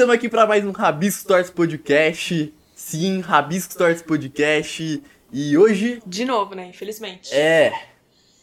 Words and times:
estamos 0.00 0.14
aqui 0.14 0.30
para 0.30 0.46
mais 0.46 0.64
um 0.64 0.70
Rabisco 0.70 1.20
Stories 1.20 1.50
Podcast. 1.50 2.54
Sim, 2.74 3.20
Rabisco 3.20 3.74
Stories 3.74 4.00
Podcast. 4.00 5.02
E 5.30 5.58
hoje. 5.58 6.00
De 6.06 6.24
novo, 6.24 6.54
né? 6.54 6.68
Infelizmente. 6.68 7.34
É. 7.34 7.70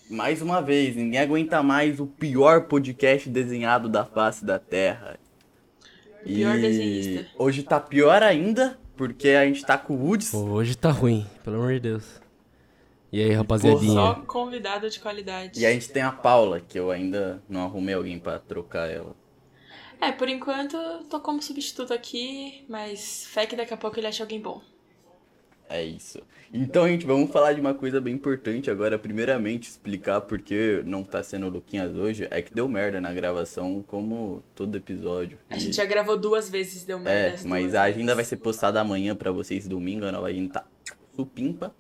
Mais 0.08 0.40
uma 0.40 0.62
vez, 0.62 0.96
ninguém 0.96 1.20
aguenta 1.20 1.64
mais 1.64 2.00
o 2.00 2.06
pior 2.06 2.66
podcast 2.66 3.28
desenhado 3.28 3.90
da 3.90 4.06
face 4.06 4.46
da 4.46 4.60
Terra. 4.60 5.18
O 6.22 6.26
pior 6.26 6.60
e 6.60 6.62
desenhista. 6.62 7.28
Hoje 7.40 7.64
tá 7.64 7.80
pior 7.80 8.22
ainda, 8.22 8.78
porque 8.96 9.30
a 9.30 9.44
gente 9.44 9.66
tá 9.66 9.80
com 9.80 9.96
o 9.96 10.06
Woods. 10.06 10.30
Pô, 10.30 10.38
hoje 10.38 10.78
tá 10.78 10.92
ruim, 10.92 11.26
pelo 11.44 11.56
amor 11.56 11.74
de 11.74 11.80
Deus. 11.80 12.22
E 13.12 13.20
aí, 13.20 13.32
rapaziadinha? 13.32 13.94
Só 13.94 14.14
convidado 14.28 14.88
de 14.92 15.00
qualidade. 15.00 15.60
E 15.60 15.66
a 15.66 15.72
gente 15.72 15.90
tem 15.90 16.04
a 16.04 16.12
Paula, 16.12 16.60
que 16.62 16.78
eu 16.78 16.92
ainda 16.92 17.42
não 17.50 17.64
arrumei 17.64 17.96
alguém 17.96 18.20
pra 18.20 18.38
trocar 18.38 18.88
ela. 18.92 19.16
É, 20.00 20.12
por 20.12 20.30
enquanto 20.30 20.78
tô 21.10 21.20
como 21.20 21.42
substituto 21.42 21.94
aqui, 21.94 22.64
mas 22.70 23.26
fé 23.28 23.46
que 23.46 23.56
daqui 23.56 23.74
a 23.74 23.78
pouco 23.78 24.00
ele 24.00 24.08
acha 24.08 24.24
alguém 24.24 24.40
bom. 24.40 24.62
É 25.70 25.84
isso. 25.84 26.22
Então, 26.54 26.88
gente, 26.88 27.06
vamos 27.06 27.30
falar 27.30 27.52
de 27.52 27.60
uma 27.60 27.74
coisa 27.74 28.00
bem 28.00 28.14
importante 28.14 28.72
agora. 28.72 28.98
Primeiramente, 28.98 29.68
explicar 29.68 30.22
por 30.22 30.40
que 30.40 30.82
não 30.86 31.04
tá 31.04 31.22
sendo 31.22 31.48
o 31.48 31.50
Luquinhas 31.50 31.94
hoje. 31.94 32.26
É 32.32 32.42
que 32.42 32.54
deu 32.54 32.70
merda 32.70 33.02
na 33.02 33.14
gravação, 33.14 33.84
como 33.86 34.42
todo 34.56 34.78
episódio. 34.78 35.38
A 35.50 35.58
gente 35.58 35.76
já 35.76 35.84
gravou 35.84 36.16
duas 36.18 36.50
vezes, 36.50 36.86
deu 36.86 36.98
merda. 36.98 37.32
É, 37.32 37.34
as 37.34 37.44
mas 37.44 37.76
a 37.76 37.84
vezes. 37.84 37.98
agenda 37.98 38.16
vai 38.16 38.24
ser 38.24 38.38
postada 38.38 38.80
amanhã 38.80 39.14
pra 39.14 39.32
vocês 39.32 39.68
domingo. 39.68 40.06
A 40.06 40.12
nova 40.12 40.28
agenda 40.28 40.54
tá 40.54 40.66
supimpa. 41.16 41.76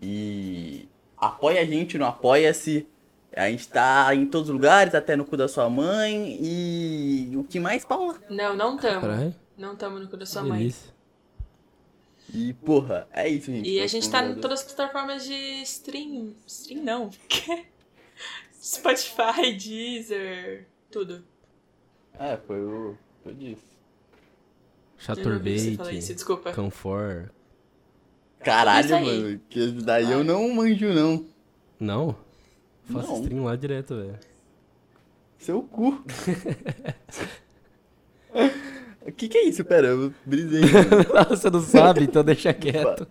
E 0.00 0.88
apoia 1.16 1.60
a 1.60 1.64
gente 1.64 1.96
no 1.96 2.06
Apoia-se. 2.06 2.88
A 3.34 3.48
gente 3.50 3.66
tá 3.68 4.14
em 4.14 4.26
todos 4.26 4.48
os 4.48 4.54
lugares, 4.54 4.94
até 4.94 5.16
no 5.16 5.24
cu 5.24 5.36
da 5.36 5.48
sua 5.48 5.68
mãe. 5.68 6.38
E 6.40 7.32
o 7.36 7.44
que 7.44 7.58
mais, 7.58 7.84
Paula? 7.84 8.20
Não, 8.28 8.54
não 8.54 8.76
tamo. 8.76 9.00
Caralho, 9.00 9.34
Não 9.56 9.74
tamo 9.74 9.98
no 9.98 10.08
cu 10.08 10.16
da 10.16 10.26
sua 10.26 10.42
mãe. 10.42 10.72
E, 12.32 12.52
porra, 12.54 13.08
é 13.12 13.28
isso, 13.28 13.46
gente. 13.50 13.68
E 13.68 13.80
a 13.80 13.86
gente 13.86 14.10
tá 14.10 14.24
em 14.24 14.34
todas 14.36 14.60
as 14.60 14.72
plataformas 14.72 15.24
de 15.24 15.34
stream. 15.62 16.34
Stream 16.46 16.82
não. 16.82 17.10
Spotify, 18.62 19.52
Deezer, 19.58 20.66
tudo. 20.90 21.24
É, 22.18 22.36
foi 22.46 22.60
o. 22.60 22.96
Foi 23.22 23.34
disso. 23.34 23.62
Chaturbate. 24.98 25.76
Canfor. 26.54 27.32
Caralho, 28.40 28.88
mano. 29.00 29.40
Que 29.48 29.72
daí 29.72 30.10
eu 30.10 30.22
não 30.22 30.48
manjo, 30.54 30.92
não. 30.92 31.26
Não? 31.80 32.16
Faço 32.90 33.08
Não. 33.12 33.20
stream 33.22 33.44
lá 33.44 33.56
direto, 33.56 33.94
velho. 33.96 34.18
Seu 35.38 35.62
cu. 35.62 36.02
O 39.06 39.12
que 39.12 39.28
que 39.28 39.38
é 39.38 39.44
isso? 39.48 39.64
Pera, 39.64 39.88
eu 39.88 40.12
brisei. 40.24 40.62
Você 41.28 41.50
não 41.50 41.60
sabe, 41.60 42.04
então 42.04 42.22
deixa 42.24 42.52
quieto. 42.54 43.06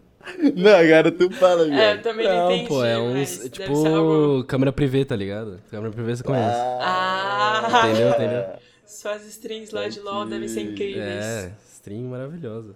não, 0.55 0.71
agora 0.75 1.11
tu 1.11 1.29
fala, 1.31 1.63
É, 1.63 1.65
eu 1.65 1.69
velho. 1.71 2.01
também 2.03 2.27
não, 2.27 2.35
Não, 2.35 2.51
entendi, 2.51 2.67
pô, 2.69 2.83
é 2.85 2.97
uns. 2.99 3.49
Tipo, 3.49 3.87
algo... 3.87 4.43
câmera 4.45 4.71
privê, 4.71 5.03
tá 5.03 5.15
ligado? 5.15 5.59
Câmera 5.69 5.91
privê 5.91 6.15
você 6.15 6.23
conhece. 6.23 6.57
Ah, 6.81 7.83
Entendeu, 7.89 8.09
entendeu? 8.09 8.43
Suas 8.85 9.25
strings 9.27 9.71
lá 9.71 9.87
de 9.87 9.99
LoL 9.99 10.25
devem 10.25 10.47
ser 10.47 10.61
incríveis. 10.61 11.05
É, 11.25 11.53
stream 11.73 12.03
maravilhosa. 12.09 12.75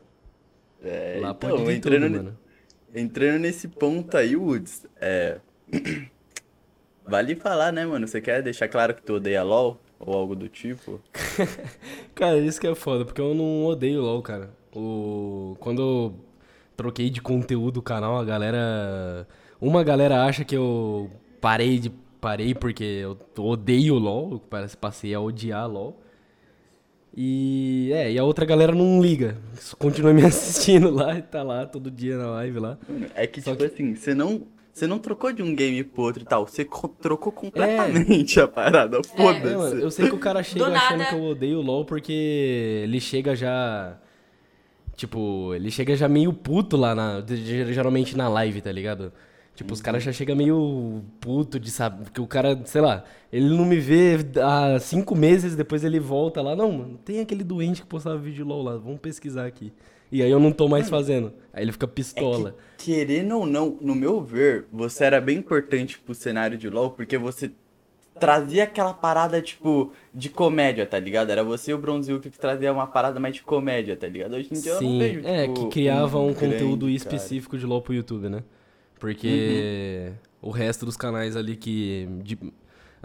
É, 0.84 1.20
Lá 1.22 1.32
então, 1.32 1.50
pode 1.58 1.72
entrando, 1.74 2.12
tudo, 2.18 2.24
ne- 2.94 3.02
entrando 3.02 3.40
nesse 3.42 3.68
ponto 3.68 4.16
aí, 4.18 4.36
Woods, 4.36 4.86
é. 5.00 5.38
Vale 7.08 7.36
falar, 7.36 7.72
né, 7.72 7.86
mano? 7.86 8.08
Você 8.08 8.20
quer 8.20 8.42
deixar 8.42 8.68
claro 8.68 8.94
que 8.96 9.02
tu 9.02 9.14
odeia 9.16 9.44
LOL? 9.44 9.80
Ou 10.00 10.14
algo 10.14 10.36
do 10.36 10.50
tipo? 10.50 11.00
Cara, 12.16 12.38
isso 12.40 12.60
que 12.60 12.68
é 12.68 12.76
foda, 12.76 13.06
porque 13.06 13.22
eu 13.22 13.34
não 13.34 13.66
odeio 13.66 14.02
LOL, 14.02 14.22
cara. 14.22 14.50
O... 14.76 15.56
Quando 15.60 15.82
eu 15.82 16.16
troquei 16.76 17.10
de 17.10 17.22
conteúdo 17.22 17.78
o 17.78 17.82
canal, 17.82 18.18
a 18.18 18.24
galera. 18.26 19.28
Uma 19.62 19.84
galera 19.84 20.24
acha 20.26 20.44
que 20.44 20.56
eu 20.56 21.10
parei 21.40 21.80
de. 21.80 21.90
Parei 22.20 22.54
porque 22.56 22.84
eu 22.84 23.18
odeio 23.38 23.96
LOL, 23.96 24.40
parece- 24.50 24.76
passei 24.76 25.14
a 25.14 25.20
odiar 25.22 25.70
LOL. 25.70 26.02
E 27.18 27.92
é, 27.94 28.12
e 28.12 28.20
a 28.20 28.24
outra 28.24 28.46
galera 28.46 28.74
não 28.74 29.02
liga. 29.02 29.38
Continua 29.80 30.12
me 30.12 30.24
assistindo 30.26 30.90
lá 30.92 31.18
e 31.18 31.22
tá 31.22 31.42
lá 31.44 31.66
todo 31.66 31.90
dia 31.90 32.18
na 32.18 32.30
live 32.32 32.60
lá. 32.60 32.78
É 33.14 33.26
que, 33.26 33.42
Só 33.42 33.52
tipo 33.52 33.64
que- 33.64 33.74
assim, 33.74 33.96
você 33.96 34.14
não. 34.14 34.42
Você 34.76 34.86
não 34.88 35.00
trocou 35.00 35.32
de 35.32 35.42
um 35.42 35.56
game 35.56 35.86
pro 35.86 36.04
outro 36.04 36.22
e 36.22 36.26
tal. 36.26 36.46
Você 36.46 36.66
co- 36.66 36.90
trocou 36.90 37.32
É. 37.32 37.36
completamente 37.40 38.42
a 38.42 38.46
parada. 38.48 38.98
É, 38.98 39.04
Foda-se. 39.04 39.82
eu 39.82 39.90
sei 39.90 40.10
que 40.10 40.16
o 40.16 40.20
cara 40.20 40.44
chega 40.44 40.66
Do 40.66 40.76
achando 40.76 40.98
nada. 40.98 41.10
que 41.12 41.16
eu 41.16 41.24
odeio 41.24 41.60
o 41.60 41.62
LoL 41.62 41.86
porque 41.86 42.12
ele 42.84 43.00
chega 43.00 43.34
já. 43.38 43.98
Tipo, 44.98 45.54
ele 45.54 45.72
chega 45.72 45.96
já 45.96 46.10
meio 46.10 46.34
puto 46.34 46.76
lá 46.76 46.94
na. 46.94 47.24
Geralmente 47.26 48.18
na 48.18 48.28
live, 48.28 48.60
tá 48.62 48.72
ligado? 48.72 49.14
Tipo, 49.56 49.74
os 49.74 49.82
caras 49.82 50.04
já 50.04 50.12
chegam 50.12 50.36
meio 50.36 51.02
puto 51.22 51.58
de 51.58 51.72
saber. 51.72 52.04
Porque 52.04 52.20
o 52.20 52.28
cara, 52.28 52.60
sei 52.66 52.82
lá, 52.82 53.06
ele 53.32 53.48
não 53.48 53.64
me 53.64 53.78
vê 53.80 54.18
há 54.44 54.78
cinco 54.80 55.16
meses, 55.16 55.56
depois 55.56 55.86
ele 55.86 56.02
volta 56.02 56.42
lá. 56.42 56.54
Não, 56.54 56.70
mano, 56.74 56.98
tem 57.06 57.22
aquele 57.22 57.46
doente 57.46 57.82
que 57.82 57.88
postava 57.88 58.18
vídeo 58.18 58.44
de 58.44 58.44
LOL 58.44 58.62
lá, 58.62 58.76
vamos 58.76 59.00
pesquisar 59.00 59.46
aqui. 59.46 59.72
E 60.16 60.24
aí 60.24 60.32
eu 60.32 60.40
não 60.40 60.50
tô 60.54 60.70
mais 60.70 60.90
fazendo. 60.90 61.34
Aí 61.52 61.62
ele 61.62 61.74
fica 61.74 61.86
pistola. 61.86 62.56
Querendo 62.78 63.38
ou 63.38 63.46
não, 63.46 63.78
no 63.82 63.94
meu 63.94 64.22
ver, 64.24 64.64
você 64.72 65.04
era 65.04 65.20
bem 65.20 65.40
importante 65.40 66.00
pro 66.00 66.16
cenário 66.16 66.58
de 66.58 66.70
LoL, 66.70 66.92
porque 66.92 67.18
você 67.18 67.52
trazia 68.18 68.64
aquela 68.64 68.94
parada, 68.94 69.42
tipo, 69.42 69.92
de 70.14 70.30
comédia, 70.30 70.86
tá 70.86 70.98
ligado? 70.98 71.32
Era 71.32 71.44
você 71.44 71.72
e 71.72 71.74
o 71.74 71.78
Bronzilk 71.78 72.30
que 72.30 72.40
trazia 72.40 72.72
uma 72.72 72.88
parada 72.88 73.20
mais 73.20 73.36
de 73.36 73.44
comédia, 73.44 73.98
tá 73.98 74.08
ligado? 74.08 74.36
Hoje 74.36 74.48
em 74.54 74.62
dia 74.62 74.72
eu 74.72 74.82
não 74.82 74.90
Sim, 74.90 75.00
vejo, 75.00 75.20
é, 75.28 75.48
tipo, 75.48 75.54
que 75.66 75.70
criava 75.82 76.18
um 76.18 76.28
grande, 76.34 76.40
conteúdo 76.54 76.86
cara. 76.86 76.96
específico 76.96 77.58
de 77.58 77.66
LoL 77.66 77.82
pro 77.82 77.94
YouTube, 77.94 78.30
né? 78.30 78.42
Porque 78.98 80.14
o 80.42 80.50
resto 80.50 80.86
dos 80.86 80.96
canais 80.96 81.36
ali 81.36 81.58
que, 81.58 82.08
de- 82.24 82.40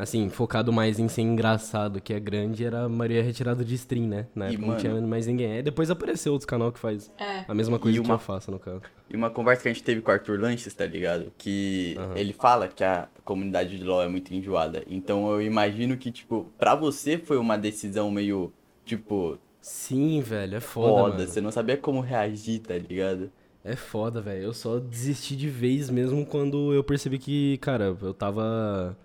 assim, 0.01 0.29
focado 0.29 0.73
mais 0.73 0.99
em 0.99 1.09
ser 1.09 1.23
engraçado, 1.23 2.01
que 2.01 2.13
é 2.13 2.19
grande, 2.21 2.65
era 2.65 2.85
a 2.85 2.89
maioria 2.89 3.23
retirada 3.23 3.65
de 3.65 3.75
stream, 3.75 4.07
né? 4.09 4.27
Na 4.35 4.47
E, 4.47 4.49
época 4.55 4.61
não 4.63 4.69
mano- 4.69 4.81
tinha 4.81 5.01
mais 5.01 5.27
ninguém. 5.27 5.53
Aí 5.53 5.63
depois 5.63 5.91
apareceu 5.91 6.33
outros 6.33 6.47
canal 6.47 6.73
que 6.73 6.79
faz 6.79 7.11
É. 7.19 7.45
a 7.47 7.55
mesma 7.55 7.79
coisa 7.79 7.99
E 7.99 8.01
que 8.01 8.07
uma- 8.07 8.15
eu 8.15 8.19
faço, 8.19 8.51
no 8.51 8.59
caso. 8.59 8.81
E 9.09 9.17
uma 9.17 9.29
conversa 9.31 9.63
que 9.63 9.69
a 9.69 9.73
gente 9.73 9.83
teve 9.85 10.01
com 10.01 10.11
o 10.11 10.15
Arthur 10.15 10.41
Lanches, 10.41 10.73
tá 10.75 10.87
ligado? 10.87 11.33
Que 11.37 11.97
Aham. 11.99 12.17
ele 12.17 12.33
fala 12.33 12.69
que 12.69 12.83
a 12.83 13.09
comunidade 13.25 13.77
de 13.77 13.85
LoL 13.85 14.03
é 14.03 14.09
muito 14.09 14.33
enjoada. 14.33 14.83
Então 14.89 15.31
eu 15.31 15.43
imagino 15.43 15.97
que, 15.97 16.11
tipo, 16.11 16.47
pra 16.59 16.75
você 16.75 17.19
foi 17.19 17.37
uma 17.37 17.57
decisão 17.59 18.11
meio, 18.11 18.53
tipo, 18.85 19.39
Sim, 19.61 20.21
velho, 20.21 20.57
é 20.57 20.61
foda, 20.61 20.89
foda. 21.03 21.13
mano. 21.19 21.27
Você 21.29 21.41
não 21.41 21.51
sabia 21.51 21.77
como 21.77 22.01
reagir, 22.01 22.61
tá 22.61 22.75
ligado? 22.79 23.31
É 23.63 23.77
foda, 23.77 24.23
velho. 24.23 24.45
Eu 24.45 24.53
só 24.55 24.79
desisti 24.79 25.37
de 25.37 25.49
vez 25.49 25.91
mesmo 25.91 26.25
quando 26.25 26.73
eu 26.73 26.83
percebi 26.83 27.19
que, 27.19 27.59
cara, 27.59 27.95
eu 28.01 28.15
tava. 28.15 28.97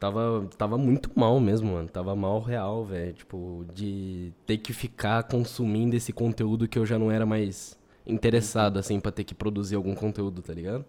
Tava, 0.00 0.48
tava 0.56 0.78
muito 0.78 1.10
mal 1.14 1.38
mesmo, 1.38 1.74
mano. 1.74 1.88
Tava 1.88 2.16
mal 2.16 2.40
real, 2.40 2.84
velho. 2.86 3.12
Tipo, 3.12 3.66
de 3.74 4.32
ter 4.46 4.56
que 4.58 4.72
ficar 4.72 5.22
consumindo 5.24 5.94
esse 5.94 6.12
conteúdo 6.12 6.66
que 6.66 6.78
eu 6.78 6.86
já 6.86 6.98
não 6.98 7.10
era 7.12 7.26
mais 7.26 7.78
interessado, 8.06 8.78
assim, 8.78 8.98
pra 8.98 9.12
ter 9.12 9.24
que 9.24 9.34
produzir 9.34 9.76
algum 9.76 9.94
conteúdo, 9.94 10.40
tá 10.42 10.54
ligado? 10.54 10.84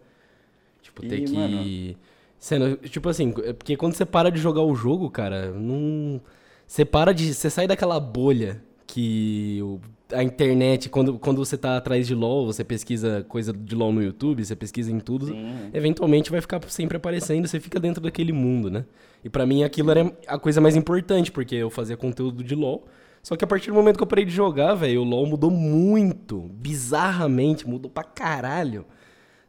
Tipo, 0.81 1.02
ter 1.02 1.19
E, 1.19 1.25
que. 1.25 1.36
mano- 1.36 1.98
Sendo, 2.40 2.75
tipo 2.90 3.08
assim, 3.08 3.34
é 3.44 3.54
porque 3.54 3.78
quando 3.78 3.94
você 3.94 4.04
para 4.06 4.31
de 4.31 4.40
jogar 4.40 4.62
o 4.63 4.74
jogo, 4.74 5.12
cara, 5.12 5.52
não. 5.52 6.19
Você 6.66 6.84
para 6.86 7.13
de. 7.13 7.34
Você 7.36 7.50
sai 7.52 7.68
daquela 7.68 8.00
bolha 8.00 8.63
que 8.88 9.60
o- 9.62 9.80
a 10.13 10.24
internet, 10.24 10.90
quando, 10.90 11.18
quando 11.19 11.38
você 11.38 11.58
tá 11.58 11.78
atrás 11.78 12.08
de 12.08 12.16
LOL, 12.16 12.46
você 12.46 12.63
pesquisa 12.63 13.25
coisa 13.28 13.54
de 13.54 13.75
LOL 13.75 13.92
no 13.92 14.04
YouTube, 14.04 14.44
você 14.44 14.56
pesquisa 14.56 14.92
em 14.92 15.00
tudo, 15.00 15.28
Sim. 15.28 15.69
eventualmente 15.74 16.31
vai 16.31 16.42
ficar 16.42 16.62
sempre 16.69 16.98
aparecendo, 16.98 17.48
você 17.48 17.60
fica 17.60 17.80
dentro 17.80 18.02
daquele 18.02 18.31
mundo, 18.31 18.69
né? 18.69 18.86
E 19.24 19.30
pra 19.30 19.46
mim 19.46 19.63
aquilo 19.63 19.92
era 19.92 20.12
a 20.28 20.38
coisa 20.38 20.60
mais 20.60 20.75
importante, 20.75 21.31
porque 21.31 21.56
eu 21.56 21.69
fazia 21.69 21.96
conteúdo 21.96 22.44
de 22.44 22.56
LOL. 22.56 22.86
Só 23.24 23.36
que 23.36 23.44
a 23.44 23.48
partir 23.48 23.69
do 23.69 23.75
momento 23.75 23.98
que 23.98 24.04
eu 24.04 24.08
parei 24.08 24.25
de 24.25 24.31
jogar, 24.31 24.74
velho, 24.74 25.02
o 25.02 25.04
LoL 25.04 25.28
mudou 25.28 25.52
muito, 25.52 26.50
bizarramente, 26.54 27.68
mudou 27.68 27.90
pra 27.90 28.04
caralho. 28.04 28.86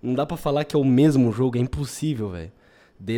Não 0.02 0.14
dá 0.14 0.26
pra 0.26 0.36
falar 0.36 0.64
que 0.64 0.76
é 0.76 0.78
o 0.78 0.84
mesmo 0.84 1.32
jogo, 1.32 1.56
é 1.56 1.60
impossível, 1.60 2.30
velho. 2.30 2.52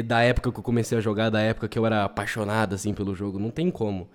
Da 0.06 0.22
época 0.22 0.52
que 0.52 0.58
eu 0.58 0.62
comecei 0.62 0.96
a 0.96 1.00
jogar, 1.00 1.28
da 1.28 1.40
época 1.40 1.68
que 1.68 1.78
eu 1.78 1.84
era 1.84 2.04
apaixonado, 2.04 2.74
assim, 2.74 2.94
pelo 2.94 3.14
jogo, 3.14 3.38
não 3.38 3.50
tem 3.50 3.70
como. 3.70 4.08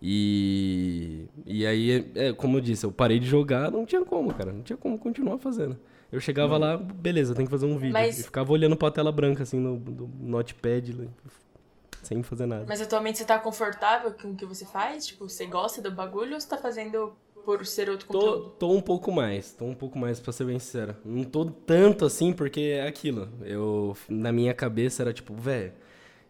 E, 0.00 1.26
e 1.44 1.66
aí, 1.66 2.10
é, 2.14 2.32
como 2.32 2.56
eu 2.58 2.60
disse, 2.60 2.86
eu 2.86 2.92
parei 2.92 3.18
de 3.18 3.26
jogar, 3.26 3.70
não 3.70 3.84
tinha 3.84 4.04
como, 4.04 4.32
cara. 4.32 4.52
Não 4.52 4.62
tinha 4.62 4.76
como 4.76 4.98
continuar 4.98 5.38
fazendo. 5.38 5.76
Eu 6.10 6.20
chegava 6.20 6.56
lá, 6.56 6.76
beleza, 6.76 7.34
tem 7.34 7.44
que 7.44 7.50
fazer 7.50 7.66
um 7.66 7.76
vídeo. 7.76 7.92
Mas- 7.92 8.18
E 8.18 8.22
ficava 8.22 8.50
olhando 8.52 8.76
pra 8.76 8.90
tela 8.90 9.12
branca, 9.12 9.42
assim, 9.42 9.58
no, 9.58 9.76
no 9.78 10.10
notepad, 10.20 11.08
sem 12.02 12.22
fazer 12.22 12.46
nada. 12.46 12.64
Mas 12.66 12.80
atualmente 12.80 13.18
você 13.18 13.24
tá 13.24 13.38
confortável 13.38 14.12
com 14.12 14.30
o 14.30 14.34
que 14.34 14.46
você 14.46 14.64
faz? 14.64 15.06
Tipo, 15.06 15.28
você 15.28 15.44
gosta 15.46 15.82
do 15.82 15.90
bagulho 15.90 16.34
ou 16.34 16.40
você 16.40 16.48
tá 16.48 16.56
fazendo 16.56 17.12
por 17.44 17.66
ser 17.66 17.90
outro 17.90 18.06
Tô, 18.08 18.18
conteúdo? 18.18 18.50
tô 18.58 18.72
um 18.72 18.80
pouco 18.80 19.10
mais, 19.12 19.52
tô 19.52 19.64
um 19.66 19.74
pouco 19.74 19.98
mais, 19.98 20.18
pra 20.20 20.32
ser 20.32 20.44
bem 20.44 20.58
sincero. 20.58 20.96
Não 21.04 21.24
tô 21.24 21.44
tanto 21.46 22.04
assim, 22.06 22.32
porque 22.32 22.60
é 22.60 22.86
aquilo. 22.86 23.28
Eu, 23.42 23.94
na 24.08 24.32
minha 24.32 24.54
cabeça 24.54 25.02
era 25.02 25.12
tipo, 25.12 25.34
velho, 25.34 25.72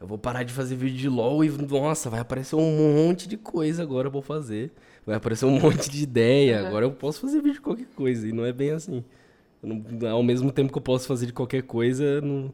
eu 0.01 0.07
vou 0.07 0.17
parar 0.19 0.43
de 0.45 0.53
fazer 0.53 0.77
vídeo 0.77 0.97
de 0.97 1.09
LOL 1.09 1.45
e, 1.45 1.49
nossa, 1.49 2.09
vai 2.09 2.21
aparecer 2.21 2.55
um 2.57 3.07
monte 3.07 3.29
de 3.29 3.37
coisa 3.37 3.83
agora 3.83 4.09
pra 4.11 4.19
eu 4.19 4.23
fazer. 4.23 4.73
vai 5.05 5.17
aparecer 5.17 5.45
um 5.45 5.59
monte 5.61 5.91
de 5.91 6.03
ideia. 6.03 6.61
Uhum. 6.63 6.67
Agora 6.69 6.85
eu 6.87 6.93
posso 6.93 7.21
fazer 7.21 7.39
vídeo 7.39 7.55
de 7.55 7.61
qualquer 7.61 7.87
coisa, 7.97 8.27
e 8.29 8.33
não 8.33 8.45
é 8.45 8.53
bem 8.53 8.71
assim. 8.71 9.03
Não- 9.63 10.11
ao 10.11 10.23
mesmo 10.23 10.53
tempo 10.53 10.71
que 10.73 10.79
eu 10.79 10.83
posso 10.83 11.07
fazer 11.09 11.27
de 11.27 11.33
qualquer 11.33 11.63
coisa, 11.63 12.21
não, 12.21 12.53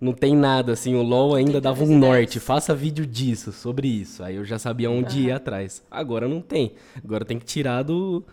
não 0.00 0.12
tem 0.12 0.36
nada, 0.36 0.72
assim. 0.72 0.94
O 0.94 1.02
LoL 1.02 1.34
ainda 1.34 1.60
dava 1.60 1.82
um 1.82 1.98
norte, 1.98 2.38
faça 2.38 2.74
vídeo 2.74 3.04
disso, 3.04 3.50
sobre 3.52 3.88
isso. 3.88 4.22
Aí 4.22 4.36
eu 4.36 4.44
já 4.44 4.58
sabia 4.58 4.88
onde 4.90 5.22
ir 5.22 5.32
atrás. 5.32 5.82
Agora 5.90 6.28
não 6.28 6.40
tem. 6.40 6.74
Agora 7.04 7.24
tem 7.24 7.38
que 7.40 7.44
tirar 7.46 7.82
do, 7.82 8.24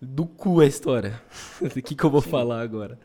do 0.00 0.24
cu 0.24 0.60
a 0.60 0.66
história. 0.66 1.20
O 1.60 1.68
que, 1.68 1.94
que 1.94 2.04
eu 2.04 2.10
vou 2.10 2.22
falar 2.22 2.60
agora? 2.62 2.98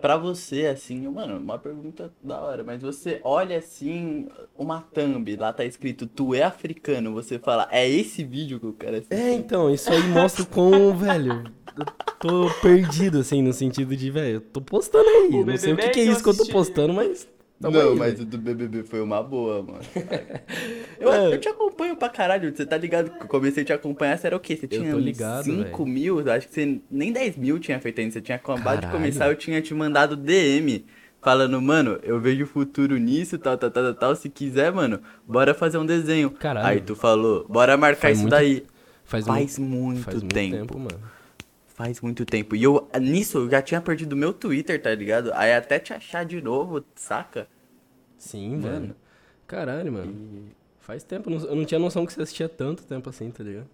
Pra 0.00 0.16
você, 0.16 0.66
assim, 0.66 1.06
mano, 1.08 1.36
uma 1.36 1.58
pergunta 1.58 2.12
da 2.22 2.40
hora, 2.40 2.64
mas 2.64 2.80
você 2.80 3.20
olha 3.22 3.58
assim, 3.58 4.28
uma 4.56 4.80
thumb, 4.80 5.36
lá 5.36 5.52
tá 5.52 5.64
escrito, 5.64 6.06
tu 6.06 6.34
é 6.34 6.42
africano, 6.42 7.12
você 7.12 7.38
fala, 7.38 7.68
é 7.70 7.88
esse 7.88 8.24
vídeo 8.24 8.58
que 8.58 8.66
eu 8.66 8.72
quero 8.72 8.96
assistir. 8.96 9.14
É, 9.14 9.32
então, 9.32 9.72
isso 9.72 9.92
aí 9.92 10.02
mostra 10.08 10.42
o 10.42 10.46
quão, 10.46 10.96
velho, 10.96 11.44
eu 11.76 11.84
tô 12.18 12.50
perdido, 12.62 13.18
assim, 13.18 13.42
no 13.42 13.52
sentido 13.52 13.94
de, 13.94 14.10
velho, 14.10 14.36
eu 14.36 14.40
tô 14.40 14.60
postando 14.60 15.08
aí. 15.08 15.30
O 15.34 15.44
não 15.44 15.56
sei 15.56 15.72
o 15.72 15.76
que, 15.76 15.88
que 15.90 16.00
é 16.00 16.04
isso 16.04 16.22
que 16.22 16.28
eu 16.30 16.36
tô 16.36 16.46
postando, 16.46 16.94
mas. 16.94 17.28
Tamo 17.60 17.76
Não, 17.76 17.90
aí, 17.92 17.98
mas 17.98 18.20
o 18.20 18.24
do 18.24 18.38
BBB 18.38 18.82
foi 18.84 19.00
uma 19.00 19.22
boa, 19.22 19.62
mano. 19.62 19.80
Eu, 20.98 21.12
É. 21.12 21.34
eu 21.34 21.38
te 21.40 21.48
acompanho 21.48 21.96
pra 21.96 22.08
caralho, 22.08 22.54
você 22.54 22.66
tá 22.66 22.76
ligado? 22.76 23.10
eu 23.20 23.26
comecei 23.26 23.62
a 23.62 23.66
te 23.66 23.72
acompanhar, 23.72 24.18
você 24.18 24.26
era 24.26 24.36
o 24.36 24.40
quê? 24.40 24.54
Você 24.56 24.66
Eu 24.66 24.68
tinha 24.68 24.92
ligado, 24.94 25.44
5 25.44 25.62
velho. 25.84 25.86
mil, 25.86 26.30
acho 26.32 26.48
que 26.48 26.54
você 26.54 26.80
nem 26.90 27.12
10 27.12 27.36
mil 27.36 27.58
tinha 27.58 27.80
feito 27.80 28.00
ainda, 28.00 28.12
você 28.12 28.20
tinha 28.20 28.36
acabado 28.36 28.80
de 28.82 28.86
começar, 28.92 29.28
eu 29.28 29.34
tinha 29.36 29.60
te 29.62 29.72
mandado 29.74 30.16
DM. 30.16 30.84
Falando, 31.22 31.60
mano, 31.60 31.98
eu 32.02 32.18
vejo 32.18 32.46
futuro 32.46 32.96
nisso, 32.96 33.36
tal, 33.38 33.56
tal, 33.58 33.70
tal, 33.70 33.84
tal, 33.84 33.94
tal. 33.94 34.16
Se 34.16 34.30
quiser, 34.30 34.72
mano, 34.72 35.00
bora 35.26 35.52
fazer 35.52 35.76
um 35.76 35.84
desenho. 35.84 36.30
Caralho. 36.30 36.66
Aí 36.66 36.80
tu 36.80 36.94
falou, 36.96 37.46
bora 37.46 37.76
marcar 37.76 38.00
Faz 38.00 38.16
isso 38.16 38.22
muito- 38.22 38.30
daí. 38.32 38.62
Faz, 39.04 39.26
Faz 39.26 39.58
muito, 39.58 39.76
muito, 39.76 40.00
faz 40.02 40.16
muito 40.22 40.32
tempo. 40.34 40.56
tempo, 40.56 40.78
mano. 40.78 41.00
Faz 41.80 41.98
muito 42.02 42.26
tempo. 42.26 42.54
E 42.54 42.62
eu, 42.62 42.86
nisso, 43.00 43.38
eu 43.38 43.50
já 43.50 43.62
tinha 43.62 43.80
perdido 43.80 44.14
meu 44.14 44.34
Twitter, 44.34 44.80
tá 44.82 44.94
ligado? 44.94 45.32
Aí 45.32 45.54
até 45.54 45.78
te 45.78 45.94
achar 45.94 46.26
de 46.26 46.38
novo, 46.42 46.84
saca? 46.94 47.48
Sim, 48.18 48.56
Mano. 48.58 48.80
velho. 48.80 48.96
Caralho, 49.46 49.90
mano. 49.90 50.44
Faz 50.78 51.02
tempo, 51.02 51.30
eu 51.30 51.38
não- 51.38 51.46
eu 51.46 51.56
não 51.56 51.64
tinha 51.64 51.80
noção 51.80 52.04
que 52.04 52.12
você 52.12 52.20
assistia 52.20 52.50
tanto 52.50 52.82
tempo 52.84 53.08
assim, 53.08 53.30
tá 53.30 53.42
ligado? 53.42 53.66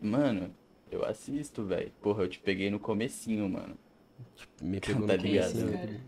Mano, 0.00 0.50
eu 0.90 1.04
assisto, 1.04 1.62
velho. 1.62 1.92
Porra, 2.00 2.22
eu 2.24 2.28
te 2.28 2.38
peguei 2.38 2.70
no 2.70 2.78
comecinho, 2.80 3.46
mano. 3.50 3.76
Me 4.62 4.80
pegou 4.80 5.06
Tá 5.06 5.14
no 5.18 5.22
ligado, 5.22 5.52
comecinho. 5.52 5.72
cara? 5.78 6.00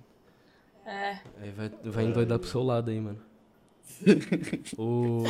É. 0.86 1.18
Aí 1.42 1.50
vai, 1.50 1.70
vai 1.84 2.04
endoidar 2.06 2.38
pro 2.38 2.48
seu 2.48 2.62
lado 2.62 2.90
aí, 2.90 2.98
mano. 2.98 3.20
o... 4.78 5.24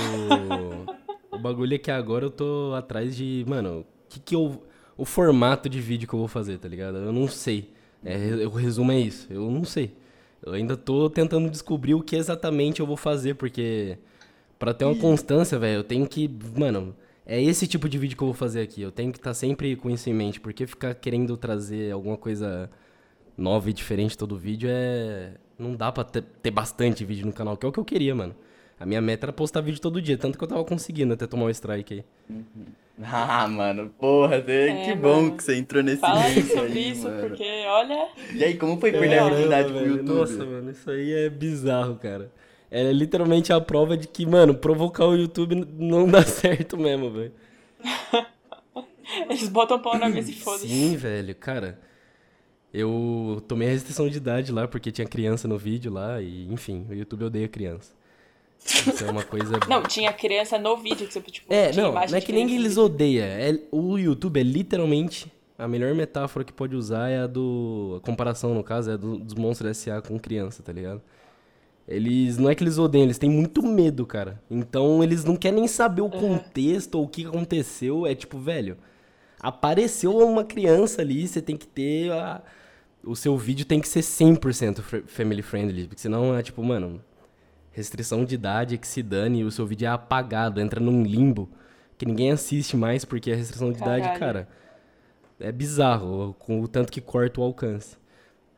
o 1.32 1.38
bagulho 1.38 1.74
é 1.74 1.78
que 1.78 1.90
agora 1.90 2.24
eu 2.24 2.30
tô 2.30 2.72
atrás 2.76 3.16
de. 3.16 3.44
Mano, 3.48 3.80
o 3.80 3.86
que 4.08 4.20
que 4.20 4.36
eu. 4.36 4.62
O 4.98 5.04
formato 5.04 5.68
de 5.68 5.80
vídeo 5.80 6.08
que 6.08 6.14
eu 6.14 6.18
vou 6.18 6.26
fazer, 6.26 6.58
tá 6.58 6.66
ligado? 6.68 6.98
Eu 6.98 7.12
não 7.12 7.28
sei. 7.28 7.70
É, 8.04 8.44
o 8.44 8.50
resumo 8.50 8.90
é 8.90 8.98
isso. 8.98 9.28
Eu 9.30 9.48
não 9.48 9.64
sei. 9.64 9.92
Eu 10.44 10.52
ainda 10.52 10.76
tô 10.76 11.08
tentando 11.08 11.48
descobrir 11.48 11.94
o 11.94 12.02
que 12.02 12.16
exatamente 12.16 12.80
eu 12.80 12.86
vou 12.86 12.96
fazer, 12.96 13.34
porque. 13.34 13.96
Pra 14.58 14.74
ter 14.74 14.84
uma 14.84 14.96
constância, 14.96 15.56
velho, 15.56 15.78
eu 15.78 15.84
tenho 15.84 16.06
que. 16.08 16.28
Mano, 16.56 16.96
é 17.24 17.40
esse 17.40 17.68
tipo 17.68 17.88
de 17.88 17.96
vídeo 17.96 18.16
que 18.16 18.22
eu 18.24 18.26
vou 18.26 18.34
fazer 18.34 18.60
aqui. 18.60 18.82
Eu 18.82 18.90
tenho 18.90 19.12
que 19.12 19.18
estar 19.18 19.34
sempre 19.34 19.76
com 19.76 19.88
isso 19.88 20.10
em 20.10 20.14
mente, 20.14 20.40
porque 20.40 20.66
ficar 20.66 20.94
querendo 20.96 21.36
trazer 21.36 21.92
alguma 21.92 22.16
coisa 22.16 22.68
nova 23.36 23.70
e 23.70 23.72
diferente 23.72 24.18
todo 24.18 24.36
vídeo 24.36 24.68
é. 24.68 25.34
Não 25.56 25.76
dá 25.76 25.92
pra 25.92 26.02
ter, 26.02 26.22
ter 26.42 26.50
bastante 26.50 27.04
vídeo 27.04 27.24
no 27.24 27.32
canal, 27.32 27.56
que 27.56 27.64
é 27.64 27.68
o 27.68 27.72
que 27.72 27.78
eu 27.78 27.84
queria, 27.84 28.14
mano. 28.16 28.34
A 28.80 28.86
minha 28.86 29.00
meta 29.00 29.26
era 29.26 29.32
postar 29.32 29.60
vídeo 29.60 29.80
todo 29.80 30.00
dia, 30.00 30.16
tanto 30.16 30.38
que 30.38 30.44
eu 30.44 30.48
tava 30.48 30.64
conseguindo 30.64 31.12
até 31.14 31.26
tomar 31.26 31.46
um 31.46 31.50
strike 31.50 31.94
aí. 31.94 32.04
Ah, 33.02 33.46
mano, 33.48 33.90
porra, 33.98 34.36
É, 34.46 34.84
que 34.86 34.94
bom 34.94 35.22
mano. 35.22 35.36
que 35.36 35.42
você 35.44 35.56
entrou 35.56 35.82
nesse 35.82 36.00
Fala 36.00 36.22
sobre 36.22 36.72
aí, 36.78 36.90
isso, 36.90 37.04
mano. 37.04 37.28
porque 37.28 37.44
olha. 37.66 38.08
E 38.34 38.44
aí, 38.44 38.54
como 38.56 38.78
foi 38.80 38.90
perder 38.92 39.18
a 39.18 39.28
virgindade 39.28 39.72
pro 39.72 39.86
YouTube? 39.86 40.08
Nossa, 40.18 40.44
mano, 40.44 40.70
isso 40.70 40.90
aí 40.90 41.12
é 41.12 41.28
bizarro, 41.30 41.96
cara. 41.96 42.30
É 42.70 42.92
literalmente 42.92 43.52
a 43.52 43.60
prova 43.60 43.96
de 43.96 44.06
que, 44.06 44.26
mano, 44.26 44.54
provocar 44.54 45.06
o 45.06 45.14
YouTube 45.16 45.54
não 45.78 46.06
dá 46.08 46.22
certo 46.26 46.76
mesmo, 46.76 47.10
velho. 47.10 47.32
Eles 49.30 49.48
botam 49.48 49.80
pau 49.80 49.96
na 49.98 50.08
mesa 50.08 50.30
e 50.30 50.34
foda-se. 50.34 50.68
Sim, 50.68 50.96
velho, 50.96 51.34
cara. 51.34 51.78
Eu 52.72 53.42
tomei 53.48 53.68
a 53.68 53.70
restrição 53.70 54.08
de 54.08 54.18
idade 54.18 54.52
lá 54.52 54.68
porque 54.68 54.92
tinha 54.92 55.06
criança 55.06 55.48
no 55.48 55.56
vídeo 55.56 55.90
lá 55.90 56.20
e, 56.20 56.46
enfim, 56.52 56.86
o 56.90 56.94
YouTube 56.94 57.24
odeia 57.24 57.48
criança. 57.48 57.92
Isso 58.64 59.04
é 59.04 59.10
uma 59.10 59.22
coisa. 59.22 59.58
Não, 59.68 59.82
tinha 59.82 60.12
criança 60.12 60.58
no 60.58 60.76
vídeo 60.76 61.06
que 61.06 61.12
você, 61.12 61.20
tipo, 61.22 61.52
É, 61.52 61.72
não, 61.74 61.92
não 61.92 62.00
é 62.16 62.20
que 62.20 62.32
nem 62.32 62.54
eles 62.54 62.76
odeiam. 62.76 63.24
É, 63.24 63.58
o 63.70 63.96
YouTube 63.98 64.38
é 64.40 64.42
literalmente. 64.42 65.32
A 65.56 65.66
melhor 65.66 65.94
metáfora 65.94 66.44
que 66.44 66.52
pode 66.52 66.76
usar 66.76 67.08
é 67.08 67.18
a 67.20 67.26
do. 67.26 67.98
A 68.02 68.06
comparação, 68.06 68.54
no 68.54 68.62
caso, 68.62 68.90
é 68.92 68.96
do- 68.96 69.18
dos 69.18 69.34
monstros 69.34 69.70
S.A. 69.70 70.00
com 70.02 70.18
criança, 70.18 70.62
tá 70.62 70.72
ligado? 70.72 71.00
Eles. 71.86 72.36
Não 72.38 72.48
é 72.50 72.54
que 72.54 72.62
eles 72.62 72.78
odeiam, 72.78 73.04
eles 73.04 73.18
têm 73.18 73.30
muito 73.30 73.62
medo, 73.62 74.04
cara. 74.06 74.40
Então 74.50 75.02
eles 75.02 75.24
não 75.24 75.34
querem 75.36 75.60
nem 75.60 75.68
saber 75.68 76.02
o 76.02 76.10
contexto 76.10 76.96
ou 76.96 77.04
o 77.04 77.08
que 77.08 77.26
aconteceu. 77.26 78.06
É 78.06 78.14
tipo, 78.14 78.38
velho. 78.38 78.76
Apareceu 79.40 80.16
uma 80.18 80.44
criança 80.44 81.00
ali, 81.02 81.26
você 81.26 81.40
tem 81.40 81.56
que 81.56 81.66
ter. 81.66 82.12
A, 82.12 82.42
o 83.02 83.16
seu 83.16 83.36
vídeo 83.36 83.64
tem 83.64 83.80
que 83.80 83.88
ser 83.88 84.00
100% 84.00 84.80
fr- 84.82 85.02
family 85.06 85.42
friendly. 85.42 85.86
Porque 85.88 86.00
senão 86.02 86.36
é 86.36 86.42
tipo, 86.42 86.62
mano. 86.62 87.02
Restrição 87.78 88.24
de 88.24 88.34
idade 88.34 88.74
é 88.74 88.76
que 88.76 88.88
se 88.88 89.04
dane 89.04 89.38
e 89.38 89.44
o 89.44 89.52
seu 89.52 89.64
vídeo 89.64 89.86
é 89.86 89.88
apagado, 89.88 90.60
entra 90.60 90.80
num 90.80 91.04
limbo 91.04 91.48
que 91.96 92.04
ninguém 92.04 92.32
assiste 92.32 92.76
mais 92.76 93.04
porque 93.04 93.30
a 93.30 93.36
restrição 93.36 93.70
de 93.70 93.78
idade, 93.78 94.02
Caralho. 94.02 94.18
cara, 94.18 94.48
é 95.38 95.52
bizarro 95.52 96.34
com 96.40 96.60
o 96.60 96.66
tanto 96.66 96.90
que 96.90 97.00
corta 97.00 97.40
o 97.40 97.44
alcance. 97.44 97.96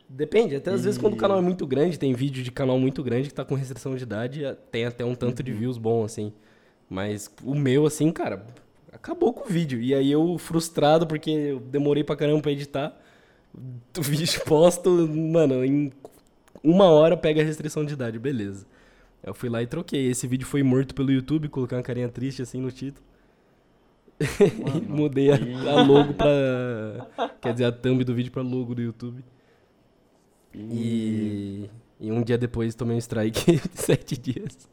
Depende, 0.09 0.57
até 0.57 0.71
às 0.71 0.85
vezes 0.85 0.99
quando 0.99 1.13
o 1.13 1.17
canal 1.19 1.37
é 1.37 1.43
muito 1.43 1.67
grande, 1.67 1.99
tem 1.99 2.15
vídeo 2.15 2.43
de 2.43 2.51
canal 2.51 2.79
muito 2.79 3.03
grande 3.03 3.29
que 3.29 3.35
tá 3.35 3.45
com 3.45 3.55
restrição 3.55 3.95
de 3.95 4.05
idade, 4.05 4.41
tem 4.73 4.87
até 4.87 5.05
um 5.05 5.15
tanto 5.15 5.43
de 5.43 5.53
views 5.53 5.77
bom, 5.77 6.03
assim. 6.03 6.33
Mas 6.89 7.31
o 7.45 7.55
meu, 7.55 7.85
assim, 7.85 8.11
cara, 8.11 8.47
acabou 8.91 9.35
com 9.35 9.45
o 9.45 9.53
vídeo. 9.53 9.83
E 9.83 9.95
aí 9.95 10.11
eu, 10.11 10.39
frustrado, 10.39 11.07
porque 11.07 11.31
eu 11.31 11.61
demorei 11.61 12.03
pra 12.03 12.17
caramba 12.17 12.41
pra 12.41 12.53
editar, 12.53 12.99
o 13.99 14.03
vídeo 14.03 14.41
posto, 14.47 14.89
mano, 15.07 15.63
em 15.63 15.93
uma 16.65 16.87
hora 16.87 17.19
pega 17.19 17.43
a 17.43 17.45
restrição 17.45 17.85
de 17.85 17.93
idade, 17.93 18.19
beleza. 18.19 18.70
Eu 19.23 19.35
fui 19.35 19.49
lá 19.49 19.63
e 19.63 19.67
troquei. 19.67 20.07
Esse 20.11 20.27
vídeo 20.27 20.47
foi 20.47 20.63
morto 20.63 20.95
pelo 20.95 21.11
YouTube, 21.13 21.49
coloquei 21.49 21.77
uma 21.77 21.83
carinha 21.85 22.09
triste 22.09 22.43
assim 22.43 22.61
no 22.61 22.71
título. 22.71 23.05
e 24.21 24.81
mudei 24.83 25.31
a, 25.31 25.37
a 25.37 25.83
logo 25.83 26.13
pra. 26.15 27.31
Quer 27.41 27.53
dizer, 27.53 27.65
a 27.67 27.73
thumb 27.73 28.05
do 28.05 28.15
vídeo 28.15 28.31
pra 28.33 28.43
logo 28.43 28.75
do 28.75 28.83
YouTube. 28.83 29.25
E, 30.55 31.71
e 32.01 32.11
um 32.11 32.23
dia 32.23 32.37
depois 32.37 32.75
tomei 32.75 32.97
um 32.97 32.99
strike 32.99 33.53
de 33.57 33.61
sete 33.81 34.17
dias. 34.17 34.69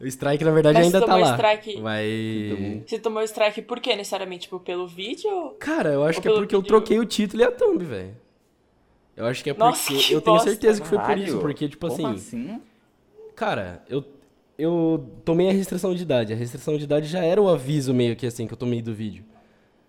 O 0.00 0.06
strike, 0.06 0.42
na 0.44 0.50
verdade, 0.50 0.78
Mas 0.78 0.86
ainda 0.86 1.00
você 1.00 1.04
tá 1.06 1.12
tomou 1.12 1.28
lá. 1.28 1.34
strike- 1.36 1.80
Vai. 1.82 2.82
Você 2.86 2.98
tomou 2.98 3.22
strike 3.22 3.60
por 3.62 3.80
quê, 3.80 3.94
necessariamente? 3.94 4.42
Tipo, 4.42 4.58
pelo 4.60 4.86
vídeo? 4.86 5.50
Cara, 5.58 5.90
eu 5.90 6.02
acho 6.04 6.18
Ou 6.18 6.22
que 6.22 6.28
é 6.28 6.32
porque 6.32 6.54
eu 6.54 6.60
vídeo- 6.62 6.68
troquei 6.68 6.98
o 6.98 7.04
título 7.04 7.42
e 7.42 7.44
a 7.44 7.52
thumb, 7.52 7.84
velho. 7.84 8.16
Eu 9.20 9.26
acho 9.26 9.44
que 9.44 9.50
é 9.50 9.54
porque. 9.54 9.68
Nossa, 9.68 9.92
que 9.92 10.12
eu 10.12 10.20
tenho 10.20 10.36
bosta. 10.36 10.50
certeza 10.50 10.80
que 10.80 10.88
foi 10.88 10.98
por 10.98 11.18
isso, 11.18 11.38
porque, 11.38 11.68
tipo 11.68 11.86
assim. 11.86 12.06
assim? 12.06 12.60
Cara, 13.36 13.84
eu, 13.88 14.02
eu 14.58 15.06
tomei 15.24 15.50
a 15.50 15.52
restrição 15.52 15.94
de 15.94 16.02
idade. 16.02 16.32
A 16.32 16.36
restrição 16.36 16.78
de 16.78 16.84
idade 16.84 17.06
já 17.06 17.22
era 17.22 17.40
o 17.40 17.48
aviso 17.48 17.92
meio 17.92 18.16
que 18.16 18.26
assim 18.26 18.46
que 18.46 18.54
eu 18.54 18.56
tomei 18.56 18.80
do 18.80 18.94
vídeo. 18.94 19.24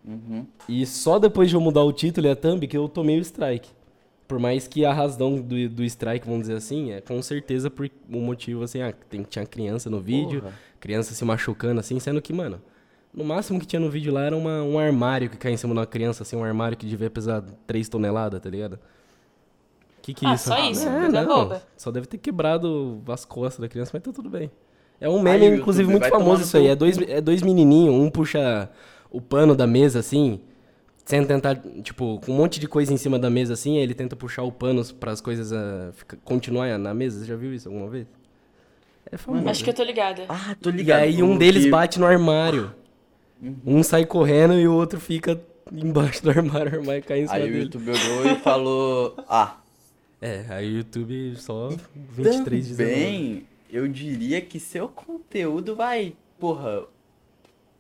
Uhum. 0.04 0.46
E 0.68 0.86
só 0.86 1.18
depois 1.18 1.50
de 1.50 1.56
eu 1.56 1.62
mudar 1.62 1.84
o 1.84 1.94
título 1.94 2.28
e 2.28 2.30
a 2.30 2.36
thumb 2.36 2.68
que 2.68 2.76
eu 2.76 2.90
tomei 2.90 3.18
o 3.20 3.22
strike. 3.22 3.70
Por 4.28 4.40
mais 4.40 4.68
que 4.68 4.84
a 4.84 4.94
razão 4.94 5.36
do, 5.36 5.70
do 5.70 5.84
strike, 5.84 6.26
vamos 6.26 6.42
dizer 6.42 6.56
assim, 6.56 6.92
é 6.92 7.02
com 7.02 7.22
certeza 7.22 7.70
por 7.70 7.90
um 8.10 8.22
motivo 8.22 8.64
assim, 8.64 8.82
ah, 8.82 8.94
tem, 9.10 9.24
tinha 9.24 9.46
criança 9.46 9.90
no 9.90 10.00
vídeo, 10.00 10.42
Porra. 10.42 10.54
criança 10.80 11.14
se 11.14 11.24
machucando 11.26 11.80
assim, 11.82 12.00
sendo 12.00 12.22
que, 12.22 12.32
mano, 12.32 12.62
no 13.14 13.26
máximo 13.26 13.60
que 13.60 13.66
tinha 13.66 13.80
no 13.80 13.90
vídeo 13.90 14.14
lá 14.14 14.24
era 14.24 14.36
uma, 14.36 14.64
um 14.64 14.80
armário 14.80 15.30
que 15.30 15.38
cai 15.38 15.52
em 15.52 15.58
cima 15.58 15.74
de 15.74 15.80
uma 15.80 15.86
criança, 15.86 16.24
assim, 16.24 16.38
um 16.38 16.44
armário 16.44 16.78
que 16.78 16.86
devia 16.86 17.10
pesar 17.10 17.44
3 17.68 17.90
toneladas, 17.90 18.40
tá 18.40 18.50
ligado? 18.50 18.80
Que 20.02 20.14
que 20.14 20.26
é 20.26 20.30
Ah, 20.30 20.34
isso? 20.34 20.48
só 20.50 20.58
isso, 20.70 20.88
É, 20.88 21.00
coisa 21.02 21.24
boba. 21.26 21.64
Só 21.78 21.92
deve 21.92 22.08
ter 22.08 22.18
quebrado 22.18 23.02
as 23.08 23.24
costas 23.26 23.60
da 23.62 23.68
criança, 23.68 23.92
mas 23.94 24.02
tá 24.02 24.12
tudo 24.12 24.30
bem. 24.30 24.50
É 25.00 25.08
um 25.10 25.22
meme, 25.22 25.50
o 25.50 25.56
inclusive, 25.56 25.90
muito 25.90 26.08
famoso 26.10 26.44
isso 26.44 26.58
aí. 26.58 26.68
É 26.68 26.76
dois, 26.76 26.98
é 26.98 27.20
dois 27.22 27.42
menininhos, 27.42 27.94
um 27.94 28.10
puxa 28.10 28.70
o 29.10 29.20
pano 29.20 29.56
da 29.56 29.66
mesa, 29.68 30.00
assim, 30.00 30.40
sem 31.06 31.26
tentar, 31.26 31.60
tipo, 31.84 32.20
com 32.26 32.32
um 32.32 32.36
monte 32.36 32.60
de 32.60 32.68
coisa 32.68 32.94
em 32.94 32.98
cima 32.98 33.18
da 33.20 33.30
mesa, 33.30 33.54
assim, 33.54 33.78
aí 33.78 33.84
ele 33.84 33.94
tenta 33.94 34.16
puxar 34.16 34.44
o 34.44 34.52
pano 34.52 34.84
para 35.00 35.12
as 35.12 35.20
coisas 35.22 35.52
ah, 35.52 35.90
fica- 35.94 36.18
continuar 36.24 36.78
na 36.80 36.94
mesa. 36.94 37.20
Você 37.20 37.26
já 37.26 37.36
viu 37.36 37.54
isso 37.54 37.68
alguma 37.68 37.90
vez? 37.90 38.08
É 39.12 39.18
famoso. 39.18 39.50
Acho 39.50 39.64
que 39.64 39.70
eu 39.70 39.74
tô 39.74 39.84
ligada. 39.84 40.24
Ah, 40.30 40.56
tô 40.62 40.70
E 40.70 40.74
ligado. 40.74 41.02
aí 41.02 41.22
um 41.24 41.36
O 41.36 41.38
deles 41.38 41.66
que- 41.66 41.70
bate 41.72 42.00
no 42.00 42.06
armário. 42.06 42.72
Um 43.66 43.82
sai 43.82 44.06
correndo 44.06 44.54
e 44.54 44.68
o 44.68 44.74
outro 44.74 45.00
fica 45.00 45.42
embaixo 45.72 46.22
do 46.24 46.30
armário, 46.30 46.74
o 46.74 46.80
armário 46.80 47.04
cai 47.04 47.22
em 47.22 47.28
cima 47.28 47.38
Aí 47.38 47.44
o 47.44 47.52
dele. 47.52 47.64
YouTube 47.64 47.90
olhou 47.92 48.32
e 48.34 48.36
falou, 48.36 49.16
ah, 49.28 49.58
É, 50.22 50.46
aí 50.50 50.72
o 50.72 50.78
YouTube 50.78 51.36
só 51.36 51.70
23 51.96 52.68
de 52.68 52.76
também 52.76 53.48
eu 53.72 53.88
diria 53.88 54.40
que 54.40 54.60
seu 54.60 54.88
conteúdo 54.88 55.76
vai, 55.76 56.14
porra, 56.40 56.84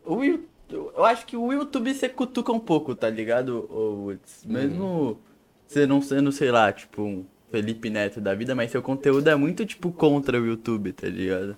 o 0.03 0.23
eu 0.71 1.03
acho 1.03 1.25
que 1.25 1.35
o 1.35 1.51
YouTube 1.51 1.93
você 1.93 2.07
cutuca 2.07 2.51
um 2.51 2.59
pouco, 2.59 2.95
tá 2.95 3.09
ligado? 3.09 3.67
Woods? 3.69 4.45
Mesmo 4.45 5.19
você 5.67 5.85
não 5.85 6.01
sendo, 6.01 6.31
sei 6.31 6.49
lá, 6.49 6.71
tipo, 6.71 7.01
um 7.01 7.25
Felipe 7.49 7.89
Neto 7.89 8.21
da 8.21 8.33
vida, 8.33 8.55
mas 8.55 8.71
seu 8.71 8.81
conteúdo 8.81 9.29
é 9.29 9.35
muito, 9.35 9.65
tipo, 9.65 9.91
contra 9.91 10.39
o 10.41 10.45
YouTube, 10.45 10.93
tá 10.93 11.07
ligado? 11.07 11.57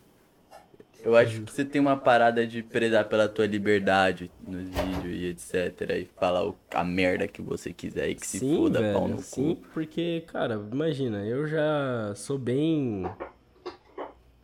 Eu 1.04 1.16
acho 1.18 1.42
que 1.42 1.52
você 1.52 1.66
tem 1.66 1.82
uma 1.82 1.98
parada 1.98 2.48
de 2.48 2.64
prezar 2.64 3.06
pela 3.10 3.28
tua 3.28 3.46
liberdade 3.46 4.32
nos 4.48 4.70
vídeos 4.70 5.16
e 5.22 5.26
etc. 5.26 5.82
E 6.00 6.06
falar 6.18 6.50
a 6.74 6.84
merda 6.84 7.28
que 7.28 7.42
você 7.42 7.74
quiser 7.74 8.10
e 8.10 8.16
que 8.16 8.26
se 8.26 8.40
sim, 8.40 8.56
foda 8.56 8.80
velho, 8.80 8.94
pau 8.94 9.08
no 9.10 9.22
sim, 9.22 9.56
cu. 9.56 9.62
porque, 9.74 10.24
cara, 10.28 10.56
imagina, 10.72 11.26
eu 11.26 11.46
já 11.48 12.14
sou 12.16 12.38
bem. 12.38 13.04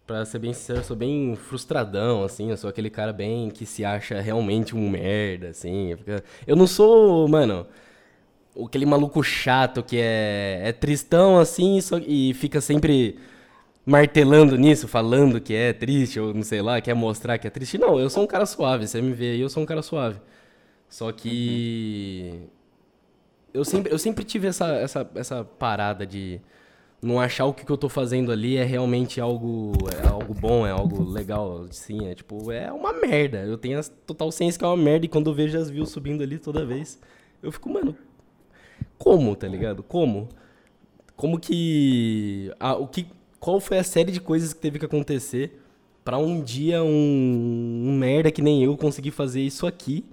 Pra 0.05 0.25
ser 0.25 0.39
bem 0.39 0.53
sincero, 0.53 0.79
eu 0.79 0.83
sou 0.83 0.97
bem 0.97 1.35
frustradão, 1.35 2.23
assim. 2.23 2.49
Eu 2.49 2.57
sou 2.57 2.69
aquele 2.69 2.89
cara 2.89 3.13
bem 3.13 3.49
que 3.49 3.65
se 3.65 3.85
acha 3.85 4.19
realmente 4.19 4.75
um 4.75 4.89
merda, 4.89 5.49
assim. 5.49 5.95
Eu 6.47 6.55
não 6.55 6.65
sou, 6.67 7.27
mano, 7.27 7.67
aquele 8.65 8.85
maluco 8.85 9.23
chato 9.23 9.83
que 9.83 9.97
é, 9.99 10.61
é 10.65 10.71
tristão, 10.73 11.39
assim, 11.39 11.79
só- 11.81 11.99
e 11.99 12.33
fica 12.33 12.59
sempre 12.61 13.17
martelando 13.89 14.55
nisso, 14.55 14.87
falando 14.87 15.41
que 15.41 15.53
é 15.53 15.73
triste, 15.73 16.19
ou 16.19 16.33
não 16.33 16.43
sei 16.43 16.61
lá, 16.61 16.79
quer 16.79 16.93
mostrar 16.93 17.37
que 17.39 17.47
é 17.47 17.49
triste. 17.49 17.77
Não, 17.77 17.99
eu 17.99 18.09
sou 18.09 18.23
um 18.23 18.27
cara 18.27 18.45
suave. 18.45 18.87
Você 18.87 19.01
me 19.01 19.13
vê 19.13 19.31
aí, 19.31 19.41
eu 19.41 19.49
sou 19.49 19.63
um 19.63 19.65
cara 19.65 19.81
suave. 19.81 20.19
Só 20.87 21.11
que. 21.11 22.47
Eu 23.51 23.65
sempre, 23.65 23.91
eu 23.91 23.97
sempre 23.97 24.23
tive 24.23 24.47
essa, 24.47 24.67
essa, 24.75 25.09
essa 25.15 25.43
parada 25.43 26.05
de 26.05 26.39
não 27.01 27.19
achar 27.19 27.45
o 27.45 27.53
que, 27.53 27.65
que 27.65 27.71
eu 27.71 27.77
tô 27.77 27.89
fazendo 27.89 28.31
ali 28.31 28.57
é 28.57 28.63
realmente 28.63 29.19
algo, 29.19 29.73
é 30.03 30.07
algo 30.07 30.35
bom, 30.35 30.67
é 30.67 30.71
algo 30.71 31.03
legal. 31.03 31.65
Sim, 31.71 32.07
é 32.07 32.13
tipo, 32.13 32.51
é 32.51 32.71
uma 32.71 32.93
merda. 32.93 33.39
Eu 33.39 33.57
tenho 33.57 33.79
a 33.79 33.83
total 34.05 34.31
ciência 34.31 34.59
que 34.59 34.65
é 34.65 34.67
uma 34.67 34.77
merda 34.77 35.05
e 35.07 35.09
quando 35.09 35.31
eu 35.31 35.33
vejo 35.33 35.57
as 35.57 35.69
views 35.69 35.89
subindo 35.89 36.21
ali 36.21 36.37
toda 36.37 36.63
vez, 36.63 36.99
eu 37.41 37.51
fico, 37.51 37.69
mano, 37.69 37.97
como, 38.99 39.35
tá 39.35 39.47
ligado? 39.47 39.81
Como? 39.81 40.29
Como 41.15 41.39
que. 41.39 42.53
ah, 42.59 42.75
o 42.75 42.87
que 42.87 43.07
qual 43.39 43.59
foi 43.59 43.77
a 43.77 43.83
série 43.83 44.11
de 44.11 44.19
coisas 44.19 44.53
que 44.53 44.59
teve 44.59 44.79
que 44.79 44.85
acontecer 44.85 45.59
pra 46.03 46.17
um 46.17 46.41
dia 46.41 46.83
um, 46.83 47.83
um 47.87 47.97
merda 47.97 48.31
que 48.31 48.41
nem 48.41 48.63
eu 48.63 48.75
conseguir 48.77 49.11
fazer 49.11 49.41
isso 49.41 49.65
aqui 49.65 50.05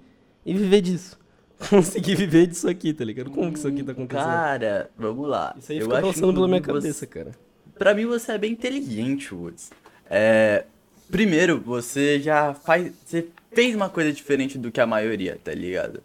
e 0.45 0.53
viver 0.53 0.81
disso? 0.81 1.17
Conseguir 1.69 2.13
viver 2.13 2.45
disso 2.45 2.69
aqui, 2.69 2.93
tá 2.93 3.03
ligado? 3.03 3.31
Como 3.31 3.51
que 3.51 3.57
isso 3.57 3.67
aqui 3.67 3.81
tá 3.81 3.91
acontecendo? 3.91 4.25
Cara, 4.25 4.91
vamos 4.95 5.27
lá. 5.27 5.55
Isso 5.57 5.71
aí 5.71 5.79
Eu 5.79 5.85
fica 5.85 6.01
passando 6.01 6.31
pela 6.31 6.47
minha 6.47 6.61
cabeça, 6.61 7.07
cara. 7.07 7.31
Pra 7.79 7.95
mim 7.95 8.05
você 8.05 8.33
é 8.33 8.37
bem 8.37 8.51
inteligente, 8.51 9.33
Woods. 9.33 9.71
É, 10.07 10.65
primeiro, 11.09 11.59
você 11.59 12.19
já 12.19 12.53
faz. 12.53 12.91
Você 13.03 13.27
fez 13.51 13.75
uma 13.75 13.89
coisa 13.89 14.13
diferente 14.13 14.55
do 14.55 14.71
que 14.71 14.79
a 14.79 14.85
maioria, 14.85 15.39
tá 15.43 15.51
ligado? 15.51 16.03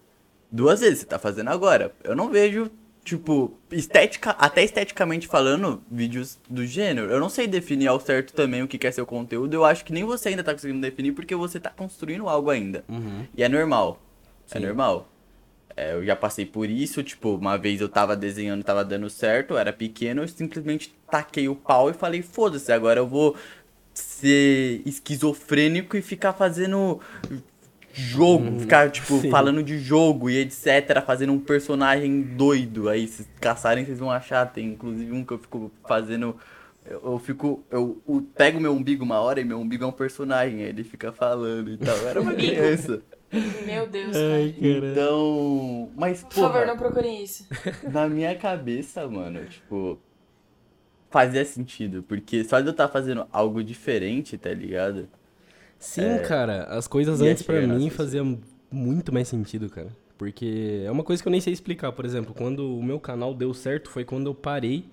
Duas 0.51 0.81
vezes 0.81 1.01
você 1.01 1.07
tá 1.07 1.19
fazendo 1.19 1.49
agora. 1.49 1.93
Eu 2.03 2.17
não 2.17 2.31
vejo, 2.31 2.71
tipo, 3.05 3.59
estética, 3.71 4.31
até 4.31 4.63
esteticamente 4.63 5.27
falando, 5.27 5.83
vídeos 5.91 6.39
do 6.49 6.65
gênero. 6.65 7.11
Eu 7.11 7.19
não 7.19 7.29
sei 7.29 7.47
definir 7.47 7.89
ao 7.89 8.01
certo 8.01 8.33
também 8.33 8.63
o 8.63 8.69
que 8.69 8.79
que 8.79 8.87
é 8.87 8.93
seu 8.93 9.05
conteúdo. 9.05 9.55
Eu 9.55 9.65
acho 9.65 9.85
que 9.85 9.93
nem 9.93 10.05
você 10.05 10.29
ainda 10.29 10.45
tá 10.45 10.53
conseguindo 10.53 10.81
definir 10.81 11.13
porque 11.13 11.35
você 11.35 11.59
tá 11.59 11.71
construindo 11.71 12.29
algo 12.29 12.51
ainda. 12.51 12.85
E 13.37 13.43
é 13.43 13.49
normal. 13.49 14.01
É 14.51 14.59
Sim. 14.59 14.67
normal. 14.67 15.09
É, 15.77 15.95
eu 15.95 16.05
já 16.05 16.15
passei 16.15 16.45
por 16.45 16.69
isso, 16.69 17.03
tipo, 17.03 17.35
uma 17.35 17.57
vez 17.57 17.81
eu 17.81 17.89
tava 17.89 18.15
desenhando 18.15 18.63
tava 18.63 18.85
dando 18.85 19.09
certo, 19.09 19.53
eu 19.55 19.59
era 19.59 19.73
pequeno, 19.73 20.23
eu 20.23 20.29
simplesmente 20.29 20.95
taquei 21.11 21.49
o 21.49 21.57
pau 21.57 21.89
e 21.89 21.95
falei, 21.95 22.21
foda-se, 22.21 22.71
agora 22.71 23.01
eu 23.01 23.07
vou 23.07 23.35
ser 23.95 24.83
esquizofrênico 24.85 25.97
e 25.97 26.03
ficar 26.03 26.35
fazendo 26.35 27.01
jogo, 27.93 28.61
ficar, 28.61 28.91
tipo, 28.91 29.21
sim. 29.21 29.31
falando 29.31 29.63
de 29.63 29.79
jogo 29.79 30.31
e 30.31 30.39
etc, 30.39 31.03
fazendo 31.05 31.33
um 31.33 31.39
personagem 31.39 32.23
doido. 32.23 32.89
Aí, 32.89 33.07
se 33.07 33.27
caçarem, 33.41 33.85
vocês 33.85 33.99
vão 33.99 34.11
achar, 34.11 34.47
tem 34.47 34.69
inclusive 34.69 35.13
um 35.13 35.25
que 35.25 35.33
eu 35.33 35.39
fico 35.39 35.71
fazendo... 35.87 36.37
Eu, 36.85 37.01
eu 37.05 37.19
fico, 37.19 37.63
eu, 37.71 38.03
eu 38.09 38.27
pego 38.35 38.61
meu 38.61 38.73
umbigo 38.73 39.05
uma 39.05 39.21
hora 39.21 39.41
e 39.41 39.45
meu 39.45 39.61
umbigo 39.61 39.85
é 39.85 39.87
um 39.87 39.93
personagem, 39.93 40.65
aí 40.65 40.71
ele 40.71 40.83
fica 40.83 41.13
falando 41.13 41.71
e 41.71 41.77
tal. 41.77 41.97
Eu 41.97 42.09
era 42.09 42.21
uma 42.21 42.35
criança. 42.35 43.01
Meu 43.65 43.87
Deus, 43.87 44.13
cara. 44.13 44.43
Então, 44.43 45.91
mas 45.97 46.23
Por 46.23 46.35
favor, 46.35 46.53
porra, 46.53 46.67
não 46.67 46.77
procurem 46.77 47.23
isso. 47.23 47.47
na 47.91 48.09
minha 48.09 48.35
cabeça, 48.35 49.09
mano, 49.09 49.45
tipo, 49.47 49.99
fazia 51.11 51.45
sentido, 51.45 52.03
porque 52.03 52.45
só 52.45 52.61
de 52.61 52.67
eu 52.67 52.73
estar 52.73 52.89
fazendo 52.89 53.27
algo 53.33 53.65
diferente, 53.65 54.37
tá 54.37 54.53
ligado? 54.53 55.09
Sim, 55.83 56.19
cara, 56.27 56.63
as 56.65 56.87
coisas 56.87 57.21
ia 57.21 57.33
antes 57.33 57.43
pra 57.43 57.61
chegar 57.61 57.75
mim 57.75 57.85
nessa 57.85 57.97
faziam 57.97 58.39
muito 58.71 59.13
mais 59.13 59.27
sentido, 59.27 59.69
cara. 59.69 59.89
Porque 60.17 60.85
é 60.87 60.91
uma 60.91 61.03
coisa 61.03 61.21
que 61.21 61.29
eu 61.29 61.33
nem 61.33 61.41
sei 61.41 61.53
explicar. 61.53 61.91
Por 61.91 62.05
exemplo, 62.05 62.33
quando 62.33 62.79
o 62.79 62.83
meu 62.83 63.01
canal 63.01 63.35
deu 63.35 63.53
certo 63.53 63.91
foi 63.91 64.05
quando 64.05 64.29
eu 64.29 64.35
parei 64.35 64.85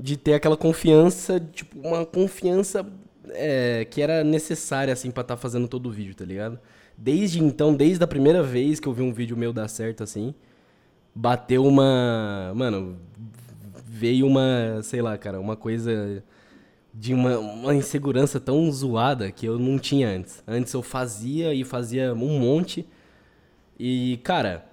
de 0.00 0.16
ter 0.16 0.32
aquela 0.32 0.56
confiança, 0.56 1.38
tipo, 1.38 1.78
uma 1.86 2.06
confiança 2.06 2.86
é, 3.28 3.86
que 3.90 4.00
era 4.00 4.24
necessária, 4.24 4.94
assim, 4.94 5.10
pra 5.10 5.20
estar 5.20 5.36
fazendo 5.36 5.68
todo 5.68 5.90
o 5.90 5.92
vídeo, 5.92 6.14
tá 6.14 6.24
ligado? 6.24 6.58
Desde 6.96 7.44
então, 7.44 7.74
desde 7.74 8.02
a 8.02 8.06
primeira 8.06 8.42
vez 8.42 8.80
que 8.80 8.88
eu 8.88 8.92
vi 8.94 9.02
um 9.02 9.12
vídeo 9.12 9.36
meu 9.36 9.52
dar 9.52 9.68
certo, 9.68 10.02
assim, 10.02 10.34
bateu 11.14 11.66
uma. 11.66 12.50
Mano, 12.56 12.96
veio 13.86 14.26
uma, 14.26 14.80
sei 14.82 15.02
lá, 15.02 15.18
cara, 15.18 15.38
uma 15.38 15.56
coisa 15.56 16.24
de 16.98 17.14
uma, 17.14 17.38
uma 17.38 17.74
insegurança 17.74 18.40
tão 18.40 18.70
zoada 18.72 19.30
que 19.30 19.46
eu 19.46 19.58
não 19.58 19.78
tinha 19.78 20.08
antes. 20.08 20.42
Antes 20.46 20.72
eu 20.72 20.82
fazia 20.82 21.54
e 21.54 21.62
fazia 21.64 22.12
um 22.12 22.38
monte. 22.40 22.84
E, 23.78 24.18
cara, 24.24 24.66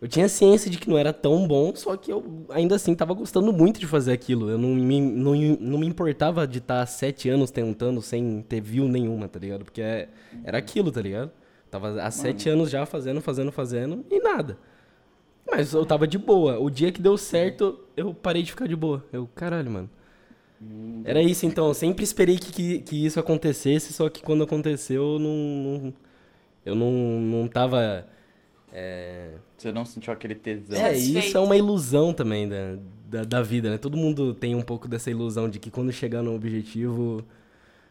eu 0.00 0.06
tinha 0.06 0.28
ciência 0.28 0.70
de 0.70 0.78
que 0.78 0.88
não 0.88 0.96
era 0.96 1.12
tão 1.12 1.46
bom, 1.48 1.74
só 1.74 1.96
que 1.96 2.12
eu 2.12 2.46
ainda 2.50 2.76
assim 2.76 2.94
tava 2.94 3.12
gostando 3.14 3.52
muito 3.52 3.80
de 3.80 3.86
fazer 3.86 4.12
aquilo. 4.12 4.48
Eu 4.48 4.56
não 4.58 4.68
me, 4.70 5.00
não, 5.00 5.34
não 5.34 5.78
me 5.78 5.86
importava 5.88 6.46
de 6.46 6.58
estar 6.58 6.86
sete 6.86 7.28
anos 7.28 7.50
tentando 7.50 8.00
sem 8.00 8.42
ter 8.48 8.60
view 8.60 8.86
nenhuma, 8.88 9.28
tá 9.28 9.38
ligado? 9.40 9.64
Porque 9.64 9.82
é- 9.82 10.08
era 10.44 10.56
aquilo, 10.58 10.92
tá 10.92 11.02
ligado? 11.02 11.32
Tava 11.68 12.00
há 12.02 12.10
sete 12.10 12.48
anos 12.48 12.70
já 12.70 12.86
fazendo, 12.86 13.20
fazendo, 13.20 13.50
fazendo 13.50 14.04
e 14.08 14.20
nada. 14.20 14.56
Mas 15.50 15.72
eu 15.72 15.84
tava 15.84 16.06
de 16.06 16.16
boa. 16.16 16.58
O 16.60 16.70
dia 16.70 16.92
que 16.92 17.02
deu 17.02 17.16
certo, 17.16 17.78
eu 17.96 18.14
parei 18.14 18.42
de 18.42 18.50
ficar 18.52 18.68
de 18.68 18.76
boa. 18.76 19.04
Eu, 19.12 19.28
caralho, 19.34 19.70
mano. 19.70 19.90
Era 21.04 21.22
isso 21.22 21.46
então. 21.46 21.68
Eu 21.68 21.74
sempre 21.74 22.04
esperei 22.04 22.38
que, 22.38 22.52
que, 22.52 22.78
que 22.80 23.06
isso 23.06 23.18
acontecesse, 23.18 23.92
só 23.92 24.08
que 24.08 24.22
quando 24.22 24.44
aconteceu, 24.44 25.14
eu 25.14 25.18
não. 25.18 25.30
não- 25.82 25.94
eu 26.64 26.74
não, 26.74 26.90
não 26.92 27.48
tava. 27.48 28.06
É, 28.72 29.30
Você 29.56 29.72
não 29.72 29.84
sentiu 29.84 30.12
aquele 30.12 30.34
tesão. 30.34 30.76
é, 30.78 30.96
isso 30.96 31.36
é 31.36 31.40
uma 31.40 31.56
ilusão 31.56 32.12
também 32.12 32.46
da, 32.48 32.76
da, 33.08 33.24
da 33.24 33.42
vida, 33.42 33.70
né? 33.70 33.78
Todo 33.78 33.96
mundo 33.96 34.34
tem 34.34 34.54
um 34.54 34.60
pouco 34.62 34.86
dessa 34.86 35.10
ilusão 35.10 35.48
de 35.48 35.58
que 35.58 35.70
quando 35.70 35.90
chegar 35.90 36.22
no 36.22 36.34
objetivo, 36.34 37.24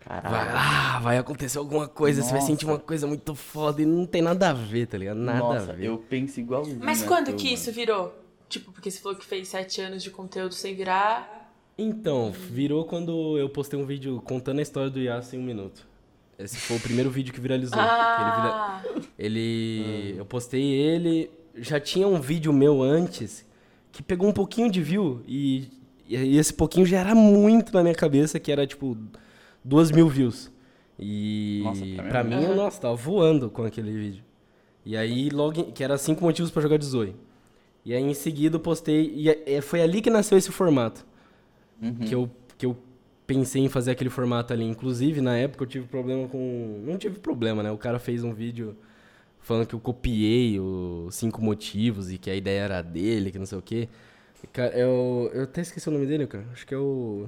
vai, 0.07 0.21
ah, 0.23 0.99
vai 1.01 1.17
acontecer 1.17 1.57
alguma 1.57 1.87
coisa, 1.87 2.21
você 2.21 2.31
vai 2.31 2.41
sentir 2.41 2.65
Nossa. 2.65 2.77
uma 2.77 2.85
coisa 2.85 3.07
muito 3.07 3.33
foda 3.33 3.81
e 3.81 3.85
não 3.85 4.05
tem 4.05 4.21
nada 4.21 4.51
a 4.51 4.53
ver, 4.53 4.85
tá 4.85 4.97
ligado? 4.99 5.17
Nada 5.17 5.39
Nossa, 5.39 5.71
a 5.71 5.75
ver. 5.75 5.85
eu 5.85 5.97
penso 5.97 6.39
igualzinho. 6.39 6.79
Mas 6.81 7.01
quando 7.03 7.33
que 7.35 7.51
isso 7.51 7.71
virou? 7.71 8.13
Tipo, 8.47 8.71
porque 8.71 8.89
você 8.91 8.99
falou 9.01 9.17
que 9.17 9.25
fez 9.25 9.47
sete 9.47 9.81
anos 9.81 10.01
de 10.03 10.11
conteúdo 10.11 10.53
sem 10.53 10.75
virar. 10.75 11.38
Então, 11.81 12.31
virou 12.31 12.83
quando 12.83 13.37
eu 13.37 13.47
postei 13.49 13.79
um 13.79 13.85
vídeo 13.85 14.21
contando 14.25 14.59
a 14.59 14.61
história 14.61 14.89
do 14.89 14.99
Yasuo 14.99 15.39
em 15.39 15.41
um 15.41 15.45
minuto. 15.45 15.87
Esse 16.37 16.57
foi 16.57 16.75
o 16.77 16.79
primeiro 16.79 17.09
vídeo 17.09 17.33
que 17.33 17.39
viralizou. 17.39 17.77
que 17.77 17.81
ele 17.81 18.31
vira- 18.31 18.53
Ah, 18.53 18.81
Ele. 19.17 20.15
Eu 20.17 20.25
postei 20.25 20.61
ele. 20.63 21.29
Já 21.55 21.79
tinha 21.79 22.07
um 22.07 22.19
vídeo 22.19 22.51
meu 22.53 22.81
antes 22.81 23.45
que 23.91 24.01
pegou 24.03 24.27
um 24.29 24.31
pouquinho 24.33 24.69
de 24.69 24.81
view 24.81 25.21
e, 25.27 25.69
e 26.07 26.37
esse 26.37 26.53
pouquinho 26.53 26.85
já 26.85 26.99
era 26.99 27.15
muito 27.15 27.73
na 27.73 27.81
minha 27.81 27.95
cabeça, 27.95 28.39
que 28.39 28.51
era 28.51 28.65
tipo 28.67 28.97
duas 29.63 29.91
mil 29.91 30.07
views. 30.07 30.51
E 30.97 31.61
Nossa, 31.63 31.79
pra 31.81 32.03
mim 32.03 32.09
pra 32.09 32.23
mim, 32.23 32.43
eu, 32.43 32.55
nossa, 32.55 32.81
tava 32.81 32.95
voando 32.95 33.49
com 33.49 33.63
aquele 33.63 33.91
vídeo. 33.91 34.23
E 34.85 34.95
aí, 34.97 35.29
logo, 35.29 35.71
que 35.71 35.83
era 35.83 35.97
cinco 35.97 36.23
motivos 36.23 36.51
pra 36.51 36.61
jogar 36.61 36.77
de 36.77 36.85
Zoe. 36.85 37.15
E 37.85 37.93
aí, 37.93 38.01
em 38.03 38.13
seguida, 38.13 38.55
eu 38.57 38.59
postei. 38.59 39.11
E 39.15 39.29
é- 39.29 39.43
é- 39.45 39.61
foi 39.61 39.81
ali 39.81 40.01
que 40.01 40.09
nasceu 40.09 40.37
esse 40.37 40.51
formato. 40.51 41.05
Que, 42.05 42.13
eu, 42.15 42.29
que 42.57 42.65
eu 42.65 42.75
pensei 43.25 43.63
em 43.63 43.69
fazer 43.69 43.91
aquele 43.91 44.09
formato 44.09 44.51
ali. 44.53 44.63
Inclusive, 44.65 45.21
na 45.21 45.37
época, 45.37 45.63
eu 45.63 45.67
tive 45.67 45.85
problema 45.87 46.27
com. 46.27 46.81
Não 46.85 46.97
tive 46.97 47.19
problema, 47.19 47.63
né? 47.63 47.71
O 47.71 47.77
cara 47.77 47.99
fez 47.99 48.23
um 48.23 48.33
vídeo 48.33 48.75
falando 49.39 49.65
que 49.67 49.73
eu 49.73 49.79
copiei 49.79 50.59
os 50.59 51.15
cinco 51.15 51.41
motivos 51.41 52.11
e 52.11 52.17
que 52.17 52.29
a 52.29 52.35
ideia 52.35 52.61
era 52.61 52.81
dele, 52.81 53.31
que 53.31 53.39
não 53.39 53.45
sei 53.45 53.57
o 53.57 53.61
quê. 53.61 53.87
Cara, 54.53 54.77
eu, 54.77 55.29
eu 55.33 55.43
até 55.43 55.61
esqueci 55.61 55.87
o 55.89 55.91
nome 55.91 56.05
dele, 56.05 56.25
cara. 56.27 56.45
Acho 56.53 56.65
que 56.67 56.73
é 56.73 56.77
o. 56.77 57.27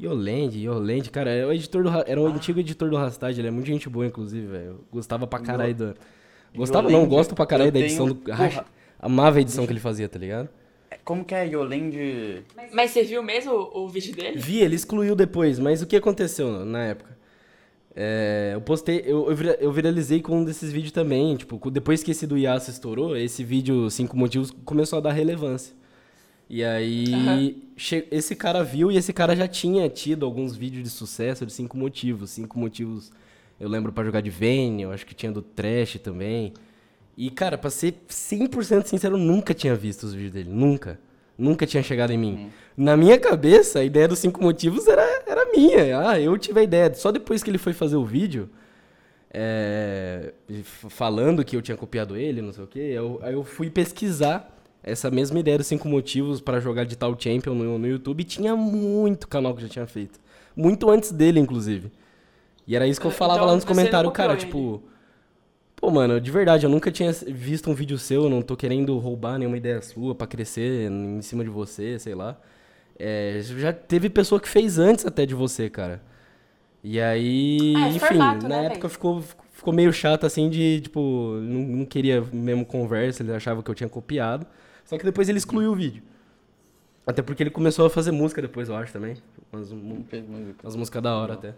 Yolande, 0.00 0.58
Yolande, 0.66 1.08
cara, 1.10 1.30
é 1.30 1.46
o 1.46 1.52
editor 1.52 1.84
do, 1.84 1.88
Ra- 1.88 2.04
era 2.08 2.20
o 2.20 2.26
antigo 2.26 2.58
editor 2.58 2.90
do 2.90 2.96
Rastagem, 2.96 3.38
ele 3.40 3.48
é 3.48 3.50
muito 3.50 3.66
gente 3.66 3.88
boa, 3.88 4.04
inclusive, 4.04 4.44
velho. 4.46 4.80
Gostava 4.92 5.24
pra 5.26 5.38
caralho 5.38 5.74
da. 5.74 5.94
Gostava 6.54 6.90
não, 6.90 7.06
gosto 7.06 7.34
pra 7.34 7.46
caralho 7.46 7.70
da 7.70 7.78
edição 7.78 8.06
tenho- 8.06 8.20
do. 8.20 8.32
Ai, 8.32 8.64
amava 8.98 9.38
a 9.38 9.40
edição 9.40 9.64
que 9.66 9.72
ele 9.72 9.78
fazia, 9.80 10.08
tá 10.08 10.18
ligado? 10.18 10.48
Como 11.04 11.24
que 11.24 11.34
é 11.34 11.46
Yolande? 11.46 12.42
mas 12.72 12.90
você 12.90 13.02
viu 13.02 13.22
mesmo 13.22 13.52
o, 13.52 13.84
o 13.84 13.88
vídeo 13.88 14.14
dele? 14.14 14.38
Vi, 14.38 14.60
ele 14.60 14.76
excluiu 14.76 15.14
depois, 15.16 15.58
mas 15.58 15.80
o 15.82 15.86
que 15.86 15.96
aconteceu 15.96 16.64
na 16.64 16.84
época? 16.84 17.14
É, 17.96 18.50
eu 18.54 18.60
postei, 18.60 19.02
eu, 19.06 19.28
eu 19.30 19.36
vira- 19.36 19.56
eu 19.60 19.72
viralizei 19.72 20.20
com 20.20 20.38
um 20.38 20.44
desses 20.44 20.72
vídeos 20.72 20.92
também. 20.92 21.36
Tipo, 21.36 21.70
depois 21.70 22.02
que 22.02 22.10
esse 22.10 22.26
do 22.26 22.36
Yasuo 22.36 22.70
estourou, 22.72 23.16
esse 23.16 23.44
vídeo, 23.44 23.88
cinco 23.90 24.16
motivos, 24.16 24.50
começou 24.64 24.98
a 24.98 25.00
dar 25.00 25.12
relevância. 25.12 25.74
E 26.50 26.62
aí, 26.64 27.62
che- 27.76 28.06
esse 28.10 28.34
cara 28.36 28.62
viu 28.64 28.90
e 28.90 28.96
esse 28.96 29.12
cara 29.12 29.34
já 29.36 29.46
tinha 29.48 29.88
tido 29.88 30.26
alguns 30.26 30.56
vídeos 30.56 30.82
de 30.82 30.90
sucesso 30.90 31.46
de 31.46 31.52
cinco 31.52 31.76
motivos. 31.76 32.30
Cinco 32.30 32.58
motivos, 32.58 33.12
eu 33.60 33.68
lembro 33.68 33.92
pra 33.92 34.04
jogar 34.04 34.20
de 34.20 34.30
Vayne, 34.30 34.82
eu 34.82 34.90
acho 34.92 35.06
que 35.06 35.14
tinha 35.14 35.30
do 35.32 35.40
Trash 35.40 35.98
também. 36.02 36.52
E, 37.16 37.30
cara, 37.30 37.56
pra 37.56 37.70
ser 37.70 37.94
100% 38.08 38.86
sincero, 38.86 39.14
eu 39.14 39.18
nunca 39.18 39.54
tinha 39.54 39.74
visto 39.74 40.02
os 40.04 40.12
vídeos 40.14 40.32
dele. 40.32 40.50
Nunca. 40.50 40.98
Nunca 41.38 41.66
tinha 41.66 41.82
chegado 41.82 42.12
em 42.12 42.18
mim. 42.18 42.50
Na 42.76 42.96
minha 42.96 43.18
cabeça, 43.18 43.80
a 43.80 43.84
ideia 43.84 44.06
dos 44.08 44.18
cinco 44.18 44.42
motivos 44.42 44.86
era, 44.88 45.02
era 45.26 45.46
minha. 45.52 46.08
Ah, 46.08 46.20
eu 46.20 46.36
tive 46.38 46.60
a 46.60 46.62
ideia. 46.62 46.92
Só 46.94 47.10
depois 47.12 47.42
que 47.42 47.50
ele 47.50 47.58
foi 47.58 47.72
fazer 47.72 47.96
o 47.96 48.04
vídeo, 48.04 48.48
é, 49.32 50.32
falando 50.88 51.44
que 51.44 51.56
eu 51.56 51.62
tinha 51.62 51.76
copiado 51.76 52.16
ele, 52.16 52.40
não 52.40 52.52
sei 52.52 52.64
o 52.64 52.66
quê, 52.66 52.78
eu, 52.78 53.18
aí 53.22 53.34
eu 53.34 53.42
fui 53.42 53.68
pesquisar 53.68 54.50
essa 54.82 55.10
mesma 55.10 55.38
ideia 55.40 55.58
dos 55.58 55.66
cinco 55.66 55.88
motivos 55.88 56.40
para 56.40 56.60
jogar 56.60 56.84
de 56.84 56.94
tal 56.96 57.16
champion 57.18 57.54
no, 57.54 57.78
no 57.78 57.86
YouTube. 57.86 58.20
E 58.20 58.24
tinha 58.24 58.54
muito 58.54 59.26
canal 59.26 59.54
que 59.54 59.62
já 59.62 59.68
tinha 59.68 59.86
feito. 59.86 60.20
Muito 60.54 60.88
antes 60.90 61.10
dele, 61.10 61.40
inclusive. 61.40 61.90
E 62.66 62.76
era 62.76 62.86
isso 62.86 63.00
que 63.00 63.06
eu 63.06 63.10
Ah, 63.10 63.14
falava 63.14 63.38
então 63.40 63.48
lá 63.48 63.54
nos 63.54 63.64
comentários, 63.64 64.12
cara, 64.12 64.32
ele. 64.34 64.40
tipo... 64.42 64.82
Pô, 65.84 65.90
mano, 65.90 66.18
de 66.18 66.30
verdade, 66.30 66.64
eu 66.64 66.70
nunca 66.70 66.90
tinha 66.90 67.12
visto 67.12 67.70
um 67.70 67.74
vídeo 67.74 67.98
seu, 67.98 68.22
eu 68.22 68.30
não 68.30 68.40
tô 68.40 68.56
querendo 68.56 68.96
roubar 68.96 69.36
nenhuma 69.36 69.58
ideia 69.58 69.82
sua 69.82 70.14
pra 70.14 70.26
crescer 70.26 70.90
em 70.90 71.20
cima 71.20 71.44
de 71.44 71.50
você, 71.50 71.98
sei 71.98 72.14
lá. 72.14 72.40
É, 72.98 73.38
já 73.42 73.70
teve 73.70 74.08
pessoa 74.08 74.40
que 74.40 74.48
fez 74.48 74.78
antes 74.78 75.04
até 75.04 75.26
de 75.26 75.34
você, 75.34 75.68
cara. 75.68 76.00
E 76.82 76.98
aí, 76.98 77.74
Ah, 77.76 77.88
é 77.88 77.90
enfim, 77.90 77.98
formato, 77.98 78.48
na 78.48 78.62
né, 78.62 78.66
época 78.68 78.88
ficou, 78.88 79.22
ficou 79.52 79.74
meio 79.74 79.92
chato 79.92 80.24
assim 80.24 80.48
de, 80.48 80.80
tipo, 80.80 81.34
não, 81.42 81.60
não 81.60 81.84
queria 81.84 82.22
mesmo 82.32 82.64
conversa, 82.64 83.22
ele 83.22 83.34
achava 83.34 83.62
que 83.62 83.70
eu 83.70 83.74
tinha 83.74 83.88
copiado. 83.88 84.46
Só 84.86 84.96
que 84.96 85.04
depois 85.04 85.28
ele 85.28 85.36
excluiu 85.36 85.72
o 85.72 85.76
vídeo. 85.76 86.02
Até 87.06 87.20
porque 87.20 87.42
ele 87.42 87.50
começou 87.50 87.84
a 87.84 87.90
fazer 87.90 88.10
música 88.10 88.40
depois, 88.40 88.70
eu 88.70 88.76
acho, 88.76 88.90
também. 88.90 89.18
Umas, 89.52 89.70
umas 89.70 90.76
músicas 90.76 91.02
da 91.02 91.14
hora 91.14 91.34
até. 91.34 91.52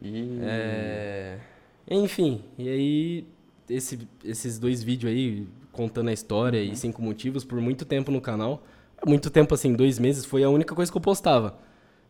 E... 0.00 0.38
É... 0.40 1.49
Enfim, 1.90 2.44
e 2.58 2.68
aí 2.68 3.26
esse- 3.68 4.08
esses 4.24 4.58
dois 4.58 4.82
vídeos 4.82 5.12
aí 5.12 5.46
contando 5.72 6.08
a 6.08 6.12
história 6.12 6.62
e 6.62 6.74
cinco 6.76 7.02
motivos 7.02 7.44
por 7.44 7.60
muito 7.60 7.84
tempo 7.84 8.10
no 8.10 8.20
canal. 8.20 8.62
Muito 9.06 9.30
tempo 9.30 9.54
assim, 9.54 9.74
dois 9.74 9.98
meses, 9.98 10.24
foi 10.24 10.44
a 10.44 10.50
única 10.50 10.74
coisa 10.74 10.90
que 10.92 10.96
eu 10.98 11.02
postava. 11.02 11.58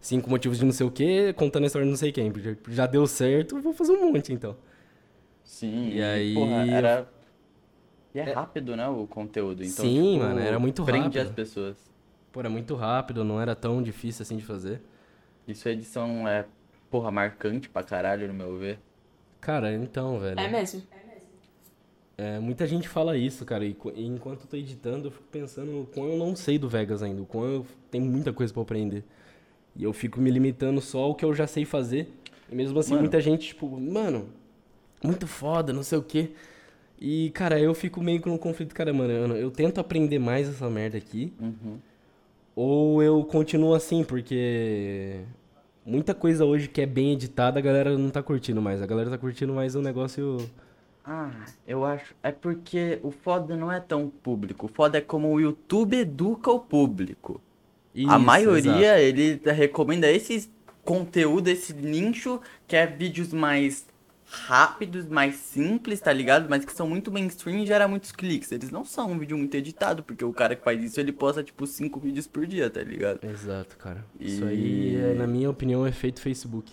Cinco 0.01 0.29
motivos 0.31 0.59
de 0.59 0.65
não 0.65 0.73
sei 0.73 0.87
o 0.87 0.91
que, 0.91 1.33
contando 1.35 1.65
a 1.65 1.67
história 1.67 1.85
de 1.87 1.91
não 1.91 1.99
sei 1.99 2.13
quem. 2.13 2.33
Já 2.69 2.87
deu 2.87 3.07
certo, 3.07 3.61
vou 3.61 3.73
fazer 3.73 3.93
um 3.93 4.13
monte 4.13 4.33
então. 4.33 4.57
Sim, 5.45 5.91
E 5.93 6.03
aí, 6.03 6.35
porra, 6.35 6.67
era... 6.71 7.07
E 8.15 8.19
é 8.19 8.25
rápido, 8.25 8.77
né, 8.77 8.89
o 8.89 9.07
conteúdo. 9.07 9.63
Então, 9.65 9.85
Sim, 9.87 10.15
tipo, 10.15 10.19
mano, 10.19 10.41
era 10.41 10.59
muito 10.59 10.83
prende 10.85 11.19
rápido. 11.19 11.29
as 11.29 11.31
pessoas. 11.31 11.77
Pô, 12.33 12.41
era 12.41 12.51
muito 12.51 12.75
rápido, 12.77 13.25
não 13.25 13.41
era 13.41 13.55
tão 13.57 13.83
difícil 13.83 14.23
assim 14.23 14.37
de 14.37 14.45
fazer. 14.45 14.81
Isso 15.47 15.69
a 15.69 15.73
edição 15.73 16.27
é, 16.27 16.47
porra, 16.91 17.11
marcante 17.11 17.69
pra 17.69 17.83
caralho, 17.83 18.29
no 18.29 18.35
meu 18.35 18.57
ver. 18.59 18.79
Cara, 19.41 19.73
então, 19.75 20.19
velho. 20.21 20.39
É 20.39 20.49
mesmo. 20.49 20.83
É, 22.19 22.39
muita 22.39 22.67
gente 22.67 22.87
fala 22.87 23.17
isso, 23.17 23.47
cara, 23.47 23.65
e, 23.65 23.75
e 23.95 24.07
enquanto 24.07 24.43
eu 24.43 24.47
tô 24.47 24.55
editando, 24.57 25.07
eu 25.09 25.11
fico 25.11 25.25
pensando 25.33 25.81
o 25.81 25.87
quão 25.87 26.07
eu 26.11 26.19
não 26.19 26.37
sei 26.37 26.59
do 26.59 26.69
Vegas 26.69 27.03
ainda, 27.03 27.23
o 27.23 27.25
quão 27.27 27.45
eu 27.47 27.67
tenho 27.91 28.05
muita 28.05 28.31
coisa 28.31 28.53
pra 28.53 28.63
aprender. 28.63 29.03
E 29.75 29.83
eu 29.85 29.93
fico 29.95 30.21
me 30.21 30.31
limitando 30.31 30.83
só 30.83 30.99
ao 31.05 31.15
que 31.15 31.25
eu 31.25 31.35
já 31.35 31.47
sei 31.47 31.65
fazer. 31.65 32.13
E 32.53 32.55
mesmo 32.55 32.79
assim, 32.79 32.91
Mano. 32.91 33.03
muita 33.05 33.21
gente, 33.23 33.47
tipo, 33.49 33.67
mano, 33.81 34.29
muito 35.03 35.27
foda, 35.27 35.73
não 35.73 35.83
sei 35.83 35.97
o 35.97 36.03
quê. 36.03 36.33
E, 37.01 37.31
cara, 37.31 37.59
eu 37.59 37.73
fico 37.73 38.03
meio 38.03 38.21
com 38.21 38.29
um 38.31 38.37
conflito, 38.37 38.75
cara, 38.75 38.93
mano, 38.93 39.11
eu, 39.15 39.37
eu 39.37 39.51
tento 39.51 39.81
aprender 39.81 40.19
mais 40.19 40.47
essa 40.47 40.69
merda 40.69 40.99
aqui, 40.99 41.33
Uhum. 41.41 41.79
ou 42.55 43.03
eu 43.03 43.25
continuo 43.25 43.73
assim, 43.73 44.05
porque 44.05 45.21
muita 45.91 46.15
coisa 46.15 46.45
hoje 46.45 46.69
que 46.69 46.81
é 46.81 46.87
bem 46.87 47.13
editada, 47.13 47.59
a 47.59 47.63
galera 47.63 47.99
não 47.99 48.11
tá 48.11 48.23
curtindo 48.23 48.63
mais. 48.63 48.81
A 48.81 48.87
galera 48.87 49.11
tá 49.11 49.19
curtindo 49.19 49.53
mais 49.53 49.75
o 49.75 49.83
negócio. 49.83 50.39
Ah, 51.05 51.31
eu 51.67 51.85
acho. 51.85 52.15
É 52.23 52.31
porque 52.31 53.01
o 53.03 53.11
foda 53.11 53.57
não 53.57 53.73
é 53.73 53.81
tão 53.81 54.09
público. 54.09 54.67
O 54.67 54.69
foda 54.69 54.99
é 54.99 55.01
como 55.01 55.29
o 55.29 55.41
YouTube 55.41 55.97
educa 55.97 56.51
o 56.51 56.61
público. 56.61 57.41
a 57.97 57.99
Isso, 57.99 58.19
maioria, 58.21 59.01
ele 59.01 59.41
recomenda 59.45 60.11
esse 60.11 60.49
conteúdo, 60.85 61.49
esse 61.49 61.75
nicho, 61.75 62.41
que 62.69 62.77
é 62.77 62.87
vídeos 62.87 63.33
mais 63.33 63.87
rápidos, 64.33 65.07
mais 65.07 65.35
simples, 65.35 66.01
tá 66.01 66.13
ligado? 66.13 66.47
Mas 66.49 66.65
que 66.65 66.73
são 66.73 66.89
muito 66.89 67.11
mainstream 67.11 67.59
e 67.59 67.67
gera 67.67 67.89
muitos 67.89 68.13
cliques. 68.13 68.53
Eles 68.53 68.71
não 68.71 68.85
são 68.85 69.11
um 69.11 69.19
vídeo 69.19 69.37
muito 69.37 69.55
editado, 69.57 70.03
porque 70.05 70.25
o 70.25 70.33
cara 70.33 70.55
que 70.55 70.63
faz 70.63 70.83
isso, 70.83 71.01
ele 71.01 71.11
posta, 71.13 71.43
tipo, 71.43 71.67
cinco 71.67 71.99
vídeos 71.99 72.27
por 72.29 72.47
dia, 72.47 72.71
tá 72.71 72.81
ligado? 72.83 73.25
Exato, 73.25 73.77
cara. 73.77 74.05
E- 74.19 74.27
Isso 74.35 74.45
aí, 74.45 74.97
é, 74.97 75.15
na 75.15 75.27
minha 75.27 75.51
opinião, 75.51 75.85
é 75.85 75.89
efeito 75.89 76.21
Facebook. 76.21 76.71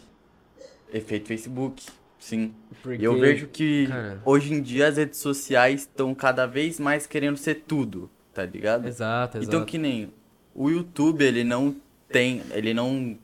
Efeito 0.94 1.28
Facebook, 1.28 1.84
sim. 2.20 2.54
Porque, 2.84 3.02
E 3.02 3.06
eu 3.06 3.20
vejo 3.20 3.48
que 3.48 3.88
cara- 3.88 4.22
hoje 4.24 4.54
em 4.54 4.62
dia 4.62 4.88
as 4.88 4.98
redes 4.98 5.20
sociais 5.20 5.82
estão 5.82 6.14
cada 6.14 6.46
vez 6.46 6.80
mais 6.80 7.08
querendo 7.08 7.38
ser 7.38 7.64
tudo, 7.68 8.10
tá 8.34 8.46
ligado? 8.46 8.88
Exato, 8.88 9.38
exato. 9.38 9.46
Então 9.56 9.66
que 9.66 9.78
nem 9.78 10.14
o 10.54 10.70
YouTube, 10.70 11.24
ele 11.26 11.44
não 11.44 11.76
tem, 12.08 12.42
ele 12.52 12.74
não 12.74 13.18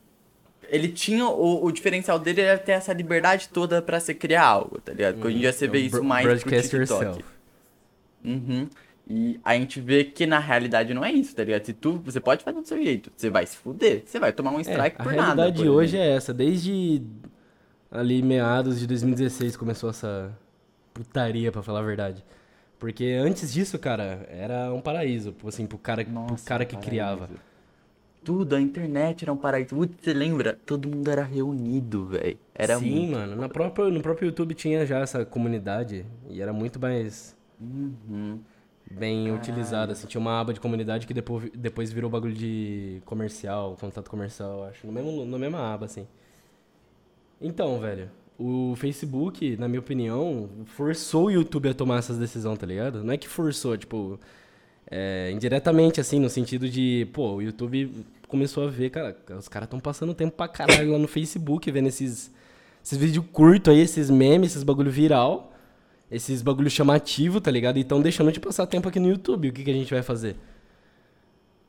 ele 0.74 0.90
tinha 0.90 1.26
o, 1.28 1.64
o 1.66 1.72
diferencial 1.72 2.18
dele 2.20 2.42
era 2.42 2.58
ter 2.60 2.74
essa 2.74 2.92
liberdade 2.94 3.50
toda 3.50 3.82
pra 3.82 4.00
você 4.00 4.14
criar 4.14 4.44
algo, 4.46 4.82
tá 4.82 4.92
ligado? 4.94 5.14
Porque 5.16 5.28
hoje 5.28 5.38
em 5.38 5.40
dia 5.42 5.54
você 5.54 5.66
É 5.66 5.68
vê 5.68 5.78
o 5.78 5.82
isso 5.82 6.04
mais 6.04 6.26
pro 6.44 6.52
TikTok. 6.52 6.76
yourself. 6.76 7.26
Uhum. 8.24 8.70
E 9.10 9.40
a 9.44 9.54
gente 9.56 9.82
vê 9.82 10.06
que 10.06 10.26
na 10.26 10.40
realidade 10.40 10.94
não 10.94 11.04
é 11.04 11.12
isso, 11.12 11.36
tá 11.36 11.44
ligado? 11.44 11.66
Se 11.66 11.74
tu, 11.74 12.02
você 12.06 12.20
pode 12.22 12.44
fazer 12.44 12.62
do 12.62 12.68
seu 12.68 12.82
jeito, 12.82 13.12
você 13.16 13.30
vai 13.30 13.46
se 13.46 13.58
fuder, 13.58 14.04
você 14.06 14.18
vai 14.20 14.32
tomar 14.32 14.52
um 14.52 14.60
É, 14.60 14.62
strike 14.62 14.96
a 15.00 15.04
por 15.04 15.12
nada. 15.14 15.24
realidade 15.42 15.58
por 15.58 15.64
de 15.64 15.70
hoje 15.70 15.98
é 15.98 16.16
essa. 16.16 16.34
Desde 16.34 17.02
ali 17.92 18.22
meados 18.24 18.80
de 18.80 18.88
2016 18.88 19.58
começou 19.58 19.90
essa 19.90 20.32
putaria, 20.94 21.52
pra 21.52 21.62
falar 21.62 21.80
a 21.80 21.84
verdade. 21.84 22.24
Porque 22.80 23.06
antes 23.22 23.54
disso, 23.54 23.78
cara, 23.78 24.26
era 24.30 24.74
um 24.74 24.82
paraíso, 24.82 25.32
tipo 25.32 25.48
assim, 25.50 25.66
pro 25.66 25.78
cara, 25.78 26.04
pro 26.04 26.14
Nossa, 26.14 26.46
cara 26.46 26.66
que 26.66 26.74
paraíso. 26.76 26.90
criava. 26.90 27.30
Tudo, 28.24 28.56
a 28.56 28.62
internet 28.62 29.24
era 29.24 29.34
um 29.34 29.38
paraíso. 29.38 29.76
Putz, 29.76 29.96
você 30.02 30.14
lembra? 30.14 30.58
Todo 30.66 30.88
mundo 30.88 31.10
era 31.10 31.24
reunido, 31.24 32.06
velho. 32.06 32.38
Era 32.56 32.78
Sim, 32.80 32.90
muito. 32.92 33.12
mano. 33.12 33.36
Na 33.36 33.50
própria, 33.50 33.90
no 33.90 34.02
próprio 34.02 34.28
YouTube 34.28 34.54
tinha 34.56 34.86
já 34.86 35.00
essa 35.00 35.26
comunidade 35.26 36.06
e 36.30 36.42
era 36.42 36.54
muito 36.54 36.80
mais 36.80 37.36
Uhum. 37.60 38.40
bem 38.90 39.32
utilizada. 39.32 39.92
Assim. 39.94 40.08
Tinha 40.08 40.22
uma 40.22 40.40
aba 40.40 40.54
de 40.54 40.60
comunidade 40.60 41.06
que 41.08 41.14
depois, 41.14 41.50
depois 41.56 41.92
virou 41.92 42.10
bagulho 42.10 42.34
de 42.34 43.02
comercial, 43.06 43.76
contato 43.80 44.10
comercial, 44.10 44.66
acho. 44.66 44.86
No 44.88 44.94
mesmo, 44.94 45.26
na 45.26 45.38
mesma 45.38 45.74
aba, 45.74 45.86
assim. 45.86 46.08
Então, 47.42 47.80
velho, 47.80 48.10
o 48.38 48.74
Facebook, 48.78 49.58
na 49.58 49.68
minha 49.68 49.80
opinião, 49.80 50.50
forçou 50.66 51.26
o 51.26 51.32
YouTube 51.32 51.70
a 51.70 51.74
tomar 51.74 51.98
essas 52.00 52.18
decisões, 52.18 52.58
tá 52.58 52.66
ligado? 52.66 53.04
Não 53.04 53.14
é 53.14 53.18
que 53.18 53.28
forçou, 53.28 53.78
tipo, 53.78 54.20
é, 54.90 55.32
indiretamente, 55.32 56.00
assim, 56.00 56.20
no 56.20 56.30
sentido 56.30 56.70
de, 56.70 57.08
pô, 57.14 57.36
o 57.36 57.42
YouTube 57.42 58.06
começou 58.28 58.66
a 58.66 58.70
ver, 58.70 58.90
cara, 58.90 59.16
os 59.38 59.48
caras 59.48 59.68
estão 59.68 59.80
passando 59.80 60.14
tempo 60.14 60.36
pra 60.36 60.48
caralho 60.48 60.92
lá 60.92 60.98
no 60.98 61.08
Facebook, 61.08 61.70
vendo 61.72 61.88
esses, 61.88 62.32
esses 62.84 62.98
vídeos 62.98 63.26
curtos 63.32 63.74
aí, 63.74 63.80
esses 63.80 64.10
memes, 64.10 64.52
esses 64.52 64.64
bagulho 64.64 64.92
viral, 64.92 65.54
esses 66.10 66.42
bagulho 66.42 66.70
chamativo, 66.70 67.40
tá 67.40 67.50
ligado? 67.50 67.78
E 67.78 67.82
estão 67.82 68.02
deixando 68.02 68.32
de 68.32 68.40
passar 68.40 68.66
tempo 68.68 68.88
aqui 68.88 69.00
no 69.00 69.10
YouTube. 69.10 69.50
O 69.50 69.54
que, 69.54 69.64
que 69.64 69.72
a 69.72 69.74
gente 69.74 69.94
vai 69.94 70.04
fazer? 70.04 70.36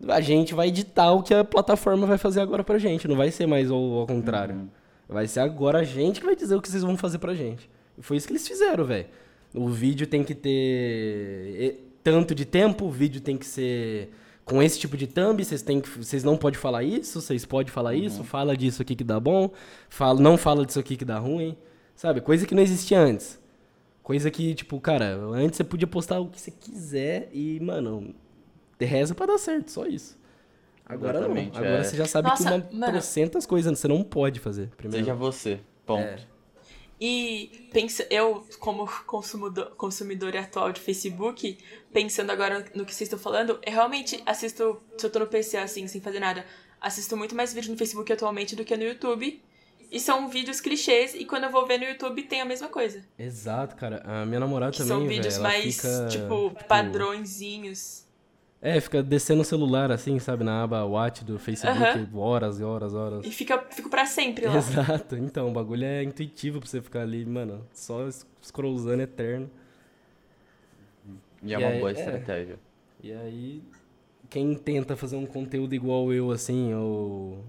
A 0.09 0.21
gente 0.21 0.55
vai 0.55 0.69
editar 0.69 1.13
o 1.13 1.23
que 1.23 1.33
a 1.33 1.45
plataforma 1.45 2.07
vai 2.07 2.19
fazer 2.19 2.41
agora 2.41 2.63
pra 2.65 2.79
gente, 2.79 3.09
não 3.09 3.17
vai 3.17 3.31
ser 3.31 3.47
mais 3.47 3.71
ao, 3.71 4.01
ao 4.01 4.07
contrário. 4.07 4.69
Vai 5.09 5.27
ser 5.27 5.41
agora 5.41 5.79
a 5.79 5.85
gente 5.85 6.21
que 6.21 6.27
vai 6.27 6.37
dizer 6.37 6.57
o 6.57 6.63
que 6.63 6.69
vocês 6.69 6.83
vão 6.83 6.97
fazer 6.97 7.19
pra 7.19 7.35
gente. 7.35 7.69
E 7.97 8.03
foi 8.03 8.17
isso 8.17 8.27
que 8.27 8.33
eles 8.33 8.47
fizeram, 8.47 8.85
velho. 8.85 9.07
O 9.55 9.69
vídeo 9.69 10.07
tem 10.07 10.25
que 10.25 10.35
ter 10.35 11.94
tanto 12.05 12.35
de 12.35 12.45
tempo, 12.45 12.85
o 12.85 12.91
vídeo 12.91 13.21
tem 13.21 13.37
que 13.37 13.47
ser 13.47 14.11
com 14.45 14.63
esse 14.63 14.79
tipo 14.79 14.95
de 14.95 15.07
thumb, 15.07 15.43
vocês 15.43 15.63
têm 15.63 15.81
que, 15.81 15.89
vocês 15.89 16.23
não 16.23 16.37
podem 16.37 16.61
falar 16.61 16.85
isso, 16.85 17.21
vocês 17.21 17.47
podem 17.47 17.73
falar 17.73 17.95
isso, 17.95 18.23
fala 18.23 18.55
disso 18.55 18.83
aqui 18.83 18.95
que 18.95 19.03
dá 19.03 19.19
bom, 19.19 19.51
fala, 19.89 20.21
não 20.21 20.37
fala 20.37 20.67
disso 20.67 20.79
aqui 20.79 20.99
que 20.99 21.05
dá 21.05 21.19
ruim, 21.19 21.57
sabe? 21.97 22.21
Coisa 22.21 22.47
que 22.47 22.55
não 22.55 22.63
existia 22.63 23.01
antes. 23.01 23.43
Coisa 24.03 24.31
que, 24.31 24.55
tipo, 24.55 24.79
cara, 24.81 25.17
antes 25.33 25.57
você 25.57 25.65
podia 25.65 25.87
postar 25.87 26.21
o 26.21 26.29
que 26.29 26.39
você 26.39 26.51
quiser 26.51 27.31
e, 27.33 27.59
mano, 27.61 28.15
reza 28.79 29.15
pra 29.15 29.25
dar 29.25 29.39
certo, 29.39 29.71
só 29.71 29.87
isso. 29.87 30.19
Agora 30.85 31.17
Exatamente, 31.21 31.55
não. 31.55 31.61
Agora 31.61 31.81
é. 31.81 31.85
você 31.85 31.97
já 31.97 32.05
sabe 32.05 32.29
Nossa, 32.29 32.45
que 32.45 32.51
uma 32.51 32.69
mano. 32.71 32.93
trocentas 32.93 33.47
coisas 33.47 33.79
você 33.79 33.89
não 33.89 34.05
pode 34.05 34.41
fazer. 34.41 34.69
Primeiro. 34.77 35.03
Seja 35.03 35.17
você. 35.17 35.61
Ponto. 35.87 36.03
É. 36.03 36.19
E 37.01 37.69
pensa, 37.73 38.07
eu, 38.09 38.47
como 38.61 38.87
consumidor, 39.05 39.75
consumidora 39.77 40.41
atual 40.41 40.73
de 40.73 40.81
Facebook, 40.81 41.59
pensando 41.93 42.31
agora 42.31 42.65
no 42.75 42.85
que 42.87 42.95
vocês 42.95 43.09
estão 43.09 43.19
falando, 43.19 43.59
eu 43.63 43.73
realmente 43.73 44.23
assisto, 44.25 44.81
se 44.97 45.05
eu 45.05 45.11
tô 45.11 45.19
no 45.19 45.27
PC 45.27 45.57
assim, 45.57 45.87
sem 45.89 46.01
fazer 46.01 46.21
nada, 46.21 46.47
assisto 46.81 47.17
muito 47.17 47.35
mais 47.35 47.53
vídeo 47.53 47.73
no 47.73 47.77
Facebook 47.77 48.13
atualmente 48.13 48.55
do 48.55 48.65
que 48.65 48.77
no 48.77 48.85
YouTube. 48.85 49.43
e 49.95 50.01
são 50.01 50.29
vídeos 50.29 50.61
clichês, 50.61 51.15
e 51.15 51.25
quando 51.25 51.45
eu 51.45 51.51
vou 51.51 51.67
ver 51.67 51.79
no 51.79 51.85
YouTube 51.85 52.25
tem 52.25 52.41
a 52.41 52.45
mesma 52.45 52.69
coisa. 52.69 53.05
Exato, 53.17 53.77
cara. 53.77 54.03
A 54.05 54.27
minha 54.27 54.41
namorada 54.41 54.73
Que 54.73 54.79
também, 54.79 54.97
são 54.97 55.07
vídeos 55.07 55.35
ela 55.37 55.43
mais, 55.45 55.77
fica, 55.77 56.09
tipo, 56.09 56.51
padrõezinhos. 56.67 58.04
É, 58.67 58.81
fica 58.81 59.03
descendo 59.03 59.43
o 59.43 59.45
celular, 59.45 59.93
assim, 59.93 60.19
sabe, 60.19 60.43
na 60.43 60.63
aba 60.63 60.83
Watch 60.87 61.23
do 61.23 61.39
Facebook, 61.39 62.09
horas 62.17 62.59
e 62.59 62.65
horas, 62.65 62.95
horas. 62.95 63.27
E 63.27 63.31
fica, 63.31 63.59
fico 63.71 63.91
pra 63.91 64.07
sempre 64.07 64.47
lá. 64.47 64.57
Exato, 64.57 65.17
então, 65.17 65.51
o 65.51 65.53
bagulho 65.53 65.85
é 65.85 66.03
intuitivo 66.03 66.61
pra 66.61 66.69
você 66.71 66.81
ficar 66.81 67.03
ali, 67.03 67.27
mano, 67.27 67.61
só 67.75 68.09
scrollzando 68.43 69.03
eterno. 69.03 69.51
E 71.43 71.53
é 71.55 71.59
E 71.59 71.63
uma 71.63 71.69
aí- 71.73 71.79
boa 71.79 71.91
é. 71.91 71.93
estratégia. 71.93 72.59
E 73.03 73.13
aí, 73.13 73.63
quem 74.31 74.55
tenta 74.55 74.97
fazer 74.97 75.17
um 75.17 75.27
conteúdo 75.27 75.75
igual 75.75 76.11
eu, 76.11 76.31
assim, 76.31 76.73
ou 76.73 77.45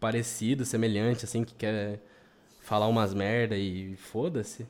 parecido, 0.00 0.64
semelhante, 0.64 1.24
assim, 1.24 1.44
que 1.44 1.54
quer 1.54 2.00
falar 2.60 2.88
umas 2.88 3.14
merda 3.14 3.56
e 3.56 3.94
foda-se, 3.94 4.66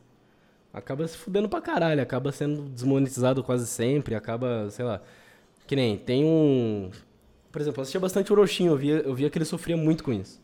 acaba 0.74 1.08
se 1.08 1.16
fudendo 1.16 1.48
pra 1.48 1.62
caralho, 1.62 2.02
acaba 2.02 2.30
sendo 2.32 2.68
desmonetizado 2.68 3.42
quase 3.42 3.66
sempre, 3.66 4.14
acaba, 4.14 4.68
sei 4.68 4.84
lá. 4.84 5.00
Que 5.66 5.74
nem, 5.74 5.96
tem 5.98 6.24
um. 6.24 6.90
Por 7.50 7.60
exemplo, 7.60 7.80
eu 7.80 7.82
assistia 7.82 8.00
bastante 8.00 8.32
Orochinho, 8.32 8.72
eu 8.72 8.76
via, 8.76 8.94
eu 8.98 9.14
via 9.14 9.30
que 9.30 9.38
ele 9.38 9.44
sofria 9.44 9.76
muito 9.76 10.04
com 10.04 10.12
isso. 10.12 10.40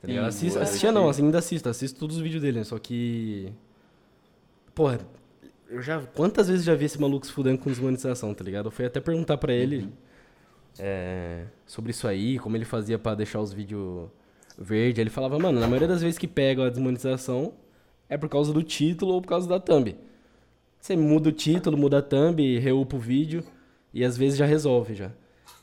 Tá 0.00 0.08
ligado? 0.08 0.26
Assistia 0.26 0.92
não, 0.92 1.08
assim, 1.08 1.24
ainda 1.24 1.38
assisto, 1.38 1.68
assisto 1.68 1.98
todos 1.98 2.16
os 2.16 2.22
vídeos 2.22 2.42
dele, 2.42 2.58
né? 2.58 2.64
só 2.64 2.78
que. 2.78 3.52
Porra, 4.74 5.00
eu 5.68 5.82
já. 5.82 6.00
Quantas 6.14 6.48
vezes 6.48 6.64
já 6.64 6.74
vi 6.74 6.84
esse 6.84 7.00
maluco 7.00 7.26
se 7.26 7.32
fudendo 7.32 7.58
com 7.58 7.70
desmonetização, 7.70 8.32
tá 8.34 8.44
ligado? 8.44 8.66
Eu 8.66 8.70
fui 8.70 8.84
até 8.84 9.00
perguntar 9.00 9.36
pra 9.38 9.52
ele 9.52 9.90
é, 10.78 11.46
sobre 11.64 11.90
isso 11.90 12.06
aí, 12.06 12.38
como 12.38 12.56
ele 12.56 12.64
fazia 12.64 12.98
pra 12.98 13.14
deixar 13.14 13.40
os 13.40 13.52
vídeos 13.52 14.08
verde. 14.56 15.00
Ele 15.00 15.10
falava, 15.10 15.38
mano, 15.38 15.58
na 15.58 15.66
maioria 15.66 15.88
das 15.88 16.02
vezes 16.02 16.18
que 16.18 16.28
pega 16.28 16.66
a 16.66 16.70
desmonetização 16.70 17.54
é 18.08 18.16
por 18.16 18.28
causa 18.28 18.52
do 18.52 18.62
título 18.62 19.14
ou 19.14 19.22
por 19.22 19.28
causa 19.28 19.48
da 19.48 19.58
thumb. 19.58 19.96
Você 20.78 20.94
muda 20.94 21.30
o 21.30 21.32
título, 21.32 21.76
muda 21.76 21.98
a 21.98 22.02
thumb, 22.02 22.58
reupa 22.58 22.94
o 22.96 23.00
vídeo 23.00 23.42
e 23.98 24.04
às 24.04 24.16
vezes 24.16 24.38
já 24.38 24.46
resolve 24.46 24.94
já. 24.94 25.10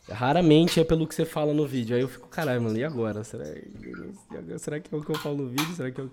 Raramente 0.10 0.80
é 0.80 0.84
pelo 0.84 1.08
que 1.08 1.16
você 1.16 1.24
fala 1.24 1.54
no 1.54 1.66
vídeo. 1.66 1.96
Aí 1.96 2.02
eu 2.02 2.10
fico, 2.10 2.28
caralho, 2.28 2.62
mano, 2.62 2.78
e 2.78 2.84
agora? 2.84 3.24
Será? 3.24 3.46
Será 4.58 4.80
que 4.80 4.94
é 4.94 4.98
o 4.98 5.02
que 5.02 5.12
eu 5.12 5.16
falo 5.18 5.38
no 5.38 5.48
vídeo? 5.48 5.74
Será 5.76 5.90
que 5.92 6.02
é 6.02 6.04
o 6.04 6.12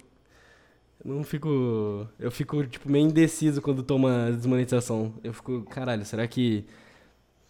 eu 1.04 1.14
não 1.14 1.24
fico. 1.24 2.06
Eu 2.18 2.30
fico, 2.30 2.66
tipo, 2.66 2.90
meio 2.90 3.06
indeciso 3.06 3.62
quando 3.62 3.82
toma 3.82 4.26
a 4.26 4.30
desmonetização. 4.30 5.14
Eu 5.24 5.32
fico, 5.32 5.62
caralho, 5.62 6.04
será 6.04 6.26
que 6.28 6.64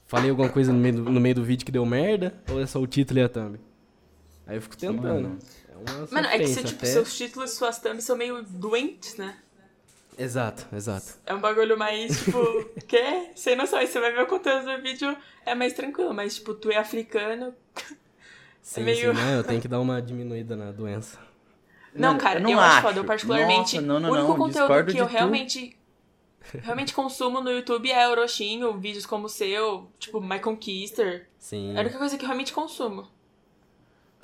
falei 0.07 0.31
alguma 0.31 0.49
coisa 0.49 0.73
no 0.73 0.79
meio 0.79 0.95
do, 0.95 1.03
no 1.11 1.21
meio 1.21 1.35
do 1.35 1.45
vídeo 1.45 1.67
que 1.67 1.73
deu 1.73 1.85
merda? 1.85 2.33
Ou 2.49 2.61
é 2.61 2.67
só 2.67 2.81
o 2.81 2.87
título 2.87 3.19
e 3.19 3.23
a 3.23 3.29
thumb? 3.29 3.59
Aí 4.47 4.57
eu 4.57 4.63
fico 4.63 4.77
tentando. 4.77 5.03
Mano. 5.03 5.39
É 5.69 5.77
uma 5.77 6.09
Mano, 6.13 6.29
é 6.29 6.39
que 6.39 6.47
você, 6.47 6.63
tipo, 6.63 6.79
até- 6.79 6.93
seus 6.93 7.17
títulos 7.17 7.53
e 7.53 7.57
suas 7.57 7.79
thumbs 7.81 8.05
são 8.05 8.17
meio 8.17 8.43
doentes, 8.45 9.17
né? 9.17 9.37
Exato, 10.23 10.67
exato. 10.75 11.15
É 11.25 11.33
um 11.35 11.41
bagulho 11.41 11.79
mais, 11.79 12.25
tipo, 12.25 12.41
quê? 12.87 13.31
Sem 13.35 13.57
noção. 13.57 13.79
Aí 13.79 13.87
você 13.87 13.99
vai 13.99 14.13
ver 14.13 14.23
o 14.23 14.27
conteúdo 14.27 14.67
do 14.77 14.83
vídeo, 14.83 15.17
é 15.47 15.55
mais 15.55 15.73
tranquilo. 15.73 16.13
Mas, 16.13 16.35
tipo, 16.35 16.53
tu 16.55 16.71
é 16.71 16.77
africano. 16.77 17.55
Sim, 18.63 18.83
meio- 18.83 19.15
sim, 19.17 19.21
não, 19.21 19.31
eu 19.37 19.43
tenho 19.45 19.61
que 19.63 19.67
dar 19.67 19.81
uma 19.81 20.01
diminuída 20.03 20.55
na 20.55 20.71
doença. 20.71 21.19
Não, 21.95 22.19
cara, 22.19 22.39
eu 22.39 22.43
eu, 22.49 22.51
não 22.55 22.61
acho 22.61 22.73
acho. 22.75 22.83
foda. 22.83 23.01
Eu 23.01 23.05
particularmente. 23.05 23.77
Nossa, 23.81 23.87
não, 23.87 23.99
não, 23.99 24.11
o 24.11 24.13
único 24.13 24.29
não, 24.29 24.37
conteúdo 24.37 24.59
discordo 24.69 24.93
que 24.93 24.99
eu 25.01 25.07
tu. 25.07 25.11
realmente. 25.11 25.77
Realmente 26.63 26.95
consumo 26.95 27.41
no 27.41 27.51
YouTube 27.51 27.91
é 27.91 28.09
Orochinho, 28.09 28.73
vídeos 28.79 29.07
como 29.07 29.27
o 29.27 29.29
seu, 29.29 29.91
tipo, 29.99 30.21
My 30.21 30.39
Conquister. 30.39 31.29
Sim. 31.39 31.75
É 31.75 31.79
a 31.79 31.81
única 31.81 31.99
coisa 31.99 32.17
que 32.19 32.25
eu 32.25 32.29
realmente 32.29 32.53
consumo. 32.53 33.09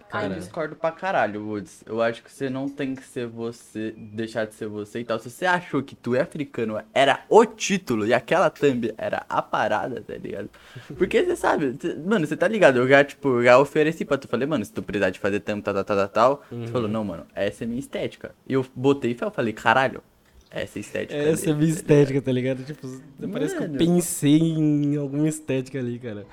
Cara, 0.09 0.35
Eu 0.35 0.39
discordo 0.39 0.77
pra 0.77 0.93
caralho, 0.93 1.45
Woods. 1.47 1.83
Eu 1.85 2.01
acho 2.01 2.23
que 2.23 2.31
você 2.33 2.49
não 2.49 2.69
tem 2.69 2.95
que 2.95 3.03
ser 3.05 3.27
você, 3.27 3.93
deixar 3.97 4.47
de 4.47 4.55
ser 4.55 4.69
você 4.69 5.01
e 5.01 5.05
tal. 5.05 5.19
Se 5.19 5.29
você 5.29 5.45
achou 5.45 5.83
que 5.83 5.97
tu 5.97 6.15
é 6.15 6.21
africano 6.21 6.81
era 6.95 7.25
o 7.29 7.45
título 7.45 8.07
e 8.07 8.15
aquela 8.15 8.49
thumb 8.49 8.95
era 8.97 9.27
a 9.29 9.43
parada, 9.43 10.01
tá 10.01 10.15
ligado? 10.15 10.49
Porque 10.97 11.25
você 11.25 11.35
sabe, 11.37 11.77
cê- 11.81 11.95
mano, 11.97 12.25
você 12.27 12.37
tá 12.37 12.47
ligado? 12.47 12.77
Eu 12.79 12.89
já, 12.89 13.03
tipo, 13.03 13.43
já 13.43 13.59
ofereci 13.59 14.05
pra 14.05 14.17
tu. 14.17 14.29
Falei, 14.29 14.47
mano, 14.47 14.65
se 14.65 14.73
tu 14.73 14.83
precisar 14.83 15.11
de 15.11 15.19
fazer 15.19 15.41
thumb, 15.41 15.61
tal, 15.61 15.75
tal, 15.75 15.85
tal, 15.85 15.97
tal, 15.97 16.09
tal. 16.09 16.45
Uhum. 16.53 16.65
Tu 16.67 16.71
falou, 16.71 16.89
não, 16.89 17.05
mano, 17.05 17.27
essa 17.35 17.65
é 17.65 17.67
minha 17.67 17.81
estética. 17.81 18.33
E 18.49 18.53
eu 18.53 18.65
botei 18.75 19.11
e 19.11 19.31
falei, 19.33 19.53
caralho, 19.53 20.03
essa 20.51 20.79
é 20.79 20.81
estética. 20.81 21.19
Essa 21.21 21.43
é 21.43 21.47
dele, 21.47 21.51
a 21.53 21.55
minha 21.57 21.73
tá 21.73 21.77
estética, 21.81 22.23
tá 22.23 22.33
ligado? 22.33 22.65
Tipo, 22.65 22.89
parece 23.33 23.57
que 23.57 23.63
eu 23.63 23.67
Mano. 23.69 23.79
pensei 23.79 24.39
em 24.39 24.97
alguma 24.97 25.29
estética 25.29 25.79
ali, 25.81 25.99
cara. 25.99 26.25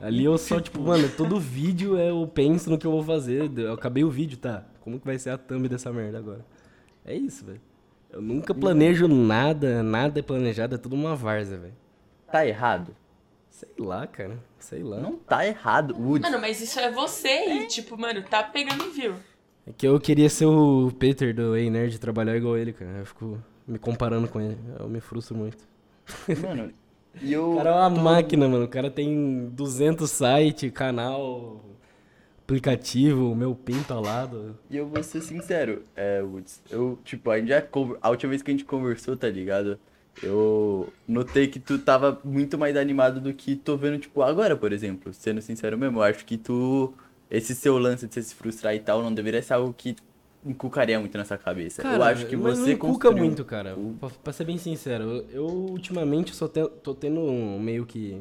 Ali 0.00 0.24
eu 0.24 0.36
só, 0.36 0.60
tipo, 0.60 0.80
mano, 0.80 1.08
todo 1.08 1.38
vídeo 1.40 1.98
eu 1.98 2.26
penso 2.26 2.68
no 2.68 2.78
que 2.78 2.86
eu 2.86 2.90
vou 2.90 3.02
fazer. 3.02 3.50
Eu 3.56 3.72
acabei 3.72 4.04
o 4.04 4.10
vídeo, 4.10 4.36
tá? 4.36 4.64
Como 4.80 4.98
que 4.98 5.06
vai 5.06 5.18
ser 5.18 5.30
a 5.30 5.38
thumb 5.38 5.68
dessa 5.68 5.92
merda 5.92 6.18
agora? 6.18 6.44
É 7.04 7.14
isso, 7.14 7.44
velho. 7.44 7.60
Eu 8.10 8.22
nunca 8.22 8.54
planejo 8.54 9.08
nada, 9.08 9.82
nada 9.82 10.20
é 10.20 10.22
planejado, 10.22 10.74
é 10.74 10.78
tudo 10.78 10.94
uma 10.94 11.16
várzea, 11.16 11.58
velho. 11.58 11.74
Tá 12.30 12.46
errado? 12.46 12.94
Sei 13.50 13.68
lá, 13.78 14.06
cara. 14.06 14.38
Sei 14.58 14.82
lá. 14.82 14.98
Não 14.98 15.16
tá 15.16 15.46
errado, 15.46 15.96
Woods. 15.96 16.28
Mano, 16.28 16.40
mas 16.40 16.60
isso 16.60 16.78
é 16.78 16.90
você 16.90 17.44
e, 17.46 17.66
tipo, 17.66 17.96
mano, 17.98 18.22
tá 18.22 18.42
pegando 18.42 18.90
view. 18.90 19.14
É 19.66 19.72
que 19.72 19.86
eu 19.86 19.98
queria 19.98 20.28
ser 20.28 20.46
o 20.46 20.92
Peter 20.98 21.34
do 21.34 21.56
Ei 21.56 21.70
Nerd 21.70 21.98
trabalhar 21.98 22.36
igual 22.36 22.58
ele, 22.58 22.72
cara. 22.72 22.98
Eu 22.98 23.06
fico 23.06 23.42
me 23.66 23.78
comparando 23.78 24.28
com 24.28 24.40
ele. 24.40 24.58
Eu 24.78 24.88
me 24.88 25.00
frustro 25.00 25.36
muito. 25.36 25.66
Mano, 26.42 26.72
e. 27.22 27.36
O 27.36 27.56
cara 27.56 27.70
é 27.70 27.72
uma 27.72 27.90
máquina, 27.90 28.48
mano. 28.48 28.64
O 28.64 28.68
cara 28.68 28.90
tem 28.90 29.48
200 29.52 30.10
sites, 30.10 30.70
canal, 30.72 31.60
aplicativo, 32.44 33.34
meu 33.34 33.54
pinto 33.54 33.92
ao 33.92 34.02
lado. 34.02 34.58
E 34.70 34.76
eu 34.76 34.86
vou 34.86 35.02
ser 35.02 35.22
sincero, 35.22 35.82
é, 35.96 36.22
Woods, 36.22 36.62
eu, 36.70 36.98
tipo, 37.04 37.30
a 37.30 37.38
gente 37.38 37.48
já, 37.48 37.62
a 38.02 38.10
última 38.10 38.30
vez 38.30 38.42
que 38.42 38.50
a 38.50 38.54
gente 38.54 38.64
conversou, 38.64 39.16
tá 39.16 39.28
ligado? 39.28 39.78
Eu 40.22 40.92
notei 41.08 41.48
que 41.48 41.58
tu 41.58 41.78
tava 41.78 42.20
muito 42.24 42.56
mais 42.56 42.76
animado 42.76 43.20
do 43.20 43.32
que 43.34 43.56
tô 43.56 43.76
vendo, 43.76 43.98
tipo, 43.98 44.22
agora, 44.22 44.56
por 44.56 44.72
exemplo. 44.72 45.12
Sendo 45.12 45.40
sincero 45.40 45.76
mesmo, 45.76 45.98
eu 45.98 46.02
acho 46.02 46.24
que 46.24 46.36
tu, 46.36 46.92
esse 47.30 47.54
seu 47.54 47.78
lance 47.78 48.06
de 48.06 48.14
você 48.14 48.22
se 48.22 48.34
frustrar 48.34 48.74
e 48.74 48.80
tal, 48.80 49.02
não 49.02 49.12
deveria 49.12 49.42
ser 49.42 49.54
algo 49.54 49.74
que 49.76 49.96
inculcaria 50.44 50.98
muito 51.00 51.16
nessa 51.16 51.36
cabeça. 51.38 51.82
eu 51.82 52.02
acho 52.02 52.26
que 52.26 52.36
você 52.36 52.60
não 52.60 52.68
inculca 52.70 53.08
construiu- 53.08 53.24
muito, 53.24 53.44
cara. 53.44 53.76
Pra, 53.98 54.10
pra 54.10 54.32
ser 54.32 54.44
bem 54.44 54.58
sincero, 54.58 55.24
eu, 55.30 55.46
ultimamente 55.46 56.34
só 56.34 56.46
te- 56.48 56.68
tô 56.82 56.94
tendo 56.94 57.20
um, 57.20 57.58
meio 57.58 57.86
que 57.86 58.20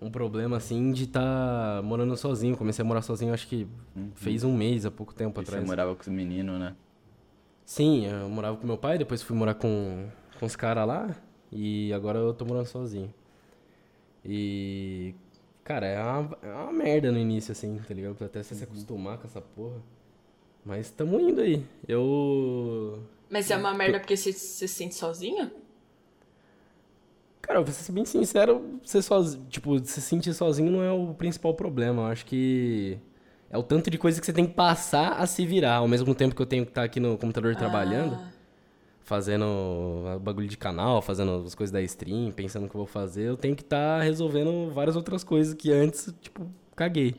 um 0.00 0.10
problema 0.10 0.56
assim 0.56 0.92
de 0.92 1.04
estar 1.04 1.82
morando 1.82 2.16
sozinho. 2.16 2.56
Comecei 2.56 2.82
a 2.82 2.86
morar 2.86 3.02
sozinho, 3.02 3.32
acho 3.34 3.46
que 3.46 3.66
fez 4.14 4.42
um 4.44 4.54
mês, 4.56 4.84
há 4.86 4.90
pouco 4.90 5.14
tempo 5.14 5.40
E 5.40 5.44
Você 5.44 5.50
atrás. 5.50 5.66
morava 5.66 5.94
com 5.94 6.00
os 6.02 6.08
meninos, 6.08 6.58
né? 6.58 6.74
Sim, 7.64 8.06
eu 8.06 8.28
morava 8.28 8.56
com 8.56 8.66
meu 8.66 8.78
pai, 8.78 8.98
depois 8.98 9.22
fui 9.22 9.36
morar 9.36 9.54
com, 9.54 10.08
com 10.38 10.46
os 10.46 10.56
caras 10.56 10.86
lá 10.88 11.14
e 11.52 11.92
agora 11.92 12.18
eu 12.18 12.32
tô 12.34 12.44
morando 12.44 12.66
sozinho. 12.66 13.12
E. 14.24 15.14
Cara, 15.62 15.86
é 15.86 16.02
uma, 16.02 16.38
é 16.42 16.52
uma 16.52 16.72
merda 16.72 17.12
no 17.12 17.18
início, 17.18 17.52
assim, 17.52 17.78
tá 17.86 17.94
ligado? 17.94 18.16
Até 18.24 18.42
você 18.42 18.54
se 18.56 18.64
acostumar 18.64 19.18
com 19.18 19.26
essa 19.26 19.40
porra. 19.40 19.76
Mas 20.64 20.90
tamo 20.90 21.18
indo 21.20 21.40
aí. 21.40 21.64
Eu. 21.86 23.02
Mas 23.28 23.50
é 23.50 23.56
uma 23.56 23.72
merda 23.74 23.98
porque 23.98 24.16
você 24.16 24.32
se 24.32 24.68
sente 24.68 24.94
sozinho? 24.94 25.50
Cara, 27.40 27.62
pra 27.62 27.72
ser 27.72 27.92
bem 27.92 28.04
sincero, 28.04 28.78
você 28.84 29.00
sozinho, 29.02 29.44
tipo, 29.48 29.78
se 29.84 30.00
sentir 30.00 30.34
sozinho 30.34 30.70
não 30.70 30.82
é 30.82 30.92
o 30.92 31.14
principal 31.14 31.54
problema. 31.54 32.02
Eu 32.02 32.06
acho 32.06 32.26
que 32.26 32.98
é 33.48 33.58
o 33.58 33.62
tanto 33.62 33.90
de 33.90 33.98
coisa 33.98 34.20
que 34.20 34.26
você 34.26 34.32
tem 34.32 34.46
que 34.46 34.54
passar 34.54 35.14
a 35.14 35.26
se 35.26 35.44
virar. 35.46 35.76
Ao 35.76 35.88
mesmo 35.88 36.14
tempo 36.14 36.34
que 36.34 36.42
eu 36.42 36.46
tenho 36.46 36.64
que 36.64 36.70
estar 36.70 36.84
aqui 36.84 37.00
no 37.00 37.16
computador 37.16 37.56
trabalhando. 37.56 38.14
Ah, 38.14 38.30
fazendo 39.10 40.04
bagulho 40.20 40.46
de 40.46 40.56
canal, 40.56 41.02
fazendo 41.02 41.42
as 41.44 41.52
coisas 41.52 41.72
da 41.72 41.82
stream, 41.82 42.30
pensando 42.30 42.62
no 42.62 42.68
que 42.68 42.76
eu 42.76 42.78
vou 42.78 42.86
fazer, 42.86 43.24
eu 43.24 43.36
tenho 43.36 43.56
que 43.56 43.62
estar 43.62 44.00
resolvendo 44.00 44.70
várias 44.72 44.94
outras 44.94 45.24
coisas 45.24 45.52
que 45.52 45.72
antes, 45.72 46.14
tipo, 46.20 46.48
caguei. 46.76 47.16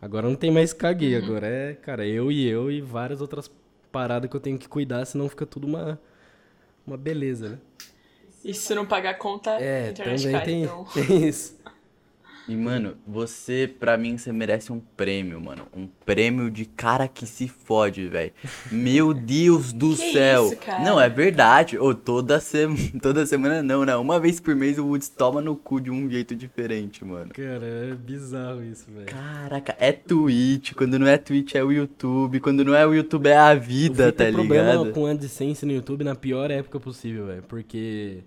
Agora 0.00 0.28
não 0.28 0.36
tem 0.36 0.50
mais 0.50 0.72
caguei, 0.72 1.14
agora 1.16 1.46
é, 1.46 1.74
cara, 1.74 2.06
eu 2.06 2.32
e 2.32 2.46
eu 2.48 2.70
e 2.70 2.80
várias 2.80 3.20
outras 3.20 3.50
paradas 3.92 4.30
que 4.30 4.36
eu 4.36 4.40
tenho 4.40 4.58
que 4.58 4.68
cuidar, 4.68 5.04
senão 5.04 5.28
fica 5.28 5.44
tudo 5.46 5.66
uma, 5.66 6.00
uma 6.86 6.96
beleza, 6.96 7.50
né? 7.50 7.58
E 8.44 8.54
se 8.54 8.74
não 8.74 8.86
pagar 8.86 9.10
a 9.10 9.14
conta, 9.14 9.56
a 9.56 9.60
É, 9.60 9.88
internet 9.88 10.22
também 10.22 10.30
cai. 10.30 10.44
tem, 10.44 10.62
Então... 10.62 10.84
tem 10.92 11.26
isso. 11.28 11.58
E, 12.50 12.56
mano, 12.56 12.96
você, 13.06 13.72
pra 13.78 13.96
mim, 13.96 14.18
você 14.18 14.32
merece 14.32 14.72
um 14.72 14.80
prêmio, 14.96 15.40
mano. 15.40 15.62
Um 15.72 15.86
prêmio 16.04 16.50
de 16.50 16.64
cara 16.64 17.06
que 17.06 17.24
se 17.24 17.46
fode, 17.46 18.08
velho. 18.08 18.32
Meu 18.72 19.14
Deus 19.14 19.72
do 19.72 19.90
Que 19.90 20.12
céu. 20.12 20.46
isso, 20.46 20.56
cara? 20.56 20.82
Não, 20.82 21.00
é 21.00 21.08
verdade. 21.08 21.78
Ô, 21.78 21.94
toda, 21.94 22.40
sema... 22.40 22.74
toda 23.00 23.24
semana 23.24 23.62
não, 23.62 23.84
né? 23.84 23.94
Uma 23.94 24.18
vez 24.18 24.40
por 24.40 24.56
mês 24.56 24.78
o 24.78 24.86
Woods 24.86 25.08
toma 25.08 25.40
no 25.40 25.54
cu 25.54 25.80
de 25.80 25.92
um 25.92 26.10
jeito 26.10 26.34
diferente, 26.34 27.04
mano. 27.04 27.30
Cara, 27.32 27.64
é 27.64 27.94
bizarro 27.94 28.64
isso, 28.64 28.86
velho. 28.90 29.06
Caraca, 29.06 29.76
é 29.78 29.92
Twitch. 29.92 30.72
Quando 30.74 30.98
não 30.98 31.06
é 31.06 31.16
Twitch 31.18 31.54
é 31.54 31.62
o 31.62 31.70
YouTube. 31.70 32.40
Quando 32.40 32.64
não 32.64 32.74
é 32.74 32.84
o 32.84 32.92
YouTube 32.92 33.28
é 33.28 33.36
a 33.36 33.54
vida, 33.54 34.10
tá 34.10 34.24
ter 34.24 34.32
problema 34.32 34.72
ligado? 34.72 34.90
com 34.92 35.06
a 35.06 35.12
AdSense 35.12 35.64
no 35.64 35.70
YouTube 35.72 36.02
na 36.02 36.16
pior 36.16 36.50
época 36.50 36.80
possível, 36.80 37.26
velho, 37.26 37.44
porque 37.46 38.24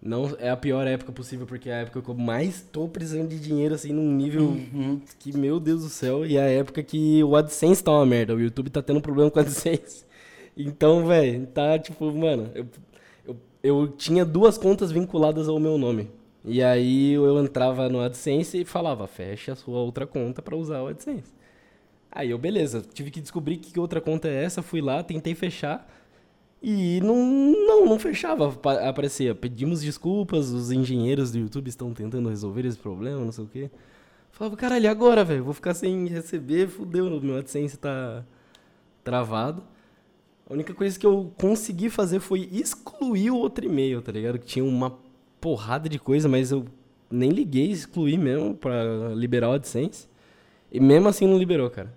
Não 0.00 0.36
é 0.38 0.48
a 0.48 0.56
pior 0.56 0.86
época 0.86 1.10
possível, 1.10 1.44
porque 1.46 1.68
é 1.68 1.74
a 1.74 1.76
época 1.78 2.00
que 2.00 2.08
eu 2.08 2.14
mais 2.14 2.60
tô 2.72 2.86
precisando 2.86 3.28
de 3.28 3.38
dinheiro, 3.40 3.74
assim, 3.74 3.92
num 3.92 4.12
nível 4.14 4.44
Uhum. 4.44 5.00
que, 5.18 5.36
meu 5.36 5.58
Deus 5.58 5.82
do 5.82 5.88
céu, 5.88 6.24
e 6.24 6.36
é 6.36 6.40
a 6.40 6.48
época 6.50 6.82
que 6.84 7.22
o 7.24 7.34
AdSense 7.34 7.82
tá 7.82 7.90
uma 7.90 8.06
merda. 8.06 8.34
O 8.34 8.40
YouTube 8.40 8.70
tá 8.70 8.80
tendo 8.80 9.00
problema 9.00 9.30
com 9.30 9.38
o 9.38 9.42
AdSense. 9.42 10.04
Então, 10.56 11.04
velho, 11.06 11.46
tá 11.48 11.78
tipo, 11.78 12.12
mano, 12.12 12.48
eu, 12.54 12.66
eu, 13.26 13.36
eu 13.62 13.88
tinha 13.88 14.24
duas 14.24 14.56
contas 14.56 14.90
vinculadas 14.92 15.48
ao 15.48 15.58
meu 15.58 15.76
nome. 15.78 16.08
E 16.44 16.62
aí 16.62 17.12
eu 17.12 17.38
entrava 17.42 17.88
no 17.88 18.00
AdSense 18.00 18.58
e 18.60 18.64
falava, 18.64 19.06
fecha 19.08 19.52
a 19.52 19.56
sua 19.56 19.78
outra 19.80 20.06
conta 20.06 20.40
pra 20.40 20.56
usar 20.56 20.80
o 20.82 20.88
AdSense. 20.88 21.32
Aí 22.10 22.30
eu, 22.30 22.38
beleza, 22.38 22.82
tive 22.94 23.10
que 23.10 23.20
descobrir 23.20 23.58
que 23.58 23.78
outra 23.78 24.00
conta 24.00 24.28
é 24.28 24.44
essa, 24.44 24.62
fui 24.62 24.80
lá, 24.80 25.02
tentei 25.02 25.34
fechar. 25.34 25.88
E 26.62 27.00
não, 27.02 27.16
não, 27.24 27.86
não 27.86 27.98
fechava, 27.98 28.50
pa- 28.50 28.88
aparecia. 28.88 29.34
Pedimos 29.34 29.80
desculpas, 29.80 30.50
os 30.50 30.70
engenheiros 30.72 31.30
do 31.30 31.38
YouTube 31.38 31.68
estão 31.68 31.92
tentando 31.94 32.28
resolver 32.28 32.66
esse 32.66 32.76
problema, 32.78 33.24
não 33.24 33.30
sei 33.32 33.44
o 33.44 33.48
quê. 33.48 33.70
Falava, 34.32 34.56
caralho, 34.56 34.84
e 34.84 34.88
agora, 34.88 35.24
velho? 35.24 35.44
Vou 35.44 35.54
ficar 35.54 35.74
sem 35.74 36.06
receber, 36.06 36.68
fudeu, 36.68 37.20
meu 37.20 37.38
AdSense 37.38 37.76
tá 37.76 38.24
travado. 39.04 39.62
A 40.48 40.52
única 40.52 40.72
coisa 40.74 40.98
que 40.98 41.06
eu 41.06 41.32
consegui 41.38 41.90
fazer 41.90 42.20
foi 42.20 42.48
excluir 42.52 43.30
o 43.30 43.36
outro 43.36 43.64
e-mail, 43.64 44.00
tá 44.02 44.10
ligado? 44.10 44.38
Que 44.38 44.46
tinha 44.46 44.64
uma 44.64 44.98
porrada 45.40 45.88
de 45.88 45.98
coisa, 45.98 46.28
mas 46.28 46.50
eu 46.50 46.64
nem 47.10 47.30
liguei, 47.30 47.70
excluí 47.70 48.16
mesmo 48.18 48.54
pra 48.54 48.82
liberar 49.14 49.50
o 49.50 49.52
AdSense. 49.52 50.08
E 50.72 50.80
mesmo 50.80 51.08
assim 51.08 51.26
não 51.26 51.38
liberou, 51.38 51.70
cara. 51.70 51.92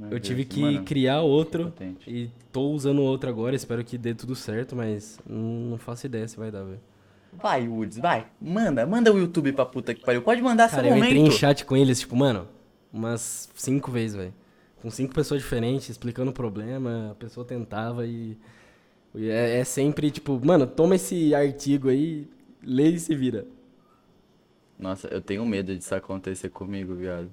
Meu 0.00 0.12
Eu 0.12 0.18
tive 0.20 0.46
que 0.46 0.62
mano, 0.62 0.82
criar 0.82 1.20
outro 1.20 1.74
e 2.06 2.30
tô 2.50 2.70
usando 2.70 3.02
outro 3.02 3.28
agora, 3.28 3.54
espero 3.54 3.84
que 3.84 3.98
dê 3.98 4.14
tudo 4.14 4.34
certo, 4.34 4.74
mas 4.74 5.20
não, 5.28 5.76
faço 5.76 6.06
ideia 6.06 6.26
se 6.26 6.38
vai 6.38 6.50
dar, 6.50 6.64
velho. 6.64 6.80
Vai, 7.34 7.68
Woods, 7.68 7.98
vai. 7.98 8.26
Manda, 8.40 8.86
manda 8.86 9.12
o 9.12 9.18
YouTube 9.18 9.52
pra 9.52 9.66
puta 9.66 9.94
que 9.94 10.02
pariu. 10.02 10.22
Pode 10.22 10.40
mandar 10.40 10.70
Cara, 10.70 10.84
seu 10.84 10.96
eu 10.96 11.04
entrei 11.04 11.18
em 11.18 11.30
chat 11.30 11.66
com 11.66 11.76
eles, 11.76 12.00
tipo, 12.00 12.16
mano, 12.16 12.48
umas 12.90 13.50
cinco 13.54 13.90
vezes, 13.90 14.16
velho. 14.16 14.34
Com 14.80 14.90
cinco 14.90 15.14
pessoas 15.14 15.42
diferentes, 15.42 15.90
explicando 15.90 16.30
o 16.30 16.34
problema, 16.34 17.10
a 17.10 17.14
pessoa 17.14 17.44
tentava 17.44 18.06
e. 18.06 18.38
e 19.14 19.28
é, 19.28 19.58
é 19.58 19.64
sempre, 19.64 20.10
tipo, 20.10 20.40
mano, 20.42 20.66
toma 20.66 20.94
esse 20.94 21.34
artigo 21.34 21.90
aí, 21.90 22.26
lê 22.62 22.88
e 22.88 22.98
se 22.98 23.14
vira. 23.14 23.46
Nossa, 24.78 25.08
eu 25.08 25.20
tenho 25.20 25.44
medo 25.44 25.76
disso 25.76 25.94
acontecer 25.94 26.48
comigo, 26.48 26.94
viado. 26.94 27.30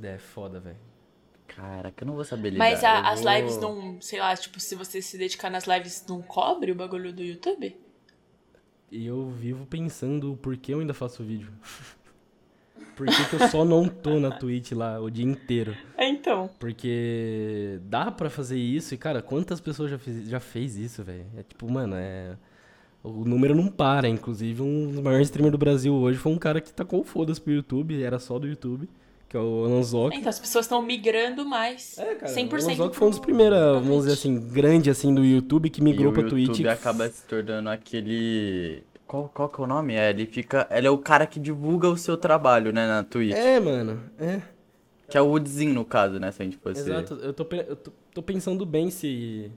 É 0.00 0.16
foda, 0.16 0.60
velho. 0.60 0.87
Caraca, 1.58 2.04
eu 2.04 2.06
não 2.06 2.14
vou 2.14 2.24
saber 2.24 2.50
lidar. 2.50 2.58
Mas 2.58 2.84
a- 2.84 3.08
as 3.10 3.20
vou- 3.22 3.32
lives 3.32 3.56
não, 3.58 4.00
sei 4.00 4.20
lá, 4.20 4.36
tipo, 4.36 4.60
se 4.60 4.76
você 4.76 5.02
se 5.02 5.18
dedicar 5.18 5.50
nas 5.50 5.64
lives, 5.66 6.04
não 6.08 6.22
cobre 6.22 6.70
o 6.70 6.74
bagulho 6.74 7.12
do 7.12 7.20
YouTube? 7.22 7.76
E 8.92 9.04
eu 9.06 9.28
vivo 9.28 9.66
pensando 9.66 10.38
por 10.40 10.56
que 10.56 10.72
eu 10.72 10.80
ainda 10.80 10.94
faço 10.94 11.22
vídeo. 11.24 11.50
Por 12.96 13.06
que, 13.06 13.24
que 13.28 13.34
eu 13.36 13.48
só 13.48 13.64
não 13.64 13.86
tô 13.88 14.18
na 14.18 14.28
Twitch 14.32 14.72
lá 14.72 14.98
o 15.00 15.08
dia 15.08 15.24
inteiro? 15.24 15.72
É, 15.96 16.08
então. 16.08 16.50
Porque 16.58 17.78
dá 17.84 18.10
pra 18.10 18.28
fazer 18.28 18.58
isso 18.58 18.92
e, 18.92 18.96
cara, 18.98 19.22
quantas 19.22 19.60
pessoas 19.60 19.88
já, 19.92 19.98
fiz, 19.98 20.28
já 20.28 20.40
fez 20.40 20.76
isso, 20.76 21.04
velho? 21.04 21.24
É 21.36 21.44
tipo, 21.44 21.70
mano, 21.70 21.94
é. 21.96 22.36
O 23.00 23.24
número 23.24 23.54
não 23.54 23.68
para. 23.68 24.08
Inclusive, 24.08 24.62
um 24.62 24.90
dos 24.90 24.98
maiores 25.00 25.28
streamers 25.28 25.52
do 25.52 25.58
Brasil 25.58 25.94
hoje 25.94 26.18
foi 26.18 26.32
um 26.32 26.38
cara 26.38 26.60
que 26.60 26.72
tacou 26.72 27.04
foda-se 27.04 27.40
pro 27.40 27.52
YouTube, 27.52 28.02
era 28.02 28.18
só 28.18 28.36
do 28.36 28.48
YouTube, 28.48 28.88
que 29.28 29.36
é 29.36 29.40
o 29.40 29.64
Anzok. 29.64 30.16
Então, 30.16 30.30
as 30.30 30.38
pessoas 30.38 30.64
estão 30.64 30.80
migrando 30.80 31.44
mais. 31.44 31.98
É, 31.98 32.14
cara, 32.14 32.32
100% 32.32 32.50
o 32.50 32.70
Anzok 32.72 32.96
foi 32.96 33.06
um 33.06 33.10
dos 33.10 33.18
primeiros, 33.18 33.58
vamos 33.58 34.04
dizer 34.04 34.16
Twitch. 34.16 34.18
assim, 34.18 34.48
grande 34.52 34.90
assim 34.90 35.14
do 35.14 35.24
YouTube 35.24 35.68
que 35.68 35.82
migrou 35.82 36.10
e 36.12 36.14
pra 36.14 36.22
o 36.22 36.28
Twitch. 36.28 36.48
YouTube 36.48 36.68
acaba 36.68 37.08
se 37.08 37.22
tornando 37.24 37.68
aquele. 37.68 38.82
Qual, 39.06 39.30
qual 39.32 39.48
que 39.48 39.60
é 39.60 39.64
o 39.64 39.66
nome? 39.66 39.94
É, 39.94 40.10
ele 40.10 40.26
fica. 40.26 40.66
Ele 40.70 40.86
é 40.86 40.90
o 40.90 40.98
cara 40.98 41.26
que 41.26 41.38
divulga 41.38 41.88
o 41.88 41.96
seu 41.96 42.16
trabalho, 42.16 42.72
né, 42.72 42.86
na 42.86 43.02
Twitch. 43.02 43.34
É, 43.36 43.60
mano, 43.60 44.00
é. 44.18 44.40
Que 45.08 45.16
é 45.16 45.22
o 45.22 45.26
Woodzinho, 45.26 45.72
no 45.72 45.84
caso, 45.84 46.18
né? 46.18 46.30
Se 46.30 46.42
a 46.42 46.44
gente 46.44 46.56
fosse. 46.58 46.80
Exato, 46.80 47.14
eu 47.14 47.32
tô, 47.32 47.46
eu 47.54 47.76
tô, 47.76 47.90
tô 48.14 48.22
pensando 48.22 48.64
bem 48.64 48.90
se. 48.90 49.50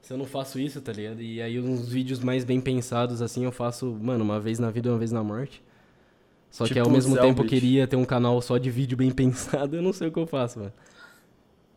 Se 0.00 0.12
eu 0.12 0.18
não 0.18 0.24
faço 0.24 0.58
isso, 0.58 0.80
tá 0.80 0.92
ligado? 0.92 1.20
E 1.20 1.40
aí 1.42 1.60
uns 1.60 1.88
vídeos 1.88 2.20
mais 2.20 2.44
bem 2.44 2.60
pensados, 2.60 3.20
assim, 3.20 3.44
eu 3.44 3.52
faço, 3.52 3.86
mano, 4.00 4.24
uma 4.24 4.40
vez 4.40 4.58
na 4.58 4.70
vida 4.70 4.88
e 4.88 4.92
uma 4.92 4.98
vez 4.98 5.12
na 5.12 5.22
morte. 5.22 5.62
Só 6.50 6.64
que 6.64 6.74
Tipo 6.74 6.86
ao 6.86 6.90
mesmo 6.90 7.16
tempo 7.16 7.42
eu 7.42 7.46
queria 7.46 7.86
ter 7.86 7.96
um 7.96 8.04
canal 8.04 8.40
só 8.42 8.58
de 8.58 8.70
vídeo 8.70 8.96
bem 8.96 9.10
pensado, 9.12 9.76
eu 9.76 9.82
não 9.82 9.92
sei 9.92 10.08
o 10.08 10.12
que 10.12 10.18
eu 10.18 10.26
faço, 10.26 10.58
mano. 10.58 10.72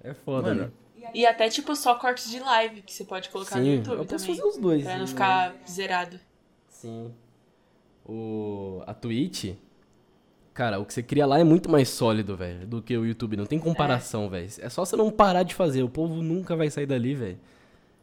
É 0.04 0.14
foda, 0.14 0.50
Mano, 0.50 0.62
né? 0.64 0.72
E 1.14 1.26
até, 1.26 1.48
tipo, 1.48 1.76
só 1.76 1.96
cortes 1.96 2.30
de 2.30 2.40
live 2.40 2.82
que 2.82 2.92
você 2.92 3.04
pode 3.04 3.30
colocar 3.30 3.58
no 3.58 3.64
Sim, 3.64 3.76
YouTube 3.76 3.98
eu 4.00 4.06
posso 4.06 4.26
também. 4.26 4.36
fazer 4.42 4.48
os 4.50 4.58
dois. 4.58 4.84
Pra 4.84 4.94
não 4.94 5.02
né? 5.02 5.08
ficar 5.08 5.56
zerado. 5.70 6.20
Sim. 6.70 7.14
O, 8.06 8.82
a 8.88 8.94
Twitch, 8.94 9.54
cara, 10.54 10.80
o 10.80 10.86
que 10.86 10.94
você 10.94 11.04
cria 11.04 11.26
lá 11.26 11.40
é 11.40 11.44
muito 11.44 11.70
mais 11.70 11.90
sólido, 11.90 12.36
velho, 12.36 12.66
do 12.66 12.82
que 12.82 12.98
o 12.98 13.06
YouTube. 13.06 13.38
Não 13.38 13.46
tem 13.46 13.60
comparação, 13.60 14.28
velho. 14.30 14.50
É 14.60 14.70
só 14.70 14.84
você 14.84 14.96
não 14.96 15.12
parar 15.12 15.44
de 15.44 15.54
fazer. 15.54 15.84
O 15.84 15.90
povo 15.90 16.22
nunca 16.24 16.56
vai 16.56 16.70
sair 16.70 16.86
dali, 16.86 17.14
velho. 17.14 17.40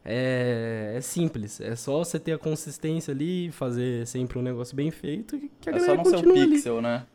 É, 0.04 0.94
é 0.96 1.00
simples. 1.00 1.60
É 1.60 1.76
só 1.76 1.98
você 1.98 2.18
ter 2.18 2.32
a 2.32 2.38
consistência 2.38 3.12
ali, 3.12 3.50
fazer 3.50 4.06
sempre 4.06 4.38
um 4.38 4.42
negócio 4.42 4.74
bem 4.74 4.90
feito 4.90 5.38
que 5.60 5.68
a 5.68 5.72
é 5.72 5.78
só 5.78 5.86
galera 5.86 5.96
não 5.98 6.04
ser 6.04 6.10
um 6.10 6.22
continua 6.22 6.42
ali. 6.42 6.52
pixel, 6.52 6.82
né? 6.82 7.06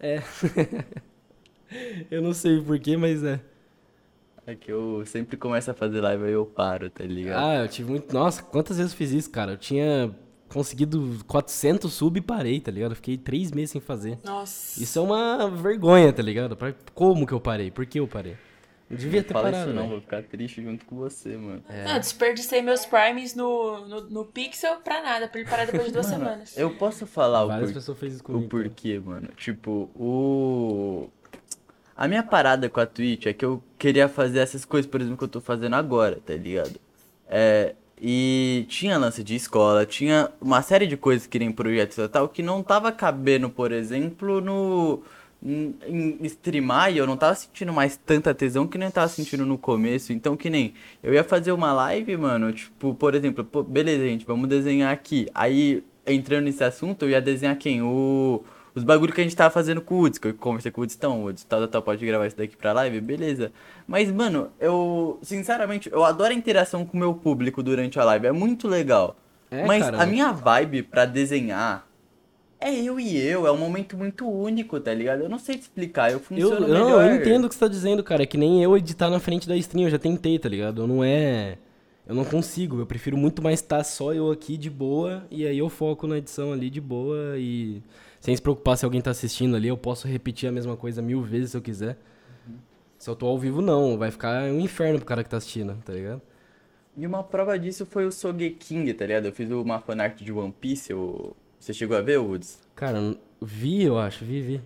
Eu 2.10 2.22
não 2.22 2.32
sei 2.32 2.60
porquê, 2.60 2.96
mas 2.96 3.24
é. 3.24 3.40
É 4.46 4.54
que 4.54 4.70
eu 4.70 5.02
sempre 5.04 5.36
começo 5.36 5.68
a 5.72 5.74
fazer 5.74 6.00
live 6.00 6.24
aí 6.24 6.32
eu 6.32 6.46
paro, 6.46 6.88
tá 6.88 7.02
ligado? 7.02 7.44
Ah, 7.44 7.56
eu 7.56 7.68
tive 7.68 7.90
muito... 7.90 8.14
Nossa, 8.14 8.40
quantas 8.44 8.76
vezes 8.76 8.92
eu 8.92 8.98
fiz 8.98 9.10
isso, 9.10 9.28
cara? 9.28 9.52
Eu 9.52 9.56
tinha 9.56 10.14
conseguido 10.48 11.18
400 11.26 11.92
sub 11.92 12.16
e 12.16 12.22
parei, 12.22 12.60
tá 12.60 12.70
ligado? 12.70 12.92
Eu 12.92 12.96
fiquei 12.96 13.18
três 13.18 13.50
meses 13.50 13.70
sem 13.70 13.80
fazer. 13.80 14.16
Nossa. 14.24 14.80
Isso 14.80 15.00
é 15.00 15.02
uma 15.02 15.50
vergonha, 15.50 16.12
tá 16.12 16.22
ligado? 16.22 16.56
Como 16.94 17.26
que 17.26 17.32
eu 17.32 17.40
parei? 17.40 17.72
Por 17.72 17.84
que 17.86 17.98
eu 17.98 18.06
parei? 18.06 18.36
Não 18.88 18.96
devia 18.96 19.20
não 19.20 19.26
ter 19.26 19.32
fala 19.32 19.50
parado, 19.50 19.64
isso 19.70 19.74
não, 19.74 19.82
velho. 19.82 19.92
vou 19.94 20.00
ficar 20.00 20.22
triste 20.22 20.62
junto 20.62 20.84
com 20.84 20.96
você, 20.96 21.36
mano. 21.36 21.62
É. 21.68 21.84
Não, 21.84 21.94
eu 21.94 22.00
desperdicei 22.00 22.62
meus 22.62 22.86
primes 22.86 23.34
no, 23.34 23.86
no, 23.88 24.00
no 24.10 24.24
Pixel 24.24 24.76
pra 24.76 25.02
nada, 25.02 25.26
pra 25.26 25.40
ele 25.40 25.48
parar 25.50 25.64
depois 25.66 25.86
de 25.86 25.92
duas 25.92 26.06
Mano, 26.10 26.24
semanas. 26.24 26.56
eu 26.56 26.70
posso 26.76 27.04
falar 27.06 27.44
o, 27.44 27.48
por... 27.48 27.72
pessoas 27.72 27.98
fez 27.98 28.12
isso 28.14 28.22
o 28.22 28.26
comigo. 28.26 28.48
cara. 28.48 28.62
porquê, 28.64 29.00
mano. 29.04 29.28
Tipo, 29.36 29.90
o. 29.96 31.08
A 31.96 32.06
minha 32.06 32.22
parada 32.22 32.68
com 32.68 32.78
a 32.78 32.86
Twitch 32.86 33.26
é 33.26 33.32
que 33.32 33.44
eu 33.44 33.62
queria 33.78 34.08
fazer 34.08 34.38
essas 34.40 34.64
coisas, 34.64 34.88
por 34.90 35.00
exemplo, 35.00 35.16
que 35.18 35.24
eu 35.24 35.28
tô 35.28 35.40
fazendo 35.40 35.74
agora, 35.74 36.20
tá 36.24 36.34
ligado? 36.34 36.78
É. 37.28 37.74
E 37.98 38.66
tinha 38.68 38.98
lance 38.98 39.24
de 39.24 39.34
escola, 39.34 39.86
tinha 39.86 40.30
uma 40.38 40.60
série 40.60 40.86
de 40.86 40.98
coisas 40.98 41.26
que 41.26 41.38
nem 41.38 41.50
projetos 41.50 41.96
e 41.96 42.06
tal, 42.06 42.28
que 42.28 42.42
não 42.42 42.62
tava 42.62 42.92
cabendo, 42.92 43.48
por 43.48 43.72
exemplo, 43.72 44.40
no. 44.42 45.02
Em, 45.42 46.18
streamar 46.22 46.92
e 46.92 46.98
eu 46.98 47.06
não 47.06 47.16
tava 47.16 47.34
sentindo 47.34 47.72
mais 47.72 47.96
tanta 47.96 48.34
tesão 48.34 48.66
que 48.66 48.78
nem 48.78 48.88
eu 48.88 48.92
tava 48.92 49.08
sentindo 49.08 49.44
no 49.46 49.56
começo. 49.56 50.12
Então, 50.12 50.36
que 50.36 50.50
nem 50.50 50.74
eu 51.02 51.14
ia 51.14 51.22
fazer 51.22 51.52
uma 51.52 51.72
live, 51.72 52.16
mano, 52.16 52.52
tipo, 52.52 52.94
por 52.94 53.14
exemplo, 53.14 53.44
pô, 53.44 53.62
beleza, 53.62 54.04
gente, 54.04 54.26
vamos 54.26 54.48
desenhar 54.48 54.92
aqui. 54.92 55.28
Aí, 55.34 55.84
entrando 56.06 56.44
nesse 56.44 56.64
assunto, 56.64 57.04
eu 57.04 57.10
ia 57.10 57.20
desenhar 57.20 57.56
quem? 57.56 57.82
O. 57.82 58.42
Os 58.74 58.84
bagulho 58.84 59.10
que 59.10 59.22
a 59.22 59.24
gente 59.24 59.34
tava 59.34 59.48
fazendo 59.48 59.80
com 59.80 59.94
o 59.94 59.98
Woods, 60.00 60.18
que 60.18 60.28
eu 60.28 60.34
conversei 60.34 60.70
com 60.70 60.80
o 60.80 60.82
Woods, 60.82 60.94
então, 60.96 61.22
Woods, 61.22 61.44
tal, 61.44 61.60
tal, 61.60 61.68
tal, 61.68 61.82
pode 61.82 62.04
gravar 62.04 62.26
isso 62.26 62.36
daqui 62.36 62.54
pra 62.54 62.74
live? 62.74 63.00
Beleza. 63.00 63.50
Mas, 63.88 64.12
mano, 64.12 64.50
eu, 64.60 65.18
sinceramente, 65.22 65.90
eu 65.90 66.04
adoro 66.04 66.30
a 66.30 66.36
interação 66.36 66.84
com 66.84 66.94
o 66.94 67.00
meu 67.00 67.14
público 67.14 67.62
durante 67.62 67.98
a 67.98 68.04
live, 68.04 68.26
é 68.26 68.32
muito 68.32 68.68
legal. 68.68 69.16
É, 69.50 69.64
Mas 69.64 69.82
cara, 69.82 70.02
a 70.02 70.06
minha 70.06 70.30
vibe 70.30 70.82
pra 70.82 71.06
desenhar 71.06 71.85
é 72.60 72.74
eu 72.74 72.98
e 72.98 73.16
eu, 73.18 73.46
é 73.46 73.52
um 73.52 73.58
momento 73.58 73.96
muito 73.96 74.28
único, 74.28 74.80
tá 74.80 74.92
ligado? 74.92 75.22
Eu 75.22 75.28
não 75.28 75.38
sei 75.38 75.56
te 75.56 75.62
explicar, 75.62 76.10
eu 76.10 76.20
Eu, 76.36 76.50
funciono 76.50 76.66
não, 76.68 76.84
melhor. 76.84 77.04
eu 77.10 77.16
entendo 77.16 77.44
o 77.44 77.48
que 77.48 77.54
você 77.54 77.60
tá 77.60 77.68
dizendo, 77.68 78.02
cara. 78.02 78.22
É 78.22 78.26
que 78.26 78.38
nem 78.38 78.62
eu 78.62 78.76
editar 78.76 79.10
na 79.10 79.20
frente 79.20 79.48
da 79.48 79.56
stream, 79.56 79.84
eu 79.84 79.90
já 79.90 79.98
tentei, 79.98 80.38
tá 80.38 80.48
ligado? 80.48 80.82
Eu 80.82 80.86
não 80.86 81.04
é. 81.04 81.58
Eu 82.06 82.14
não 82.14 82.24
consigo. 82.24 82.78
Eu 82.80 82.86
prefiro 82.86 83.16
muito 83.16 83.42
mais 83.42 83.60
estar 83.60 83.82
só 83.84 84.14
eu 84.14 84.30
aqui 84.30 84.56
de 84.56 84.70
boa. 84.70 85.24
E 85.30 85.46
aí 85.46 85.58
eu 85.58 85.68
foco 85.68 86.06
na 86.06 86.18
edição 86.18 86.52
ali 86.52 86.70
de 86.70 86.80
boa 86.80 87.36
e. 87.38 87.82
Sem 88.20 88.34
se 88.34 88.42
preocupar 88.42 88.76
se 88.76 88.84
alguém 88.84 89.00
tá 89.00 89.10
assistindo 89.10 89.54
ali, 89.54 89.68
eu 89.68 89.76
posso 89.76 90.08
repetir 90.08 90.48
a 90.48 90.52
mesma 90.52 90.76
coisa 90.76 91.00
mil 91.02 91.22
vezes 91.22 91.50
se 91.50 91.56
eu 91.56 91.62
quiser. 91.62 91.96
Se 92.98 93.08
eu 93.10 93.14
tô 93.14 93.26
ao 93.26 93.38
vivo, 93.38 93.60
não. 93.60 93.98
Vai 93.98 94.10
ficar 94.10 94.44
um 94.44 94.58
inferno 94.60 94.98
pro 94.98 95.06
cara 95.06 95.22
que 95.22 95.30
tá 95.30 95.36
assistindo, 95.36 95.76
tá 95.84 95.92
ligado? 95.92 96.22
E 96.96 97.06
uma 97.06 97.22
prova 97.22 97.58
disso 97.58 97.84
foi 97.84 98.06
o 98.06 98.10
Sogeking, 98.10 98.92
tá 98.94 99.04
ligado? 99.06 99.26
Eu 99.26 99.32
fiz 99.32 99.50
uma 99.50 99.78
fanart 99.80 100.20
de 100.22 100.32
One 100.32 100.52
Piece, 100.58 100.90
eu... 100.90 101.36
você 101.66 101.74
chegou 101.74 101.96
a 101.96 102.00
ver, 102.00 102.18
Woods? 102.18 102.60
Cara, 102.76 103.16
vi, 103.42 103.82
eu 103.82 103.98
acho, 103.98 104.24
vi, 104.24 104.40
vi. 104.40 104.62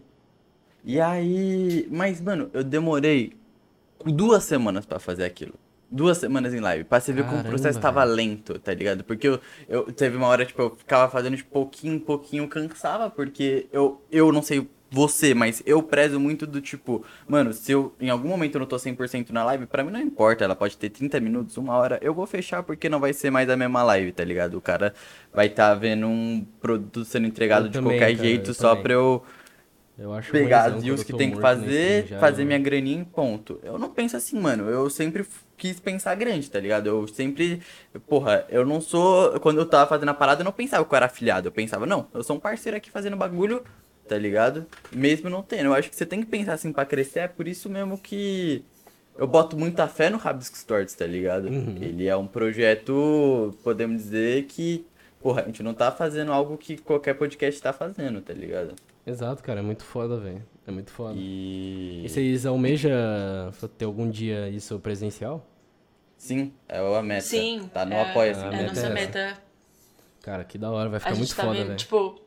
E 0.85 1.01
aí. 1.01 1.89
Mas, 1.91 2.21
mano, 2.21 2.51
eu 2.53 2.63
demorei 2.63 3.33
duas 4.05 4.45
semanas 4.45 4.85
pra 4.85 4.99
fazer 4.99 5.25
aquilo. 5.25 5.55
Duas 5.91 6.19
semanas 6.19 6.53
em 6.53 6.61
live. 6.61 6.85
Pra 6.85 7.01
você 7.01 7.11
ver 7.11 7.25
como 7.25 7.41
o 7.41 7.45
processo 7.45 7.81
tava 7.81 8.05
lento, 8.05 8.59
tá 8.59 8.75
ligado? 8.75 9.03
Porque 9.03 9.27
eu, 9.27 9.41
eu 9.67 9.91
teve 9.91 10.15
uma 10.15 10.27
hora, 10.27 10.45
tipo, 10.45 10.61
eu 10.61 10.77
ficava 10.77 11.11
fazendo 11.11 11.39
de 11.39 11.43
pouquinho 11.43 11.95
em 11.95 11.99
pouquinho, 11.99 12.47
cansava, 12.47 13.09
porque 13.09 13.67
eu, 13.73 14.03
eu 14.13 14.31
não 14.31 14.43
sei 14.43 14.69
você, 14.91 15.33
mas 15.35 15.63
eu 15.65 15.83
prezo 15.83 16.19
muito 16.19 16.47
do 16.47 16.61
tipo, 16.61 17.05
mano, 17.29 17.53
se 17.53 17.71
eu 17.73 17.95
em 18.01 18.11
algum 18.11 18.29
momento 18.29 18.57
eu 18.57 18.61
não 18.61 18.67
tô 18.67 18.77
100% 18.77 19.31
na 19.31 19.45
live, 19.45 19.67
pra 19.67 19.85
mim 19.85 19.91
não 19.93 20.01
importa, 20.01 20.45
ela 20.45 20.57
pode 20.57 20.77
ter 20.77 20.91
30 20.91 21.21
minutos, 21.21 21.57
uma 21.57 21.77
hora, 21.77 21.99
eu 22.03 22.13
vou 22.13 22.27
fechar 22.27 22.63
porque 22.63 22.89
não 22.89 22.99
vai 22.99 23.13
ser 23.13 23.31
mais 23.31 23.49
a 23.49 23.57
mesma 23.57 23.83
live, 23.85 24.13
tá 24.13 24.25
ligado? 24.25 24.55
O 24.55 24.61
cara 24.61 24.93
vai 25.33 25.47
estar 25.47 25.69
tá 25.69 25.75
vendo 25.75 26.07
um 26.07 26.45
produto 26.61 27.05
sendo 27.05 27.27
entregado 27.27 27.67
Eu 27.67 27.69
de 27.69 27.75
também, 27.75 27.99
qualquer 27.99 28.17
cara, 28.17 28.29
jeito 28.29 28.53
só 28.53 28.71
também. 28.71 28.83
pra 28.83 28.93
eu 28.95 29.23
Eu 29.97 30.13
acho 30.15 30.33
pegar 30.33 30.65
as 30.65 30.83
views 30.83 31.05
que 31.05 31.13
tem 31.13 31.31
que 31.31 31.41
fazer, 31.41 32.07
já, 32.07 32.19
fazer 32.19 32.45
minha 32.45 32.59
graninha 32.59 32.99
em 32.99 33.05
ponto. 33.05 33.61
Eu 33.63 33.79
não 33.79 33.91
penso 33.91 34.17
assim, 34.17 34.41
mano. 34.41 34.69
Eu 34.69 34.89
sempre 34.91 35.27
quis 35.57 35.79
pensar 35.79 36.15
grande, 36.15 36.51
tá 36.51 36.59
ligado? 36.59 36.87
Eu 36.87 37.07
sempre. 37.07 37.61
Porra, 38.09 38.47
eu 38.49 38.65
não 38.65 38.81
sou. 38.81 39.39
Quando 39.41 39.59
eu 39.59 39.67
tava 39.67 39.87
fazendo 39.87 40.09
a 40.09 40.15
parada, 40.15 40.41
eu 40.41 40.45
não 40.45 40.53
pensava 40.53 40.85
que 40.85 40.93
eu 40.93 40.97
era 40.97 41.07
afiliado. 41.07 41.49
Eu 41.49 41.53
pensava, 41.53 41.85
não, 41.87 42.09
eu 42.15 42.23
sou 42.23 42.37
um 42.37 42.41
parceiro 42.41 42.77
aqui 42.79 42.91
fazendo 42.91 43.17
bagulho, 43.17 43.63
tá 44.11 44.19
ligado? 44.19 44.67
Mesmo 44.91 45.31
não 45.31 45.41
tendo. 45.41 45.67
Eu 45.67 45.75
acho 45.75 45.89
que 45.89 45.95
você 45.95 46.05
tem 46.05 46.21
que 46.21 46.27
pensar 46.27 46.55
assim 46.55 46.73
pra 46.73 46.85
crescer. 46.85 47.21
É 47.21 47.29
por 47.29 47.47
isso 47.47 47.71
mesmo 47.71 47.97
que. 47.97 48.65
Eu 49.17 49.27
boto 49.29 49.57
muita 49.57 49.87
fé 49.87 50.11
no 50.11 50.19
Rabisco 50.19 50.57
Stories, 50.57 50.95
tá 50.95 51.07
ligado? 51.07 51.47
Uhum. 51.49 51.77
Ele 51.81 52.07
é 52.09 52.17
um 52.17 52.27
projeto, 52.27 53.57
podemos 53.63 54.03
dizer 54.03 54.45
que. 54.47 54.85
Porra, 55.21 55.43
a 55.43 55.45
gente 55.45 55.63
não 55.63 55.75
tá 55.75 55.93
fazendo 55.93 56.33
algo 56.33 56.57
que 56.59 56.77
qualquer 56.79 57.15
podcast 57.15 57.61
tá 57.63 57.73
fazendo, 57.73 58.21
tá 58.23 58.33
ligado? 58.33 58.75
Exato, 59.07 59.43
cara, 59.43 59.61
é 59.61 59.63
muito 59.63 59.85
foda, 59.85 60.17
velho. 60.19 60.43
É 60.67 60.71
muito 60.73 60.91
foda. 60.91 61.15
E. 61.17 62.03
E 62.05 62.09
vocês 62.09 62.45
almejam 62.47 62.91
ter 63.79 63.85
algum 63.85 64.11
dia 64.11 64.49
isso 64.49 64.79
presencial? 64.81 65.47
Sim, 66.17 66.53
é 66.69 66.79
a 66.79 67.03
meta. 67.03 67.21
Sim. 67.23 67.71
Tá 67.73 67.85
no 67.85 67.93
é, 67.95 68.11
apoia-se. 68.11 68.41
A 68.41 68.47
É 68.47 68.51
meta 68.51 68.59
a 68.59 68.65
é 68.65 68.67
nossa 68.69 68.81
essa. 68.81 68.91
meta. 68.95 69.39
Cara, 70.23 70.45
que 70.45 70.59
da 70.59 70.71
hora, 70.71 70.89
vai 70.89 70.97
A 70.97 71.01
ficar 71.01 71.11
gente 71.15 71.19
muito 71.21 71.37
tá 71.37 71.43
foda, 71.45 71.65
velho. 71.65 71.77
tipo, 71.77 72.21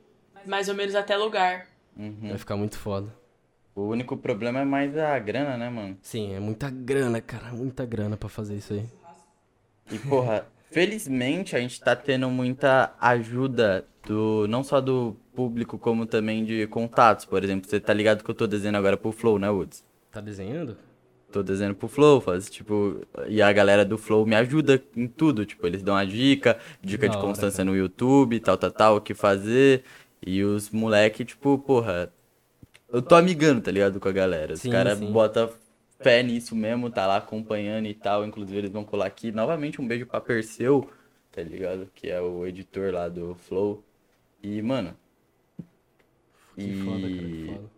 mais 0.46 0.68
ou 0.70 0.76
menos 0.76 0.96
até 0.96 1.16
lugar. 1.18 1.68
Uhum. 1.98 2.30
Vai 2.30 2.38
ficar 2.38 2.56
muito 2.56 2.78
foda. 2.78 3.14
O 3.76 3.88
único 3.88 4.16
problema 4.16 4.60
é 4.60 4.66
mais 4.66 4.96
a 4.98 5.18
grana, 5.18 5.58
né, 5.58 5.70
mano? 5.70 5.98
Sim, 6.02 6.34
é 6.34 6.40
muita 6.40 6.70
grana, 6.70 7.20
cara, 7.20 7.52
muita 7.52 7.86
grana 7.86 8.16
pra 8.16 8.30
fazer 8.30 8.56
isso 8.56 8.74
aí. 8.74 8.86
E, 9.92 9.98
porra, 10.00 10.46
felizmente 10.72 11.56
a 11.56 11.60
gente 11.60 11.80
tá 11.80 11.96
tendo 11.96 12.30
muita 12.30 12.94
ajuda 13.00 13.86
do. 14.06 14.48
Não 14.48 14.64
só 14.64 14.80
do 14.80 15.16
público, 15.36 15.78
como 15.78 16.06
também 16.06 16.46
de 16.46 16.68
contatos. 16.68 17.26
Por 17.26 17.44
exemplo, 17.44 17.70
você 17.70 17.80
tá 17.80 17.94
ligado 17.94 18.24
que 18.24 18.30
eu 18.30 18.36
tô 18.36 18.46
desenhando 18.46 18.76
agora 18.78 18.96
pro 18.96 19.12
Flow, 19.12 19.40
né, 19.40 19.50
Woods? 19.50 19.84
Tá 20.12 20.22
desenhando? 20.22 20.78
Tô 21.32 21.42
desenhando 21.42 21.74
pro 21.76 21.88
Flow, 21.88 22.22
faz, 22.22 22.48
tipo, 22.48 23.02
e 23.28 23.42
a 23.42 23.52
galera 23.52 23.84
do 23.84 23.98
Flow 23.98 24.24
me 24.24 24.36
ajuda 24.36 24.80
em 24.96 25.08
tudo, 25.08 25.48
tipo, 25.48 25.66
eles 25.66 25.82
dão 25.82 25.96
a 25.96 26.06
dica, 26.06 26.60
dica 26.80 27.10
de 27.10 27.18
hora, 27.18 27.26
constância 27.26 27.66
no 27.66 27.76
YouTube, 27.76 28.40
tal, 28.40 28.56
tal, 28.56 28.70
tal, 28.70 28.96
o 28.98 29.02
que 29.02 29.16
fazer. 29.16 29.84
E 30.26 30.44
os 30.44 30.70
moleque, 30.70 31.26
tipo, 31.26 31.58
porra, 31.58 32.12
eu 32.90 33.02
tô 33.02 33.16
amigando, 33.16 33.62
tá 33.62 33.72
ligado, 33.72 34.00
com 34.00 34.08
a 34.08 34.12
galera. 34.12 34.54
Os 34.54 34.62
caras 34.64 35.00
botam 35.00 35.52
fé 36.00 36.22
nisso 36.24 36.56
mesmo, 36.56 36.90
tá 36.90 37.06
lá 37.08 37.18
acompanhando 37.18 37.88
e 37.88 37.94
tal. 37.94 38.26
Inclusive, 38.26 38.58
eles 38.58 38.72
vão 38.72 38.86
colar 38.86 39.08
aqui. 39.08 39.32
Novamente, 39.32 39.82
um 39.82 39.88
beijo 39.88 40.06
pra 40.06 40.22
Perseu, 40.22 40.90
tá 41.32 41.42
ligado? 41.42 41.90
Que 41.94 42.10
é 42.10 42.22
o 42.22 42.46
editor 42.46 42.94
lá 42.94 43.10
do 43.10 43.36
Flow. 43.36 43.84
E, 44.42 44.62
mano. 44.62 44.96
Que 46.56 46.74
foda, 46.84 47.02
cara, 47.02 47.28
que 47.28 47.36
E. 47.36 47.48
foda. 47.48 47.72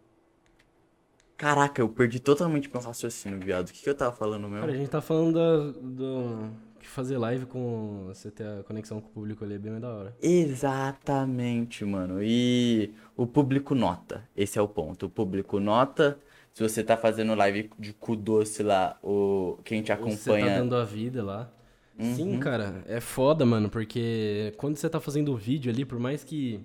Caraca, 1.38 1.82
eu 1.82 1.90
perdi 1.90 2.20
totalmente 2.20 2.70
meu 2.72 2.82
raciocínio, 2.82 3.40
viado. 3.40 3.70
O 3.70 3.74
que, 3.74 3.84
que 3.84 3.90
eu 3.90 3.96
tava 3.96 4.16
falando 4.16 4.48
mesmo? 4.48 4.62
Cara, 4.62 4.72
a 4.72 4.76
gente 4.76 4.90
tá 4.90 5.02
falando 5.02 5.34
da, 5.34 5.80
do. 5.80 6.50
Que 6.86 6.92
fazer 6.92 7.18
live 7.18 7.48
com. 7.48 8.04
Você 8.10 8.30
ter 8.30 8.46
a 8.46 8.62
conexão 8.62 9.02
com 9.02 9.08
o 9.08 9.12
público 9.12 9.44
ali 9.44 9.56
é 9.56 9.58
bem 9.58 9.72
mais 9.72 9.82
da 9.82 9.90
hora. 9.92 10.16
Exatamente, 10.22 11.84
mano. 11.84 12.20
E 12.22 12.94
o 13.18 13.26
público 13.26 13.74
nota. 13.74 14.24
Esse 14.38 14.60
é 14.60 14.62
o 14.62 14.68
ponto. 14.68 15.08
O 15.08 15.10
público 15.10 15.60
nota. 15.60 16.20
Se 16.54 16.62
você 16.62 16.84
tá 16.84 16.96
fazendo 16.96 17.34
live 17.34 17.72
de 17.80 17.92
cu 17.92 18.16
doce 18.16 18.62
lá, 18.62 19.00
o 19.02 19.58
quem 19.64 19.82
te 19.82 19.92
Ou 19.92 19.98
Você 19.98 20.30
tá 20.30 20.36
acompanha. 20.38 20.60
dando 20.60 20.76
a 20.76 20.86
vida 20.86 21.24
lá. 21.24 21.52
Uhum. 21.98 22.16
Sim, 22.16 22.40
cara, 22.40 22.84
é 22.86 23.00
foda, 23.00 23.46
mano, 23.46 23.68
porque 23.68 24.54
quando 24.56 24.76
você 24.78 24.88
tá 24.88 25.00
fazendo 25.00 25.34
o 25.34 25.36
vídeo 25.36 25.72
ali, 25.72 25.86
por 25.86 25.98
mais 25.98 26.24
que. 26.24 26.60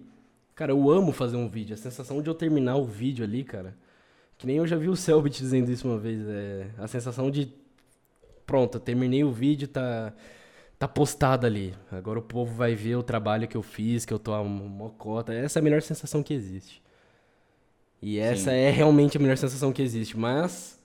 Cara, 0.55 0.73
eu 0.73 0.91
amo 0.91 1.13
fazer 1.13 1.39
um 1.39 1.49
vídeo. 1.49 1.73
A 1.73 1.79
sensação 1.79 2.21
de 2.21 2.29
eu 2.29 2.35
terminar 2.35 2.77
o 2.77 2.85
vídeo 2.85 3.25
ali, 3.25 3.43
cara. 3.43 3.75
Que 4.37 4.47
nem 4.47 4.57
eu 4.59 4.67
já 4.67 4.77
vi 4.77 4.91
o 4.91 4.97
Selbit 4.97 5.39
dizendo 5.39 5.71
isso 5.71 5.89
uma 5.89 5.99
vez. 5.99 6.21
É 6.29 6.67
a 6.77 6.87
sensação 6.87 7.31
de. 7.31 7.55
Pronto, 8.51 8.81
terminei 8.81 9.23
o 9.23 9.31
vídeo, 9.31 9.69
tá. 9.69 10.13
Tá 10.79 10.89
postado 10.89 11.47
ali. 11.47 11.75
Agora 11.93 12.19
o 12.19 12.23
povo 12.23 12.55
vai 12.55 12.75
ver 12.75 12.97
o 12.97 13.03
trabalho 13.03 13.47
que 13.47 13.57
eu 13.57 13.63
fiz, 13.63 14.05
que 14.07 14.13
eu 14.15 14.19
tô 14.19 14.33
a 14.35 14.43
mocota. 14.45 15.33
Essa 15.33 15.59
é 15.59 15.61
a 15.61 15.63
melhor 15.63 15.83
sensação 15.83 16.23
que 16.23 16.35
existe. 16.35 16.83
E 18.03 18.19
essa 18.19 18.51
Sim. 18.51 18.57
é 18.57 18.71
realmente 18.71 19.17
a 19.17 19.21
melhor 19.21 19.37
sensação 19.37 19.73
que 19.73 19.83
existe. 19.83 20.19
Mas 20.19 20.81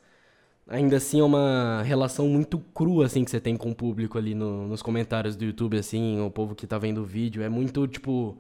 ainda 0.68 0.98
assim 0.98 1.22
é 1.22 1.24
uma 1.24 1.84
relação 1.84 2.28
muito 2.30 2.60
crua, 2.74 3.06
assim, 3.08 3.24
que 3.26 3.32
você 3.32 3.40
tem 3.42 3.58
com 3.58 3.72
o 3.72 3.76
público 3.76 4.18
ali 4.18 4.36
no- 4.36 4.68
nos 4.68 4.82
comentários 4.82 5.36
do 5.36 5.46
YouTube, 5.46 5.78
assim, 5.78 6.20
o 6.22 6.32
povo 6.32 6.56
que 6.56 6.68
tá 6.68 6.78
vendo 6.78 7.02
o 7.02 7.06
vídeo. 7.06 7.44
É 7.44 7.50
muito, 7.50 7.88
tipo... 7.88 8.38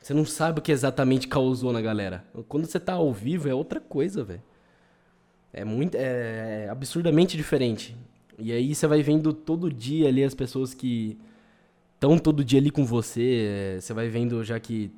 Você 0.00 0.14
não 0.14 0.24
sabe 0.26 0.60
o 0.60 0.62
que 0.62 0.72
exatamente 0.72 1.28
causou 1.28 1.72
na 1.72 1.80
galera. 1.80 2.24
Quando 2.48 2.66
você 2.66 2.80
tá 2.80 2.94
ao 2.94 3.12
vivo 3.12 3.48
é 3.48 3.54
outra 3.54 3.80
coisa, 3.80 4.24
velho. 4.24 4.42
É 5.52 5.64
muito... 5.64 5.96
É 5.96 6.68
absurdamente 6.70 7.36
diferente. 7.36 7.96
E 8.38 8.52
aí 8.52 8.74
você 8.74 8.86
vai 8.86 9.02
vendo 9.02 9.32
todo 9.32 9.72
dia 9.72 10.08
ali 10.08 10.24
as 10.24 10.34
pessoas 10.34 10.74
que 10.74 11.18
estão 11.94 12.18
todo 12.18 12.44
dia 12.44 12.60
ali 12.60 12.70
com 12.70 12.84
você. 12.84 13.76
é, 13.76 13.80
Você 13.80 13.94
vai 13.94 14.08
vendo 14.08 14.42
já 14.44 14.58
que 14.60 14.90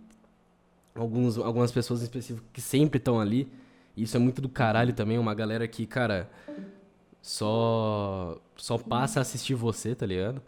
alguns, 0.94 1.38
algumas 1.38 1.72
pessoas 1.72 2.00
em 2.00 2.04
específico 2.04 2.46
que 2.52 2.60
sempre 2.60 2.98
estão 2.98 3.20
ali. 3.20 3.48
Isso 3.96 4.16
é 4.16 4.20
muito 4.20 4.40
do 4.42 4.48
caralho 4.48 4.92
também, 4.92 5.18
uma 5.18 5.34
galera 5.34 5.68
que, 5.68 5.86
cara, 5.86 6.28
só 7.22 8.38
só 8.56 8.78
passa 8.78 9.20
a 9.20 9.22
assistir 9.22 9.54
você, 9.54 9.94
tá 9.94 10.06
ligado? 10.06 10.42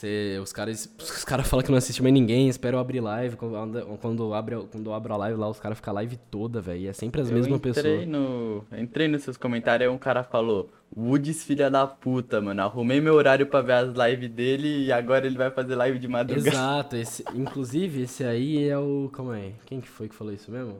Você, 0.00 0.40
os 0.42 0.50
caras 0.50 0.90
os 0.98 1.24
cara 1.26 1.44
falam 1.44 1.62
que 1.62 1.70
não 1.70 1.76
assiste 1.76 2.02
mais 2.02 2.14
ninguém, 2.14 2.48
espera 2.48 2.76
eu 2.76 2.80
abrir 2.80 3.00
live, 3.00 3.36
quando, 3.36 3.98
quando, 3.98 4.32
abre, 4.32 4.56
quando 4.72 4.86
eu 4.86 4.94
abro 4.94 5.12
a 5.12 5.16
live 5.18 5.38
lá, 5.38 5.46
os 5.50 5.60
caras 5.60 5.76
ficam 5.76 5.92
live 5.92 6.16
toda, 6.30 6.58
velho, 6.58 6.80
e 6.80 6.86
é 6.86 6.92
sempre 6.94 7.20
as 7.20 7.28
Eu 7.28 7.36
mesmas 7.36 7.60
pessoas. 7.60 8.08
no. 8.08 8.64
Entrei 8.78 9.08
nos 9.08 9.22
seus 9.22 9.36
comentários 9.36 9.86
aí 9.86 9.94
um 9.94 9.98
cara 9.98 10.24
falou. 10.24 10.70
Woods, 10.96 11.44
filha 11.44 11.70
da 11.70 11.86
puta, 11.86 12.40
mano. 12.40 12.62
Arrumei 12.62 12.98
meu 12.98 13.12
horário 13.12 13.46
pra 13.46 13.60
ver 13.60 13.74
as 13.74 13.94
lives 13.94 14.30
dele 14.30 14.86
e 14.86 14.90
agora 14.90 15.26
ele 15.26 15.36
vai 15.36 15.50
fazer 15.50 15.74
live 15.74 15.98
de 15.98 16.08
madrugada. 16.08 16.48
Exato, 16.48 16.96
esse, 16.96 17.22
inclusive 17.34 18.04
esse 18.04 18.24
aí 18.24 18.66
é 18.66 18.78
o. 18.78 19.10
Calma 19.12 19.34
aí, 19.34 19.54
quem 19.66 19.82
que 19.82 19.88
foi 19.88 20.08
que 20.08 20.14
falou 20.14 20.32
isso 20.32 20.50
mesmo? 20.50 20.78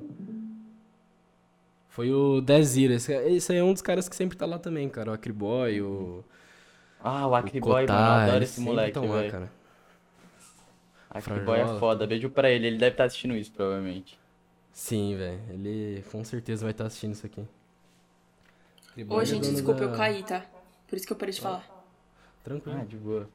Foi 1.90 2.10
o 2.10 2.40
Dezira. 2.40 2.94
Esse, 2.94 3.12
esse 3.12 3.52
aí 3.52 3.58
é 3.58 3.64
um 3.64 3.74
dos 3.74 3.82
caras 3.82 4.08
que 4.08 4.16
sempre 4.16 4.38
tá 4.38 4.46
lá 4.46 4.58
também, 4.58 4.88
cara. 4.88 5.10
O 5.10 5.14
Acriboy, 5.14 5.82
o. 5.82 6.24
Ah, 7.02 7.26
o 7.26 7.30
o 7.30 7.34
Acriboy, 7.34 7.86
mano. 7.86 7.98
Eu 7.98 8.12
adoro 8.28 8.44
esse 8.44 8.60
moleque, 8.60 8.92
tão 8.92 9.08
lá, 9.08 9.16
velho. 9.18 9.30
cara. 9.32 9.52
Acriboy 11.10 11.58
é 11.60 11.66
foda. 11.78 12.06
Beijo 12.06 12.30
pra 12.30 12.50
ele. 12.50 12.66
Ele 12.66 12.78
deve 12.78 12.92
estar 12.94 13.04
assistindo 13.04 13.34
isso, 13.34 13.50
provavelmente. 13.52 14.18
Sim, 14.72 15.16
velho. 15.16 15.40
Ele 15.50 16.04
com 16.10 16.22
certeza 16.24 16.62
vai 16.64 16.70
estar 16.72 16.86
assistindo 16.86 17.12
isso 17.12 17.26
aqui. 17.26 17.44
Acriboy 18.90 19.18
Ô, 19.18 19.24
gente, 19.24 19.50
desculpa, 19.50 19.80
da- 19.80 19.86
eu 19.86 19.96
caí, 19.96 20.22
tá? 20.22 20.44
Por 20.86 20.96
isso 20.96 21.06
que 21.06 21.12
eu 21.12 21.16
parei 21.16 21.32
de 21.34 21.40
falar. 21.40 21.64
Tranquilo. 22.44 22.78
Ah, 22.80 22.84
de 22.84 22.96
boa. 22.96 23.28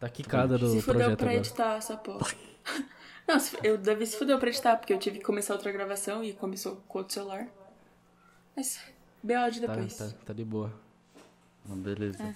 Tá 0.00 0.08
quicada 0.08 0.58
do 0.58 0.68
Se 0.70 0.80
fudeu 0.82 0.94
projeto 1.00 1.18
pra 1.18 1.26
agora. 1.28 1.38
editar 1.38 1.76
essa 1.76 1.96
porra. 1.96 2.26
Não, 3.26 3.38
se- 3.40 3.56
eu 3.62 3.78
Davi 3.78 4.06
se 4.06 4.16
fudeu 4.18 4.38
pra 4.38 4.48
editar, 4.50 4.76
porque 4.76 4.92
eu 4.92 4.98
tive 4.98 5.18
que 5.18 5.24
começar 5.24 5.54
outra 5.54 5.70
gravação 5.72 6.22
e 6.22 6.32
começou 6.32 6.76
com 6.88 6.98
outro 6.98 7.14
celular. 7.14 7.46
Mas, 8.56 8.78
BO 9.22 9.50
de 9.50 9.60
Tá, 9.62 9.66
depois. 9.74 9.96
tá, 9.96 10.08
tá 10.26 10.32
de 10.32 10.44
boa. 10.44 10.72
Ah, 11.70 11.74
beleza. 11.74 12.22
É. 12.22 12.34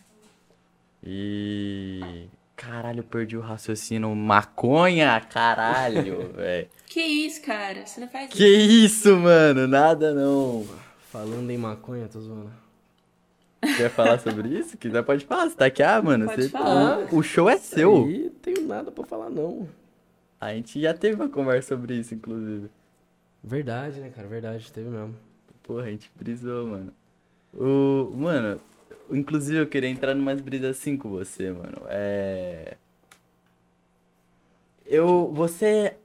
E. 1.03 2.27
Caralho, 2.57 3.01
eu 3.01 3.05
perdi 3.05 3.37
o 3.37 3.41
raciocínio. 3.41 4.15
Maconha, 4.15 5.21
caralho, 5.21 6.33
velho. 6.35 6.69
Que 6.87 7.01
isso, 7.01 7.41
cara? 7.43 7.87
Você 7.87 8.01
não 8.01 8.09
faz 8.09 8.31
Que 8.31 8.47
isso, 8.47 9.17
mano? 9.17 9.67
Nada 9.69 10.13
não. 10.13 10.67
Falando 11.11 11.49
em 11.51 11.57
maconha, 11.59 12.09
tô 12.09 12.21
zoando. 12.21 12.51
Quer 13.77 13.91
falar 13.91 14.19
sobre 14.21 14.49
isso? 14.49 14.77
Quiser, 14.77 15.03
pode 15.03 15.25
falar. 15.25 15.49
Você 15.49 15.57
tá 15.57 15.67
aqui, 15.67 15.83
ah, 15.83 16.01
mano. 16.03 16.27
Pode 16.27 16.43
você- 16.45 16.49
falar. 16.49 17.13
O 17.13 17.23
show 17.23 17.49
é 17.49 17.57
seu. 17.59 18.05
Aí 18.05 18.31
tenho 18.43 18.67
nada 18.67 18.91
pra 18.91 19.05
falar, 19.05 19.31
não. 19.31 19.69
A 20.41 20.53
gente 20.55 20.81
já 20.81 20.95
teve 20.95 21.17
uma 21.17 21.29
conversa 21.29 21.75
sobre 21.75 21.95
isso, 21.95 22.15
inclusive. 22.15 22.69
Verdade, 23.43 24.01
né, 24.01 24.11
cara? 24.15 24.27
Verdade, 24.29 24.71
teve 24.73 24.89
mesmo. 24.89 25.15
Porra, 25.63 25.83
a 25.85 25.91
gente 25.91 26.11
brisou, 26.17 26.67
mano. 26.67 26.93
O. 27.55 28.13
Mano, 28.17 28.61
inclusive 29.11 29.59
eu 29.59 29.67
queria 29.67 29.89
entrar 29.89 30.15
numas 30.15 30.41
brisas 30.41 30.77
assim 30.77 30.97
com 30.97 31.11
você, 31.11 31.51
mano. 31.51 31.83
É. 31.89 32.77
Eu. 34.87 35.31
Você 35.35 35.97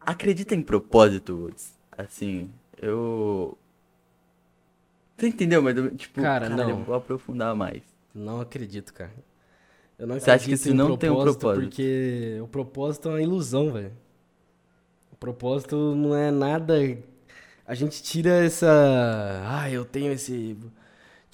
acredita 0.00 0.54
em 0.54 0.62
propósito, 0.62 1.34
Woods? 1.36 1.74
Assim, 1.96 2.50
eu. 2.80 3.56
Você 5.16 5.28
entendeu? 5.28 5.62
Mas, 5.62 5.74
tipo, 5.96 6.20
Cara, 6.20 6.48
caralho, 6.48 6.76
não. 6.76 6.84
vou 6.84 6.94
aprofundar 6.94 7.54
mais. 7.54 7.82
Não 8.14 8.40
acredito, 8.40 8.92
cara. 8.92 9.12
Eu 9.98 10.06
não 10.06 10.18
Você 10.18 10.30
acha 10.30 10.44
que 10.44 10.52
isso 10.52 10.74
não 10.74 10.96
tem 10.96 11.10
um 11.10 11.22
propósito? 11.22 11.60
Porque 11.62 12.38
o 12.42 12.48
propósito 12.48 13.08
é 13.08 13.12
uma 13.12 13.22
ilusão, 13.22 13.72
velho. 13.72 13.92
O 15.12 15.16
propósito 15.16 15.94
não 15.94 16.14
é 16.14 16.30
nada 16.32 16.74
a 17.66 17.74
gente 17.74 18.02
tira 18.02 18.44
essa. 18.44 19.42
Ah, 19.46 19.70
eu 19.70 19.84
tenho 19.84 20.12
esse. 20.12 20.56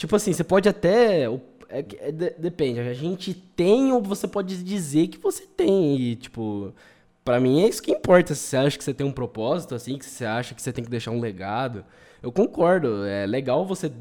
Tipo 0.01 0.17
assim, 0.17 0.33
você 0.33 0.43
pode 0.43 0.67
até. 0.67 1.25
É, 1.69 1.85
é, 1.99 2.11
depende, 2.11 2.81
a 2.81 2.95
gente 2.95 3.35
tem 3.35 3.93
ou 3.93 4.01
você 4.01 4.27
pode 4.27 4.65
dizer 4.65 5.09
que 5.09 5.19
você 5.19 5.45
tem. 5.47 5.95
E, 6.01 6.17
tipo, 6.17 6.73
para 7.23 7.39
mim 7.39 7.63
é 7.63 7.69
isso 7.69 7.83
que 7.83 7.93
importa. 7.93 8.35
Se 8.35 8.41
você 8.41 8.57
acha 8.57 8.79
que 8.79 8.83
você 8.83 8.95
tem 8.95 9.07
um 9.07 9.13
propósito, 9.13 9.75
assim, 9.75 9.99
que 9.99 10.07
você 10.07 10.25
acha 10.25 10.55
que 10.55 10.63
você 10.63 10.73
tem 10.73 10.83
que 10.83 10.89
deixar 10.89 11.11
um 11.11 11.21
legado. 11.21 11.85
Eu 12.23 12.33
concordo, 12.33 13.05
é 13.05 13.27
legal 13.27 13.67
você 13.67 13.93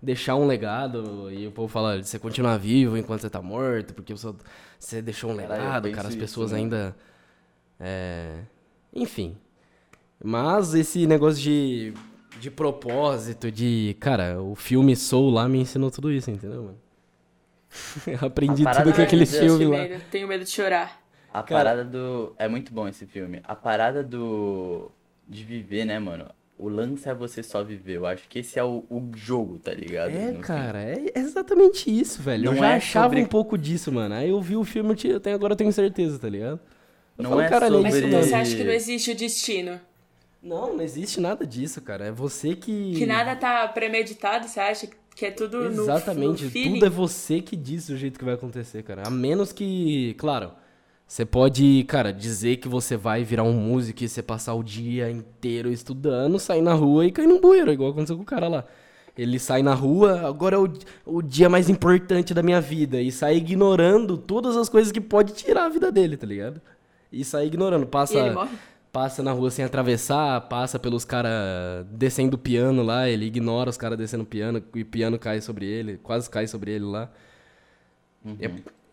deixar 0.00 0.36
um 0.36 0.46
legado 0.46 1.30
e 1.30 1.46
o 1.46 1.52
povo 1.52 1.68
fala, 1.68 2.02
você 2.02 2.18
continuar 2.18 2.56
vivo 2.56 2.96
enquanto 2.96 3.20
você 3.20 3.28
tá 3.28 3.42
morto, 3.42 3.92
porque 3.92 4.14
você, 4.14 4.32
você 4.78 5.02
deixou 5.02 5.32
um 5.32 5.36
legado, 5.36 5.90
cara, 5.90 6.08
as 6.08 6.16
pessoas 6.16 6.46
isso, 6.46 6.54
né? 6.54 6.60
ainda. 6.62 6.96
É... 7.78 8.38
Enfim. 8.94 9.36
Mas 10.24 10.72
esse 10.72 11.06
negócio 11.06 11.42
de, 11.42 11.92
de 12.40 12.50
propósito, 12.50 13.50
de. 13.50 13.96
Cara, 14.00 14.40
o 14.40 14.54
filme 14.54 14.96
Soul 14.96 15.30
lá 15.30 15.48
me 15.48 15.60
ensinou 15.60 15.90
tudo 15.90 16.10
isso, 16.10 16.30
entendeu, 16.30 16.62
mano? 16.62 16.78
Eu 18.06 18.26
aprendi 18.26 18.64
tudo 18.64 18.92
com 18.92 19.02
aquele 19.02 19.26
filme 19.26 19.66
lá. 19.66 20.00
Tenho 20.10 20.28
medo 20.28 20.44
de 20.44 20.50
chorar. 20.50 21.02
A 21.32 21.42
cara... 21.42 21.64
parada 21.64 21.84
do. 21.84 22.34
É 22.38 22.48
muito 22.48 22.72
bom 22.72 22.86
esse 22.86 23.06
filme. 23.06 23.40
A 23.44 23.54
parada 23.54 24.02
do. 24.02 24.90
De 25.28 25.44
viver, 25.44 25.84
né, 25.84 25.98
mano? 25.98 26.26
O 26.58 26.68
lance 26.68 27.08
é 27.08 27.14
você 27.14 27.42
só 27.42 27.64
viver. 27.64 27.96
Eu 27.96 28.06
acho 28.06 28.28
que 28.28 28.40
esse 28.40 28.58
é 28.58 28.62
o, 28.62 28.84
o 28.88 29.10
jogo, 29.14 29.58
tá 29.58 29.72
ligado? 29.72 30.10
É, 30.10 30.30
no 30.30 30.40
cara, 30.40 30.78
fim. 30.94 31.06
é 31.14 31.18
exatamente 31.18 31.90
isso, 31.90 32.22
velho. 32.22 32.44
Não 32.44 32.52
eu 32.52 32.58
já 32.58 32.72
é 32.72 32.76
achava 32.76 33.06
sobre... 33.06 33.22
um 33.22 33.26
pouco 33.26 33.56
disso, 33.56 33.90
mano. 33.90 34.14
Aí 34.14 34.28
eu 34.28 34.40
vi 34.40 34.56
o 34.56 34.62
filme, 34.62 34.94
eu 35.04 35.20
tenho, 35.20 35.34
agora 35.34 35.54
eu 35.54 35.56
tenho 35.56 35.72
certeza, 35.72 36.18
tá 36.18 36.28
ligado? 36.28 36.60
Eu 37.18 37.24
não 37.24 37.30
falo, 37.30 37.42
é 37.42 37.48
cara, 37.48 37.68
sobre... 37.68 37.82
Mas 37.82 38.26
você 38.26 38.34
acha 38.34 38.56
que 38.56 38.64
não 38.64 38.72
existe 38.72 39.10
o 39.10 39.14
destino? 39.16 39.80
Não, 40.42 40.74
não 40.74 40.82
existe 40.82 41.20
nada 41.20 41.46
disso, 41.46 41.80
cara. 41.80 42.06
É 42.06 42.10
você 42.10 42.56
que. 42.56 42.94
Que 42.96 43.06
nada 43.06 43.36
tá 43.36 43.68
premeditado, 43.68 44.48
você 44.48 44.58
acha 44.58 44.88
que 45.14 45.26
é 45.26 45.30
tudo 45.30 45.66
Exatamente, 45.66 46.44
no, 46.44 46.50
no 46.50 46.72
tudo 46.72 46.86
é 46.86 46.88
você 46.88 47.40
que 47.40 47.54
diz 47.54 47.88
o 47.88 47.96
jeito 47.96 48.18
que 48.18 48.24
vai 48.24 48.34
acontecer, 48.34 48.82
cara. 48.82 49.02
A 49.06 49.10
menos 49.10 49.52
que, 49.52 50.14
claro, 50.14 50.52
você 51.06 51.24
pode, 51.24 51.84
cara, 51.84 52.12
dizer 52.12 52.56
que 52.56 52.68
você 52.68 52.96
vai 52.96 53.22
virar 53.22 53.42
um 53.42 53.52
músico 53.52 54.02
e 54.02 54.08
você 54.08 54.22
passar 54.22 54.54
o 54.54 54.62
dia 54.62 55.10
inteiro 55.10 55.70
estudando, 55.70 56.38
sair 56.38 56.62
na 56.62 56.72
rua 56.72 57.06
e 57.06 57.12
cair 57.12 57.26
num 57.26 57.40
bueiro, 57.40 57.70
igual 57.70 57.90
aconteceu 57.90 58.16
com 58.16 58.22
o 58.22 58.26
cara 58.26 58.48
lá. 58.48 58.64
Ele 59.16 59.38
sai 59.38 59.62
na 59.62 59.74
rua, 59.74 60.26
agora 60.26 60.56
é 60.56 60.58
o, 60.58 60.72
o 61.04 61.20
dia 61.20 61.50
mais 61.50 61.68
importante 61.68 62.32
da 62.32 62.42
minha 62.42 62.62
vida, 62.62 62.98
e 63.00 63.12
sai 63.12 63.36
ignorando 63.36 64.16
todas 64.16 64.56
as 64.56 64.70
coisas 64.70 64.90
que 64.90 65.02
pode 65.02 65.34
tirar 65.34 65.66
a 65.66 65.68
vida 65.68 65.92
dele, 65.92 66.16
tá 66.16 66.26
ligado? 66.26 66.62
E 67.12 67.22
sai 67.22 67.46
ignorando, 67.46 67.86
passa 67.86 68.48
passa 68.92 69.22
na 69.22 69.32
rua 69.32 69.50
sem 69.50 69.64
atravessar, 69.64 70.42
passa 70.42 70.78
pelos 70.78 71.04
caras 71.04 71.86
descendo 71.90 72.36
o 72.36 72.38
piano 72.38 72.82
lá, 72.82 73.08
ele 73.08 73.24
ignora 73.24 73.70
os 73.70 73.78
caras 73.78 73.96
descendo 73.96 74.22
o 74.22 74.26
piano, 74.26 74.62
e 74.74 74.82
o 74.82 74.86
piano 74.86 75.18
cai 75.18 75.40
sobre 75.40 75.66
ele, 75.66 75.96
quase 75.96 76.28
cai 76.28 76.46
sobre 76.46 76.72
ele 76.72 76.84
lá. 76.84 77.10
Uhum. 78.24 78.36
É, 78.38 78.50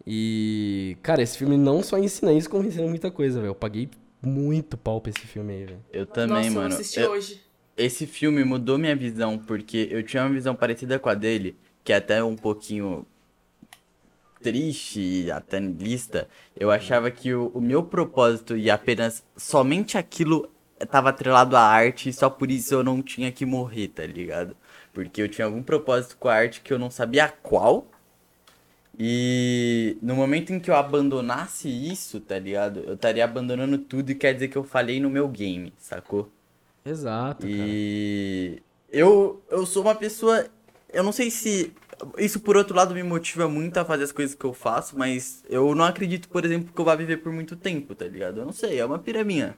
e, 0.08 0.97
cara, 1.04 1.22
esse 1.22 1.38
filme 1.38 1.58
não 1.58 1.84
só 1.84 1.97
ensina 1.97 2.32
isso, 2.32 2.50
como 2.50 2.66
ensina 2.66 2.88
muita 2.88 3.12
coisa, 3.12 3.39
velho. 3.39 3.52
Eu 3.52 3.56
paguei 3.56 3.89
muito 4.22 4.78
pau 4.78 5.00
pra 5.02 5.12
esse 5.12 5.28
filme 5.28 5.54
aí, 5.54 5.66
velho. 5.66 5.86
Eu 5.91 6.06
também, 6.06 6.45
Nossa, 6.45 6.52
mano. 6.52 6.74
Eu 6.74 6.80
assisti 6.80 7.00
eu, 7.00 7.12
hoje. 7.12 7.41
Esse 7.78 8.08
filme 8.08 8.43
mudou 8.43 8.78
minha 8.78 8.95
visão, 8.95 9.38
porque 9.38 9.88
eu 9.91 10.02
tinha 10.02 10.24
uma 10.24 10.34
visão 10.34 10.56
parecida 10.56 10.97
com 10.97 11.10
a 11.10 11.14
dele, 11.14 11.56
que 11.84 11.93
é 11.93 11.97
até 11.97 12.24
um 12.24 12.36
pouquinho 12.36 13.06
triste 14.41 14.99
e 14.99 15.31
até 15.31 15.59
lista. 15.59 16.27
Eu 16.55 16.71
achava 16.71 17.11
que 17.11 17.33
o, 17.33 17.47
o 17.53 17.61
meu 17.61 17.83
propósito 17.83 18.57
e 18.57 18.69
apenas 18.69 19.23
somente 19.35 19.97
aquilo 19.97 20.49
estava 20.79 21.09
atrelado 21.09 21.55
à 21.57 21.61
arte 21.61 22.09
e 22.09 22.13
só 22.13 22.29
por 22.29 22.49
isso 22.49 22.73
eu 22.73 22.83
não 22.83 23.01
tinha 23.01 23.31
que 23.31 23.45
morrer, 23.45 23.89
tá 23.89 24.05
ligado? 24.05 24.55
Porque 24.93 25.21
eu 25.21 25.29
tinha 25.29 25.45
algum 25.45 25.61
propósito 25.61 26.17
com 26.17 26.29
a 26.29 26.33
arte 26.35 26.61
que 26.61 26.73
eu 26.73 26.79
não 26.79 26.89
sabia 26.89 27.27
qual, 27.27 27.87
e 29.01 29.97
no 30.01 30.13
momento 30.13 30.51
em 30.51 30.59
que 30.59 30.69
eu 30.69 30.75
abandonasse 30.75 31.69
isso, 31.69 32.19
tá 32.19 32.37
ligado? 32.37 32.81
Eu 32.81 32.95
estaria 32.95 33.23
abandonando 33.23 33.77
tudo 33.77 34.09
e 34.09 34.15
quer 34.15 34.33
dizer 34.33 34.49
que 34.49 34.57
eu 34.57 34.63
falhei 34.63 34.99
no 34.99 35.09
meu 35.09 35.29
game, 35.29 35.71
sacou? 35.77 36.29
Exato, 36.83 37.47
e 37.47 38.55
cara. 38.57 38.63
eu 38.91 39.41
eu 39.49 39.65
sou 39.65 39.83
uma 39.83 39.95
pessoa, 39.95 40.47
eu 40.91 41.01
não 41.01 41.13
sei 41.13 41.31
se 41.31 41.73
isso 42.18 42.39
por 42.39 42.58
outro 42.58 42.76
lado 42.76 42.93
me 42.93 43.04
motiva 43.04 43.47
muito 43.47 43.78
a 43.78 43.86
fazer 43.86 44.04
as 44.04 44.12
coisas 44.12 44.36
que 44.36 44.45
eu 44.45 44.54
faço, 44.54 44.97
mas 44.97 45.43
eu 45.50 45.74
não 45.76 45.86
acredito, 45.86 46.30
por 46.30 46.45
exemplo, 46.45 46.74
que 46.74 46.80
eu 46.80 46.86
vá 46.86 46.95
viver 46.95 47.18
por 47.18 47.32
muito 47.32 47.56
tempo, 47.56 47.95
tá 47.95 48.06
ligado? 48.06 48.39
Eu 48.39 48.45
não 48.45 48.54
sei, 48.54 48.80
é 48.80 48.86
uma 48.86 49.00
piraminha. 49.00 49.58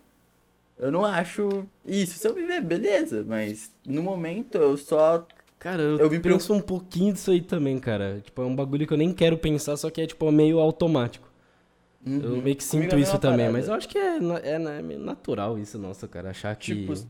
Eu 0.78 0.92
não 0.92 1.06
acho 1.06 1.66
isso. 1.86 2.18
Se 2.18 2.28
eu 2.28 2.34
viver, 2.34 2.62
beleza, 2.62 3.24
mas 3.28 3.72
no 3.86 4.02
momento 4.02 4.58
eu 4.58 4.76
só 4.78 5.26
Cara, 5.60 5.80
eu, 5.80 6.00
eu 6.00 6.10
me 6.10 6.20
penso 6.20 6.52
um 6.56 6.60
pouquinho 6.60 7.14
disso 7.14 7.30
aí 7.30 7.40
também, 7.40 7.78
cara. 7.78 8.20
Tipo, 8.24 8.42
é 8.42 8.46
um 8.46 8.56
bagulho 8.56 8.88
que 8.88 8.94
eu 8.94 8.98
nem 8.98 9.14
quero 9.14 9.38
pensar, 9.38 9.78
só 9.78 9.92
que 9.92 10.02
é, 10.02 10.08
tipo, 10.08 10.32
meio 10.32 10.58
automático. 10.58 11.30
Uhum. 12.04 12.20
Eu 12.20 12.42
meio 12.42 12.56
que 12.56 12.64
sinto 12.64 12.90
Comigo 12.90 12.96
é 12.96 13.00
isso 13.02 13.20
também, 13.20 13.46
parada. 13.46 13.54
mas 13.54 13.68
eu 13.68 13.76
acho 13.76 13.88
que 13.88 13.96
é, 13.96 14.18
é, 14.42 14.56
é 14.56 14.82
natural 14.98 15.60
isso, 15.60 15.78
nossa, 15.78 16.08
cara. 16.08 16.32
Achar 16.32 16.56
que. 16.56 16.74
Tipo, 16.74 16.96
se 16.96 17.06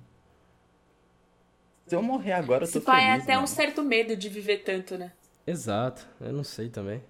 eu 1.96 2.02
morrer 2.02 2.34
agora, 2.34 2.66
eu 2.66 2.68
tô 2.68 2.80
Se 2.80 2.86
feliz. 2.86 3.02
é 3.02 3.12
até 3.14 3.34
mano. 3.34 3.44
um 3.44 3.48
certo 3.48 3.82
medo 3.84 4.18
de 4.18 4.28
viver 4.28 4.64
tanto, 4.64 4.98
né? 4.98 5.14
Exato, 5.52 6.08
eu 6.22 6.32
não 6.32 6.44
sei 6.44 6.70
também. 6.70 7.02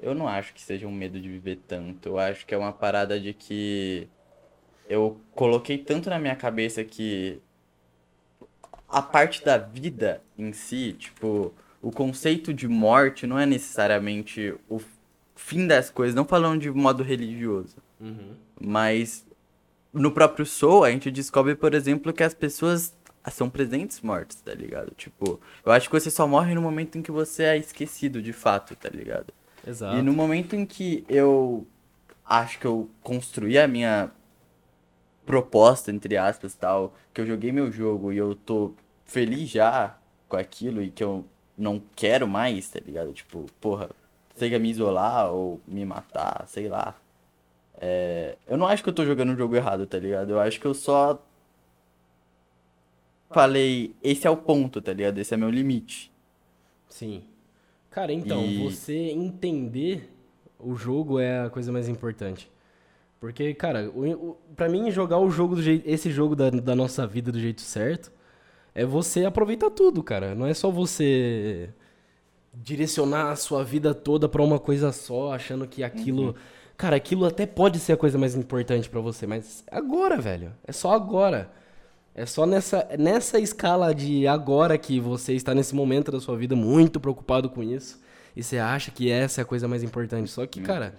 Eu 0.00 0.14
não 0.14 0.26
acho 0.26 0.52
que 0.52 0.60
seja 0.60 0.86
um 0.86 0.92
medo 0.92 1.20
de 1.20 1.28
viver 1.28 1.60
tanto. 1.68 2.08
Eu 2.08 2.18
acho 2.18 2.44
que 2.44 2.52
é 2.52 2.58
uma 2.58 2.72
parada 2.72 3.20
de 3.20 3.32
que 3.32 4.08
eu 4.88 5.20
coloquei 5.32 5.78
tanto 5.78 6.10
na 6.10 6.18
minha 6.18 6.34
cabeça 6.34 6.82
que 6.82 7.40
a 8.88 9.00
parte 9.00 9.44
da 9.44 9.56
vida 9.58 10.20
em 10.36 10.52
si, 10.52 10.94
tipo, 10.98 11.54
o 11.80 11.92
conceito 11.92 12.52
de 12.52 12.66
morte 12.66 13.28
não 13.28 13.38
é 13.38 13.46
necessariamente 13.46 14.54
o 14.68 14.80
fim 15.36 15.66
das 15.66 15.88
coisas, 15.88 16.16
não 16.16 16.24
falando 16.24 16.60
de 16.60 16.70
modo 16.70 17.04
religioso. 17.04 17.76
Uhum. 18.00 18.34
Mas 18.60 19.24
no 19.92 20.10
próprio 20.10 20.44
Soul, 20.44 20.84
a 20.84 20.90
gente 20.90 21.12
descobre, 21.12 21.54
por 21.54 21.74
exemplo, 21.74 22.12
que 22.12 22.24
as 22.24 22.34
pessoas 22.34 22.92
são 23.30 23.48
presentes 23.48 24.00
mortas, 24.00 24.40
tá 24.40 24.52
ligado? 24.52 24.92
Tipo, 24.96 25.40
eu 25.64 25.72
acho 25.72 25.88
que 25.88 26.00
você 26.00 26.10
só 26.10 26.26
morre 26.26 26.54
no 26.54 26.62
momento 26.62 26.98
em 26.98 27.02
que 27.02 27.10
você 27.10 27.44
é 27.44 27.56
esquecido 27.56 28.20
de 28.20 28.32
fato, 28.32 28.74
tá 28.74 28.88
ligado? 28.88 29.32
Exato. 29.66 29.96
E 29.96 30.02
no 30.02 30.12
momento 30.12 30.56
em 30.56 30.66
que 30.66 31.04
eu 31.08 31.66
acho 32.24 32.58
que 32.58 32.66
eu 32.66 32.90
construí 33.02 33.58
a 33.58 33.68
minha 33.68 34.10
proposta, 35.24 35.92
entre 35.92 36.16
aspas, 36.16 36.54
tal, 36.54 36.94
que 37.14 37.20
eu 37.20 37.26
joguei 37.26 37.52
meu 37.52 37.70
jogo 37.70 38.12
e 38.12 38.18
eu 38.18 38.34
tô 38.34 38.74
feliz 39.04 39.48
já 39.48 39.96
com 40.28 40.36
aquilo 40.36 40.82
e 40.82 40.90
que 40.90 41.04
eu 41.04 41.24
não 41.56 41.80
quero 41.94 42.26
mais, 42.26 42.68
tá 42.68 42.80
ligado? 42.84 43.12
Tipo, 43.12 43.46
porra, 43.60 43.90
seja 44.34 44.58
me 44.58 44.70
isolar 44.70 45.30
ou 45.32 45.60
me 45.66 45.84
matar, 45.84 46.44
sei 46.48 46.68
lá. 46.68 46.96
É... 47.80 48.36
Eu 48.48 48.56
não 48.56 48.66
acho 48.66 48.82
que 48.82 48.88
eu 48.88 48.94
tô 48.94 49.04
jogando 49.04 49.32
um 49.32 49.36
jogo 49.36 49.54
errado, 49.54 49.86
tá 49.86 49.98
ligado? 49.98 50.30
Eu 50.30 50.40
acho 50.40 50.58
que 50.60 50.66
eu 50.66 50.74
só 50.74 51.22
falei, 53.32 53.94
esse 54.02 54.26
é 54.26 54.30
o 54.30 54.36
ponto, 54.36 54.80
tá 54.80 54.92
ligado? 54.92 55.18
Esse 55.18 55.34
é 55.34 55.36
meu 55.36 55.50
limite. 55.50 56.12
Sim. 56.88 57.24
Cara, 57.90 58.12
então, 58.12 58.44
e... 58.44 58.62
você 58.62 58.94
entender 59.10 60.10
o 60.58 60.74
jogo 60.74 61.18
é 61.18 61.44
a 61.46 61.50
coisa 61.50 61.72
mais 61.72 61.88
importante. 61.88 62.50
Porque, 63.20 63.54
cara, 63.54 63.90
o, 63.90 64.10
o, 64.10 64.36
pra 64.56 64.68
mim, 64.68 64.90
jogar 64.90 65.18
o 65.18 65.30
jogo 65.30 65.54
do 65.54 65.62
jeito, 65.62 65.88
esse 65.88 66.10
jogo 66.10 66.34
da, 66.34 66.50
da 66.50 66.74
nossa 66.74 67.06
vida 67.06 67.30
do 67.30 67.38
jeito 67.38 67.60
certo 67.60 68.10
é 68.74 68.84
você 68.84 69.24
aproveitar 69.24 69.70
tudo, 69.70 70.02
cara. 70.02 70.34
Não 70.34 70.46
é 70.46 70.54
só 70.54 70.70
você 70.70 71.70
direcionar 72.54 73.30
a 73.30 73.36
sua 73.36 73.64
vida 73.64 73.94
toda 73.94 74.28
para 74.28 74.42
uma 74.42 74.58
coisa 74.58 74.92
só, 74.92 75.32
achando 75.32 75.66
que 75.66 75.82
aquilo. 75.82 76.28
Uhum. 76.28 76.34
Cara, 76.76 76.96
aquilo 76.96 77.24
até 77.26 77.46
pode 77.46 77.78
ser 77.78 77.92
a 77.92 77.96
coisa 77.96 78.18
mais 78.18 78.34
importante 78.34 78.90
para 78.90 79.00
você, 79.00 79.26
mas 79.26 79.62
agora, 79.70 80.20
velho. 80.20 80.52
É 80.66 80.72
só 80.72 80.92
agora. 80.92 81.50
É 82.14 82.26
só 82.26 82.44
nessa, 82.44 82.86
nessa 82.98 83.38
escala 83.38 83.94
de 83.94 84.26
agora 84.26 84.76
que 84.76 85.00
você 85.00 85.32
está 85.32 85.54
nesse 85.54 85.74
momento 85.74 86.12
da 86.12 86.20
sua 86.20 86.36
vida 86.36 86.54
muito 86.54 87.00
preocupado 87.00 87.48
com 87.48 87.62
isso. 87.62 88.00
E 88.36 88.42
você 88.42 88.58
acha 88.58 88.90
que 88.90 89.10
essa 89.10 89.40
é 89.40 89.42
a 89.42 89.46
coisa 89.46 89.66
mais 89.66 89.82
importante. 89.82 90.30
Só 90.30 90.46
que, 90.46 90.60
cara, 90.60 90.94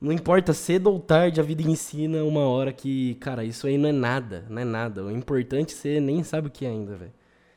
não 0.00 0.12
importa, 0.12 0.52
cedo 0.52 0.90
ou 0.90 1.00
tarde, 1.00 1.40
a 1.40 1.42
vida 1.42 1.62
ensina 1.62 2.22
uma 2.24 2.42
hora 2.42 2.72
que, 2.72 3.14
cara, 3.16 3.42
isso 3.44 3.66
aí 3.66 3.78
não 3.78 3.88
é 3.88 3.92
nada, 3.92 4.44
não 4.50 4.60
é 4.60 4.64
nada. 4.64 5.04
O 5.04 5.10
importante 5.10 5.72
é 5.72 5.76
você 5.76 6.00
nem 6.00 6.22
sabe 6.22 6.48
o 6.48 6.50
que 6.50 6.66
é 6.66 6.68
ainda, 6.68 6.96
velho. 6.96 7.12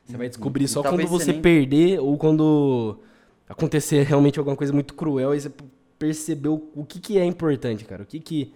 Você 0.05 0.15
vai 0.15 0.29
descobrir 0.29 0.67
só 0.69 0.81
quando 0.81 1.05
você 1.07 1.33
nem... 1.33 1.41
perder 1.41 1.99
ou 1.99 2.17
quando 2.17 2.99
acontecer 3.49 4.03
realmente 4.07 4.39
alguma 4.39 4.55
coisa 4.55 4.71
muito 4.71 4.93
cruel 4.93 5.35
e 5.35 5.41
você 5.41 5.51
percebeu 5.99 6.71
o 6.73 6.85
que, 6.85 6.99
que 6.99 7.17
é 7.17 7.25
importante, 7.25 7.83
cara. 7.83 8.03
O 8.03 8.05
que, 8.05 8.19
que 8.19 8.53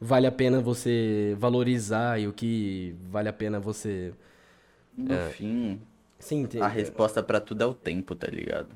vale 0.00 0.26
a 0.26 0.32
pena 0.32 0.60
você 0.60 1.34
valorizar 1.38 2.18
e 2.20 2.26
o 2.28 2.32
que 2.32 2.94
vale 3.10 3.28
a 3.28 3.32
pena 3.32 3.58
você. 3.58 4.12
No 4.96 5.14
é... 5.14 5.30
fim, 5.30 5.80
Sim, 6.18 6.48
a 6.60 6.66
resposta 6.66 7.22
para 7.22 7.40
tudo 7.40 7.62
é 7.62 7.66
o 7.66 7.74
tempo, 7.74 8.14
tá 8.14 8.26
ligado? 8.26 8.70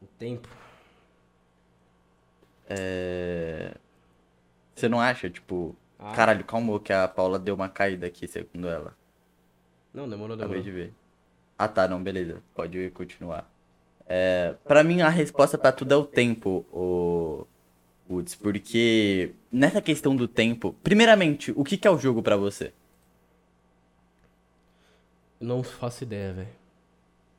O 0.00 0.06
tempo. 0.18 0.48
É... 2.68 3.74
Você 4.74 4.88
não 4.88 5.00
acha, 5.00 5.28
tipo, 5.28 5.76
ah. 5.98 6.12
caralho, 6.12 6.44
calma 6.44 6.78
que 6.80 6.92
a 6.92 7.06
Paula 7.06 7.38
deu 7.38 7.54
uma 7.54 7.68
caída 7.68 8.06
aqui, 8.06 8.26
segundo 8.26 8.68
ela. 8.68 8.96
Não, 9.92 10.08
demorou, 10.08 10.36
Acabei 10.36 10.62
demorou. 10.62 10.62
de 10.62 10.70
ver. 10.70 10.94
Ah 11.58 11.68
tá, 11.68 11.88
não, 11.88 12.02
beleza. 12.02 12.42
Pode 12.54 12.90
continuar. 12.90 13.50
É, 14.06 14.54
pra 14.64 14.82
mim 14.82 15.02
a 15.02 15.08
resposta 15.08 15.58
pra 15.58 15.72
tudo 15.72 15.92
é 15.92 15.96
o 15.96 16.04
tempo, 16.04 16.64
o 16.72 17.46
Woods, 18.08 18.34
porque 18.34 19.32
nessa 19.52 19.82
questão 19.82 20.16
do 20.16 20.26
tempo, 20.26 20.74
primeiramente, 20.82 21.52
o 21.54 21.62
que 21.64 21.76
que 21.76 21.86
é 21.86 21.90
o 21.90 21.98
jogo 21.98 22.22
pra 22.22 22.36
você? 22.36 22.72
Não 25.40 25.62
faço 25.62 26.04
ideia, 26.04 26.32
velho. 26.32 26.48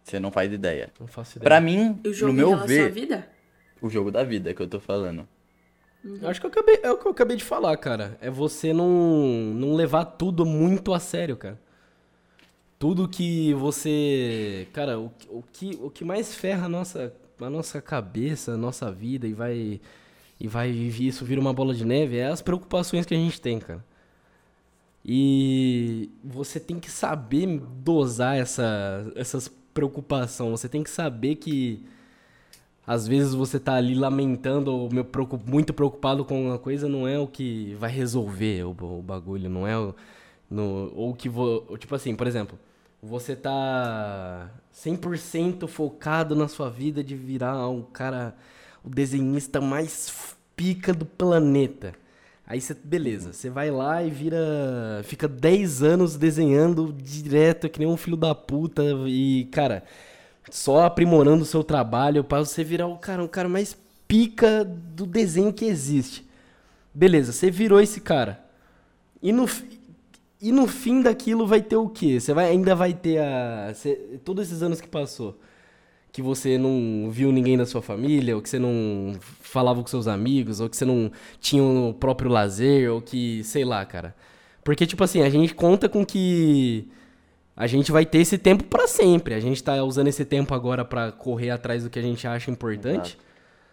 Você 0.03 0.19
não 0.19 0.31
faz 0.31 0.51
ideia. 0.51 0.91
Não 0.99 1.07
faço 1.07 1.37
ideia. 1.37 1.43
Pra 1.43 1.61
mim, 1.61 1.99
O 2.05 2.13
jogo 2.13 2.31
no 2.31 2.37
meu 2.37 2.57
ver, 2.65 2.91
vida? 2.91 3.27
o 3.81 3.89
jogo 3.89 4.11
da 4.11 4.23
vida 4.23 4.53
que 4.53 4.61
eu 4.61 4.67
tô 4.67 4.79
falando. 4.79 5.27
Eu 6.03 6.29
Acho 6.29 6.39
que 6.39 6.45
eu 6.45 6.49
acabei, 6.49 6.79
é 6.81 6.89
o 6.91 6.97
que 6.97 7.05
eu 7.05 7.11
acabei 7.11 7.35
de 7.35 7.43
falar, 7.43 7.75
cara. 7.77 8.17
É 8.21 8.29
você 8.29 8.71
não, 8.73 8.87
não 9.53 9.73
levar 9.75 10.05
tudo 10.05 10.45
muito 10.45 10.93
a 10.93 10.99
sério, 10.99 11.35
cara. 11.35 11.59
Tudo 12.79 13.09
que 13.09 13.53
você. 13.55 14.65
Cara, 14.71 14.97
o, 14.97 15.09
que- 15.09 15.27
o, 15.29 15.43
que, 15.51 15.79
o 15.81 15.89
que 15.89 16.05
mais 16.05 16.33
ferra 16.33 16.67
a 16.67 16.69
nossa, 16.69 17.13
a 17.41 17.49
nossa 17.49 17.81
cabeça, 17.81 18.53
a 18.53 18.57
nossa 18.57 18.89
vida 18.89 19.27
e 19.27 19.33
vai. 19.33 19.81
E 20.39 20.47
vai 20.47 20.71
e 20.71 21.07
isso 21.07 21.25
vira 21.25 21.41
uma 21.41 21.53
bola 21.53 21.73
de 21.73 21.85
neve 21.85 22.17
é 22.17 22.27
as 22.27 22.41
preocupações 22.41 23.05
que 23.05 23.13
a 23.13 23.17
gente 23.17 23.41
tem, 23.41 23.59
cara. 23.59 23.83
E 25.03 26.09
você 26.23 26.59
tem 26.59 26.79
que 26.79 26.89
saber 26.89 27.59
dosar 27.83 28.37
essa, 28.37 29.11
essas 29.15 29.51
preocupações. 29.73 30.51
Você 30.51 30.69
tem 30.69 30.83
que 30.83 30.89
saber 30.89 31.35
que 31.35 31.83
às 32.89 33.07
vezes 33.07 33.33
você 33.33 33.59
tá 33.59 33.75
ali 33.75 33.93
lamentando 33.93 34.71
ou 34.73 34.89
meu, 34.91 35.05
muito 35.45 35.73
preocupado 35.73 36.25
com 36.25 36.47
uma 36.47 36.57
coisa, 36.57 36.89
não 36.89 37.07
é 37.07 37.19
o 37.19 37.27
que 37.27 37.75
vai 37.75 37.91
resolver 37.91 38.63
o, 38.63 38.71
o 38.71 39.01
bagulho, 39.01 39.49
não 39.49 39.67
é 39.67 39.77
o. 39.77 39.93
No, 40.49 40.91
ou 40.95 41.13
que 41.13 41.29
vou. 41.29 41.77
Tipo 41.77 41.93
assim, 41.93 42.15
por 42.15 42.25
exemplo, 42.25 42.57
você 43.01 43.35
tá 43.35 44.49
100% 44.73 45.67
focado 45.67 46.35
na 46.35 46.47
sua 46.47 46.69
vida 46.69 47.03
de 47.03 47.15
virar 47.15 47.69
um 47.69 47.83
cara. 47.83 48.35
O 48.83 48.89
desenhista 48.89 49.59
mais 49.61 50.35
pica 50.55 50.93
do 50.93 51.05
planeta. 51.05 51.93
Aí 52.47 52.59
você, 52.59 52.73
beleza, 52.73 53.31
você 53.33 53.49
vai 53.49 53.69
lá 53.69 54.03
e 54.03 54.09
vira. 54.09 54.37
Fica 55.03 55.27
10 55.27 55.83
anos 55.83 56.15
desenhando 56.17 56.93
direto, 56.93 57.69
que 57.69 57.79
nem 57.79 57.87
um 57.87 57.97
filho 57.97 58.17
da 58.17 58.33
puta. 58.33 58.81
E, 59.07 59.45
cara, 59.51 59.83
só 60.49 60.85
aprimorando 60.85 61.43
o 61.43 61.45
seu 61.45 61.63
trabalho 61.63 62.23
pra 62.23 62.39
você 62.39 62.63
virar 62.63 62.87
o 62.87 62.97
cara, 62.97 63.23
um 63.23 63.27
cara 63.27 63.47
mais 63.49 63.77
pica 64.07 64.63
do 64.65 65.05
desenho 65.05 65.53
que 65.53 65.65
existe. 65.65 66.27
Beleza, 66.93 67.31
você 67.33 67.51
virou 67.51 67.79
esse 67.81 68.01
cara. 68.01 68.43
E 69.21 69.31
no, 69.31 69.47
e 70.41 70.51
no 70.51 70.67
fim 70.67 71.01
daquilo 71.01 71.45
vai 71.45 71.61
ter 71.61 71.75
o 71.75 71.89
quê? 71.89 72.19
Você 72.19 72.33
vai, 72.33 72.49
ainda 72.49 72.75
vai 72.75 72.93
ter 72.93 73.19
a. 73.19 73.73
você- 73.73 74.19
todos 74.23 74.47
esses 74.47 74.63
anos 74.63 74.79
que 74.81 74.87
passou. 74.87 75.39
Que 76.11 76.21
você 76.21 76.57
não 76.57 77.09
viu 77.11 77.31
ninguém 77.31 77.57
da 77.57 77.65
sua 77.65 77.81
família, 77.81 78.35
ou 78.35 78.41
que 78.41 78.49
você 78.49 78.57
não 78.59 79.13
falava 79.39 79.81
com 79.81 79.87
seus 79.87 80.07
amigos, 80.07 80.59
ou 80.59 80.69
que 80.69 80.75
você 80.75 80.85
não 80.85 81.11
tinha 81.39 81.63
o 81.63 81.93
próprio 81.93 82.29
lazer, 82.29 82.91
ou 82.91 83.01
que, 83.01 83.43
sei 83.43 83.63
lá, 83.63 83.85
cara. 83.85 84.15
Porque, 84.63 84.85
tipo 84.85 85.03
assim, 85.03 85.21
a 85.21 85.29
gente 85.29 85.53
conta 85.53 85.87
com 85.87 86.05
que 86.05 86.87
a 87.55 87.67
gente 87.67 87.91
vai 87.91 88.05
ter 88.05 88.19
esse 88.19 88.37
tempo 88.37 88.63
pra 88.63 88.87
sempre. 88.87 89.33
A 89.33 89.39
gente 89.39 89.61
tá 89.61 89.83
usando 89.83 90.07
esse 90.07 90.23
tempo 90.23 90.53
agora 90.53 90.85
pra 90.85 91.11
correr 91.11 91.49
atrás 91.49 91.83
do 91.83 91.89
que 91.89 91.99
a 91.99 92.01
gente 92.01 92.25
acha 92.25 92.49
importante. 92.49 93.17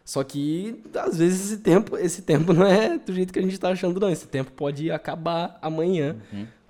Só 0.05 0.23
que 0.23 0.83
às 0.95 1.19
vezes 1.19 1.47
esse 1.47 1.59
tempo, 1.59 1.97
esse 1.97 2.23
tempo 2.23 2.53
não 2.53 2.67
é 2.67 2.99
do 2.99 3.13
jeito 3.13 3.33
que 3.33 3.39
a 3.39 3.43
gente 3.43 3.59
tá 3.59 3.71
achando 3.71 3.99
não. 3.99 4.11
Esse 4.11 4.27
tempo 4.27 4.53
pode 4.53 4.91
acabar 4.91 5.59
amanhã. 5.63 6.17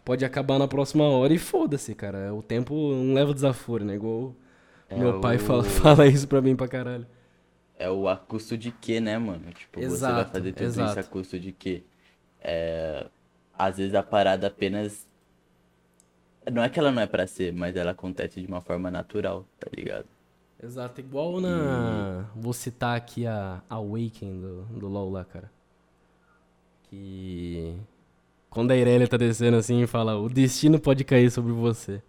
Pode 0.04 0.24
acabar 0.24 0.58
na 0.58 0.68
próxima 0.68 1.04
hora 1.04 1.34
e 1.34 1.38
foda-se, 1.38 1.94
cara. 1.94 2.34
O 2.34 2.42
tempo 2.42 2.74
não 2.74 3.14
leva 3.14 3.34
desaforo, 3.34 3.84
né? 3.84 3.94
Igual 3.94 4.34
É 4.88 4.96
meu 4.96 5.14
pai 5.20 5.36
o- 5.36 5.38
fala, 5.38 5.62
fala 5.64 6.06
isso 6.06 6.26
pra 6.28 6.40
mim 6.42 6.56
pra 6.56 6.68
caralho. 6.68 7.06
É 7.78 7.90
o 7.90 8.08
a 8.08 8.16
custo 8.16 8.56
de 8.56 8.70
quê, 8.72 9.00
né, 9.00 9.18
mano? 9.18 9.52
Tipo, 9.52 9.82
você 9.82 10.10
vai 10.12 10.24
Exato, 10.24 10.30
fazer 10.32 10.52
tudo 10.52 10.80
isso 10.80 10.80
exato. 10.80 10.98
a 10.98 11.04
custo 11.04 11.38
de 11.38 11.52
quê? 11.52 11.82
É, 12.40 13.06
às 13.58 13.76
vezes 13.78 13.94
a 13.94 14.02
parada 14.02 14.48
apenas. 14.48 15.06
Não 16.50 16.62
é 16.62 16.68
que 16.70 16.78
ela 16.78 16.90
não 16.92 17.02
é 17.02 17.06
pra 17.06 17.26
ser, 17.26 17.52
mas 17.52 17.76
ela 17.76 17.90
acontece 17.90 18.40
de 18.40 18.46
uma 18.46 18.60
forma 18.60 18.90
natural, 18.90 19.44
tá 19.58 19.68
ligado? 19.76 20.06
Exato, 20.62 21.00
igual 21.00 21.40
na. 21.40 22.24
Vou 22.34 22.52
citar 22.52 22.96
aqui 22.96 23.26
a 23.26 23.62
Awaken 23.68 24.40
do, 24.40 24.62
do 24.66 24.88
LoL 24.88 25.10
lá, 25.10 25.24
cara. 25.24 25.50
Que. 26.90 27.74
Quando 28.50 28.70
a 28.72 28.76
Irelia 28.76 29.08
tá 29.08 29.16
descendo 29.16 29.56
assim 29.56 29.82
e 29.82 29.86
fala: 29.86 30.16
O 30.18 30.28
destino 30.28 30.80
pode 30.80 31.04
cair 31.04 31.30
sobre 31.30 31.52
você. 31.52 32.02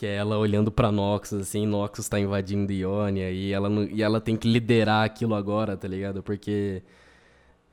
Que 0.00 0.06
é 0.06 0.14
ela 0.14 0.38
olhando 0.38 0.72
pra 0.72 0.90
Noxus, 0.90 1.42
assim, 1.42 1.66
Noxus 1.66 2.08
tá 2.08 2.18
invadindo 2.18 2.72
Ionia 2.72 3.30
e 3.30 3.52
ela, 3.52 3.68
e 3.92 4.02
ela 4.02 4.18
tem 4.18 4.34
que 4.34 4.48
liderar 4.48 5.04
aquilo 5.04 5.34
agora, 5.34 5.76
tá 5.76 5.86
ligado? 5.86 6.22
Porque. 6.22 6.82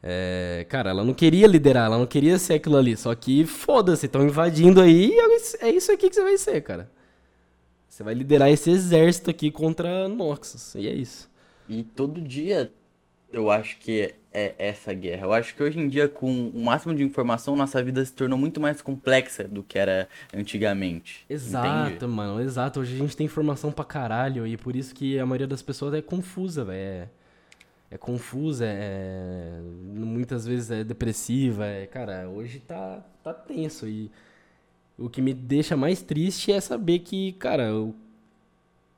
É, 0.03 0.65
cara, 0.67 0.89
ela 0.89 1.05
não 1.05 1.13
queria 1.13 1.47
liderar, 1.47 1.85
ela 1.85 1.97
não 1.97 2.05
queria 2.05 2.37
ser 2.37 2.55
aquilo 2.55 2.75
ali. 2.75 2.97
Só 2.97 3.15
que 3.15 3.45
foda-se, 3.45 4.07
estão 4.07 4.25
invadindo 4.25 4.81
aí 4.81 5.09
e 5.09 5.17
é 5.17 5.67
é 5.69 5.71
isso 5.71 5.89
aqui 5.89 6.09
que 6.09 6.15
você 6.15 6.21
vai 6.21 6.37
ser, 6.37 6.59
cara. 6.63 6.91
Você 7.87 8.03
vai 8.03 8.13
liderar 8.13 8.49
esse 8.49 8.71
exército 8.71 9.29
aqui 9.29 9.49
contra 9.49 10.09
Noxus. 10.09 10.75
E 10.75 10.85
é 10.85 10.93
isso. 10.93 11.29
E 11.69 11.81
todo 11.81 12.19
dia 12.19 12.73
eu 13.31 13.49
acho 13.49 13.79
que 13.79 14.13
é 14.37 14.53
essa 14.59 14.93
guerra. 14.93 15.25
Eu 15.25 15.33
acho 15.33 15.55
que 15.55 15.63
hoje 15.63 15.79
em 15.79 15.89
dia, 15.89 16.07
com 16.07 16.49
o 16.49 16.63
máximo 16.63 16.93
de 16.93 17.03
informação, 17.03 17.55
nossa 17.55 17.81
vida 17.83 18.05
se 18.05 18.13
tornou 18.13 18.37
muito 18.37 18.61
mais 18.61 18.83
complexa 18.83 19.45
do 19.45 19.63
que 19.63 19.79
era 19.79 20.07
antigamente. 20.31 21.25
Exato, 21.27 21.89
entende? 21.89 22.05
mano, 22.05 22.39
exato. 22.39 22.81
Hoje 22.81 22.93
a 22.93 22.97
gente 22.99 23.17
tem 23.17 23.25
informação 23.25 23.71
pra 23.71 23.83
caralho 23.83 24.45
e 24.45 24.55
por 24.55 24.75
isso 24.75 24.93
que 24.93 25.17
a 25.17 25.25
maioria 25.25 25.47
das 25.47 25.63
pessoas 25.63 25.91
é 25.95 26.03
confusa, 26.03 26.63
velho. 26.63 26.77
É, 26.77 27.07
é 27.89 27.97
confusa, 27.97 28.65
é. 28.67 29.59
Muitas 29.95 30.45
vezes 30.45 30.69
é 30.69 30.83
depressiva. 30.83 31.65
É, 31.65 31.87
cara, 31.87 32.29
hoje 32.29 32.59
tá, 32.59 33.03
tá 33.23 33.33
tenso. 33.33 33.87
E 33.87 34.11
o 34.99 35.09
que 35.09 35.19
me 35.19 35.33
deixa 35.33 35.75
mais 35.75 36.03
triste 36.03 36.51
é 36.51 36.61
saber 36.61 36.99
que, 36.99 37.31
cara, 37.33 37.71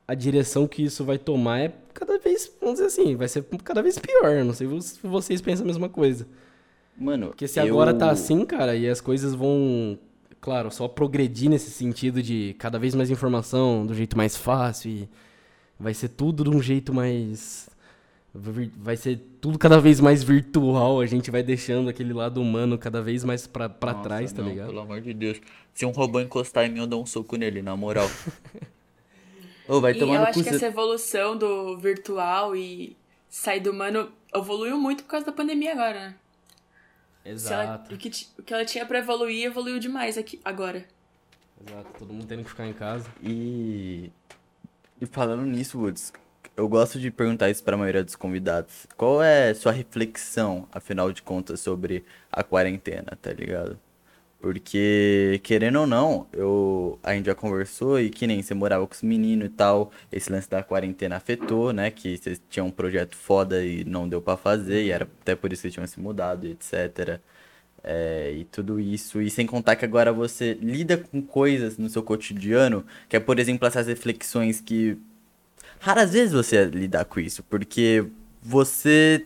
a 0.05 0.13
direção 0.13 0.67
que 0.67 0.83
isso 0.83 1.05
vai 1.05 1.17
tomar 1.17 1.59
é 1.61 1.73
cada 2.00 2.18
vez, 2.18 2.52
vamos 2.62 2.76
dizer 2.80 2.88
assim, 2.88 3.16
vai 3.16 3.28
ser 3.28 3.43
cada 3.64 3.82
vez 3.82 4.00
pior. 4.00 4.43
Não 4.45 4.54
sei 4.54 4.68
se 4.82 5.00
vocês 5.04 5.41
pensam 5.41 5.64
a 5.66 5.68
mesma 5.68 5.89
coisa. 5.89 6.26
Mano, 6.97 7.28
Porque 7.28 7.47
se 7.47 7.60
eu- 7.60 7.66
agora 7.66 7.93
tá 7.93 8.10
assim, 8.10 8.45
cara, 8.45 8.76
e 8.76 8.88
as 8.89 9.00
coisas 9.00 9.34
vão, 9.34 9.97
claro, 10.41 10.70
só 10.72 10.88
progredir 10.88 11.50
nesse 11.50 11.72
sentido 11.72 12.22
de 12.22 12.56
cada 12.60 12.78
vez 12.80 12.93
mais 12.95 13.10
informação, 13.10 13.86
do 13.86 13.93
jeito 13.93 14.18
mais 14.18 14.36
fácil 14.36 14.91
e 14.91 15.10
vai 15.80 15.93
ser 15.93 16.10
tudo 16.10 16.43
de 16.43 16.50
um 16.50 16.62
jeito 16.62 16.93
mais 16.93 17.70
vai 18.78 18.95
ser 18.95 19.20
tudo 19.41 19.58
cada 19.58 19.80
vez 19.80 20.00
mais 20.00 20.22
virtual, 20.22 21.02
a 21.02 21.06
gente 21.08 21.32
vai 21.32 21.41
deixando 21.41 21.89
aquele 21.89 22.14
lado 22.14 22.39
humano 22.39 22.78
cada 22.78 23.02
vez 23.02 23.24
mais 23.24 23.47
pra, 23.47 23.68
pra 23.68 23.91
Nossa, 23.93 24.04
trás, 24.04 24.32
tá 24.32 24.43
não, 24.43 24.50
ligado? 24.50 24.68
Pelo 24.68 24.82
amor 24.82 25.02
de 25.02 25.14
Deus. 25.16 25.41
Se 25.74 25.84
um 25.84 25.89
robô 25.89 26.20
encostar 26.20 26.66
em 26.66 26.70
mim, 26.74 26.80
eu 26.80 26.86
dou 26.88 27.02
um 27.02 27.06
soco 27.08 27.36
nele, 27.38 27.62
na 27.64 27.76
moral. 27.76 28.08
Ô, 29.70 29.80
vai 29.80 29.91
E 29.91 29.99
tomar 29.99 30.15
eu 30.15 30.24
acho 30.24 30.39
cu. 30.39 30.43
que 30.43 30.49
essa 30.49 30.65
evolução 30.65 31.38
do 31.38 31.78
virtual 31.78 32.55
e 32.55 32.97
sair 33.30 33.59
do 33.59 33.72
humano 33.72 34.11
evoluiu 34.34 34.78
muito 34.78 35.03
por 35.03 35.09
causa 35.11 35.26
da 35.28 35.32
pandemia 35.32 35.72
agora, 35.74 35.99
né? 36.09 36.15
Se 37.38 37.53
ela- 37.53 37.63
Exato. 37.63 37.93
o, 37.93 37.97
que, 37.97 38.09
o 38.39 38.43
que 38.43 38.53
ela 38.53 38.65
tinha 38.65 38.86
pra 38.86 38.99
evoluir, 38.99 39.45
evoluiu 39.45 39.78
demais 39.80 40.17
aqui, 40.17 40.39
agora. 40.43 40.86
Exato, 41.65 41.89
todo 41.99 42.11
mundo 42.13 42.26
tendo 42.26 42.43
que 42.43 42.49
ficar 42.49 42.65
em 42.65 42.74
casa. 42.74 43.05
E... 43.22 44.09
e 44.99 45.05
falando 45.05 45.43
nisso, 45.45 45.78
Woods, 45.78 46.11
eu 46.57 46.67
gosto 46.67 46.99
de 46.99 47.11
perguntar 47.11 47.49
isso 47.49 47.63
pra 47.63 47.78
maioria 47.78 48.03
dos 48.03 48.15
convidados. 48.15 48.88
Qual 48.97 49.22
é 49.22 49.53
sua 49.53 49.72
reflexão, 49.72 50.67
afinal 50.72 51.11
de 51.11 51.22
contas, 51.22 51.59
sobre 51.59 52.03
a 52.32 52.41
quarentena, 52.43 53.17
tá 53.22 53.32
ligado? 53.32 53.78
Porque, 54.41 55.41
querendo 55.43 55.81
ou 55.81 55.87
não, 55.87 56.25
eu, 56.31 56.97
a 57.03 57.13
gente 57.13 57.25
já 57.25 57.35
conversou 57.35 57.99
e 57.99 58.09
que 58.09 58.25
nem 58.25 58.41
você 58.41 58.53
morava 58.53 58.87
com 58.87 58.93
os 58.93 59.01
meninos 59.01 59.47
e 59.47 59.49
tal, 59.49 59.91
esse 60.11 60.31
lance 60.31 60.49
da 60.49 60.63
quarentena 60.63 61.17
afetou, 61.17 61.73
né? 61.73 61.91
Que 61.91 62.17
vocês 62.17 62.41
tinham 62.49 62.67
um 62.67 62.71
projeto 62.71 63.17
foda 63.17 63.63
e 63.65 63.83
não 63.83 64.07
deu 64.07 64.21
pra 64.21 64.37
fazer, 64.37 64.83
e 64.85 64.91
era 64.91 65.03
até 65.21 65.35
por 65.35 65.51
isso 65.51 65.63
que 65.63 65.71
tinham 65.71 65.85
se 65.87 65.99
mudado 65.99 66.47
etc. 66.47 67.19
É, 67.83 68.31
e 68.33 68.45
tudo 68.45 68.79
isso. 68.79 69.21
E 69.21 69.29
sem 69.29 69.45
contar 69.45 69.75
que 69.75 69.85
agora 69.85 70.11
você 70.13 70.53
lida 70.61 70.97
com 70.97 71.21
coisas 71.21 71.77
no 71.77 71.89
seu 71.89 72.03
cotidiano, 72.03 72.85
que 73.09 73.15
é, 73.17 73.19
por 73.19 73.39
exemplo, 73.39 73.67
essas 73.67 73.87
reflexões 73.87 74.61
que 74.61 74.97
raras 75.79 76.13
vezes 76.13 76.33
você 76.33 76.65
lidar 76.65 77.05
com 77.05 77.19
isso, 77.19 77.43
porque 77.43 78.05
você, 78.41 79.25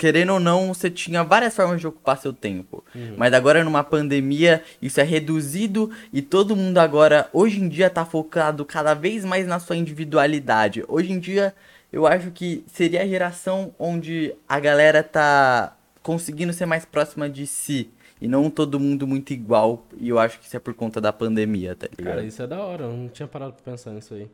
querendo 0.00 0.32
ou 0.32 0.40
não, 0.40 0.72
você 0.72 0.88
tinha 0.90 1.22
várias 1.22 1.54
formas 1.54 1.78
de 1.78 1.86
ocupar 1.86 2.16
seu 2.16 2.32
tempo. 2.32 2.82
Mas 3.18 3.34
agora 3.34 3.62
numa 3.62 3.84
pandemia, 3.84 4.62
isso 4.80 4.98
é 4.98 5.02
reduzido 5.04 5.90
e 6.10 6.22
todo 6.22 6.56
mundo 6.56 6.78
agora, 6.78 7.28
hoje 7.34 7.60
em 7.60 7.68
dia, 7.68 7.90
tá 7.90 8.06
focado 8.06 8.64
cada 8.64 8.94
vez 8.94 9.26
mais 9.26 9.46
na 9.46 9.60
sua 9.60 9.76
individualidade. 9.76 10.82
Hoje 10.88 11.12
em 11.12 11.18
dia, 11.18 11.54
eu 11.92 12.06
acho 12.06 12.30
que 12.30 12.64
seria 12.66 13.02
a 13.02 13.06
geração 13.06 13.74
onde 13.78 14.34
a 14.48 14.58
galera 14.58 15.02
tá 15.02 15.76
conseguindo 16.02 16.52
ser 16.54 16.64
mais 16.64 16.86
próxima 16.86 17.28
de 17.28 17.46
si. 17.46 17.90
e 18.22 18.28
não 18.28 18.50
todo 18.50 18.78
mundo 18.80 19.06
muito 19.06 19.32
igual. 19.32 19.84
E 19.98 20.08
eu 20.08 20.18
acho 20.18 20.38
que 20.38 20.46
isso 20.46 20.56
é 20.56 20.60
por 20.60 20.72
conta 20.74 21.00
da 21.00 21.12
pandemia, 21.12 21.74
tá 21.74 21.86
ligado? 21.88 22.14
Cara, 22.14 22.26
isso 22.26 22.42
é 22.42 22.46
da 22.46 22.58
hora, 22.60 22.84
eu 22.84 22.92
não 22.92 23.08
tinha 23.08 23.28
parado 23.28 23.52
pra 23.52 23.72
pensar 23.72 23.90
nisso 23.92 24.14
aí. 24.14 24.28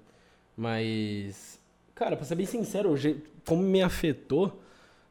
Mas, 0.56 1.58
cara, 1.94 2.16
pra 2.16 2.24
ser 2.24 2.34
bem 2.34 2.46
sincero, 2.46 2.94
como 3.44 3.62
me 3.62 3.82
afetou, 3.82 4.60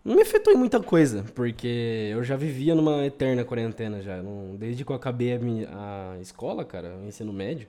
não 0.06 0.16
me 0.16 0.22
afetou 0.22 0.54
em 0.54 0.58
muita 0.58 0.82
coisa, 0.82 1.24
porque 1.36 2.10
eu 2.14 2.24
já 2.24 2.38
vivia 2.38 2.76
numa 2.76 3.06
eterna 3.06 3.44
quarentena 3.46 4.02
já. 4.02 4.22
desde 4.58 4.86
que 4.86 4.92
eu 4.92 4.96
acabei 4.96 5.34
a, 5.34 5.40
mi- 5.40 5.66
a 5.66 6.18
escola, 6.22 6.64
cara, 6.66 6.98
o 6.98 7.08
ensino 7.08 7.34
médio, 7.34 7.68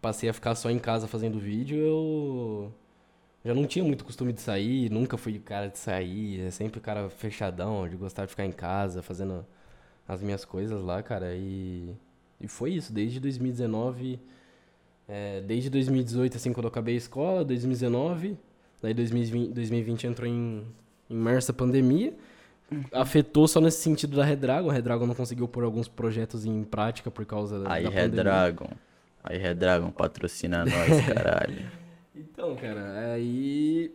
passei 0.00 0.28
a 0.28 0.32
ficar 0.34 0.54
só 0.56 0.70
em 0.70 0.78
casa 0.78 1.06
fazendo 1.08 1.38
vídeo, 1.38 1.78
eu 1.78 2.72
já 3.44 3.54
não 3.54 3.66
tinha 3.66 3.84
muito 3.84 4.04
costume 4.04 4.32
de 4.32 4.40
sair, 4.40 4.90
nunca 4.90 5.16
fui 5.18 5.38
cara 5.38 5.68
de 5.68 5.78
sair, 5.78 6.40
é 6.40 6.50
sempre 6.50 6.80
cara 6.80 7.10
fechadão, 7.10 7.88
de 7.88 7.96
gostar 7.96 8.24
de 8.24 8.30
ficar 8.30 8.46
em 8.46 8.52
casa, 8.52 9.02
fazendo 9.02 9.46
as 10.08 10.22
minhas 10.22 10.44
coisas 10.44 10.82
lá, 10.82 11.02
cara, 11.02 11.34
e, 11.36 11.94
e 12.40 12.48
foi 12.48 12.72
isso, 12.72 12.92
desde 12.92 13.20
2019, 13.20 14.18
é, 15.08 15.40
desde 15.42 15.70
2018, 15.70 16.36
assim, 16.36 16.52
quando 16.52 16.64
eu 16.66 16.70
acabei 16.70 16.94
a 16.94 16.98
escola, 16.98 17.44
2019, 17.44 18.36
daí 18.82 18.94
2020, 18.94 19.52
2020 19.52 20.06
entrou 20.06 20.28
em, 20.28 20.64
em 21.14 21.18
março 21.18 21.50
a 21.50 21.54
pandemia, 21.54 22.12
afetou 22.92 23.46
só 23.46 23.60
nesse 23.60 23.80
sentido 23.82 24.16
da 24.16 24.24
Redragon, 24.24 24.70
a 24.70 24.72
Redragon 24.72 25.06
não 25.06 25.14
conseguiu 25.14 25.46
pôr 25.46 25.64
alguns 25.64 25.86
projetos 25.88 26.44
em 26.44 26.64
prática 26.64 27.10
por 27.10 27.24
causa 27.24 27.60
da, 27.60 27.72
Aí 27.72 27.84
da 27.84 27.90
pandemia. 27.90 28.06
Redragon. 28.08 28.70
Aí 29.22 29.38
Redragon 29.38 29.90
patrocina 29.90 30.64
nós, 30.66 31.06
caralho. 31.06 31.70
Então, 32.14 32.56
cara, 32.56 33.12
aí. 33.12 33.92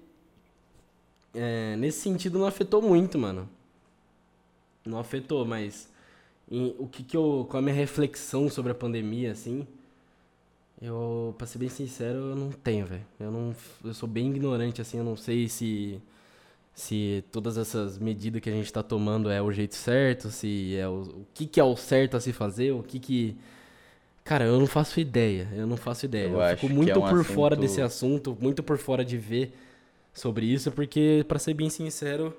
é, 1.34 1.76
nesse 1.76 2.00
sentido 2.02 2.40
não 2.40 2.46
afetou 2.48 2.82
muito, 2.82 3.18
mano. 3.18 3.48
Não 4.86 4.98
afetou, 5.00 5.46
mas. 5.46 5.90
em- 6.50 6.76
o 6.80 6.88
que 6.88 7.04
que 7.04 7.16
eu. 7.16 7.46
Com 7.50 7.58
a 7.58 7.62
minha 7.62 7.76
reflexão 7.76 8.50
sobre 8.50 8.72
a 8.72 8.76
pandemia, 8.76 9.32
assim. 9.32 9.68
Eu, 10.82 11.36
pra 11.38 11.46
ser 11.46 11.60
bem 11.60 11.68
sincero, 11.70 12.18
eu 12.32 12.36
não 12.36 12.52
tenho, 12.52 12.86
velho. 12.86 13.06
Eu 13.20 13.30
não. 13.32 13.56
Eu 13.84 13.94
sou 13.94 14.08
bem 14.08 14.30
ignorante, 14.30 14.82
assim, 14.82 14.98
eu 14.98 15.04
não 15.04 15.16
sei 15.18 15.48
se. 15.50 16.02
Se 16.80 17.26
todas 17.32 17.58
essas 17.58 17.98
medidas 17.98 18.42
que 18.42 18.50
a 18.50 18.54
gente 18.54 18.72
tá 18.72 18.82
tomando 18.82 19.30
é 19.30 19.42
o 19.42 19.52
jeito 19.52 19.76
certo, 19.76 20.30
se 20.30 20.78
é 20.78 20.88
o, 20.88 21.02
o 21.02 21.28
que 21.34 21.46
que 21.46 21.60
é 21.60 21.64
o 21.64 21.76
certo 21.76 22.16
a 22.16 22.22
se 22.22 22.32
fazer, 22.32 22.72
o 22.72 22.82
que 22.82 23.00
que. 23.00 23.38
Cara, 24.24 24.46
eu 24.46 24.60
não 24.60 24.68
faço 24.68 25.00
ideia, 25.00 25.48
eu 25.56 25.68
não 25.68 25.76
faço 25.78 26.06
ideia. 26.06 26.28
Eu 26.30 26.42
Eu, 26.42 26.58
fico 26.58 26.74
muito 26.74 26.92
é 26.92 26.98
um 26.98 27.02
por 27.02 27.24
fora 27.26 27.56
assunto- 27.56 27.62
desse 27.68 27.82
assunto, 27.82 28.38
muito 28.40 28.64
por 28.64 28.78
fora 28.78 29.04
de 29.04 29.18
ver 29.18 29.54
sobre 30.14 30.46
isso, 30.46 30.72
porque, 30.72 31.26
pra 31.28 31.38
ser 31.40 31.54
bem 31.54 31.70
sincero, 31.70 32.34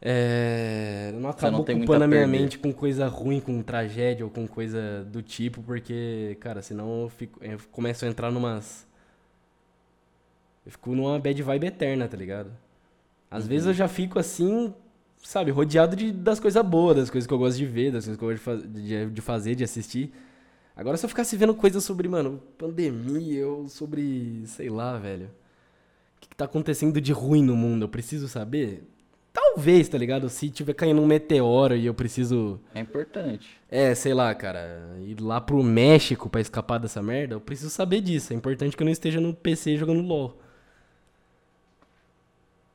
é, 0.00 1.10
eu 1.12 1.20
não 1.20 1.28
acabo 1.30 1.56
muito 1.58 1.72
ocupando 1.72 2.04
a 2.04 2.08
minha 2.08 2.26
mente 2.26 2.58
com 2.58 2.72
coisa 2.72 3.06
ruim, 3.08 3.40
com 3.40 3.60
tragédia 3.62 4.24
ou 4.24 4.30
com 4.30 4.46
coisa 4.46 5.04
do 5.04 5.22
tipo, 5.22 5.62
porque, 5.62 6.36
cara, 6.40 6.62
senão 6.62 7.02
eu, 7.02 7.08
fico, 7.08 7.38
eu 7.44 7.58
começo 7.72 8.04
a 8.04 8.08
entrar 8.08 8.30
numas. 8.30 8.86
Eu 10.64 10.72
fico 10.72 10.94
numa 10.94 11.18
bad 11.18 11.42
vibe 11.42 11.66
eterna, 11.66 12.08
tá 12.08 12.16
ligado? 12.16 12.50
Às 13.30 13.46
vezes 13.46 13.64
Uhum. 13.66 13.70
eu 13.72 13.74
já 13.74 13.88
fico 13.88 14.18
assim, 14.18 14.72
sabe, 15.22 15.50
rodeado 15.50 15.94
de, 15.96 16.12
das 16.12 16.40
coisas 16.40 16.64
boas, 16.64 16.96
das 16.96 17.10
coisas 17.10 17.26
que 17.26 17.32
eu 17.34 17.38
gosto 17.38 17.58
de 17.58 17.66
ver, 17.66 17.92
das 17.92 18.04
coisas 18.04 18.18
que 18.18 18.24
eu 18.24 18.28
gosto 18.30 18.68
de, 18.68 18.82
de, 19.06 19.10
de 19.10 19.20
fazer, 19.20 19.54
de 19.54 19.64
assistir. 19.64 20.12
Agora, 20.76 20.96
se 20.96 21.04
eu 21.04 21.08
ficasse 21.08 21.36
vendo 21.36 21.54
coisas 21.54 21.82
sobre, 21.84 22.08
mano, 22.08 22.40
pandemia 22.56 23.46
ou 23.48 23.68
sobre, 23.68 24.42
sei 24.46 24.68
lá, 24.70 24.96
velho. 24.96 25.26
O 25.26 26.20
que, 26.20 26.28
que 26.28 26.36
tá 26.36 26.44
acontecendo 26.46 27.00
de 27.00 27.12
ruim 27.12 27.42
no 27.42 27.56
mundo? 27.56 27.82
Eu 27.84 27.88
preciso 27.88 28.28
saber? 28.28 28.84
Talvez, 29.32 29.88
tá 29.88 29.98
ligado? 29.98 30.28
Se 30.28 30.48
tiver 30.50 30.74
caindo 30.74 31.00
um 31.00 31.06
meteoro 31.06 31.76
e 31.76 31.86
eu 31.86 31.94
preciso, 31.94 32.60
É 32.74 32.80
importante. 32.80 33.48
é, 33.70 33.94
sei 33.94 34.14
lá, 34.14 34.34
cara, 34.34 34.96
ir 35.00 35.20
lá 35.20 35.40
pro 35.40 35.62
México 35.62 36.28
pra 36.28 36.40
escapar 36.40 36.78
dessa 36.78 37.02
merda, 37.02 37.34
eu 37.34 37.40
preciso 37.40 37.70
saber 37.70 38.00
disso. 38.00 38.32
É 38.32 38.36
importante 38.36 38.76
que 38.76 38.82
eu 38.82 38.84
não 38.86 38.92
esteja 38.92 39.20
no 39.20 39.34
PC 39.34 39.76
jogando 39.76 40.00
LOL. 40.02 40.38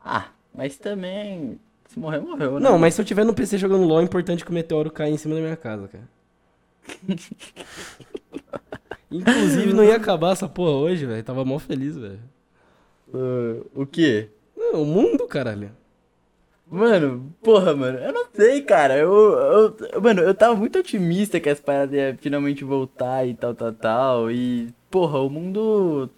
Ah, 0.04 0.30
mas 0.54 0.78
também. 0.78 1.60
Se 1.88 2.00
morrer, 2.00 2.20
morreu, 2.20 2.60
né? 2.60 2.70
Não, 2.70 2.78
mas 2.78 2.94
se 2.94 3.02
eu 3.02 3.06
tiver 3.06 3.26
no 3.26 3.34
PC 3.34 3.58
jogando 3.58 3.86
LOL, 3.86 4.02
é 4.02 4.04
importante 4.04 4.44
que 4.44 4.52
o 4.52 4.54
meteoro 4.54 4.92
caia 4.92 5.12
em 5.12 5.18
cima 5.18 5.36
da 5.36 5.42
minha 5.42 5.58
casa, 5.58 5.88
cara. 5.88 6.10
Inclusive, 9.12 9.74
não 9.74 9.84
ia 9.84 9.96
acabar 9.96 10.32
essa 10.32 10.50
porra 10.50 10.72
hoje, 10.72 11.06
velho. 11.06 11.24
Tava 11.24 11.46
mó 11.46 11.60
feliz, 11.60 11.96
velho. 11.96 12.20
Ah, 13.14 13.62
o 13.76 13.86
quê? 13.86 14.30
Não, 14.58 14.82
o 14.82 14.86
mundo, 14.86 15.28
caralho. 15.28 15.72
Mano, 16.66 17.32
porra, 17.44 17.76
mano, 17.76 18.00
eu 18.00 18.12
não 18.12 18.26
sei, 18.34 18.62
cara. 18.64 18.98
Eu, 18.98 19.14
eu, 19.92 20.02
mano, 20.02 20.22
eu 20.22 20.34
tava 20.34 20.56
muito 20.56 20.80
otimista 20.80 21.40
que 21.40 21.50
as 21.50 21.60
paradas 21.60 21.94
iam 21.94 22.18
finalmente 22.18 22.64
voltar 22.64 23.28
e 23.28 23.36
tal, 23.36 23.54
tal, 23.54 23.74
tal. 23.74 24.32
E, 24.32 24.74
porra, 24.90 25.20
o 25.20 25.30
mundo. 25.30 26.10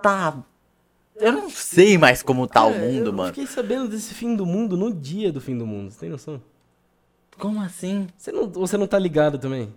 Tá. 0.00 0.44
Eu 1.22 1.32
não 1.32 1.48
sei 1.50 1.96
mais 1.96 2.22
como 2.22 2.46
tá 2.46 2.64
o 2.66 2.72
Cara, 2.72 2.84
mundo, 2.84 3.06
eu 3.06 3.12
mano. 3.12 3.28
fiquei 3.28 3.46
sabendo 3.46 3.88
desse 3.88 4.12
fim 4.14 4.34
do 4.34 4.44
mundo 4.44 4.76
no 4.76 4.92
dia 4.92 5.30
do 5.32 5.40
fim 5.40 5.56
do 5.56 5.66
mundo. 5.66 5.90
Você 5.90 6.00
tem 6.00 6.08
noção? 6.10 6.40
Como 7.38 7.60
assim? 7.60 8.06
Você 8.16 8.30
não, 8.32 8.48
você 8.48 8.76
não 8.76 8.86
tá 8.86 8.98
ligado 8.98 9.38
também? 9.38 9.72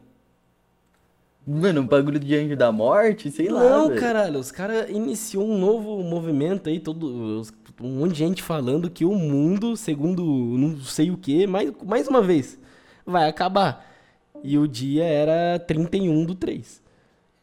Mano, 1.47 1.81
um 1.81 1.87
bagulho 1.87 2.19
de 2.19 2.35
anjo 2.35 2.55
da 2.57 2.71
morte? 2.71 3.29
Sei 3.31 3.47
lá. 3.49 3.61
não, 3.61 3.95
caralho. 3.95 4.39
Os 4.39 4.51
caras 4.51 4.89
iniciou 4.89 5.47
um 5.47 5.57
novo 5.59 6.01
movimento 6.03 6.67
aí, 6.69 6.79
todo, 6.79 7.39
os- 7.39 7.53
um 7.79 7.99
monte 7.99 8.13
de 8.13 8.17
gente 8.19 8.41
falando 8.41 8.89
que 8.89 9.05
o 9.05 9.13
mundo, 9.13 9.77
segundo 9.77 10.23
não 10.25 10.79
sei 10.81 11.11
o 11.11 11.17
que, 11.17 11.45
mais, 11.45 11.71
mais 11.85 12.07
uma 12.07 12.21
vez, 12.21 12.57
vai 13.05 13.29
acabar. 13.29 13.85
E 14.43 14.57
o 14.57 14.67
dia 14.67 15.03
era 15.03 15.59
31 15.59 16.25
do 16.25 16.33
3. 16.33 16.81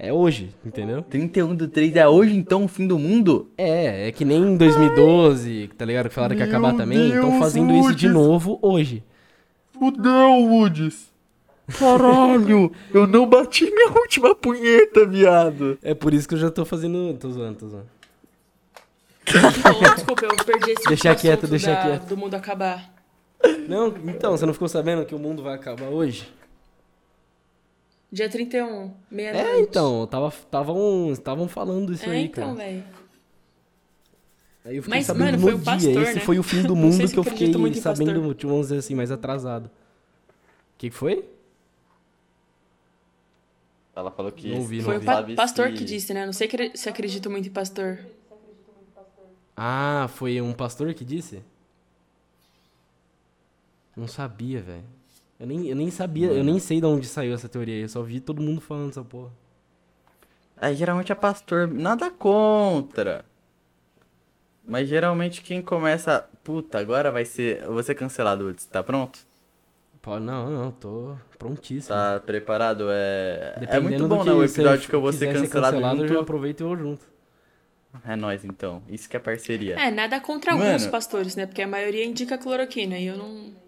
É 0.04 0.12
hoje, 0.12 0.50
entendeu? 0.66 1.00
31 1.02 1.54
do 1.54 1.68
3 1.68 1.94
é 1.94 2.08
hoje 2.08 2.34
então 2.34 2.64
o 2.64 2.68
fim 2.68 2.88
do 2.88 2.98
mundo? 2.98 3.48
É, 3.56 4.08
é 4.08 4.10
que 4.12 4.24
nem 4.24 4.42
em 4.42 4.56
2012, 4.56 5.70
tá 5.78 5.84
ligado? 5.84 6.08
Que 6.08 6.14
falaram 6.16 6.34
que 6.34 6.42
ia 6.42 6.48
acabar 6.48 6.74
também. 6.74 7.06
Estão 7.14 7.38
fazendo 7.38 7.72
isso 7.72 7.94
de 7.94 8.08
Woods. 8.08 8.12
novo 8.12 8.58
hoje. 8.60 9.04
Fudeu, 9.78 10.44
Woods. 10.48 11.12
Caralho, 11.78 12.72
eu 12.92 13.06
não 13.06 13.28
bati 13.28 13.64
minha 13.70 13.92
última 13.92 14.34
punheta, 14.34 15.06
viado. 15.06 15.78
É 15.80 15.94
por 15.94 16.12
isso 16.12 16.26
que 16.28 16.34
eu 16.34 16.38
já 16.38 16.50
tô 16.50 16.64
fazendo. 16.64 17.14
Tô 17.14 17.30
zoando, 17.30 17.58
tô 17.58 17.68
zoando. 17.68 17.86
Oh, 19.28 19.94
desculpa, 19.94 20.24
eu 20.24 20.44
perdi 20.44 20.72
esse 20.72 20.88
Deixa 20.88 21.10
último 21.10 21.20
quieto, 21.20 21.46
deixa 21.46 21.70
da- 21.74 21.80
quieto. 21.80 22.06
do 22.08 22.16
mundo 22.16 22.34
acabar. 22.34 22.92
Não, 23.68 23.94
então, 24.08 24.36
você 24.36 24.44
não 24.44 24.52
ficou 24.52 24.68
sabendo 24.68 25.04
que 25.06 25.14
o 25.14 25.18
mundo 25.18 25.44
vai 25.44 25.54
acabar 25.54 25.86
hoje? 25.86 26.28
Dia 28.12 28.28
31, 28.28 28.92
meia-noite. 29.10 29.48
É, 29.48 29.60
então, 29.60 30.06
tava 30.06 30.28
estavam 30.28 31.12
estavam 31.12 31.48
falando 31.48 31.92
isso 31.94 32.04
É, 32.04 32.10
aí, 32.10 32.24
então, 32.26 32.54
cara. 32.54 32.68
velho. 32.68 32.84
Aí 34.64 34.76
eu 34.76 34.82
fiquei 34.82 34.98
Mas, 34.98 35.06
sabendo 35.06 35.24
mano, 35.24 35.38
no 35.38 35.42
foi 35.42 35.54
o 35.54 35.58
dia. 35.58 35.64
pastor, 35.64 36.02
Esse 36.02 36.14
né? 36.16 36.20
foi 36.20 36.38
o 36.38 36.42
fim 36.42 36.62
do 36.62 36.76
mundo 36.76 37.06
se 37.08 37.12
que 37.14 37.18
eu 37.18 37.24
fiquei 37.24 37.52
sabendo, 37.74 38.34
tipo, 38.34 38.50
vamos 38.50 38.66
dizer 38.66 38.78
assim, 38.78 38.94
mais 38.94 39.10
atrasado. 39.10 39.66
O 39.66 39.70
que, 40.78 40.90
que 40.90 40.96
foi? 40.96 41.24
Ela 43.96 44.10
falou 44.10 44.30
que. 44.30 44.48
Não 44.48 44.58
ouvi, 44.58 44.76
não 44.78 44.84
Foi 44.84 44.94
o 44.94 44.96
ouvi. 44.96 45.06
pa- 45.06 45.14
sabe 45.16 45.34
pastor 45.34 45.68
se- 45.70 45.76
que 45.76 45.84
disse, 45.84 46.14
né? 46.14 46.26
Não 46.26 46.32
sei 46.32 46.48
se 46.74 46.88
acredito 46.88 47.30
muito 47.30 47.48
em 47.48 47.50
pastor. 47.52 47.98
Ah, 49.56 50.08
foi 50.08 50.40
um 50.40 50.52
pastor 50.52 50.92
que 50.94 51.04
disse? 51.04 51.42
Não 53.96 54.06
sabia, 54.08 54.60
velho. 54.62 54.84
Eu 55.42 55.48
nem, 55.48 55.66
eu 55.66 55.74
nem 55.74 55.90
sabia, 55.90 56.28
eu 56.28 56.44
nem 56.44 56.60
sei 56.60 56.80
de 56.80 56.86
onde 56.86 57.04
saiu 57.04 57.34
essa 57.34 57.48
teoria 57.48 57.74
aí. 57.74 57.82
Eu 57.82 57.88
só 57.88 58.00
vi 58.00 58.20
todo 58.20 58.40
mundo 58.40 58.60
falando 58.60 58.90
essa 58.90 59.02
porra. 59.02 59.32
Aí 60.56 60.76
geralmente 60.76 61.10
é 61.10 61.16
pastor, 61.16 61.66
nada 61.66 62.12
contra. 62.12 63.24
Mas 64.64 64.88
geralmente 64.88 65.42
quem 65.42 65.60
começa. 65.60 66.24
Puta, 66.44 66.78
agora 66.78 67.10
vai 67.10 67.24
ser. 67.24 67.60
Eu 67.64 67.72
vou 67.72 67.82
ser 67.82 67.96
cancelado, 67.96 68.44
Woods. 68.44 68.66
Tá 68.66 68.84
pronto? 68.84 69.18
Pô, 70.00 70.20
não, 70.20 70.48
não, 70.48 70.70
tô 70.70 71.16
prontíssimo. 71.36 71.92
Tá 71.92 72.20
preparado? 72.24 72.86
É. 72.92 73.54
É 73.56 73.60
Dependendo 73.60 73.88
muito 73.88 74.02
do 74.02 74.08
bom, 74.08 74.22
né? 74.24 74.30
O 74.30 74.36
você 74.36 74.60
episódio 74.60 74.88
que 74.88 74.94
eu 74.94 75.00
vou 75.00 75.12
ser 75.12 75.32
cancelado, 75.32 75.76
eu 75.76 75.96
junto. 75.96 76.14
já 76.14 76.20
aproveito 76.20 76.60
e 76.60 76.62
vou 76.62 76.76
junto. 76.76 77.04
É 78.06 78.14
nóis 78.14 78.44
então. 78.44 78.80
Isso 78.88 79.08
que 79.08 79.16
é 79.16 79.20
parceria. 79.20 79.74
É, 79.74 79.90
nada 79.90 80.20
contra 80.20 80.52
Mano. 80.52 80.66
alguns 80.66 80.86
pastores, 80.86 81.34
né? 81.34 81.46
Porque 81.46 81.62
a 81.62 81.66
maioria 81.66 82.04
indica 82.04 82.38
cloroquina 82.38 82.96
e 82.96 83.08
eu 83.08 83.16
não. 83.16 83.60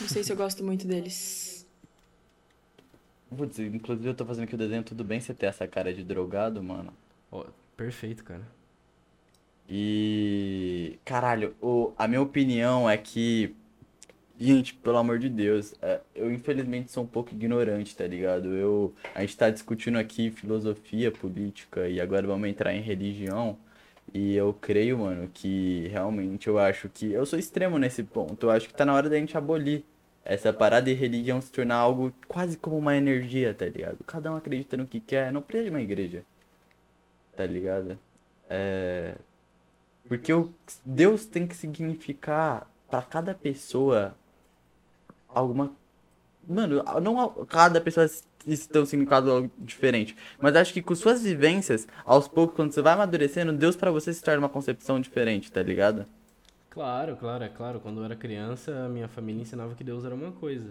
Não 0.00 0.08
sei 0.08 0.24
se 0.24 0.32
eu 0.32 0.36
gosto 0.36 0.64
muito 0.64 0.86
deles. 0.86 1.66
Putz, 3.34 3.58
inclusive 3.58 4.08
eu 4.08 4.14
tô 4.14 4.24
fazendo 4.24 4.44
aqui 4.44 4.54
o 4.54 4.58
desenho, 4.58 4.82
tudo 4.82 5.04
bem 5.04 5.20
você 5.20 5.34
ter 5.34 5.46
essa 5.46 5.66
cara 5.66 5.92
de 5.92 6.02
drogado, 6.02 6.62
mano. 6.62 6.92
Ó, 7.30 7.44
perfeito, 7.76 8.24
cara. 8.24 8.46
E. 9.68 10.98
Caralho, 11.04 11.54
o... 11.60 11.92
a 11.98 12.06
minha 12.06 12.22
opinião 12.22 12.88
é 12.88 12.96
que. 12.96 13.54
Gente, 14.38 14.74
pelo 14.74 14.98
amor 14.98 15.18
de 15.18 15.30
Deus, 15.30 15.74
é, 15.80 16.00
eu 16.14 16.30
infelizmente 16.30 16.92
sou 16.92 17.04
um 17.04 17.06
pouco 17.06 17.32
ignorante, 17.34 17.96
tá 17.96 18.06
ligado? 18.06 18.54
Eu... 18.54 18.94
A 19.14 19.22
gente 19.22 19.36
tá 19.36 19.48
discutindo 19.48 19.98
aqui 19.98 20.30
filosofia, 20.30 21.10
política 21.10 21.88
e 21.88 22.00
agora 22.00 22.26
vamos 22.26 22.48
entrar 22.48 22.74
em 22.74 22.82
religião. 22.82 23.58
E 24.14 24.34
eu 24.34 24.54
creio, 24.54 24.98
mano, 24.98 25.28
que 25.32 25.88
realmente 25.88 26.48
eu 26.48 26.58
acho 26.58 26.88
que. 26.88 27.12
Eu 27.12 27.26
sou 27.26 27.38
extremo 27.38 27.78
nesse 27.78 28.02
ponto. 28.02 28.46
Eu 28.46 28.50
acho 28.50 28.68
que 28.68 28.74
tá 28.74 28.84
na 28.84 28.94
hora 28.94 29.08
da 29.08 29.16
gente 29.16 29.36
abolir 29.36 29.84
essa 30.24 30.52
parada 30.52 30.86
de 30.86 30.94
religião 30.94 31.40
se 31.40 31.52
tornar 31.52 31.76
algo 31.76 32.12
quase 32.26 32.56
como 32.56 32.76
uma 32.76 32.96
energia, 32.96 33.54
tá 33.54 33.66
ligado? 33.66 33.98
Cada 34.04 34.32
um 34.32 34.36
acredita 34.36 34.76
no 34.76 34.86
que 34.86 34.98
quer, 34.98 35.32
não 35.32 35.40
precisa 35.40 35.70
de 35.70 35.76
uma 35.76 35.82
igreja. 35.82 36.24
Tá 37.36 37.46
ligado? 37.46 37.98
É... 38.50 39.14
Porque 40.08 40.32
o 40.32 40.52
Deus 40.84 41.26
tem 41.26 41.46
que 41.46 41.54
significar 41.54 42.68
para 42.88 43.02
cada 43.02 43.34
pessoa 43.34 44.16
alguma. 45.28 45.72
Mano, 46.46 46.82
não 47.02 47.46
cada 47.46 47.80
pessoa 47.80 48.08
tem 48.68 48.82
um 48.82 48.86
significado 48.86 49.50
diferente. 49.58 50.16
Mas 50.40 50.54
acho 50.54 50.72
que 50.72 50.80
com 50.80 50.94
suas 50.94 51.22
vivências, 51.22 51.86
aos 52.04 52.28
poucos, 52.28 52.54
quando 52.54 52.72
você 52.72 52.80
vai 52.80 52.92
amadurecendo, 52.94 53.52
Deus 53.52 53.74
para 53.74 53.90
você 53.90 54.12
se 54.12 54.22
torna 54.22 54.40
uma 54.40 54.48
concepção 54.48 55.00
diferente, 55.00 55.50
tá 55.50 55.62
ligado? 55.62 56.06
Claro, 56.70 57.16
claro, 57.16 57.42
é 57.42 57.48
claro. 57.48 57.80
Quando 57.80 58.00
eu 58.00 58.04
era 58.04 58.14
criança, 58.14 58.84
a 58.84 58.88
minha 58.88 59.08
família 59.08 59.42
ensinava 59.42 59.74
que 59.74 59.82
Deus 59.82 60.04
era 60.04 60.14
uma 60.14 60.30
coisa. 60.32 60.70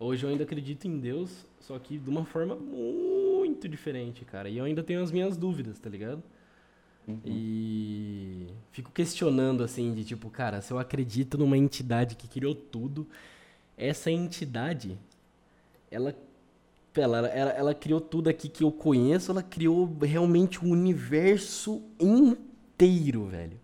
Hoje 0.00 0.24
eu 0.24 0.30
ainda 0.30 0.42
acredito 0.42 0.86
em 0.86 0.98
Deus, 0.98 1.46
só 1.60 1.78
que 1.78 1.98
de 1.98 2.10
uma 2.10 2.24
forma 2.24 2.56
muito 2.56 3.68
diferente, 3.68 4.24
cara. 4.24 4.48
E 4.48 4.58
eu 4.58 4.64
ainda 4.64 4.82
tenho 4.82 5.02
as 5.02 5.12
minhas 5.12 5.36
dúvidas, 5.36 5.78
tá 5.78 5.88
ligado? 5.88 6.22
Uhum. 7.06 7.20
E 7.24 8.46
fico 8.72 8.90
questionando 8.90 9.62
assim, 9.62 9.92
de 9.94 10.04
tipo, 10.04 10.30
cara, 10.30 10.60
se 10.60 10.72
eu 10.72 10.78
acredito 10.78 11.36
numa 11.36 11.56
entidade 11.56 12.16
que 12.16 12.26
criou 12.26 12.54
tudo, 12.54 13.06
essa 13.76 14.10
entidade, 14.10 14.98
ela 15.90 16.14
ela, 17.00 17.26
ela, 17.28 17.50
ela 17.50 17.74
criou 17.74 18.00
tudo 18.00 18.28
aqui 18.28 18.48
que 18.48 18.64
eu 18.64 18.72
conheço, 18.72 19.30
ela 19.30 19.42
criou 19.42 19.96
realmente 20.02 20.64
o 20.64 20.68
um 20.68 20.70
universo 20.70 21.82
inteiro, 21.98 23.26
velho. 23.26 23.60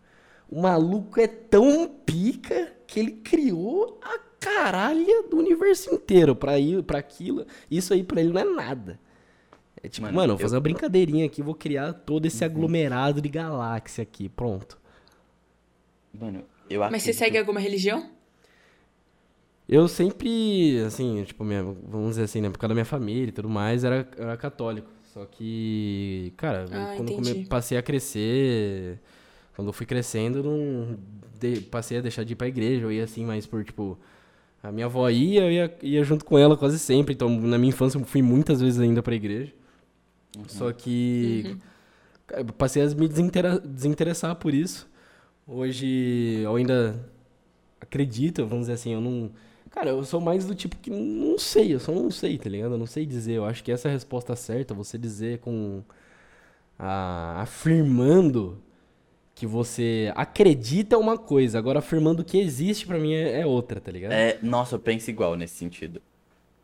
O 0.49 0.61
maluco 0.61 1.20
é 1.20 1.26
tão 1.26 1.89
pica 2.05 2.72
que 2.87 2.99
ele 2.99 3.12
criou 3.12 4.01
a 4.03 4.18
caralha 4.41 5.22
do 5.28 5.37
universo 5.37 5.95
inteiro 5.95 6.35
pra, 6.35 6.59
ir, 6.59 6.83
pra 6.83 6.99
aquilo. 6.99 7.47
Isso 7.70 7.93
aí 7.95 8.03
pra 8.03 8.20
ele 8.20 8.33
não 8.33 8.41
é 8.41 8.45
nada. 8.45 8.99
É 9.83 9.89
tipo, 9.89 10.07
mano, 10.07 10.16
mano 10.16 10.33
vou 10.35 10.41
fazer 10.41 10.57
uma 10.57 10.61
brincadeirinha 10.61 11.26
aqui, 11.26 11.43
vou 11.43 11.55
criar 11.55 11.93
todo 11.93 12.26
esse 12.26 12.45
uhum. 12.45 12.51
aglomerado 12.51 13.20
de 13.20 13.28
galáxia 13.28 14.03
aqui, 14.03 14.28
pronto. 14.28 14.78
Mano, 16.12 16.45
eu 16.68 16.81
Mas 16.91 17.03
você 17.03 17.12
segue 17.12 17.39
alguma 17.39 17.61
religião? 17.61 18.11
Eu 19.73 19.87
sempre, 19.87 20.81
assim, 20.81 21.23
tipo, 21.23 21.45
minha, 21.45 21.62
vamos 21.62 22.11
dizer 22.11 22.25
assim, 22.25 22.41
né, 22.41 22.51
por 22.51 22.59
causa 22.59 22.71
da 22.71 22.75
minha 22.75 22.85
família 22.85 23.29
e 23.29 23.33
tudo 23.33 23.49
mais, 23.49 23.85
era, 23.85 24.09
era 24.18 24.37
católico. 24.37 24.91
Só 25.14 25.25
que, 25.25 26.33
cara, 26.37 26.66
ah, 26.73 26.95
quando 26.97 27.29
eu 27.29 27.45
passei 27.45 27.79
a 27.79 27.83
crescer, 27.83 28.99
quando 29.55 29.68
eu 29.68 29.73
fui 29.73 29.87
crescendo, 29.87 30.43
não 30.43 30.99
de, 31.39 31.61
passei 31.61 31.99
a 31.99 32.01
deixar 32.01 32.25
de 32.25 32.33
ir 32.33 32.37
pra 32.37 32.49
igreja, 32.49 32.83
eu 32.83 32.91
ia 32.91 33.05
assim, 33.05 33.25
mais 33.25 33.47
por, 33.47 33.62
tipo, 33.62 33.97
a 34.61 34.73
minha 34.73 34.87
avó 34.87 35.09
ia, 35.09 35.43
eu 35.43 35.53
ia, 35.53 35.79
ia 35.83 36.03
junto 36.03 36.25
com 36.25 36.37
ela 36.37 36.57
quase 36.57 36.77
sempre. 36.77 37.14
Então, 37.14 37.29
na 37.29 37.57
minha 37.57 37.68
infância, 37.68 37.97
eu 37.97 38.05
fui 38.05 38.23
muitas 38.23 38.61
vezes 38.61 38.81
ainda 38.81 39.05
pra 39.05 39.14
igreja. 39.14 39.53
Uhum. 40.37 40.45
Só 40.49 40.73
que 40.73 41.57
uhum. 42.37 42.47
passei 42.59 42.83
a 42.83 42.89
me 42.89 43.09
desinteressar 43.09 44.35
por 44.35 44.53
isso. 44.53 44.91
Hoje 45.47 46.41
eu 46.43 46.57
ainda 46.57 47.09
acredito, 47.81 48.45
vamos 48.45 48.64
dizer 48.64 48.73
assim, 48.73 48.95
eu 48.95 49.01
não. 49.01 49.31
Cara, 49.71 49.91
eu 49.91 50.05
sou 50.05 50.21
mais 50.21 50.45
do 50.45 50.55
tipo 50.55 50.77
que 50.77 50.91
não 50.91 51.39
sei, 51.39 51.75
eu 51.75 51.81
só 51.81 51.93
não 51.93 52.11
sei, 52.11 52.37
tá 52.37 52.51
ligado? 52.51 52.73
Eu 52.73 52.79
não 52.79 52.87
sei 52.87 53.07
dizer. 53.07 53.35
Eu 53.35 53.45
acho 53.45 53.62
que 53.62 53.71
essa 53.71 53.89
é 53.89 53.91
a 53.91 53.95
resposta 53.95 54.35
certa, 54.35 54.75
você 54.75 54.99
dizer 54.99 55.39
com. 55.39 55.83
A, 56.79 57.43
afirmando 57.43 58.61
que 59.35 59.47
você 59.47 60.12
acredita 60.16 60.99
uma 60.99 61.16
coisa, 61.16 61.59
agora 61.59 61.79
afirmando 61.79 62.25
que 62.25 62.39
existe 62.39 62.87
para 62.87 62.99
mim 62.99 63.14
é, 63.14 63.41
é, 63.41 63.47
outra, 63.47 63.81
tá 63.81 63.91
ligado? 63.91 64.12
É, 64.12 64.39
nossa, 64.43 64.75
eu 64.75 64.79
penso 64.81 65.09
igual 65.09 65.37
nesse 65.37 65.55
sentido. 65.55 66.03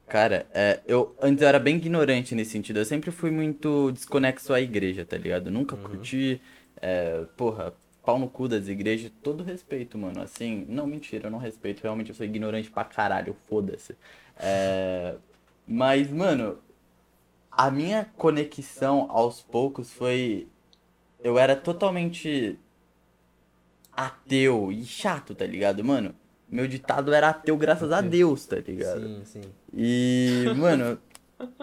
Cara, 0.09 0.47
é, 0.53 0.81
eu 0.87 1.15
antes 1.21 1.43
eu 1.43 1.49
era 1.49 1.59
bem 1.59 1.77
ignorante 1.77 2.35
nesse 2.35 2.51
sentido. 2.51 2.79
Eu 2.79 2.85
sempre 2.85 3.11
fui 3.11 3.31
muito 3.31 3.93
desconexo 3.93 4.53
à 4.53 4.61
igreja, 4.61 5.05
tá 5.05 5.17
ligado? 5.17 5.51
Nunca 5.51 5.77
uhum. 5.77 5.83
curti, 5.83 6.41
é, 6.81 7.25
porra, 7.37 7.73
pau 8.07 8.19
no 8.21 8.29
cu 8.29 8.47
das 8.47 8.69
igrejas. 8.69 9.11
Todo 9.23 9.43
respeito, 9.43 9.99
mano. 9.99 10.23
Assim, 10.23 10.65
não, 10.69 10.87
mentira, 10.87 11.27
eu 11.27 11.31
não 11.31 11.39
respeito. 11.39 11.83
Realmente 11.83 12.11
eu 12.11 12.15
sou 12.15 12.25
ignorante 12.25 12.71
pra 12.71 12.85
caralho, 12.85 13.37
foda-se. 13.49 13.97
É, 14.39 15.17
mas, 15.67 16.09
mano, 16.09 16.59
a 17.51 17.71
minha 17.71 18.09
conexão 18.17 19.09
aos 19.11 19.43
poucos 19.43 19.93
foi. 19.93 20.47
Eu 21.23 21.39
era 21.39 21.57
totalmente 21.57 22.57
ateu 23.93 24.71
e 24.71 24.85
chato, 24.85 25.35
tá 25.35 25.45
ligado, 25.45 25.83
mano? 25.83 26.15
Meu 26.49 26.69
ditado 26.69 27.13
era 27.13 27.31
ateu 27.31 27.57
graças 27.57 27.91
a 27.91 28.01
Deus, 28.01 28.47
tá 28.47 28.57
ligado? 28.57 29.01
Sim, 29.01 29.23
sim. 29.25 29.41
E, 29.75 30.45
mano, 30.57 30.99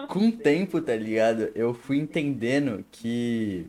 com 0.08 0.28
o 0.28 0.32
tempo, 0.32 0.82
tá 0.82 0.94
ligado? 0.94 1.50
Eu 1.54 1.72
fui 1.72 1.96
entendendo 1.96 2.84
que 2.90 3.66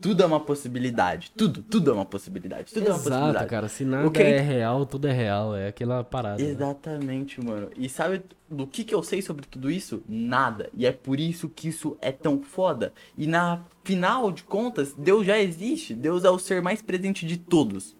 tudo 0.00 0.22
é 0.22 0.26
uma 0.26 0.40
possibilidade. 0.40 1.32
Tudo, 1.36 1.62
tudo 1.62 1.90
é 1.90 1.94
uma 1.94 2.04
possibilidade. 2.04 2.72
Tudo 2.72 2.86
Exato, 2.86 2.90
é 2.90 2.92
uma 2.92 3.02
possibilidade. 3.02 3.50
cara. 3.50 3.68
Se 3.68 3.84
nada 3.84 4.10
que... 4.10 4.22
é 4.22 4.40
real, 4.40 4.86
tudo 4.86 5.08
é 5.08 5.12
real. 5.12 5.56
É 5.56 5.68
aquela 5.68 6.04
parada. 6.04 6.42
Né? 6.42 6.48
Exatamente, 6.48 7.40
né? 7.40 7.50
mano. 7.50 7.70
E 7.76 7.88
sabe 7.88 8.22
do 8.48 8.66
que, 8.66 8.84
que 8.84 8.94
eu 8.94 9.02
sei 9.02 9.20
sobre 9.20 9.44
tudo 9.46 9.70
isso? 9.70 10.02
Nada. 10.08 10.70
E 10.72 10.86
é 10.86 10.92
por 10.92 11.18
isso 11.18 11.48
que 11.48 11.68
isso 11.68 11.96
é 12.00 12.12
tão 12.12 12.40
foda. 12.40 12.92
E 13.16 13.26
na 13.26 13.64
final 13.82 14.30
de 14.30 14.44
contas, 14.44 14.94
Deus 14.94 15.26
já 15.26 15.38
existe. 15.38 15.94
Deus 15.94 16.24
é 16.24 16.30
o 16.30 16.38
ser 16.38 16.62
mais 16.62 16.80
presente 16.80 17.26
de 17.26 17.36
todos. 17.36 17.96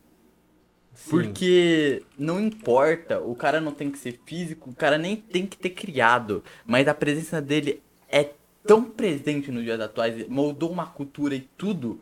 Porque 1.08 2.02
não 2.18 2.40
importa, 2.40 3.20
o 3.20 3.34
cara 3.34 3.60
não 3.60 3.72
tem 3.72 3.90
que 3.90 3.98
ser 3.98 4.20
físico, 4.26 4.70
o 4.70 4.74
cara 4.74 4.98
nem 4.98 5.14
tem 5.14 5.46
que 5.46 5.56
ter 5.56 5.70
criado, 5.70 6.42
mas 6.66 6.88
a 6.88 6.94
presença 6.94 7.40
dele 7.40 7.80
é 8.10 8.32
tão 8.68 8.84
presente 8.84 9.50
nos 9.50 9.64
dias 9.64 9.80
atuais, 9.80 10.28
moldou 10.28 10.70
uma 10.70 10.86
cultura 10.86 11.34
e 11.34 11.40
tudo, 11.40 11.98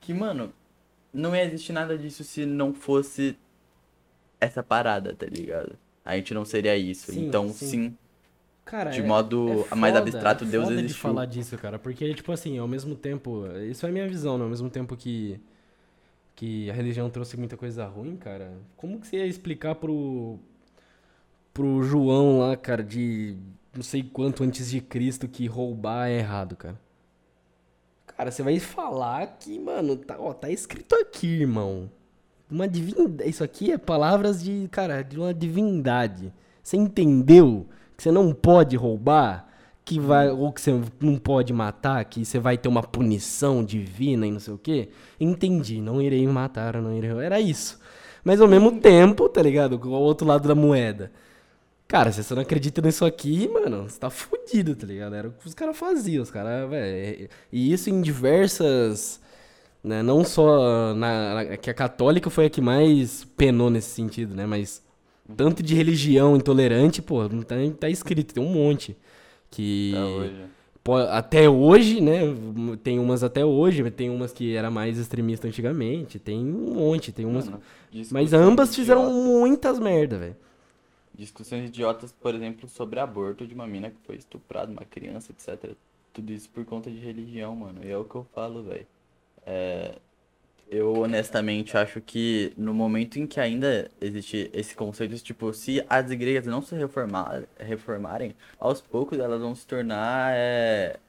que, 0.00 0.12
mano, 0.12 0.52
não 1.14 1.34
ia 1.34 1.44
existir 1.44 1.72
nada 1.72 1.96
disso 1.96 2.24
se 2.24 2.44
não 2.44 2.74
fosse 2.74 3.38
essa 4.40 4.60
parada, 4.60 5.14
tá 5.14 5.26
ligado? 5.26 5.78
A 6.04 6.16
gente 6.16 6.34
não 6.34 6.44
seria 6.44 6.76
isso. 6.76 7.12
Sim, 7.12 7.28
então, 7.28 7.48
sim. 7.50 7.66
sim 7.66 7.98
cara, 8.64 8.90
de 8.90 9.00
é, 9.00 9.04
modo 9.04 9.48
é 9.48 9.64
foda, 9.64 9.76
mais 9.76 9.94
abstrato, 9.94 10.42
é 10.42 10.46
Deus 10.48 10.68
existiu. 10.68 10.88
de 10.88 10.94
falar 10.94 11.24
disso, 11.24 11.56
cara, 11.56 11.78
porque, 11.78 12.12
tipo 12.12 12.32
assim, 12.32 12.58
ao 12.58 12.66
mesmo 12.66 12.96
tempo, 12.96 13.44
isso 13.70 13.86
é 13.86 13.88
a 13.88 13.92
minha 13.92 14.08
visão, 14.08 14.36
né? 14.36 14.42
Ao 14.42 14.50
mesmo 14.50 14.68
tempo 14.68 14.96
que 14.96 15.40
que 16.34 16.70
a 16.70 16.72
religião 16.72 17.10
trouxe 17.10 17.36
muita 17.36 17.56
coisa 17.56 17.84
ruim, 17.84 18.16
cara, 18.16 18.52
como 18.76 19.00
que 19.00 19.08
você 19.08 19.16
ia 19.16 19.26
explicar 19.26 19.74
pro, 19.74 20.38
pro 21.58 21.82
João 21.82 22.38
lá, 22.38 22.56
cara, 22.56 22.84
de 22.84 23.36
não 23.74 23.82
sei 23.82 24.00
quanto 24.00 24.44
antes 24.44 24.70
de 24.70 24.80
Cristo 24.80 25.26
que 25.26 25.48
roubar 25.48 26.06
é 26.06 26.18
errado, 26.18 26.54
cara? 26.54 26.80
Cara, 28.06 28.30
você 28.30 28.44
vai 28.44 28.60
falar 28.60 29.26
que, 29.40 29.58
mano, 29.58 29.96
tá, 29.96 30.16
ó, 30.20 30.32
tá 30.32 30.48
escrito 30.48 30.94
aqui, 30.94 31.40
irmão. 31.40 31.90
Uma 32.48 32.68
divindade. 32.68 33.28
Isso 33.28 33.42
aqui 33.42 33.72
é 33.72 33.76
palavras 33.76 34.40
de, 34.40 34.68
cara, 34.70 35.02
de 35.02 35.18
uma 35.18 35.34
divindade. 35.34 36.32
Você 36.62 36.76
entendeu 36.76 37.66
que 37.96 38.04
você 38.04 38.12
não 38.12 38.32
pode 38.32 38.76
roubar? 38.76 39.46
que 39.84 39.98
vai 39.98 40.28
ou 40.28 40.52
que 40.52 40.60
você 40.60 40.78
não 41.00 41.16
pode 41.16 41.50
matar, 41.50 42.04
que 42.04 42.22
você 42.22 42.38
vai 42.38 42.58
ter 42.58 42.68
uma 42.68 42.82
punição 42.82 43.64
divina 43.64 44.26
e 44.26 44.30
não 44.30 44.38
sei 44.38 44.52
o 44.52 44.58
quê. 44.58 44.90
Entendi, 45.18 45.80
não 45.80 46.02
irei 46.02 46.26
matar, 46.26 46.74
não 46.82 46.94
irei. 46.94 47.10
Era 47.10 47.40
isso. 47.40 47.80
Mas 48.22 48.38
ao 48.38 48.46
mesmo 48.46 48.80
tempo, 48.82 49.30
tá 49.30 49.40
ligado? 49.40 49.80
O 49.82 49.90
outro 49.92 50.26
lado 50.26 50.46
da 50.46 50.54
moeda. 50.54 51.10
Cara, 51.88 52.12
se 52.12 52.22
você 52.22 52.34
não 52.34 52.42
acredita 52.42 52.82
nisso 52.82 53.02
aqui, 53.06 53.48
mano, 53.48 53.84
você 53.88 53.98
tá 53.98 54.10
fudido, 54.10 54.76
tá 54.76 54.86
ligado? 54.86 55.14
Era 55.14 55.28
o 55.28 55.32
que 55.32 55.46
os 55.46 55.54
caras 55.54 55.74
faziam, 55.76 56.22
os 56.22 56.30
caras, 56.30 56.68
velho. 56.68 57.30
E 57.50 57.72
isso 57.72 57.88
em 57.88 58.02
diversas. 58.02 59.20
Né, 59.82 60.02
não 60.02 60.24
só 60.24 60.92
na, 60.92 61.34
na, 61.34 61.56
que 61.56 61.70
a 61.70 61.74
católica 61.74 62.28
foi 62.28 62.46
a 62.46 62.50
que 62.50 62.60
mais 62.60 63.24
penou 63.36 63.70
nesse 63.70 63.90
sentido, 63.90 64.34
né? 64.34 64.44
Mas 64.44 64.82
tanto 65.34 65.62
de 65.62 65.74
religião 65.74 66.36
intolerante, 66.36 67.00
pô, 67.00 67.26
não 67.28 67.42
tá, 67.42 67.54
tá 67.78 67.88
escrito, 67.88 68.34
tem 68.34 68.42
um 68.42 68.52
monte. 68.52 68.94
Que 69.50 69.94
até 69.94 70.04
hoje. 70.04 71.08
até 71.10 71.48
hoje, 71.48 72.00
né? 72.02 72.20
Tem 72.82 72.98
umas 72.98 73.22
até 73.22 73.44
hoje, 73.44 73.88
tem 73.90 74.10
umas 74.10 74.32
que 74.32 74.54
era 74.54 74.70
mais 74.70 74.98
extremista 74.98 75.46
antigamente, 75.46 76.18
tem 76.18 76.38
um 76.38 76.74
monte, 76.74 77.12
tem 77.12 77.24
umas. 77.24 77.46
Mano, 77.46 77.62
mas 78.10 78.34
ambas 78.34 78.74
fizeram 78.74 79.10
muitas 79.10 79.78
merda, 79.78 80.18
velho. 80.18 80.36
Discussões 81.18 81.68
idiotas, 81.68 82.12
por 82.12 82.34
exemplo, 82.34 82.68
sobre 82.68 83.00
aborto 83.00 83.46
de 83.46 83.52
uma 83.52 83.66
mina 83.66 83.90
que 83.90 83.98
foi 84.06 84.16
estuprada, 84.16 84.70
uma 84.70 84.84
criança, 84.84 85.32
etc. 85.32 85.72
Tudo 86.12 86.32
isso 86.32 86.48
por 86.48 86.64
conta 86.64 86.90
de 86.90 86.98
religião, 86.98 87.56
mano. 87.56 87.80
E 87.84 87.90
é 87.90 87.96
o 87.98 88.04
que 88.04 88.14
eu 88.14 88.24
falo, 88.32 88.62
velho. 88.62 88.86
É, 89.44 89.96
eu 90.70 90.92
honestamente 90.94 91.76
acho 91.76 92.00
que 92.00 92.52
no 92.56 92.72
momento 92.72 93.18
em 93.18 93.26
que 93.26 93.40
ainda 93.40 93.90
existe 94.00 94.50
esse 94.52 94.76
conceito, 94.76 95.18
tipo, 95.18 95.52
se 95.52 95.84
as 95.88 96.10
igrejas 96.10 96.46
não 96.46 96.62
se 96.62 96.74
reformar, 96.76 97.44
reformarem, 97.58 98.36
aos 98.60 98.80
poucos 98.80 99.18
elas 99.18 99.40
vão 99.40 99.54
se 99.54 99.66
tornar 99.66 100.32
é, 100.36 101.00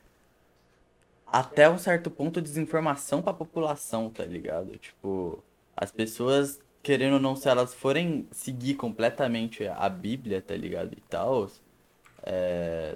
até 1.27 1.69
um 1.69 1.77
certo 1.77 2.09
ponto 2.09 2.41
desinformação 2.41 3.21
para 3.21 3.31
a 3.31 3.35
população, 3.35 4.09
tá 4.09 4.25
ligado? 4.25 4.77
Tipo, 4.77 5.43
as 5.75 5.91
pessoas 5.91 6.59
querendo 6.83 7.13
ou 7.15 7.19
não, 7.19 7.35
se 7.35 7.47
elas 7.49 7.73
forem 7.73 8.27
seguir 8.31 8.75
completamente 8.75 9.67
a 9.67 9.89
Bíblia, 9.89 10.41
tá 10.41 10.55
ligado? 10.55 10.93
E 10.93 11.01
tal, 11.09 11.49
é, 12.23 12.95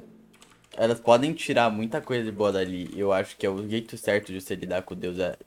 elas 0.77 0.99
podem 0.99 1.34
tirar 1.34 1.69
muita 1.69 2.01
coisa 2.01 2.23
de 2.25 2.31
boa 2.31 2.51
dali. 2.51 2.89
Eu 2.95 3.11
acho 3.13 3.38
que 3.38 3.45
é 3.45 3.49
o 3.49 3.67
jeito 3.67 3.97
certo 3.97 4.31
de 4.31 4.41
você 4.41 4.55
lidar 4.55 4.84
com 4.84 4.95
Deus 4.95 5.19
é 5.19 5.38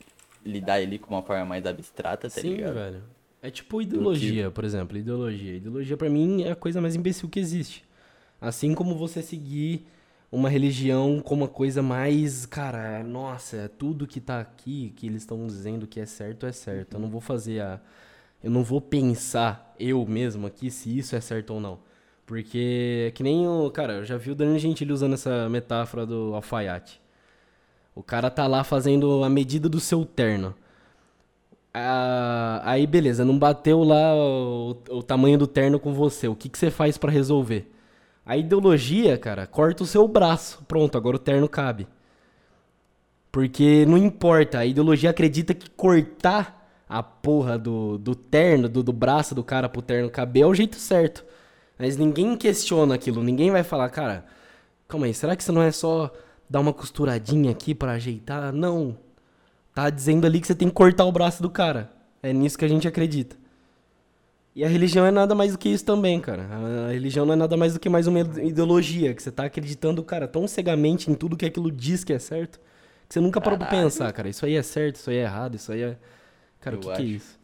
lidar 0.44 0.80
ele 0.80 0.98
com 0.98 1.14
uma 1.14 1.22
forma 1.22 1.44
mais 1.44 1.66
abstrata, 1.66 2.30
tá 2.30 2.40
Sim, 2.40 2.54
ligado? 2.56 2.74
velho. 2.74 3.02
É 3.42 3.50
tipo 3.50 3.80
ideologia, 3.82 4.50
por 4.50 4.64
exemplo. 4.64 4.96
Ideologia. 4.96 5.56
Ideologia 5.56 5.96
pra 5.96 6.08
mim 6.08 6.42
é 6.42 6.52
a 6.52 6.56
coisa 6.56 6.80
mais 6.80 6.94
imbecil 6.94 7.28
que 7.28 7.38
existe. 7.40 7.84
Assim 8.40 8.74
como 8.74 8.96
você 8.96 9.22
seguir 9.22 9.86
uma 10.30 10.48
religião 10.48 11.20
como 11.20 11.44
a 11.44 11.48
coisa 11.48 11.82
mais, 11.82 12.44
cara, 12.46 13.02
nossa, 13.04 13.56
é 13.56 13.68
tudo 13.68 14.06
que 14.06 14.20
tá 14.20 14.40
aqui, 14.40 14.92
que 14.96 15.06
eles 15.06 15.22
estão 15.22 15.46
dizendo 15.46 15.86
que 15.86 16.00
é 16.00 16.06
certo, 16.06 16.46
é 16.46 16.52
certo. 16.52 16.94
Eu 16.94 17.00
não 17.00 17.08
vou 17.08 17.20
fazer 17.20 17.60
a. 17.60 17.80
Eu 18.46 18.52
não 18.52 18.62
vou 18.62 18.80
pensar 18.80 19.74
eu 19.76 20.06
mesmo 20.06 20.46
aqui 20.46 20.70
se 20.70 20.96
isso 20.96 21.16
é 21.16 21.20
certo 21.20 21.52
ou 21.52 21.60
não. 21.60 21.80
Porque 22.24 23.06
é 23.08 23.10
que 23.10 23.24
nem 23.24 23.44
o. 23.48 23.68
Cara, 23.72 23.94
eu 23.94 24.04
já 24.04 24.16
vi 24.16 24.30
o 24.30 24.36
Danilo 24.36 24.56
Gentili 24.56 24.92
usando 24.92 25.14
essa 25.14 25.48
metáfora 25.48 26.06
do 26.06 26.32
alfaiate. 26.32 27.00
O 27.92 28.04
cara 28.04 28.30
tá 28.30 28.46
lá 28.46 28.62
fazendo 28.62 29.24
a 29.24 29.28
medida 29.28 29.68
do 29.68 29.80
seu 29.80 30.04
terno. 30.04 30.54
Ah, 31.74 32.62
aí, 32.64 32.86
beleza, 32.86 33.24
não 33.24 33.36
bateu 33.36 33.82
lá 33.82 34.14
o, 34.14 34.76
o 34.90 35.02
tamanho 35.02 35.38
do 35.38 35.48
terno 35.48 35.80
com 35.80 35.92
você. 35.92 36.28
O 36.28 36.36
que, 36.36 36.48
que 36.48 36.56
você 36.56 36.70
faz 36.70 36.96
pra 36.96 37.10
resolver? 37.10 37.68
A 38.24 38.36
ideologia, 38.36 39.18
cara, 39.18 39.44
corta 39.44 39.82
o 39.82 39.86
seu 39.86 40.06
braço. 40.06 40.64
Pronto, 40.68 40.96
agora 40.96 41.16
o 41.16 41.18
terno 41.18 41.48
cabe. 41.48 41.88
Porque 43.32 43.84
não 43.86 43.98
importa, 43.98 44.60
a 44.60 44.64
ideologia 44.64 45.10
acredita 45.10 45.52
que 45.52 45.68
cortar 45.68 46.55
a 46.88 47.02
porra 47.02 47.58
do, 47.58 47.98
do 47.98 48.14
terno, 48.14 48.68
do, 48.68 48.82
do 48.82 48.92
braço 48.92 49.34
do 49.34 49.42
cara 49.42 49.68
pro 49.68 49.82
terno 49.82 50.10
caber 50.10 50.44
é 50.44 50.46
o 50.46 50.54
jeito 50.54 50.76
certo. 50.76 51.24
Mas 51.78 51.96
ninguém 51.96 52.36
questiona 52.36 52.94
aquilo, 52.94 53.22
ninguém 53.22 53.50
vai 53.50 53.62
falar, 53.62 53.88
cara, 53.90 54.24
calma 54.88 55.06
aí, 55.06 55.14
será 55.14 55.36
que 55.36 55.42
isso 55.42 55.52
não 55.52 55.62
é 55.62 55.70
só 55.70 56.12
dar 56.48 56.60
uma 56.60 56.72
costuradinha 56.72 57.50
aqui 57.50 57.74
pra 57.74 57.92
ajeitar? 57.92 58.52
Não. 58.52 58.96
Tá 59.74 59.90
dizendo 59.90 60.26
ali 60.26 60.40
que 60.40 60.46
você 60.46 60.54
tem 60.54 60.68
que 60.68 60.74
cortar 60.74 61.04
o 61.04 61.12
braço 61.12 61.42
do 61.42 61.50
cara. 61.50 61.90
É 62.22 62.32
nisso 62.32 62.56
que 62.56 62.64
a 62.64 62.68
gente 62.68 62.88
acredita. 62.88 63.36
E 64.54 64.64
a 64.64 64.68
religião 64.68 65.04
é 65.04 65.10
nada 65.10 65.34
mais 65.34 65.52
do 65.52 65.58
que 65.58 65.68
isso 65.68 65.84
também, 65.84 66.18
cara. 66.18 66.48
A 66.88 66.92
religião 66.92 67.26
não 67.26 67.34
é 67.34 67.36
nada 67.36 67.58
mais 67.58 67.74
do 67.74 67.78
que 67.78 67.90
mais 67.90 68.06
uma 68.06 68.20
ideologia, 68.20 69.12
que 69.12 69.22
você 69.22 69.30
tá 69.30 69.44
acreditando, 69.44 70.02
cara, 70.02 70.26
tão 70.26 70.48
cegamente 70.48 71.10
em 71.10 71.14
tudo 71.14 71.36
que 71.36 71.44
aquilo 71.44 71.70
diz 71.70 72.04
que 72.04 72.12
é 72.14 72.18
certo, 72.18 72.58
que 73.06 73.12
você 73.12 73.20
nunca 73.20 73.38
parou 73.38 73.58
pra 73.58 73.66
Caralho. 73.68 73.84
pensar, 73.84 74.10
cara. 74.14 74.30
Isso 74.30 74.46
aí 74.46 74.56
é 74.56 74.62
certo, 74.62 74.96
isso 74.96 75.10
aí 75.10 75.16
é 75.18 75.22
errado, 75.24 75.56
isso 75.56 75.70
aí 75.70 75.82
é. 75.82 75.98
Cara, 76.66 76.76
o 76.76 76.78
Eu 76.78 76.82
que, 76.82 76.86
que 76.88 77.02
é 77.02 77.04
acho. 77.04 77.14
isso? 77.16 77.38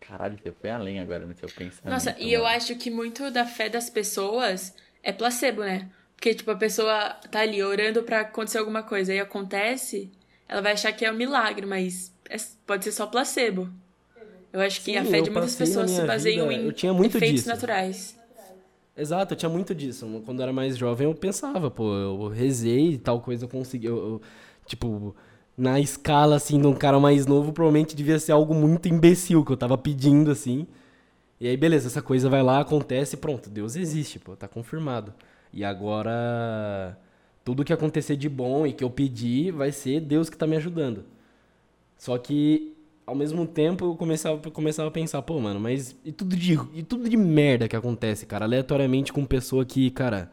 Caralho, 0.00 0.38
você 0.42 0.50
foi 0.52 0.70
além 0.70 0.98
agora 0.98 1.24
no 1.26 1.34
seu 1.34 1.48
pensamento. 1.48 1.84
Nossa, 1.88 2.16
e 2.18 2.32
eu 2.32 2.44
acho 2.46 2.74
que 2.76 2.90
muito 2.90 3.30
da 3.30 3.44
fé 3.46 3.68
das 3.68 3.88
pessoas 3.88 4.74
é 5.02 5.12
placebo, 5.12 5.60
né? 5.62 5.88
Porque, 6.16 6.34
tipo, 6.34 6.50
a 6.50 6.56
pessoa 6.56 7.10
tá 7.30 7.40
ali 7.40 7.62
orando 7.62 8.02
pra 8.02 8.20
acontecer 8.20 8.58
alguma 8.58 8.82
coisa 8.82 9.12
e 9.14 9.20
acontece, 9.20 10.10
ela 10.48 10.60
vai 10.60 10.72
achar 10.72 10.92
que 10.92 11.04
é 11.04 11.10
um 11.12 11.16
milagre, 11.16 11.66
mas 11.66 12.12
é- 12.28 12.36
pode 12.66 12.84
ser 12.84 12.92
só 12.92 13.06
placebo. 13.06 13.68
Eu 14.52 14.60
acho 14.60 14.82
que 14.82 14.96
a 14.96 15.04
Sim, 15.04 15.10
fé 15.10 15.18
eu 15.18 15.24
de 15.24 15.30
muitas 15.30 15.56
pessoas 15.56 15.90
se 15.90 16.02
baseiam 16.02 16.46
vida- 16.46 16.62
em 16.62 16.66
eu 16.66 16.72
tinha 16.72 16.92
muito 16.92 17.16
efeitos 17.16 17.44
disso. 17.44 17.48
naturais. 17.48 18.16
Exato, 18.96 19.32
eu 19.32 19.38
tinha 19.38 19.48
muito 19.48 19.74
disso. 19.74 20.06
Quando 20.24 20.40
eu 20.40 20.42
era 20.44 20.52
mais 20.52 20.76
jovem, 20.76 21.06
eu 21.06 21.14
pensava, 21.14 21.70
pô, 21.70 21.94
eu 21.94 22.28
rezei 22.28 22.92
e 22.92 22.98
tal 22.98 23.20
coisa 23.22 23.44
eu 23.44 23.48
consegui. 23.48 23.86
Eu, 23.86 23.96
eu- 23.96 24.22
tipo, 24.66 25.16
na 25.56 25.78
escala, 25.80 26.36
assim, 26.36 26.60
de 26.60 26.66
um 26.66 26.74
cara 26.74 26.98
mais 26.98 27.26
novo, 27.26 27.52
provavelmente 27.52 27.94
devia 27.94 28.18
ser 28.18 28.32
algo 28.32 28.54
muito 28.54 28.88
imbecil 28.88 29.44
que 29.44 29.52
eu 29.52 29.56
tava 29.56 29.76
pedindo, 29.78 30.30
assim. 30.30 30.66
E 31.40 31.48
aí, 31.48 31.56
beleza, 31.56 31.88
essa 31.88 32.02
coisa 32.02 32.28
vai 32.28 32.42
lá, 32.42 32.60
acontece, 32.60 33.16
pronto, 33.16 33.50
Deus 33.50 33.76
existe, 33.76 34.18
pô, 34.18 34.36
tá 34.36 34.48
confirmado. 34.48 35.12
E 35.52 35.64
agora, 35.64 36.98
tudo 37.44 37.64
que 37.64 37.72
acontecer 37.72 38.16
de 38.16 38.28
bom 38.28 38.66
e 38.66 38.72
que 38.72 38.84
eu 38.84 38.90
pedi 38.90 39.50
vai 39.50 39.72
ser 39.72 40.00
Deus 40.00 40.30
que 40.30 40.36
tá 40.36 40.46
me 40.46 40.56
ajudando. 40.56 41.04
Só 41.98 42.16
que, 42.18 42.74
ao 43.06 43.14
mesmo 43.14 43.46
tempo, 43.46 43.84
eu 43.86 43.94
começava, 43.96 44.50
começava 44.50 44.88
a 44.88 44.92
pensar, 44.92 45.22
pô, 45.22 45.38
mano, 45.40 45.60
mas 45.60 45.96
e 46.04 46.12
tudo, 46.12 46.36
de, 46.36 46.58
e 46.74 46.82
tudo 46.82 47.08
de 47.08 47.16
merda 47.16 47.68
que 47.68 47.76
acontece, 47.76 48.26
cara, 48.26 48.44
aleatoriamente 48.44 49.12
com 49.12 49.24
pessoa 49.24 49.64
que, 49.64 49.90
cara, 49.90 50.30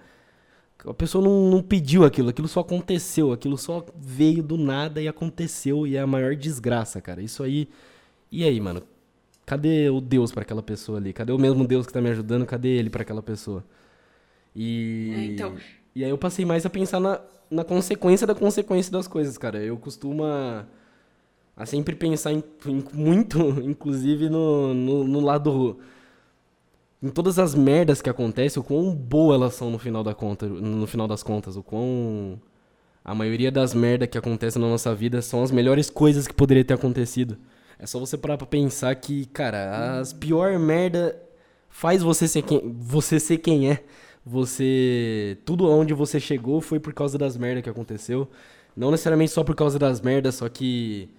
a 0.85 0.93
pessoa 0.93 1.23
não, 1.23 1.49
não 1.51 1.61
pediu 1.61 2.05
aquilo, 2.05 2.29
aquilo 2.29 2.47
só 2.47 2.61
aconteceu, 2.61 3.33
aquilo 3.33 3.57
só 3.57 3.85
veio 3.97 4.41
do 4.41 4.57
nada 4.57 5.01
e 5.01 5.07
aconteceu 5.07 5.85
e 5.85 5.97
é 5.97 5.99
a 5.99 6.07
maior 6.07 6.35
desgraça, 6.35 7.01
cara. 7.01 7.21
Isso 7.21 7.43
aí. 7.43 7.67
E 8.31 8.43
aí, 8.43 8.59
mano? 8.61 8.83
Cadê 9.45 9.89
o 9.89 9.99
Deus 9.99 10.31
pra 10.31 10.43
aquela 10.43 10.61
pessoa 10.61 10.99
ali? 10.99 11.11
Cadê 11.11 11.31
o 11.31 11.37
mesmo 11.37 11.67
Deus 11.67 11.85
que 11.85 11.91
tá 11.91 11.99
me 11.99 12.09
ajudando? 12.09 12.45
Cadê 12.45 12.69
ele 12.69 12.89
pra 12.89 13.01
aquela 13.01 13.21
pessoa? 13.21 13.63
E. 14.55 15.11
É, 15.15 15.25
então. 15.25 15.55
E 15.95 16.03
aí 16.03 16.09
eu 16.09 16.17
passei 16.17 16.45
mais 16.45 16.65
a 16.65 16.69
pensar 16.69 16.99
na, 16.99 17.19
na 17.49 17.63
consequência 17.63 18.25
da 18.25 18.35
consequência 18.35 18.91
das 18.91 19.07
coisas, 19.07 19.37
cara. 19.37 19.61
Eu 19.61 19.75
costumo 19.75 20.23
a, 20.23 20.65
a 21.57 21.65
sempre 21.65 21.95
pensar 21.95 22.31
em, 22.31 22.43
em 22.65 22.83
muito, 22.93 23.39
inclusive 23.65 24.29
no, 24.29 24.73
no, 24.73 25.03
no 25.03 25.19
lado. 25.19 25.79
Em 27.01 27.09
todas 27.09 27.39
as 27.39 27.55
merdas 27.55 28.01
que 28.01 28.09
acontecem, 28.09 28.59
o 28.59 28.63
quão 28.63 28.93
boa 28.93 29.35
elas 29.35 29.53
são 29.53 29.69
no 29.71 29.79
final, 29.79 30.03
da 30.03 30.13
conta, 30.13 30.47
no 30.47 30.85
final 30.85 31.07
das 31.07 31.23
contas. 31.23 31.55
O 31.55 31.63
quão. 31.63 32.39
A 33.03 33.15
maioria 33.15 33.51
das 33.51 33.73
merdas 33.73 34.09
que 34.09 34.17
acontecem 34.17 34.61
na 34.61 34.67
nossa 34.67 34.93
vida 34.93 35.21
são 35.21 35.41
as 35.41 35.49
melhores 35.51 35.89
coisas 35.89 36.27
que 36.27 36.33
poderia 36.33 36.63
ter 36.63 36.73
acontecido. 36.73 37.37
É 37.79 37.85
só 37.87 37.97
você 37.99 38.17
parar 38.17 38.37
pra 38.37 38.45
pensar 38.45 38.93
que, 38.95 39.25
cara, 39.27 39.99
as 39.99 40.11
pior 40.11 40.59
merda 40.59 41.17
faz 41.69 42.03
você 42.03 42.27
ser 42.27 42.41
quem, 42.41 42.75
você 42.77 43.19
ser 43.19 43.37
quem 43.37 43.71
é. 43.71 43.83
Você. 44.25 45.37
Tudo 45.45 45.69
onde 45.69 45.93
você 45.93 46.19
chegou 46.19 46.59
foi 46.59 46.79
por 46.79 46.93
causa 46.93 47.17
das 47.17 47.37
merdas 47.37 47.63
que 47.63 47.69
aconteceu. 47.69 48.29
Não 48.75 48.91
necessariamente 48.91 49.31
só 49.31 49.43
por 49.43 49.55
causa 49.55 49.79
das 49.79 50.01
merdas, 50.01 50.35
só 50.35 50.49
que. 50.49 51.09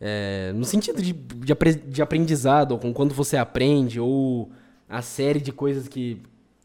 é, 0.00 0.52
no 0.54 0.64
sentido 0.64 1.00
de, 1.00 1.12
de, 1.12 1.54
de 1.86 2.02
aprendizado, 2.02 2.72
ou 2.72 2.78
com 2.78 2.92
quando 2.92 3.14
você 3.14 3.36
aprende, 3.36 4.00
ou 4.00 4.50
a 4.92 5.00
série 5.00 5.40
de 5.40 5.50
coisas 5.50 5.88
que, 5.88 6.20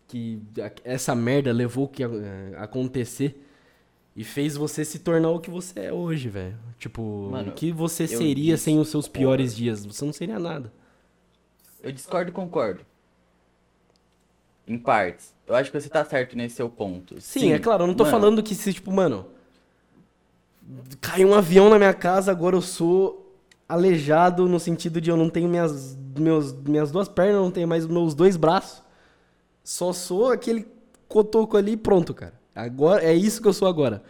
que 0.06 0.42
essa 0.84 1.16
merda 1.16 1.54
levou 1.54 1.88
que 1.88 2.04
a, 2.04 2.10
acontecer 2.58 3.42
e 4.14 4.22
fez 4.22 4.58
você 4.58 4.84
se 4.84 5.00
tornar 5.00 5.30
o 5.30 5.40
que 5.40 5.50
você 5.50 5.86
é 5.86 5.94
hoje, 5.94 6.28
velho. 6.28 6.58
Tipo, 6.78 7.30
Mano, 7.32 7.52
o 7.52 7.54
que 7.54 7.72
você 7.72 8.06
seria 8.06 8.58
sem 8.58 8.78
os 8.80 8.90
seus 8.90 9.08
piores 9.08 9.56
dias? 9.56 9.86
Você 9.86 10.04
não 10.04 10.12
seria 10.12 10.38
nada. 10.38 10.74
Eu 11.82 11.90
discordo 11.94 12.30
e 12.30 12.34
concordo. 12.34 12.82
Em 14.68 14.78
partes. 14.78 15.34
Eu 15.48 15.56
acho 15.56 15.72
que 15.72 15.80
você 15.80 15.88
tá 15.88 16.04
certo 16.04 16.36
nesse 16.36 16.56
seu 16.56 16.70
ponto. 16.70 17.22
Sim, 17.22 17.54
é 17.54 17.60
claro, 17.60 17.84
eu 17.84 17.88
não 17.88 17.94
tô 17.94 18.04
mano, 18.04 18.18
falando 18.18 18.44
que 18.44 18.54
se, 18.54 18.74
tipo, 18.74 18.92
mano, 18.92 19.26
caiu 21.00 21.30
um 21.30 21.34
avião 21.34 21.70
na 21.70 21.78
minha 21.78 21.94
casa, 21.94 22.30
agora 22.30 22.58
eu 22.58 22.62
sou 22.62 23.24
aleijado 23.70 24.50
no 24.50 24.60
sentido 24.60 25.00
de 25.00 25.10
eu 25.10 25.16
não 25.16 25.30
tenho 25.30 25.48
minhas, 25.48 25.98
meus, 26.18 26.52
minhas 26.54 26.92
duas 26.92 27.08
pernas, 27.08 27.42
não 27.42 27.52
tenho 27.52 27.68
mais 27.68 27.86
meus 27.86 28.14
dois 28.14 28.36
braços. 28.38 28.82
Só 29.64 29.92
sou 29.94 30.32
aquele 30.32 30.66
cotoco 31.08 31.58
ali 31.58 31.74
e 31.74 31.78
pronto, 31.78 32.14
cara. 32.14 32.34
Agora, 32.56 33.04
é 33.04 33.14
isso 33.14 33.42
que 33.42 33.48
eu 33.48 33.54
sou 33.54 33.68
agora. 33.68 34.04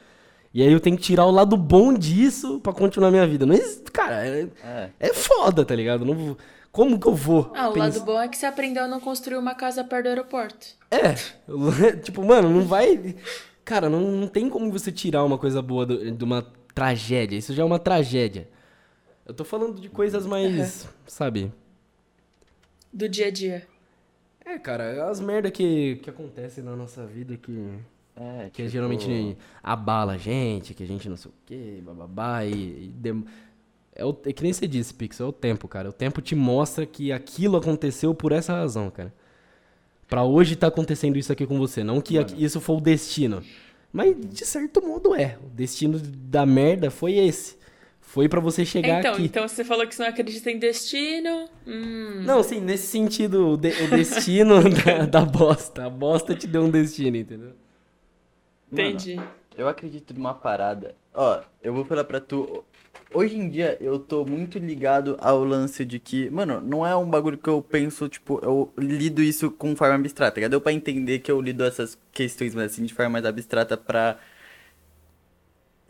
E 0.53 0.61
aí 0.63 0.71
eu 0.71 0.79
tenho 0.79 0.95
que 0.95 1.03
tirar 1.03 1.25
o 1.25 1.31
lado 1.31 1.55
bom 1.57 1.93
disso 1.93 2.59
pra 2.61 2.73
continuar 2.73 3.11
minha 3.11 3.27
vida. 3.27 3.45
Não 3.45 3.53
existe, 3.53 3.91
cara, 3.91 4.25
é, 4.25 4.47
É. 4.63 4.89
é 4.99 5.13
foda, 5.13 5.65
tá 5.65 5.75
ligado? 5.75 6.05
Não 6.05 6.13
vou- 6.15 6.37
como 6.71 6.99
que 6.99 7.07
eu 7.07 7.13
vou? 7.15 7.51
Ah, 7.55 7.69
o 7.69 7.73
pensar- 7.73 7.85
lado 7.99 8.05
bom 8.05 8.21
é 8.21 8.27
que 8.27 8.37
você 8.37 8.45
aprendeu 8.45 8.83
a 8.83 8.87
não 8.87 8.99
construir 8.99 9.37
uma 9.37 9.53
casa 9.55 9.83
perto 9.83 10.03
do 10.03 10.09
aeroporto. 10.09 10.67
É, 10.89 11.15
tipo, 12.03 12.23
mano, 12.23 12.49
não 12.49 12.61
vai. 12.61 13.15
Cara, 13.65 13.89
não, 13.89 13.99
não 13.99 14.27
tem 14.27 14.49
como 14.49 14.71
você 14.71 14.91
tirar 14.91 15.23
uma 15.25 15.37
coisa 15.37 15.61
boa 15.61 15.85
do- 15.85 16.11
de 16.11 16.23
uma 16.23 16.45
tragédia. 16.73 17.35
Isso 17.37 17.53
já 17.53 17.63
é 17.63 17.65
uma 17.65 17.79
tragédia. 17.79 18.47
Eu 19.25 19.33
tô 19.33 19.43
falando 19.43 19.81
de 19.81 19.89
coisas 19.89 20.25
mais. 20.25 20.87
Sabe? 21.05 21.51
Do 22.91 23.07
dia 23.09 23.27
a 23.27 23.31
dia. 23.31 23.67
É, 24.45 24.57
cara, 24.57 25.09
as 25.09 25.19
merda 25.19 25.51
que, 25.51 25.97
que 26.01 26.09
acontecem 26.09 26.63
na 26.63 26.75
nossa 26.75 27.05
vida 27.05 27.35
que. 27.37 27.69
É, 28.15 28.45
Que 28.51 28.63
tipo, 28.63 28.69
geralmente 28.69 29.37
abala 29.61 30.13
a 30.13 30.17
gente, 30.17 30.73
que 30.73 30.83
a 30.83 30.87
gente 30.87 31.07
não 31.07 31.17
sei 31.17 31.29
o 31.29 31.33
quê, 31.45 31.81
bababá, 31.85 32.45
e. 32.45 32.51
e 32.85 32.91
dem- 32.95 33.25
É, 33.93 34.05
o, 34.05 34.15
é 34.25 34.31
que 34.33 34.41
nem 34.43 34.53
você 34.53 34.67
disse, 34.67 34.93
Pix, 34.93 35.19
é 35.19 35.23
o 35.25 35.31
tempo, 35.31 35.67
cara. 35.67 35.89
O 35.89 35.93
tempo 35.93 36.21
te 36.21 36.33
mostra 36.35 36.85
que 36.85 37.11
aquilo 37.11 37.57
aconteceu 37.57 38.13
por 38.15 38.31
essa 38.31 38.53
razão, 38.53 38.89
cara. 38.89 39.13
Pra 40.07 40.23
hoje 40.23 40.55
tá 40.55 40.67
acontecendo 40.67 41.17
isso 41.17 41.31
aqui 41.33 41.45
com 41.45 41.57
você. 41.57 41.83
Não 41.83 41.99
que 41.99 42.17
aqui- 42.17 42.41
isso 42.41 42.61
foi 42.61 42.77
o 42.77 42.81
destino. 42.81 43.43
Mas 43.91 44.15
de 44.17 44.45
certo 44.45 44.81
modo 44.81 45.13
é. 45.13 45.37
O 45.43 45.49
destino 45.49 45.99
da 45.99 46.45
merda 46.45 46.89
foi 46.89 47.15
esse. 47.15 47.56
Foi 48.17 48.27
pra 48.27 48.39
você 48.39 48.65
chegar 48.65 48.97
então, 48.97 49.13
aqui. 49.13 49.25
então 49.25 49.47
você 49.47 49.63
falou 49.63 49.85
que 49.85 49.93
você 49.93 50.01
não 50.01 50.09
acredita 50.09 50.49
em 50.49 50.57
destino. 50.57 51.47
Hum. 51.67 52.23
Não, 52.25 52.41
sim, 52.41 52.59
nesse 52.59 52.87
sentido, 52.87 53.49
o, 53.49 53.57
de- 53.57 53.83
o 53.83 53.89
destino 53.91 54.55
da, 54.83 55.05
da 55.05 55.21
bosta. 55.23 55.85
A 55.85 55.89
bosta 55.89 56.33
te 56.33 56.47
deu 56.47 56.63
um 56.63 56.69
destino, 56.71 57.15
entendeu? 57.15 57.51
Mano, 58.71 58.89
Entendi. 58.89 59.21
Eu 59.55 59.67
acredito 59.67 60.15
numa 60.15 60.33
parada. 60.33 60.95
Ó, 61.13 61.41
eu 61.61 61.71
vou 61.71 61.85
falar 61.85 62.05
pra 62.05 62.19
tu 62.19 62.63
hoje 63.13 63.37
em 63.37 63.49
dia 63.49 63.77
eu 63.79 63.99
tô 63.99 64.25
muito 64.25 64.57
ligado 64.57 65.15
ao 65.19 65.43
lance 65.43 65.85
de 65.85 65.99
que, 65.99 66.27
mano, 66.31 66.59
não 66.59 66.85
é 66.85 66.95
um 66.95 67.07
bagulho 67.07 67.37
que 67.37 67.47
eu 67.49 67.61
penso, 67.61 68.09
tipo, 68.09 68.39
eu 68.43 68.73
lido 68.77 69.21
isso 69.21 69.51
com 69.51 69.75
forma 69.75 69.93
abstrata, 69.93 70.41
já 70.41 70.47
deu 70.47 70.59
pra 70.59 70.73
entender 70.73 71.19
que 71.19 71.31
eu 71.31 71.39
lido 71.39 71.63
essas 71.63 71.97
questões, 72.11 72.55
mas 72.55 72.71
assim, 72.71 72.83
de 72.83 72.93
forma 72.95 73.11
mais 73.11 73.25
abstrata 73.25 73.77
pra 73.77 74.17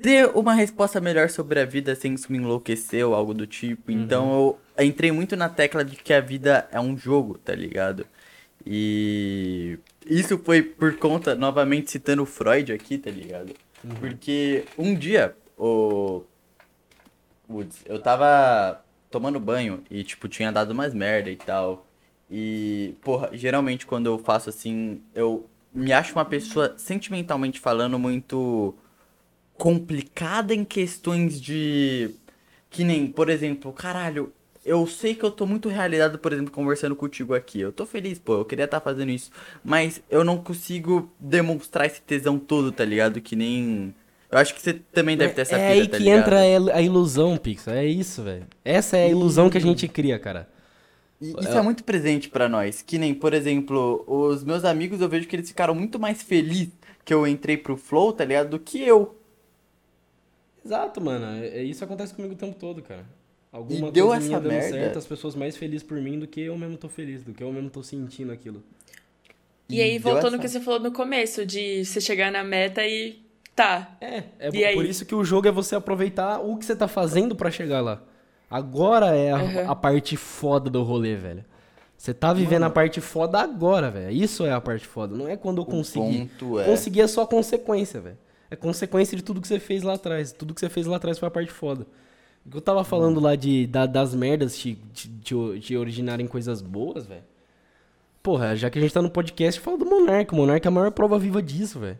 ter 0.02 0.28
uma 0.36 0.54
resposta 0.54 1.02
melhor 1.02 1.30
sobre 1.30 1.60
a 1.60 1.66
vida 1.66 1.96
sem 1.96 2.14
isso 2.14 2.32
me 2.32 2.38
enlouquecer 2.38 3.06
ou 3.06 3.16
algo 3.16 3.34
do 3.34 3.48
tipo. 3.48 3.92
Então 3.92 4.60
eu 4.78 4.86
entrei 4.86 5.12
muito 5.12 5.36
na 5.36 5.50
tecla 5.50 5.84
de 5.84 5.96
que 5.96 6.14
a 6.14 6.22
vida 6.22 6.68
é 6.72 6.80
um 6.80 6.98
jogo, 6.98 7.38
tá 7.38 7.54
ligado? 7.54 8.06
E 8.66 9.80
isso 10.06 10.38
foi 10.38 10.62
por 10.62 10.98
conta, 10.98 11.36
novamente 11.36 11.92
citando 11.92 12.24
o 12.24 12.26
Freud 12.26 12.72
aqui, 12.74 12.98
tá 12.98 13.10
ligado? 13.10 13.54
Porque 14.00 14.66
um 14.78 14.94
dia, 14.96 15.36
o. 15.58 16.24
Woods, 17.50 17.78
eu 17.86 18.02
tava 18.02 18.84
tomando 19.10 19.40
banho 19.40 19.84
e, 19.90 20.04
tipo, 20.04 20.28
tinha 20.28 20.52
dado 20.52 20.72
umas 20.72 20.94
merda 20.94 21.30
e 21.30 21.36
tal. 21.38 21.88
E, 22.30 22.96
porra, 23.02 23.30
geralmente 23.32 23.86
quando 23.86 24.08
eu 24.08 24.20
faço 24.20 24.50
assim, 24.50 25.02
eu 25.16 25.50
me 25.74 25.94
acho 25.94 26.14
uma 26.14 26.26
pessoa, 26.26 26.74
sentimentalmente 26.78 27.60
falando, 27.60 27.98
muito 27.98 28.76
complicada 29.58 30.54
em 30.54 30.64
questões 30.64 31.42
de. 31.42 32.12
Que 32.70 32.84
nem, 32.84 33.08
por 33.08 33.30
exemplo, 33.30 33.72
caralho, 33.74 34.32
eu 34.64 34.86
sei 34.86 35.16
que 35.16 35.24
eu 35.24 35.32
tô 35.32 35.46
muito 35.46 35.70
realizado, 35.70 36.20
por 36.20 36.34
exemplo, 36.34 36.52
conversando 36.52 36.96
contigo 36.96 37.34
aqui. 37.34 37.62
Eu 37.62 37.72
tô 37.72 37.86
feliz, 37.86 38.20
pô, 38.20 38.36
eu 38.36 38.46
queria 38.46 38.66
estar 38.66 38.82
fazendo 38.82 39.12
isso. 39.12 39.32
Mas 39.64 40.02
eu 40.10 40.24
não 40.24 40.38
consigo 40.38 41.12
demonstrar 41.20 41.88
esse 41.88 42.02
tesão 42.02 42.38
todo, 42.38 42.72
tá 42.72 42.86
ligado? 42.86 43.22
Que 43.22 43.36
nem. 43.36 43.94
Eu 44.30 44.38
acho 44.38 44.54
que 44.54 44.62
você 44.62 44.74
também 44.74 45.16
deve 45.16 45.34
ter 45.34 45.42
essa 45.42 45.56
é 45.56 45.72
pira, 45.72 45.82
aí 45.82 45.88
tá 45.88 45.98
que 45.98 46.04
ligado? 46.04 46.20
entra 46.20 46.76
a 46.76 46.82
ilusão, 46.82 47.38
Pix. 47.38 47.66
É 47.70 47.86
isso, 47.86 48.24
velho. 48.24 48.46
Essa 48.64 48.98
é 48.98 49.06
a 49.06 49.10
ilusão 49.10 49.50
que 49.50 49.58
a 49.58 49.62
gente 49.62 49.88
cria, 49.88 50.20
cara. 50.20 50.50
E 51.22 51.32
isso 51.32 51.58
é 51.58 51.62
muito 51.62 51.84
presente 51.84 52.30
pra 52.30 52.50
nós. 52.50 52.82
Que 52.82 52.98
nem, 52.98 53.14
por 53.14 53.34
exemplo, 53.34 54.04
os 54.06 54.44
meus 54.44 54.66
amigos, 54.66 55.00
eu 55.00 55.08
vejo 55.08 55.28
que 55.28 55.36
eles 55.36 55.48
ficaram 55.48 55.74
muito 55.74 55.98
mais 55.98 56.22
felizes 56.22 56.74
que 57.08 57.14
eu 57.14 57.26
entrei 57.26 57.56
pro 57.56 57.78
Flow, 57.78 58.12
tá 58.12 58.26
ligado? 58.26 58.50
Do 58.50 58.60
que 58.60 58.84
eu. 58.84 59.17
Exato, 60.68 61.00
mano. 61.00 61.26
É, 61.44 61.48
é- 61.60 61.64
isso 61.64 61.84
acontece 61.84 62.14
comigo 62.14 62.34
o 62.34 62.38
tempo 62.38 62.56
todo, 62.60 62.82
cara. 62.82 63.06
Alguma 63.52 63.88
E 63.88 63.92
deu 63.92 64.08
coisa 64.08 64.26
essa 64.26 64.40
dando 64.42 64.52
merda. 64.52 64.70
certo, 64.70 65.00
as 65.00 65.06
pessoas 65.08 65.34
mais 65.36 65.56
felizes 65.56 65.82
por 65.82 65.98
mim 66.02 66.20
do 66.20 66.28
que 66.28 66.42
eu 66.42 66.58
mesmo 66.58 66.76
tô 66.78 66.90
feliz, 66.90 67.24
do 67.24 67.34
que 67.34 67.42
eu 67.42 67.52
mesmo 67.52 67.70
tô 67.70 67.82
sentindo 67.82 68.32
aquilo. 68.32 68.62
E 69.70 69.82
aí, 69.82 69.98
voltando 69.98 70.32
no 70.32 70.36
essa- 70.36 70.40
que 70.40 70.48
você 70.50 70.60
falou 70.60 70.80
no 70.80 70.92
começo, 70.92 71.46
de 71.46 71.84
você 71.86 72.00
chegar 72.02 72.32
na 72.32 72.44
meta 72.44 72.86
e 72.86 73.20
tá. 73.56 73.98
É, 74.02 74.24
é 74.40 74.50
E 74.54 74.66
aí? 74.66 74.76
por 74.76 74.86
isso 74.86 75.06
que 75.06 75.16
o 75.16 75.24
jogo 75.24 75.48
é 75.48 75.52
você 75.52 75.76
aproveitar 75.76 76.40
o 76.40 76.58
que 76.58 76.66
você 76.66 76.76
tá 76.76 76.88
fazendo 76.88 77.36
pra 77.36 77.50
chegar 77.50 77.82
lá. 77.82 78.02
Agora 78.50 79.16
é 79.16 79.32
a, 79.32 79.38
Uhum. 79.44 79.72
a 79.72 79.76
parte 79.76 80.16
foda 80.18 80.70
do 80.70 80.84
rolê, 80.84 81.16
velho. 81.16 81.44
Você 81.98 82.14
tá 82.14 82.32
vivendo 82.32 82.64
a 82.64 82.70
parte 82.70 83.02
foda 83.02 83.40
agora, 83.40 83.90
velho. 83.90 84.12
Isso 84.12 84.46
é 84.46 84.52
a 84.52 84.62
parte 84.62 84.86
foda. 84.86 85.16
Não 85.16 85.28
é 85.28 85.36
quando 85.36 85.60
eu 85.62 85.66
consegui. 85.66 86.30
ponto 86.40 86.60
é- 86.60 86.66
Conseguir 86.66 87.02
é 87.02 87.08
só 87.08 87.26
consequência, 87.26 88.00
velho. 88.00 88.18
É 88.50 88.56
consequência 88.56 89.16
de 89.18 89.24
tudo 89.24 89.42
que 89.42 89.48
você 89.48 89.60
fez 89.60 89.84
lá 89.84 89.94
atrás. 89.94 90.32
Tudo 90.32 90.54
que 90.54 90.60
você 90.60 90.70
fez 90.70 90.86
lá 90.86 90.98
atrás 90.98 91.18
foi 91.20 91.28
a 91.28 91.32
parte 91.32 91.52
foda. 91.52 91.86
O 92.46 92.50
que 92.50 92.58
eu 92.58 92.62
tava 92.62 92.84
falando 92.84 93.20
lá 93.20 93.36
de, 93.36 93.68
da- 93.68 93.86
das 93.86 94.16
merdas 94.16 94.58
te, 94.58 94.76
te, 94.94 95.10
te- 95.10 95.60
te 95.60 95.76
originarem 95.76 96.26
coisas 96.28 96.62
boas, 96.62 97.06
velho. 97.06 97.24
Porra, 98.24 98.56
já 98.56 98.70
que 98.70 98.78
a 98.80 98.82
gente 98.82 98.94
tá 98.94 99.02
no 99.02 99.10
podcast, 99.10 99.60
fala 99.60 99.78
do 99.78 99.86
Monark. 99.86 100.34
O 100.34 100.38
Monark 100.38 100.66
é 100.66 100.70
a 100.70 100.72
maior 100.72 100.92
prova 100.92 101.20
viva 101.20 101.42
disso, 101.42 101.80
velho. 101.80 101.98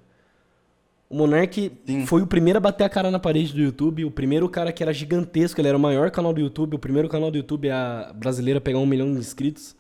O 1.10 1.16
Monark 1.16 1.72
Sim. 1.86 2.06
foi 2.06 2.22
o 2.22 2.28
primeiro 2.28 2.58
a 2.58 2.60
bater 2.60 2.84
a 2.84 2.90
cara 2.90 3.10
na 3.10 3.18
parede 3.20 3.54
do 3.54 3.62
YouTube, 3.62 4.04
o 4.04 4.12
primeiro 4.12 4.50
cara 4.50 4.74
que 4.74 4.84
era 4.84 4.92
gigantesco, 4.94 5.60
ele 5.62 5.70
era 5.70 5.78
o 5.78 5.80
maior 5.80 6.12
canal 6.12 6.34
do 6.34 6.42
YouTube, 6.42 6.76
o 6.76 6.80
primeiro 6.80 7.08
canal 7.08 7.32
do 7.32 7.38
YouTube 7.38 7.70
a 7.70 8.12
brasileira 8.14 8.58
a 8.58 8.62
pegar 8.62 8.80
um 8.80 8.86
milhão 8.86 9.14
de 9.14 9.20
inscritos. 9.20 9.74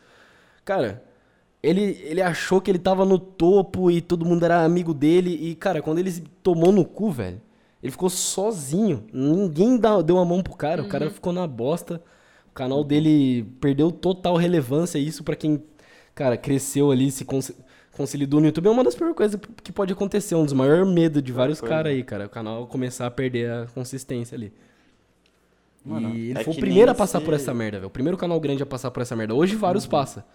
Cara, 0.64 1.04
ele, 1.62 2.00
ele 2.04 2.22
achou 2.22 2.62
que 2.62 2.70
ele 2.72 2.80
tava 2.80 3.04
no 3.06 3.18
topo 3.20 3.90
e 3.92 4.02
todo 4.02 4.26
mundo 4.26 4.44
era 4.44 4.64
amigo 4.64 4.94
dele. 4.94 5.32
E, 5.32 5.56
cara, 5.56 5.82
quando 5.82 6.00
ele 6.00 6.12
se 6.12 6.22
tomou 6.44 6.72
no 6.72 6.86
cu, 6.86 7.12
velho, 7.12 7.42
ele 7.82 7.92
ficou 7.92 8.10
sozinho. 8.10 9.04
Ninguém 9.12 9.78
dá- 9.78 10.02
deu 10.02 10.18
a 10.18 10.26
mão 10.26 10.42
pro 10.42 10.56
cara, 10.56 10.82
o 10.82 10.88
cara 10.88 11.10
ficou 11.10 11.34
na 11.34 11.46
bosta. 11.48 12.02
O 12.50 12.54
canal 12.54 12.84
dele 12.84 13.44
perdeu 13.62 13.92
total 13.92 14.36
relevância. 14.36 14.98
Isso 14.98 15.24
pra 15.24 15.36
quem, 15.36 15.62
cara, 16.16 16.36
cresceu 16.38 16.92
ali, 16.92 17.12
se 17.12 17.24
cons 17.26 17.52
consolidou 17.96 18.40
no 18.40 18.46
YouTube. 18.46 18.68
É 18.68 18.70
uma 18.70 18.84
das 18.84 18.94
piores 18.94 19.16
coisas 19.16 19.40
que 19.64 19.72
pode 19.72 19.92
acontecer. 19.92 20.36
Um 20.36 20.44
dos 20.44 20.54
maiores 20.54 20.88
medos 20.88 21.22
de 21.24 21.32
vários 21.32 21.60
caras 21.60 21.92
aí, 21.92 22.04
cara. 22.04 22.28
O 22.28 22.30
canal 22.30 22.68
começar 22.68 23.08
a 23.08 23.12
perder 23.12 23.50
a 23.52 23.66
consistência 23.74 24.36
ali. 24.36 24.54
Mano, 25.84 26.14
e 26.16 26.30
ele 26.32 26.40
é 26.40 26.44
foi 26.44 26.54
o 26.54 26.58
primeiro 26.58 26.92
a 26.92 26.96
passar 26.96 27.20
por 27.22 27.30
você- 27.34 27.36
essa 27.42 27.54
merda, 27.54 27.78
velho. 27.78 27.88
O 27.88 27.92
primeiro 27.92 28.18
canal 28.18 28.40
grande 28.40 28.62
a 28.62 28.66
passar 28.66 28.92
por 28.92 29.02
essa 29.02 29.16
merda. 29.16 29.34
Hoje 29.34 29.56
vários 29.56 29.88
passa. 29.88 30.26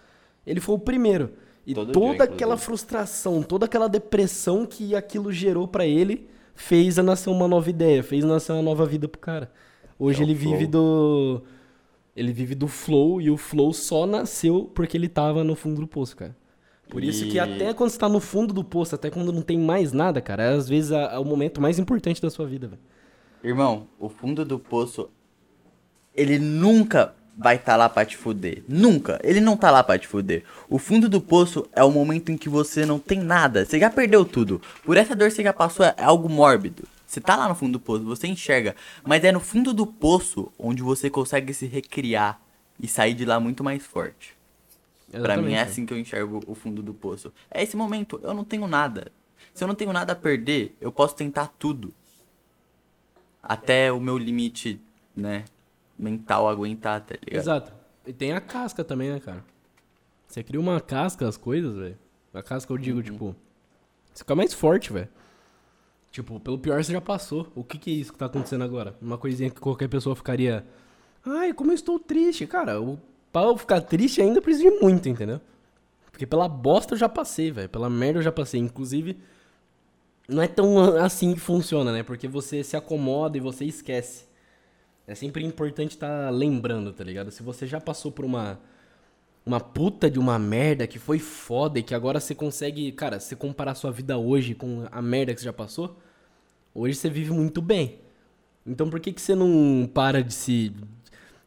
Ele 0.45 0.59
foi 0.59 0.75
o 0.75 0.79
primeiro. 0.79 1.31
E 1.65 1.73
Todo 1.73 1.91
toda 1.93 2.13
dia, 2.15 2.23
aquela 2.25 2.57
frustração, 2.57 3.41
toda 3.41 3.65
aquela 3.65 3.87
depressão 3.87 4.65
que 4.65 4.93
aquilo 4.95 5.31
gerou 5.31 5.67
pra 5.67 5.85
ele, 5.85 6.27
fez 6.53 6.99
a 6.99 7.03
nascer 7.03 7.29
uma 7.29 7.47
nova 7.47 7.69
ideia, 7.69 8.03
fez 8.03 8.23
nascer 8.25 8.51
uma 8.51 8.61
nova 8.61 8.85
vida 8.85 9.07
pro 9.07 9.19
cara. 9.21 9.49
Hoje 9.97 10.19
É 10.21 10.23
ele 10.25 10.33
vive 10.33 10.67
do 10.67 11.41
ele 12.15 12.31
vive 12.33 12.53
do 12.53 12.67
flow 12.67 13.19
e 13.21 13.31
o 13.31 13.37
flow 13.37 13.73
só 13.73 14.05
nasceu 14.05 14.69
porque 14.75 14.95
ele 14.97 15.07
tava 15.09 15.43
no 15.43 15.55
fundo 15.55 15.81
do 15.81 15.87
poço, 15.87 16.15
cara. 16.17 16.35
Por 16.89 17.03
isso 17.03 17.25
que 17.27 17.37
E- 17.37 17.39
até 17.39 17.73
quando 17.73 17.89
você 17.89 17.97
tá 17.97 18.09
no 18.09 18.19
fundo 18.19 18.53
do 18.53 18.63
poço, 18.63 18.93
até 18.93 19.09
quando 19.09 19.31
não 19.31 19.41
tem 19.41 19.57
mais 19.57 19.93
nada, 19.93 20.21
cara, 20.21 20.43
é 20.43 20.49
às 20.53 20.67
vezes 20.69 20.91
é 20.91 21.17
o 21.17 21.23
momento 21.25 21.59
mais 21.61 21.79
importante 21.79 22.21
da 22.21 22.29
sua 22.29 22.45
vida, 22.45 22.67
velho. 22.67 22.81
Irmão, 23.43 23.87
o 23.99 24.09
fundo 24.09 24.45
do 24.45 24.59
poço, 24.59 25.09
ele 26.15 26.37
nunca 26.37 27.15
vai 27.37 27.55
estar 27.55 27.75
lá 27.75 27.89
pra 27.89 28.05
te 28.05 28.15
fuder. 28.15 28.63
Nunca. 28.67 29.19
Ele 29.23 29.41
não 29.41 29.57
tá 29.57 29.71
lá 29.71 29.83
pra 29.83 29.97
te 29.97 30.07
fuder. 30.07 30.43
O 30.69 30.77
fundo 30.77 31.09
do 31.09 31.19
poço 31.19 31.67
é 31.73 31.83
o 31.83 31.91
momento 31.91 32.31
em 32.31 32.37
que 32.37 32.49
você 32.49 32.85
não 32.85 32.99
tem 32.99 33.19
nada. 33.19 33.65
Você 33.65 33.79
já 33.79 33.89
perdeu 33.89 34.23
tudo. 34.23 34.61
Por 34.83 34.97
essa 34.97 35.15
dor 35.15 35.29
que 35.29 35.35
você 35.35 35.43
já 35.43 35.53
passou, 35.53 35.85
é 35.85 35.95
algo 35.97 36.29
mórbido. 36.29 36.83
Você 37.05 37.21
tá 37.21 37.35
lá 37.35 37.47
no 37.47 37.55
fundo 37.55 37.73
do 37.73 37.79
poço, 37.79 38.03
você 38.03 38.27
enxerga. 38.27 38.75
Mas 39.03 39.23
é 39.23 39.31
no 39.31 39.39
fundo 39.39 39.73
do 39.73 39.85
poço 39.85 40.51
onde 40.57 40.81
você 40.81 41.09
consegue 41.09 41.53
se 41.53 41.65
recriar 41.65 42.39
e 42.79 42.87
sair 42.87 43.13
de 43.13 43.25
lá 43.25 43.39
muito 43.39 43.63
mais 43.63 43.85
forte. 43.85 44.35
Pra 45.11 45.37
mim 45.37 45.53
é 45.53 45.61
assim 45.61 45.85
que 45.85 45.93
eu 45.93 45.99
enxergo 45.99 46.41
o 46.47 46.55
fundo 46.55 46.81
do 46.81 46.93
poço. 46.93 47.31
É 47.51 47.61
esse 47.61 47.77
momento, 47.77 48.19
eu 48.23 48.33
não 48.33 48.43
tenho 48.43 48.67
nada. 48.67 49.11
Se 49.53 49.63
eu 49.63 49.67
não 49.67 49.75
tenho 49.75 49.93
nada 49.93 50.13
a 50.13 50.15
perder, 50.15 50.75
eu 50.81 50.91
posso 50.91 51.15
tentar 51.15 51.53
tudo. 51.59 51.93
Até 53.41 53.91
o 53.91 53.99
meu 53.99 54.17
limite, 54.17 54.81
né, 55.15 55.45
mental 55.97 56.47
aguentar, 56.49 57.01
tá 57.01 57.15
ligado? 57.23 57.41
Exato. 57.41 57.73
E 58.05 58.11
tem 58.13 58.33
a 58.33 58.41
casca 58.41 58.83
também, 58.83 59.11
né, 59.11 59.19
cara? 59.19 59.43
Você 60.27 60.43
cria 60.43 60.59
uma 60.59 60.81
casca 60.81 61.27
as 61.27 61.37
coisas, 61.37 61.75
velho. 61.75 61.97
A 62.33 62.41
casca 62.41 62.73
eu 62.73 62.77
digo, 62.77 62.97
Uhum. 62.97 63.03
tipo. 63.03 63.35
Você 64.13 64.19
fica 64.19 64.35
mais 64.35 64.53
forte, 64.53 64.91
velho. 64.91 65.07
Tipo, 66.11 66.39
pelo 66.39 66.59
pior 66.59 66.83
você 66.83 66.91
já 66.91 67.01
passou. 67.01 67.51
O 67.55 67.63
que 67.63 67.77
que 67.77 67.89
é 67.91 67.93
isso 67.93 68.11
que 68.13 68.19
tá 68.19 68.25
acontecendo 68.27 68.63
agora? 68.63 68.95
Uma 69.01 69.17
coisinha 69.17 69.49
que 69.49 69.59
qualquer 69.59 69.87
pessoa 69.87 70.15
ficaria. 70.15 70.65
Ai, 71.25 71.53
como 71.53 71.71
eu 71.71 71.75
estou 71.75 71.99
triste. 71.99 72.45
Cara, 72.45 72.79
o, 72.81 72.99
pra 73.31 73.43
eu 73.43 73.57
ficar 73.57 73.81
triste 73.81 74.21
ainda 74.21 74.41
precisa 74.41 74.69
de 74.69 74.79
muito, 74.79 75.07
entendeu? 75.09 75.39
Porque 76.11 76.27
pela 76.27 76.47
bosta 76.47 76.93
eu 76.93 76.97
já 76.99 77.09
passei, 77.09 77.51
velho. 77.51 77.69
Pela 77.69 77.89
merda 77.89 78.19
eu 78.19 78.23
já 78.23 78.31
passei. 78.31 78.59
Inclusive, 78.59 79.17
não 80.27 80.41
é 80.43 80.47
tão 80.47 80.95
assim 80.97 81.33
que 81.33 81.39
funciona, 81.39 81.91
né? 81.91 82.03
Porque 82.03 82.27
você 82.27 82.63
se 82.63 82.77
acomoda 82.77 83.37
e 83.37 83.41
você 83.41 83.65
esquece. 83.65 84.25
É 85.07 85.15
sempre 85.15 85.43
importante 85.43 85.91
estar 85.91 86.29
lembrando, 86.29 86.93
tá 86.93 87.03
ligado? 87.03 87.29
Se 87.31 87.43
você 87.43 87.67
já 87.67 87.79
passou 87.79 88.11
por 88.11 88.23
uma 88.25 88.59
uma 89.45 89.59
puta 89.59 90.09
de 90.09 90.17
uma 90.17 90.39
merda 90.39 90.87
que 90.87 90.97
foi 90.97 91.19
foda 91.19 91.77
e 91.77 91.83
que 91.83 91.93
agora 91.93 92.19
você 92.19 92.33
consegue, 92.33 92.91
cara, 92.93 93.19
você 93.19 93.35
comparar 93.35 93.75
sua 93.75 93.91
vida 93.91 94.17
hoje 94.17 94.55
com 94.55 94.85
a 94.89 95.01
merda 95.01 95.33
que 95.33 95.41
você 95.41 95.45
já 95.45 95.51
passou, 95.51 95.99
hoje 96.73 96.95
você 96.95 97.09
vive 97.09 97.31
muito 97.31 97.61
bem. 97.61 97.99
Então 98.65 98.89
por 98.89 99.01
que 99.01 99.11
que 99.11 99.21
você 99.21 99.35
não 99.35 99.89
para 99.93 100.23
de 100.23 100.33
se 100.33 100.73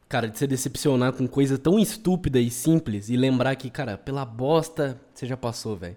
cara, 0.08 0.28
de 0.28 0.38
se 0.38 0.46
decepcionar 0.46 1.14
com 1.14 1.26
coisa 1.26 1.56
tão 1.58 1.78
estúpida 1.78 2.38
e 2.38 2.50
simples 2.50 3.08
e 3.08 3.16
lembrar 3.16 3.56
que, 3.56 3.70
cara, 3.70 3.96
pela 3.96 4.24
bosta 4.24 5.00
você 5.14 5.26
já 5.26 5.36
passou, 5.36 5.76
velho. 5.76 5.96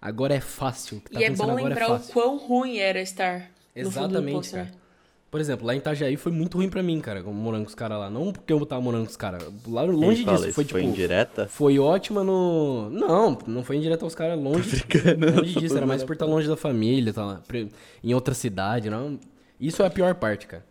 Agora 0.00 0.34
é 0.34 0.40
fácil. 0.40 1.00
Tá 1.00 1.20
e 1.20 1.24
é 1.24 1.30
bom 1.30 1.44
agora 1.44 1.62
lembrar 1.62 1.88
é 1.88 1.92
o 1.92 2.00
quão 2.00 2.36
ruim 2.36 2.78
era 2.78 3.00
estar 3.00 3.50
no 3.74 3.90
fundo 3.90 4.08
do 4.08 4.18
Exatamente, 4.18 4.34
poço, 4.34 4.50
cara. 4.52 4.64
né? 4.64 4.72
Por 5.36 5.40
exemplo, 5.42 5.66
lá 5.66 5.74
em 5.74 5.76
Itajaí 5.76 6.16
foi 6.16 6.32
muito 6.32 6.56
ruim 6.56 6.70
pra 6.70 6.82
mim, 6.82 6.98
cara, 6.98 7.22
morando 7.22 7.64
com 7.64 7.68
os 7.68 7.74
caras 7.74 7.98
lá. 7.98 8.08
Não 8.08 8.32
porque 8.32 8.50
eu 8.50 8.64
tava 8.64 8.80
morando 8.80 9.04
com 9.04 9.10
os 9.10 9.18
caras. 9.18 9.44
Lá 9.68 9.82
longe 9.82 10.24
fala 10.24 10.38
disso. 10.38 10.48
isso? 10.48 10.54
Foi 10.54 10.64
Foi 10.64 10.80
tipo. 10.80 10.90
indireta? 10.90 11.46
Foi 11.46 11.78
ótima 11.78 12.24
no. 12.24 12.88
Não, 12.88 13.36
não 13.46 13.62
foi 13.62 13.76
indireta 13.76 14.02
aos 14.06 14.14
caras 14.14 14.40
longe. 14.40 14.82
longe 15.36 15.60
disso, 15.60 15.76
era 15.76 15.84
mais 15.84 16.02
por 16.02 16.14
estar 16.14 16.24
longe 16.24 16.48
da 16.48 16.56
família, 16.56 17.12
tá 17.12 17.22
lá, 17.22 17.42
em 18.02 18.14
outra 18.14 18.32
cidade, 18.32 18.88
não. 18.88 19.20
Isso 19.60 19.82
é 19.82 19.86
a 19.86 19.90
pior 19.90 20.14
parte, 20.14 20.46
cara. 20.46 20.64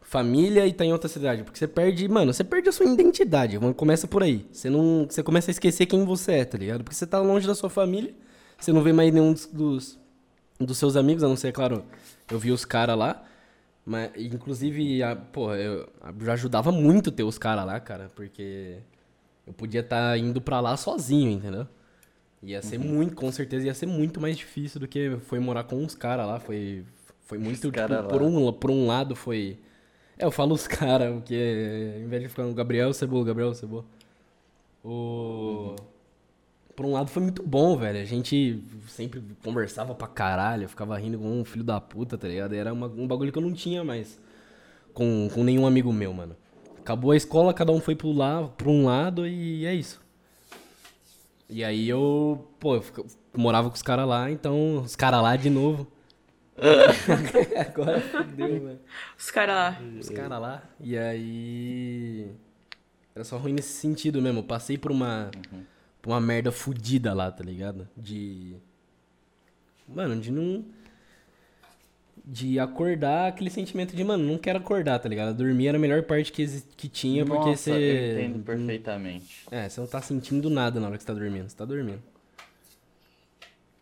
Família 0.00 0.64
e 0.64 0.72
tá 0.72 0.84
em 0.84 0.92
outra 0.92 1.08
cidade. 1.08 1.42
Porque 1.42 1.58
você 1.58 1.66
perde, 1.66 2.06
mano, 2.08 2.32
você 2.32 2.44
perde 2.44 2.68
a 2.68 2.72
sua 2.72 2.86
identidade. 2.86 3.58
Começa 3.74 4.06
por 4.06 4.22
aí. 4.22 4.46
Você 4.52 4.70
não. 4.70 5.08
Você 5.10 5.24
começa 5.24 5.50
a 5.50 5.52
esquecer 5.52 5.86
quem 5.86 6.04
você 6.04 6.34
é, 6.34 6.44
tá 6.44 6.56
ligado? 6.56 6.84
Porque 6.84 6.94
você 6.94 7.04
tá 7.04 7.18
longe 7.18 7.48
da 7.48 7.54
sua 7.56 7.68
família, 7.68 8.14
você 8.60 8.72
não 8.72 8.80
vê 8.80 8.92
mais 8.92 9.12
nenhum 9.12 9.32
dos, 9.32 9.46
dos, 9.46 9.98
dos 10.60 10.78
seus 10.78 10.94
amigos, 10.94 11.24
a 11.24 11.28
não 11.28 11.34
ser, 11.34 11.50
claro, 11.50 11.84
eu 12.30 12.38
vi 12.38 12.52
os 12.52 12.64
caras 12.64 12.96
lá. 12.96 13.24
Mas, 13.88 14.10
inclusive, 14.18 15.02
a, 15.02 15.16
pô, 15.16 15.54
eu, 15.54 15.88
já 16.20 16.34
ajudava 16.34 16.70
muito 16.70 17.10
ter 17.10 17.22
os 17.22 17.38
caras 17.38 17.64
lá, 17.64 17.80
cara, 17.80 18.10
porque 18.14 18.76
eu 19.46 19.52
podia 19.54 19.80
estar 19.80 20.10
tá 20.10 20.18
indo 20.18 20.42
pra 20.42 20.60
lá 20.60 20.76
sozinho, 20.76 21.30
entendeu? 21.30 21.66
Ia 22.42 22.60
ser 22.60 22.78
uhum. 22.78 22.84
muito, 22.84 23.16
com 23.16 23.32
certeza 23.32 23.66
ia 23.66 23.72
ser 23.72 23.86
muito 23.86 24.20
mais 24.20 24.36
difícil 24.36 24.78
do 24.78 24.86
que 24.86 25.16
foi 25.22 25.38
morar 25.38 25.64
com 25.64 25.76
uns 25.76 25.94
caras 25.94 26.26
lá. 26.26 26.38
Foi, 26.38 26.84
foi 27.24 27.38
muito, 27.38 27.70
tipo, 27.70 28.08
por, 28.10 28.20
um, 28.20 28.52
por 28.52 28.70
um 28.70 28.86
lado 28.86 29.16
foi. 29.16 29.58
É, 30.18 30.26
eu 30.26 30.30
falo 30.30 30.54
os 30.54 30.66
caras, 30.68 31.10
porque 31.14 31.98
em 31.98 32.06
vez 32.08 32.22
de 32.22 32.28
ficar 32.28 32.42
no 32.42 32.52
Gabriel 32.52 32.92
Cebola, 32.92 33.24
Gabriel 33.24 33.54
Cebola. 33.54 33.86
O. 34.84 34.90
Uhum. 34.90 35.76
Por 36.78 36.86
um 36.86 36.92
lado 36.92 37.10
foi 37.10 37.20
muito 37.20 37.42
bom, 37.42 37.76
velho. 37.76 38.00
A 38.00 38.04
gente 38.04 38.62
sempre 38.86 39.20
conversava 39.42 39.96
pra 39.96 40.06
caralho, 40.06 40.68
ficava 40.68 40.96
rindo 40.96 41.18
com 41.18 41.40
um 41.40 41.44
filho 41.44 41.64
da 41.64 41.80
puta, 41.80 42.16
tá 42.16 42.28
ligado? 42.28 42.54
Era 42.54 42.72
uma, 42.72 42.86
um 42.86 43.04
bagulho 43.04 43.32
que 43.32 43.38
eu 43.38 43.42
não 43.42 43.52
tinha 43.52 43.82
mais 43.82 44.16
com, 44.94 45.28
com 45.34 45.42
nenhum 45.42 45.66
amigo 45.66 45.92
meu, 45.92 46.12
mano. 46.12 46.36
Acabou 46.78 47.10
a 47.10 47.16
escola, 47.16 47.52
cada 47.52 47.72
um 47.72 47.80
foi 47.80 47.96
pro, 47.96 48.12
lá, 48.12 48.46
pro 48.46 48.70
um 48.70 48.84
lado 48.84 49.26
e 49.26 49.66
é 49.66 49.74
isso. 49.74 50.00
E 51.50 51.64
aí 51.64 51.88
eu, 51.88 52.48
pô, 52.60 52.76
eu 52.76 52.84
morava 53.36 53.68
com 53.70 53.74
os 53.74 53.82
caras 53.82 54.06
lá, 54.06 54.30
então 54.30 54.76
os 54.76 54.94
caras 54.94 55.20
lá 55.20 55.34
de 55.34 55.50
novo. 55.50 55.84
Agora 57.58 58.00
fodeu, 58.00 58.66
velho. 58.66 58.80
Os 59.18 59.32
caras 59.32 59.56
lá. 59.56 59.80
Os 59.98 60.08
caras 60.10 60.40
lá. 60.40 60.62
E 60.78 60.96
aí. 60.96 62.30
Era 63.16 63.24
só 63.24 63.36
ruim 63.36 63.54
nesse 63.54 63.72
sentido 63.72 64.22
mesmo. 64.22 64.38
Eu 64.38 64.44
passei 64.44 64.78
por 64.78 64.92
uma. 64.92 65.32
Uhum. 65.52 65.77
Uma 66.06 66.20
merda 66.20 66.50
fodida 66.50 67.12
lá, 67.12 67.30
tá 67.30 67.44
ligado? 67.44 67.88
De. 67.96 68.56
Mano, 69.86 70.20
de 70.20 70.30
não 70.30 70.64
de 72.30 72.58
acordar 72.58 73.28
aquele 73.28 73.48
sentimento 73.48 73.96
de, 73.96 74.04
mano, 74.04 74.22
não 74.22 74.36
quero 74.36 74.58
acordar, 74.58 74.98
tá 74.98 75.08
ligado? 75.08 75.34
Dormir 75.34 75.68
era 75.68 75.78
a 75.78 75.80
melhor 75.80 76.02
parte 76.02 76.30
que, 76.30 76.46
que 76.76 76.86
tinha, 76.86 77.24
Nossa, 77.24 77.40
porque 77.40 77.56
você. 77.56 77.70
Eu 77.70 78.20
entendo 78.20 78.44
perfeitamente. 78.44 79.46
É, 79.50 79.66
você 79.66 79.80
não 79.80 79.86
tá 79.86 80.02
sentindo 80.02 80.50
nada 80.50 80.78
na 80.78 80.88
hora 80.88 80.98
que 80.98 81.02
você 81.02 81.06
tá 81.06 81.14
dormindo, 81.14 81.48
você 81.48 81.56
tá 81.56 81.64
dormindo. 81.64 82.02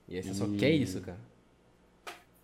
E 0.08 0.16
aí 0.16 0.22
você 0.22 0.30
e... 0.30 0.34
só 0.34 0.46
quer 0.56 0.70
isso, 0.70 1.00
cara. 1.00 1.18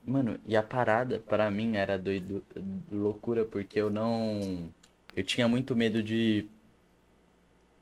Mano, 0.04 0.40
e 0.44 0.56
a 0.56 0.62
parada, 0.64 1.20
para 1.20 1.48
mim, 1.48 1.76
era 1.76 1.96
doido, 1.96 2.42
loucura, 2.90 3.44
porque 3.44 3.80
eu 3.80 3.88
não. 3.88 4.68
Eu 5.14 5.22
tinha 5.22 5.46
muito 5.46 5.76
medo 5.76 6.02
de. 6.02 6.46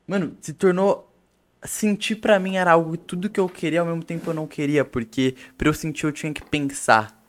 Mano, 0.05 0.37
se 0.39 0.53
tornou. 0.53 1.10
Sentir 1.63 2.15
para 2.15 2.39
mim 2.39 2.55
era 2.55 2.71
algo 2.71 2.97
tudo 2.97 3.29
que 3.29 3.39
eu 3.39 3.47
queria 3.47 3.81
ao 3.81 3.85
mesmo 3.85 4.03
tempo 4.03 4.29
eu 4.29 4.33
não 4.33 4.47
queria, 4.47 4.83
porque 4.83 5.35
pra 5.57 5.69
eu 5.69 5.73
sentir 5.73 6.05
eu 6.05 6.11
tinha 6.11 6.33
que 6.33 6.43
pensar. 6.43 7.19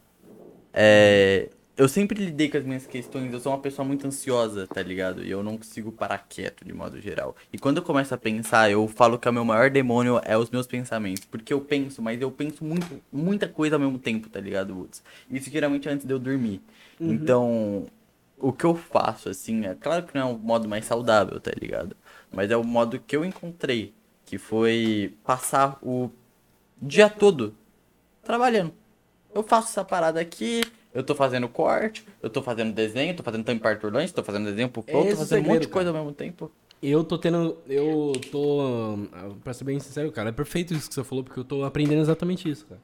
É, 0.73 1.51
eu 1.77 1.89
sempre 1.89 2.23
lidei 2.23 2.51
com 2.51 2.59
as 2.59 2.65
minhas 2.65 2.87
questões, 2.87 3.33
eu 3.33 3.41
sou 3.41 3.51
uma 3.51 3.59
pessoa 3.59 3.87
muito 3.87 4.07
ansiosa, 4.07 4.67
tá 4.67 4.83
ligado? 4.83 5.25
E 5.25 5.31
eu 5.31 5.43
não 5.43 5.57
consigo 5.57 5.91
parar 5.91 6.19
quieto 6.29 6.65
de 6.65 6.73
modo 6.73 7.01
geral. 7.01 7.35
E 7.53 7.59
quando 7.59 7.79
eu 7.79 7.83
começo 7.83 8.15
a 8.15 8.19
pensar, 8.19 8.71
eu 8.71 8.87
falo 8.87 9.19
que 9.19 9.29
o 9.29 9.33
meu 9.33 9.45
maior 9.45 9.71
demônio 9.71 10.21
é 10.25 10.37
os 10.37 10.51
meus 10.51 10.67
pensamentos. 10.67 11.25
Porque 11.25 11.53
eu 11.53 11.61
penso, 11.61 12.03
mas 12.03 12.21
eu 12.21 12.31
penso 12.31 12.63
muito, 12.63 13.03
muita 13.11 13.49
coisa 13.49 13.77
ao 13.77 13.81
mesmo 13.81 13.99
tempo, 13.99 14.29
tá 14.29 14.39
ligado, 14.39 14.77
Woods? 14.77 15.03
Isso 15.31 15.51
geralmente 15.51 15.89
antes 15.89 16.07
de 16.07 16.13
eu 16.13 16.19
dormir. 16.19 16.61
Uhum. 17.01 17.13
Então, 17.13 17.87
o 18.39 18.53
que 18.53 18.65
eu 18.65 18.75
faço, 18.75 19.31
assim, 19.31 19.65
é 19.65 19.75
claro 19.75 20.05
que 20.05 20.15
não 20.15 20.29
é 20.29 20.33
o 20.33 20.39
modo 20.39 20.69
mais 20.69 20.85
saudável, 20.85 21.41
tá 21.41 21.53
ligado? 21.59 21.97
Mas 22.31 22.51
é 22.51 22.57
o 22.57 22.65
modo 22.65 23.01
que 23.01 23.17
eu 23.17 23.25
encontrei, 23.25 23.95
que 24.33 24.39
foi 24.39 25.15
passar 25.23 25.79
o 25.83 26.11
dia 26.81 27.11
todo 27.11 27.55
trabalhando 28.25 28.73
eu 29.35 29.43
faço 29.43 29.69
essa 29.69 29.85
parada 29.85 30.21
aqui, 30.21 30.63
eu 30.95 31.03
tô 31.03 31.15
fazendo 31.15 31.49
corte, 31.49 32.03
eu 32.23 32.31
tô 32.31 32.43
fazendo 32.43 32.73
desenho, 32.73 33.15
tô 33.15 33.23
fazendo 33.23 33.45
tampa 33.45 33.63
parturlante, 33.63 34.13
tô 34.13 34.23
fazendo 34.23 34.47
desenho 34.47 34.71
pro 34.71 34.83
flow, 34.83 35.03
tô 35.05 35.11
fazendo 35.11 35.27
segredo, 35.27 35.51
um 35.51 35.55
monte 35.55 35.63
de 35.63 35.69
coisa 35.69 35.91
ao 35.91 35.95
mesmo 35.95 36.13
tempo. 36.13 36.51
Eu 36.83 37.05
tô 37.05 37.17
tendo. 37.17 37.59
Eu 37.69 38.13
tô. 38.31 38.99
Pra 39.45 39.53
ser 39.55 39.65
bem 39.65 39.79
sincero, 39.81 40.11
cara, 40.13 40.31
é 40.31 40.33
perfeito 40.33 40.75
isso 40.75 40.89
que 40.89 40.95
você 40.95 41.05
falou, 41.05 41.23
porque 41.23 41.39
eu 41.39 41.45
tô 41.45 41.63
aprendendo 41.65 42.01
exatamente 42.01 42.51
isso, 42.51 42.67
cara. 42.67 42.81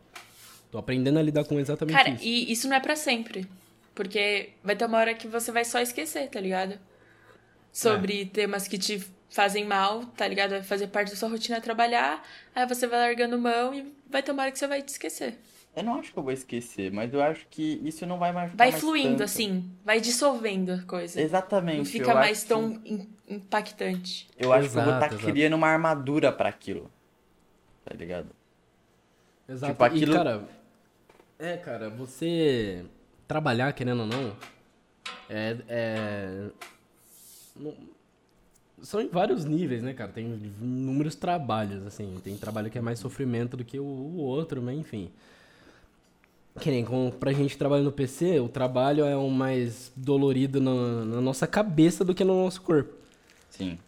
Tô 0.70 0.78
aprendendo 0.78 1.18
a 1.18 1.22
lidar 1.22 1.44
com 1.44 1.59
exatamente 1.59 1.96
cara, 1.96 2.11
isso. 2.11 2.18
Cara, 2.18 2.28
e 2.28 2.53
isso 2.53 2.68
não 2.68 2.76
é 2.76 2.80
para 2.80 2.94
sempre. 2.94 3.46
Porque 3.94 4.51
vai 4.62 4.76
ter 4.76 4.84
uma 4.84 4.99
hora 4.99 5.14
que 5.14 5.26
você 5.26 5.51
vai 5.51 5.64
só 5.64 5.80
esquecer, 5.80 6.28
tá 6.28 6.40
ligado? 6.40 6.78
Sobre 7.72 8.22
é. 8.22 8.24
temas 8.26 8.68
que 8.68 8.78
te 8.78 9.05
fazem 9.30 9.64
mal, 9.64 10.04
tá 10.16 10.26
ligado? 10.26 10.50
Vai 10.50 10.62
fazer 10.62 10.88
parte 10.88 11.10
da 11.10 11.16
sua 11.16 11.28
rotina 11.28 11.60
trabalhar, 11.60 12.22
aí 12.54 12.66
você 12.66 12.86
vai 12.86 12.98
largando 12.98 13.38
mão 13.38 13.74
e 13.74 13.92
vai 14.08 14.22
ter 14.22 14.32
uma 14.32 14.42
hora 14.42 14.52
que 14.52 14.58
você 14.58 14.66
vai 14.66 14.82
te 14.82 14.88
esquecer. 14.88 15.38
Eu 15.76 15.84
não 15.84 15.94
acho 15.98 16.12
que 16.12 16.18
eu 16.18 16.22
vou 16.22 16.32
esquecer, 16.32 16.90
mas 16.90 17.12
eu 17.14 17.22
acho 17.22 17.46
que 17.48 17.80
isso 17.84 18.04
não 18.04 18.18
vai 18.18 18.32
mais 18.32 18.52
Vai 18.52 18.70
mais 18.70 18.80
fluindo, 18.80 19.10
tanto. 19.10 19.22
assim. 19.24 19.70
Vai 19.84 20.00
dissolvendo 20.00 20.72
a 20.72 20.82
coisa. 20.82 21.20
Exatamente. 21.20 21.78
Não 21.78 21.84
fica 21.84 22.14
mais 22.14 22.42
tão 22.42 22.78
que... 22.80 23.08
impactante. 23.28 24.28
Eu 24.36 24.52
acho 24.52 24.66
exato, 24.66 24.72
que 24.72 24.78
eu 24.80 24.84
vou 24.84 25.04
estar 25.04 25.16
tá 25.16 25.24
criando 25.24 25.54
uma 25.54 25.68
armadura 25.68 26.32
para 26.32 26.48
aquilo. 26.48 26.90
Tá 27.84 27.94
ligado? 27.94 28.28
Exato. 29.48 29.72
Tipo, 29.72 29.84
aquilo... 29.84 30.12
E, 30.12 30.16
cara... 30.16 30.48
É, 31.38 31.56
cara, 31.56 31.90
você... 31.90 32.84
Trabalhar, 33.28 33.72
querendo 33.72 34.00
ou 34.00 34.06
não... 34.06 34.36
É... 35.30 35.56
é... 35.68 36.46
Não... 37.54 37.74
São 38.82 39.00
em 39.00 39.08
vários 39.08 39.44
níveis, 39.44 39.82
né, 39.82 39.92
cara? 39.92 40.10
Tem 40.12 40.26
inúmeros 40.60 41.14
trabalhos, 41.14 41.86
assim. 41.86 42.16
Tem 42.22 42.36
trabalho 42.36 42.70
que 42.70 42.78
é 42.78 42.80
mais 42.80 42.98
sofrimento 42.98 43.56
do 43.56 43.64
que 43.64 43.78
o, 43.78 43.84
o 43.84 44.18
outro, 44.18 44.62
mas 44.62 44.78
enfim... 44.78 45.10
Que 46.60 46.70
nem 46.70 46.84
com, 46.84 47.10
pra 47.10 47.32
gente 47.32 47.56
trabalhar 47.56 47.84
no 47.84 47.92
PC, 47.92 48.40
o 48.40 48.48
trabalho 48.48 49.04
é 49.04 49.16
o 49.16 49.30
mais 49.30 49.92
dolorido 49.94 50.60
na, 50.60 51.04
na 51.04 51.20
nossa 51.20 51.46
cabeça 51.46 52.05
do 52.05 52.12
que 52.12 52.24
no 52.24 52.44
nosso 52.44 52.62
corpo. 52.62 52.92
Sim. 53.48 53.78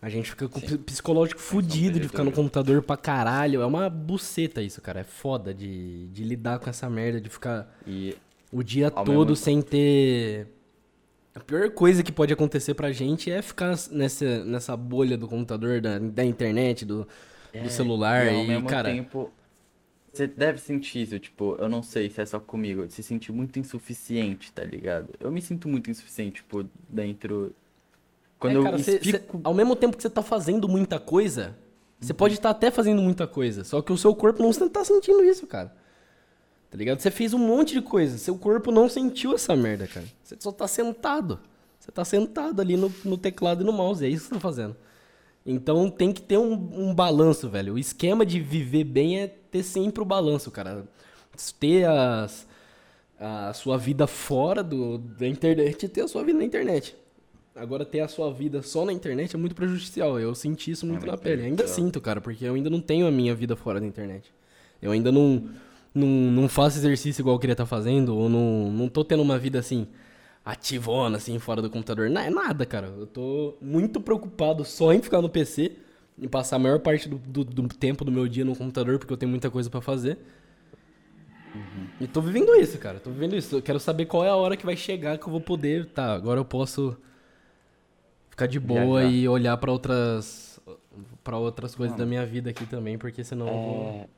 A 0.00 0.08
gente 0.08 0.30
fica 0.30 0.48
com 0.48 0.58
o 0.58 0.78
psicológico 0.78 1.40
fudido 1.40 2.00
de 2.00 2.08
ficar 2.08 2.24
no 2.24 2.32
computador 2.32 2.82
pra 2.82 2.96
caralho. 2.96 3.60
É 3.60 3.66
uma 3.66 3.90
buceta 3.90 4.62
isso, 4.62 4.80
cara. 4.80 5.00
É 5.00 5.04
foda 5.04 5.52
de, 5.52 6.06
de 6.08 6.24
lidar 6.24 6.58
com 6.58 6.70
essa 6.70 6.88
merda, 6.88 7.20
de 7.20 7.28
ficar 7.28 7.68
e 7.86 8.16
o 8.50 8.62
dia 8.62 8.90
todo 8.90 9.30
mesmo... 9.30 9.36
sem 9.36 9.60
ter. 9.60 10.46
A 11.40 11.42
pior 11.42 11.70
coisa 11.70 12.02
que 12.02 12.12
pode 12.12 12.32
acontecer 12.34 12.74
pra 12.74 12.92
gente 12.92 13.30
é 13.30 13.40
ficar 13.40 13.74
nessa, 13.90 14.44
nessa 14.44 14.76
bolha 14.76 15.16
do 15.16 15.26
computador, 15.26 15.80
da, 15.80 15.98
da 15.98 16.22
internet, 16.22 16.84
do, 16.84 17.08
é, 17.50 17.62
do 17.62 17.70
celular. 17.70 18.26
E, 18.26 18.28
ao 18.28 18.44
e, 18.44 18.48
mesmo 18.48 18.68
cara, 18.68 18.90
tempo, 18.90 19.32
você 20.12 20.26
deve 20.26 20.60
sentir 20.60 21.00
isso, 21.00 21.18
tipo, 21.18 21.56
eu 21.58 21.66
não 21.66 21.82
sei 21.82 22.10
se 22.10 22.20
é 22.20 22.26
só 22.26 22.38
comigo, 22.38 22.84
se 22.90 23.02
sentir 23.02 23.32
muito 23.32 23.58
insuficiente, 23.58 24.52
tá 24.52 24.62
ligado? 24.62 25.08
Eu 25.18 25.32
me 25.32 25.40
sinto 25.40 25.66
muito 25.66 25.90
insuficiente, 25.90 26.42
tipo, 26.42 26.66
dentro. 26.86 27.54
Quando 28.38 28.60
é, 28.60 28.62
cara, 28.62 28.76
eu 28.76 28.84
cê, 28.84 28.96
explico... 28.96 29.38
cê, 29.38 29.42
ao 29.42 29.54
mesmo 29.54 29.74
tempo 29.74 29.96
que 29.96 30.02
você 30.02 30.10
tá 30.10 30.22
fazendo 30.22 30.68
muita 30.68 31.00
coisa, 31.00 31.56
você 31.98 32.12
uhum. 32.12 32.18
pode 32.18 32.34
estar 32.34 32.50
tá 32.50 32.56
até 32.56 32.70
fazendo 32.70 33.00
muita 33.00 33.26
coisa, 33.26 33.64
só 33.64 33.80
que 33.80 33.92
o 33.92 33.96
seu 33.96 34.14
corpo 34.14 34.42
não 34.42 34.52
tá 34.68 34.84
sentindo 34.84 35.24
isso, 35.24 35.46
cara. 35.46 35.74
Tá 36.70 36.76
ligado? 36.76 37.00
Você 37.00 37.10
fez 37.10 37.34
um 37.34 37.38
monte 37.38 37.74
de 37.74 37.82
coisa, 37.82 38.16
seu 38.16 38.38
corpo 38.38 38.70
não 38.70 38.88
sentiu 38.88 39.34
essa 39.34 39.56
merda, 39.56 39.86
cara. 39.86 40.06
Você 40.22 40.36
só 40.38 40.52
tá 40.52 40.68
sentado. 40.68 41.40
Você 41.78 41.90
tá 41.90 42.04
sentado 42.04 42.60
ali 42.60 42.76
no, 42.76 42.92
no 43.04 43.18
teclado 43.18 43.62
e 43.62 43.64
no 43.64 43.72
mouse, 43.72 44.04
é 44.04 44.08
isso 44.08 44.24
que 44.24 44.28
você 44.28 44.34
tá 44.34 44.40
fazendo. 44.40 44.76
Então 45.44 45.90
tem 45.90 46.12
que 46.12 46.22
ter 46.22 46.38
um, 46.38 46.52
um 46.52 46.94
balanço, 46.94 47.48
velho. 47.48 47.74
O 47.74 47.78
esquema 47.78 48.24
de 48.24 48.38
viver 48.38 48.84
bem 48.84 49.20
é 49.20 49.26
ter 49.26 49.62
sempre 49.62 50.02
o 50.02 50.04
balanço, 50.04 50.50
cara. 50.50 50.86
Ter 51.58 51.88
as, 51.88 52.46
a 53.18 53.52
sua 53.52 53.76
vida 53.76 54.06
fora 54.06 54.62
do, 54.62 54.98
da 54.98 55.26
internet 55.26 55.86
e 55.86 55.88
ter 55.88 56.02
a 56.02 56.08
sua 56.08 56.22
vida 56.22 56.38
na 56.38 56.44
internet. 56.44 56.94
Agora, 57.56 57.84
ter 57.84 58.00
a 58.00 58.08
sua 58.08 58.32
vida 58.32 58.62
só 58.62 58.84
na 58.84 58.92
internet 58.92 59.34
é 59.34 59.38
muito 59.38 59.54
prejudicial. 59.54 60.20
Eu 60.20 60.34
senti 60.34 60.70
isso 60.70 60.86
muito 60.86 61.04
é 61.04 61.10
na 61.10 61.16
pele. 61.16 61.42
Ainda 61.42 61.66
sinto, 61.66 62.00
cara, 62.00 62.20
porque 62.20 62.44
eu 62.44 62.54
ainda 62.54 62.70
não 62.70 62.80
tenho 62.80 63.06
a 63.06 63.10
minha 63.10 63.34
vida 63.34 63.56
fora 63.56 63.80
da 63.80 63.86
internet. 63.86 64.32
Eu 64.80 64.92
ainda 64.92 65.10
não, 65.10 65.48
não, 65.94 66.06
não 66.06 66.48
faço 66.48 66.78
exercício 66.78 67.22
igual 67.22 67.36
eu 67.36 67.40
queria 67.40 67.52
estar 67.52 67.66
fazendo, 67.66 68.16
ou 68.16 68.28
não, 68.28 68.70
não 68.70 68.88
tô 68.88 69.04
tendo 69.04 69.22
uma 69.22 69.38
vida 69.38 69.58
assim 69.58 69.86
ativona, 70.44 71.16
assim, 71.16 71.38
fora 71.38 71.60
do 71.60 71.70
computador. 71.70 72.08
Não 72.08 72.20
é 72.20 72.30
nada, 72.30 72.64
cara. 72.64 72.88
Eu 72.98 73.06
tô 73.06 73.54
muito 73.60 74.00
preocupado 74.00 74.64
só 74.64 74.92
em 74.92 75.02
ficar 75.02 75.20
no 75.20 75.28
PC, 75.28 75.72
em 76.18 76.28
passar 76.28 76.56
a 76.56 76.58
maior 76.58 76.80
parte 76.80 77.08
do, 77.08 77.18
do, 77.18 77.44
do 77.44 77.68
tempo 77.68 78.04
do 78.04 78.12
meu 78.12 78.26
dia 78.26 78.44
no 78.44 78.56
computador, 78.56 78.98
porque 78.98 79.12
eu 79.12 79.16
tenho 79.16 79.30
muita 79.30 79.50
coisa 79.50 79.68
para 79.68 79.80
fazer. 79.80 80.18
Uhum. 81.54 81.86
E 82.00 82.06
tô 82.06 82.20
vivendo 82.20 82.54
isso, 82.56 82.78
cara. 82.78 83.00
Tô 83.00 83.10
vivendo 83.10 83.36
isso. 83.36 83.56
Eu 83.56 83.62
quero 83.62 83.80
saber 83.80 84.06
qual 84.06 84.24
é 84.24 84.28
a 84.28 84.36
hora 84.36 84.56
que 84.56 84.64
vai 84.64 84.76
chegar 84.76 85.18
que 85.18 85.26
eu 85.26 85.30
vou 85.30 85.40
poder. 85.40 85.86
Tá, 85.86 86.14
agora 86.14 86.40
eu 86.40 86.44
posso 86.44 86.96
ficar 88.30 88.46
de 88.46 88.58
boa 88.58 89.04
e 89.04 89.28
olhar 89.28 89.56
para 89.56 89.70
outras 89.70 90.48
para 91.22 91.36
outras 91.36 91.74
coisas 91.74 91.96
da 91.96 92.04
minha 92.04 92.24
vida 92.24 92.50
aqui 92.50 92.66
também, 92.66 92.98
porque 92.98 93.22
senão 93.22 93.46
é... 93.46 93.50
eu 93.50 93.54
vou 93.54 93.88
é, 93.88 94.08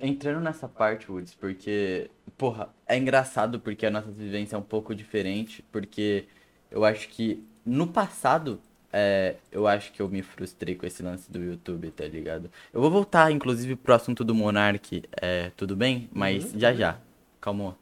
entrando 0.00 0.40
nessa 0.40 0.68
parte, 0.68 1.10
Woods, 1.10 1.34
porque, 1.34 2.10
porra, 2.36 2.68
é 2.86 2.96
engraçado 2.96 3.60
porque 3.60 3.86
a 3.86 3.90
nossa 3.90 4.10
vivência 4.10 4.56
é 4.56 4.58
um 4.58 4.62
pouco 4.62 4.94
diferente, 4.94 5.64
porque 5.72 6.26
eu 6.70 6.84
acho 6.84 7.08
que 7.08 7.42
no 7.64 7.86
passado, 7.86 8.60
é, 8.92 9.36
eu 9.50 9.66
acho 9.66 9.92
que 9.92 10.00
eu 10.00 10.08
me 10.08 10.22
frustrei 10.22 10.74
com 10.74 10.86
esse 10.86 11.02
lance 11.02 11.30
do 11.30 11.42
YouTube, 11.42 11.90
tá 11.90 12.06
ligado? 12.06 12.50
Eu 12.72 12.80
vou 12.80 12.90
voltar, 12.90 13.30
inclusive, 13.32 13.74
pro 13.76 13.94
assunto 13.94 14.22
do 14.22 14.34
Monark, 14.34 15.02
é, 15.20 15.50
tudo 15.56 15.74
bem? 15.74 16.08
Mas 16.12 16.52
uhum. 16.52 16.60
já 16.60 16.72
já, 16.72 16.98
calma. 17.40 17.76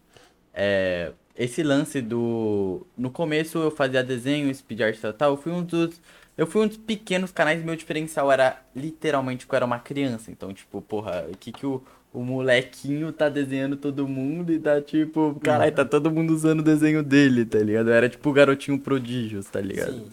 É, 0.53 1.13
esse 1.37 1.63
lance 1.63 2.01
do. 2.01 2.87
No 2.97 3.11
começo 3.11 3.59
eu 3.59 3.71
fazia 3.71 4.03
desenho, 4.05 4.55
speed 4.55 4.81
art 4.81 4.97
e 4.97 5.13
tal, 5.13 5.33
eu 5.33 5.37
fui 5.37 5.53
um 5.53 5.63
dos. 5.63 6.01
Eu 6.37 6.47
fui 6.47 6.63
um 6.63 6.67
dos 6.67 6.77
pequenos 6.77 7.31
canais, 7.31 7.63
meu 7.63 7.77
diferencial 7.77 8.31
era 8.31 8.61
literalmente 8.75 9.47
que 9.47 9.55
eu 9.55 9.57
era 9.57 9.65
uma 9.65 9.79
criança. 9.79 10.33
Então, 10.33 10.53
tipo, 10.53 10.81
porra, 10.83 11.27
o 11.33 11.37
que 11.37 11.53
que 11.53 11.65
o, 11.65 11.81
o 12.15 12.23
molequinho 12.23 13.13
tá 13.13 13.29
desenhando 13.29 13.77
todo 13.77 14.07
mundo 14.07 14.53
e 14.53 14.59
tá 14.61 14.81
tipo, 14.81 15.39
caralho, 15.43 15.75
tá 15.75 15.85
todo 15.85 16.13
mundo 16.13 16.33
usando 16.33 16.61
o 16.61 16.63
desenho 16.63 17.03
dele, 17.03 17.45
tá 17.45 17.59
ligado? 17.59 17.91
Era 17.91 18.09
tipo 18.09 18.31
o 18.31 18.33
garotinho 18.33 18.79
prodígio, 18.79 19.43
tá 19.43 19.61
ligado? 19.61 19.93
Sim. 19.93 20.07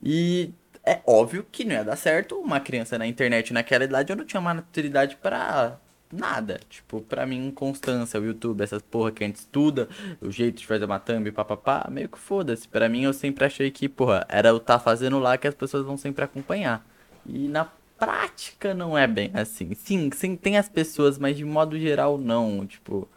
E 0.00 0.50
é 0.86 1.00
óbvio 1.04 1.44
que 1.50 1.64
não 1.64 1.72
ia 1.72 1.84
dar 1.84 1.96
certo. 1.96 2.36
Uma 2.36 2.60
criança 2.60 2.96
na 2.96 3.08
internet 3.08 3.52
naquela 3.52 3.82
idade 3.82 4.12
eu 4.12 4.16
não 4.16 4.24
tinha 4.24 4.40
maturidade 4.40 5.16
pra 5.16 5.78
nada. 6.12 6.60
Tipo, 6.70 7.00
pra 7.00 7.26
mim, 7.26 7.50
constância, 7.50 8.20
o 8.20 8.24
YouTube, 8.24 8.62
essas 8.62 8.80
porra 8.80 9.10
que 9.10 9.24
a 9.24 9.26
gente 9.26 9.36
estuda, 9.36 9.88
o 10.20 10.30
jeito 10.30 10.60
de 10.60 10.66
fazer 10.66 10.84
uma 10.84 11.00
thumb, 11.00 11.32
papapá, 11.32 11.88
meio 11.90 12.08
que 12.08 12.18
foda-se. 12.18 12.68
Pra 12.68 12.88
mim, 12.88 13.02
eu 13.02 13.12
sempre 13.12 13.44
achei 13.44 13.68
que, 13.68 13.88
porra, 13.88 14.24
era 14.28 14.50
eu 14.50 14.60
tá 14.60 14.78
fazendo 14.78 15.18
lá 15.18 15.36
que 15.36 15.48
as 15.48 15.54
pessoas 15.54 15.84
vão 15.84 15.96
sempre 15.96 16.24
acompanhar. 16.24 16.86
E 17.26 17.48
na 17.48 17.66
prática 18.02 18.74
não 18.74 18.98
é 18.98 19.06
bem 19.06 19.30
assim. 19.32 19.74
Sim, 19.74 20.10
sim, 20.12 20.34
tem 20.34 20.56
as 20.56 20.68
pessoas, 20.68 21.18
mas 21.18 21.36
de 21.36 21.44
modo 21.44 21.78
geral 21.78 22.18
não, 22.18 22.66
tipo. 22.66 23.08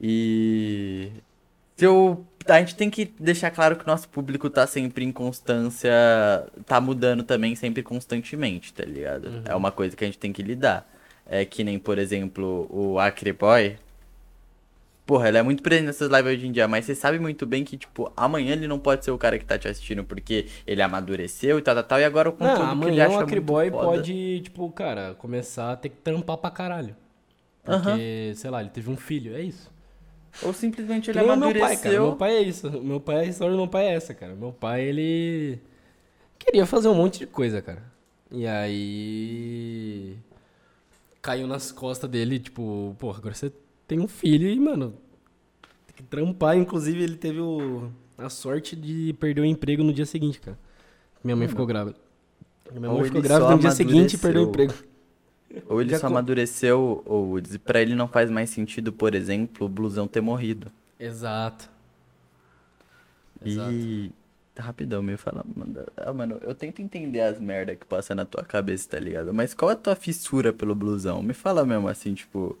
E 0.00 1.10
se 1.76 1.84
eu 1.84 2.24
a 2.48 2.58
gente 2.60 2.76
tem 2.76 2.88
que 2.88 3.04
deixar 3.18 3.50
claro 3.50 3.76
que 3.76 3.84
o 3.84 3.86
nosso 3.86 4.08
público 4.08 4.48
tá 4.48 4.66
sempre 4.66 5.04
em 5.04 5.12
constância, 5.12 5.90
tá 6.66 6.80
mudando 6.80 7.22
também 7.24 7.54
sempre 7.56 7.82
constantemente, 7.82 8.72
tá 8.72 8.84
ligado? 8.84 9.26
Uhum. 9.26 9.42
É 9.44 9.54
uma 9.54 9.72
coisa 9.72 9.96
que 9.96 10.04
a 10.04 10.06
gente 10.06 10.18
tem 10.18 10.32
que 10.32 10.42
lidar. 10.42 10.88
É 11.26 11.44
que 11.44 11.62
nem, 11.64 11.78
por 11.78 11.98
exemplo, 11.98 12.66
o 12.70 12.98
Acre 12.98 13.32
Boy. 13.32 13.76
Porra, 15.10 15.26
ele 15.26 15.38
é 15.38 15.42
muito 15.42 15.60
presente 15.60 15.86
nessas 15.86 16.08
lives 16.08 16.32
hoje 16.32 16.46
em 16.46 16.52
dia, 16.52 16.68
mas 16.68 16.84
você 16.84 16.94
sabe 16.94 17.18
muito 17.18 17.44
bem 17.44 17.64
que, 17.64 17.76
tipo, 17.76 18.12
amanhã 18.16 18.52
ele 18.52 18.68
não 18.68 18.78
pode 18.78 19.04
ser 19.04 19.10
o 19.10 19.18
cara 19.18 19.36
que 19.40 19.44
tá 19.44 19.58
te 19.58 19.66
assistindo 19.66 20.04
porque 20.04 20.46
ele 20.64 20.80
amadureceu 20.80 21.58
e 21.58 21.62
tal, 21.62 21.74
tal, 21.74 21.82
tal, 21.82 21.98
e 21.98 22.04
agora 22.04 22.28
o 22.28 22.32
conteúdo 22.32 22.60
Não, 22.60 22.78
que 22.78 22.86
ele 22.86 23.00
amanhã 23.00 23.06
acha 23.08 23.16
o 23.16 23.18
Acriboy 23.18 23.72
pode, 23.72 24.40
tipo, 24.42 24.70
cara, 24.70 25.16
começar 25.18 25.72
a 25.72 25.76
ter 25.76 25.88
que 25.88 25.96
trampar 25.96 26.36
pra 26.36 26.48
caralho. 26.48 26.94
Porque, 27.64 28.32
sei 28.36 28.50
lá, 28.50 28.60
ele 28.60 28.70
teve 28.70 28.88
um 28.88 28.96
filho, 28.96 29.34
é 29.34 29.42
isso. 29.42 29.68
Ou 30.44 30.52
simplesmente 30.52 31.10
ele 31.10 31.18
o 31.18 31.24
meu 31.24 31.32
amadureceu. 31.32 31.66
pai, 31.66 31.76
cara. 31.76 31.90
Meu 31.90 32.14
pai 32.14 32.36
é 32.36 32.42
isso. 32.42 32.70
Meu 32.70 33.00
pai, 33.00 33.16
a 33.16 33.24
história 33.24 33.52
do 33.52 33.58
meu 33.58 33.66
pai 33.66 33.86
é 33.86 33.94
essa, 33.94 34.14
cara. 34.14 34.36
Meu 34.36 34.52
pai, 34.52 34.82
ele 34.82 35.58
queria 36.38 36.64
fazer 36.66 36.86
um 36.86 36.94
monte 36.94 37.18
de 37.18 37.26
coisa, 37.26 37.60
cara. 37.60 37.82
E 38.30 38.46
aí 38.46 40.16
caiu 41.20 41.48
nas 41.48 41.72
costas 41.72 42.08
dele, 42.08 42.38
tipo, 42.38 42.94
porra, 42.96 43.18
agora 43.18 43.34
você 43.34 43.50
tem 43.90 43.98
um 43.98 44.06
filho 44.06 44.48
e, 44.48 44.60
mano, 44.60 44.94
tem 45.88 45.96
que 45.96 46.02
trampar. 46.04 46.56
Inclusive, 46.56 47.02
ele 47.02 47.16
teve 47.16 47.40
o- 47.40 47.90
a 48.16 48.28
sorte 48.28 48.76
de 48.76 49.12
perder 49.14 49.40
o 49.40 49.44
emprego 49.44 49.82
no 49.82 49.92
dia 49.92 50.06
seguinte, 50.06 50.40
cara. 50.40 50.56
Minha 51.24 51.34
mãe 51.34 51.48
ficou 51.48 51.66
grávida. 51.66 51.96
Minha 52.72 52.88
Ou 52.88 52.98
mãe 52.98 53.04
ficou 53.06 53.20
ele 53.20 53.26
grávida 53.28 53.50
no 53.50 53.58
dia 53.58 53.72
seguinte 53.72 54.14
e 54.14 54.18
perdeu 54.18 54.44
o 54.44 54.48
emprego. 54.48 54.74
Ou 55.68 55.80
ele 55.80 55.90
Já 55.90 55.98
só 55.98 56.06
amadureceu, 56.06 57.02
ou 57.04 57.34
pra 57.64 57.82
ele 57.82 57.96
não 57.96 58.06
faz 58.06 58.30
mais 58.30 58.50
sentido, 58.50 58.92
por 58.92 59.12
exemplo, 59.12 59.66
o 59.66 59.68
blusão 59.68 60.06
ter 60.06 60.20
morrido. 60.20 60.70
Exato. 60.98 61.68
Exato. 63.44 63.72
E. 64.56 64.60
Rapidão, 64.60 65.02
me 65.02 65.16
fala, 65.16 65.44
mano. 65.54 65.86
Ah, 65.96 66.12
mano, 66.12 66.38
eu 66.42 66.54
tento 66.54 66.82
entender 66.82 67.20
as 67.20 67.40
merda 67.40 67.74
que 67.74 67.86
passa 67.86 68.14
na 68.14 68.24
tua 68.24 68.42
cabeça, 68.42 68.88
tá 68.90 68.98
ligado? 68.98 69.32
Mas 69.32 69.54
qual 69.54 69.70
é 69.70 69.74
a 69.74 69.76
tua 69.76 69.94
fissura 69.94 70.52
pelo 70.52 70.74
blusão? 70.74 71.22
Me 71.22 71.32
fala 71.32 71.64
mesmo 71.64 71.88
assim, 71.88 72.14
tipo, 72.14 72.58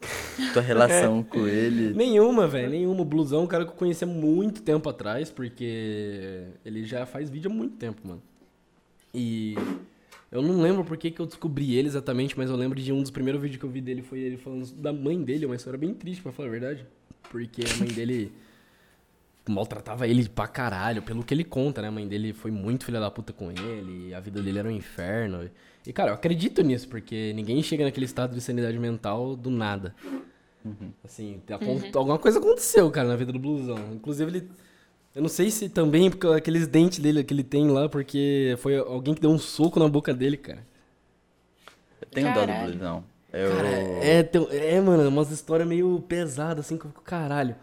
tua 0.52 0.62
relação 0.62 1.22
com 1.28 1.46
ele. 1.46 1.94
Nenhuma, 1.94 2.46
velho, 2.46 2.70
nenhuma. 2.70 3.02
O 3.02 3.04
Blusão 3.04 3.40
é 3.40 3.44
um 3.44 3.46
cara 3.46 3.64
que 3.64 3.70
eu 3.70 3.76
conheci 3.76 4.04
há 4.04 4.06
muito 4.06 4.62
tempo 4.62 4.88
atrás, 4.88 5.30
porque 5.30 6.44
ele 6.64 6.84
já 6.84 7.04
faz 7.06 7.28
vídeo 7.28 7.50
há 7.50 7.54
muito 7.54 7.76
tempo, 7.76 8.06
mano. 8.06 8.22
E 9.12 9.56
eu 10.30 10.40
não 10.40 10.60
lembro 10.62 10.84
por 10.84 10.96
que, 10.96 11.10
que 11.10 11.20
eu 11.20 11.26
descobri 11.26 11.74
ele 11.76 11.88
exatamente, 11.88 12.38
mas 12.38 12.48
eu 12.48 12.56
lembro 12.56 12.80
de 12.80 12.92
um 12.92 13.02
dos 13.02 13.10
primeiros 13.10 13.42
vídeos 13.42 13.58
que 13.58 13.66
eu 13.66 13.70
vi 13.70 13.80
dele 13.80 14.02
foi 14.02 14.20
ele 14.20 14.36
falando 14.36 14.70
da 14.74 14.92
mãe 14.92 15.20
dele, 15.20 15.44
uma 15.44 15.56
história 15.56 15.78
bem 15.78 15.92
triste, 15.92 16.22
pra 16.22 16.30
falar 16.30 16.48
a 16.48 16.52
verdade. 16.52 16.86
Porque 17.30 17.62
a 17.62 17.76
mãe 17.78 17.88
dele 17.88 18.32
maltratava 19.48 20.06
ele 20.06 20.28
pra 20.28 20.46
caralho, 20.46 21.02
pelo 21.02 21.24
que 21.24 21.32
ele 21.34 21.44
conta, 21.44 21.82
né? 21.82 21.88
A 21.88 21.90
mãe 21.90 22.06
dele 22.06 22.32
foi 22.32 22.50
muito 22.50 22.84
filha 22.84 23.00
da 23.00 23.10
puta 23.10 23.32
com 23.32 23.50
ele, 23.50 24.14
a 24.14 24.20
vida 24.20 24.42
dele 24.42 24.58
era 24.58 24.68
um 24.68 24.72
inferno. 24.72 25.50
E, 25.86 25.92
cara, 25.92 26.10
eu 26.10 26.14
acredito 26.14 26.62
nisso, 26.62 26.88
porque 26.88 27.32
ninguém 27.34 27.62
chega 27.62 27.84
naquele 27.84 28.06
estado 28.06 28.34
de 28.34 28.40
sanidade 28.40 28.78
mental 28.78 29.34
do 29.36 29.50
nada. 29.50 29.94
Assim, 31.04 31.40
tem- 31.46 31.56
acon- 31.56 31.80
alguma 31.94 32.18
coisa 32.18 32.38
aconteceu, 32.38 32.90
cara, 32.90 33.08
na 33.08 33.16
vida 33.16 33.32
do 33.32 33.38
blusão. 33.38 33.78
Inclusive, 33.94 34.30
ele. 34.30 34.50
Eu 35.14 35.22
não 35.22 35.28
sei 35.28 35.50
se 35.50 35.68
também 35.68 36.10
porque 36.10 36.26
aqueles 36.28 36.66
dentes 36.68 36.98
dele 37.00 37.24
que 37.24 37.34
ele 37.34 37.42
tem 37.42 37.68
lá, 37.68 37.88
porque 37.88 38.54
foi 38.58 38.76
alguém 38.76 39.14
que 39.14 39.20
deu 39.20 39.30
um 39.30 39.38
soco 39.38 39.80
na 39.80 39.88
boca 39.88 40.14
dele, 40.14 40.36
cara. 40.36 40.64
Eu 42.00 42.08
tenho 42.08 42.32
dó 42.32 42.46
do 42.46 42.52
blusão. 42.72 43.04
Eu, 43.32 43.50
Cara, 43.56 43.68
é, 43.68 44.30
é, 44.74 44.80
mano, 44.80 45.08
umas 45.08 45.30
histórias 45.30 45.66
meio 45.68 46.00
pesadas, 46.08 46.66
assim, 46.66 46.76
com 46.76 46.90
com 46.90 47.00
caralho. 47.00 47.54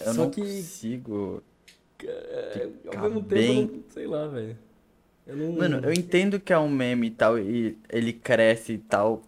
Eu 0.00 0.14
Só 0.14 0.22
não 0.24 0.30
que, 0.30 0.40
consigo. 0.40 1.42
é, 2.04 2.64
ao 2.86 2.92
ficar 2.92 3.02
mesmo 3.02 3.20
tempo, 3.22 3.28
bem- 3.28 3.62
não, 3.66 3.82
sei 3.90 4.06
lá, 4.06 4.26
velho. 4.28 4.56
Eu 5.26 5.36
não... 5.36 5.52
Mano, 5.52 5.80
eu 5.84 5.92
entendo 5.92 6.40
que 6.40 6.52
é 6.52 6.58
um 6.58 6.68
meme 6.70 7.08
e 7.08 7.10
tal, 7.10 7.38
e 7.38 7.76
ele 7.90 8.12
cresce 8.12 8.74
e 8.74 8.78
tal. 8.78 9.22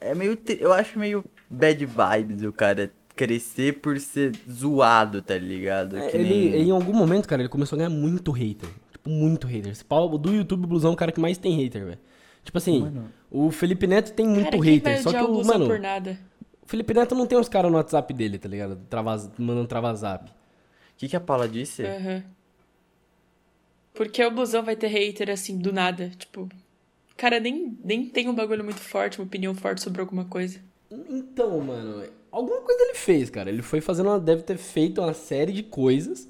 É 0.00 0.14
meio. 0.14 0.38
Eu 0.60 0.72
acho 0.72 0.98
meio 0.98 1.24
bad 1.48 1.84
vibes 1.86 2.42
o 2.42 2.52
cara 2.52 2.90
crescer 3.16 3.80
por 3.80 3.98
ser 3.98 4.32
zoado, 4.48 5.22
tá 5.22 5.36
ligado? 5.38 5.96
É, 5.96 6.08
Que 6.08 6.16
ele, 6.18 6.28
nem- 6.50 6.62
em 6.66 6.70
algum 6.70 6.92
momento, 6.92 7.26
cara, 7.26 7.42
ele 7.42 7.48
começou 7.48 7.76
a 7.76 7.78
ganhar 7.78 7.90
muito 7.90 8.30
hater. 8.30 8.68
Tipo, 8.92 9.10
muito 9.10 9.46
hater. 9.46 9.72
Esse 9.72 9.84
pau 9.84 10.16
do 10.18 10.32
YouTube, 10.34 10.64
o 10.64 10.66
Blusão 10.68 10.90
é 10.90 10.94
o 10.94 10.96
cara 10.96 11.10
que 11.12 11.20
mais 11.20 11.38
tem 11.38 11.56
hater, 11.56 11.84
velho. 11.84 11.98
Tipo 12.44 12.58
assim, 12.58 12.80
Mano. 12.82 13.08
o 13.30 13.50
Felipe 13.50 13.86
Neto 13.86 14.12
tem 14.12 14.26
muito 14.26 14.50
Cara, 14.50 14.62
hater. 14.62 15.02
Só 15.02 15.10
que 15.10 15.16
odiar 15.16 15.30
o 15.30 15.44
mano, 15.44 15.66
por 15.66 15.78
nada? 15.80 16.18
O 16.68 16.70
Felipe 16.70 16.92
Neto 16.92 17.14
não 17.14 17.26
tem 17.26 17.38
os 17.38 17.48
caras 17.48 17.70
no 17.70 17.78
WhatsApp 17.78 18.12
dele, 18.12 18.38
tá 18.38 18.46
ligado? 18.46 18.78
Travaz, 18.90 19.30
mandando 19.38 19.66
travazap. 19.66 20.30
O 20.30 20.34
que, 20.98 21.08
que 21.08 21.16
a 21.16 21.20
Paula 21.20 21.48
disse? 21.48 21.82
Aham. 21.82 22.22
Porque 23.94 24.22
o 24.22 24.30
blusão 24.30 24.62
vai 24.62 24.76
ter 24.76 24.88
hater 24.88 25.30
assim, 25.30 25.56
do 25.56 25.72
nada. 25.72 26.10
Tipo, 26.10 26.42
o 26.42 27.16
cara 27.16 27.40
nem, 27.40 27.78
nem 27.82 28.04
tem 28.04 28.28
um 28.28 28.34
bagulho 28.34 28.62
muito 28.62 28.80
forte, 28.80 29.18
uma 29.18 29.24
opinião 29.24 29.54
forte 29.54 29.80
sobre 29.80 30.02
alguma 30.02 30.26
coisa. 30.26 30.60
Então, 30.90 31.58
mano, 31.58 32.06
alguma 32.30 32.60
coisa 32.60 32.84
ele 32.84 32.94
fez, 32.94 33.30
cara. 33.30 33.48
Ele 33.48 33.62
foi 33.62 33.80
fazendo, 33.80 34.10
uma, 34.10 34.20
deve 34.20 34.42
ter 34.42 34.58
feito 34.58 35.00
uma 35.00 35.14
série 35.14 35.52
de 35.52 35.62
coisas 35.62 36.28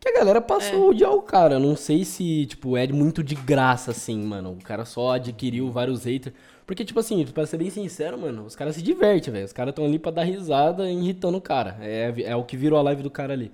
que 0.00 0.08
a 0.08 0.14
galera 0.14 0.40
passou 0.40 0.84
a 0.84 0.88
odiar 0.88 1.12
o 1.12 1.20
cara. 1.20 1.58
Não 1.58 1.76
sei 1.76 2.02
se, 2.06 2.46
tipo, 2.46 2.78
é 2.78 2.86
muito 2.86 3.22
de 3.22 3.34
graça, 3.34 3.90
assim, 3.90 4.22
mano. 4.24 4.52
O 4.52 4.64
cara 4.64 4.86
só 4.86 5.12
adquiriu 5.12 5.70
vários 5.70 6.04
haters. 6.04 6.34
Porque, 6.66 6.84
tipo 6.84 6.98
assim, 7.00 7.24
pra 7.26 7.44
ser 7.46 7.58
bem 7.58 7.68
sincero, 7.70 8.18
mano, 8.18 8.44
os 8.46 8.56
caras 8.56 8.74
se 8.76 8.82
divertem, 8.82 9.32
velho. 9.32 9.44
Os 9.44 9.52
caras 9.52 9.72
estão 9.72 9.84
ali 9.84 9.98
pra 9.98 10.10
dar 10.10 10.24
risada 10.24 10.90
irritando 10.90 11.36
o 11.36 11.40
cara. 11.40 11.76
É, 11.80 12.12
é 12.24 12.34
o 12.36 12.42
que 12.44 12.56
virou 12.56 12.78
a 12.78 12.82
live 12.82 13.02
do 13.02 13.10
cara 13.10 13.32
ali. 13.34 13.52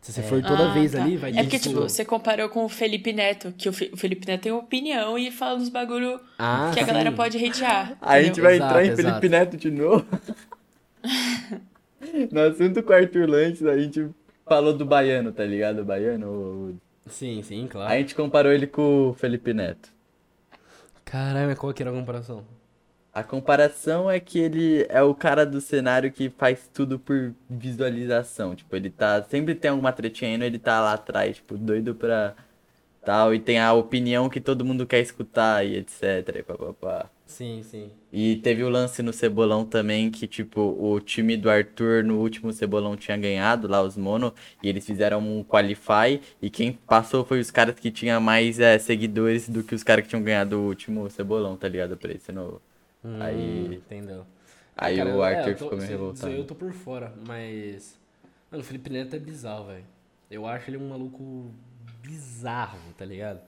Se 0.00 0.12
você 0.12 0.22
for 0.22 0.40
toda 0.40 0.70
Ah, 0.70 0.72
vez 0.72 0.92
tá. 0.92 1.02
ali, 1.02 1.16
vai 1.16 1.32
É 1.32 1.42
porque, 1.42 1.58
tipo, 1.58 1.80
você 1.80 2.04
comparou 2.04 2.48
com 2.48 2.64
o 2.64 2.68
Felipe 2.68 3.12
Neto, 3.12 3.52
que 3.58 3.68
o, 3.68 3.72
Fe- 3.72 3.90
o 3.92 3.96
Felipe 3.96 4.24
Neto 4.28 4.42
tem 4.42 4.52
opinião 4.52 5.18
e 5.18 5.32
fala 5.32 5.58
uns 5.58 5.68
bagulho 5.68 6.20
Ah, 6.38 6.70
que 6.72 6.78
a 6.78 6.84
galera 6.84 7.10
sim. 7.10 7.16
pode 7.16 7.44
hatear. 7.44 7.98
A 8.00 8.22
gente 8.22 8.40
vai 8.40 8.54
Exato, 8.54 8.70
entrar 8.70 8.84
em 8.84 8.88
exato. 8.90 9.08
Felipe 9.08 9.28
Neto 9.28 9.56
de 9.56 9.70
novo. 9.72 10.06
no 12.30 12.40
assunto 12.40 12.82
com 12.84 12.92
o 12.92 12.96
Arthur 12.96 13.28
Lanches, 13.28 13.66
a 13.66 13.76
gente 13.76 14.08
falou 14.46 14.72
do 14.72 14.84
baiano, 14.84 15.32
tá 15.32 15.44
ligado? 15.44 15.80
O 15.80 15.84
baiano. 15.84 16.26
o- 16.30 16.76
Sim, 17.10 17.42
sim, 17.42 17.64
A 17.64 17.68
claro. 17.68 17.94
gente 17.94 18.14
comparou 18.14 18.52
ele 18.52 18.66
com 18.68 19.08
o 19.10 19.14
Felipe 19.14 19.52
Neto. 19.52 19.88
Caralho, 21.08 21.56
qual 21.56 21.72
que 21.72 21.82
era 21.82 21.90
a 21.90 21.94
comparação? 21.94 22.44
A 23.14 23.22
comparação 23.24 24.10
é 24.10 24.20
que 24.20 24.38
ele 24.38 24.86
é 24.90 25.02
o 25.02 25.14
cara 25.14 25.46
do 25.46 25.58
cenário 25.58 26.12
que 26.12 26.28
faz 26.28 26.68
tudo 26.72 26.98
por 26.98 27.34
visualização. 27.48 28.54
Tipo, 28.54 28.76
ele 28.76 28.90
tá. 28.90 29.22
Sempre 29.22 29.54
tem 29.54 29.70
alguma 29.70 29.90
tretinha 29.90 30.34
indo, 30.34 30.44
ele 30.44 30.58
tá 30.58 30.80
lá 30.80 30.92
atrás, 30.92 31.36
tipo, 31.36 31.56
doido 31.56 31.94
pra. 31.94 32.34
Tal, 33.04 33.34
e 33.34 33.40
tem 33.40 33.58
a 33.58 33.72
opinião 33.72 34.28
que 34.28 34.40
todo 34.40 34.64
mundo 34.64 34.86
quer 34.86 35.00
escutar 35.00 35.64
e 35.64 35.76
etc. 35.76 36.02
E 36.36 36.42
papapá. 36.42 37.10
Sim, 37.28 37.62
sim. 37.62 37.92
E 38.10 38.36
teve 38.36 38.64
o 38.64 38.70
lance 38.70 39.02
no 39.02 39.12
Cebolão 39.12 39.66
também, 39.66 40.10
que 40.10 40.26
tipo, 40.26 40.60
o 40.62 40.98
time 40.98 41.36
do 41.36 41.50
Arthur 41.50 42.02
no 42.02 42.18
último 42.18 42.50
Cebolão 42.54 42.96
tinha 42.96 43.16
ganhado 43.18 43.68
lá 43.68 43.82
os 43.82 43.98
mono, 43.98 44.34
e 44.62 44.68
eles 44.68 44.86
fizeram 44.86 45.20
um 45.20 45.44
qualify, 45.44 46.18
e 46.40 46.48
quem 46.48 46.72
passou 46.72 47.22
foi 47.24 47.38
os 47.38 47.50
caras 47.50 47.78
que 47.78 47.90
tinham 47.90 48.18
mais 48.20 48.58
é, 48.58 48.78
seguidores 48.78 49.46
do 49.48 49.62
que 49.62 49.74
os 49.74 49.82
caras 49.82 50.04
que 50.04 50.08
tinham 50.10 50.22
ganhado 50.22 50.56
o 50.58 50.66
último 50.66 51.08
Cebolão, 51.10 51.54
tá 51.56 51.68
ligado? 51.68 51.98
Pra 51.98 52.12
esse 52.12 52.32
novo. 52.32 52.62
Aí- 53.20 53.68
Hum, 53.68 53.72
Entendeu. 53.74 54.26
Aí 54.76 54.96
Cara, 54.96 55.14
o 55.16 55.22
é, 55.24 55.34
Arthur 55.40 55.50
eu 55.50 55.56
tô- 55.56 55.64
ficou 55.64 55.78
meio 55.78 55.90
revoltado. 55.90 56.32
Eu 56.32 56.44
tô 56.46 56.54
por 56.54 56.72
fora, 56.72 57.12
mas. 57.26 57.98
Mano, 58.50 58.62
o 58.62 58.66
Felipe 58.66 58.88
Neto 58.90 59.16
é 59.16 59.18
bizarro, 59.18 59.66
velho. 59.66 59.84
Eu 60.30 60.46
acho 60.46 60.70
ele 60.70 60.78
um 60.78 60.88
maluco 60.88 61.50
bizarro, 62.02 62.78
tá 62.96 63.04
ligado? 63.04 63.40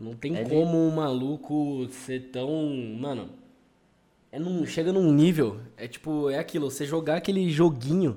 Não 0.00 0.14
tem 0.14 0.34
Ele- 0.34 0.48
como 0.48 0.78
um 0.78 0.90
maluco 0.90 1.86
ser 1.90 2.30
tão. 2.32 2.48
Mano. 2.98 3.28
É 4.32 4.38
num, 4.38 4.64
chega 4.64 4.92
num 4.92 5.12
nível. 5.12 5.60
É 5.76 5.86
tipo, 5.86 6.30
é 6.30 6.38
aquilo, 6.38 6.70
você 6.70 6.86
jogar 6.86 7.16
aquele 7.16 7.50
joguinho 7.50 8.16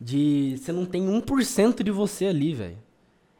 de. 0.00 0.56
Você 0.58 0.70
não 0.70 0.86
tem 0.86 1.02
1% 1.08 1.82
de 1.82 1.90
você 1.90 2.26
ali, 2.26 2.54
velho. 2.54 2.78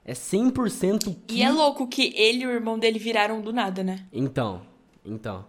É 0.05 0.13
100% 0.15 1.15
que. 1.27 1.37
E 1.37 1.43
é 1.43 1.51
louco 1.51 1.87
que 1.87 2.13
ele 2.17 2.43
e 2.43 2.47
o 2.47 2.51
irmão 2.51 2.79
dele 2.79 2.99
viraram 2.99 3.41
do 3.41 3.53
nada, 3.53 3.85
né? 3.85 4.05
Então, 4.13 4.63
então. 5.05 5.45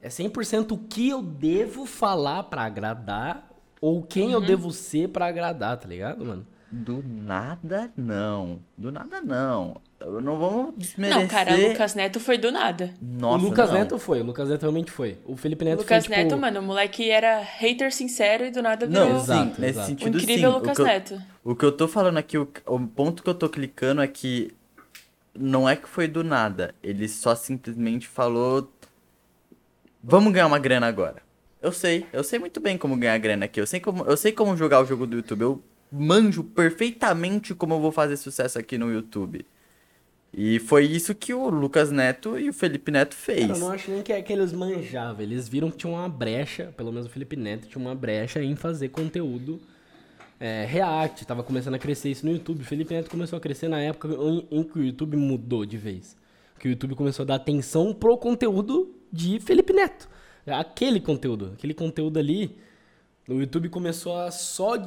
É 0.00 0.08
100% 0.08 0.72
o 0.72 0.78
que 0.78 1.08
eu 1.10 1.22
devo 1.22 1.86
falar 1.86 2.42
pra 2.44 2.62
agradar 2.64 3.48
ou 3.80 4.02
quem 4.02 4.28
Uhum. 4.28 4.32
eu 4.32 4.40
devo 4.40 4.72
ser 4.72 5.08
pra 5.10 5.26
agradar, 5.26 5.76
tá 5.78 5.86
ligado, 5.86 6.24
mano? 6.24 6.44
Do 6.74 7.04
nada, 7.06 7.92
não. 7.94 8.58
Do 8.78 8.90
nada, 8.90 9.20
não. 9.20 9.76
Eu 10.00 10.22
não 10.22 10.38
vamos 10.38 10.74
desmerecer. 10.74 11.20
Não, 11.20 11.28
cara, 11.28 11.54
o 11.54 11.68
Lucas 11.68 11.94
Neto 11.94 12.18
foi 12.18 12.38
do 12.38 12.50
nada. 12.50 12.94
Nossa, 13.00 13.44
o 13.44 13.48
Lucas 13.48 13.68
não. 13.70 13.78
Neto 13.78 13.98
foi, 13.98 14.22
o 14.22 14.24
Lucas 14.24 14.48
Neto 14.48 14.62
realmente 14.62 14.90
foi. 14.90 15.18
O 15.26 15.36
Felipe 15.36 15.64
O 15.64 15.68
Neto 15.68 15.80
Lucas 15.80 16.06
foi, 16.06 16.16
tipo... 16.16 16.30
Neto, 16.30 16.40
mano, 16.40 16.60
o 16.60 16.62
moleque 16.62 17.10
era 17.10 17.40
hater 17.40 17.92
sincero 17.92 18.46
e 18.46 18.50
do 18.50 18.62
nada 18.62 18.86
virou 18.86 19.06
Não, 19.06 19.16
Exato, 19.16 19.60
nesse 19.60 19.64
exato. 19.78 19.80
o 19.80 19.88
sentido 19.90 20.18
incrível 20.18 20.50
sim. 20.50 20.56
Lucas 20.56 20.72
o 20.72 20.74
que 20.74 20.80
eu, 20.80 20.86
Neto. 20.86 21.22
O 21.44 21.54
que 21.54 21.64
eu 21.66 21.72
tô 21.72 21.86
falando 21.86 22.16
aqui, 22.16 22.38
o, 22.38 22.48
o 22.66 22.80
ponto 22.80 23.22
que 23.22 23.28
eu 23.28 23.34
tô 23.34 23.50
clicando 23.50 24.00
é 24.00 24.06
que 24.06 24.50
não 25.38 25.68
é 25.68 25.76
que 25.76 25.86
foi 25.86 26.08
do 26.08 26.24
nada. 26.24 26.74
Ele 26.82 27.06
só 27.06 27.34
simplesmente 27.34 28.08
falou. 28.08 28.72
Vamos 30.02 30.32
ganhar 30.32 30.46
uma 30.46 30.58
grana 30.58 30.86
agora. 30.86 31.22
Eu 31.60 31.70
sei, 31.70 32.06
eu 32.12 32.24
sei 32.24 32.38
muito 32.38 32.60
bem 32.60 32.76
como 32.78 32.96
ganhar 32.96 33.16
grana 33.18 33.44
aqui. 33.44 33.60
Eu 33.60 33.66
sei 33.66 33.78
como, 33.78 34.04
eu 34.04 34.16
sei 34.16 34.32
como 34.32 34.56
jogar 34.56 34.80
o 34.80 34.86
jogo 34.86 35.06
do 35.06 35.16
YouTube. 35.16 35.42
Eu 35.42 35.62
manjo 35.92 36.42
perfeitamente 36.42 37.54
como 37.54 37.74
eu 37.74 37.80
vou 37.80 37.92
fazer 37.92 38.16
sucesso 38.16 38.58
aqui 38.58 38.78
no 38.78 38.90
YouTube. 38.90 39.44
E 40.34 40.58
foi 40.60 40.86
isso 40.86 41.14
que 41.14 41.34
o 41.34 41.50
Lucas 41.50 41.90
Neto 41.90 42.38
e 42.38 42.48
o 42.48 42.54
Felipe 42.54 42.90
Neto 42.90 43.14
fez. 43.14 43.48
Cara, 43.48 43.52
eu 43.52 43.58
não 43.58 43.70
acho 43.70 43.90
nem 43.90 44.02
que, 44.02 44.12
é 44.12 44.22
que 44.22 44.32
eles 44.32 44.50
manjavam. 44.50 45.20
Eles 45.20 45.46
viram 45.46 45.70
que 45.70 45.76
tinha 45.76 45.92
uma 45.92 46.08
brecha, 46.08 46.72
pelo 46.74 46.90
menos 46.90 47.06
o 47.06 47.10
Felipe 47.10 47.36
Neto 47.36 47.68
tinha 47.68 47.84
uma 47.84 47.94
brecha 47.94 48.42
em 48.42 48.56
fazer 48.56 48.88
conteúdo 48.88 49.60
é, 50.40 50.64
React. 50.64 51.26
Tava 51.26 51.42
começando 51.42 51.74
a 51.74 51.78
crescer 51.78 52.10
isso 52.10 52.24
no 52.24 52.32
YouTube. 52.32 52.62
O 52.62 52.64
Felipe 52.64 52.94
Neto 52.94 53.10
começou 53.10 53.36
a 53.36 53.40
crescer 53.40 53.68
na 53.68 53.78
época 53.80 54.08
em, 54.08 54.48
em 54.50 54.62
que 54.62 54.78
o 54.78 54.82
YouTube 54.82 55.18
mudou 55.18 55.66
de 55.66 55.76
vez. 55.76 56.16
Que 56.58 56.66
o 56.66 56.70
YouTube 56.70 56.94
começou 56.94 57.24
a 57.24 57.26
dar 57.26 57.34
atenção 57.34 57.92
pro 57.92 58.16
conteúdo 58.16 58.94
de 59.12 59.38
Felipe 59.38 59.74
Neto. 59.74 60.08
Aquele 60.46 60.98
conteúdo. 60.98 61.52
Aquele 61.52 61.74
conteúdo 61.74 62.18
ali. 62.18 62.56
O 63.28 63.34
YouTube 63.34 63.68
começou 63.68 64.16
a 64.16 64.30
só 64.30 64.78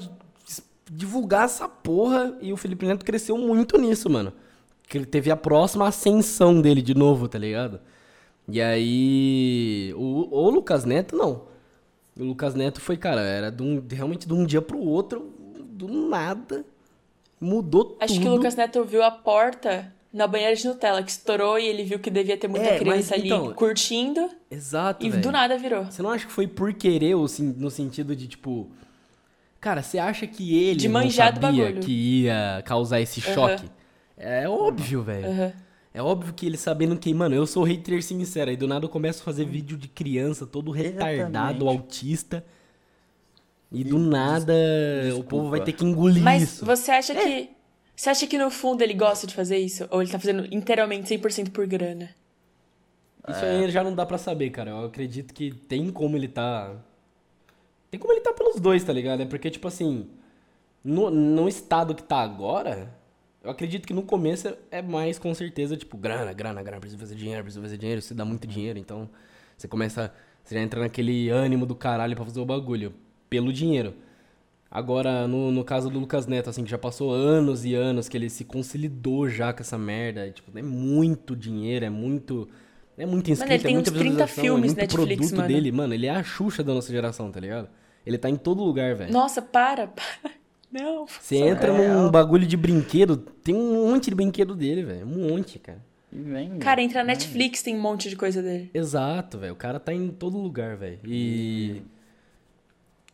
divulgar 0.92 1.46
essa 1.46 1.68
porra 1.68 2.38
e 2.42 2.54
o 2.54 2.58
Felipe 2.58 2.86
Neto 2.86 3.06
cresceu 3.06 3.38
muito 3.38 3.78
nisso, 3.78 4.10
mano. 4.10 4.32
Que 4.88 4.98
ele 4.98 5.06
teve 5.06 5.32
a 5.32 5.36
próxima 5.36 5.88
ascensão 5.88 6.62
dele 6.62 6.82
de 6.82 6.94
novo, 6.94 7.28
tá 7.28 7.40
ligado? 7.40 7.80
E 8.48 8.62
aí. 8.62 9.94
O, 9.98 10.28
o 10.32 10.50
Lucas 10.50 10.86
Neto, 10.86 11.16
não. 11.16 11.44
O 12.18 12.24
Lucas 12.24 12.54
Neto 12.54 12.80
foi, 12.80 12.96
cara, 12.98 13.22
era 13.22 13.52
de 13.52 13.64
um- 13.64 13.84
realmente 13.90 14.28
de 14.28 14.34
um 14.34 14.46
dia 14.46 14.62
pro 14.62 14.78
outro, 14.80 15.34
do 15.72 15.88
nada. 15.88 16.64
Mudou 17.42 17.98
Acho 18.00 18.14
tudo. 18.14 18.24
que 18.24 18.30
o 18.30 18.36
Lucas 18.36 18.56
Neto 18.56 18.84
viu 18.86 19.04
a 19.04 19.12
porta 19.12 19.92
na 20.14 20.26
banheira 20.26 20.56
de 20.56 20.66
Nutella, 20.66 21.04
que 21.04 21.12
estourou 21.12 21.60
e 21.60 21.66
ele 21.68 21.84
viu 21.84 22.00
que 22.00 22.10
devia 22.10 22.38
ter 22.38 22.48
muita 22.48 22.68
É, 22.68 22.78
criança 22.80 22.96
mas 22.98 23.12
ali 23.12 23.26
então- 23.28 23.54
curtindo. 23.54 24.30
Exato, 24.50 25.06
E 25.06 25.10
velho. 25.10 25.22
do 25.22 25.32
nada 25.32 25.58
virou. 25.58 25.84
Você 25.86 26.02
não 26.02 26.12
acha 26.12 26.26
que 26.26 26.32
foi 26.32 26.48
por 26.48 26.74
querer, 26.74 27.16
ou 27.16 27.28
sim- 27.28 27.54
no 27.58 27.70
sentido 27.70 28.16
de, 28.16 28.28
tipo... 28.28 28.70
Cara, 29.66 29.82
você 29.82 29.98
acha 29.98 30.28
que 30.28 30.56
ele 30.64 30.76
De 30.78 30.88
não 30.88 31.10
sabia 31.10 31.42
bagulho. 31.42 31.80
que 31.82 31.92
ia 32.22 32.62
causar 32.68 33.02
esse 33.02 33.20
choque? 33.20 33.66
É 34.16 34.48
óbvio, 34.48 35.02
velho. 35.02 35.26
Aham. 35.28 35.54
É 35.92 36.04
óbvio 36.04 36.34
que 36.36 36.46
ele 36.46 36.56
sabendo 36.56 36.96
que, 36.96 37.12
mano, 37.16 37.34
eu 37.34 37.48
sou 37.48 37.64
hater 37.64 38.04
sincero. 38.04 38.52
Aí 38.52 38.56
do 38.56 38.68
nada 38.68 38.86
eu 38.86 38.90
começo 38.90 39.22
a 39.24 39.26
fazer 39.26 39.44
vídeo 39.44 39.76
de 39.76 39.88
criança, 39.88 40.46
todo 40.46 40.70
retardado, 40.70 41.16
Exatamente. 41.64 41.68
autista. 41.68 42.46
E 43.72 43.84
do 43.84 43.98
nada 43.98 44.54
o 45.18 45.24
povo 45.24 45.50
vai 45.50 45.62
desculpa. 45.62 45.66
ter 45.66 45.72
que 45.74 45.84
engolir 45.84 46.22
Mas 46.22 46.44
isso. 46.44 46.64
você 46.66 46.92
acha 46.92 47.14
É. 47.14 47.16
que. 47.16 47.50
Você 47.96 48.10
acha 48.12 48.28
que 48.28 48.38
no 48.38 48.52
fundo 48.52 48.84
ele 48.84 48.94
gosta 48.94 49.26
de 49.26 49.34
fazer 49.34 49.58
isso? 49.58 49.88
Ou 49.90 50.00
ele 50.04 50.12
tá 50.12 50.20
fazendo 50.20 50.46
inteiramente 50.54 51.08
100% 51.10 51.50
por 51.50 51.66
grana? 51.66 52.12
Isso 53.28 53.44
aí 53.44 53.68
já 53.72 53.84
não 53.84 53.96
dá 53.96 54.06
pra 54.06 54.20
saber, 54.20 54.52
cara. 54.52 54.70
Eu 54.70 54.86
acredito 54.86 55.34
que 55.34 55.50
tem 55.52 55.90
como 55.90 56.16
ele 56.16 56.28
tá. 56.28 56.72
Tem 57.96 58.00
como 58.00 58.12
ele 58.12 58.20
tá 58.20 58.34
pelos 58.34 58.60
dois, 58.60 58.84
tá 58.84 58.92
ligado? 58.92 59.22
É 59.22 59.26
porque, 59.26 59.50
tipo 59.50 59.70
assim, 59.70 60.10
no, 60.84 61.10
no 61.10 61.48
estado 61.48 61.96
que 61.96 62.04
tá 62.04 62.18
agora, 62.18 62.94
eu 63.42 63.50
acredito 63.50 63.88
que 63.88 63.94
no 63.94 64.04
começo 64.04 64.54
é 64.70 64.82
mais 64.82 65.18
com 65.18 65.34
certeza, 65.34 65.78
tipo, 65.78 65.96
grana, 65.96 66.34
grana, 66.34 66.62
grana, 66.62 66.82
preciso 66.82 67.00
fazer 67.00 67.16
dinheiro, 67.16 67.42
preciso 67.44 67.62
fazer 67.62 67.78
dinheiro, 67.78 68.02
você 68.02 68.14
dá 68.14 68.26
muito 68.26 68.46
dinheiro, 68.46 68.78
então 68.78 69.10
você 69.58 69.66
começa. 69.66 70.14
Você 70.44 70.56
já 70.56 70.62
entra 70.62 70.82
naquele 70.82 71.30
ânimo 71.30 71.66
do 71.66 71.74
caralho 71.74 72.18
pra 72.18 72.26
fazer 72.26 72.42
o 72.42 72.46
bagulho. 72.46 72.94
Pelo 73.30 73.54
dinheiro. 73.54 73.94
Agora, 74.70 75.26
no, 75.26 75.50
no 75.50 75.64
caso 75.64 75.90
do 75.90 75.98
Lucas 75.98 76.28
Neto, 76.28 76.50
assim, 76.50 76.66
que 76.66 76.70
já 76.70 76.78
passou 76.78 77.14
anos 77.14 77.64
e 77.64 77.76
anos 77.76 78.10
que 78.10 78.18
ele 78.18 78.30
se 78.30 78.44
consolidou 78.44 79.30
já 79.30 79.54
com 79.54 79.62
essa 79.62 79.78
merda. 79.78 80.30
Tipo, 80.32 80.60
é 80.60 80.62
muito 80.62 81.34
dinheiro, 81.34 81.86
é 81.86 81.90
muito. 81.90 82.46
É 82.98 83.06
muito 83.06 83.32
inscrito, 83.32 83.54
ele 83.54 83.64
tem 83.64 83.72
é 83.72 83.76
muita 83.76 83.92
uns 83.92 83.98
30 83.98 84.10
visualização, 84.10 84.44
filmes 84.44 84.74
é 84.74 84.76
muito 84.76 84.78
Netflix, 84.82 85.16
produto 85.16 85.38
mano. 85.38 85.48
dele. 85.48 85.72
Mano, 85.72 85.94
ele 85.94 86.08
é 86.08 86.12
a 86.12 86.22
Xuxa 86.24 86.62
da 86.62 86.74
nossa 86.74 86.92
geração, 86.92 87.32
tá 87.32 87.40
ligado? 87.40 87.70
Ele 88.06 88.18
tá 88.18 88.30
em 88.30 88.36
todo 88.36 88.64
lugar, 88.64 88.96
velho. 88.96 89.12
Nossa, 89.12 89.42
para, 89.42 89.88
para. 89.90 90.32
Não. 90.72 91.06
Você 91.08 91.38
entra 91.38 91.72
É, 91.72 91.78
num 91.78 92.12
bagulho 92.12 92.46
de 92.46 92.58
brinquedo, 92.58 93.18
tem 93.18 93.56
um 93.56 93.90
monte 93.90 94.10
de 94.10 94.16
brinquedo 94.16 94.56
dele, 94.56 94.84
velho. 94.84 95.06
Um 95.06 95.30
monte, 95.30 95.58
cara. 95.58 95.82
E 96.12 96.18
vem, 96.18 96.60
Cara, 96.60 96.82
entra 96.82 97.00
na 97.00 97.08
Netflix, 97.08 97.62
tem 97.62 97.76
um 97.76 97.82
monte 97.82 98.10
de 98.10 98.16
coisa 98.16 98.42
dele. 98.42 98.70
Exato, 98.74 99.38
velho. 99.38 99.54
O 99.54 99.56
cara 99.56 99.80
tá 99.80 99.94
em 99.94 100.10
todo 100.10 100.38
lugar, 100.38 100.76
velho. 100.78 101.00
E. 101.06 101.82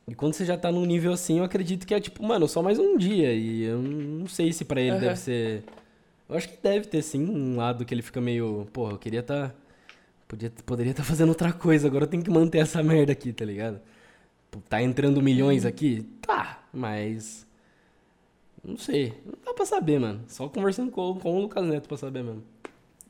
E 0.07 0.15
quando 0.15 0.33
você 0.33 0.43
já 0.43 0.57
tá 0.57 0.71
num 0.71 0.85
nível 0.85 1.13
assim, 1.13 1.37
eu 1.37 1.43
acredito 1.43 1.85
que 1.85 1.93
é 1.93 1.99
tipo, 1.99 2.23
mano, 2.23 2.47
só 2.47 2.61
mais 2.61 2.77
um 2.79 2.97
dia. 2.97 3.33
E 3.33 3.63
eu 3.63 3.81
não 3.81 4.27
sei 4.27 4.51
se 4.51 4.65
pra 4.65 4.81
ele 4.81 4.91
Aham. 4.91 4.99
deve 4.99 5.15
ser. 5.15 5.63
Eu 6.27 6.35
acho 6.35 6.49
que 6.49 6.57
deve 6.61 6.87
ter 6.87 7.01
sim 7.01 7.23
um 7.23 7.55
lado 7.57 7.85
que 7.85 7.93
ele 7.93 8.01
fica 8.01 8.19
meio. 8.19 8.67
Porra, 8.73 8.93
eu 8.93 8.97
queria 8.97 9.21
tá. 9.23 9.53
Podia, 10.27 10.51
poderia 10.65 10.93
tá 10.93 11.03
fazendo 11.03 11.29
outra 11.29 11.51
coisa, 11.51 11.87
agora 11.87 12.05
eu 12.05 12.07
tenho 12.09 12.23
que 12.23 12.29
manter 12.29 12.59
essa 12.59 12.81
merda 12.81 13.11
aqui, 13.11 13.33
tá 13.33 13.43
ligado? 13.43 13.81
Pô, 14.51 14.59
Tá 14.69 14.81
entrando 14.81 15.21
milhões 15.21 15.65
aqui? 15.65 16.05
Tá, 16.21 16.59
mas. 16.73 17.47
Não 18.63 18.77
sei. 18.77 19.13
Não 19.25 19.33
dá 19.43 19.53
pra 19.53 19.65
saber, 19.65 19.99
mano. 19.99 20.21
Só 20.27 20.47
conversando 20.47 20.91
com, 20.91 21.15
com 21.15 21.37
o 21.37 21.41
Lucas 21.41 21.65
Neto 21.65 21.87
pra 21.87 21.97
saber 21.97 22.23
mesmo. 22.23 22.43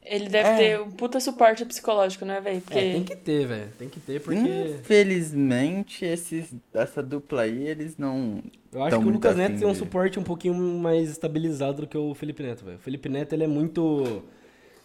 Ele 0.04 0.30
deve 0.30 0.50
É. 0.50 0.58
ter 0.58 0.82
um 0.82 0.90
puta 0.90 1.20
suporte 1.20 1.64
psicológico, 1.66 2.26
né, 2.26 2.40
velho? 2.42 2.62
Porque. 2.62 2.80
É, 2.80 2.94
tem 2.94 3.04
que 3.04 3.16
ter, 3.16 3.46
velho. 3.48 3.70
Tem 3.78 3.90
que 3.90 4.00
ter, 4.00 4.22
porque. 4.22 4.40
Infelizmente, 4.40 6.06
esses, 6.06 6.54
essa 6.74 7.04
dupla 7.04 7.42
aí, 7.44 7.68
eles 7.68 7.98
não. 7.98 8.42
Eu 8.72 8.84
acho 8.84 8.98
que 9.00 9.06
o 9.06 9.10
Lucas 9.10 9.36
Neto 9.36 9.60
tem 9.60 9.68
um 9.68 9.76
suporte 9.76 10.18
um 10.20 10.24
pouquinho 10.24 10.56
mais 10.56 11.10
estabilizado 11.10 11.82
do 11.82 11.88
que 11.88 11.98
o 11.98 12.16
Felipe 12.16 12.42
Neto, 12.42 12.64
velho. 12.66 12.78
O 12.78 12.80
Felipe 12.80 13.10
Neto, 13.10 13.34
ele 13.34 13.44
é 13.44 13.48
muito... 13.48 14.24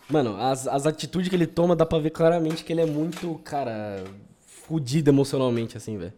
Mano, 0.09 0.37
as, 0.41 0.67
as 0.69 0.87
atitudes 0.87 1.29
que 1.29 1.35
ele 1.35 1.47
toma, 1.47 1.75
dá 1.75 1.85
pra 1.87 1.99
ver 1.99 2.11
claramente 2.11 2.63
que 2.65 2.73
ele 2.73 2.81
é 2.81 2.87
muito, 2.87 3.41
cara, 3.45 4.05
fudido 4.41 5.11
emocionalmente, 5.11 5.77
assim, 5.77 5.97
velho. 5.97 6.13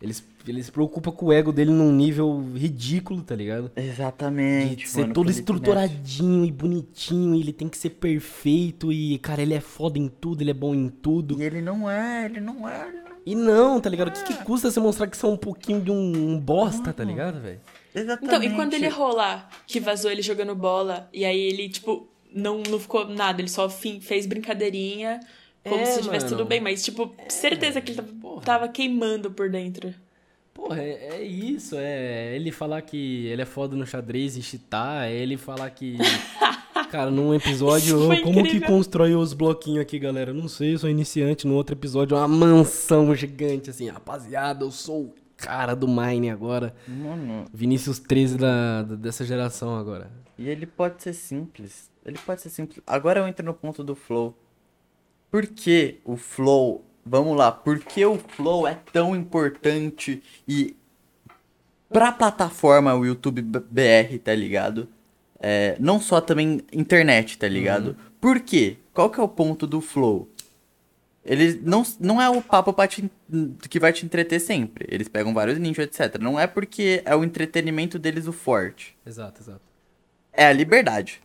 Ele, 0.00 0.14
se- 0.14 0.22
ele 0.48 0.62
se 0.62 0.72
preocupa 0.72 1.12
com 1.12 1.26
o 1.26 1.32
ego 1.32 1.52
dele 1.52 1.70
num 1.70 1.92
nível 1.92 2.42
ridículo, 2.54 3.22
tá 3.22 3.34
ligado? 3.34 3.70
Exatamente. 3.76 4.76
De 4.76 4.88
ser 4.88 5.00
mano, 5.02 5.14
todo 5.14 5.30
estruturadinho 5.30 6.44
e 6.44 6.50
bonitinho, 6.52 7.34
e 7.34 7.40
ele 7.40 7.52
tem 7.52 7.68
que 7.68 7.76
ser 7.76 7.90
perfeito, 7.90 8.92
e, 8.92 9.18
cara, 9.18 9.42
ele 9.42 9.54
é 9.54 9.60
foda 9.60 9.98
em 9.98 10.08
tudo, 10.08 10.42
ele 10.42 10.50
é 10.50 10.54
bom 10.54 10.74
em 10.74 10.88
tudo. 10.88 11.40
E 11.40 11.44
ele 11.44 11.60
não 11.60 11.88
é, 11.90 12.24
ele 12.24 12.40
não 12.40 12.68
é. 12.68 12.88
Ele 12.88 12.96
não... 13.02 13.10
E 13.26 13.34
não, 13.34 13.78
tá 13.80 13.90
ligado? 13.90 14.08
O 14.08 14.12
que, 14.12 14.24
que 14.32 14.44
custa 14.44 14.70
você 14.70 14.80
mostrar 14.80 15.06
que 15.06 15.16
você 15.16 15.26
é 15.26 15.28
um 15.28 15.36
pouquinho 15.36 15.82
de 15.82 15.90
um, 15.90 16.30
um 16.30 16.40
bosta, 16.40 16.90
tá 16.92 17.04
ligado, 17.04 17.38
velho? 17.40 17.60
Exatamente. 17.94 18.24
Então, 18.34 18.42
e 18.42 18.54
quando 18.56 18.72
ele 18.72 18.88
lá, 18.88 19.48
que 19.66 19.78
vazou 19.78 20.10
ele 20.10 20.22
jogando 20.22 20.54
bola, 20.54 21.08
e 21.12 21.24
aí 21.26 21.38
ele, 21.38 21.68
tipo, 21.68 22.08
não, 22.32 22.62
não 22.70 22.78
ficou 22.80 23.06
nada, 23.06 23.40
ele 23.42 23.48
só 23.50 23.68
fi- 23.68 24.00
fez 24.00 24.24
brincadeirinha, 24.24 25.20
como 25.64 25.80
É, 25.80 25.84
se 25.86 26.02
tivesse 26.02 26.24
mano. 26.26 26.36
tudo 26.38 26.48
bem, 26.48 26.60
mas, 26.60 26.82
tipo, 26.84 27.12
certeza 27.28 27.80
que 27.80 27.92
ele 27.92 27.96
tava, 28.02 28.12
porra. 28.20 28.42
tava 28.42 28.68
queimando 28.68 29.30
por 29.30 29.50
dentro. 29.50 29.92
Porra, 30.54 30.82
é, 30.82 31.16
é 31.16 31.22
isso, 31.22 31.76
é 31.78 32.34
ele 32.34 32.50
falar 32.52 32.82
que 32.82 33.26
ele 33.26 33.40
é 33.42 33.46
foda 33.46 33.76
no 33.76 33.86
xadrez 33.86 34.36
e 34.36 34.42
chitar, 34.42 35.08
é 35.08 35.14
ele 35.14 35.36
falar 35.36 35.70
que. 35.70 35.96
Cara, 36.90 37.08
num 37.10 37.32
episódio, 37.32 37.96
Isso 37.98 38.06
foi 38.06 38.18
"Oh, 38.18 38.22
como 38.22 38.34
que 38.42 38.48
incrível. 38.48 38.66
constrói 38.68 39.14
os 39.14 39.32
bloquinhos 39.32 39.80
aqui, 39.80 39.96
galera? 39.98 40.32
Não 40.32 40.48
sei, 40.48 40.74
eu 40.74 40.78
sou 40.78 40.90
iniciante. 40.90 41.46
No 41.46 41.54
outro 41.54 41.74
episódio, 41.76 42.16
uma 42.16 42.26
mansão 42.26 43.14
gigante, 43.14 43.70
assim, 43.70 43.88
rapaziada, 43.88 44.64
eu 44.64 44.72
sou 44.72 45.02
o 45.04 45.14
cara 45.36 45.74
do 45.76 45.86
Mine 45.86 46.30
agora. 46.30 46.74
Mano, 46.88 47.44
Vinícius 47.54 48.00
13 48.00 48.36
da, 48.36 48.82
da- 48.82 48.96
dessa 48.96 49.24
geração 49.24 49.76
agora. 49.76 50.10
e 50.36 50.48
ele 50.48 50.66
pode 50.66 51.00
ser 51.02 51.12
simples. 51.12 51.88
Ele 52.04 52.18
pode 52.26 52.40
ser 52.42 52.50
simples. 52.50 52.82
Agora 52.86 53.20
eu 53.20 53.28
entro 53.28 53.46
no 53.46 53.54
ponto 53.54 53.84
do 53.84 53.94
flow. 53.94 54.36
Por 55.30 55.46
que 55.46 56.00
o 56.04 56.16
flow. 56.16 56.84
Vamos 57.04 57.36
lá, 57.36 57.50
por 57.50 57.78
que 57.78 58.04
o 58.04 58.18
flow 58.18 58.66
é 58.66 58.78
tão 58.92 59.16
importante 59.16 60.22
e. 60.46 60.76
Pra 61.88 62.12
plataforma 62.12 62.94
o 62.94 63.04
YouTube 63.04 63.42
BR, 63.42 64.18
tá 64.22 64.34
ligado? 64.34 64.88
É, 65.40 65.76
não 65.80 66.00
só 66.00 66.20
também 66.20 66.60
internet, 66.72 67.38
tá 67.38 67.48
ligado? 67.48 67.96
Por 68.20 68.40
quê? 68.40 68.76
Qual 68.92 69.10
que 69.10 69.18
é 69.18 69.22
o 69.22 69.28
ponto 69.28 69.66
do 69.66 69.80
flow? 69.80 70.28
Eles 71.24 71.60
não, 71.62 71.82
não 71.98 72.20
é 72.20 72.28
o 72.28 72.42
papo 72.42 72.74
te, 72.86 73.10
que 73.68 73.78
vai 73.78 73.92
te 73.92 74.04
entreter 74.04 74.40
sempre. 74.40 74.86
Eles 74.88 75.08
pegam 75.08 75.34
vários 75.34 75.58
nichos, 75.58 75.84
etc. 75.84 76.18
Não 76.20 76.38
é 76.38 76.46
porque 76.46 77.02
é 77.04 77.14
o 77.14 77.24
entretenimento 77.24 77.98
deles 77.98 78.26
o 78.26 78.32
forte. 78.32 78.96
Exato, 79.06 79.42
exato. 79.42 79.62
É 80.32 80.46
a 80.46 80.52
liberdade. 80.52 81.22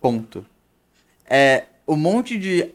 Ponto. 0.00 0.46
É 1.24 1.64
o 1.86 1.96
monte 1.96 2.38
de 2.38 2.72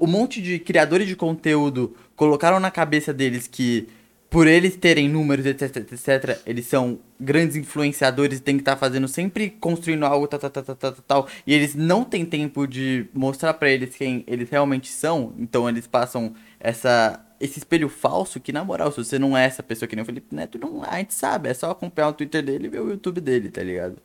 o 0.00 0.06
monte 0.06 0.40
de 0.40 0.58
criadores 0.58 1.06
de 1.06 1.14
conteúdo 1.14 1.94
colocaram 2.16 2.58
na 2.58 2.70
cabeça 2.70 3.12
deles 3.12 3.46
que 3.46 3.86
por 4.30 4.46
eles 4.46 4.76
terem 4.76 5.08
números, 5.08 5.44
etc, 5.44 5.76
etc, 5.76 6.40
eles 6.46 6.64
são 6.66 7.00
grandes 7.18 7.56
influenciadores 7.56 8.38
e 8.38 8.42
tem 8.42 8.56
que 8.56 8.62
estar 8.62 8.76
tá 8.76 8.78
fazendo 8.78 9.06
sempre 9.06 9.50
construindo 9.50 10.06
algo, 10.06 10.26
tal, 10.26 10.38
tal, 10.40 10.50
tal, 10.50 10.64
tal, 10.64 10.76
tal, 10.76 10.92
tal, 11.06 11.28
e 11.46 11.52
eles 11.52 11.74
não 11.74 12.04
têm 12.04 12.24
tempo 12.24 12.66
de 12.66 13.06
mostrar 13.12 13.54
para 13.54 13.68
eles 13.68 13.94
quem 13.94 14.24
eles 14.26 14.48
realmente 14.48 14.88
são, 14.88 15.34
então 15.38 15.68
eles 15.68 15.86
passam 15.86 16.34
essa 16.58 17.24
esse 17.40 17.58
espelho 17.58 17.88
falso 17.88 18.38
que, 18.38 18.52
na 18.52 18.62
moral, 18.62 18.92
se 18.92 19.02
você 19.02 19.18
não 19.18 19.36
é 19.36 19.46
essa 19.46 19.62
pessoa 19.62 19.88
que 19.88 19.96
nem 19.96 20.02
o 20.02 20.06
Felipe 20.06 20.34
Neto, 20.34 20.58
não, 20.58 20.82
a 20.84 20.98
gente 20.98 21.14
sabe, 21.14 21.48
é 21.48 21.54
só 21.54 21.70
acompanhar 21.70 22.08
o 22.08 22.12
Twitter 22.12 22.42
dele 22.44 22.66
e 22.66 22.70
ver 22.70 22.80
o 22.80 22.90
YouTube 22.90 23.20
dele, 23.20 23.48
tá 23.48 23.62
ligado? 23.62 23.96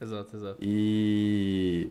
Exato, 0.00 0.36
exato. 0.36 0.58
E. 0.60 1.88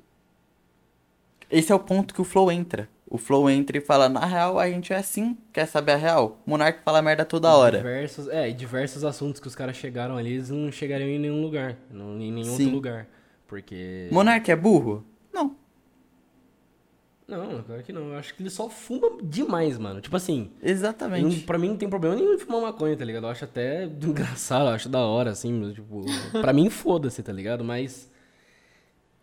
Esse 1.49 1.71
é 1.71 1.75
o 1.75 1.79
ponto 1.79 2.13
que 2.13 2.21
o 2.21 2.25
Flow 2.25 2.51
entra. 2.51 2.89
O 3.11 3.17
Flow 3.17 3.49
entra 3.49 3.75
e 3.75 3.81
fala, 3.81 4.07
na 4.07 4.23
real, 4.23 4.59
a 4.59 4.69
gente 4.69 4.93
é 4.93 4.97
assim, 4.97 5.35
quer 5.51 5.65
saber 5.65 5.93
a 5.93 5.95
real? 5.95 6.39
O 6.45 6.51
Monark 6.51 6.83
fala 6.83 7.01
merda 7.01 7.25
toda 7.25 7.51
hora. 7.51 7.77
Diversos, 7.77 8.27
é, 8.27 8.47
e 8.47 8.53
diversos 8.53 9.03
assuntos 9.03 9.41
que 9.41 9.47
os 9.47 9.55
caras 9.55 9.75
chegaram 9.75 10.15
ali, 10.15 10.33
eles 10.33 10.51
não 10.51 10.71
chegariam 10.71 11.09
em 11.09 11.17
nenhum 11.17 11.41
lugar. 11.41 11.75
Não, 11.89 12.19
em 12.19 12.31
nenhum 12.31 12.55
Sim. 12.55 12.65
outro 12.65 12.75
lugar. 12.75 13.07
Porque. 13.47 14.07
Monark 14.11 14.51
é 14.51 14.55
burro? 14.55 15.03
Não. 15.33 15.55
Não, 17.27 17.63
claro 17.63 17.81
que 17.81 17.91
não. 17.91 18.09
Eu 18.09 18.17
acho 18.19 18.35
que 18.35 18.43
ele 18.43 18.49
só 18.51 18.69
fuma 18.69 19.09
demais, 19.23 19.79
mano. 19.79 20.01
Tipo 20.01 20.15
assim. 20.15 20.51
Exatamente. 20.61 21.37
Não, 21.37 21.45
pra 21.47 21.57
mim 21.57 21.69
não 21.69 21.77
tem 21.77 21.89
problema 21.89 22.15
nenhum 22.15 22.37
de 22.37 22.43
fumar 22.45 22.61
maconha, 22.61 22.95
tá 22.95 23.03
ligado? 23.03 23.23
Eu 23.23 23.29
acho 23.29 23.43
até 23.43 23.85
engraçado, 24.03 24.67
eu 24.67 24.73
acho 24.73 24.87
da 24.87 24.99
hora, 24.99 25.31
assim. 25.31 25.73
Tipo, 25.73 26.05
pra 26.41 26.53
mim 26.53 26.69
foda-se, 26.69 27.23
tá 27.23 27.33
ligado? 27.33 27.63
Mas. 27.63 28.11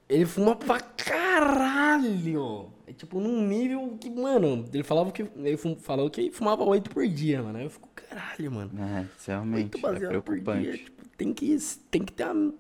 Ele 0.09 0.27
fuma 0.27 0.57
pra 0.57 0.81
caralho! 0.81 2.73
É 2.87 2.93
tipo 2.93 3.19
num 3.19 3.43
nível 3.47 3.99
que, 4.01 4.09
mano, 4.09 4.65
ele 4.73 4.85
falava 4.85 5.11
que. 5.11 5.23
Ele 5.37 5.57
fum, 5.57 5.75
falou 5.77 6.09
que 6.09 6.31
fumava 6.31 6.63
oito 6.65 6.89
por 6.91 7.07
dia, 7.09 7.43
mano. 7.43 7.59
Aí 7.59 7.65
eu 7.65 7.71
fico, 7.71 7.89
caralho, 7.95 8.53
mano. 8.53 8.71
É, 8.81 9.07
isso 9.19 9.29
realmente 9.31 9.75
Oito 9.75 9.79
é 9.79 9.81
baseado 9.81 10.23
por 10.23 10.35
dia. 10.37 10.45
preocupante. 10.45 10.85
Tipo, 10.85 11.09
tem 11.17 11.35
que, 11.35 11.59
tem 11.91 12.05
que 12.05 12.13
ter 12.13 12.27
uma, 12.27 12.55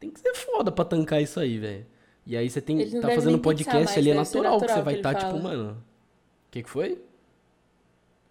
Tem 0.00 0.10
que 0.10 0.18
ser 0.18 0.34
foda 0.34 0.72
pra 0.72 0.84
tancar 0.84 1.22
isso 1.22 1.38
aí, 1.38 1.58
velho. 1.58 1.86
E 2.26 2.36
aí 2.36 2.50
você 2.50 2.60
tem 2.60 2.78
tá 3.00 3.10
fazendo 3.10 3.38
podcast 3.38 3.84
mais, 3.84 3.96
ali, 3.96 4.10
é 4.10 4.14
deve 4.14 4.24
ser 4.26 4.38
natural, 4.38 4.60
que 4.60 4.66
você 4.66 4.74
natural 4.74 4.84
vai 4.84 4.94
estar, 4.96 5.14
tipo, 5.14 5.30
fala. 5.30 5.42
mano. 5.42 5.70
O 5.72 6.50
que, 6.50 6.62
que 6.62 6.70
foi? 6.70 7.00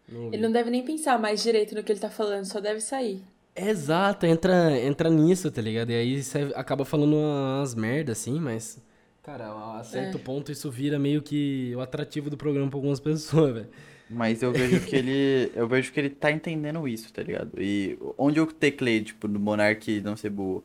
Não. 0.07 0.28
Ele 0.34 0.41
não 0.41 0.52
deve 0.52 0.70
nem 0.70 0.84
pensar 0.84 1.18
mais 1.20 1.41
direito 1.41 1.74
no 1.74 1.84
que 1.84 1.91
ele 1.91 1.99
tá 1.99 2.10
falando, 2.10 2.45
só 2.45 2.60
deve 2.60 2.82
sair. 2.82 3.24
Exato, 3.56 4.26
entra, 4.26 4.78
entra 4.80 5.10
nisso, 5.10 5.49
tá 5.52 5.61
ligado? 5.61 5.91
E 5.91 5.95
aí 5.95 6.24
você 6.24 6.52
acaba 6.56 6.84
falando 6.86 7.16
umas 7.16 7.76
merdas, 7.76 8.20
assim, 8.20 8.40
mas. 8.40 8.82
Cara, 9.30 9.77
a 9.77 9.84
certo 9.84 10.18
É. 10.18 10.22
ponto 10.22 10.51
isso 10.51 10.72
vira 10.72 10.97
meio 10.97 11.22
que 11.22 11.72
o 11.76 11.81
atrativo 11.81 12.31
do 12.31 12.38
programa 12.38 12.68
pra 12.68 12.77
algumas 12.77 12.99
pessoas, 12.99 13.53
velho. 13.53 13.68
Mas 14.10 14.41
eu 14.41 14.51
vejo 14.51 14.84
que 14.88 14.95
ele. 14.95 15.51
Eu 15.53 15.68
vejo 15.68 15.91
que 15.93 15.99
ele 15.99 16.10
tá 16.10 16.31
entendendo 16.31 16.88
isso, 16.88 17.14
tá 17.14 17.22
ligado? 17.22 17.51
E 17.61 17.95
onde 18.18 18.39
eu 18.39 18.47
teclei, 18.47 19.03
tipo, 19.03 19.27
do 19.27 19.39
Monark 19.39 20.01
não 20.01 20.18
ser 20.18 20.31
burro. 20.31 20.64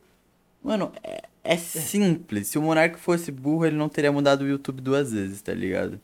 Mano, 0.63 0.91
é, 1.03 1.21
é 1.43 1.55
simples. 1.57 2.47
Se 2.47 2.57
o 2.57 2.61
Monark 2.63 2.97
fosse 2.97 3.31
burro, 3.31 3.67
ele 3.67 3.75
não 3.75 3.87
teria 3.87 4.11
mudado 4.11 4.41
o 4.41 4.47
YouTube 4.47 4.81
duas 4.81 5.11
vezes, 5.11 5.43
tá 5.43 5.53
ligado? 5.53 6.01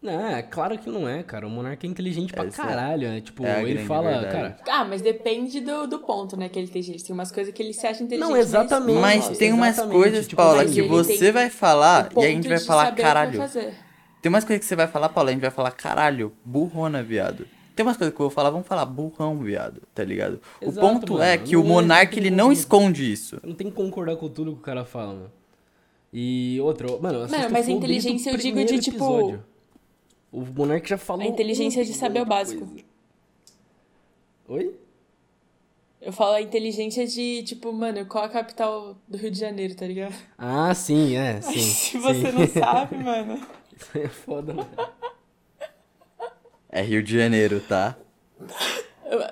Não, 0.00 0.26
é 0.28 0.42
claro 0.42 0.78
que 0.78 0.88
não 0.88 1.08
é, 1.08 1.24
cara. 1.24 1.46
O 1.46 1.50
Monark 1.50 1.84
é 1.84 1.90
inteligente 1.90 2.32
pra 2.32 2.44
Essa 2.44 2.62
caralho, 2.62 3.08
né? 3.08 3.20
Tipo, 3.20 3.44
é 3.44 3.62
ele 3.62 3.84
fala, 3.84 4.10
verdade. 4.20 4.32
cara. 4.32 4.58
Ah, 4.68 4.84
mas 4.84 5.02
depende 5.02 5.60
do, 5.60 5.88
do 5.88 5.98
ponto, 5.98 6.36
né, 6.36 6.48
que 6.48 6.56
ele 6.56 6.68
tem 6.68 6.80
gente. 6.82 7.02
Tem 7.04 7.12
umas 7.12 7.32
coisas 7.32 7.52
que 7.52 7.60
ele 7.60 7.72
se 7.72 7.84
acha 7.84 8.02
inteligente. 8.04 8.30
Não, 8.30 8.36
exatamente. 8.36 9.00
Mas 9.00 9.36
tem 9.36 9.52
umas 9.52 9.70
exatamente, 9.70 9.96
coisas, 9.96 10.28
tipo, 10.28 10.40
Paula, 10.40 10.64
que 10.64 10.82
você 10.82 11.32
vai 11.32 11.48
o 11.48 11.50
falar 11.50 12.10
e 12.16 12.24
a 12.24 12.28
gente 12.28 12.48
vai 12.48 12.60
falar 12.60 12.92
o 12.92 12.96
caralho. 12.96 13.38
fazer. 13.38 13.74
Tem 14.22 14.30
umas 14.30 14.44
coisas 14.44 14.60
que 14.60 14.68
você 14.68 14.76
vai 14.76 14.86
falar, 14.86 15.08
Paula, 15.08 15.30
a 15.30 15.32
gente 15.32 15.42
vai 15.42 15.50
falar 15.50 15.70
caralho, 15.72 16.32
burrona, 16.44 17.02
viado. 17.02 17.46
Tem 17.74 17.84
umas 17.86 17.96
coisas 17.96 18.14
que 18.14 18.20
eu 18.20 18.24
vou 18.26 18.30
falar, 18.34 18.50
vamos 18.50 18.66
falar 18.66 18.84
burrão, 18.84 19.38
viado, 19.38 19.82
tá 19.94 20.02
ligado? 20.04 20.40
Exato, 20.60 20.78
o 20.78 20.80
ponto 20.90 21.12
mano. 21.12 21.24
é 21.24 21.38
que 21.38 21.52
Não 21.54 21.62
o 21.62 21.64
é- 21.64 21.68
Monark, 21.68 22.06
não 22.16 22.22
tem 22.22 22.26
ele 22.26 22.36
não 22.36 22.52
esconde 22.52 23.12
isso. 23.12 23.40
Não 23.42 23.54
tem 23.54 23.68
que 23.68 23.76
concordar 23.76 24.16
com 24.16 24.28
tudo 24.28 24.52
que 24.52 24.58
o 24.58 24.62
cara 24.62 24.84
fala, 24.84 25.12
mano. 25.14 25.32
E 26.12 26.58
outra, 26.62 26.88
mano, 27.00 27.20
Mano, 27.28 27.48
mas 27.50 27.68
a 27.68 27.70
o 27.70 27.74
inteligência 27.74 28.30
eu 28.30 28.36
digo 28.36 28.64
de, 28.64 28.78
tipo, 28.80 28.96
episódio. 28.96 29.44
O 30.30 30.40
Monark 30.44 30.88
já 30.88 30.98
falou. 30.98 31.24
A 31.24 31.28
inteligência 31.28 31.84
de 31.84 31.92
saber 31.94 32.20
o 32.20 32.26
muita 32.26 32.34
básico. 32.34 32.66
coisa. 32.66 32.84
Oi? 34.48 34.74
Eu 36.00 36.12
falo 36.12 36.32
a 36.34 36.40
inteligência 36.42 37.06
de, 37.06 37.42
tipo, 37.42 37.72
mano, 37.72 38.06
qual 38.06 38.24
a 38.24 38.28
capital 38.28 38.96
do 39.08 39.18
Rio 39.18 39.30
de 39.30 39.38
Janeiro, 39.38 39.74
tá 39.74 39.86
ligado? 39.86 40.14
Ah, 40.36 40.72
sim, 40.74 41.16
é, 41.16 41.40
sim. 41.42 41.58
Se 41.60 41.98
você 41.98 42.30
sim. 42.30 42.38
não 42.38 42.46
sabe, 42.46 42.96
mano. 42.96 43.40
Isso 43.76 43.90
aí 43.94 44.02
é 44.04 44.08
foda, 44.08 44.54
mano. 44.54 44.68
É 46.68 46.82
Rio 46.82 47.02
de 47.02 47.16
Janeiro, 47.16 47.60
tá? 47.60 47.96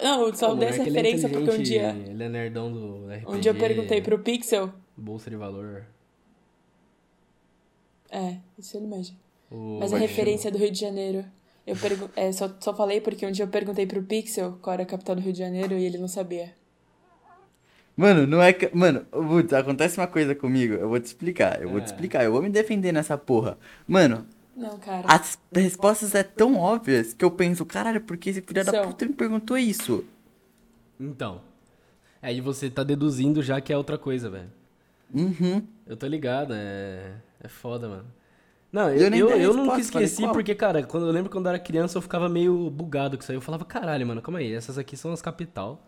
Não, 0.02 0.35
só 0.35 0.52
O 0.52 0.56
dei 0.56 0.68
essa 0.68 0.81
é 0.81 0.85
referência 0.85 1.28
porque 1.28 1.51
um 1.51 1.55
inteligente, 1.55 1.68
dia. 1.68 2.10
Ele 2.10 2.24
é 2.24 2.28
nerdão 2.28 2.73
do 2.73 3.06
RPG. 3.06 3.27
Um 3.28 3.39
dia 3.39 3.51
eu 3.52 3.56
perguntei 3.59 4.01
pro 4.01 4.18
Pixel. 4.18 4.73
Bolsa 4.97 5.28
de 5.31 5.36
valor. 5.36 5.85
É, 8.10 8.39
isso 8.59 8.77
ele 8.77 8.86
manja. 8.86 9.12
O... 9.51 9.78
Mas 9.81 9.93
a 9.93 9.97
Pode 9.97 10.06
referência 10.06 10.51
do 10.51 10.59
Rio 10.59 10.70
de 10.70 10.81
Janeiro. 10.81 11.24
Eu 11.66 11.77
pergu... 11.77 12.09
é, 12.14 12.31
só, 12.32 12.48
só 12.60 12.74
falei 12.74 13.01
porque 13.01 13.27
um 13.27 13.31
dia 13.31 13.44
eu 13.44 13.48
perguntei 13.48 13.86
pro 13.86 14.02
Pixel 14.02 14.59
qual 14.62 14.74
era 14.74 14.82
a 14.85 14.86
capital 14.86 15.16
do 15.16 15.23
Rio 15.23 15.32
de 15.32 15.39
Janeiro 15.39 15.74
e 15.77 15.85
ele 15.85 15.98
não 15.98 16.09
sabia. 16.09 16.55
Mano, 17.97 18.27
não 18.27 18.43
é 18.43 18.52
que. 18.52 18.70
Mano, 18.77 19.06
Woods, 19.12 19.52
acontece 19.55 19.98
uma 19.98 20.06
coisa 20.06 20.35
comigo, 20.35 20.74
eu 20.74 20.89
vou 20.89 21.01
te 21.01 21.06
explicar, 21.06 21.62
eu 21.62 21.68
vou 21.70 21.81
te 21.81 21.85
É. 21.85 21.86
explicar, 21.86 22.24
eu 22.24 22.31
vou 22.32 22.43
me 22.43 22.51
defender 22.51 22.93
nessa 22.93 23.16
porra. 23.16 23.56
Mano, 23.89 24.27
Não, 24.55 24.78
cara. 24.78 25.06
as 25.09 25.39
respostas 25.55 26.14
é 26.14 26.23
tão 26.23 26.56
óbvias 26.56 27.14
que 27.14 27.24
eu 27.24 27.31
penso, 27.31 27.64
caralho, 27.64 28.02
por 28.02 28.18
que 28.18 28.31
esse 28.31 28.43
filho 28.43 28.64
da 28.64 28.82
puta 28.85 29.06
me 29.06 29.14
perguntou 29.14 29.56
isso? 29.56 30.05
Então. 31.01 31.40
Aí 32.20 32.40
você 32.40 32.68
tá 32.68 32.82
deduzindo 32.82 33.43
já 33.43 33.60
que 33.60 33.73
é 33.73 33.77
outra 33.77 33.97
coisa, 33.97 34.28
velho. 34.28 34.51
Uhum. 35.14 35.62
Eu 35.86 35.97
tô 35.97 36.06
ligado, 36.06 36.52
é. 36.55 37.12
É 37.43 37.48
foda, 37.48 37.89
mano. 37.89 38.06
Não, 38.72 38.90
Eu 38.90 39.10
eu, 39.10 39.10
nem 39.10 39.20
eu, 39.20 39.30
eu 39.38 39.52
resposta, 39.52 39.56
nunca 39.56 39.78
falei 39.90 40.09
esqueci 40.09 40.22
qual. 40.22 40.32
porque, 40.32 40.55
cara, 40.55 40.82
quando 40.84 41.06
eu 41.06 41.12
lembro 41.12 41.30
quando 41.30 41.47
eu 41.47 41.51
era 41.51 41.59
criança 41.59 41.97
eu 41.98 42.02
ficava 42.02 42.28
meio 42.28 42.68
bugado 42.70 43.16
com 43.16 43.22
isso 43.22 43.32
aí. 43.32 43.36
Eu 43.36 43.40
falava, 43.40 43.64
caralho, 43.64 44.06
mano, 44.06 44.20
calma 44.20 44.38
aí, 44.40 44.52
essas 44.52 44.76
aqui 44.78 44.97
são 44.97 45.12
as 45.12 45.22
capital. 45.22 45.86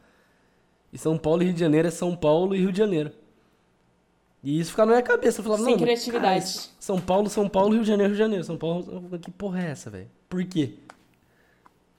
E 0.92 0.96
São 0.98 1.18
Paulo 1.18 1.42
e 1.42 1.46
Rio 1.46 1.54
de 1.54 1.60
Janeiro 1.60 1.88
é 1.88 1.90
São 1.90 2.16
Paulo 2.16 2.54
e 2.54 2.60
Rio 2.60 2.72
de 2.72 2.78
Janeiro. 2.78 3.12
E 4.42 4.58
isso 4.60 4.70
ficava 4.70 4.90
na 4.92 4.96
minha 4.98 5.06
cabeça. 5.06 5.40
Eu 5.40 5.44
falava, 5.44 5.62
Sem 5.64 5.72
não, 5.72 5.82
criatividade. 5.82 6.54
cara, 6.54 6.68
São 6.78 7.00
Paulo, 7.00 7.28
São 7.28 7.48
Paulo, 7.48 7.72
Rio 7.74 7.82
de 7.82 7.88
Janeiro, 7.88 8.10
Rio 8.10 8.16
de 8.16 8.22
Janeiro. 8.22 8.44
São 8.44 8.56
Paulo, 8.56 9.18
que 9.18 9.30
porra 9.30 9.60
é 9.62 9.70
essa, 9.70 9.90
velho? 9.90 10.08
Por 10.28 10.44
quê? 10.44 10.74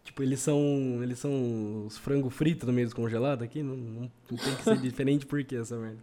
Tipo, 0.04 0.24
eles 0.24 0.40
são. 0.40 0.58
Eles 1.04 1.20
são 1.20 1.86
os 1.86 1.98
frango 1.98 2.30
frito 2.30 2.66
no 2.66 2.74
meio 2.74 2.88
dos 2.88 2.94
congelados 2.94 3.44
aqui? 3.44 3.62
Não, 3.62 3.76
não, 3.76 4.12
não 4.32 4.38
tem 4.38 4.56
que 4.56 4.64
ser 4.64 4.78
diferente 4.78 5.26
por 5.26 5.44
quê 5.44 5.58
essa 5.58 5.78
merda? 5.78 6.00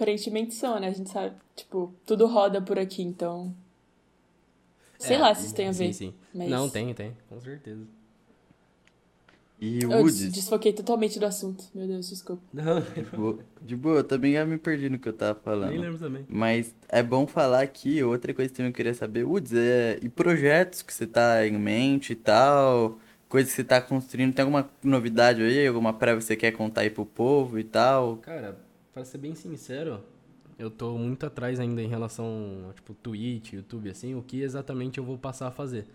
Aparentemente 0.00 0.54
são, 0.54 0.80
né? 0.80 0.88
A 0.88 0.92
gente 0.92 1.10
sabe, 1.10 1.36
tipo, 1.54 1.92
tudo 2.06 2.26
roda 2.26 2.62
por 2.62 2.78
aqui, 2.78 3.02
então. 3.02 3.54
Sei 4.98 5.16
É, 5.16 5.18
lá 5.20 5.34
se 5.34 5.44
isso 5.44 5.54
tem 5.54 5.68
a 5.68 5.72
sim, 5.72 5.78
ver. 5.78 5.92
Sim, 5.92 6.14
mas- 6.34 6.48
Não, 6.48 6.70
tem, 6.70 6.94
tem, 6.94 7.12
com 7.28 7.38
certeza. 7.38 7.82
E 9.60 9.84
Eu 9.84 9.90
Woods, 9.90 10.16
des- 10.20 10.32
desfoquei 10.32 10.72
totalmente 10.72 11.18
do 11.18 11.26
assunto. 11.26 11.64
Meu 11.74 11.86
Deus, 11.86 12.08
desculpa. 12.08 12.42
Não, 12.54 12.80
de 12.80 13.02
boa, 13.14 13.38
de 13.60 13.76
boa, 13.76 13.96
eu 13.98 14.04
também 14.04 14.32
já 14.32 14.44
me 14.46 14.56
perdi 14.56 14.88
no 14.88 14.98
que 14.98 15.06
eu 15.08 15.12
tava 15.12 15.38
falando. 15.38 15.70
nem 15.72 15.80
lembro 15.80 15.98
também. 15.98 16.24
Mas 16.30 16.74
é 16.88 17.02
bom 17.02 17.26
falar 17.26 17.60
aqui, 17.60 18.02
outra 18.02 18.32
coisa 18.32 18.48
que 18.50 18.56
também 18.56 18.70
eu 18.70 18.74
queria 18.74 18.94
saber, 18.94 19.24
Woods, 19.24 19.52
é, 19.52 19.98
e 20.02 20.08
projetos 20.08 20.80
que 20.80 20.94
você 20.94 21.06
tá 21.06 21.46
em 21.46 21.58
mente 21.58 22.14
e 22.14 22.16
tal, 22.16 22.98
coisas 23.28 23.50
que 23.52 23.56
você 23.56 23.64
tá 23.64 23.82
construindo, 23.82 24.32
tem 24.34 24.42
alguma 24.44 24.68
novidade 24.82 25.42
aí, 25.42 25.66
alguma 25.66 25.92
prévia 25.92 26.18
que 26.20 26.24
você 26.24 26.36
quer 26.36 26.52
contar 26.52 26.80
aí 26.82 26.90
pro 26.90 27.04
povo 27.04 27.58
e 27.58 27.64
tal? 27.64 28.16
Cara, 28.22 28.58
pra 29.00 29.04
ser 29.06 29.16
bem 29.16 29.34
sincero, 29.34 30.02
eu 30.58 30.70
tô 30.70 30.98
muito 30.98 31.24
atrás 31.24 31.58
ainda 31.58 31.80
em 31.82 31.88
relação, 31.88 32.70
tipo, 32.74 32.92
Twitch, 32.92 33.54
YouTube, 33.54 33.88
assim, 33.88 34.14
o 34.14 34.22
que 34.22 34.42
exatamente 34.42 34.98
eu 34.98 35.04
vou 35.04 35.16
passar 35.16 35.48
a 35.48 35.50
fazer. 35.50 35.86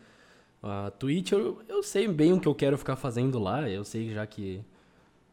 A 0.63 0.89
Twitch, 0.89 1.31
eu, 1.33 1.61
eu 1.69 1.83
sei 1.83 2.07
bem 2.07 2.33
o 2.33 2.39
que 2.39 2.47
eu 2.47 2.55
quero 2.55 2.75
ficar 2.79 2.95
fazendo 2.95 3.37
lá, 3.37 3.69
eu 3.69 3.83
sei 3.83 4.11
já 4.11 4.25
que 4.25 4.59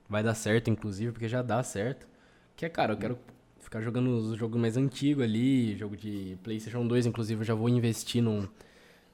vai 0.07 0.23
dar 0.23 0.35
certo, 0.35 0.69
inclusive, 0.69 1.12
porque 1.12 1.27
já 1.28 1.40
dá 1.40 1.62
certo. 1.62 2.07
Que 2.55 2.66
é, 2.66 2.69
cara, 2.69 2.93
eu 2.93 2.99
quero 2.99 3.19
ficar 3.59 3.81
jogando 3.81 4.11
os 4.11 4.36
jogos 4.36 4.61
mais 4.61 4.77
antigos 4.77 5.24
ali, 5.24 5.74
jogo 5.78 5.97
de 5.97 6.36
PlayStation 6.43 6.86
2, 6.86 7.07
inclusive, 7.07 7.40
eu 7.40 7.44
já 7.44 7.55
vou 7.55 7.70
investir 7.70 8.23
num, 8.23 8.47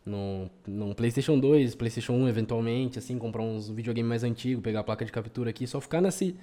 num, 0.05 0.51
num 0.67 0.95
PlayStation 0.95 1.39
2, 1.39 1.77
PlayStation 1.77 2.15
1 2.15 2.29
eventualmente, 2.29 2.99
assim, 2.99 3.17
comprar 3.19 3.43
uns 3.43 3.71
videogames 3.71 4.09
mais 4.09 4.25
antigos, 4.25 4.65
pegar 4.65 4.81
a 4.81 4.85
placa 4.85 5.05
de 5.05 5.13
captura 5.13 5.51
aqui, 5.51 5.65
só 5.65 5.81
ficar 5.81 6.01
nesse, 6.01 6.37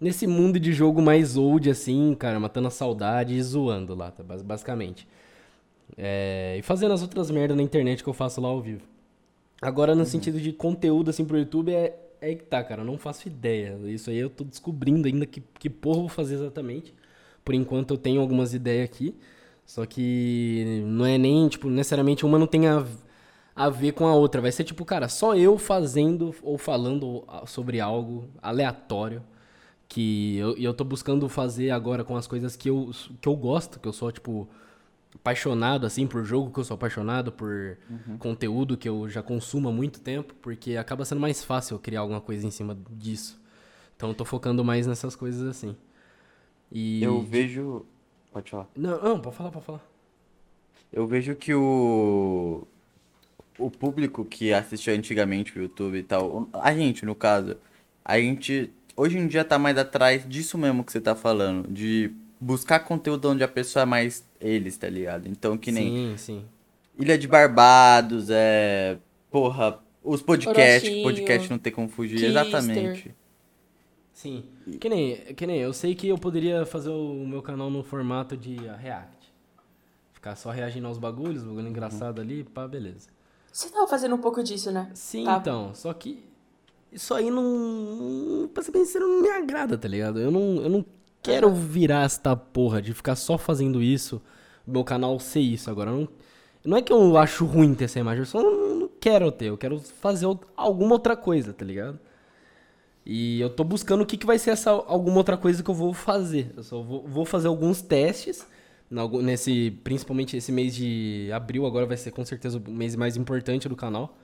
nesse 0.00 0.26
mundo 0.26 0.58
de 0.60 0.72
jogo 0.72 1.02
mais 1.02 1.36
old, 1.36 1.70
assim, 1.70 2.14
cara, 2.18 2.38
matando 2.40 2.68
a 2.68 2.70
saudade 2.70 3.34
e 3.34 3.42
zoando 3.42 3.94
lá, 3.94 4.10
tá? 4.10 4.22
Bas- 4.22 4.42
basicamente. 4.42 5.06
É, 5.96 6.56
e 6.58 6.62
fazendo 6.62 6.92
as 6.92 7.02
outras 7.02 7.30
merdas 7.30 7.56
na 7.56 7.62
internet 7.62 8.02
que 8.02 8.08
eu 8.08 8.14
faço 8.14 8.40
lá 8.40 8.48
ao 8.48 8.60
vivo. 8.60 8.82
Agora, 9.60 9.94
no 9.94 10.04
sentido 10.04 10.40
de 10.40 10.52
conteúdo, 10.52 11.10
assim, 11.10 11.24
pro 11.24 11.38
YouTube, 11.38 11.72
é, 11.74 11.98
é 12.20 12.34
que 12.34 12.44
tá, 12.44 12.62
cara. 12.62 12.82
Eu 12.82 12.86
não 12.86 12.98
faço 12.98 13.26
ideia. 13.28 13.78
Isso 13.86 14.10
aí 14.10 14.18
eu 14.18 14.30
tô 14.30 14.44
descobrindo 14.44 15.08
ainda 15.08 15.26
que, 15.26 15.42
que 15.58 15.70
porra 15.70 15.98
eu 15.98 16.00
vou 16.02 16.08
fazer 16.08 16.34
exatamente. 16.36 16.94
Por 17.44 17.54
enquanto 17.54 17.92
eu 17.94 17.98
tenho 17.98 18.20
algumas 18.20 18.54
ideias 18.54 18.84
aqui. 18.84 19.14
Só 19.66 19.84
que 19.86 20.82
não 20.86 21.04
é 21.06 21.18
nem, 21.18 21.48
tipo, 21.48 21.68
necessariamente 21.70 22.24
uma 22.24 22.38
não 22.38 22.46
tem 22.46 22.68
a, 22.68 22.86
a 23.54 23.68
ver 23.70 23.92
com 23.92 24.06
a 24.06 24.14
outra. 24.14 24.40
Vai 24.40 24.52
ser 24.52 24.64
tipo, 24.64 24.84
cara, 24.84 25.08
só 25.08 25.36
eu 25.36 25.58
fazendo 25.58 26.34
ou 26.42 26.56
falando 26.58 27.24
sobre 27.46 27.80
algo 27.80 28.28
aleatório 28.42 29.22
que 29.88 30.36
eu, 30.36 30.56
eu 30.58 30.74
tô 30.74 30.84
buscando 30.84 31.28
fazer 31.28 31.70
agora 31.70 32.04
com 32.04 32.16
as 32.16 32.26
coisas 32.26 32.54
que 32.54 32.68
eu, 32.68 32.90
que 33.20 33.28
eu 33.28 33.34
gosto, 33.34 33.80
que 33.80 33.88
eu 33.88 33.92
sou, 33.92 34.12
tipo, 34.12 34.46
apaixonado, 35.14 35.86
assim, 35.86 36.06
por 36.06 36.24
jogo, 36.24 36.52
que 36.52 36.60
eu 36.60 36.64
sou 36.64 36.74
apaixonado 36.74 37.32
por 37.32 37.78
uhum. 37.88 38.18
conteúdo 38.18 38.76
que 38.76 38.88
eu 38.88 39.08
já 39.08 39.22
consumo 39.22 39.68
há 39.68 39.72
muito 39.72 40.00
tempo, 40.00 40.34
porque 40.42 40.76
acaba 40.76 41.04
sendo 41.04 41.20
mais 41.20 41.42
fácil 41.42 41.78
criar 41.78 42.00
alguma 42.00 42.20
coisa 42.20 42.46
em 42.46 42.50
cima 42.50 42.78
disso. 42.90 43.40
Então 43.96 44.10
eu 44.10 44.14
tô 44.14 44.24
focando 44.24 44.62
mais 44.62 44.86
nessas 44.86 45.16
coisas 45.16 45.42
assim. 45.48 45.74
E... 46.70 47.02
Eu 47.02 47.22
vejo... 47.22 47.86
Pode 48.30 48.50
falar. 48.50 48.68
Não, 48.76 49.02
não, 49.02 49.20
pode 49.20 49.36
falar, 49.36 49.50
pode 49.50 49.64
falar. 49.64 49.84
Eu 50.92 51.06
vejo 51.06 51.34
que 51.34 51.54
o... 51.54 52.66
O 53.58 53.70
público 53.70 54.24
que 54.24 54.52
assistiu 54.52 54.94
antigamente 54.94 55.58
o 55.58 55.62
YouTube 55.62 55.98
e 55.98 56.02
tal, 56.04 56.48
a 56.52 56.72
gente, 56.72 57.04
no 57.04 57.12
caso, 57.12 57.56
a 58.04 58.20
gente 58.20 58.70
hoje 58.98 59.16
em 59.16 59.26
dia 59.28 59.44
tá 59.44 59.58
mais 59.58 59.78
atrás 59.78 60.28
disso 60.28 60.58
mesmo 60.58 60.82
que 60.82 60.90
você 60.90 61.00
tá 61.00 61.14
falando, 61.14 61.72
de 61.72 62.12
buscar 62.40 62.80
conteúdo 62.80 63.30
onde 63.30 63.44
a 63.44 63.48
pessoa 63.48 63.84
é 63.84 63.86
mais 63.86 64.26
eles, 64.40 64.76
tá 64.76 64.88
ligado? 64.88 65.28
Então, 65.28 65.56
que 65.56 65.70
nem. 65.70 65.88
Sim, 65.88 66.16
sim. 66.16 66.44
Ilha 66.98 67.16
de 67.16 67.28
Barbados, 67.28 68.28
é. 68.28 68.98
Porra, 69.30 69.78
os 70.02 70.20
podcasts, 70.20 71.02
podcast 71.02 71.48
não 71.48 71.58
tem 71.58 71.72
como 71.72 71.88
fugir. 71.88 72.16
Kister. 72.16 72.30
Exatamente. 72.30 73.14
Sim. 74.12 74.44
Que 74.80 74.88
nem, 74.88 75.16
que 75.34 75.46
nem, 75.46 75.58
eu 75.60 75.72
sei 75.72 75.94
que 75.94 76.08
eu 76.08 76.18
poderia 76.18 76.66
fazer 76.66 76.90
o 76.90 77.24
meu 77.24 77.40
canal 77.40 77.70
no 77.70 77.84
formato 77.84 78.36
de 78.36 78.56
React. 78.56 79.32
Ficar 80.12 80.34
só 80.34 80.50
reagindo 80.50 80.88
aos 80.88 80.98
bagulhos, 80.98 81.44
bagulho 81.44 81.68
engraçado 81.68 82.18
uhum. 82.18 82.24
ali, 82.24 82.42
pá, 82.42 82.66
beleza. 82.66 83.08
Você 83.52 83.70
tava 83.70 83.86
fazendo 83.86 84.16
um 84.16 84.18
pouco 84.18 84.42
disso, 84.42 84.72
né? 84.72 84.90
Sim, 84.92 85.24
tá. 85.24 85.36
então. 85.36 85.72
Só 85.72 85.92
que 85.94 86.24
isso 86.92 87.14
aí 87.14 87.30
não. 87.30 88.48
Pra 88.52 88.62
ser 88.62 88.72
bem 88.72 88.84
sincero, 88.84 89.06
não 89.06 89.22
me 89.22 89.30
agrada, 89.30 89.76
tá 89.76 89.88
ligado? 89.88 90.20
Eu 90.20 90.30
não, 90.30 90.62
eu 90.62 90.68
não 90.68 90.84
quero 91.22 91.52
virar 91.52 92.04
esta 92.04 92.34
porra 92.36 92.80
de 92.80 92.94
ficar 92.94 93.16
só 93.16 93.36
fazendo 93.36 93.82
isso, 93.82 94.22
meu 94.66 94.84
canal 94.84 95.18
ser 95.20 95.40
isso 95.40 95.70
agora. 95.70 95.90
Não, 95.90 96.08
não 96.64 96.76
é 96.76 96.82
que 96.82 96.92
eu 96.92 97.16
acho 97.16 97.44
ruim 97.44 97.74
ter 97.74 97.84
essa 97.84 97.98
imagem, 97.98 98.20
eu 98.20 98.26
só 98.26 98.42
não, 98.42 98.74
não 98.74 98.90
quero 99.00 99.30
ter, 99.30 99.46
eu 99.46 99.58
quero 99.58 99.78
fazer 99.78 100.26
alguma 100.56 100.94
outra 100.94 101.16
coisa, 101.16 101.52
tá 101.52 101.64
ligado? 101.64 101.98
E 103.04 103.40
eu 103.40 103.48
tô 103.48 103.64
buscando 103.64 104.02
o 104.02 104.06
que, 104.06 104.18
que 104.18 104.26
vai 104.26 104.38
ser 104.38 104.50
essa 104.50 104.70
alguma 104.70 105.16
outra 105.16 105.36
coisa 105.36 105.62
que 105.62 105.70
eu 105.70 105.74
vou 105.74 105.94
fazer. 105.94 106.52
Eu 106.54 106.62
só 106.62 106.82
vou, 106.82 107.08
vou 107.08 107.24
fazer 107.24 107.48
alguns 107.48 107.80
testes. 107.80 108.46
Nesse, 109.22 109.70
principalmente 109.82 110.36
esse 110.36 110.52
mês 110.52 110.74
de 110.74 111.30
abril, 111.32 111.64
agora 111.64 111.86
vai 111.86 111.96
ser 111.96 112.10
com 112.10 112.22
certeza 112.24 112.58
o 112.58 112.70
mês 112.70 112.94
mais 112.96 113.16
importante 113.16 113.66
do 113.66 113.74
canal. 113.74 114.18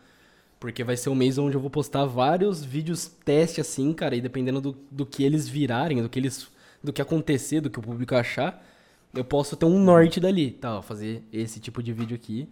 Porque 0.64 0.82
vai 0.82 0.96
ser 0.96 1.10
um 1.10 1.14
mês 1.14 1.36
onde 1.36 1.54
eu 1.54 1.60
vou 1.60 1.68
postar 1.68 2.06
vários 2.06 2.64
vídeos 2.64 3.06
teste 3.22 3.60
assim, 3.60 3.92
cara, 3.92 4.16
e 4.16 4.20
dependendo 4.22 4.62
do, 4.62 4.74
do 4.90 5.04
que 5.04 5.22
eles 5.22 5.46
virarem, 5.46 6.00
do 6.00 6.08
que 6.08 6.18
eles 6.18 6.48
do 6.82 6.90
que 6.90 7.02
acontecer, 7.02 7.60
do 7.60 7.68
que 7.68 7.78
o 7.78 7.82
público 7.82 8.14
achar, 8.14 8.66
eu 9.12 9.22
posso 9.22 9.58
ter 9.58 9.66
um 9.66 9.78
norte 9.78 10.18
dali, 10.18 10.52
tá, 10.52 10.80
fazer 10.80 11.22
esse 11.30 11.60
tipo 11.60 11.82
de 11.82 11.92
vídeo 11.92 12.14
aqui 12.14 12.48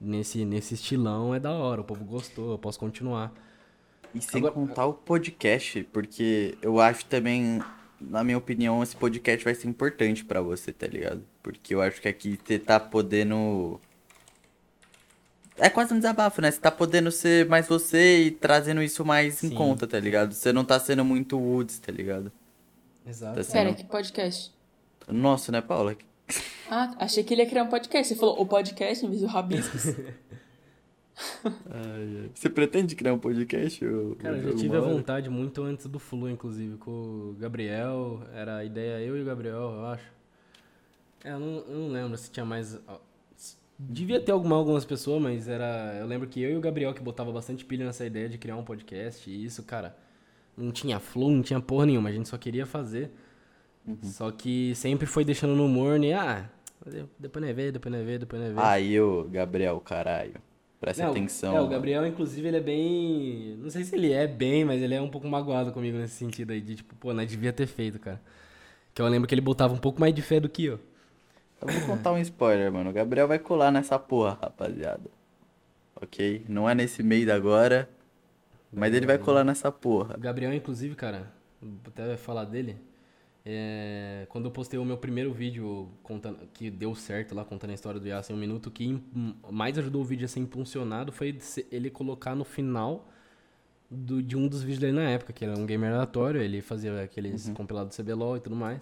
nesse 0.00 0.44
nesse 0.44 0.74
estilão 0.74 1.32
é 1.32 1.38
da 1.38 1.52
hora, 1.52 1.80
o 1.80 1.84
povo 1.84 2.04
gostou, 2.04 2.50
eu 2.50 2.58
posso 2.58 2.76
continuar. 2.76 3.32
E 4.12 4.20
sem 4.20 4.40
Agora, 4.40 4.52
contar 4.52 4.86
o 4.86 4.92
podcast, 4.92 5.84
porque 5.92 6.58
eu 6.60 6.80
acho 6.80 7.04
também, 7.04 7.62
na 8.00 8.24
minha 8.24 8.36
opinião, 8.36 8.82
esse 8.82 8.96
podcast 8.96 9.44
vai 9.44 9.54
ser 9.54 9.68
importante 9.68 10.24
para 10.24 10.42
você, 10.42 10.72
tá 10.72 10.88
ligado? 10.88 11.22
Porque 11.40 11.72
eu 11.72 11.80
acho 11.80 12.02
que 12.02 12.08
aqui 12.08 12.36
você 12.44 12.58
tá 12.58 12.80
podendo 12.80 13.80
é 15.56 15.70
quase 15.70 15.94
um 15.94 15.98
desabafo, 15.98 16.40
né? 16.40 16.50
Você 16.50 16.60
tá 16.60 16.70
podendo 16.70 17.10
ser 17.10 17.46
mais 17.48 17.68
você 17.68 18.24
e 18.24 18.30
trazendo 18.30 18.82
isso 18.82 19.04
mais 19.04 19.36
Sim. 19.36 19.48
em 19.48 19.50
conta, 19.54 19.86
tá 19.86 19.98
ligado? 20.00 20.34
Você 20.34 20.52
não 20.52 20.64
tá 20.64 20.78
sendo 20.80 21.04
muito 21.04 21.38
Woods, 21.38 21.78
tá 21.78 21.92
ligado? 21.92 22.32
Exato. 23.06 23.36
Tá 23.36 23.42
sendo... 23.42 23.52
Pera, 23.52 23.74
que 23.74 23.84
podcast? 23.84 24.52
Nossa, 25.08 25.52
né, 25.52 25.60
Paula? 25.60 25.96
Ah, 26.70 26.94
achei 26.98 27.22
que 27.22 27.34
ele 27.34 27.42
ia 27.42 27.48
criar 27.48 27.64
um 27.64 27.68
podcast. 27.68 28.08
Você 28.08 28.18
falou 28.18 28.40
o 28.40 28.46
podcast 28.46 29.04
em 29.04 29.08
vez 29.08 29.20
do 29.20 29.26
Rabiscos. 29.26 29.94
Você 32.34 32.50
pretende 32.50 32.96
criar 32.96 33.14
um 33.14 33.18
podcast? 33.18 33.84
Ou, 33.84 34.16
Cara, 34.16 34.36
eu 34.36 34.50
já 34.50 34.58
tive 34.58 34.76
a 34.76 34.80
vontade 34.80 35.30
muito 35.30 35.62
antes 35.62 35.86
do 35.86 36.00
Flu, 36.00 36.28
inclusive, 36.28 36.76
com 36.78 36.90
o 36.90 37.36
Gabriel. 37.38 38.22
Era 38.34 38.56
a 38.56 38.64
ideia 38.64 39.00
eu 39.00 39.16
e 39.16 39.22
o 39.22 39.24
Gabriel, 39.24 39.54
eu 39.54 39.86
acho. 39.86 40.12
É, 41.22 41.30
eu 41.32 41.38
não, 41.38 41.64
eu 41.68 41.78
não 41.78 41.88
lembro 41.88 42.18
se 42.18 42.30
tinha 42.30 42.44
mais 42.44 42.78
Devia 43.78 44.20
ter 44.20 44.32
alguma, 44.32 44.56
algumas 44.56 44.84
pessoas, 44.84 45.20
mas 45.20 45.48
era. 45.48 45.96
Eu 45.98 46.06
lembro 46.06 46.28
que 46.28 46.40
eu 46.40 46.50
e 46.50 46.56
o 46.56 46.60
Gabriel 46.60 46.94
que 46.94 47.02
botava 47.02 47.32
bastante 47.32 47.64
pilha 47.64 47.84
nessa 47.84 48.06
ideia 48.06 48.28
de 48.28 48.38
criar 48.38 48.56
um 48.56 48.64
podcast. 48.64 49.28
E 49.28 49.44
isso, 49.44 49.62
cara, 49.64 49.96
não 50.56 50.70
tinha 50.70 51.00
flow, 51.00 51.30
não 51.30 51.42
tinha 51.42 51.60
porra 51.60 51.86
nenhuma. 51.86 52.08
A 52.08 52.12
gente 52.12 52.28
só 52.28 52.38
queria 52.38 52.66
fazer. 52.66 53.10
Uhum. 53.86 53.98
Só 54.02 54.30
que 54.30 54.74
sempre 54.76 55.06
foi 55.06 55.24
deixando 55.24 55.54
no 55.56 55.68
morno 55.68 56.04
e, 56.04 56.12
ah, 56.12 56.48
depois 57.18 57.44
não 57.44 57.54
vê, 57.54 57.72
depois 57.72 57.94
não 57.94 58.04
vê, 58.04 58.18
depois 58.18 58.42
não 58.42 58.54
vê. 58.54 58.60
Aí 58.60 59.00
o 59.00 59.24
Gabriel, 59.24 59.80
caralho. 59.80 60.34
Presta 60.80 61.02
não, 61.02 61.10
atenção. 61.12 61.56
É, 61.56 61.60
o 61.60 61.66
Gabriel, 61.66 62.06
inclusive, 62.06 62.46
ele 62.46 62.58
é 62.58 62.60
bem. 62.60 63.56
Não 63.58 63.70
sei 63.70 63.84
se 63.84 63.94
ele 63.94 64.12
é 64.12 64.26
bem, 64.26 64.64
mas 64.64 64.82
ele 64.82 64.94
é 64.94 65.00
um 65.00 65.08
pouco 65.08 65.26
magoado 65.26 65.72
comigo 65.72 65.96
nesse 65.96 66.14
sentido 66.14 66.52
aí, 66.52 66.60
de 66.60 66.76
tipo, 66.76 66.94
pô, 66.96 67.12
não 67.12 67.24
devia 67.24 67.52
ter 67.52 67.66
feito, 67.66 67.98
cara. 67.98 68.20
Que 68.94 69.00
eu 69.00 69.08
lembro 69.08 69.26
que 69.26 69.34
ele 69.34 69.40
botava 69.40 69.72
um 69.72 69.78
pouco 69.78 69.98
mais 69.98 70.14
de 70.14 70.20
fé 70.20 70.38
do 70.38 70.48
que 70.48 70.66
eu. 70.66 70.78
Eu 71.60 71.68
vou 71.68 71.96
contar 71.96 72.12
um 72.12 72.18
spoiler, 72.18 72.72
mano. 72.72 72.90
O 72.90 72.92
Gabriel 72.92 73.28
vai 73.28 73.38
colar 73.38 73.70
nessa 73.70 73.98
porra, 73.98 74.38
rapaziada. 74.40 75.10
Ok? 75.96 76.44
Não 76.48 76.68
é 76.68 76.74
nesse 76.74 77.02
mês 77.02 77.28
agora, 77.28 77.88
mas 78.72 78.92
ele 78.92 79.06
vai 79.06 79.18
colar 79.18 79.44
nessa 79.44 79.70
porra. 79.70 80.16
O 80.16 80.20
Gabriel, 80.20 80.52
inclusive, 80.52 80.94
cara, 80.94 81.32
vou 81.60 81.78
até 81.88 82.16
falar 82.16 82.44
dele. 82.44 82.76
É, 83.46 84.26
quando 84.30 84.46
eu 84.46 84.50
postei 84.50 84.78
o 84.78 84.84
meu 84.84 84.96
primeiro 84.96 85.32
vídeo 85.32 85.90
contando, 86.02 86.38
que 86.54 86.70
deu 86.70 86.94
certo 86.94 87.34
lá, 87.34 87.44
contando 87.44 87.70
a 87.70 87.74
história 87.74 88.00
do 88.00 88.08
Yasa 88.08 88.32
em 88.32 88.36
um 88.36 88.38
minuto, 88.38 88.68
o 88.68 88.70
que 88.70 88.98
mais 89.50 89.76
ajudou 89.78 90.00
o 90.00 90.04
vídeo 90.04 90.24
a 90.24 90.28
ser 90.28 90.40
impulsionado 90.40 91.12
foi 91.12 91.38
ele 91.70 91.90
colocar 91.90 92.34
no 92.34 92.44
final 92.44 93.06
do, 93.90 94.22
de 94.22 94.34
um 94.34 94.48
dos 94.48 94.62
vídeos 94.62 94.80
dele 94.80 94.92
na 94.92 95.10
época, 95.10 95.32
que 95.32 95.44
era 95.44 95.58
um 95.58 95.66
gamer 95.66 95.92
aleatório, 95.92 96.40
ele 96.40 96.62
fazia 96.62 97.02
aqueles 97.02 97.48
uhum. 97.48 97.54
compilados 97.54 97.96
CBLOL 97.96 98.38
e 98.38 98.40
tudo 98.40 98.56
mais. 98.56 98.80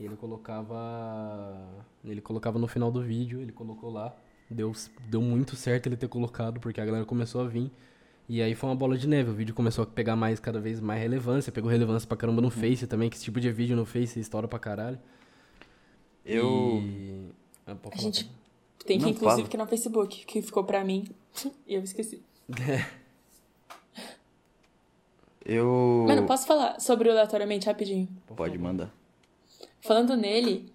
E 0.00 0.04
ele 0.06 0.16
colocava. 0.16 1.68
Ele 2.02 2.22
colocava 2.22 2.58
no 2.58 2.66
final 2.66 2.90
do 2.90 3.02
vídeo, 3.02 3.40
ele 3.40 3.52
colocou 3.52 3.90
lá. 3.90 4.16
Deu, 4.50 4.72
deu 5.08 5.20
muito 5.20 5.54
certo 5.54 5.86
ele 5.86 5.96
ter 5.96 6.08
colocado, 6.08 6.58
porque 6.58 6.80
a 6.80 6.84
galera 6.86 7.04
começou 7.04 7.42
a 7.42 7.46
vir. 7.46 7.70
E 8.26 8.40
aí 8.40 8.54
foi 8.54 8.70
uma 8.70 8.76
bola 8.76 8.96
de 8.96 9.06
neve. 9.06 9.30
O 9.30 9.34
vídeo 9.34 9.54
começou 9.54 9.84
a 9.84 9.86
pegar 9.86 10.16
mais, 10.16 10.40
cada 10.40 10.58
vez 10.58 10.80
mais 10.80 11.02
relevância. 11.02 11.52
Pegou 11.52 11.70
relevância 11.70 12.08
pra 12.08 12.16
caramba 12.16 12.40
no 12.40 12.48
uhum. 12.48 12.50
Face 12.50 12.86
também, 12.86 13.10
que 13.10 13.16
esse 13.16 13.24
tipo 13.24 13.38
de 13.38 13.52
vídeo 13.52 13.76
no 13.76 13.84
Face 13.84 14.18
estoura 14.18 14.48
pra 14.48 14.58
caralho. 14.58 14.98
Eu. 16.24 16.80
E... 16.82 17.28
Ah, 17.66 17.76
a 17.92 17.96
gente 17.98 18.30
tem 18.86 18.98
que, 18.98 19.04
Não, 19.04 19.10
inclusive, 19.10 19.42
fala. 19.42 19.48
que 19.48 19.56
no 19.58 19.66
Facebook, 19.66 20.24
que 20.24 20.40
ficou 20.40 20.64
pra 20.64 20.82
mim. 20.82 21.08
e 21.68 21.74
eu 21.74 21.82
esqueci. 21.82 22.22
eu. 25.44 26.06
Mano, 26.08 26.26
posso 26.26 26.46
falar 26.46 26.80
sobre 26.80 27.08
o 27.08 27.12
aleatoriamente 27.12 27.66
rapidinho? 27.66 28.08
Pode 28.34 28.56
mandar. 28.56 28.90
Falando 29.80 30.16
nele, 30.16 30.70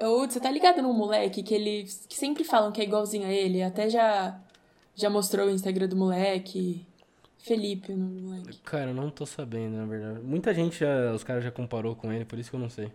eu, 0.00 0.20
você 0.20 0.40
tá 0.40 0.50
ligado 0.50 0.80
num 0.82 0.94
moleque 0.94 1.42
que 1.42 1.54
ele. 1.54 1.86
que 2.08 2.16
sempre 2.16 2.42
falam 2.42 2.72
que 2.72 2.80
é 2.80 2.84
igualzinho 2.84 3.26
a 3.26 3.32
ele? 3.32 3.62
Até 3.62 3.88
já. 3.90 4.40
Já 4.94 5.08
mostrou 5.08 5.46
o 5.46 5.50
Instagram 5.50 5.88
do 5.88 5.96
moleque. 5.96 6.86
Felipe, 7.38 7.92
o 7.92 7.96
nome 7.96 8.20
do 8.20 8.26
moleque. 8.28 8.58
Cara, 8.64 8.90
eu 8.90 8.94
não 8.94 9.10
tô 9.10 9.24
sabendo, 9.24 9.76
na 9.76 9.86
verdade. 9.86 10.20
Muita 10.20 10.52
gente 10.54 10.80
já. 10.80 11.12
Os 11.12 11.22
caras 11.22 11.44
já 11.44 11.50
comparou 11.50 11.94
com 11.94 12.12
ele, 12.12 12.24
por 12.24 12.38
isso 12.38 12.50
que 12.50 12.56
eu 12.56 12.60
não 12.60 12.70
sei. 12.70 12.90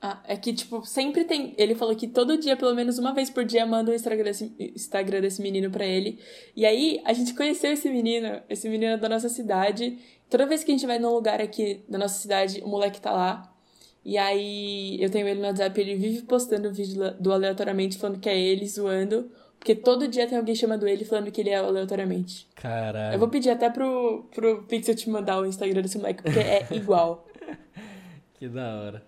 Ah, 0.00 0.20
é 0.24 0.36
que, 0.36 0.52
tipo, 0.52 0.84
sempre 0.84 1.24
tem. 1.24 1.54
Ele 1.56 1.74
falou 1.74 1.96
que 1.96 2.06
todo 2.06 2.36
dia, 2.38 2.56
pelo 2.56 2.74
menos 2.74 2.98
uma 2.98 3.14
vez 3.14 3.30
por 3.30 3.44
dia, 3.44 3.64
manda 3.66 3.90
o 3.90 3.94
Instagram 3.94 4.24
desse, 4.24 4.54
Instagram 4.74 5.20
desse 5.22 5.40
menino 5.40 5.70
pra 5.70 5.86
ele. 5.86 6.18
E 6.54 6.66
aí, 6.66 7.00
a 7.04 7.14
gente 7.14 7.34
conheceu 7.34 7.72
esse 7.72 7.88
menino, 7.90 8.42
esse 8.48 8.68
menino 8.68 8.92
é 8.92 8.96
da 8.98 9.08
nossa 9.08 9.28
cidade. 9.28 9.98
Toda 10.28 10.46
vez 10.46 10.62
que 10.62 10.70
a 10.70 10.74
gente 10.74 10.86
vai 10.86 10.98
num 10.98 11.12
lugar 11.14 11.40
aqui 11.40 11.82
da 11.88 11.98
nossa 11.98 12.18
cidade, 12.18 12.60
o 12.62 12.68
moleque 12.68 13.00
tá 13.00 13.10
lá. 13.10 13.55
E 14.06 14.16
aí 14.16 15.02
eu 15.02 15.10
tenho 15.10 15.26
ele 15.26 15.40
no 15.40 15.48
WhatsApp, 15.48 15.80
ele 15.80 15.96
vive 15.96 16.22
postando 16.22 16.72
vídeo 16.72 17.12
do 17.18 17.32
aleatoriamente 17.32 17.98
falando 17.98 18.20
que 18.20 18.28
é 18.28 18.40
ele, 18.40 18.64
zoando. 18.64 19.28
Porque 19.58 19.74
todo 19.74 20.06
dia 20.06 20.28
tem 20.28 20.38
alguém 20.38 20.54
chamando 20.54 20.86
ele 20.86 21.04
falando 21.04 21.28
que 21.32 21.40
ele 21.40 21.50
é 21.50 21.56
aleatoriamente. 21.56 22.46
Caralho. 22.54 23.16
Eu 23.16 23.18
vou 23.18 23.26
pedir 23.26 23.50
até 23.50 23.68
pro, 23.68 24.24
pro 24.32 24.62
Pixel 24.62 24.94
te 24.94 25.10
mandar 25.10 25.40
o 25.40 25.44
Instagram 25.44 25.82
desse 25.82 25.98
moleque, 25.98 26.22
porque 26.22 26.38
é 26.38 26.68
igual. 26.70 27.26
que 28.34 28.46
da 28.48 28.76
hora. 28.76 29.02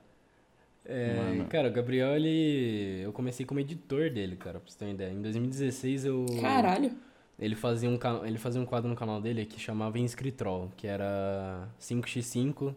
É, 0.84 1.44
cara, 1.48 1.68
o 1.68 1.72
Gabriel, 1.72 2.16
ele. 2.16 3.00
Eu 3.00 3.12
comecei 3.12 3.46
como 3.46 3.60
editor 3.60 4.10
dele, 4.10 4.34
cara, 4.34 4.58
pra 4.58 4.68
você 4.68 4.78
ter 4.78 4.84
uma 4.86 4.94
ideia. 4.94 5.12
Em 5.12 5.22
2016 5.22 6.06
eu. 6.06 6.26
Caralho. 6.40 6.90
Ele 7.38 7.54
fazia, 7.54 7.88
um, 7.88 7.98
ele 8.26 8.38
fazia 8.38 8.60
um 8.60 8.66
quadro 8.66 8.90
no 8.90 8.96
canal 8.96 9.20
dele 9.20 9.46
que 9.46 9.60
chamava 9.60 9.96
Inscritrol, 9.96 10.72
que 10.76 10.88
era 10.88 11.68
5x5 11.80 12.74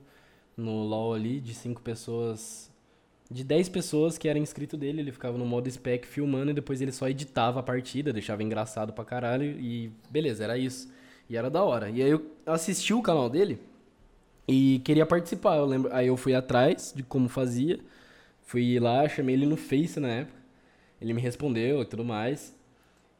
no 0.56 0.84
LoL 0.84 1.14
ali, 1.14 1.40
de 1.40 1.54
5 1.54 1.82
pessoas. 1.82 2.72
De 3.30 3.44
10 3.44 3.70
pessoas 3.70 4.18
que 4.18 4.28
eram 4.28 4.42
inscrito 4.42 4.76
dele, 4.76 5.02
ele 5.02 5.12
ficava 5.12 5.38
no 5.38 5.46
modo 5.46 5.70
spec 5.72 6.06
filmando 6.06 6.52
e 6.52 6.54
depois 6.54 6.82
ele 6.82 6.92
só 6.92 7.08
editava 7.08 7.62
a 7.62 7.64
partida, 7.64 8.12
deixava 8.12 8.44
engraçado 8.44 8.92
pra 8.92 9.06
caralho 9.06 9.58
e 9.60 9.90
beleza, 10.10 10.44
era 10.44 10.58
isso. 10.58 10.92
E 11.30 11.38
era 11.38 11.50
da 11.50 11.64
hora. 11.64 11.90
E 11.90 12.02
aí 12.02 12.10
eu 12.10 12.26
assisti 12.46 12.94
o 12.94 13.02
canal 13.02 13.30
dele 13.30 13.58
e 14.48 14.82
queria 14.84 15.06
participar. 15.06 15.58
Eu 15.58 15.66
lembro, 15.66 15.94
aí 15.94 16.08
eu 16.08 16.18
fui 16.18 16.36
atrás 16.36 16.92
de 16.94 17.04
como 17.04 17.30
fazia. 17.30 17.80
Fui 18.42 18.78
lá, 18.80 19.08
chamei 19.08 19.36
ele 19.36 19.46
no 19.46 19.56
Face 19.56 19.98
na 19.98 20.10
época. 20.10 20.38
Ele 21.00 21.14
me 21.14 21.22
respondeu 21.22 21.82
e 21.82 21.86
tudo 21.86 22.04
mais. 22.04 22.54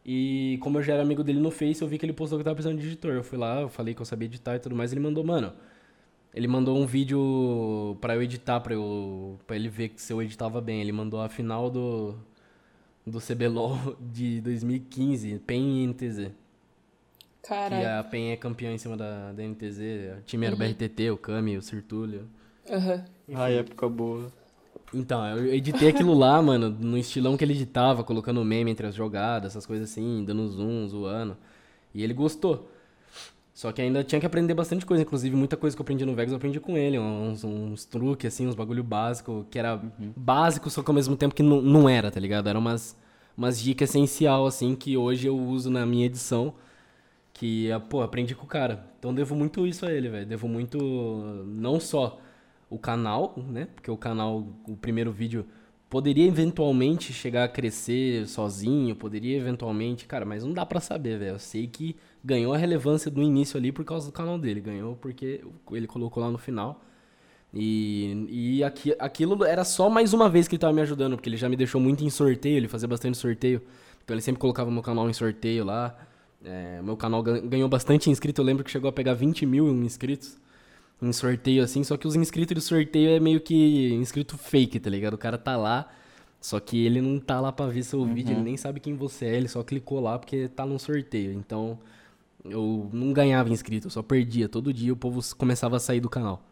E 0.06 0.58
como 0.62 0.80
eu 0.80 0.84
já 0.84 0.94
era 0.94 1.04
amigo 1.04 1.24
dele 1.24 1.40
no 1.40 1.52
Face, 1.52 1.82
eu 1.82 1.88
vi 1.88 1.98
que 1.98 2.06
ele 2.06 2.12
postou 2.12 2.38
que 2.38 2.44
tava 2.44 2.56
precisando 2.56 2.80
de 2.80 2.88
editor. 2.88 3.14
Eu 3.14 3.24
fui 3.24 3.38
lá, 3.38 3.62
eu 3.62 3.70
falei 3.70 3.94
que 3.94 4.02
eu 4.02 4.06
sabia 4.06 4.26
editar 4.26 4.56
e 4.56 4.60
tudo 4.60 4.76
mais. 4.76 4.92
Ele 4.92 5.00
mandou, 5.00 5.24
mano. 5.24 5.54
Ele 6.34 6.48
mandou 6.48 6.78
um 6.78 6.86
vídeo 6.86 7.98
pra 8.00 8.16
eu 8.16 8.24
editar, 8.24 8.60
pra, 8.62 8.74
eu, 8.74 9.38
pra 9.46 9.56
ele 9.56 9.68
ver 9.68 9.92
se 9.98 10.14
eu 10.14 10.22
editava 10.22 10.62
bem. 10.62 10.80
Ele 10.80 10.92
mandou 10.92 11.22
a 11.22 11.28
final 11.28 11.70
do, 11.70 12.16
do 13.06 13.20
CBLOL 13.20 13.98
de 14.00 14.40
2015, 14.42 15.40
PEN 15.40 15.84
e 15.84 15.88
NTZ. 15.88 16.32
Que 17.42 17.50
Caralho. 17.50 18.00
a 18.00 18.04
PEN 18.04 18.32
é 18.32 18.38
campeã 18.38 18.72
em 18.72 18.78
cima 18.78 18.96
da, 18.96 19.34
da 19.34 19.44
NTZ. 19.44 19.80
O 20.20 20.22
time 20.26 20.46
era 20.46 20.56
o 20.56 20.58
BRTT, 20.58 21.10
o 21.12 21.18
Kami, 21.18 21.58
o 21.58 21.62
Sirtulio. 21.62 22.28
Aham. 22.70 23.04
Ai, 23.34 23.58
época 23.58 23.90
boa. 23.90 24.32
Então, 24.94 25.26
eu 25.26 25.54
editei 25.54 25.90
aquilo 25.90 26.14
lá, 26.14 26.40
mano, 26.44 26.70
no 26.70 26.98
estilão 26.98 27.36
que 27.36 27.44
ele 27.44 27.54
editava, 27.54 28.04
colocando 28.04 28.44
meme 28.46 28.72
entre 28.72 28.88
as 28.88 28.96
jogadas, 28.96 29.52
essas 29.52 29.66
coisas 29.66 29.90
assim, 29.90 30.24
dando 30.24 30.48
zoom, 30.48 30.88
zoando. 30.88 31.36
E 31.94 32.04
ele 32.04 32.14
gostou. 32.14 32.70
Só 33.62 33.72
que 33.72 33.80
ainda 33.80 34.04
tinha 34.04 34.20
que 34.20 34.26
aprender 34.26 34.56
bastante 34.56 34.84
coisa, 34.88 35.04
inclusive 35.04 35.36
muita 35.36 35.56
coisa 35.56 35.76
que 35.78 35.80
eu 35.80 35.84
aprendi 35.84 36.04
no 36.04 36.16
Vegas 36.16 36.32
eu 36.32 36.38
aprendi 36.38 36.60
com 36.60 36.76
ele, 36.76 36.98
uns, 36.98 37.44
uns 37.44 37.86
truques, 37.86 38.34
assim, 38.34 38.48
uns 38.48 38.56
bagulho 38.56 38.84
básico, 38.84 39.46
que 39.52 39.60
era 39.60 39.80
básico, 40.18 40.68
só 40.68 40.82
que 40.82 40.90
ao 40.90 40.96
mesmo 40.96 41.16
tempo 41.16 41.36
que 41.36 41.44
não, 41.44 41.62
não 41.62 41.88
era, 41.88 42.10
tá 42.10 42.20
ligado? 42.20 42.50
Eram 42.50 42.60
umas, 42.60 42.98
umas 43.38 43.62
dicas 43.62 43.92
essencial, 43.92 44.48
assim, 44.48 44.74
que 44.74 44.98
hoje 44.98 45.28
eu 45.28 45.38
uso 45.38 45.70
na 45.70 45.86
minha 45.86 46.08
edição, 46.08 46.56
que, 47.32 47.70
pô, 47.88 48.02
aprendi 48.02 48.34
com 48.34 48.46
o 48.46 48.48
cara. 48.48 48.84
Então 48.98 49.14
devo 49.14 49.36
muito 49.36 49.68
isso 49.68 49.86
a 49.86 49.94
ele, 49.94 50.10
velho. 50.10 50.26
Devo 50.26 50.48
muito, 50.48 50.80
não 51.46 51.80
só 51.80 52.20
o 52.68 52.80
canal, 52.80 53.36
né? 53.38 53.68
Porque 53.76 53.92
o 53.92 53.98
canal, 53.98 54.44
o 54.68 54.76
primeiro 54.76 55.12
vídeo 55.12 55.46
poderia 55.92 56.26
eventualmente 56.26 57.12
chegar 57.12 57.44
a 57.44 57.48
crescer 57.50 58.26
sozinho, 58.26 58.96
poderia 58.96 59.38
eventualmente, 59.38 60.06
cara, 60.08 60.26
mas 60.26 60.42
não 60.44 60.54
dá 60.54 60.66
pra 60.66 60.80
saber, 60.80 61.20
velho. 61.20 61.32
Eu 61.36 61.40
sei 61.40 61.68
que 61.68 61.98
ganhou 62.24 62.54
a 62.54 62.58
relevância 62.58 63.12
do 63.12 63.22
início 63.22 63.58
ali 63.58 63.74
por 63.74 63.84
causa 63.84 64.08
do 64.08 64.14
canal 64.14 64.40
dele, 64.40 64.62
ganhou 64.62 64.96
porque 64.96 65.42
ele 65.72 65.88
colocou 65.88 66.24
lá 66.24 66.32
no 66.32 66.38
final. 66.38 66.82
E, 67.54 68.28
e 68.30 68.64
aqui, 68.64 68.96
aquilo 68.98 69.44
era 69.44 69.66
só 69.66 69.90
mais 69.90 70.14
uma 70.14 70.30
vez 70.30 70.48
que 70.48 70.56
ele 70.56 70.62
tava 70.62 70.72
me 70.74 70.82
ajudando, 70.82 71.18
porque 71.18 71.28
ele 71.28 71.36
já 71.36 71.50
me 71.50 71.58
deixou 71.58 71.82
muito 71.82 72.04
em 72.06 72.10
sorteio, 72.10 72.56
ele 72.56 72.70
fazia 72.70 72.88
bastante 72.88 73.18
sorteio. 73.18 73.62
Então 74.04 74.14
ele 74.16 74.22
sempre 74.22 74.40
colocava 74.40 74.72
meu 74.72 74.82
canal 74.82 75.10
em 75.10 75.14
sorteio 75.14 75.66
lá. 75.66 75.94
É, 76.44 76.82
meu 76.82 76.96
canal 76.96 77.22
gan- 77.22 77.46
ganhou 77.48 77.68
bastante 77.68 78.10
inscrito, 78.10 78.40
eu 78.42 78.46
lembro 78.46 78.64
que 78.64 78.72
chegou 78.72 78.90
a 78.90 78.94
pegar 78.94 79.14
20 79.14 79.46
mil 79.46 79.68
inscritos 79.84 80.38
em 81.02 81.12
sorteio 81.12 81.64
assim, 81.64 81.84
só 81.84 81.98
que 81.98 82.08
os 82.08 82.16
inscritos 82.16 82.56
de 82.56 82.62
sorteio 82.62 83.10
é 83.12 83.20
meio 83.20 83.42
que 83.42 83.94
inscrito 83.94 84.38
fake, 84.38 84.80
tá 84.80 84.90
ligado? 84.90 85.16
O 85.16 85.18
cara 85.18 85.38
tá 85.38 85.58
lá, 85.58 85.90
só 86.40 86.60
que 86.60 86.86
ele 86.86 87.02
não 87.02 87.20
tá 87.20 87.40
lá 87.40 87.52
pra 87.52 87.68
ver 87.68 87.84
seu 87.84 88.06
vídeo, 88.06 88.34
ele 88.34 88.42
nem 88.42 88.58
sabe 88.58 88.80
quem 88.80 88.96
você 88.96 89.26
é, 89.26 89.36
ele 89.36 89.48
só 89.48 89.64
clicou 89.64 90.00
lá 90.00 90.20
porque 90.20 90.48
tá 90.48 90.66
num 90.66 90.78
sorteio. 90.78 91.34
Então, 91.34 91.80
eu 92.46 92.90
não 92.92 93.14
ganhava 93.14 93.50
inscrito, 93.50 93.88
eu 93.88 93.92
só 93.92 94.02
perdia. 94.02 94.48
Todo 94.50 94.74
dia 94.74 94.94
o 94.94 94.96
povo 94.96 95.22
começava 95.36 95.78
a 95.78 95.80
sair 95.80 96.00
do 96.00 96.10
canal. 96.10 96.44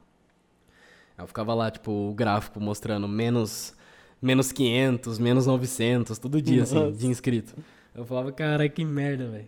Eu 1.18 1.28
ficava 1.28 1.54
lá, 1.54 1.70
tipo, 1.70 1.92
o 1.92 2.14
gráfico 2.14 2.60
mostrando 2.60 3.08
menos, 3.08 3.74
menos 4.22 4.52
500, 4.52 5.20
menos 5.20 5.46
900, 5.46 6.18
todo 6.18 6.42
dia, 6.42 6.64
assim, 6.64 6.76
Nossa. 6.76 6.92
de 6.92 7.08
inscrito. 7.08 7.56
Eu 7.94 8.06
falava, 8.06 8.32
cara, 8.32 8.70
que 8.70 8.86
merda, 8.86 9.28
velho. 9.28 9.48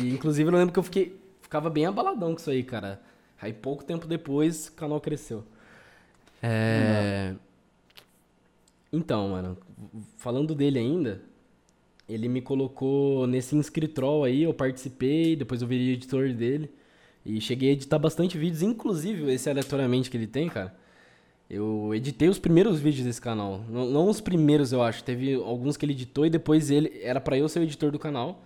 E, 0.00 0.10
inclusive, 0.12 0.50
eu 0.50 0.56
lembro 0.56 0.72
que 0.72 0.78
eu 0.78 0.82
fiquei, 0.82 1.16
ficava 1.40 1.70
bem 1.70 1.86
abaladão 1.86 2.32
com 2.32 2.40
isso 2.40 2.50
aí, 2.50 2.62
cara. 2.62 3.00
Aí, 3.42 3.52
pouco 3.52 3.84
tempo 3.84 4.06
depois, 4.06 4.68
o 4.68 4.72
canal 4.72 5.00
cresceu. 5.00 5.42
É... 6.40 7.34
Então, 8.92 9.30
mano, 9.30 9.58
falando 10.16 10.54
dele 10.54 10.78
ainda, 10.78 11.20
ele 12.08 12.28
me 12.28 12.40
colocou 12.40 13.26
nesse 13.26 13.56
inscritrol 13.56 14.22
aí, 14.22 14.44
eu 14.44 14.54
participei, 14.54 15.34
depois 15.34 15.60
eu 15.60 15.66
virei 15.66 15.94
editor 15.94 16.32
dele. 16.32 16.70
E 17.26 17.40
cheguei 17.40 17.70
a 17.70 17.72
editar 17.72 17.98
bastante 17.98 18.38
vídeos, 18.38 18.62
inclusive 18.62 19.32
esse 19.32 19.50
aleatoriamente 19.50 20.08
que 20.08 20.16
ele 20.16 20.26
tem, 20.26 20.48
cara. 20.48 20.74
Eu 21.50 21.94
editei 21.94 22.28
os 22.28 22.38
primeiros 22.38 22.80
vídeos 22.80 23.04
desse 23.04 23.20
canal. 23.20 23.60
Não, 23.68 23.86
não 23.90 24.08
os 24.08 24.20
primeiros, 24.20 24.72
eu 24.72 24.82
acho. 24.82 25.04
Teve 25.04 25.34
alguns 25.34 25.76
que 25.76 25.84
ele 25.84 25.92
editou 25.92 26.24
e 26.24 26.30
depois 26.30 26.70
ele. 26.70 27.00
Era 27.02 27.20
pra 27.20 27.36
eu 27.36 27.48
ser 27.48 27.58
o 27.60 27.62
editor 27.62 27.90
do 27.90 27.98
canal. 27.98 28.42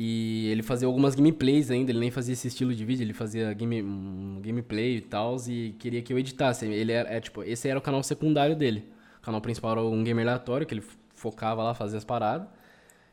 E 0.00 0.46
ele 0.48 0.62
fazia 0.62 0.86
algumas 0.86 1.16
gameplays 1.16 1.72
ainda, 1.72 1.90
ele 1.90 1.98
nem 1.98 2.10
fazia 2.12 2.32
esse 2.32 2.46
estilo 2.46 2.72
de 2.72 2.84
vídeo, 2.84 3.02
ele 3.02 3.12
fazia 3.12 3.52
game, 3.52 3.82
um 3.82 4.40
gameplay 4.40 4.98
e 4.98 5.00
tal, 5.00 5.34
e 5.48 5.72
queria 5.76 6.00
que 6.00 6.12
eu 6.12 6.18
editasse. 6.18 6.66
Ele 6.66 6.92
era, 6.92 7.08
é, 7.12 7.20
tipo, 7.20 7.42
esse 7.42 7.68
era 7.68 7.76
o 7.78 7.82
canal 7.82 8.00
secundário 8.04 8.54
dele. 8.54 8.84
O 9.18 9.22
canal 9.22 9.40
principal 9.40 9.72
era 9.72 9.82
um 9.82 10.04
gamer 10.04 10.24
aleatório, 10.24 10.64
que 10.64 10.72
ele 10.74 10.84
focava 11.16 11.64
lá, 11.64 11.74
fazia 11.74 11.98
as 11.98 12.04
paradas. 12.04 12.46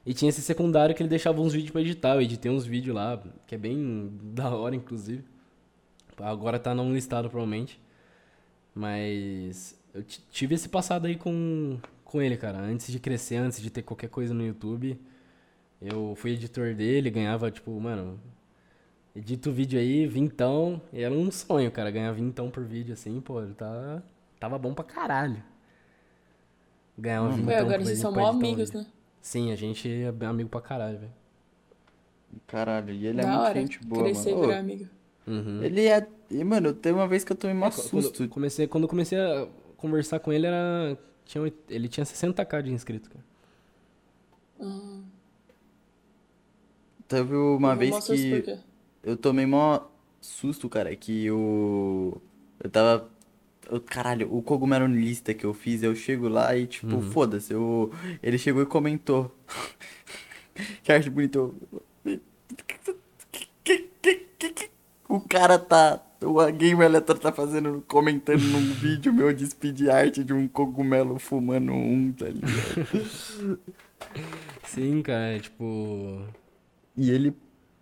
E 0.05 0.13
tinha 0.13 0.29
esse 0.29 0.43
secundário 0.43 0.93
que 0.93 1.01
ele 1.01 1.09
deixava 1.09 1.41
uns 1.41 1.53
vídeos 1.53 1.71
pra 1.71 1.81
editar. 1.81 2.13
Eu 2.13 2.21
editei 2.21 2.51
uns 2.51 2.65
vídeos 2.67 2.95
lá, 2.95 3.19
que 3.47 3.55
é 3.55 3.57
bem 3.57 4.11
da 4.35 4.49
hora, 4.55 4.75
inclusive. 4.75 5.23
Agora 6.19 6.59
tá 6.59 6.75
não 6.75 6.93
listado, 6.93 7.29
provavelmente. 7.31 7.79
Mas 8.75 9.75
eu 9.93 10.03
ti- 10.03 10.21
tive 10.31 10.55
esse 10.55 10.69
passado 10.69 11.07
aí 11.07 11.15
com, 11.15 11.79
com 12.03 12.21
ele, 12.21 12.37
cara. 12.37 12.59
Antes 12.59 12.91
de 12.91 12.99
crescer, 12.99 13.37
antes 13.37 13.59
de 13.61 13.69
ter 13.71 13.81
qualquer 13.81 14.09
coisa 14.09 14.33
no 14.33 14.45
YouTube, 14.45 14.99
eu 15.81 16.15
fui 16.15 16.31
editor 16.33 16.73
dele, 16.73 17.09
ganhava, 17.09 17.51
tipo, 17.51 17.71
mano, 17.79 18.19
edito 19.15 19.49
o 19.49 19.53
vídeo 19.53 19.79
aí, 19.79 20.07
vintão. 20.07 20.81
E 20.93 21.01
era 21.01 21.13
um 21.13 21.29
sonho, 21.31 21.71
cara, 21.71 21.91
ganhar 21.91 22.11
vintão 22.13 22.49
por 22.49 22.63
vídeo, 22.63 22.93
assim, 22.93 23.19
pô, 23.21 23.41
ele 23.41 23.53
tá, 23.53 24.01
tava 24.39 24.57
bom 24.57 24.73
pra 24.73 24.83
caralho. 24.83 25.41
Ganhar 26.97 27.23
um 27.23 27.31
vintão 27.31 27.47
Ué, 27.53 27.59
agora 27.59 27.83
vocês 27.83 27.99
são 27.99 28.11
mó 28.11 28.25
um 28.31 28.37
amigos, 28.37 28.71
né? 28.71 28.85
Sim, 29.21 29.51
a 29.51 29.55
gente 29.55 29.89
é 29.89 30.25
amigo 30.25 30.49
pra 30.49 30.61
caralho, 30.61 30.99
velho. 30.99 31.11
Caralho, 32.47 32.93
e 32.93 33.07
ele 33.07 33.19
é 33.19 33.23
da 33.23 33.27
muito 33.29 33.41
hora. 33.41 33.59
gente 33.59 33.79
boa, 33.85 34.03
Crescer 34.03 34.29
e 34.29 34.33
mano. 34.33 34.47
virar 34.47 34.59
amigo. 34.59 34.87
Uhum. 35.27 35.63
ele 35.63 35.85
é. 35.87 36.07
E, 36.29 36.43
mano, 36.43 36.73
tem 36.73 36.91
uma 36.93 37.07
vez 37.07 37.23
que 37.23 37.31
eu 37.31 37.35
tomei 37.35 37.55
mó 37.55 37.69
Quando- 37.71 37.81
susto. 37.81 38.17
Quando, 38.19 38.29
comecei, 38.29 38.67
quando 38.67 38.83
eu 38.83 38.87
comecei 38.89 39.17
a 39.19 39.47
conversar 39.77 40.19
com 40.19 40.31
ele, 40.31 40.45
era, 40.45 40.97
tinha, 41.25 41.51
ele 41.69 41.87
tinha 41.87 42.05
60k 42.05 42.61
de 42.61 42.71
inscrito, 42.71 43.09
cara. 43.09 43.25
Ah, 44.61 44.99
Teve 47.07 47.35
uma 47.35 47.73
eu 47.73 47.77
vez 47.77 48.05
que 48.05 48.59
eu 49.03 49.15
tomei 49.15 49.45
mó 49.45 49.79
susto, 50.19 50.67
cara, 50.67 50.95
que 50.95 51.25
eu. 51.25 52.21
Eu 52.63 52.69
tava. 52.69 53.09
eu- 53.69 53.79
caralho, 53.81 54.33
o 54.35 54.41
cogumelo 54.41 54.87
lista 54.87 55.33
que 55.33 55.45
eu 55.45 55.53
fiz, 55.53 55.83
eu 55.83 55.95
chego 55.95 56.27
lá 56.27 56.55
e, 56.57 56.65
tipo, 56.65 56.99
foda-se. 57.01 57.53
Eu, 57.53 57.91
ele 58.23 58.37
chegou 58.37 58.61
e 58.63 58.65
comentou. 58.65 59.35
que 60.83 60.91
arte 60.91 61.09
bonita. 61.09 61.37
eu- 61.37 61.55
O 65.07 65.19
cara 65.21 65.59
tá. 65.59 66.01
O 66.21 66.43
Game 66.51 66.83
Electro 66.83 67.19
tá 67.19 67.31
fazendo, 67.31 67.83
comentando 67.87 68.41
num 68.41 68.73
vídeo 68.73 69.13
meu 69.13 69.31
de 69.31 69.45
speed 69.45 69.87
art 69.89 70.17
de 70.19 70.33
um 70.33 70.47
cogumelo 70.47 71.19
fumando 71.19 71.71
um, 71.71 72.11
tá 72.11 72.25
ligado? 72.25 73.59
Sim, 74.65 75.01
cara, 75.03 75.35
é 75.35 75.39
tipo. 75.39 76.21
E 76.97 77.11
ele 77.11 77.35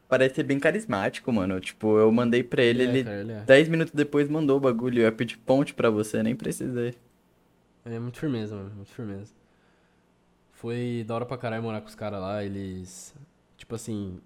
parece 0.09 0.35
ser 0.35 0.43
bem 0.43 0.59
carismático, 0.59 1.31
mano. 1.31 1.59
Tipo, 1.59 1.97
eu 1.97 2.11
mandei 2.11 2.43
pra 2.43 2.63
ele, 2.63 2.83
Ele 2.83 2.91
é, 2.91 2.95
ele 2.95 3.03
cara, 3.03 3.19
ele 3.21 3.31
é. 3.31 3.41
10 3.41 3.67
minutos 3.69 3.93
depois 3.93 4.29
mandou 4.29 4.57
o 4.57 4.59
bagulho. 4.59 4.99
Eu 4.99 5.03
ia 5.05 5.11
pedir 5.11 5.37
ponte 5.37 5.73
pra 5.73 5.89
você, 5.89 6.21
nem 6.21 6.35
precisei. 6.35 6.95
Ele 7.85 7.95
é 7.95 7.99
muito 7.99 8.19
firmeza, 8.19 8.55
mano, 8.55 8.71
muito 8.75 8.91
firmeza. 8.91 9.33
Foi 10.51 11.03
da 11.05 11.15
hora 11.15 11.25
pra 11.25 11.37
caralho 11.37 11.63
morar 11.63 11.81
com 11.81 11.87
os 11.87 11.95
caras 11.95 12.21
lá, 12.21 12.43
eles. 12.43 13.13
Tipo 13.57 13.75
assim, 13.75 14.19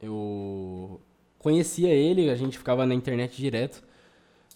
eu 0.00 1.00
conhecia 1.38 1.88
ele, 1.88 2.30
a 2.30 2.36
gente 2.36 2.56
ficava 2.58 2.86
na 2.86 2.94
internet 2.94 3.36
direto. 3.36 3.82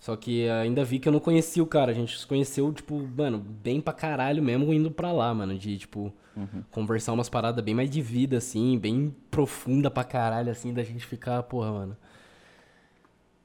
Só 0.04 0.14
que 0.16 0.46
ainda 0.50 0.84
vi 0.84 0.98
que 0.98 1.08
eu 1.08 1.12
não 1.12 1.18
conhecia 1.18 1.62
o 1.62 1.66
cara. 1.66 1.90
A 1.90 1.94
gente 1.94 2.18
se 2.18 2.26
conheceu, 2.26 2.70
tipo, 2.74 3.00
mano, 3.16 3.38
bem 3.38 3.80
pra 3.80 3.94
caralho 3.94 4.42
mesmo 4.42 4.70
indo 4.70 4.90
pra 4.90 5.10
lá, 5.10 5.32
mano. 5.32 5.56
De, 5.56 5.78
tipo, 5.78 6.12
conversar 6.70 7.14
umas 7.14 7.30
paradas 7.30 7.64
bem 7.64 7.74
mais 7.74 7.88
de 7.88 8.02
vida, 8.02 8.36
assim, 8.36 8.78
bem 8.78 9.16
profunda 9.30 9.90
pra 9.90 10.04
caralho, 10.04 10.50
assim, 10.50 10.74
da 10.74 10.82
gente 10.82 11.06
ficar, 11.06 11.42
porra, 11.44 11.72
mano. 11.72 11.96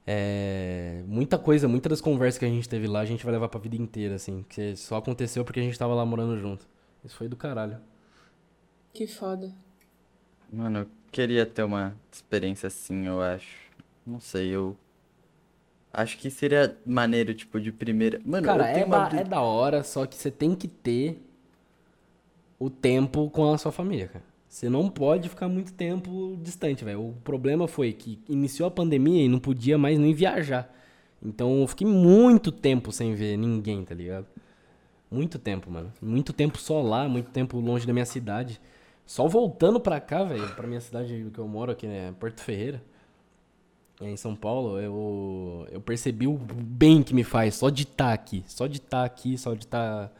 É. 0.05 1.01
Muita 1.07 1.39
coisa, 1.39 1.65
muitas 1.65 1.91
das 1.91 2.01
conversas 2.01 2.37
que 2.37 2.43
a 2.43 2.49
gente 2.49 2.67
teve 2.67 2.87
lá, 2.87 2.99
a 2.99 3.05
gente 3.05 3.23
vai 3.23 3.31
levar 3.31 3.47
pra 3.47 3.57
vida 3.57 3.77
inteira, 3.77 4.15
assim. 4.15 4.43
Que 4.49 4.75
só 4.75 4.97
aconteceu 4.97 5.45
porque 5.45 5.61
a 5.61 5.63
gente 5.63 5.79
tava 5.79 5.95
lá 5.95 6.05
morando 6.05 6.37
junto. 6.37 6.67
Isso 7.05 7.15
foi 7.15 7.29
do 7.29 7.37
caralho. 7.37 7.77
Que 8.93 9.07
foda. 9.07 9.55
Mano, 10.51 10.85
queria 11.09 11.45
ter 11.45 11.63
uma 11.63 11.95
experiência 12.11 12.67
assim, 12.67 13.07
eu 13.07 13.21
acho. 13.21 13.55
Não 14.05 14.19
sei, 14.19 14.49
eu. 14.49 14.75
Acho 15.91 16.17
que 16.17 16.29
seria 16.29 16.77
maneiro, 16.85 17.33
tipo, 17.33 17.59
de 17.59 17.71
primeira. 17.71 18.21
Mano, 18.23 18.45
Cara, 18.45 18.69
eu 18.69 18.73
tenho 18.73 18.83
é, 18.83 18.87
uma. 18.87 19.09
da, 19.09 19.17
é 19.17 19.23
da 19.23 19.41
hora, 19.41 19.83
só 19.83 20.05
que 20.05 20.15
você 20.15 20.29
tem 20.29 20.53
que 20.55 20.67
ter 20.67 21.21
o 22.59 22.69
tempo 22.69 23.29
com 23.29 23.51
a 23.51 23.57
sua 23.57 23.71
família, 23.71 24.07
cara. 24.07 24.25
Você 24.47 24.67
não 24.67 24.89
pode 24.89 25.29
ficar 25.29 25.47
muito 25.47 25.73
tempo 25.73 26.37
distante, 26.41 26.83
velho. 26.83 27.09
O 27.09 27.13
problema 27.23 27.67
foi 27.67 27.93
que 27.93 28.19
iniciou 28.27 28.67
a 28.67 28.71
pandemia 28.71 29.23
e 29.23 29.29
não 29.29 29.39
podia 29.39 29.77
mais 29.77 29.97
nem 29.99 30.13
viajar. 30.13 30.73
Então 31.21 31.61
eu 31.61 31.67
fiquei 31.67 31.85
muito 31.85 32.51
tempo 32.51 32.91
sem 32.91 33.13
ver 33.13 33.37
ninguém, 33.37 33.83
tá 33.83 33.93
ligado? 33.93 34.25
Muito 35.11 35.37
tempo, 35.37 35.69
mano. 35.69 35.91
Muito 36.01 36.33
tempo 36.33 36.57
só 36.57 36.81
lá, 36.81 37.07
muito 37.07 37.29
tempo 37.29 37.59
longe 37.59 37.85
da 37.85 37.93
minha 37.93 38.05
cidade. 38.05 38.59
Só 39.05 39.27
voltando 39.27 39.79
pra 39.79 39.99
cá, 39.99 40.23
velho, 40.23 40.47
pra 40.55 40.67
minha 40.67 40.81
cidade 40.81 41.29
que 41.33 41.39
eu 41.39 41.47
moro 41.47 41.71
aqui, 41.71 41.87
né, 41.87 42.13
Porto 42.19 42.41
Ferreira. 42.41 42.81
Em 44.01 44.15
São 44.15 44.33
Paulo, 44.33 44.79
eu, 44.79 45.67
eu 45.71 45.81
percebi 45.81 46.25
o 46.25 46.37
bem 46.37 47.03
que 47.03 47.13
me 47.13 47.23
faz 47.23 47.55
só 47.55 47.69
de 47.69 47.83
estar 47.83 48.13
aqui. 48.13 48.43
Só 48.47 48.65
de 48.65 48.77
estar 48.77 49.03
aqui, 49.03 49.37
só 49.37 49.53
de 49.53 49.65
estar 49.65 50.11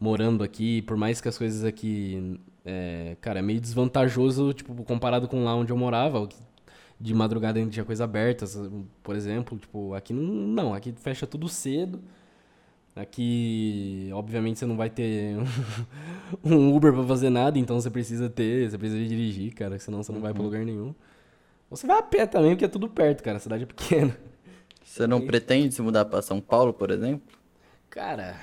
morando 0.00 0.42
aqui. 0.42 0.80
Por 0.82 0.96
mais 0.96 1.20
que 1.20 1.28
as 1.28 1.36
coisas 1.36 1.64
aqui. 1.64 2.40
É, 2.64 3.16
cara, 3.20 3.40
é 3.40 3.42
meio 3.42 3.60
desvantajoso, 3.60 4.54
tipo, 4.54 4.74
comparado 4.84 5.28
com 5.28 5.44
lá 5.44 5.54
onde 5.54 5.70
eu 5.70 5.76
morava. 5.76 6.26
De 6.98 7.12
madrugada 7.14 7.58
ainda 7.58 7.70
tinha 7.70 7.84
coisa 7.84 8.04
aberta, 8.04 8.46
por 9.02 9.14
exemplo. 9.16 9.58
Tipo, 9.58 9.92
aqui 9.94 10.14
não. 10.14 10.22
Não, 10.22 10.74
aqui 10.74 10.92
fecha 10.92 11.26
tudo 11.26 11.48
cedo. 11.48 12.00
Aqui, 12.96 14.08
obviamente, 14.14 14.58
você 14.58 14.66
não 14.66 14.76
vai 14.76 14.88
ter 14.88 15.36
um 16.44 16.74
Uber 16.74 16.92
pra 16.92 17.02
fazer 17.04 17.28
nada, 17.28 17.58
então 17.58 17.80
você 17.80 17.90
precisa 17.90 18.30
ter, 18.30 18.70
você 18.70 18.78
precisa 18.78 19.04
dirigir, 19.04 19.52
cara, 19.52 19.78
senão 19.80 20.00
você 20.02 20.12
não 20.12 20.20
vai 20.20 20.32
pra 20.32 20.42
lugar 20.42 20.64
nenhum. 20.64 20.94
Você 21.76 21.86
vai 21.86 21.98
a 21.98 22.02
pé 22.02 22.26
também, 22.26 22.50
porque 22.52 22.64
é 22.64 22.68
tudo 22.68 22.88
perto, 22.88 23.22
cara. 23.22 23.36
A 23.36 23.40
cidade 23.40 23.64
é 23.64 23.66
pequena. 23.66 24.16
Você 24.82 25.06
não 25.06 25.20
pretende 25.26 25.74
se 25.74 25.82
mudar 25.82 26.04
pra 26.04 26.22
São 26.22 26.40
Paulo, 26.40 26.72
por 26.72 26.90
exemplo? 26.90 27.26
Cara, 27.90 28.36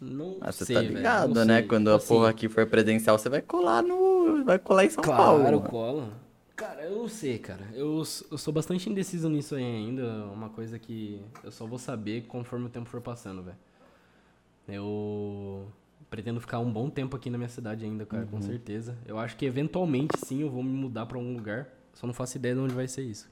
não 0.00 0.38
Ah, 0.40 0.52
você 0.52 0.64
sei, 0.64 0.76
tá 0.76 0.82
ligado, 0.82 1.44
né? 1.44 1.58
sei. 1.58 1.68
Quando 1.68 1.90
a 1.90 1.96
Assim, 1.96 2.08
porra 2.08 2.30
aqui 2.30 2.48
for 2.48 2.66
presencial, 2.66 3.18
você 3.18 3.28
vai 3.28 3.42
colar 3.42 3.82
no. 3.82 4.44
Vai 4.44 4.58
colar 4.58 4.84
em 4.84 4.90
São 4.90 5.02
Paulo. 5.02 5.40
Claro, 5.42 5.60
cola. 5.62 6.12
Cara, 6.56 6.82
eu 6.82 6.98
não 6.98 7.08
sei, 7.08 7.38
cara. 7.38 7.66
Eu, 7.72 8.02
eu 8.30 8.38
sou 8.38 8.52
bastante 8.52 8.88
indeciso 8.90 9.28
nisso 9.28 9.54
aí 9.54 9.64
ainda. 9.64 10.26
Uma 10.26 10.50
coisa 10.50 10.78
que 10.78 11.20
eu 11.42 11.50
só 11.50 11.66
vou 11.66 11.78
saber 11.78 12.22
conforme 12.26 12.66
o 12.66 12.68
tempo 12.68 12.88
for 12.88 13.00
passando, 13.00 13.42
velho. 13.42 13.56
Eu 14.68 15.66
pretendo 16.08 16.40
ficar 16.40 16.58
um 16.58 16.70
bom 16.70 16.88
tempo 16.90 17.16
aqui 17.16 17.30
na 17.30 17.38
minha 17.38 17.48
cidade 17.48 17.84
ainda, 17.84 18.04
cara, 18.04 18.26
com 18.26 18.40
certeza. 18.42 18.96
Eu 19.06 19.18
acho 19.18 19.36
que 19.36 19.44
eventualmente 19.46 20.18
sim 20.24 20.42
eu 20.42 20.50
vou 20.50 20.62
me 20.62 20.70
mudar 20.72 21.06
pra 21.06 21.16
algum 21.18 21.34
lugar. 21.34 21.68
Só 21.94 22.06
não 22.06 22.14
faço 22.14 22.36
ideia 22.36 22.54
de 22.54 22.60
onde 22.60 22.74
vai 22.74 22.88
ser 22.88 23.02
isso. 23.02 23.28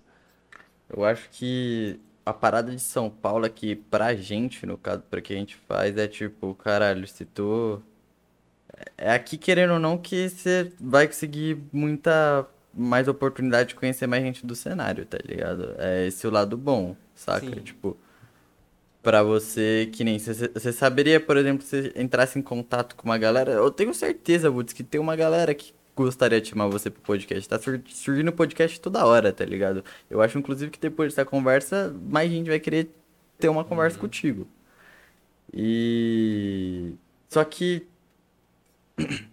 Eu 0.88 1.04
acho 1.04 1.28
que 1.30 2.00
a 2.24 2.32
parada 2.32 2.70
de 2.70 2.80
São 2.80 3.08
Paulo 3.08 3.48
que 3.48 3.74
pra 3.74 4.14
gente, 4.14 4.66
no 4.66 4.76
caso, 4.76 5.02
pra 5.10 5.20
que 5.20 5.32
a 5.32 5.36
gente 5.36 5.56
faz, 5.56 5.96
é 5.96 6.06
tipo, 6.06 6.54
caralho, 6.54 7.06
se 7.06 7.24
tu. 7.24 7.82
É 8.96 9.12
aqui, 9.12 9.36
querendo 9.36 9.74
ou 9.74 9.78
não, 9.78 9.98
que 9.98 10.28
você 10.28 10.72
vai 10.78 11.06
conseguir 11.06 11.58
muita 11.72 12.46
mais 12.72 13.08
oportunidade 13.08 13.70
de 13.70 13.74
conhecer 13.74 14.06
mais 14.06 14.22
gente 14.22 14.46
do 14.46 14.54
cenário, 14.54 15.04
tá 15.04 15.18
ligado? 15.24 15.74
É 15.78 16.06
esse 16.06 16.26
o 16.26 16.30
lado 16.30 16.56
bom, 16.56 16.94
saca? 17.14 17.46
Sim. 17.46 17.62
Tipo, 17.62 17.96
pra 19.02 19.22
você, 19.22 19.88
que 19.92 20.04
nem. 20.04 20.18
Você 20.18 20.72
saberia, 20.72 21.18
por 21.18 21.36
exemplo, 21.36 21.64
se 21.64 21.90
você 21.90 21.92
entrasse 21.96 22.38
em 22.38 22.42
contato 22.42 22.94
com 22.94 23.08
uma 23.08 23.18
galera. 23.18 23.52
Eu 23.52 23.70
tenho 23.70 23.94
certeza, 23.94 24.50
Woods, 24.50 24.74
que 24.74 24.84
tem 24.84 25.00
uma 25.00 25.16
galera 25.16 25.54
que 25.54 25.72
gostaria 26.04 26.40
de 26.40 26.48
chamar 26.48 26.68
você 26.68 26.90
pro 26.90 27.00
podcast. 27.02 27.48
Tá 27.48 27.58
sur- 27.58 27.80
surgindo 27.88 28.32
podcast 28.32 28.80
toda 28.80 29.04
hora, 29.06 29.32
tá 29.32 29.44
ligado? 29.44 29.84
Eu 30.10 30.20
acho, 30.20 30.38
inclusive, 30.38 30.70
que 30.70 30.78
depois 30.80 31.12
dessa 31.12 31.24
conversa, 31.24 31.94
mais 32.08 32.30
gente 32.30 32.48
vai 32.48 32.60
querer 32.60 32.90
ter 33.38 33.48
uma 33.48 33.64
conversa 33.64 33.98
contigo. 33.98 34.46
E. 35.52 36.94
Só 37.28 37.44
que. 37.44 37.86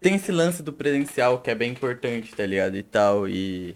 Tem 0.00 0.14
esse 0.14 0.30
lance 0.30 0.62
do 0.62 0.72
presencial 0.72 1.40
que 1.40 1.50
é 1.50 1.54
bem 1.54 1.72
importante, 1.72 2.34
tá 2.34 2.46
ligado? 2.46 2.76
E 2.76 2.82
tal. 2.82 3.28
E. 3.28 3.74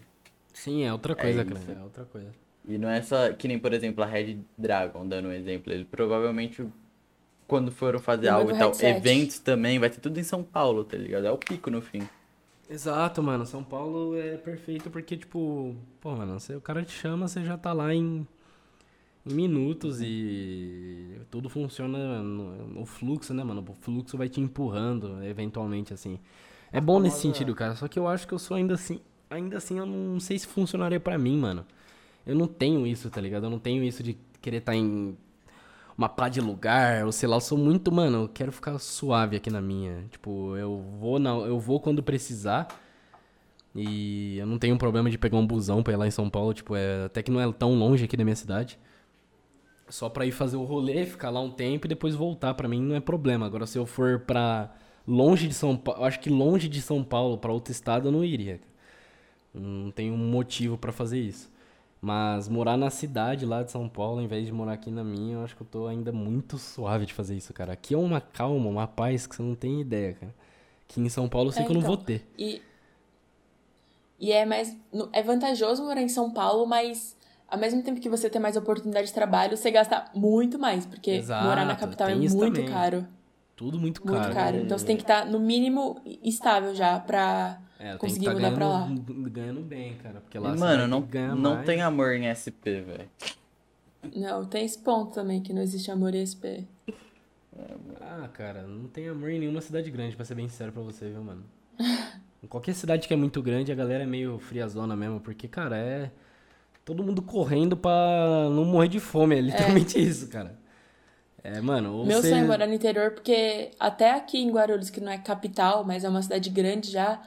Sim, 0.52 0.84
é 0.84 0.92
outra 0.92 1.14
coisa, 1.16 1.42
isso. 1.42 1.50
cara. 1.66 1.78
É 1.80 1.82
outra 1.82 2.04
coisa. 2.04 2.32
E 2.68 2.78
não 2.78 2.88
é 2.88 3.02
só. 3.02 3.32
Que 3.32 3.48
nem, 3.48 3.58
por 3.58 3.72
exemplo, 3.72 4.04
a 4.04 4.06
Red 4.06 4.38
Dragon, 4.56 5.06
dando 5.06 5.28
um 5.28 5.32
exemplo. 5.32 5.72
Ele 5.72 5.84
provavelmente. 5.84 6.64
Quando 7.46 7.70
foram 7.72 7.98
fazer 8.00 8.30
No 8.30 8.36
algo 8.36 8.50
e 8.50 8.54
tal, 8.54 8.72
headset. 8.72 8.86
eventos 8.86 9.38
também, 9.38 9.78
vai 9.78 9.90
ter 9.90 10.00
tudo 10.00 10.18
em 10.18 10.22
São 10.24 10.42
Paulo, 10.42 10.84
tá 10.84 10.96
ligado? 10.96 11.26
É 11.26 11.30
o 11.32 11.38
pico 11.38 11.70
no 11.70 11.82
fim. 11.82 12.08
Exato, 12.68 13.22
mano. 13.22 13.44
São 13.46 13.62
Paulo 13.62 14.16
é 14.16 14.36
perfeito 14.36 14.90
porque, 14.90 15.16
tipo, 15.16 15.74
pô, 16.00 16.12
mano, 16.16 16.38
você, 16.40 16.56
o 16.56 16.60
cara 16.60 16.82
te 16.84 16.92
chama, 16.92 17.28
você 17.28 17.44
já 17.44 17.58
tá 17.58 17.72
lá 17.72 17.94
em, 17.94 18.26
em 19.26 19.34
minutos 19.34 20.00
e 20.02 21.20
tudo 21.30 21.48
funciona 21.48 22.22
no, 22.22 22.68
no 22.68 22.86
fluxo, 22.86 23.34
né, 23.34 23.44
mano? 23.44 23.64
O 23.68 23.74
fluxo 23.74 24.16
vai 24.16 24.28
te 24.28 24.40
empurrando, 24.40 25.22
eventualmente, 25.24 25.92
assim. 25.92 26.18
É 26.72 26.80
bom 26.80 26.98
nesse 27.00 27.20
sentido, 27.20 27.54
cara. 27.54 27.74
Só 27.76 27.88
que 27.88 27.98
eu 27.98 28.08
acho 28.08 28.26
que 28.26 28.32
eu 28.34 28.38
sou 28.38 28.56
ainda 28.56 28.74
assim. 28.74 29.00
Ainda 29.30 29.58
assim, 29.58 29.78
eu 29.78 29.86
não 29.86 30.20
sei 30.20 30.38
se 30.38 30.46
funcionaria 30.46 31.00
pra 31.00 31.18
mim, 31.18 31.36
mano. 31.38 31.66
Eu 32.26 32.34
não 32.34 32.46
tenho 32.46 32.86
isso, 32.86 33.10
tá 33.10 33.20
ligado? 33.20 33.44
Eu 33.46 33.50
não 33.50 33.58
tenho 33.58 33.82
isso 33.84 34.02
de 34.02 34.16
querer 34.40 34.58
estar 34.58 34.74
em 34.74 35.16
uma 36.02 36.08
pá 36.08 36.28
de 36.28 36.40
lugar, 36.40 37.04
ou 37.06 37.12
sei 37.12 37.28
lá, 37.28 37.36
eu 37.36 37.40
sou 37.40 37.56
muito, 37.56 37.92
mano, 37.92 38.24
eu 38.24 38.28
quero 38.28 38.50
ficar 38.50 38.78
suave 38.78 39.36
aqui 39.36 39.50
na 39.50 39.60
minha. 39.60 40.04
Tipo, 40.10 40.56
eu 40.56 40.84
vou 40.98 41.18
na, 41.18 41.30
eu 41.30 41.58
vou 41.60 41.80
quando 41.80 42.02
precisar. 42.02 42.68
E 43.74 44.36
eu 44.38 44.46
não 44.46 44.58
tenho 44.58 44.76
problema 44.76 45.08
de 45.08 45.16
pegar 45.16 45.38
um 45.38 45.46
busão 45.46 45.82
pra 45.82 45.92
ir 45.94 45.96
lá 45.96 46.06
em 46.06 46.10
São 46.10 46.28
Paulo, 46.28 46.52
tipo, 46.52 46.76
é, 46.76 47.04
até 47.06 47.22
que 47.22 47.30
não 47.30 47.40
é 47.40 47.50
tão 47.52 47.74
longe 47.74 48.04
aqui 48.04 48.16
da 48.16 48.24
minha 48.24 48.36
cidade. 48.36 48.78
Só 49.88 50.08
pra 50.08 50.26
ir 50.26 50.32
fazer 50.32 50.56
o 50.56 50.64
rolê, 50.64 51.06
ficar 51.06 51.30
lá 51.30 51.40
um 51.40 51.50
tempo 51.50 51.86
e 51.86 51.88
depois 51.88 52.14
voltar, 52.14 52.54
pra 52.54 52.68
mim 52.68 52.80
não 52.82 52.96
é 52.96 53.00
problema. 53.00 53.46
Agora 53.46 53.66
se 53.66 53.78
eu 53.78 53.86
for 53.86 54.20
pra 54.20 54.74
longe 55.06 55.46
de 55.48 55.54
São 55.54 55.76
Paulo, 55.76 56.04
acho 56.04 56.20
que 56.20 56.30
longe 56.30 56.68
de 56.68 56.82
São 56.82 57.02
Paulo 57.04 57.38
pra 57.38 57.52
outro 57.52 57.72
estado 57.72 58.08
eu 58.08 58.12
não 58.12 58.24
iria. 58.24 58.60
Não 59.54 59.90
tenho 59.90 60.16
motivo 60.16 60.76
pra 60.78 60.92
fazer 60.92 61.20
isso. 61.20 61.50
Mas 62.02 62.48
morar 62.48 62.76
na 62.76 62.90
cidade 62.90 63.46
lá 63.46 63.62
de 63.62 63.70
São 63.70 63.88
Paulo, 63.88 64.18
ao 64.18 64.24
invés 64.24 64.44
de 64.46 64.52
morar 64.52 64.72
aqui 64.74 64.90
na 64.90 65.04
minha, 65.04 65.34
eu 65.36 65.44
acho 65.44 65.54
que 65.56 65.62
eu 65.62 65.66
tô 65.66 65.86
ainda 65.86 66.12
muito 66.12 66.58
suave 66.58 67.06
de 67.06 67.14
fazer 67.14 67.36
isso, 67.36 67.52
cara. 67.54 67.72
Aqui 67.74 67.94
é 67.94 67.98
uma 67.98 68.20
calma, 68.20 68.68
uma 68.68 68.88
paz 68.88 69.26
que 69.26 69.36
você 69.36 69.42
não 69.42 69.54
tem 69.54 69.80
ideia, 69.80 70.14
cara. 70.14 70.34
Que 70.88 71.00
em 71.00 71.08
São 71.08 71.28
Paulo 71.28 71.48
eu 71.50 71.52
sei 71.52 71.62
É, 71.62 71.66
que 71.66 71.70
eu 71.70 71.74
não 71.74 71.80
então. 71.80 71.94
vou 71.94 71.96
ter. 71.96 72.26
E, 72.36 72.60
e 74.18 74.32
é 74.32 74.44
mais. 74.44 74.76
É 75.12 75.22
vantajoso 75.22 75.84
morar 75.84 76.02
em 76.02 76.08
São 76.08 76.30
Paulo, 76.32 76.66
mas 76.66 77.16
ao 77.48 77.58
mesmo 77.58 77.82
tempo 77.82 78.00
que 78.00 78.08
você 78.08 78.28
tem 78.30 78.40
mais 78.40 78.56
oportunidade 78.56 79.08
de 79.08 79.14
trabalho, 79.14 79.56
você 79.56 79.70
gasta 79.70 80.04
muito 80.14 80.58
mais. 80.58 80.86
Porque 80.86 81.12
Exato, 81.12 81.44
morar 81.44 81.64
na 81.64 81.76
capital 81.76 82.08
é 82.08 82.14
muito 82.14 82.38
também. 82.38 82.66
caro. 82.68 83.06
Tudo 83.56 83.78
muito 83.78 84.04
Muito 84.04 84.20
caro. 84.22 84.34
caro. 84.34 84.56
Então 84.56 84.76
você 84.78 84.84
tem 84.86 84.96
que 84.96 85.02
estar, 85.02 85.24
no 85.26 85.38
mínimo, 85.38 86.00
estável 86.22 86.74
já 86.74 86.98
pra 86.98 87.60
É, 87.82 87.94
eu 87.94 87.98
tenho 87.98 88.14
que 88.14 88.20
conseguir 88.20 88.26
tá 88.26 88.32
mudar 88.34 88.52
pra 88.52 88.68
lá. 88.68 88.80
ganhando, 88.86 89.30
ganhando 89.30 89.60
bem, 89.60 89.96
cara. 89.96 90.20
Porque 90.20 90.38
lá 90.38 90.54
E, 90.54 90.58
mano, 90.58 90.86
não, 90.86 91.00
não 91.34 91.54
mais. 91.54 91.66
tem 91.66 91.82
amor 91.82 92.14
em 92.14 92.26
SP, 92.30 92.80
velho. 92.80 93.10
Não, 94.14 94.44
tem 94.46 94.64
esse 94.64 94.78
ponto 94.78 95.12
também, 95.12 95.42
que 95.42 95.52
não 95.52 95.60
existe 95.60 95.90
amor 95.90 96.14
em 96.14 96.24
SP. 96.24 96.62
Ah, 98.00 98.28
cara, 98.32 98.62
não 98.62 98.88
tem 98.88 99.08
amor 99.08 99.30
em 99.30 99.40
nenhuma 99.40 99.60
cidade 99.60 99.90
grande, 99.90 100.14
pra 100.14 100.24
ser 100.24 100.36
bem 100.36 100.48
sincero 100.48 100.70
pra 100.70 100.82
você, 100.82 101.10
viu, 101.10 101.24
mano? 101.24 101.42
em 102.42 102.46
qualquer 102.46 102.74
cidade 102.74 103.08
que 103.08 103.14
é 103.14 103.16
muito 103.16 103.42
grande, 103.42 103.72
a 103.72 103.74
galera 103.74 104.04
é 104.04 104.06
meio 104.06 104.38
friazona 104.38 104.94
mesmo, 104.94 105.20
porque, 105.20 105.48
cara, 105.48 105.76
é. 105.76 106.10
Todo 106.84 107.02
mundo 107.04 107.22
correndo 107.22 107.76
pra 107.76 108.48
não 108.50 108.64
morrer 108.64 108.88
de 108.88 108.98
fome, 108.98 109.36
é 109.36 109.40
literalmente 109.40 109.98
isso, 110.02 110.28
cara. 110.28 110.56
É, 111.44 111.60
mano, 111.60 111.94
ou 111.96 112.06
Meu 112.06 112.20
você... 112.20 112.30
sonho 112.30 112.44
é 112.44 112.46
morar 112.46 112.66
no 112.66 112.74
interior, 112.74 113.10
porque 113.12 113.70
até 113.78 114.12
aqui 114.12 114.38
em 114.38 114.50
Guarulhos, 114.50 114.90
que 114.90 115.00
não 115.00 115.10
é 115.10 115.18
capital, 115.18 115.84
mas 115.84 116.04
é 116.04 116.08
uma 116.08 116.22
cidade 116.22 116.48
grande 116.50 116.90
já, 116.90 117.20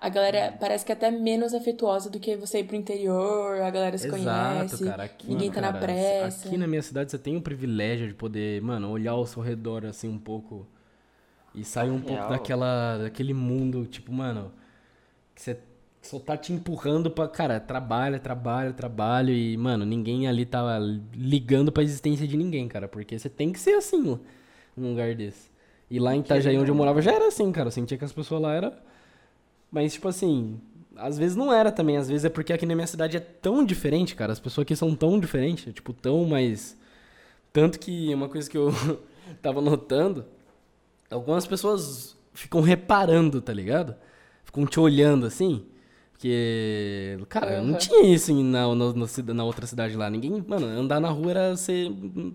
a 0.00 0.08
galera 0.08 0.56
parece 0.58 0.84
que 0.84 0.90
é 0.90 0.94
até 0.94 1.10
menos 1.10 1.52
afetuosa 1.52 2.08
do 2.08 2.18
que 2.18 2.34
você 2.34 2.60
ir 2.60 2.64
pro 2.64 2.74
interior, 2.74 3.60
a 3.60 3.68
galera 3.68 3.98
se 3.98 4.06
Exato, 4.06 4.58
conhece, 4.58 4.84
cara. 4.84 5.02
Aqui, 5.02 5.28
ninguém 5.28 5.50
tá 5.50 5.60
na 5.60 5.72
cara, 5.72 5.84
pressa. 5.84 6.48
Aqui 6.48 6.56
na 6.56 6.66
minha 6.66 6.80
cidade 6.80 7.10
você 7.10 7.18
tem 7.18 7.36
o 7.36 7.42
privilégio 7.42 8.08
de 8.08 8.14
poder, 8.14 8.62
mano, 8.62 8.90
olhar 8.90 9.12
ao 9.12 9.26
seu 9.26 9.42
redor 9.42 9.84
assim 9.84 10.08
um 10.08 10.18
pouco 10.18 10.66
e 11.54 11.62
sair 11.64 11.90
um 11.90 12.00
pouco 12.00 12.30
daquela, 12.30 12.96
daquele 12.96 13.34
mundo, 13.34 13.84
tipo, 13.84 14.10
mano, 14.10 14.50
que 15.34 15.42
você 15.42 15.58
só 16.00 16.18
tá 16.18 16.34
te 16.34 16.50
empurrando 16.50 17.10
pra, 17.10 17.28
cara, 17.28 17.60
trabalha, 17.60 18.18
trabalha, 18.18 18.72
trabalho 18.72 19.34
e, 19.34 19.54
mano, 19.58 19.84
ninguém 19.84 20.26
ali 20.26 20.46
tá 20.46 20.78
ligando 21.12 21.70
pra 21.70 21.82
existência 21.82 22.26
de 22.26 22.38
ninguém, 22.38 22.66
cara, 22.68 22.88
porque 22.88 23.18
você 23.18 23.28
tem 23.28 23.52
que 23.52 23.58
ser 23.58 23.74
assim, 23.74 24.18
num 24.74 24.90
lugar 24.90 25.14
desse. 25.14 25.50
E 25.90 25.98
lá 25.98 26.14
em 26.14 26.20
Itajaí, 26.20 26.56
onde 26.56 26.70
eu 26.70 26.74
morava, 26.74 27.02
já 27.02 27.12
era 27.12 27.28
assim, 27.28 27.52
cara, 27.52 27.66
eu 27.66 27.72
sentia 27.72 27.98
que 27.98 28.04
as 28.04 28.12
pessoas 28.12 28.40
lá 28.40 28.54
eram 28.54 28.72
mas, 29.70 29.92
tipo 29.94 30.08
assim, 30.08 30.60
às 30.96 31.18
vezes 31.18 31.36
não 31.36 31.52
era 31.52 31.72
também. 31.72 31.96
Às 31.96 32.08
vezes 32.08 32.24
é 32.24 32.28
porque 32.28 32.52
aqui 32.52 32.66
na 32.66 32.74
minha 32.74 32.86
cidade 32.86 33.16
é 33.16 33.20
tão 33.20 33.64
diferente, 33.64 34.14
cara. 34.14 34.32
As 34.32 34.40
pessoas 34.40 34.62
aqui 34.64 34.76
são 34.76 34.94
tão 34.94 35.18
diferentes, 35.18 35.72
tipo, 35.72 35.92
tão 35.92 36.24
mais. 36.24 36.76
Tanto 37.52 37.78
que 37.78 38.12
uma 38.14 38.28
coisa 38.28 38.48
que 38.48 38.56
eu 38.56 38.72
tava 39.42 39.60
notando, 39.60 40.24
algumas 41.10 41.46
pessoas 41.46 42.16
ficam 42.32 42.60
reparando, 42.60 43.40
tá 43.40 43.52
ligado? 43.52 43.94
Ficam 44.44 44.66
te 44.66 44.78
olhando 44.78 45.26
assim. 45.26 45.64
Porque, 46.12 47.18
cara, 47.30 47.62
não 47.62 47.70
Aham. 47.70 47.78
tinha 47.78 48.14
isso 48.14 48.34
na, 48.42 48.74
na, 48.74 48.92
na 48.92 49.34
na 49.34 49.44
outra 49.44 49.66
cidade 49.66 49.96
lá. 49.96 50.10
Ninguém, 50.10 50.44
mano, 50.46 50.66
andar 50.66 51.00
na 51.00 51.08
rua 51.08 51.30
era 51.30 51.56
ser. 51.56 51.90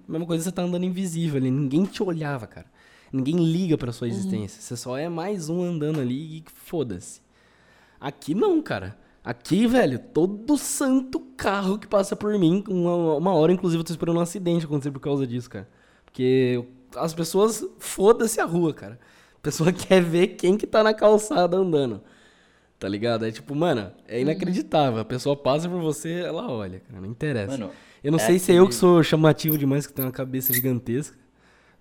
Mesma 0.07 0.25
coisa 0.25 0.43
você 0.43 0.51
tá 0.51 0.63
andando 0.63 0.85
invisível 0.85 1.37
ali. 1.37 1.51
Ninguém 1.51 1.85
te 1.85 2.01
olhava, 2.01 2.47
cara. 2.47 2.65
Ninguém 3.13 3.35
liga 3.35 3.77
pra 3.77 3.91
sua 3.91 4.07
existência. 4.07 4.59
Você 4.59 4.75
só 4.75 4.97
é 4.97 5.07
mais 5.07 5.49
um 5.49 5.63
andando 5.63 5.99
ali 6.01 6.39
e 6.39 6.43
foda-se. 6.55 7.21
Aqui 7.99 8.33
não, 8.35 8.61
cara. 8.61 8.97
Aqui, 9.23 9.65
velho, 9.65 9.97
todo 9.97 10.55
santo 10.57 11.19
carro 11.35 11.79
que 11.79 11.87
passa 11.87 12.15
por 12.15 12.37
mim, 12.37 12.63
uma, 12.69 13.15
uma 13.15 13.33
hora, 13.33 13.51
inclusive, 13.51 13.79
eu 13.81 13.83
tô 13.85 13.91
esperando 13.91 14.17
um 14.17 14.21
acidente 14.21 14.65
acontecer 14.65 14.91
por 14.91 14.99
causa 14.99 15.25
disso, 15.25 15.49
cara. 15.49 15.67
Porque 16.05 16.63
as 16.95 17.13
pessoas, 17.13 17.65
foda-se 17.79 18.39
a 18.39 18.45
rua, 18.45 18.73
cara. 18.73 18.99
A 19.37 19.39
pessoa 19.41 19.71
quer 19.73 20.01
ver 20.01 20.27
quem 20.29 20.55
que 20.57 20.67
tá 20.67 20.83
na 20.83 20.93
calçada 20.93 21.57
andando. 21.57 22.01
Tá 22.77 22.87
ligado? 22.87 23.25
É 23.25 23.31
tipo, 23.31 23.55
mano, 23.55 23.91
é 24.07 24.21
inacreditável. 24.21 24.99
A 24.99 25.05
pessoa 25.05 25.35
passa 25.35 25.67
por 25.67 25.81
você, 25.81 26.11
ela 26.21 26.51
olha, 26.51 26.81
cara, 26.81 27.01
não 27.01 27.09
interessa. 27.09 27.57
Mano, 27.57 27.71
eu 28.03 28.11
não 28.11 28.19
é 28.19 28.21
sei 28.21 28.37
se 28.37 28.51
é 28.51 28.55
eu 28.55 28.63
que 28.63 28.67
aquele- 28.75 28.79
sou 28.79 29.01
chamativo 29.01 29.57
demais, 29.57 29.87
que 29.87 29.93
tenho 29.93 30.07
uma 30.07 30.13
cabeça 30.13 30.53
gigantesca, 30.53 31.17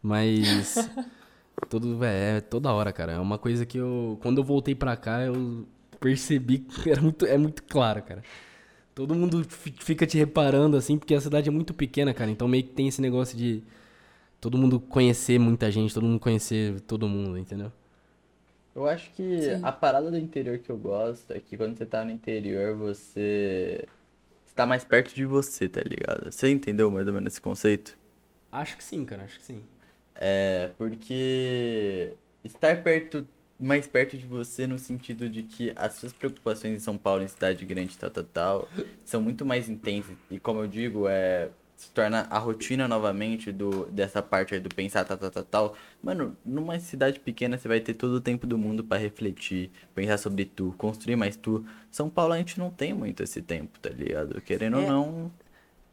mas. 0.02 0.76
Todo, 1.70 2.02
é, 2.04 2.40
toda 2.40 2.72
hora, 2.72 2.92
cara. 2.92 3.12
É 3.12 3.18
uma 3.18 3.38
coisa 3.38 3.64
que 3.64 3.78
eu. 3.78 4.18
Quando 4.20 4.38
eu 4.38 4.44
voltei 4.44 4.74
pra 4.74 4.96
cá, 4.96 5.22
eu 5.22 5.64
percebi 6.04 6.58
que 6.60 6.90
era 6.92 7.00
muito, 7.02 7.26
é 7.26 7.38
muito 7.38 7.62
claro, 7.64 8.02
cara. 8.02 8.22
Todo 8.94 9.14
mundo 9.14 9.44
fi- 9.44 9.74
fica 9.80 10.06
te 10.06 10.18
reparando, 10.18 10.76
assim, 10.76 10.98
porque 10.98 11.14
a 11.14 11.20
cidade 11.20 11.48
é 11.48 11.52
muito 11.52 11.74
pequena, 11.74 12.14
cara. 12.14 12.30
Então 12.30 12.48
meio 12.48 12.64
que 12.64 12.70
tem 12.70 12.88
esse 12.88 13.00
negócio 13.02 13.36
de 13.38 13.62
todo 14.40 14.58
mundo 14.58 14.80
conhecer 14.80 15.38
muita 15.38 15.70
gente, 15.70 15.94
todo 15.94 16.04
mundo 16.06 16.20
conhecer 16.20 16.80
todo 16.82 17.08
mundo, 17.08 17.38
entendeu? 17.38 17.72
Eu 18.74 18.88
acho 18.88 19.10
que 19.12 19.56
Sim. 19.56 19.62
a 19.62 19.70
parada 19.72 20.10
do 20.10 20.18
interior 20.18 20.58
que 20.58 20.70
eu 20.70 20.76
gosto 20.76 21.32
é 21.32 21.40
que 21.40 21.56
quando 21.56 21.76
você 21.78 21.86
tá 21.86 22.04
no 22.04 22.10
interior, 22.10 22.76
você 22.76 23.88
está 24.46 24.66
mais 24.66 24.84
perto 24.84 25.14
de 25.14 25.26
você, 25.26 25.68
tá 25.68 25.82
ligado? 25.82 26.32
Você 26.32 26.50
entendeu 26.50 26.90
mais 26.90 27.06
ou 27.06 27.12
menos 27.14 27.34
esse 27.34 27.40
conceito? 27.40 27.96
Acho 28.50 28.76
que 28.76 28.84
sim, 28.84 29.04
cara, 29.04 29.24
acho 29.24 29.38
que 29.38 29.44
sim. 29.44 29.62
É, 30.14 30.68
porque 30.78 32.16
estar 32.44 32.82
perto, 32.82 33.26
mais 33.58 33.86
perto 33.86 34.16
de 34.16 34.26
você 34.26 34.66
no 34.66 34.78
sentido 34.78 35.28
de 35.28 35.42
que 35.42 35.72
as 35.76 35.94
suas 35.94 36.12
preocupações 36.12 36.74
em 36.76 36.80
São 36.80 36.98
Paulo, 36.98 37.22
em 37.22 37.28
cidade 37.28 37.64
grande, 37.64 37.96
tal, 37.96 38.10
tal, 38.10 38.24
tal, 38.24 38.68
são 39.04 39.20
muito 39.22 39.44
mais 39.46 39.68
intensas. 39.68 40.16
E 40.30 40.38
como 40.38 40.60
eu 40.60 40.66
digo, 40.66 41.06
é, 41.08 41.50
se 41.76 41.90
torna 41.90 42.26
a 42.30 42.38
rotina 42.38 42.86
novamente 42.88 43.52
do, 43.52 43.86
dessa 43.86 44.22
parte 44.22 44.54
aí 44.54 44.60
do 44.60 44.68
pensar, 44.68 45.04
tal, 45.04 45.16
tal, 45.16 45.30
tal, 45.30 45.44
tal. 45.44 45.76
Mano, 46.02 46.36
numa 46.44 46.78
cidade 46.80 47.20
pequena 47.20 47.58
você 47.58 47.68
vai 47.68 47.80
ter 47.80 47.94
todo 47.94 48.14
o 48.14 48.20
tempo 48.20 48.46
do 48.46 48.56
mundo 48.58 48.82
pra 48.84 48.96
refletir, 48.98 49.70
pensar 49.94 50.18
sobre 50.18 50.44
tu, 50.44 50.74
construir 50.78 51.16
mais 51.16 51.36
tu. 51.36 51.64
São 51.90 52.08
Paulo 52.08 52.32
a 52.32 52.38
gente 52.38 52.58
não 52.58 52.70
tem 52.70 52.92
muito 52.92 53.22
esse 53.22 53.42
tempo, 53.42 53.78
tá 53.80 53.90
ligado? 53.90 54.40
Querendo 54.40 54.76
ou 54.78 54.82
É. 54.82 54.86
não. 54.86 55.32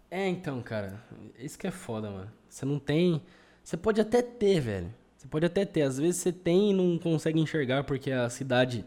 É, 0.09 0.27
então, 0.27 0.61
cara, 0.61 1.01
isso 1.39 1.57
que 1.57 1.65
é 1.67 1.71
foda, 1.71 2.09
mano. 2.09 2.31
Você 2.49 2.65
não 2.65 2.79
tem. 2.79 3.21
Você 3.63 3.77
pode 3.77 4.01
até 4.01 4.21
ter, 4.21 4.59
velho. 4.59 4.93
Você 5.21 5.27
pode 5.27 5.45
até 5.45 5.63
ter. 5.65 5.83
Às 5.83 5.99
vezes 5.99 6.19
você 6.19 6.31
tem 6.31 6.71
e 6.71 6.73
não 6.73 6.97
consegue 6.97 7.39
enxergar 7.39 7.83
porque 7.83 8.11
a 8.11 8.27
cidade. 8.27 8.83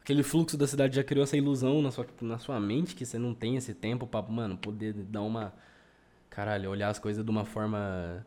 Aquele 0.00 0.22
fluxo 0.22 0.56
da 0.56 0.66
cidade 0.66 0.96
já 0.96 1.04
criou 1.04 1.22
essa 1.24 1.36
ilusão 1.36 1.82
na 1.82 1.90
sua, 1.90 2.06
na 2.22 2.38
sua 2.38 2.58
mente 2.58 2.94
que 2.94 3.04
você 3.04 3.18
não 3.18 3.34
tem 3.34 3.56
esse 3.56 3.74
tempo 3.74 4.06
pra, 4.06 4.22
mano, 4.22 4.56
poder 4.56 4.94
dar 4.94 5.20
uma. 5.20 5.52
Caralho, 6.30 6.70
olhar 6.70 6.88
as 6.88 6.98
coisas 6.98 7.22
de 7.22 7.30
uma 7.30 7.44
forma. 7.44 8.24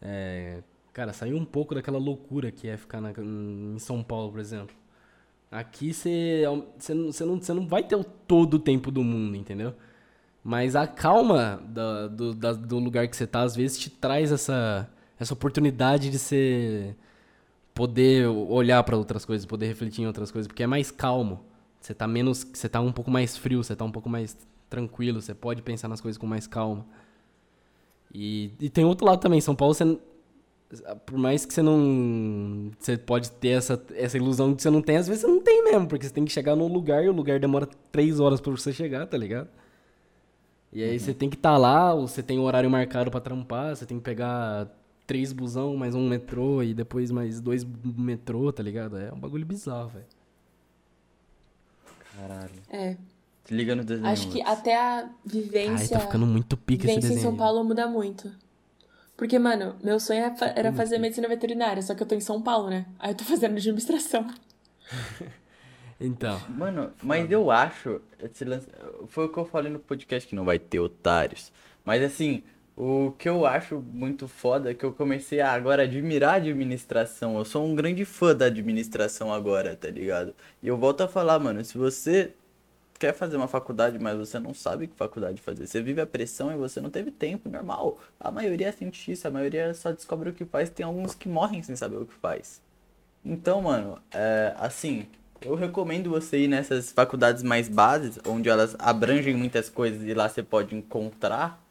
É, 0.00 0.62
cara, 0.94 1.12
sair 1.12 1.34
um 1.34 1.44
pouco 1.44 1.74
daquela 1.74 1.98
loucura 1.98 2.50
que 2.50 2.66
é 2.66 2.78
ficar 2.78 2.98
na- 3.00 3.12
em 3.12 3.78
São 3.78 4.02
Paulo, 4.02 4.30
por 4.32 4.40
exemplo. 4.40 4.74
Aqui 5.50 5.92
você, 5.92 6.44
você, 6.78 6.94
não, 6.94 7.12
você, 7.12 7.24
não, 7.26 7.36
você 7.42 7.52
não 7.54 7.66
vai 7.68 7.82
ter 7.84 7.96
o 7.96 8.04
todo 8.04 8.54
o 8.54 8.58
tempo 8.58 8.90
do 8.90 9.04
mundo, 9.04 9.36
entendeu? 9.36 9.74
Mas 10.42 10.76
a 10.76 10.86
calma 10.86 11.62
da- 11.68 12.08
do, 12.08 12.34
da- 12.34 12.52
do 12.54 12.78
lugar 12.78 13.08
que 13.08 13.16
você 13.16 13.26
tá, 13.26 13.42
às 13.42 13.54
vezes, 13.56 13.78
te 13.78 13.90
traz 13.90 14.32
essa, 14.32 14.88
essa 15.18 15.34
oportunidade 15.34 16.10
de 16.10 16.18
você 16.18 16.94
poder 17.74 18.26
olhar 18.28 18.82
pra 18.84 18.96
outras 18.96 19.24
coisas, 19.24 19.44
poder 19.44 19.66
refletir 19.66 20.02
em 20.02 20.06
outras 20.06 20.30
coisas, 20.30 20.46
porque 20.46 20.62
é 20.62 20.66
mais 20.66 20.90
calmo. 20.90 21.44
Você 21.80 21.92
tá 21.92 22.06
menos. 22.06 22.46
Você 22.52 22.68
tá 22.68 22.80
um 22.80 22.92
pouco 22.92 23.10
mais 23.10 23.36
frio, 23.36 23.62
você 23.62 23.76
tá 23.76 23.84
um 23.84 23.90
pouco 23.90 24.08
mais 24.08 24.36
tranquilo, 24.70 25.20
você 25.20 25.34
pode 25.34 25.62
pensar 25.62 25.88
nas 25.88 26.00
coisas 26.00 26.16
com 26.16 26.26
mais 26.26 26.46
calma. 26.46 26.86
E, 28.12 28.52
e 28.60 28.70
tem 28.70 28.84
outro 28.84 29.04
lado 29.04 29.20
também, 29.20 29.40
São 29.40 29.56
Paulo, 29.56 29.74
você, 29.74 29.98
por 31.04 31.18
mais 31.18 31.44
que 31.44 31.52
você 31.52 31.62
não. 31.62 32.70
Você 32.78 32.96
pode 32.96 33.30
ter 33.32 33.48
essa, 33.48 33.84
essa 33.94 34.16
ilusão 34.16 34.54
que 34.54 34.62
você 34.62 34.70
não 34.70 34.80
tem, 34.80 34.96
às 34.96 35.08
vezes 35.08 35.22
você 35.22 35.26
não 35.26 35.40
tem 35.42 35.64
mesmo, 35.64 35.88
porque 35.88 36.06
você 36.06 36.12
tem 36.12 36.24
que 36.24 36.32
chegar 36.32 36.54
num 36.56 36.68
lugar 36.68 37.04
e 37.04 37.08
o 37.08 37.12
lugar 37.12 37.40
demora 37.40 37.68
três 37.90 38.20
horas 38.20 38.40
pra 38.40 38.52
você 38.52 38.72
chegar, 38.72 39.06
tá 39.06 39.18
ligado? 39.18 39.48
E 40.72 40.82
aí 40.82 40.98
você 40.98 41.12
tem 41.12 41.28
que 41.28 41.36
estar 41.36 41.56
lá, 41.56 41.92
ou 41.92 42.08
você 42.08 42.22
tem 42.22 42.38
um 42.38 42.42
horário 42.42 42.70
marcado 42.70 43.10
pra 43.10 43.20
trampar, 43.20 43.76
você 43.76 43.86
tem 43.86 43.98
que 43.98 44.04
pegar 44.04 44.68
três 45.06 45.32
busão, 45.32 45.76
mais 45.76 45.94
um 45.94 46.08
metrô 46.08 46.62
e 46.62 46.72
depois 46.74 47.10
mais 47.10 47.40
dois 47.40 47.64
metrô, 47.84 48.52
tá 48.52 48.62
ligado? 48.62 48.96
É 48.98 49.12
um 49.12 49.18
bagulho 49.18 49.44
bizarro, 49.46 49.88
velho. 49.90 50.06
Caralho. 52.16 52.50
É. 52.70 52.96
Se 53.44 53.54
liga 53.54 53.74
no 53.74 53.84
desenho. 53.84 54.06
Acho 54.08 54.30
que 54.30 54.40
até 54.42 54.74
a 54.76 54.98
Ai, 55.00 55.08
vivência. 55.24 55.98
tá 55.98 56.06
ficando 56.06 56.26
muito 56.26 56.56
pique 56.56 56.84
esse 56.86 56.94
vivência 56.94 57.06
em 57.06 57.16
desenho. 57.16 57.30
São 57.30 57.36
Paulo 57.36 57.62
muda 57.64 57.86
muito. 57.86 58.30
Porque, 59.16 59.38
mano, 59.38 59.76
meu 59.82 60.00
sonho 60.00 60.20
era 60.24 60.34
fa- 60.34 60.52
era 60.56 60.72
fazer 60.72 60.98
medicina 60.98 61.28
veterinária, 61.28 61.80
só 61.82 61.94
que 61.94 62.02
eu 62.02 62.06
tô 62.06 62.14
em 62.14 62.20
São 62.20 62.42
Paulo, 62.42 62.68
né? 62.70 62.86
Aí 62.98 63.12
eu 63.12 63.14
tô 63.14 63.24
fazendo 63.24 63.56
administração. 63.56 64.26
Então, 66.00 66.38
Mano, 66.48 66.92
mas 67.02 67.30
eu 67.30 67.52
acho. 67.52 68.00
Esse 68.20 68.44
lance, 68.44 68.66
foi 69.06 69.26
o 69.26 69.28
que 69.28 69.38
eu 69.38 69.44
falei 69.44 69.70
no 69.72 69.78
podcast 69.78 70.28
que 70.28 70.34
não 70.34 70.44
vai 70.44 70.58
ter 70.58 70.80
otários. 70.80 71.52
Mas 71.84 72.02
assim, 72.02 72.42
o 72.76 73.12
que 73.18 73.28
eu 73.28 73.46
acho 73.46 73.80
muito 73.92 74.26
foda 74.26 74.70
é 74.70 74.74
que 74.74 74.84
eu 74.84 74.92
comecei 74.92 75.40
a 75.40 75.52
agora 75.52 75.84
admirar 75.84 76.34
a 76.34 76.36
administração. 76.36 77.38
Eu 77.38 77.44
sou 77.44 77.64
um 77.64 77.74
grande 77.74 78.04
fã 78.04 78.34
da 78.34 78.46
administração 78.46 79.32
agora, 79.32 79.76
tá 79.76 79.88
ligado? 79.88 80.34
E 80.62 80.66
eu 80.66 80.76
volto 80.76 81.02
a 81.02 81.08
falar, 81.08 81.38
mano, 81.38 81.64
se 81.64 81.78
você 81.78 82.32
quer 82.98 83.12
fazer 83.12 83.36
uma 83.36 83.46
faculdade, 83.46 83.98
mas 83.98 84.16
você 84.16 84.38
não 84.38 84.52
sabe 84.52 84.86
que 84.88 84.96
faculdade 84.96 85.40
fazer, 85.40 85.66
você 85.66 85.82
vive 85.82 86.00
a 86.00 86.06
pressão 86.06 86.52
e 86.52 86.56
você 86.56 86.80
não 86.80 86.90
teve 86.90 87.10
tempo, 87.10 87.48
normal. 87.48 87.98
A 88.18 88.30
maioria 88.30 88.72
sente 88.72 89.12
isso, 89.12 89.28
a 89.28 89.30
maioria 89.30 89.72
só 89.74 89.92
descobre 89.92 90.30
o 90.30 90.32
que 90.32 90.44
faz, 90.44 90.70
tem 90.70 90.84
alguns 90.84 91.14
que 91.14 91.28
morrem 91.28 91.62
sem 91.62 91.76
saber 91.76 91.96
o 91.96 92.06
que 92.06 92.14
faz. 92.14 92.60
Então, 93.24 93.62
mano, 93.62 93.98
é, 94.12 94.54
assim, 94.58 95.06
eu 95.40 95.54
recomendo 95.54 96.10
você 96.10 96.38
ir 96.44 96.48
nessas 96.48 96.90
faculdades 96.90 97.42
mais 97.42 97.68
bases, 97.68 98.18
onde 98.26 98.48
elas 98.48 98.74
abrangem 98.78 99.34
muitas 99.34 99.68
coisas 99.68 100.02
e 100.02 100.14
lá 100.14 100.28
você 100.28 100.42
pode 100.42 100.74
encontrar 100.74 101.63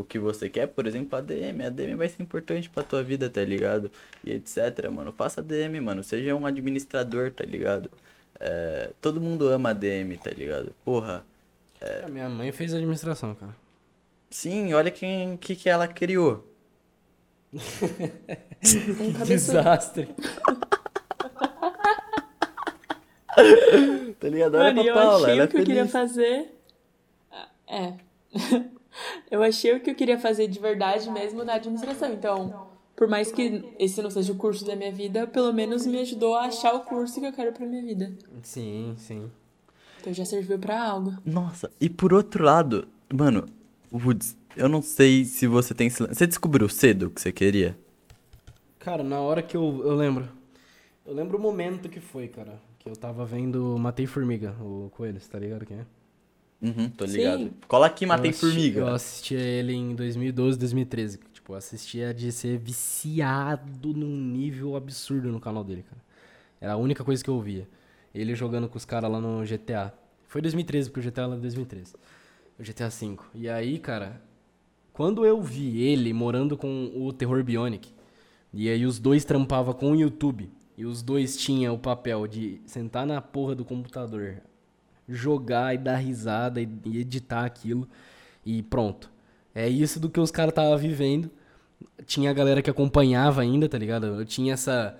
o 0.00 0.04
que 0.04 0.18
você 0.18 0.48
quer. 0.48 0.66
Por 0.68 0.86
exemplo, 0.86 1.18
a 1.18 1.20
DM. 1.20 1.64
A 1.64 1.70
DM 1.70 1.94
vai 1.94 2.08
ser 2.08 2.22
importante 2.22 2.68
pra 2.68 2.82
tua 2.82 3.02
vida, 3.02 3.28
tá 3.30 3.42
ligado? 3.42 3.90
E 4.24 4.32
etc, 4.32 4.88
mano. 4.90 5.12
Faça 5.12 5.42
DM, 5.42 5.80
mano. 5.80 6.02
Seja 6.02 6.34
um 6.34 6.46
administrador, 6.46 7.30
tá 7.32 7.44
ligado? 7.44 7.90
É, 8.38 8.90
todo 9.00 9.20
mundo 9.20 9.48
ama 9.48 9.70
a 9.70 9.72
DM, 9.72 10.16
tá 10.18 10.30
ligado? 10.30 10.74
Porra. 10.84 11.24
a 12.04 12.08
minha 12.08 12.28
mãe 12.28 12.52
fez 12.52 12.74
administração, 12.74 13.34
cara. 13.34 13.56
Sim, 14.30 14.74
olha 14.74 14.90
quem 14.90 15.36
que, 15.36 15.56
que 15.56 15.68
ela 15.68 15.88
criou. 15.88 16.46
Cabeçudo. 18.60 19.24
Desastre. 19.26 20.08
Tá 24.18 24.28
ligado? 24.30 24.54
Olha 24.54 24.72
Mano, 24.72 24.82
pra 24.82 24.90
eu 24.90 24.94
Paula, 24.94 25.26
achei 25.26 25.38
ela 25.38 25.44
o 25.44 25.48
que 25.48 25.56
é 25.56 25.60
eu 25.60 25.64
queria 25.64 25.86
fazer. 25.86 26.54
É. 27.68 27.92
eu 29.30 29.42
achei 29.42 29.74
o 29.74 29.80
que 29.80 29.90
eu 29.90 29.94
queria 29.94 30.18
fazer 30.18 30.48
de 30.48 30.58
verdade 30.58 31.10
mesmo 31.10 31.44
na 31.44 31.54
administração. 31.54 32.12
Então, 32.12 32.68
por 32.94 33.08
mais 33.08 33.30
que 33.30 33.64
esse 33.78 34.00
não 34.00 34.10
seja 34.10 34.32
o 34.32 34.36
curso 34.36 34.64
da 34.64 34.74
minha 34.74 34.92
vida, 34.92 35.26
pelo 35.26 35.52
menos 35.52 35.86
me 35.86 35.98
ajudou 36.00 36.34
a 36.34 36.46
achar 36.46 36.74
o 36.74 36.80
curso 36.80 37.20
que 37.20 37.26
eu 37.26 37.32
quero 37.32 37.52
pra 37.52 37.66
minha 37.66 37.82
vida. 37.82 38.12
Sim, 38.42 38.94
sim. 38.96 39.30
Então 40.00 40.12
já 40.12 40.24
serviu 40.24 40.58
pra 40.58 40.82
algo. 40.82 41.14
Nossa, 41.24 41.70
e 41.80 41.90
por 41.90 42.14
outro 42.14 42.44
lado, 42.44 42.86
mano, 43.12 43.46
Woods, 43.92 44.36
eu 44.56 44.68
não 44.68 44.80
sei 44.80 45.24
se 45.24 45.46
você 45.46 45.74
tem. 45.74 45.90
Você 45.90 46.26
descobriu 46.26 46.68
cedo 46.68 47.06
o 47.06 47.10
que 47.10 47.20
você 47.20 47.32
queria? 47.32 47.76
Cara, 48.78 49.02
na 49.02 49.20
hora 49.20 49.42
que 49.42 49.56
eu, 49.56 49.82
eu 49.84 49.94
lembro. 49.94 50.28
Eu 51.04 51.14
lembro 51.14 51.38
o 51.38 51.40
momento 51.40 51.88
que 51.88 52.00
foi, 52.00 52.28
cara. 52.28 52.60
Que 52.78 52.88
eu 52.88 52.96
tava 52.96 53.24
vendo 53.26 53.76
Matei 53.78 54.06
Formiga, 54.06 54.54
o 54.60 54.90
Coelho, 54.96 55.20
você 55.20 55.28
tá 55.28 55.38
ligado 55.38 55.66
quem 55.66 55.78
é? 55.78 55.86
Uhum, 56.60 56.88
tô 56.90 57.06
Sim. 57.06 57.18
ligado. 57.18 57.50
Cola 57.68 57.86
aqui, 57.86 58.06
matei 58.06 58.26
Eu 58.26 58.30
assisti- 58.30 58.46
formiga. 58.54 58.80
Eu 58.80 58.88
assistia 58.88 59.38
ele 59.38 59.72
em 59.74 59.94
2012, 59.94 60.58
2013. 60.58 61.18
Tipo, 61.32 61.52
eu 61.52 61.56
assistia 61.56 62.12
de 62.14 62.32
ser 62.32 62.58
viciado 62.58 63.92
num 63.92 64.16
nível 64.16 64.74
absurdo 64.76 65.30
no 65.30 65.38
canal 65.40 65.62
dele, 65.62 65.82
cara. 65.88 66.00
Era 66.60 66.72
a 66.72 66.76
única 66.76 67.04
coisa 67.04 67.22
que 67.22 67.28
eu 67.30 67.34
ouvia. 67.34 67.68
Ele 68.14 68.34
jogando 68.34 68.68
com 68.68 68.76
os 68.78 68.84
caras 68.84 69.10
lá 69.10 69.20
no 69.20 69.44
GTA. 69.44 69.92
Foi 70.26 70.40
2013, 70.40 70.90
porque 70.90 71.06
o 71.06 71.10
GTA 71.12 71.22
é 71.24 71.36
2013. 71.36 71.94
O 72.58 72.62
GTA 72.62 72.88
V. 72.88 73.16
E 73.34 73.48
aí, 73.48 73.78
cara, 73.78 74.20
quando 74.92 75.26
eu 75.26 75.40
vi 75.42 75.82
ele 75.82 76.12
morando 76.14 76.56
com 76.56 76.90
o 76.96 77.12
Terror 77.12 77.44
Bionic, 77.44 77.90
e 78.52 78.70
aí 78.70 78.86
os 78.86 78.98
dois 78.98 79.24
trampavam 79.24 79.74
com 79.74 79.92
o 79.92 79.94
YouTube, 79.94 80.50
e 80.78 80.86
os 80.86 81.02
dois 81.02 81.36
tinham 81.36 81.74
o 81.74 81.78
papel 81.78 82.26
de 82.26 82.60
sentar 82.66 83.06
na 83.06 83.20
porra 83.20 83.54
do 83.54 83.64
computador, 83.64 84.38
jogar 85.08 85.74
e 85.74 85.78
dar 85.78 85.96
risada 85.96 86.60
e, 86.60 86.68
e 86.84 86.98
editar 86.98 87.44
aquilo. 87.44 87.88
E 88.44 88.62
pronto. 88.62 89.10
É 89.54 89.68
isso 89.68 89.98
do 89.98 90.10
que 90.10 90.20
os 90.20 90.30
caras 90.30 90.52
estavam 90.52 90.76
vivendo. 90.76 91.30
Tinha 92.04 92.30
a 92.30 92.34
galera 92.34 92.62
que 92.62 92.70
acompanhava 92.70 93.40
ainda, 93.42 93.68
tá 93.68 93.78
ligado? 93.78 94.06
Eu 94.06 94.24
tinha 94.24 94.54
essa. 94.54 94.98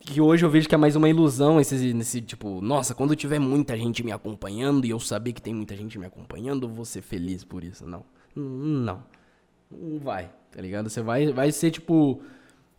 Que 0.00 0.20
hoje 0.20 0.44
eu 0.44 0.50
vejo 0.50 0.68
que 0.68 0.74
é 0.74 0.78
mais 0.78 0.96
uma 0.96 1.08
ilusão, 1.08 1.60
esse, 1.60 1.92
nesse 1.92 2.22
tipo, 2.22 2.62
nossa, 2.62 2.94
quando 2.94 3.14
tiver 3.14 3.38
muita 3.38 3.76
gente 3.76 4.02
me 4.02 4.10
acompanhando 4.10 4.86
e 4.86 4.90
eu 4.90 4.98
saber 4.98 5.34
que 5.34 5.42
tem 5.42 5.54
muita 5.54 5.76
gente 5.76 5.98
me 5.98 6.06
acompanhando, 6.06 6.66
eu 6.66 6.70
vou 6.70 6.86
ser 6.86 7.02
feliz 7.02 7.44
por 7.44 7.62
isso. 7.62 7.86
Não. 7.86 8.02
Não. 8.34 9.02
Não 9.70 9.98
vai, 9.98 10.30
tá 10.50 10.60
ligado? 10.60 10.88
Você 10.88 11.02
vai, 11.02 11.30
vai 11.32 11.52
ser 11.52 11.70
tipo 11.70 12.22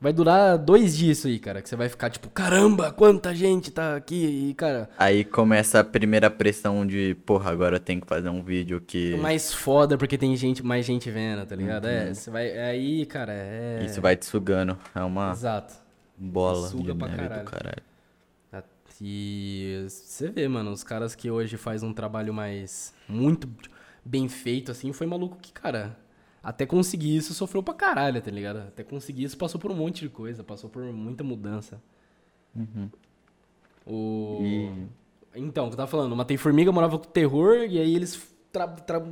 Vai 0.01 0.11
durar 0.11 0.57
dois 0.57 0.97
dias 0.97 1.19
isso 1.19 1.27
aí, 1.27 1.37
cara. 1.37 1.61
Que 1.61 1.69
você 1.69 1.75
vai 1.75 1.87
ficar 1.87 2.09
tipo, 2.09 2.27
caramba, 2.27 2.91
quanta 2.91 3.35
gente 3.35 3.69
tá 3.69 3.95
aqui. 3.95 4.49
E, 4.49 4.53
cara. 4.55 4.89
Aí 4.97 5.23
começa 5.23 5.79
a 5.79 5.83
primeira 5.83 6.27
pressão 6.27 6.87
de, 6.87 7.15
porra, 7.23 7.51
agora 7.51 7.75
eu 7.75 7.79
tenho 7.79 8.01
que 8.01 8.07
fazer 8.07 8.29
um 8.29 8.41
vídeo 8.41 8.81
que. 8.81 9.15
Mais 9.17 9.53
foda 9.53 9.99
porque 9.99 10.17
tem 10.17 10.35
gente, 10.35 10.65
mais 10.65 10.87
gente 10.87 11.11
vendo, 11.11 11.45
tá 11.45 11.55
ligado? 11.55 11.87
É, 11.87 12.05
uhum. 12.05 12.09
É, 12.09 12.13
você 12.15 12.31
vai. 12.31 12.57
Aí, 12.57 13.05
cara, 13.05 13.31
é. 13.31 13.83
Isso 13.85 14.01
vai 14.01 14.15
te 14.15 14.25
sugando. 14.25 14.75
É 14.95 15.01
uma. 15.01 15.33
Exato. 15.33 15.75
Bola. 16.17 16.67
Suga 16.67 16.95
pra 16.95 17.07
caralho. 17.07 17.45
caralho. 17.45 17.83
E 19.03 19.85
você 19.87 20.29
vê, 20.29 20.47
mano, 20.47 20.71
os 20.71 20.83
caras 20.83 21.15
que 21.15 21.31
hoje 21.31 21.57
faz 21.57 21.81
um 21.81 21.91
trabalho 21.91 22.33
mais. 22.33 22.93
Muito 23.07 23.49
bem 24.05 24.27
feito, 24.27 24.71
assim, 24.71 24.93
foi 24.93 25.07
maluco 25.07 25.37
que, 25.41 25.51
cara 25.51 25.97
até 26.43 26.65
conseguir 26.65 27.15
isso, 27.15 27.33
sofreu 27.33 27.61
pra 27.61 27.73
caralho, 27.73 28.21
tá 28.21 28.31
ligado? 28.31 28.57
Até 28.57 28.83
conseguir 28.83 29.23
isso, 29.23 29.37
passou 29.37 29.59
por 29.59 29.71
um 29.71 29.75
monte 29.75 30.01
de 30.01 30.09
coisa, 30.09 30.43
passou 30.43 30.69
por 30.69 30.83
muita 30.83 31.23
mudança. 31.23 31.81
Uhum. 32.55 32.89
O... 33.85 34.39
E... 34.41 34.87
Então, 35.35 35.67
que 35.67 35.73
eu 35.73 35.77
tava 35.77 35.89
falando, 35.89 36.15
Matei 36.15 36.37
Formiga 36.37 36.71
morava 36.71 36.97
com 36.99 37.05
terror, 37.05 37.65
e 37.69 37.79
aí 37.79 37.95
eles 37.95 38.19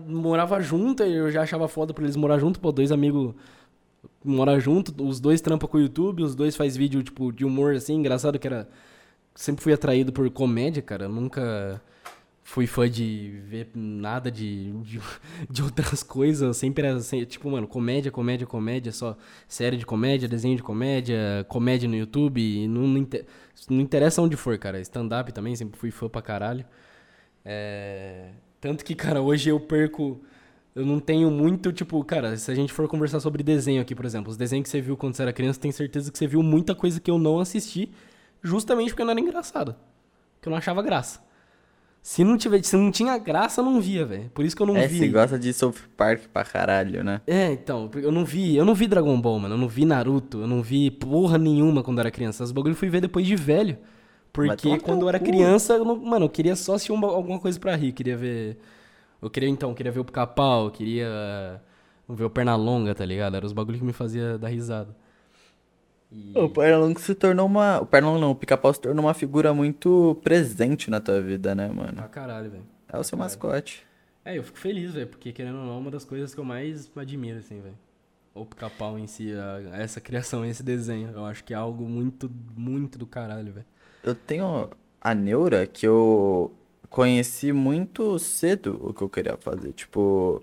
moravam 0.07 0.59
junto, 0.61 1.03
e 1.03 1.13
eu 1.13 1.31
já 1.31 1.43
achava 1.43 1.67
foda 1.67 1.93
pra 1.93 2.03
eles 2.03 2.15
morar 2.15 2.39
junto, 2.39 2.59
pô, 2.59 2.71
dois 2.71 2.91
amigos 2.91 3.33
morar 4.23 4.59
junto, 4.59 4.93
os 5.03 5.19
dois 5.19 5.39
trampam 5.39 5.67
com 5.69 5.77
o 5.77 5.81
YouTube, 5.81 6.23
os 6.23 6.35
dois 6.35 6.55
faz 6.55 6.75
vídeo, 6.75 7.01
tipo, 7.03 7.31
de 7.31 7.45
humor, 7.45 7.75
assim, 7.75 7.95
engraçado 7.95 8.37
que 8.37 8.47
era... 8.47 8.67
Sempre 9.35 9.63
fui 9.63 9.71
atraído 9.71 10.11
por 10.11 10.29
comédia, 10.29 10.81
cara, 10.81 11.07
nunca 11.07 11.81
fui 12.49 12.65
fã 12.65 12.89
de 12.89 13.41
ver 13.45 13.69
nada 13.75 14.31
de, 14.31 14.71
de, 14.81 14.99
de 15.47 15.61
outras 15.61 16.01
coisas. 16.01 16.57
Sempre 16.57 16.87
era 16.87 16.97
assim, 16.97 17.23
tipo, 17.23 17.49
mano, 17.49 17.67
comédia, 17.67 18.11
comédia, 18.11 18.47
comédia, 18.47 18.91
só 18.91 19.15
série 19.47 19.77
de 19.77 19.85
comédia, 19.85 20.27
desenho 20.27 20.57
de 20.57 20.63
comédia, 20.63 21.45
comédia 21.47 21.87
no 21.87 21.95
YouTube. 21.95 22.67
Não, 22.67 22.87
não, 22.87 23.07
não 23.69 23.79
interessa 23.79 24.19
onde 24.23 24.35
for, 24.35 24.57
cara. 24.57 24.81
Stand-up 24.81 25.31
também, 25.31 25.55
sempre 25.55 25.79
fui 25.79 25.91
fã 25.91 26.09
pra 26.09 26.23
caralho. 26.23 26.65
É... 27.45 28.31
Tanto 28.59 28.83
que, 28.83 28.95
cara, 28.95 29.21
hoje 29.21 29.49
eu 29.49 29.59
perco. 29.59 30.19
Eu 30.73 30.85
não 30.85 30.99
tenho 30.99 31.29
muito, 31.29 31.71
tipo, 31.71 32.03
cara, 32.03 32.35
se 32.35 32.49
a 32.49 32.55
gente 32.55 32.73
for 32.73 32.87
conversar 32.87 33.19
sobre 33.19 33.43
desenho 33.43 33.81
aqui, 33.81 33.93
por 33.93 34.05
exemplo, 34.05 34.31
os 34.31 34.37
desenhos 34.37 34.63
que 34.63 34.69
você 34.69 34.81
viu 34.81 34.97
quando 34.97 35.13
você 35.15 35.21
era 35.21 35.33
criança, 35.33 35.59
tenho 35.59 35.73
certeza 35.73 36.11
que 36.11 36.17
você 36.17 36.25
viu 36.25 36.41
muita 36.41 36.73
coisa 36.73 36.99
que 36.99 37.11
eu 37.11 37.19
não 37.19 37.39
assisti, 37.39 37.91
justamente 38.41 38.89
porque 38.89 39.03
não 39.03 39.11
era 39.11 39.19
engraçado. 39.19 39.75
Que 40.41 40.47
eu 40.47 40.51
não 40.51 40.57
achava 40.57 40.81
graça. 40.81 41.28
Se 42.01 42.23
não, 42.23 42.37
tiver, 42.37 42.63
se 42.63 42.75
não 42.75 42.91
tinha 42.91 43.17
graça, 43.17 43.61
eu 43.61 43.65
não 43.65 43.79
via, 43.79 44.05
velho. 44.05 44.29
Por 44.33 44.45
isso 44.45 44.55
que 44.55 44.61
eu 44.61 44.65
não 44.65 44.77
é, 44.77 44.87
vi. 44.87 44.95
É, 44.95 44.99
você 44.99 45.07
gosta 45.09 45.37
de 45.37 45.53
South 45.53 45.75
Park 45.97 46.27
pra 46.33 46.43
caralho, 46.43 47.03
né? 47.03 47.21
É, 47.27 47.51
então, 47.51 47.89
eu 47.95 48.11
não 48.11 48.23
vi, 48.23 48.55
eu 48.55 48.65
não 48.65 48.73
vi 48.73 48.87
Dragon 48.87 49.19
Ball, 49.19 49.39
mano. 49.39 49.55
Eu 49.55 49.57
não 49.57 49.67
vi 49.67 49.85
Naruto, 49.85 50.41
eu 50.41 50.47
não 50.47 50.61
vi 50.61 50.89
porra 50.89 51.37
nenhuma 51.37 51.83
quando 51.83 51.97
eu 51.97 52.01
era 52.01 52.11
criança. 52.11 52.43
Os 52.43 52.51
bagulho 52.51 52.71
eu 52.71 52.77
fui 52.77 52.89
ver 52.89 53.01
depois 53.01 53.27
de 53.27 53.35
velho. 53.35 53.77
Porque 54.31 54.79
quando 54.79 55.01
eu 55.01 55.09
era 55.09 55.19
criança, 55.19 55.73
eu 55.73 55.83
não, 55.83 55.95
mano, 55.97 56.25
eu 56.25 56.29
queria 56.29 56.55
só 56.55 56.75
assistir 56.75 56.91
uma, 56.91 57.07
alguma 57.07 57.39
coisa 57.39 57.59
pra 57.59 57.75
rir. 57.75 57.89
Eu 57.89 57.93
queria 57.93 58.17
ver. 58.17 58.57
Eu 59.21 59.29
queria, 59.29 59.49
então, 59.49 59.69
eu 59.69 59.75
queria 59.75 59.91
ver 59.91 59.99
o 59.99 60.05
pica-pau, 60.05 60.65
eu 60.65 60.71
queria 60.71 61.61
ver 62.07 62.23
o 62.23 62.29
Pernalonga, 62.29 62.95
tá 62.95 63.05
ligado? 63.05 63.35
Era 63.35 63.45
os 63.45 63.51
bagulhos 63.51 63.79
que 63.79 63.85
me 63.85 63.93
fazia 63.93 64.37
dar 64.37 64.47
risada. 64.47 64.95
E... 66.11 66.37
O 66.37 66.49
Pernalonga 66.49 66.99
se 66.99 67.13
tornou 67.13 67.45
uma. 67.45 67.81
O 67.81 67.85
Pernalonga 67.85 68.19
não, 68.19 68.31
o 68.31 68.35
pica-pau 68.35 68.73
se 68.73 68.81
tornou 68.81 69.05
uma 69.05 69.13
figura 69.13 69.53
muito 69.53 70.19
presente 70.23 70.89
na 70.89 70.99
tua 70.99 71.21
vida, 71.21 71.53
né, 71.53 71.67
mano? 71.67 71.97
Ah, 71.97 72.07
caralho, 72.07 72.49
velho. 72.49 72.63
É 72.91 72.97
o 72.97 73.03
seu 73.03 73.17
caralho. 73.17 73.31
mascote. 73.31 73.85
É, 74.25 74.37
eu 74.37 74.43
fico 74.43 74.57
feliz, 74.57 74.93
velho, 74.93 75.07
porque 75.07 75.31
querendo 75.31 75.59
ou 75.59 75.65
não, 75.65 75.73
é 75.75 75.77
uma 75.77 75.91
das 75.91 76.03
coisas 76.03 76.33
que 76.33 76.39
eu 76.39 76.43
mais 76.43 76.91
admiro, 76.95 77.39
assim, 77.39 77.61
velho. 77.61 77.77
O 78.33 78.45
pica-pau 78.45 78.97
em 78.97 79.07
si, 79.07 79.31
a, 79.33 79.77
essa 79.77 80.01
criação, 80.01 80.45
esse 80.45 80.63
desenho. 80.63 81.11
Eu 81.11 81.25
acho 81.25 81.43
que 81.43 81.53
é 81.53 81.57
algo 81.57 81.87
muito, 81.87 82.29
muito 82.55 82.97
do 82.97 83.05
caralho, 83.05 83.53
velho. 83.53 83.65
Eu 84.03 84.15
tenho 84.15 84.69
a 85.01 85.13
neura 85.13 85.67
que 85.67 85.87
eu 85.87 86.51
conheci 86.89 87.51
muito 87.51 88.17
cedo 88.17 88.79
o 88.81 88.93
que 88.93 89.01
eu 89.01 89.09
queria 89.09 89.37
fazer. 89.37 89.73
Tipo, 89.73 90.41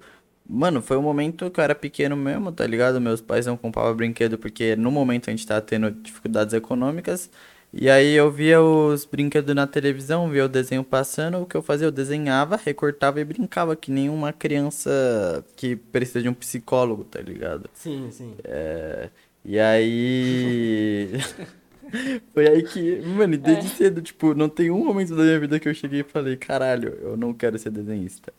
Mano, 0.49 0.81
foi 0.81 0.97
um 0.97 1.03
momento 1.03 1.51
que 1.51 1.59
eu 1.59 1.65
era 1.65 1.75
pequeno 1.75 2.17
mesmo, 2.17 2.53
tá 2.53 2.67
ligado? 2.67 3.01
Meus 3.01 3.21
pais 3.21 3.47
não 3.47 3.57
compravam 3.57 3.95
brinquedo 3.95 4.39
porque 4.39 4.77
no 4.77 4.91
momento 4.91 5.29
a 5.29 5.33
gente 5.33 5.47
tava 5.47 5.61
tendo 5.61 5.91
dificuldades 5.91 6.55
econômicas. 6.55 7.31
E 7.73 7.91
aí 7.91 8.15
eu 8.15 8.31
via 8.31 8.63
os 8.63 9.05
brinquedos 9.05 9.55
na 9.55 9.67
televisão, 9.67 10.31
via 10.31 10.45
o 10.45 10.49
desenho 10.49 10.85
passando, 10.85 11.39
o 11.39 11.47
que 11.47 11.57
eu 11.57 11.63
fazia? 11.63 11.87
Eu 11.87 11.91
desenhava, 11.91 12.57
recortava 12.57 13.21
e 13.21 13.25
brincava, 13.25 13.77
que 13.77 13.91
nem 13.91 14.09
uma 14.09 14.33
criança 14.33 15.45
que 15.57 15.77
precisa 15.77 16.23
de 16.23 16.29
um 16.29 16.35
psicólogo, 16.35 17.05
tá 17.05 17.21
ligado? 17.21 17.69
Sim, 17.75 18.09
sim. 18.11 18.35
É... 18.45 19.11
E 19.45 19.59
aí. 19.59 21.11
Foi 22.35 22.47
aí 22.47 22.63
que, 22.63 23.01
mano, 23.03 23.37
desde 23.37 23.67
é. 23.67 23.69
cedo, 23.69 24.03
tipo, 24.03 24.35
não 24.35 24.49
tem 24.49 24.71
um 24.71 24.85
momento 24.85 25.15
da 25.15 25.23
minha 25.23 25.41
vida 25.41 25.59
que 25.59 25.69
eu 25.69 25.75
cheguei 25.75 26.01
e 26.01 26.05
falei, 26.05 26.37
caralho, 26.37 26.97
eu 27.01 27.17
não 27.17 27.33
quero 27.33 27.59
ser 27.59 27.71
desenhista. 27.71 28.33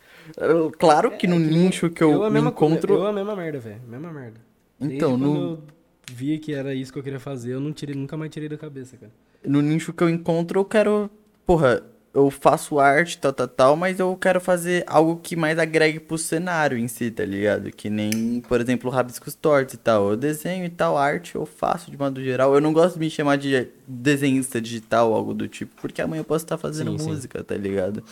Claro 0.78 1.12
que 1.12 1.28
no 1.28 1.36
é, 1.36 1.40
nicho 1.40 1.90
que 1.90 2.04
eu, 2.04 2.24
eu 2.24 2.32
me 2.32 2.40
encontro. 2.40 2.94
Eu 2.94 3.08
a 3.08 3.14
mesma 3.14 3.36
merda, 3.36 3.60
velho. 3.60 3.82
Mesma 3.88 4.12
merda. 4.12 4.40
Então, 4.80 5.18
no. 5.18 5.36
eu 5.36 5.64
vi 6.12 6.38
que 6.38 6.54
era 6.54 6.74
isso 6.74 6.92
que 6.92 7.00
eu 7.00 7.04
queria 7.04 7.20
fazer, 7.20 7.54
eu 7.54 7.60
não 7.60 7.72
tirei, 7.72 7.96
nunca 7.96 8.16
mais 8.16 8.32
tirei 8.32 8.50
da 8.50 8.58
cabeça, 8.58 8.98
cara. 8.98 9.12
No 9.46 9.62
nicho 9.62 9.94
que 9.94 10.04
eu 10.04 10.10
encontro, 10.10 10.60
eu 10.60 10.66
quero. 10.66 11.10
Porra, 11.46 11.84
eu 12.18 12.32
faço 12.32 12.80
arte, 12.80 13.20
tal, 13.20 13.32
tal, 13.32 13.48
tal, 13.48 13.76
mas 13.76 14.00
eu 14.00 14.18
quero 14.18 14.42
fazer 14.42 14.84
algo 14.88 15.18
que 15.18 15.36
mais 15.36 15.60
agregue 15.60 16.00
pro 16.00 16.18
cenário 16.18 16.76
em 16.76 16.88
si, 16.88 17.12
tá 17.12 17.24
ligado? 17.24 17.72
Que 17.72 17.92
nem, 17.92 18.42
por 18.42 18.60
exemplo, 18.60 18.90
rabiscos 18.90 19.36
tortos 19.36 19.76
e 19.76 19.78
tal. 19.78 20.10
Eu 20.10 20.18
desenho 20.18 20.66
e 20.66 20.70
tal, 20.70 20.98
arte 20.98 21.36
eu 21.36 21.46
faço 21.46 21.92
de 21.92 21.98
modo 21.98 22.20
geral. 22.24 22.56
Eu 22.56 22.60
não 22.60 22.74
gosto 22.74 22.96
de 22.96 23.02
me 23.02 23.10
chamar 23.12 23.38
de 23.38 23.70
desenhista 23.88 24.60
digital 24.60 25.12
ou 25.12 25.16
algo 25.16 25.32
do 25.32 25.48
tipo, 25.48 25.80
porque 25.80 26.02
amanhã 26.02 26.22
eu 26.22 26.26
posso 26.26 26.44
estar 26.44 26.58
fazendo 26.58 26.98
sim, 26.98 27.08
música, 27.08 27.38
sim. 27.38 27.46
tá 27.46 27.56
ligado? 27.56 28.04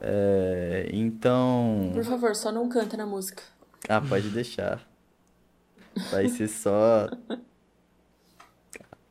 É, 0.00 0.88
então. 0.90 1.90
Por 1.92 2.04
favor, 2.04 2.34
só 2.34 2.50
não 2.50 2.66
canta 2.66 2.96
na 2.96 3.04
música. 3.04 3.42
Ah, 3.90 4.00
pode 4.00 4.30
deixar. 4.30 4.80
Vai 6.10 6.30
ser 6.30 6.48
só. 6.48 7.10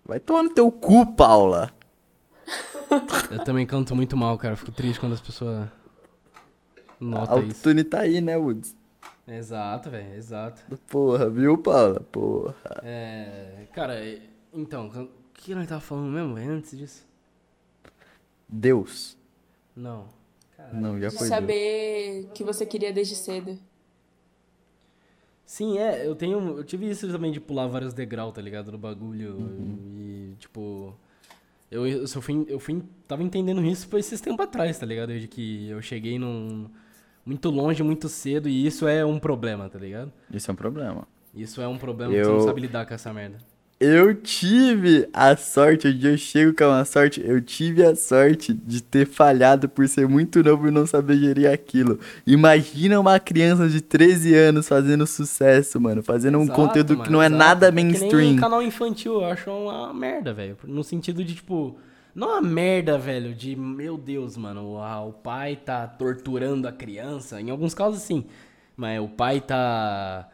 Vai 0.03 0.19
tomar 0.19 0.41
no 0.41 0.49
teu 0.49 0.72
cu, 0.72 1.06
Paula. 1.14 1.72
Eu 3.32 3.44
também 3.44 3.65
canto 3.65 3.95
muito 3.95 4.18
mal, 4.18 4.38
cara. 4.38 4.56
Fico 4.56 4.72
triste 4.72 4.99
quando 4.99 5.14
as 5.14 5.22
pessoas 5.22 5.68
notam 6.99 7.23
isso. 7.23 7.32
A 7.32 7.48
autotune 7.48 7.84
tá 7.84 8.02
aí, 8.02 8.22
né, 8.22 8.38
Woods? 8.38 8.76
Exato, 9.28 9.90
velho, 9.90 10.14
exato. 10.15 10.61
Porra, 10.88 11.30
viu, 11.30 11.57
Paula? 11.57 12.02
Porra. 12.02 12.56
É. 12.84 13.65
Cara, 13.73 14.02
então, 14.53 14.88
o 14.88 15.10
que 15.34 15.56
nós 15.56 15.68
tava 15.68 15.80
falando 15.80 16.11
mesmo, 16.11 16.36
véio, 16.36 16.52
antes 16.52 16.78
disso? 16.78 17.07
Deus. 18.48 19.18
Não. 19.76 20.10
Caralho. 20.57 20.82
Não, 20.82 20.99
já 20.99 21.10
foi. 21.10 21.28
Saber 21.28 22.30
que 22.34 22.44
você 22.44 22.65
queria 22.65 22.91
desde 22.91 23.15
cedo. 23.15 23.57
Sim, 25.45 25.78
é, 25.78 26.06
eu 26.06 26.15
tenho. 26.15 26.57
Eu 26.57 26.64
tive 26.64 26.90
isso 26.90 27.10
também 27.10 27.32
de 27.32 27.40
pular 27.40 27.68
vários 27.68 27.94
degraus, 27.94 28.34
tá 28.34 28.41
ligado? 28.41 28.72
No 28.72 28.78
bagulho. 28.78 29.36
Uhum. 29.36 29.78
E, 29.98 30.36
tipo. 30.40 30.95
Eu, 31.72 31.88
eu, 31.88 32.02
eu, 32.02 32.22
fui, 32.22 32.45
eu 32.49 32.60
fui. 32.60 32.84
Tava 33.07 33.23
entendendo 33.23 33.64
isso 33.65 33.88
foi 33.88 34.02
esses 34.02 34.19
tempos 34.19 34.45
atrás, 34.45 34.77
tá 34.77 34.85
ligado? 34.85 35.18
De 35.18 35.27
que 35.27 35.69
eu 35.69 35.81
cheguei 35.81 36.19
num. 36.19 36.69
Muito 37.26 37.49
longe, 37.49 37.81
muito 37.81 38.10
cedo, 38.10 38.49
e 38.49 38.65
isso 38.65 38.88
é 38.88 39.06
um 39.06 39.19
problema, 39.19 39.69
tá 39.69 39.80
ligado? 39.80 40.11
Isso 40.34 40.49
é 40.49 40.53
um 40.53 40.57
problema. 40.57 41.07
Isso 41.34 41.61
é 41.61 41.68
um 41.68 41.77
problema, 41.77 42.14
eu... 42.14 42.26
você 42.26 42.31
não 42.31 42.41
sabe 42.41 42.61
lidar 42.61 42.85
com 42.85 42.93
essa 42.93 43.14
merda. 43.14 43.38
Eu 43.83 44.13
tive 44.13 45.09
a 45.11 45.35
sorte, 45.35 45.87
hoje 45.87 46.07
eu 46.07 46.15
chego 46.15 46.55
com 46.55 46.65
uma 46.65 46.85
sorte, 46.85 47.19
eu 47.25 47.41
tive 47.41 47.83
a 47.83 47.95
sorte 47.95 48.53
de 48.53 48.79
ter 48.79 49.07
falhado 49.07 49.67
por 49.67 49.87
ser 49.87 50.07
muito 50.07 50.43
novo 50.43 50.67
e 50.67 50.71
não 50.71 50.85
saber 50.85 51.17
gerir 51.17 51.51
aquilo. 51.51 51.99
Imagina 52.27 52.99
uma 52.99 53.19
criança 53.19 53.67
de 53.67 53.81
13 53.81 54.35
anos 54.35 54.67
fazendo 54.67 55.07
sucesso, 55.07 55.81
mano, 55.81 56.03
fazendo 56.03 56.37
um 56.37 56.45
conteúdo 56.45 56.93
mano, 56.93 57.05
que 57.05 57.11
não 57.11 57.23
é 57.23 57.25
exato. 57.25 57.39
nada 57.39 57.71
mainstream. 57.71 58.05
É 58.05 58.09
que 58.11 58.29
nem 58.29 58.35
canal 58.35 58.61
infantil, 58.61 59.13
eu 59.13 59.25
acho 59.25 59.49
uma 59.49 59.91
merda, 59.91 60.31
velho. 60.31 60.55
No 60.63 60.83
sentido 60.83 61.23
de, 61.23 61.33
tipo, 61.33 61.75
não 62.13 62.27
uma 62.33 62.41
merda, 62.41 62.99
velho, 62.99 63.33
de, 63.33 63.55
meu 63.55 63.97
Deus, 63.97 64.37
mano, 64.37 64.77
o 64.77 65.11
pai 65.11 65.55
tá 65.55 65.87
torturando 65.87 66.67
a 66.67 66.71
criança. 66.71 67.41
Em 67.41 67.49
alguns 67.49 67.73
casos, 67.73 68.03
sim. 68.03 68.25
Mas 68.77 69.01
o 69.01 69.07
pai 69.07 69.41
tá 69.41 70.29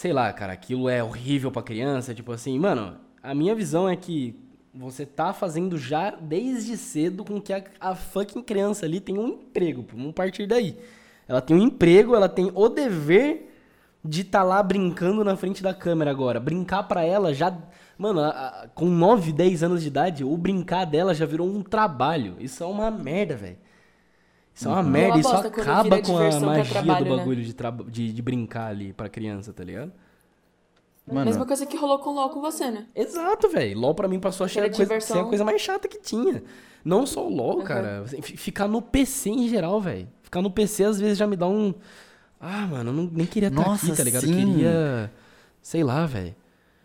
sei 0.00 0.14
lá, 0.14 0.32
cara, 0.32 0.54
aquilo 0.54 0.88
é 0.88 1.04
horrível 1.04 1.52
pra 1.52 1.60
criança, 1.62 2.14
tipo 2.14 2.32
assim, 2.32 2.58
mano, 2.58 2.96
a 3.22 3.34
minha 3.34 3.54
visão 3.54 3.86
é 3.86 3.94
que 3.94 4.34
você 4.72 5.04
tá 5.04 5.34
fazendo 5.34 5.76
já 5.76 6.08
desde 6.12 6.74
cedo 6.78 7.22
com 7.22 7.38
que 7.38 7.52
a, 7.52 7.62
a 7.78 7.94
fucking 7.94 8.42
criança 8.42 8.86
ali 8.86 8.98
tenha 8.98 9.20
um 9.20 9.28
emprego. 9.28 9.84
Vamos 9.94 10.14
partir 10.14 10.46
daí. 10.46 10.78
Ela 11.28 11.42
tem 11.42 11.54
um 11.54 11.60
emprego, 11.60 12.14
ela 12.16 12.30
tem 12.30 12.50
o 12.54 12.68
dever 12.70 13.52
de 14.02 14.22
estar 14.22 14.42
lá 14.42 14.62
brincando 14.62 15.22
na 15.22 15.36
frente 15.36 15.62
da 15.62 15.74
câmera 15.74 16.10
agora. 16.10 16.40
Brincar 16.40 16.84
pra 16.84 17.02
ela 17.04 17.34
já. 17.34 17.54
Mano, 17.98 18.20
a- 18.20 18.28
a- 18.30 18.68
com 18.74 18.86
9, 18.86 19.32
10 19.34 19.62
anos 19.62 19.82
de 19.82 19.88
idade, 19.88 20.24
o 20.24 20.34
brincar 20.34 20.86
dela 20.86 21.12
já 21.14 21.26
virou 21.26 21.46
um 21.46 21.62
trabalho. 21.62 22.36
Isso 22.40 22.64
é 22.64 22.66
uma 22.66 22.90
merda, 22.90 23.36
velho. 23.36 23.58
Isso 24.54 24.68
é 24.68 24.72
uma 24.72 24.82
merda, 24.82 25.16
Eu 25.16 25.20
isso 25.20 25.34
acaba 25.34 26.02
com 26.02 26.18
a 26.18 26.40
magia 26.40 26.64
trabalho, 26.64 27.04
do 27.04 27.10
né? 27.10 27.16
bagulho 27.16 27.42
de, 27.44 27.54
traba- 27.54 27.84
de, 27.84 28.12
de 28.12 28.22
brincar 28.22 28.66
ali 28.66 28.92
pra 28.92 29.08
criança, 29.08 29.52
tá 29.52 29.64
ligado? 29.64 29.92
Mano, 31.06 31.24
Mesma 31.26 31.46
coisa 31.46 31.66
que 31.66 31.76
rolou 31.76 31.98
com 31.98 32.10
o 32.10 32.14
LOL 32.14 32.30
com 32.30 32.40
você, 32.40 32.70
né? 32.70 32.86
Exato, 32.94 33.48
velho. 33.48 33.78
LOL 33.78 33.94
pra 33.94 34.06
mim 34.06 34.20
passou 34.20 34.44
a 34.44 34.48
ser 34.48 34.60
a, 34.60 34.70
coisa, 34.70 35.20
a 35.20 35.24
coisa 35.24 35.44
mais 35.44 35.60
chata 35.60 35.88
que 35.88 35.98
tinha. 35.98 36.42
Não 36.84 37.04
só 37.06 37.26
o 37.26 37.34
LOL, 37.34 37.58
Uhum. 37.58 37.64
cara. 37.64 38.02
Assim, 38.02 38.22
fi- 38.22 38.36
Ficar 38.36 38.68
no 38.68 38.80
PC 38.80 39.30
em 39.30 39.48
geral, 39.48 39.80
velho. 39.80 40.08
Ficar 40.22 40.40
no 40.42 40.50
PC 40.50 40.84
às 40.84 41.00
vezes 41.00 41.18
já 41.18 41.26
me 41.26 41.36
dá 41.36 41.48
um. 41.48 41.74
Ah, 42.40 42.66
mano, 42.66 42.90
eu 42.90 42.94
não, 42.94 43.10
nem 43.12 43.26
queria 43.26 43.48
estar 43.48 43.60
Nossa, 43.60 43.86
aqui, 43.86 43.96
tá 43.96 44.04
ligado? 44.04 44.24
Eu 44.24 44.28
sim. 44.32 44.52
queria. 44.52 45.12
Sei 45.60 45.82
lá, 45.82 46.06
velho. 46.06 46.34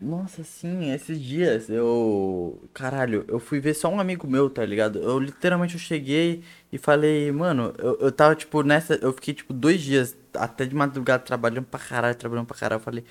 Nossa, 0.06 0.44
sim, 0.44 0.92
esses 0.92 1.20
dias 1.20 1.68
eu. 1.68 2.62
Caralho, 2.74 3.26
eu 3.28 3.40
fui 3.40 3.60
ver 3.60 3.74
só 3.74 3.90
um 3.90 4.00
amigo 4.00 4.28
meu, 4.28 4.52
tá 4.52 4.64
ligado? 4.64 5.00
Eu 5.00 5.18
literalmente 5.18 5.74
eu 5.74 5.80
cheguei 5.80 6.44
e 6.72 6.78
falei, 6.78 7.32
mano, 7.32 7.74
eu, 7.80 7.98
eu 8.00 8.12
tava 8.12 8.36
tipo 8.36 8.62
nessa. 8.62 8.94
Eu 9.02 9.12
fiquei 9.14 9.34
tipo 9.34 9.52
dois 9.52 9.82
dias, 9.82 10.16
até 10.36 10.64
de 10.66 10.76
madrugada, 10.76 11.24
trabalhando 11.24 11.66
pra 11.66 11.80
caralho, 11.80 12.14
trabalhando 12.16 12.46
pra 12.46 12.56
caralho. 12.56 12.80
Eu 12.80 12.84
falei. 12.84 13.04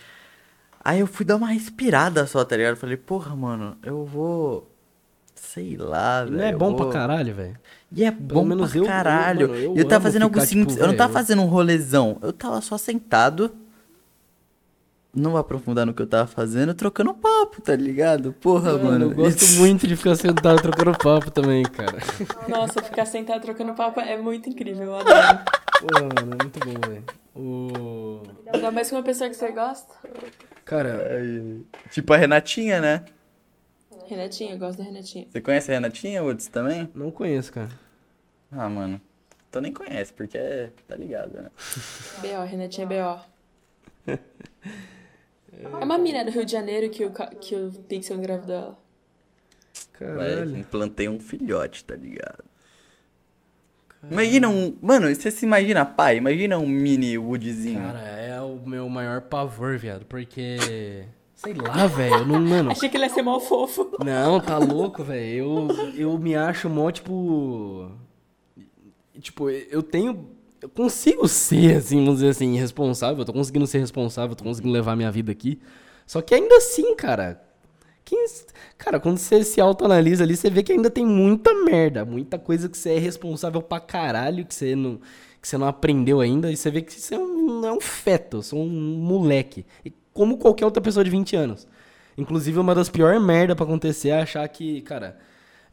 Aí 0.84 1.00
eu 1.00 1.06
fui 1.08 1.24
dar 1.26 1.34
uma 1.34 1.48
respirada 1.48 2.26
só, 2.28 2.44
tá 2.44 2.56
ligado? 2.56 2.74
Eu 2.74 2.76
falei, 2.76 2.96
porra, 2.96 3.34
mano, 3.34 3.76
eu 3.82 4.04
vou. 4.04 4.70
Sei 5.34 5.76
lá, 5.76 6.24
velho. 6.24 6.36
não 6.36 6.44
é 6.44 6.52
eu 6.52 6.58
bom 6.58 6.76
vou... 6.76 6.90
pra 6.90 6.92
caralho, 7.00 7.34
velho. 7.34 7.58
E 7.90 8.04
é 8.04 8.10
bom 8.12 8.44
menos 8.44 8.70
pra 8.70 8.78
eu- 8.78 8.82
eu, 8.84 8.88
caralho. 8.88 9.48
mano, 9.48 9.60
eu 9.60 9.76
E 9.76 9.78
eu, 9.80 9.88
tava 9.88 10.04
fazendo 10.04 10.22
algo 10.22 10.34
ficar, 10.34 10.46
tipo, 10.46 10.60
simples. 10.60 10.76
eu 10.78 10.86
não 10.86 10.96
tava 10.96 11.10
eu- 11.10 11.14
fazendo 11.14 11.42
um 11.42 11.46
rolezão. 11.46 12.18
Eu 12.22 12.32
tava 12.32 12.60
só 12.60 12.78
sentado. 12.78 13.52
Não 15.14 15.30
vou 15.30 15.38
aprofundar 15.38 15.86
no 15.86 15.94
que 15.94 16.02
eu 16.02 16.06
tava 16.08 16.26
fazendo, 16.26 16.74
trocando 16.74 17.14
papo, 17.14 17.62
tá 17.62 17.76
ligado? 17.76 18.32
Porra, 18.32 18.76
mano. 18.76 19.04
eu 19.06 19.14
gosto 19.14 19.44
muito 19.60 19.86
de 19.86 19.94
ficar 19.94 20.16
sentado 20.16 20.60
trocando 20.60 20.96
papo 20.98 21.30
também, 21.30 21.62
cara. 21.62 21.98
Nossa, 22.48 22.82
ficar 22.82 23.06
sentado 23.06 23.40
trocando 23.40 23.74
papo 23.74 24.00
é 24.00 24.16
muito 24.16 24.48
incrível, 24.48 24.86
eu 24.86 24.96
adoro. 24.96 25.38
Pô, 25.80 26.00
mano, 26.00 26.32
é 26.32 26.42
muito 26.42 26.58
bom, 26.58 26.88
velho. 26.88 27.04
O... 27.36 28.22
Ainda 28.52 28.70
mais 28.72 28.90
com 28.90 28.96
uma 28.96 29.02
pessoa 29.04 29.30
que 29.30 29.36
você 29.36 29.52
gosta. 29.52 29.94
Cara, 30.64 31.22
Tipo 31.90 32.12
a 32.12 32.16
Renatinha, 32.16 32.80
né? 32.80 33.04
Renatinha, 34.06 34.54
eu 34.54 34.58
gosto 34.58 34.78
da 34.78 34.84
Renatinha. 34.84 35.26
Você 35.30 35.40
conhece 35.40 35.70
a 35.70 35.74
Renatinha, 35.74 36.22
Woods, 36.24 36.48
também? 36.48 36.88
não 36.94 37.10
conheço, 37.10 37.52
cara. 37.52 37.70
Ah, 38.50 38.68
mano. 38.68 39.00
Então 39.48 39.62
nem 39.62 39.72
conhece, 39.72 40.12
porque 40.12 40.36
é... 40.36 40.70
tá 40.88 40.96
ligado, 40.96 41.40
né? 41.40 41.50
B.O., 42.20 42.44
Renatinha 42.44 42.86
B.O. 42.86 43.18
É 45.62 45.84
uma 45.84 45.98
mina 45.98 46.24
do 46.24 46.30
Rio 46.30 46.44
de 46.44 46.52
Janeiro 46.52 46.90
que 46.90 47.04
o, 47.04 47.12
que 47.12 47.54
o 47.54 47.70
Pixel 47.88 48.16
engravidou 48.16 48.56
ela. 48.56 48.78
Caralho. 49.92 50.56
implantei 50.56 51.08
um 51.08 51.20
filhote, 51.20 51.84
tá 51.84 51.94
ligado? 51.94 52.44
Imagina 54.10 54.48
um. 54.48 54.76
Mano, 54.82 55.14
você 55.14 55.30
se 55.30 55.46
imagina 55.46 55.84
pai? 55.84 56.18
Imagina 56.18 56.58
um 56.58 56.66
mini 56.66 57.16
Woodzinho. 57.16 57.80
Cara, 57.80 58.00
é 58.00 58.40
o 58.40 58.60
meu 58.66 58.88
maior 58.88 59.22
pavor, 59.22 59.78
viado, 59.78 60.04
porque. 60.06 61.06
Sei 61.34 61.54
lá, 61.54 61.86
velho, 61.86 62.16
eu 62.16 62.26
não. 62.26 62.40
Mano. 62.40 62.70
Achei 62.70 62.88
que 62.88 62.96
ele 62.96 63.04
ia 63.04 63.10
ser 63.10 63.22
mal 63.22 63.40
fofo. 63.40 63.96
Não, 64.04 64.40
tá 64.40 64.58
louco, 64.58 65.02
velho. 65.02 65.68
Eu, 65.68 65.94
eu 65.94 66.18
me 66.18 66.34
acho 66.34 66.68
mó, 66.68 66.90
tipo. 66.90 67.90
Tipo, 69.20 69.50
eu 69.50 69.82
tenho. 69.82 70.33
Eu 70.64 70.70
consigo 70.70 71.28
ser, 71.28 71.76
assim, 71.76 72.02
vamos 72.02 72.20
dizer 72.20 72.30
assim, 72.30 72.56
responsável. 72.56 73.18
Eu 73.18 73.24
tô 73.26 73.34
conseguindo 73.34 73.66
ser 73.66 73.80
responsável, 73.80 74.34
tô 74.34 74.44
conseguindo 74.44 74.72
levar 74.72 74.96
minha 74.96 75.12
vida 75.12 75.30
aqui. 75.30 75.60
Só 76.06 76.22
que 76.22 76.34
ainda 76.34 76.56
assim, 76.56 76.96
cara. 76.96 77.38
Quem, 78.02 78.24
cara, 78.78 78.98
quando 78.98 79.18
você 79.18 79.44
se 79.44 79.60
autoanalisa 79.60 80.24
ali, 80.24 80.34
você 80.34 80.48
vê 80.48 80.62
que 80.62 80.72
ainda 80.72 80.88
tem 80.88 81.04
muita 81.04 81.52
merda, 81.64 82.06
muita 82.06 82.38
coisa 82.38 82.66
que 82.66 82.78
você 82.78 82.94
é 82.94 82.98
responsável 82.98 83.60
pra 83.60 83.78
caralho, 83.78 84.46
que 84.46 84.54
você 84.54 84.74
não, 84.74 85.00
que 85.38 85.46
você 85.46 85.58
não 85.58 85.68
aprendeu 85.68 86.22
ainda, 86.22 86.50
e 86.50 86.56
você 86.56 86.70
vê 86.70 86.80
que 86.80 86.94
você 86.94 87.14
é 87.14 87.18
um, 87.18 87.66
é 87.66 87.70
um 87.70 87.80
feto, 87.80 88.38
eu 88.38 88.42
sou 88.42 88.58
um 88.58 88.70
moleque. 88.70 89.66
E 89.84 89.92
como 90.14 90.38
qualquer 90.38 90.64
outra 90.64 90.82
pessoa 90.82 91.04
de 91.04 91.10
20 91.10 91.36
anos. 91.36 91.68
Inclusive, 92.16 92.58
uma 92.58 92.74
das 92.74 92.88
piores 92.88 93.20
merda 93.20 93.54
pra 93.54 93.66
acontecer 93.66 94.08
é 94.08 94.22
achar 94.22 94.48
que, 94.48 94.80
cara, 94.80 95.18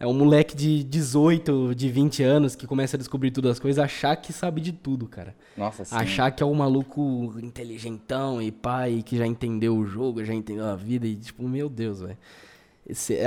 é 0.02 0.08
um 0.08 0.14
moleque 0.14 0.56
de 0.56 0.84
18, 0.84 1.76
de 1.76 1.90
20 1.90 2.24
anos 2.24 2.56
que 2.56 2.66
começa 2.66 2.98
a 2.98 3.00
descobrir 3.00 3.30
todas 3.32 3.52
as 3.52 3.60
coisas, 3.60 3.84
achar 3.84 4.16
que 4.16 4.34
sabe 4.34 4.60
de 4.60 4.72
tudo, 4.72 5.08
cara. 5.08 5.36
Nossa, 5.56 5.86
sim. 5.86 5.96
Achar 5.96 6.32
que 6.32 6.42
é 6.42 6.46
um 6.46 6.54
maluco 6.56 7.34
inteligentão 7.42 8.42
e 8.42 8.52
pai 8.52 9.04
que 9.06 9.16
já 9.18 9.28
entendeu 9.28 9.78
o 9.78 9.86
jogo, 9.86 10.26
já 10.26 10.34
entendeu 10.34 10.66
a 10.66 10.76
vida 10.76 11.06
e 11.06 11.16
tipo, 11.16 11.48
meu 11.48 11.70
Deus, 11.70 12.02
velho. 12.02 12.18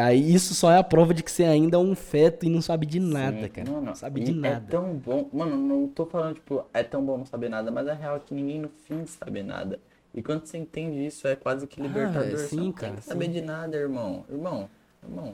Aí 0.03 0.35
isso 0.35 0.53
só 0.55 0.71
é 0.73 0.79
a 0.79 0.83
prova 0.83 1.15
de 1.15 1.23
que 1.23 1.31
você 1.31 1.45
ainda 1.45 1.77
é 1.77 1.81
um 1.81 1.95
feto 1.95 2.45
e 2.45 2.49
não 2.51 2.61
sabe 2.61 2.85
de 2.87 2.99
nada, 2.99 3.43
Sim, 3.43 3.49
cara. 3.49 3.71
Não, 3.71 3.81
Não, 3.81 3.95
sabe 3.95 4.21
de 4.21 4.33
É 4.33 4.35
nada. 4.35 4.67
tão 4.69 4.95
bom. 4.97 5.29
Mano, 5.33 5.57
não 5.57 5.87
tô 5.89 6.05
falando, 6.05 6.35
tipo, 6.35 6.65
é 6.75 6.83
tão 6.83 7.05
bom 7.05 7.19
não 7.19 7.25
saber 7.25 7.49
nada, 7.49 7.71
mas 7.71 7.87
a 7.87 7.95
real 7.95 8.17
é 8.17 8.19
que 8.19 8.35
ninguém 8.35 8.61
no 8.61 8.69
fim 8.69 9.07
sabe 9.07 9.43
nada. 9.43 9.79
E 10.13 10.23
quando 10.23 10.45
você 10.45 10.59
entende 10.59 11.07
isso, 11.07 11.27
é 11.29 11.37
quase 11.37 11.67
que 11.67 11.81
Ah, 11.81 11.85
libertador. 11.85 12.29
é, 12.29 12.31
você 12.33 12.49
sim, 12.49 12.57
não 12.57 12.73
cara, 12.73 12.93
tem 12.95 13.01
que 13.01 13.07
saber 13.07 13.27
sim. 13.27 13.31
de 13.33 13.41
nada, 13.43 13.77
irmão. 13.77 14.25
Irmão, 14.29 14.69
irmão. 15.03 15.33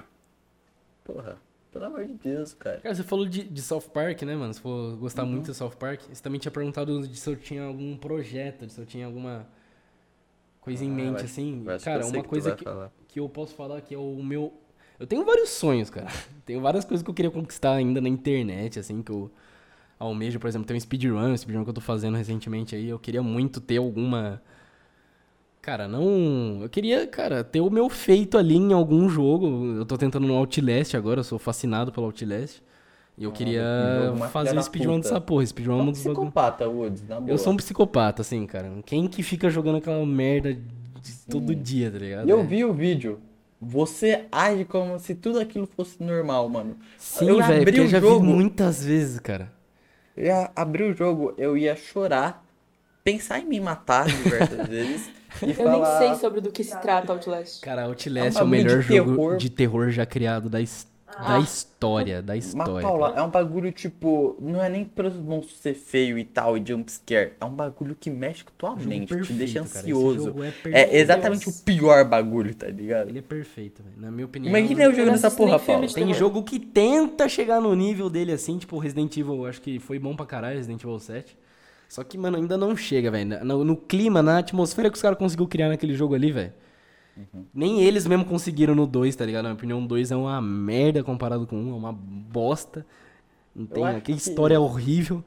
Porra, 1.05 1.37
pelo 1.73 1.85
amor 1.87 2.05
de 2.07 2.15
Deus, 2.15 2.53
cara. 2.55 2.81
Cara, 2.81 2.95
você 2.95 3.03
falou 3.03 3.27
de, 3.27 3.43
de 3.45 3.63
South 3.63 3.89
Park, 3.93 4.23
né, 4.23 4.35
mano? 4.37 4.53
Se 4.55 4.61
for 4.61 4.97
gostar 4.97 5.23
Uhum. 5.25 5.31
muito 5.33 5.51
de 5.51 5.57
South 5.57 5.77
Park, 5.79 6.01
você 6.09 6.23
também 6.23 6.39
tinha 6.41 6.53
perguntado 6.53 7.07
de 7.07 7.17
se 7.17 7.29
eu 7.29 7.37
tinha 7.37 7.65
algum 7.65 7.97
projeto, 7.97 8.67
de 8.67 8.73
se 8.73 8.81
eu 8.81 8.87
tinha 8.87 9.07
alguma 9.07 9.47
coisa 10.61 10.85
em 10.85 10.91
Ah, 10.91 10.95
mente, 10.95 11.13
vai- 11.13 11.25
assim. 11.25 11.65
Cara, 11.83 12.07
uma 12.07 12.23
que 12.23 12.29
coisa 12.29 12.53
que, 12.55 12.65
falar. 12.65 12.93
que 13.09 13.21
eu 13.21 13.29
posso 13.29 13.55
falar 13.55 13.81
que 13.81 13.95
é 13.95 13.99
o 13.99 14.23
meu. 14.23 14.53
Eu 14.99 15.07
tenho 15.07 15.25
vários 15.25 15.49
sonhos, 15.51 15.89
cara. 15.89 16.09
Tenho 16.45 16.61
várias 16.61 16.85
coisas 16.85 17.03
que 17.03 17.09
eu 17.11 17.15
queria 17.15 17.31
conquistar 17.31 17.75
ainda 17.75 18.01
na 18.01 18.09
internet, 18.09 18.79
assim, 18.79 19.03
que 19.03 19.11
eu 19.13 19.31
almejo, 19.99 20.39
por 20.41 20.49
exemplo, 20.49 20.67
tem 20.67 20.77
um 20.77 20.81
speedrun, 20.81 21.17
um 21.33 21.37
speedrun 21.37 21.63
que 21.65 21.71
eu 21.71 21.75
tô 21.75 21.81
fazendo 21.81 22.17
recentemente 22.17 22.75
aí. 22.75 22.89
Eu 22.89 22.99
queria 22.99 23.23
muito 23.23 23.61
ter 23.61 23.77
alguma. 23.79 24.43
Cara, 25.63 25.87
não. 25.87 26.61
Eu 26.63 26.69
queria, 26.69 27.07
cara, 27.07 27.45
ter 27.45 27.61
o 27.61 27.71
meu 27.71 27.89
feito 27.89 28.39
ali 28.39 28.57
em 28.57 28.73
algum 28.73 29.09
jogo. 29.09 29.75
Eu 29.77 29.85
tô 29.85 29.99
tentando 29.99 30.27
no 30.27 30.35
Outlast 30.35 30.95
agora, 30.97 31.21
eu 31.21 31.25
sou 31.25 31.39
fascinado 31.39 31.93
pelo 31.93 32.07
Outlast. 32.07 32.63
E 33.19 33.25
eu 33.25 33.31
Ah, 33.31 33.33
queria 33.35 33.65
fazer 34.33 34.55
da 34.55 34.63
speedrun 34.63 34.99
dessa 35.01 35.21
porra. 35.21 35.45
Speedrun 35.45 35.73
é 35.73 35.77
um 35.77 35.89
um 35.89 35.91
dos 35.93 36.01
psicopata, 36.01 36.67
Woods, 36.69 37.07
na 37.07 37.21
boa. 37.21 37.31
Eu 37.31 37.37
sou 37.37 37.53
um 37.53 37.57
psicopata, 37.57 38.23
assim, 38.23 38.47
cara. 38.47 38.71
Quem 38.87 39.07
que 39.07 39.23
fica 39.23 39.51
jogando 39.51 39.77
aquela 39.77 40.05
merda 40.07 40.57
todo 41.29 41.55
dia, 41.55 41.91
tá 41.91 41.99
ligado? 41.99 42.29
Eu 42.29 42.41
É. 42.41 42.43
vi 42.43 42.65
o 42.65 42.73
vídeo. 42.73 43.21
Você 43.61 44.25
age 44.33 44.65
como 44.65 44.99
se 44.99 45.15
tudo 45.15 45.39
aquilo 45.39 45.67
fosse 45.77 46.03
normal, 46.03 46.49
mano. 46.49 46.77
Sim, 46.97 47.29
eu 47.29 47.37
velho, 47.37 47.45
abri 47.61 47.65
porque 47.67 47.81
eu 47.81 47.85
o 47.85 47.89
já 47.89 48.01
jogo. 48.01 48.21
vi 48.25 48.33
muitas 48.33 48.83
vezes, 48.83 49.21
cara. 49.21 49.53
Eu 50.17 50.25
ia 50.25 50.51
abrir 50.57 50.85
o 50.85 50.95
jogo, 50.95 51.35
eu 51.37 51.59
ia 51.59 51.77
chorar, 51.77 52.43
pensar 53.05 53.39
em 53.39 53.45
me 53.45 53.61
matar 53.61 54.07
diversas 54.07 54.65
vezes 54.67 55.11
e 55.43 55.51
Eu 55.51 55.55
falar. 55.55 55.99
nem 56.01 56.09
sei 56.11 56.15
sobre 56.21 56.41
do 56.41 56.51
que 56.51 56.63
se 56.65 56.79
trata 56.81 57.13
Outlast. 57.13 57.61
Cara, 57.61 57.85
Outlast 57.85 58.17
É 58.17 58.21
é, 58.21 58.25
um 58.25 58.29
o 58.31 58.33
bagulho 58.35 58.51
melhor 58.51 58.79
de 58.83 58.97
jogo 58.97 59.11
terror. 59.15 59.37
de 59.37 59.51
terror 59.51 59.91
já 59.91 60.07
criado 60.07 60.49
da, 60.49 60.61
his- 60.61 60.89
da 61.11 61.37
Ah. 61.37 61.41
história, 61.41 62.23
da 62.23 62.35
Mas, 62.35 62.47
história. 62.47 62.83
Paula, 62.87 63.09
cara. 63.11 63.21
é 63.21 63.25
um 63.25 63.31
bagulho 63.31 63.73
tipo. 63.73 64.37
Não 64.41 64.63
é 64.63 64.69
nem 64.69 64.85
pelos 64.85 65.17
monstros 65.17 65.59
ser 65.59 65.75
feio 65.75 66.17
e 66.17 66.25
tal 66.25 66.57
e 66.57 66.63
jumpscare. 66.65 67.33
É 67.41 67.45
um 67.45 67.51
bagulho 67.51 67.97
que 67.99 68.09
mexe 68.09 68.45
com 68.45 68.53
tua 68.57 68.71
Jogo 68.71 68.85
mente, 68.89 69.09
te 69.09 69.15
perfeito, 69.17 69.39
deixa 69.39 69.55
cara. 69.55 69.67
Esse 69.67 69.79
ansioso. 69.79 70.25
jogo 70.27 70.45
é. 70.45 70.53
É 70.67 70.97
exatamente 71.01 71.45
Deus. 71.47 71.59
o 71.61 71.65
pior 71.65 72.05
bagulho, 72.05 72.55
tá 72.55 72.69
ligado? 72.69 73.09
Ele 73.09 73.19
é 73.19 73.23
perfeito, 73.23 73.83
velho. 73.83 73.97
Na 74.01 74.09
minha 74.11 74.25
opinião. 74.25 74.51
Imagina 74.57 74.85
eu 74.85 74.91
não 74.91 74.97
jogando 74.97 75.15
essa 75.15 75.27
assisto 75.27 75.43
nem 75.45 75.53
porra, 75.53 75.65
Paula. 75.67 75.87
Tem 75.89 75.95
terror. 76.05 76.15
jogo 76.15 76.43
que 76.45 76.61
tenta 76.61 77.29
chegar 77.29 77.61
no 77.61 77.75
nível 77.75 78.09
dele 78.09 78.31
assim, 78.33 78.57
tipo 78.59 78.79
Resident 78.79 79.17
Evil, 79.17 79.35
eu 79.35 79.47
acho 79.47 79.61
que 79.61 79.81
foi 79.81 79.99
bom 79.99 80.15
pra 80.15 80.25
caralho, 80.27 80.57
Resident 80.59 80.81
Evil 80.85 80.99
7. 81.01 81.37
Só 81.91 82.05
que, 82.05 82.17
mano, 82.17 82.37
ainda 82.37 82.57
não 82.57 82.77
chega, 82.77 83.11
velho. 83.11 83.45
No, 83.45 83.65
no 83.65 83.77
clima, 83.77 84.23
na 84.23 84.39
atmosfera 84.39 84.89
que 84.89 84.95
os 84.95 85.03
caras 85.03 85.19
conseguiram 85.19 85.49
criar 85.49 85.69
naquele 85.71 85.93
jogo 85.93 86.15
ali, 86.15 86.31
velho. 86.31 86.53
Uhum. 87.17 87.45
Nem 87.53 87.83
eles 87.83 88.07
mesmo 88.07 88.25
conseguiram 88.25 88.77
no 88.77 88.87
2, 88.87 89.17
tá 89.17 89.27
ligado? 89.27 89.43
Na 89.43 89.49
minha 89.49 89.57
opinião, 89.57 89.83
o 89.85 89.89
2 89.89 90.13
é 90.13 90.17
uma 90.17 90.41
merda 90.41 91.03
comparado 91.03 91.49
com 91.49 91.57
o 91.57 91.59
1, 91.59 91.71
é 91.73 91.77
uma 91.77 91.93
bosta. 91.93 92.87
Não 93.53 93.67
tem, 93.67 94.01
que- 94.03 94.13
história 94.13 94.61
horrível. 94.61 95.25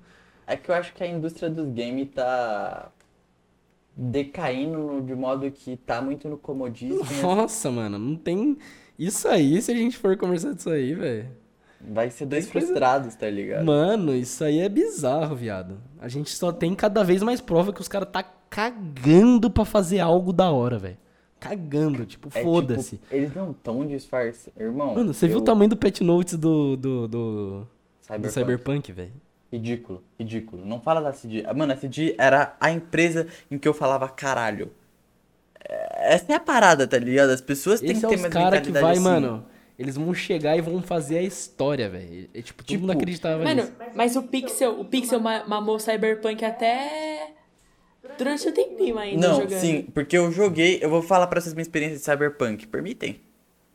É 0.48 0.56
que 0.56 0.72
eu 0.72 0.76
acho 0.76 0.94
que 0.94 1.04
a 1.04 1.08
indústria 1.08 1.50
dos 1.50 1.68
games 1.68 2.08
tá 2.16 2.90
decaindo 3.96 5.02
de 5.06 5.14
modo 5.14 5.52
que 5.52 5.76
tá 5.76 6.02
muito 6.02 6.30
no 6.30 6.38
comodismo. 6.38 7.06
e 7.12 7.22
Nossa, 7.22 7.70
mano, 7.70 8.00
não 8.00 8.16
tem. 8.16 8.58
Isso 8.98 9.28
aí, 9.28 9.62
se 9.62 9.70
a 9.70 9.76
gente 9.76 9.98
for 9.98 10.16
conversar 10.16 10.54
disso 10.54 10.70
aí, 10.70 10.94
velho. 10.94 11.30
Vai 11.92 12.10
ser 12.10 12.26
dois 12.26 12.46
Tem 12.46 12.52
coisa- 12.54 12.68
frustrados, 12.68 13.16
tá 13.16 13.30
ligado? 13.30 13.66
Mano, 13.66 14.16
isso 14.16 14.44
aí 14.44 14.60
é 14.60 14.70
bizarro, 14.70 15.36
viado. 15.36 15.78
A 16.00 16.08
gente 16.08 16.30
só 16.32 16.52
tem 16.52 16.74
cada 16.74 17.04
vez 17.04 17.22
mais 17.22 17.42
prova 17.42 17.74
que 17.74 17.82
os 17.82 17.88
caras 17.88 18.08
tá 18.12 18.24
cagando 18.50 19.50
pra 19.50 19.66
fazer 19.66 20.00
algo 20.00 20.32
da 20.32 20.50
hora, 20.52 20.78
velho. 20.80 20.98
cagando, 21.40 22.06
tipo, 22.06 22.30
É, 22.34 22.42
foda-se. 22.42 22.92
tipo, 22.96 23.14
eles 23.14 23.36
não 23.36 23.52
tão 23.52 23.86
disfarçados. 23.86 24.48
Irmão. 24.58 24.96
Mano, 24.96 25.14
você 25.14 25.28
viu 25.28 25.38
eu- 25.38 25.42
o 25.42 25.44
tamanho 25.44 25.70
do 25.72 25.76
pet 25.76 26.02
notes 26.02 26.36
do, 26.38 26.78
do, 26.78 27.06
do, 27.06 27.08
do 27.10 27.68
Cyberpunk. 28.00 28.32
Cyberpunk, 28.34 28.92
velho? 28.94 29.12
Ridículo, 29.52 30.02
ridículo. 30.18 30.66
Não 30.66 30.80
fala 30.80 31.02
da 31.02 31.12
CD. 31.12 31.44
Mano, 31.54 31.74
a 31.74 31.76
CD 31.76 32.16
era 32.18 32.56
a 32.62 32.72
empresa 32.72 33.28
em 33.52 33.58
que 33.58 33.68
eu 33.68 33.74
falava 33.74 34.08
caralho. 34.08 34.72
É- 35.68 36.14
Essa 36.16 36.32
é 36.32 36.36
a 36.36 36.40
parada, 36.40 36.88
tá 36.88 36.98
ligado? 36.98 37.32
As 37.32 37.42
pessoas 37.42 37.82
têm 37.82 37.92
Esse 37.92 38.00
que 38.00 38.06
é 38.06 38.10
ter 38.10 38.16
os 38.16 38.22
mais 38.22 38.34
caras 38.34 38.62
que 38.62 38.72
vai, 38.72 38.92
assim. 38.94 39.02
mano. 39.02 39.46
Eles 39.78 39.96
vão 39.96 40.14
chegar 40.14 40.56
e 40.58 40.62
vão 40.62 40.82
fazer 40.82 41.18
a 41.18 41.22
história, 41.24 41.90
velho. 41.90 42.30
É, 42.34 42.42
tipo, 42.42 42.64
todo 42.64 42.68
Tipo, 42.68 42.82
mundo 42.82 42.92
acreditava 42.92 43.44
Mano, 43.44 43.62
nisso. 43.64 43.74
mas 43.96 44.16
o 44.16 44.24
Pixel, 44.24 44.80
o 44.80 44.86
Pixel 44.86 45.20
ma- 45.20 45.44
mamou 45.48 45.80
Cyberpunk 45.80 46.46
até 46.46 47.32
durante 48.18 48.48
o 48.48 48.52
tempinho 48.52 48.98
ainda 49.00 49.28
Não, 49.28 49.42
jogando. 49.42 49.60
sim, 49.60 49.88
porque 49.94 50.16
eu 50.18 50.32
joguei. 50.32 50.80
Eu 50.82 50.90
vou 50.90 51.02
falar 51.02 51.26
pra 51.28 51.42
vocês 51.42 51.54
minha 51.56 51.64
experiência 51.64 51.98
de 51.98 52.04
Cyberpunk. 52.04 52.68
Permitem? 52.68 53.20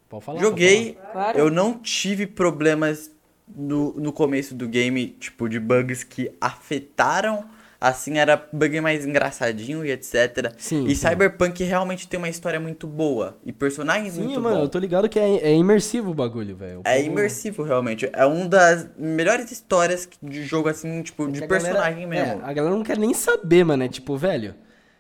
Pode 0.09 0.25
falar. 0.25 0.41
Joguei, 0.41 0.93
pode 0.95 1.13
Claro. 1.13 1.39
eu 1.39 1.51
não 1.51 1.79
tive 1.79 2.27
problemas 2.27 3.11
no, 3.57 3.93
no 3.95 4.13
começo 4.13 4.55
do 4.55 4.69
game, 4.69 5.09
tipo, 5.19 5.49
de 5.49 5.59
bugs 5.59 6.05
que 6.05 6.31
afetaram. 6.41 7.45
Assim, 7.81 8.19
era 8.19 8.37
bug 8.53 8.81
mais 8.81 9.07
engraçadinho 9.07 9.85
e 9.85 9.93
etc. 9.93 10.53
Sim, 10.59 10.85
e 10.87 10.97
sim. 10.97 11.09
Cyberpunk 11.09 11.63
realmente 11.63 12.09
tem 12.09 12.19
uma 12.19 12.29
história 12.29 12.59
muito 12.59 12.89
boa. 12.89 13.39
E 13.47 13.53
personagens 13.53 14.15
Sim, 14.15 14.25
muito 14.25 14.41
mano, 14.41 14.57
eu 14.57 14.61
bons. 14.63 14.69
tô 14.71 14.79
ligado 14.81 15.09
que 15.09 15.17
é, 15.17 15.37
é 15.37 15.55
imersivo 15.55 16.11
o 16.11 16.15
bagulho, 16.15 16.57
velho. 16.57 16.81
É 16.85 16.97
povo- 16.97 17.07
imersivo, 17.07 17.63
realmente. 17.63 18.11
É 18.13 18.27
uma 18.27 18.49
das 18.49 18.89
melhores 18.99 19.53
histórias 19.53 20.09
de 20.21 20.43
jogo, 20.45 20.69
assim, 20.69 21.03
tipo, 21.03 21.27
de 21.31 21.39
que 21.39 21.45
a 21.45 21.47
galera- 21.47 21.65
personagem 21.75 22.07
mesmo. 22.07 22.41
É, 22.43 22.51
a 22.51 22.53
galera 22.53 22.75
não 22.75 22.83
quer 22.83 22.99
nem 22.99 23.15
saber, 23.15 23.65
mano. 23.65 23.85
É 23.85 23.89
tipo, 23.89 24.17
velho, 24.17 24.57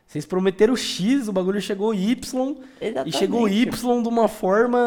vocês 0.06 0.24
prometeram 0.24 0.76
X, 0.76 1.26
o 1.26 1.32
bagulho 1.32 1.60
chegou 1.60 1.92
Y. 1.92 2.56
E 2.80 2.86
Exatamente. 2.86 3.16
chegou 3.18 3.48
Y 3.48 4.02
de 4.02 4.08
uma 4.08 4.28
forma 4.28 4.78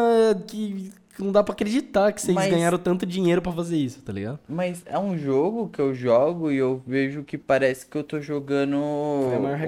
que 0.46 0.90
não 1.20 1.32
dá 1.32 1.42
pra 1.42 1.52
acreditar 1.52 2.12
que 2.12 2.22
vocês 2.22 2.34
Mas- 2.34 2.50
ganharam 2.50 2.78
tanto 2.78 3.04
dinheiro 3.04 3.42
pra 3.42 3.52
fazer 3.52 3.76
isso, 3.76 4.00
tá 4.02 4.12
ligado? 4.12 4.38
Mas 4.48 4.82
é 4.86 4.98
um 4.98 5.18
jogo 5.18 5.68
que 5.68 5.80
eu 5.80 5.92
jogo 5.92 6.50
e 6.50 6.56
eu 6.56 6.80
vejo 6.86 7.22
que 7.24 7.36
parece 7.36 7.84
que 7.84 7.96
eu 7.98 8.04
tô 8.04 8.20
jogando 8.20 8.76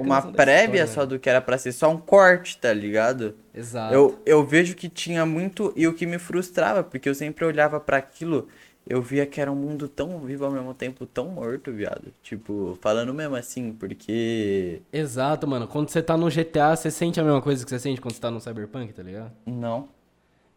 uma 0.03 0.21
prévia 0.21 0.83
história, 0.83 0.87
só 0.87 1.01
né? 1.01 1.07
do 1.07 1.19
que 1.19 1.29
era 1.29 1.41
pra 1.41 1.57
ser 1.57 1.71
só 1.71 1.89
um 1.91 1.97
corte, 1.97 2.57
tá 2.57 2.73
ligado? 2.73 3.35
Exato. 3.53 3.93
Eu, 3.93 4.19
eu 4.25 4.45
vejo 4.45 4.75
que 4.75 4.89
tinha 4.89 5.25
muito. 5.25 5.71
E 5.75 5.87
o 5.87 5.93
que 5.93 6.05
me 6.05 6.17
frustrava, 6.17 6.83
porque 6.83 7.07
eu 7.07 7.15
sempre 7.15 7.45
olhava 7.45 7.79
pra 7.79 7.97
aquilo, 7.97 8.47
eu 8.87 9.01
via 9.01 9.25
que 9.25 9.39
era 9.41 9.51
um 9.51 9.55
mundo 9.55 9.87
tão 9.87 10.19
vivo 10.19 10.45
ao 10.45 10.51
mesmo 10.51 10.73
tempo, 10.73 11.05
tão 11.05 11.29
morto, 11.29 11.71
viado. 11.71 12.13
Tipo, 12.21 12.77
falando 12.81 13.13
mesmo 13.13 13.35
assim, 13.35 13.71
porque. 13.71 14.81
Exato, 14.91 15.47
mano. 15.47 15.67
Quando 15.67 15.89
você 15.89 16.01
tá 16.01 16.15
no 16.17 16.29
GTA, 16.29 16.75
você 16.75 16.91
sente 16.91 17.19
a 17.19 17.23
mesma 17.23 17.41
coisa 17.41 17.63
que 17.63 17.69
você 17.69 17.79
sente 17.79 18.01
quando 18.01 18.13
você 18.13 18.21
tá 18.21 18.29
no 18.29 18.39
Cyberpunk, 18.41 18.93
tá 18.93 19.03
ligado? 19.03 19.31
Não. 19.45 19.87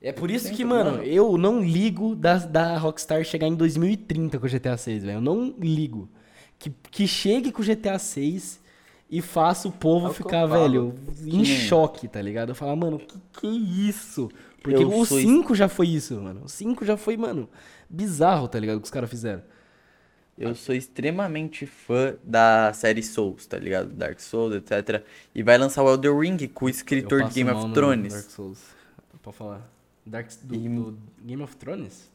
É 0.01 0.12
por 0.12 0.31
isso 0.31 0.53
que, 0.53 0.65
mano, 0.65 1.03
eu 1.03 1.37
não 1.37 1.61
ligo 1.61 2.15
da, 2.15 2.37
da 2.39 2.79
Rockstar 2.79 3.25
chegar 3.25 3.49
em 3.49 3.55
2030 3.57 4.39
com 4.39 4.47
o 4.47 4.49
GTA 4.49 4.77
6, 4.77 5.03
velho. 5.03 5.16
Eu 5.16 5.20
não 5.20 5.55
ligo. 5.59 6.09
Que, 6.59 6.70
que 6.91 7.07
chegue 7.07 7.51
com 7.51 7.62
o 7.62 7.65
GTA 7.65 7.99
6 7.99 8.61
e 9.11 9.20
faça 9.20 9.66
o 9.66 9.73
povo 9.73 10.09
É 10.09 10.15
ficar, 10.15 10.47
velho, 10.47 10.95
em 11.25 11.43
Que- 11.43 11.47
choque, 11.47 12.07
tá 12.07 12.23
ligado? 12.23 12.51
Eu 12.51 12.55
falar, 12.55 12.77
mano, 12.77 12.99
que 12.99 13.19
que 13.41 13.47
é 13.47 13.51
isso? 13.51 14.29
Porque 14.62 14.83
Eu 14.83 14.89
o 14.89 15.05
sou 15.07 15.19
5 15.19 15.55
já 15.55 15.69
foi 15.69 15.89
isso, 15.89 16.20
mano. 16.20 16.43
O 16.45 16.49
5 16.49 16.85
já 16.85 16.97
foi, 16.97 17.16
mano, 17.16 17.49
bizarro, 17.89 18.47
tá 18.49 18.59
ligado? 18.59 18.77
O 18.77 18.81
que 18.81 18.87
os 18.87 18.91
caras 18.91 19.09
fizeram. 19.11 19.43
Eu 20.37 20.55
sou 20.55 20.73
extremamente 20.73 21.66
fã 21.66 22.15
da 22.23 22.73
série 22.73 23.03
Souls, 23.03 23.45
tá 23.47 23.59
ligado? 23.59 23.89
Dark 23.89 24.20
Souls, 24.20 24.55
etc. 24.55 25.03
E 25.35 25.43
vai 25.43 25.59
lançar 25.59 25.83
o 25.83 25.89
Elder 25.91 26.16
Ring 26.16 26.37
com 26.47 26.66
o 26.66 26.69
escritor 26.69 27.25
de 27.25 27.35
Game 27.35 27.51
of 27.51 27.73
Thrones. 27.73 28.12
Dark 28.12 28.31
Souls. 28.31 28.61
Pode 29.20 29.37
falar. 29.37 29.78
Dark, 30.09 30.29
do, 30.43 30.55
E- 30.55 30.69
do 30.69 30.99
Game 31.25 31.43
of 31.43 31.57
Thrones? 31.57 32.11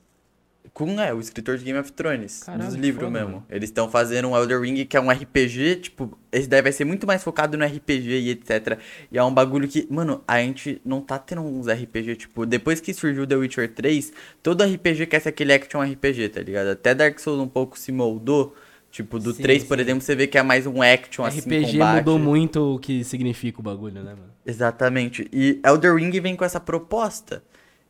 Com, 0.74 0.98
é, 0.99 1.14
o 1.14 1.20
escritor 1.20 1.57
de 1.57 1.65
Game 1.65 1.78
of 1.78 1.91
Thrones. 1.91 2.44
Caralho, 2.44 2.64
dos 2.65 2.76
livros 2.76 3.03
foda, 3.06 3.20
mesmo. 3.20 3.34
mano. 3.34 3.45
Eles 3.49 3.70
estão 3.70 3.90
fazendo 3.90 4.30
um 4.30 4.36
Elder 4.36 4.61
Ring 4.61 4.86
que 4.86 4.95
é 4.95 5.02
um 5.02 5.10
RPG, 5.11 5.76
tipo, 5.82 6.18
esse 6.32 6.48
daí 6.48 6.61
vai 6.61 6.72
ser 6.72 6.86
muito 6.86 7.06
mais 7.06 7.22
focado 7.22 7.57
no 7.57 7.65
RPG 7.65 8.10
e 8.22 8.30
etc. 8.30 8.80
E 9.11 9.18
é 9.18 9.24
um 9.24 9.34
bagulho 9.34 9.68
que, 9.68 9.86
mano, 9.91 10.24
a 10.26 10.40
gente 10.40 10.82
não 10.86 11.02
tá 11.02 11.20
tendo 11.20 11.41
uns 11.41 11.68
RPG, 11.68 12.15
tipo, 12.15 12.45
depois 12.45 12.80
que 12.80 12.94
surgiu 12.94 13.28
The 13.28 13.36
Witcher 13.36 13.74
3, 13.74 14.14
todo 14.41 14.64
RPG 14.64 15.06
quer 15.07 15.20
ser 15.20 15.30
aquele 15.30 15.52
action 15.53 15.82
RPG, 15.82 16.30
tá 16.30 16.41
ligado? 16.41 16.68
Até 16.70 16.95
Dark 16.95 17.20
Souls 17.20 17.41
um 17.41 17.48
pouco 17.48 17.78
se 17.78 17.91
moldou. 17.91 18.56
Tipo, 18.90 19.18
do 19.18 19.34
Sim, 19.34 19.41
3, 19.41 19.64
por 19.64 19.78
sim. 19.78 19.84
exemplo, 19.84 20.02
você 20.02 20.15
vê 20.15 20.28
que 20.28 20.38
é 20.38 20.44
mais 20.44 20.68
um 20.68 20.80
action, 20.84 21.26
assim, 21.26 21.40
RPG 21.40 21.72
combate. 21.74 21.98
mudou 21.98 22.20
muito 22.20 22.76
o 22.76 22.80
que 22.80 23.03
significa 23.03 23.60
o 23.60 23.64
bagulho, 23.64 23.95
né, 23.95 24.11
mano? 24.11 24.32
Exatamente. 24.45 25.28
E 25.34 25.60
Elder 25.65 25.95
Ring 25.95 26.11
vem 26.22 26.36
com 26.36 26.45
essa 26.45 26.60
proposta. 26.60 27.44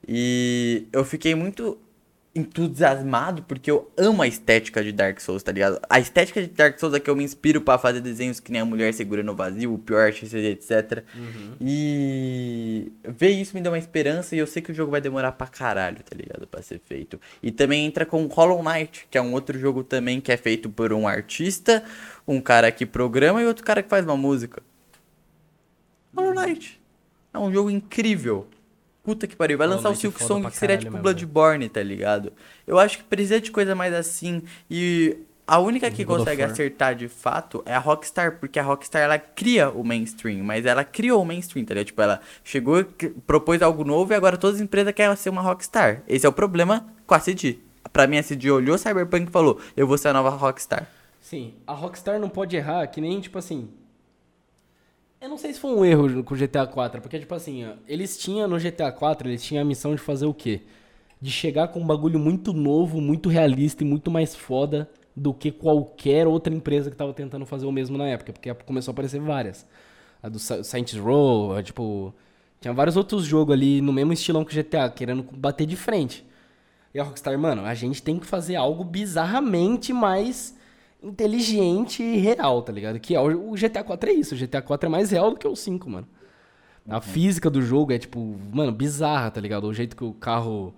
E 0.07 0.87
eu 0.91 1.03
fiquei 1.05 1.33
muito 1.35 1.77
entusiasmado 2.35 3.43
porque 3.43 3.69
eu 3.69 3.91
amo 3.95 4.23
a 4.23 4.27
estética 4.27 4.83
de 4.83 4.91
Dark 4.91 5.19
Souls, 5.19 5.43
tá 5.43 5.51
ligado? 5.51 5.79
A 5.87 5.99
estética 5.99 6.41
de 6.41 6.47
Dark 6.47 6.79
Souls 6.79 6.95
é 6.95 6.99
que 6.99 7.07
eu 7.07 7.15
me 7.15 7.23
inspiro 7.23 7.61
pra 7.61 7.77
fazer 7.77 8.01
desenhos 8.01 8.39
que 8.39 8.51
nem 8.51 8.59
a 8.59 8.65
mulher 8.65 8.91
segurando 8.91 9.31
o 9.31 9.35
vazio, 9.35 9.71
o 9.71 9.77
pior 9.77 10.09
etc. 10.09 11.03
E 11.61 12.91
ver 13.03 13.29
isso 13.29 13.55
me 13.55 13.61
deu 13.61 13.71
uma 13.71 13.77
esperança 13.77 14.35
e 14.35 14.39
eu 14.39 14.47
sei 14.47 14.63
que 14.63 14.71
o 14.71 14.73
jogo 14.73 14.91
vai 14.91 14.99
demorar 14.99 15.33
pra 15.33 15.45
caralho, 15.45 15.97
tá 15.97 16.15
ligado? 16.15 16.47
Pra 16.47 16.61
ser 16.63 16.81
feito. 16.83 17.21
E 17.41 17.51
também 17.51 17.85
entra 17.85 18.03
com 18.03 18.25
Hollow 18.25 18.63
Knight, 18.63 19.07
que 19.11 19.17
é 19.17 19.21
um 19.21 19.33
outro 19.33 19.57
jogo 19.59 19.83
também 19.83 20.19
que 20.19 20.31
é 20.31 20.37
feito 20.37 20.71
por 20.71 20.91
um 20.91 21.07
artista, 21.07 21.83
um 22.27 22.41
cara 22.41 22.71
que 22.71 22.85
programa 22.85 23.43
e 23.43 23.45
outro 23.45 23.63
cara 23.63 23.83
que 23.83 23.89
faz 23.89 24.03
uma 24.03 24.17
música. 24.17 24.63
Hollow 26.15 26.33
Knight. 26.33 26.81
É 27.31 27.37
um 27.37 27.51
jogo 27.51 27.69
incrível. 27.69 28.47
Puta 29.03 29.27
que 29.27 29.35
pariu. 29.35 29.57
Vai 29.57 29.67
lançar 29.67 29.89
o 29.89 29.91
é 29.91 29.95
Silk 29.95 30.23
Song 30.23 30.49
que 30.49 30.57
seria 30.57 30.77
tipo 30.77 30.97
Bloodborne, 30.97 31.67
tá 31.67 31.83
ligado? 31.83 32.31
Eu 32.65 32.79
acho 32.79 32.99
que 32.99 33.03
precisa 33.03 33.41
de 33.41 33.51
coisa 33.51 33.75
mais 33.75 33.93
assim. 33.93 34.41
E 34.71 35.17
a 35.45 35.59
única 35.59 35.91
que 35.91 36.05
God 36.05 36.19
consegue 36.19 36.41
acertar 36.41 36.95
de 36.95 37.09
fato 37.09 37.61
é 37.65 37.75
a 37.75 37.79
Rockstar, 37.79 38.39
porque 38.39 38.57
a 38.57 38.63
Rockstar 38.63 39.01
ela 39.01 39.19
cria 39.19 39.69
o 39.69 39.83
mainstream, 39.83 40.41
mas 40.41 40.65
ela 40.65 40.85
criou 40.85 41.21
o 41.21 41.25
mainstream, 41.25 41.65
tá 41.65 41.73
ligado? 41.73 41.87
Tipo, 41.87 42.01
ela 42.01 42.21
chegou, 42.45 42.85
propôs 43.27 43.61
algo 43.61 43.83
novo 43.83 44.13
e 44.13 44.15
agora 44.15 44.37
todas 44.37 44.55
as 44.55 44.61
empresas 44.61 44.93
querem 44.93 45.13
ser 45.17 45.29
uma 45.29 45.41
Rockstar. 45.41 46.01
Esse 46.07 46.25
é 46.25 46.29
o 46.29 46.33
problema 46.33 46.87
com 47.05 47.13
a 47.13 47.19
CD. 47.19 47.57
Pra 47.91 48.07
mim, 48.07 48.17
a 48.17 48.23
CD 48.23 48.49
olhou 48.49 48.77
Cyberpunk 48.77 49.27
e 49.27 49.31
falou: 49.31 49.59
Eu 49.75 49.85
vou 49.85 49.97
ser 49.97 50.07
a 50.07 50.13
nova 50.13 50.29
Rockstar. 50.29 50.87
Sim, 51.19 51.53
a 51.67 51.73
Rockstar 51.73 52.19
não 52.19 52.29
pode 52.29 52.55
errar, 52.55 52.87
que 52.87 53.01
nem, 53.01 53.19
tipo 53.19 53.37
assim. 53.37 53.69
Eu 55.23 55.29
não 55.29 55.37
sei 55.37 55.53
se 55.53 55.59
foi 55.61 55.71
um 55.71 55.85
erro 55.85 56.21
com 56.21 56.33
o 56.33 56.37
GTA 56.37 56.67
4, 56.67 57.01
porque, 57.01 57.17
tipo 57.17 57.33
assim, 57.33 57.63
ó, 57.65 57.75
eles 57.87 58.17
tinham 58.17 58.45
no 58.45 58.59
GTA 58.59 58.91
4, 58.91 59.29
eles 59.29 59.41
tinham 59.41 59.61
a 59.61 59.65
missão 59.65 59.95
de 59.95 60.01
fazer 60.01 60.25
o 60.25 60.33
quê? 60.33 60.63
De 61.21 61.31
chegar 61.31 61.69
com 61.69 61.79
um 61.79 61.87
bagulho 61.87 62.19
muito 62.19 62.51
novo, 62.51 62.99
muito 62.99 63.29
realista 63.29 63.83
e 63.83 63.87
muito 63.87 64.11
mais 64.11 64.35
foda 64.35 64.89
do 65.15 65.33
que 65.33 65.49
qualquer 65.49 66.27
outra 66.27 66.53
empresa 66.53 66.91
que 66.91 66.97
tava 66.97 67.13
tentando 67.13 67.45
fazer 67.45 67.65
o 67.65 67.71
mesmo 67.71 67.97
na 67.97 68.07
época, 68.09 68.33
porque 68.33 68.53
começou 68.65 68.91
a 68.91 68.93
aparecer 68.93 69.21
várias. 69.21 69.65
A 70.21 70.27
do 70.27 70.39
Sa- 70.39 70.63
Saints 70.63 70.95
Row, 70.97 71.55
a, 71.55 71.63
tipo. 71.63 72.13
Tinha 72.61 72.73
vários 72.73 72.97
outros 72.97 73.25
jogos 73.25 73.53
ali 73.53 73.81
no 73.81 73.93
mesmo 73.93 74.13
estilão 74.13 74.45
que 74.45 74.51
o 74.51 74.55
GTA, 74.55 74.89
querendo 74.89 75.23
bater 75.23 75.65
de 75.67 75.77
frente. 75.77 76.25
E 76.93 76.99
a 76.99 77.03
Rockstar, 77.03 77.37
mano, 77.39 77.65
a 77.65 77.73
gente 77.73 78.03
tem 78.03 78.19
que 78.19 78.25
fazer 78.27 78.55
algo 78.55 78.83
bizarramente 78.83 79.93
mais 79.93 80.55
inteligente 81.03 82.01
e 82.01 82.17
real, 82.17 82.61
tá 82.61 82.71
ligado? 82.71 82.99
Que 82.99 83.15
é 83.15 83.19
o 83.19 83.53
GTA 83.53 83.83
4 83.83 84.09
é 84.09 84.13
isso, 84.13 84.35
o 84.35 84.37
GTA 84.37 84.61
4 84.61 84.87
é 84.87 84.89
mais 84.89 85.11
real 85.11 85.31
do 85.31 85.37
que 85.37 85.47
o 85.47 85.55
5, 85.55 85.89
mano. 85.89 86.07
A 86.87 86.99
física 86.99 87.49
do 87.49 87.61
jogo 87.61 87.93
é, 87.93 87.97
tipo, 87.97 88.37
mano, 88.51 88.71
bizarra, 88.71 89.31
tá 89.31 89.39
ligado? 89.39 89.65
O 89.65 89.73
jeito 89.73 89.95
que 89.95 90.03
o 90.03 90.13
carro. 90.13 90.73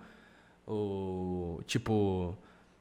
O. 0.66 1.60
Tipo. 1.66 2.36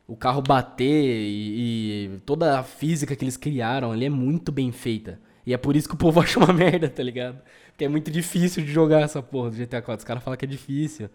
O 0.08 0.16
carro 0.16 0.40
bater 0.40 0.86
e, 0.86 2.06
e 2.14 2.20
toda 2.28 2.60
a 2.60 2.64
física 2.64 3.16
que 3.16 3.24
eles 3.26 3.38
criaram 3.38 3.92
ali 3.92 4.06
é 4.06 4.10
muito 4.10 4.52
bem 4.52 4.72
feita. 4.72 5.20
E 5.44 5.52
é 5.52 5.58
por 5.58 5.76
isso 5.76 5.90
que 5.90 5.96
o 5.96 5.98
povo 5.98 6.20
acha 6.22 6.38
uma 6.38 6.54
merda, 6.54 6.88
tá 6.88 7.02
ligado? 7.02 7.42
Porque 7.70 7.86
é 7.86 7.88
muito 7.90 8.12
difícil 8.12 8.64
de 8.64 8.72
jogar 8.72 9.02
essa 9.02 9.22
porra 9.24 9.50
do 9.50 9.58
GTA 9.58 9.82
4. 9.82 9.98
Os 9.98 10.04
caras 10.04 10.24
falam 10.24 10.38
que 10.38 10.46
é 10.46 10.48
difícil. 10.48 11.10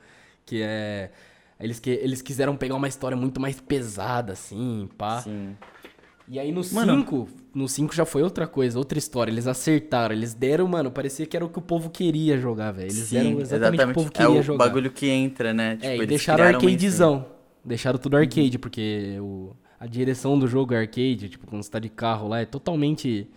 Que 0.44 0.62
é. 0.62 1.10
Eles, 1.60 1.78
que, 1.78 1.90
eles 1.90 2.22
quiseram 2.22 2.56
pegar 2.56 2.74
uma 2.74 2.88
história 2.88 3.16
muito 3.16 3.40
mais 3.40 3.60
pesada, 3.60 4.32
assim, 4.32 4.88
pá. 4.96 5.20
Sim. 5.20 5.54
E 6.30 6.38
aí 6.38 6.52
no 6.52 6.62
Mano. 6.72 7.00
5, 7.00 7.28
no 7.52 7.68
5 7.68 7.92
já 7.92 8.04
foi 8.06 8.22
outra 8.22 8.46
coisa, 8.46 8.78
outra 8.78 8.96
história. 8.96 9.32
Eles 9.32 9.48
acertaram, 9.48 10.14
eles 10.14 10.32
deram, 10.32 10.68
mano, 10.68 10.88
parecia 10.88 11.26
que 11.26 11.36
era 11.36 11.44
o 11.44 11.48
que 11.48 11.58
o 11.58 11.62
povo 11.62 11.90
queria 11.90 12.38
jogar, 12.38 12.70
velho. 12.70 12.86
Eles 12.86 13.08
Sim, 13.08 13.16
deram 13.16 13.40
exatamente, 13.40 13.82
o 13.82 13.86
que 13.86 13.90
o 13.90 13.94
povo 13.94 14.08
é 14.08 14.12
queria 14.12 14.40
o 14.40 14.42
jogar. 14.44 14.64
bagulho 14.64 14.92
que 14.92 15.08
entra, 15.08 15.52
né? 15.52 15.76
é, 15.82 15.96
e 15.96 15.98
eles 15.98 16.08
deixaram 16.08 16.44
criaram 16.44 16.60
um 16.60 16.62
arcadezão. 16.62 17.26
Deixaram 17.64 17.98
tudo 17.98 18.16
arcade, 18.16 18.60
porque 18.60 19.18
o, 19.20 19.56
a 19.80 19.88
direção 19.88 20.38
do 20.38 20.46
jogo 20.46 20.72
é 20.72 20.78
arcade, 20.78 21.28
tipo, 21.30 21.48
quando 21.48 21.64
você 21.64 21.70
tá 21.70 21.80
de 21.80 21.88
carro 21.88 22.28
lá, 22.28 22.40
é 22.40 22.44
totalmente. 22.44 23.28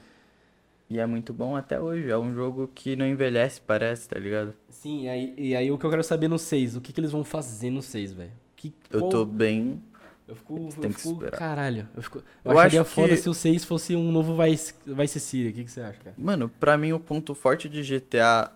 E 0.88 1.00
é 1.00 1.06
muito 1.08 1.34
bom 1.34 1.56
até 1.56 1.82
hoje. 1.82 2.12
É 2.12 2.18
um 2.18 2.32
jogo 2.32 2.70
que 2.76 2.96
não 2.96 3.08
envelhece, 3.08 3.60
parece, 3.60 4.08
tá 4.08 4.20
ligado? 4.20 4.54
Sim, 4.70 5.06
e 5.06 5.10
aí, 5.10 5.34
e 5.36 5.56
aí 5.56 5.72
o 5.72 5.80
que 5.80 5.86
eu 5.86 5.90
quero 5.90 6.04
saber 6.04 6.28
no 6.28 6.38
6, 6.38 6.76
o 6.76 6.82
que, 6.82 6.94
que 6.94 7.00
eles 7.00 7.12
vão 7.12 7.24
fazer 7.24 7.72
no 7.72 7.82
6, 7.82 8.14
velho? 8.14 8.44
Eu 8.90 9.10
tô 9.10 9.26
bem. 9.26 9.82
Eu 10.28 10.36
fico. 10.36 10.56
tem 10.56 10.66
Eu 10.90 10.90
que 10.90 11.02
fico 11.02 11.14
esperar. 11.16 11.38
caralho. 11.38 11.88
Eu, 11.96 12.02
fico, 12.02 12.18
eu, 12.20 12.52
Eu 12.52 12.60
acharia 12.60 12.82
acho 12.82 12.90
foda 12.92 13.10
que- 13.10 13.18
se 13.18 13.30
o 13.30 13.34
6 13.34 13.66
fosse 13.66 13.96
um 13.96 14.12
novo 14.12 14.36
Vice, 14.42 14.74
Vice 14.86 15.20
City. 15.20 15.50
O 15.50 15.54
que, 15.54 15.64
que 15.66 15.72
você 15.72 15.82
acha, 15.82 16.00
cara? 16.04 16.16
Mano, 16.18 16.50
pra 16.60 16.78
mim 16.78 16.94
o 16.94 17.00
ponto 17.00 17.36
forte 17.36 17.68
de 17.68 17.82
GTA 17.84 18.52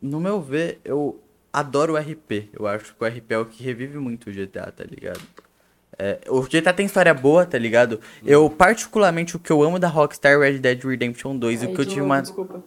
no 0.00 0.18
meu 0.18 0.40
ver, 0.40 0.80
eu 0.84 1.20
adoro 1.52 1.92
o 1.94 1.96
RP. 1.98 2.48
Eu 2.58 2.66
acho 2.66 2.94
que 2.94 3.04
o 3.04 3.06
RP 3.06 3.32
é 3.32 3.38
o 3.38 3.44
que 3.46 3.62
revive 3.62 3.98
muito 3.98 4.30
o 4.30 4.32
GTA, 4.32 4.72
tá 4.72 4.84
ligado? 4.84 5.20
É, 5.98 6.18
o 6.28 6.40
GTA 6.42 6.72
tem 6.72 6.86
história 6.86 7.12
boa, 7.12 7.44
tá 7.44 7.58
ligado? 7.58 8.00
Eu, 8.24 8.48
particularmente, 8.48 9.36
o 9.36 9.38
que 9.38 9.50
eu 9.52 9.62
amo 9.62 9.78
da 9.78 9.88
Rockstar 9.88 10.32
é 10.32 10.38
Red 10.50 10.58
Dead 10.58 10.82
Redemption 10.82 11.36
2, 11.36 11.62
o 11.62 11.66
Aí, 11.66 11.74
que 11.74 11.80
eu 11.82 11.84
tive 11.84 12.00
uma... 12.00 12.22
Desculpa. 12.22 12.64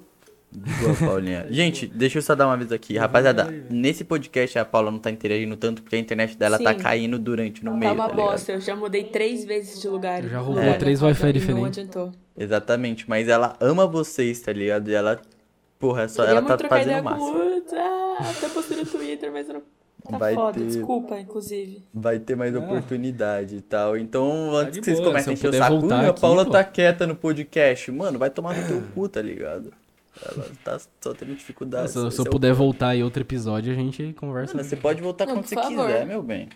Boa, 0.56 0.96
Paulinha. 0.96 1.48
Gente, 1.52 1.88
deixa 1.88 2.18
eu 2.20 2.22
só 2.22 2.36
dar 2.36 2.46
uma 2.48 2.54
aviso 2.54 2.74
aqui. 2.74 2.98
Rapaziada, 2.98 3.46
nesse 3.70 4.04
podcast 4.04 4.58
a 4.60 4.66
Paula 4.66 4.92
não 4.92 5.00
tá 5.00 5.10
interagindo 5.10 5.56
tanto 5.58 5.82
porque 5.82 5.96
a 5.96 6.00
internet 6.00 6.38
dela 6.38 6.60
tá 6.60 6.74
Sim. 6.74 6.80
caindo 6.80 7.18
durante, 7.18 7.64
no 7.66 7.72
Tá 7.72 7.78
meio, 7.78 7.94
uma 7.94 8.08
tá 8.08 8.12
ligado? 8.14 8.26
bosta. 8.28 8.52
Eu 8.52 8.62
já 8.62 8.76
mudei 8.76 9.04
três 9.06 9.44
vezes 9.46 9.82
de 9.82 9.88
lugar. 9.88 10.24
Eu 10.24 10.30
já 10.30 10.40
roubou 10.40 10.64
da 10.64 10.74
três 10.76 11.02
Wi-Fi 11.02 11.22
e 11.24 11.26
Não 11.26 11.32
diferentes. 11.34 11.78
adiantou. 11.80 12.12
Exatamente, 12.38 13.10
mas 13.10 13.28
ela 13.28 13.56
ama 13.60 13.86
vocês, 13.88 14.40
tá 14.42 14.52
ligado? 14.54 14.90
E 14.90 14.94
ela, 14.94 15.22
porra, 15.80 16.08
só, 16.08 16.24
Queria 16.24 16.38
ela 16.40 16.48
tá 16.58 16.68
fazendo 16.68 16.94
o 17.00 17.04
com 17.04 17.10
máximo. 17.10 17.38
Woods. 17.40 17.74
Ah, 17.74 18.18
até 18.38 18.50
postei 18.50 18.78
no 18.78 18.86
Twitter, 18.86 19.32
mas 19.32 19.48
eu 19.48 19.56
não... 19.56 19.62
Tá 20.10 20.18
Vai 20.18 20.36
foda. 20.36 20.60
ter- 20.60 20.66
Desculpa, 20.66 21.18
inclusive. 21.18 21.82
Vai 21.94 22.20
ter 22.20 22.36
mais 22.36 22.54
Ah. 22.54 22.60
oportunidade 22.60 23.56
e 23.56 23.62
tal. 23.62 23.96
Então, 23.96 24.54
antes 24.54 24.74
de 24.74 24.80
que 24.82 24.86
vocês 24.88 25.00
comecem 25.00 25.32
a 25.32 25.34
encher 25.34 25.50
o 25.50 25.54
saco, 25.54 25.80
voltar 25.80 26.00
"Ui, 26.02 26.06
a 26.06 26.10
aqui, 26.10 26.20
Paula 26.20 26.44
pô." 26.46 26.52
tá 26.52 26.62
quieta 26.62 27.08
no 27.08 27.16
podcast. 27.16 27.90
Mano, 27.90 28.20
vai 28.20 28.30
tomar 28.30 28.54
no 28.54 28.68
teu 28.68 28.84
cu, 28.94 29.08
tá 29.08 29.22
ligado? 29.22 29.72
Ela 30.26 30.46
tá 30.64 30.80
só 31.02 31.14
tendo 31.14 31.36
dificuldade. 31.36 31.92
Se, 31.92 31.98
eu- 31.98 32.10
se 32.12 32.20
eu 32.20 32.26
é 32.26 32.28
o 32.28 32.32
puder 32.32 32.54
voltar 32.54 32.96
em 32.96 33.04
outro 33.04 33.22
episódio, 33.24 33.72
a 33.72 33.76
gente 33.76 34.14
conversa. 34.14 34.54
Mano, 34.56 34.68
você 34.68 34.76
pode 34.76 35.02
voltar 35.02 35.26
Não, 35.26 35.36
quando 35.36 35.46
você 35.46 35.56
favor. 35.56 35.88
quiser, 35.88 36.06
meu 36.06 36.22
bem. 36.24 36.50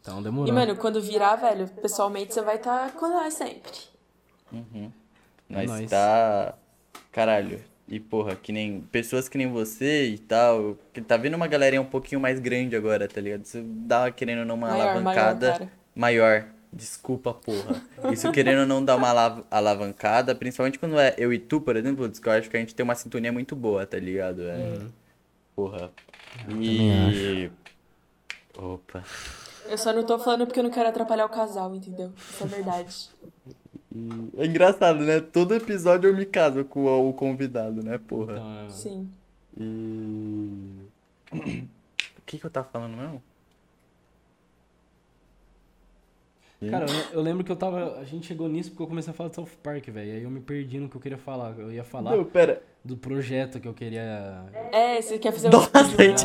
Então 0.00 0.22
demorou. 0.22 0.48
E, 0.48 0.52
mano, 0.52 0.76
quando 0.76 1.00
virar, 1.00 1.36
velho, 1.36 1.68
pessoalmente 1.80 2.34
você 2.34 2.42
vai 2.42 2.56
estar 2.56 2.90
com 2.92 3.08
nós 3.08 3.34
sempre. 3.34 3.70
Nós 5.48 5.68
nóis. 5.70 5.90
tá. 5.90 6.54
Caralho. 7.10 7.60
E 7.88 8.00
porra, 8.00 8.34
que 8.36 8.52
nem. 8.52 8.80
Pessoas 8.80 9.28
que 9.28 9.36
nem 9.36 9.46
você 9.50 10.08
e 10.08 10.18
tal. 10.18 10.76
Que 10.92 11.00
tá 11.00 11.16
vendo 11.16 11.34
uma 11.34 11.46
galerinha 11.46 11.80
um 11.82 11.86
pouquinho 11.86 12.20
mais 12.20 12.38
grande 12.40 12.74
agora, 12.74 13.06
tá 13.06 13.20
ligado? 13.20 13.44
Você 13.44 13.62
dá 13.64 14.10
querendo 14.10 14.40
ou 14.40 14.44
não 14.46 14.54
uma 14.54 14.68
Maior, 14.68 14.88
alavancada. 14.88 15.68
maior, 15.94 16.42
maior. 16.42 16.44
Desculpa, 16.72 17.34
porra. 17.34 17.82
Isso 18.12 18.32
querendo 18.32 18.60
ou 18.60 18.66
não 18.66 18.82
dar 18.84 18.96
uma 18.96 19.08
alav- 19.10 19.44
alavancada, 19.50 20.34
principalmente 20.34 20.78
quando 20.78 20.98
é 20.98 21.14
eu 21.18 21.30
e 21.32 21.38
tu, 21.38 21.60
por 21.60 21.76
exemplo, 21.76 22.08
que 22.10 22.26
eu 22.28 22.32
acho 22.32 22.48
que 22.48 22.56
a 22.56 22.60
gente 22.60 22.74
tem 22.74 22.82
uma 22.82 22.94
sintonia 22.94 23.30
muito 23.32 23.54
boa, 23.54 23.86
tá 23.86 23.98
ligado? 23.98 24.42
É. 24.48 24.80
Porra. 25.54 25.90
E. 26.58 27.50
Opa. 28.56 29.04
Eu 29.68 29.76
só 29.78 29.92
não 29.92 30.02
tô 30.04 30.18
falando 30.18 30.46
porque 30.46 30.60
eu 30.60 30.64
não 30.64 30.70
quero 30.70 30.88
atrapalhar 30.88 31.26
o 31.26 31.28
casal, 31.28 31.74
entendeu? 31.74 32.10
Isso 32.16 32.42
é 32.42 32.46
verdade. 32.46 33.10
É 34.38 34.46
engraçado, 34.46 35.00
né? 35.00 35.20
Todo 35.20 35.54
episódio 35.54 36.08
eu 36.08 36.16
me 36.16 36.24
caso 36.24 36.64
com 36.64 36.84
o 36.86 37.10
o 37.10 37.12
convidado, 37.12 37.82
né, 37.82 37.98
porra? 37.98 38.32
Então, 38.32 38.66
é- 38.66 38.70
Sim. 38.70 39.10
E. 39.58 40.62
O 42.18 42.24
que 42.24 42.38
que 42.38 42.46
eu 42.46 42.50
tava 42.50 42.66
falando 42.72 42.96
mesmo? 42.96 43.22
Cara, 46.70 46.86
eu, 46.88 47.18
eu 47.18 47.20
lembro 47.22 47.42
que 47.44 47.50
eu 47.52 47.56
tava. 47.56 47.98
A 47.98 48.04
gente 48.04 48.26
chegou 48.26 48.48
nisso 48.48 48.70
porque 48.70 48.82
eu 48.82 48.86
comecei 48.86 49.10
a 49.10 49.14
falar 49.14 49.30
de 49.30 49.36
South 49.36 49.48
Park, 49.62 49.88
velho. 49.88 50.12
Aí 50.12 50.22
eu 50.22 50.30
me 50.30 50.40
perdi 50.40 50.78
no 50.78 50.88
que 50.88 50.96
eu 50.96 51.00
queria 51.00 51.18
falar. 51.18 51.54
Eu 51.58 51.72
ia 51.72 51.84
falar 51.84 52.16
Não, 52.16 52.24
pera. 52.24 52.62
do 52.84 52.96
projeto 52.96 53.58
que 53.60 53.66
eu 53.68 53.74
queria. 53.74 54.44
É, 54.72 55.00
você 55.00 55.18
quer 55.18 55.32
fazer 55.32 55.48
um 55.48 55.50
Nossa, 55.52 55.84
gente. 56.02 56.24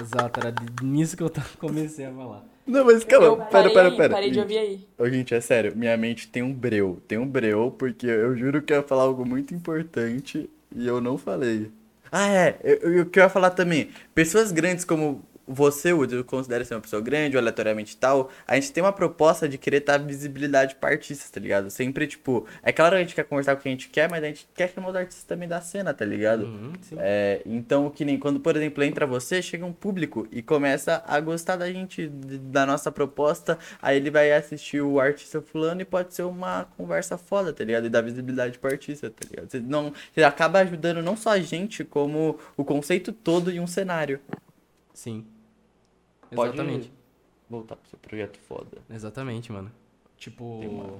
Exato, 0.00 0.40
era 0.40 0.54
nisso 0.82 1.16
que 1.16 1.22
eu 1.22 1.30
tava- 1.30 1.48
comecei 1.58 2.04
a 2.06 2.12
falar. 2.12 2.44
Não, 2.66 2.84
mas 2.84 3.02
Eu 3.02 3.08
calma, 3.08 3.36
pera, 3.36 3.50
parei 3.50 3.72
pera, 3.74 3.88
aí, 3.88 3.96
pera. 3.96 4.14
parei 4.14 4.30
de 4.30 4.38
ouvir 4.40 4.58
aí. 4.58 4.86
Ô, 4.98 5.08
gente, 5.08 5.34
é 5.34 5.40
sério, 5.40 5.76
minha 5.76 5.96
mente 5.96 6.28
tem 6.28 6.42
um 6.42 6.52
breu. 6.52 7.00
Tem 7.08 7.18
um 7.18 7.26
breu, 7.26 7.74
porque 7.76 8.06
eu 8.06 8.36
juro 8.36 8.62
que 8.62 8.72
eu 8.72 8.76
ia 8.78 8.82
falar 8.82 9.02
algo 9.02 9.24
muito 9.26 9.52
importante 9.54 10.48
e 10.74 10.86
eu 10.86 11.00
não 11.00 11.18
falei. 11.18 11.70
Ah, 12.10 12.28
é, 12.28 12.58
eu- 12.62 12.76
eu- 12.92 13.02
o 13.02 13.06
que 13.06 13.18
eu 13.18 13.22
ia 13.24 13.28
falar 13.28 13.50
também. 13.50 13.90
Pessoas 14.14 14.52
grandes 14.52 14.84
como 14.84 15.22
você, 15.46 15.92
Woody, 15.92 16.14
eu 16.14 16.24
considero 16.24 16.64
ser 16.64 16.74
uma 16.74 16.80
pessoa 16.80 17.02
grande, 17.02 17.36
ou 17.36 17.40
aleatoriamente 17.40 17.96
tal, 17.96 18.30
a 18.46 18.54
gente 18.54 18.72
tem 18.72 18.82
uma 18.82 18.92
proposta 18.92 19.48
de 19.48 19.58
querer 19.58 19.80
dar 19.80 19.98
visibilidade 19.98 20.76
pra 20.76 20.90
artistas, 20.90 21.30
tá 21.30 21.40
ligado? 21.40 21.70
Sempre, 21.70 22.06
tipo, 22.06 22.46
é 22.62 22.72
claro 22.72 22.94
que 22.94 22.96
a 22.96 23.00
gente 23.00 23.14
quer 23.14 23.24
conversar 23.24 23.56
com 23.56 23.62
quem 23.62 23.72
a 23.72 23.74
gente 23.74 23.88
quer, 23.88 24.08
mas 24.08 24.22
a 24.22 24.26
gente 24.26 24.48
quer 24.54 24.72
chamar 24.72 24.90
os 24.90 24.96
artistas 24.96 25.24
também 25.24 25.48
da 25.48 25.60
cena, 25.60 25.92
tá 25.92 26.04
ligado? 26.04 26.44
Uhum. 26.44 26.72
É, 26.98 27.42
então, 27.44 27.90
que 27.90 28.04
nem 28.04 28.18
quando, 28.18 28.40
por 28.40 28.56
exemplo, 28.56 28.82
entra 28.84 29.06
você, 29.06 29.42
chega 29.42 29.64
um 29.64 29.72
público 29.72 30.26
e 30.30 30.42
começa 30.42 31.02
a 31.06 31.18
gostar 31.20 31.56
da 31.56 31.70
gente, 31.72 32.08
da 32.08 32.64
nossa 32.64 32.90
proposta, 32.92 33.58
aí 33.80 33.96
ele 33.96 34.10
vai 34.10 34.32
assistir 34.32 34.80
o 34.80 35.00
artista 35.00 35.40
fulano 35.40 35.80
e 35.80 35.84
pode 35.84 36.14
ser 36.14 36.22
uma 36.22 36.66
conversa 36.76 37.18
foda, 37.18 37.52
tá 37.52 37.64
ligado? 37.64 37.86
E 37.86 37.88
dar 37.88 38.02
visibilidade 38.02 38.58
pro 38.58 38.70
artista, 38.70 39.10
tá 39.10 39.26
ligado? 39.28 39.50
Você, 39.50 39.60
não, 39.60 39.92
você 40.14 40.22
acaba 40.22 40.60
ajudando 40.60 41.02
não 41.02 41.16
só 41.16 41.30
a 41.30 41.40
gente, 41.40 41.84
como 41.84 42.38
o 42.56 42.64
conceito 42.64 43.12
todo 43.12 43.50
e 43.50 43.58
um 43.58 43.66
cenário. 43.66 44.20
Sim. 44.92 45.26
Pode 46.34 46.54
Exatamente. 46.54 46.92
voltar 47.48 47.76
pro 47.76 47.88
seu 47.88 47.98
projeto 47.98 48.38
foda. 48.40 48.78
Exatamente, 48.90 49.52
mano. 49.52 49.70
Tipo. 50.16 50.58
Tem 50.60 50.68
uma. 50.68 50.98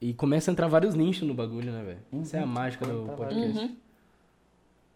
E 0.00 0.12
começa 0.14 0.50
a 0.50 0.52
entrar 0.52 0.66
vários 0.66 0.94
nichos 0.94 1.26
no 1.26 1.32
bagulho, 1.34 1.70
né, 1.72 1.82
velho? 1.84 2.22
Essa 2.22 2.38
é 2.38 2.40
a 2.42 2.46
mágica 2.46 2.84
do 2.86 3.04
podcast. 3.16 3.58
Uhum. 3.58 3.76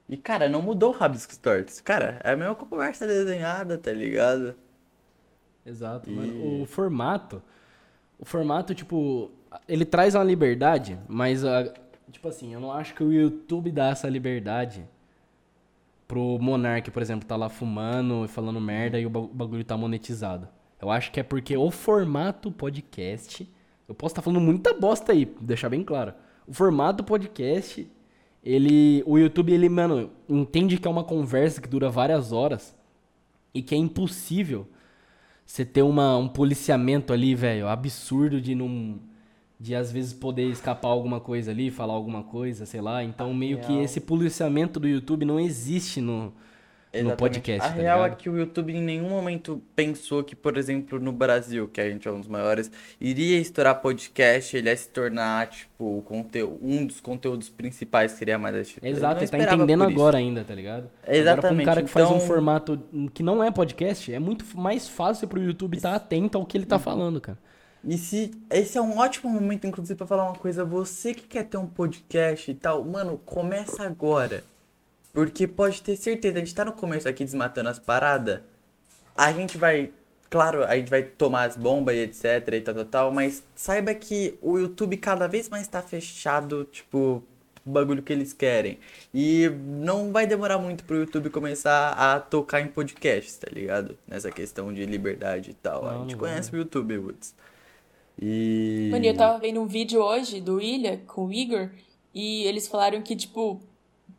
E, 0.08 0.16
cara, 0.16 0.48
não 0.48 0.62
mudou 0.62 0.90
o 0.92 0.96
Rabisco 0.96 1.32
Stories. 1.32 1.80
Cara, 1.80 2.20
é 2.24 2.32
a 2.32 2.36
mesma 2.36 2.54
conversa 2.54 3.06
desenhada, 3.06 3.76
tá 3.78 3.92
ligado? 3.92 4.54
Exato, 5.64 6.10
E- 6.10 6.14
mano. 6.14 6.62
O 6.62 6.66
formato. 6.66 7.42
O 8.18 8.24
formato, 8.24 8.74
tipo, 8.74 9.30
ele 9.68 9.84
traz 9.84 10.14
uma 10.14 10.24
liberdade, 10.24 10.98
mas, 11.08 11.44
a, 11.44 11.72
tipo 12.10 12.28
assim, 12.28 12.54
eu 12.54 12.60
não 12.60 12.72
acho 12.72 12.94
que 12.94 13.02
o 13.04 13.12
YouTube 13.12 13.70
dá 13.70 13.88
essa 13.88 14.08
liberdade 14.08 14.84
pro 16.06 16.38
Monark, 16.40 16.90
por 16.90 17.02
exemplo, 17.02 17.26
tá 17.26 17.36
lá 17.36 17.48
fumando 17.48 18.24
e 18.24 18.28
falando 18.28 18.60
merda 18.60 18.98
e 18.98 19.06
o 19.06 19.10
ba- 19.10 19.20
o 19.20 19.28
bagulho 19.28 19.64
tá 19.64 19.76
monetizado. 19.76 20.48
Eu 20.80 20.90
acho 20.90 21.10
que 21.10 21.20
é 21.20 21.22
porque 21.22 21.56
o 21.56 21.70
formato 21.70 22.50
podcast. 22.52 23.48
Eu 23.88 23.94
posso 23.94 24.12
estar 24.12 24.22
falando 24.22 24.40
muita 24.40 24.74
bosta 24.74 25.12
aí, 25.12 25.24
deixar 25.40 25.68
bem 25.68 25.82
claro. 25.82 26.12
O 26.46 26.52
formato 26.52 27.02
podcast, 27.04 27.88
ele. 28.44 29.02
O 29.06 29.18
YouTube, 29.18 29.52
ele, 29.52 29.68
mano, 29.68 30.10
entende 30.28 30.78
que 30.78 30.86
é 30.86 30.90
uma 30.90 31.04
conversa 31.04 31.60
que 31.60 31.68
dura 31.68 31.88
várias 31.88 32.32
horas 32.32 32.76
e 33.54 33.62
que 33.62 33.74
é 33.74 33.78
impossível 33.78 34.66
você 35.44 35.64
ter 35.64 35.82
uma, 35.82 36.16
um 36.16 36.28
policiamento 36.28 37.12
ali, 37.12 37.34
velho, 37.34 37.68
absurdo 37.68 38.40
de 38.40 38.54
não. 38.54 38.98
De 39.58 39.74
às 39.74 39.90
vezes 39.90 40.12
poder 40.12 40.50
escapar 40.50 40.88
alguma 40.88 41.18
coisa 41.18 41.50
ali, 41.50 41.70
falar 41.70 41.94
alguma 41.94 42.22
coisa, 42.22 42.66
sei 42.66 42.80
lá. 42.80 43.02
Então, 43.02 43.32
meio 43.32 43.58
que 43.58 43.78
esse 43.80 44.00
policiamento 44.00 44.78
do 44.78 44.86
YouTube 44.86 45.24
não 45.24 45.40
existe 45.40 45.98
no, 45.98 46.24
no 46.24 46.32
Exatamente. 46.92 47.16
podcast. 47.18 47.66
A 47.66 47.68
tá 47.70 47.74
real 47.74 48.00
é 48.00 48.02
ligado? 48.04 48.18
que 48.18 48.28
o 48.28 48.36
YouTube 48.36 48.74
em 48.74 48.82
nenhum 48.82 49.08
momento 49.08 49.62
pensou 49.74 50.22
que, 50.22 50.36
por 50.36 50.58
exemplo, 50.58 51.00
no 51.00 51.10
Brasil, 51.10 51.68
que 51.68 51.80
a 51.80 51.88
gente 51.88 52.06
é 52.06 52.10
um 52.10 52.20
dos 52.20 52.28
maiores, 52.28 52.70
iria 53.00 53.38
estourar 53.38 53.80
podcast, 53.80 54.54
ele 54.56 54.68
ia 54.68 54.76
se 54.76 54.90
tornar, 54.90 55.48
tipo, 55.48 55.98
o 55.98 56.02
conteúdo, 56.02 56.58
um 56.62 56.84
dos 56.86 57.00
conteúdos 57.00 57.48
principais 57.48 58.12
que 58.12 58.18
seria 58.18 58.38
mais 58.38 58.54
assistido. 58.56 58.84
Exato, 58.84 59.22
ele 59.24 59.30
tá 59.30 59.54
entendendo 59.54 59.84
agora 59.84 60.18
ainda, 60.18 60.44
tá 60.44 60.54
ligado? 60.54 60.90
Agora, 61.02 61.02
pra 61.02 61.12
um 61.12 61.16
Exatamente, 61.16 61.64
cara 61.64 61.82
que 61.82 61.88
faz 61.88 62.10
um 62.10 62.16
então- 62.16 62.26
formato 62.26 62.78
que 63.14 63.22
não 63.22 63.42
é 63.42 63.50
podcast, 63.50 64.12
é 64.12 64.18
muito 64.18 64.44
mais 64.54 64.86
fácil 64.88 65.26
pro 65.28 65.42
YouTube 65.42 65.76
estar 65.76 65.94
atento 65.94 66.36
ao 66.36 66.44
que 66.44 66.58
ele 66.58 66.66
tá 66.66 66.78
falando, 66.78 67.20
cara. 67.20 67.38
E 67.86 67.96
se 67.96 68.32
esse 68.50 68.76
é 68.76 68.82
um 68.82 68.98
ótimo 68.98 69.30
momento, 69.30 69.66
inclusive, 69.66 69.96
pra 69.96 70.06
falar 70.06 70.24
uma 70.24 70.34
coisa, 70.34 70.64
você 70.64 71.14
que 71.14 71.22
quer 71.22 71.44
ter 71.44 71.56
um 71.56 71.68
podcast 71.68 72.50
e 72.50 72.54
tal, 72.54 72.84
mano, 72.84 73.16
começa 73.24 73.84
agora. 73.84 74.42
Porque 75.12 75.46
pode 75.46 75.80
ter 75.82 75.96
certeza, 75.96 76.36
a 76.36 76.38
gente 76.40 76.54
tá 76.54 76.64
no 76.64 76.72
começo 76.72 77.08
aqui 77.08 77.24
desmatando 77.24 77.68
as 77.68 77.78
paradas. 77.78 78.40
A 79.16 79.32
gente 79.32 79.56
vai, 79.56 79.92
claro, 80.28 80.64
a 80.64 80.76
gente 80.76 80.90
vai 80.90 81.04
tomar 81.04 81.44
as 81.44 81.56
bombas 81.56 81.94
e 81.94 82.00
etc 82.00 82.24
e 82.52 82.60
tal, 82.60 82.74
tal, 82.74 82.84
tal, 82.84 83.12
mas 83.12 83.42
saiba 83.54 83.94
que 83.94 84.36
o 84.42 84.58
YouTube 84.58 84.96
cada 84.96 85.26
vez 85.28 85.48
mais 85.48 85.68
tá 85.68 85.80
fechado, 85.80 86.64
tipo, 86.64 87.22
o 87.64 87.70
bagulho 87.70 88.02
que 88.02 88.12
eles 88.12 88.32
querem. 88.32 88.78
E 89.14 89.48
não 89.48 90.12
vai 90.12 90.26
demorar 90.26 90.58
muito 90.58 90.84
pro 90.84 90.96
YouTube 90.96 91.30
começar 91.30 91.92
a 91.92 92.20
tocar 92.20 92.60
em 92.60 92.66
podcasts, 92.66 93.36
tá 93.36 93.48
ligado? 93.50 93.96
Nessa 94.06 94.30
questão 94.30 94.72
de 94.72 94.84
liberdade 94.84 95.52
e 95.52 95.54
tal. 95.54 95.86
a 95.86 95.92
Não, 95.92 96.00
gente 96.02 96.12
não 96.12 96.20
vai, 96.20 96.30
conhece 96.30 96.52
o 96.52 96.56
YouTube, 96.58 96.98
Woods. 96.98 97.34
E. 98.20 98.88
Mano, 98.90 99.04
eu 99.04 99.16
tava 99.16 99.38
vendo 99.38 99.60
um 99.60 99.66
vídeo 99.66 100.00
hoje 100.02 100.40
do 100.40 100.60
Ilha 100.60 101.02
com 101.06 101.26
o 101.26 101.32
Igor 101.32 101.70
e 102.14 102.44
eles 102.44 102.66
falaram 102.66 103.02
que, 103.02 103.14
tipo, 103.14 103.60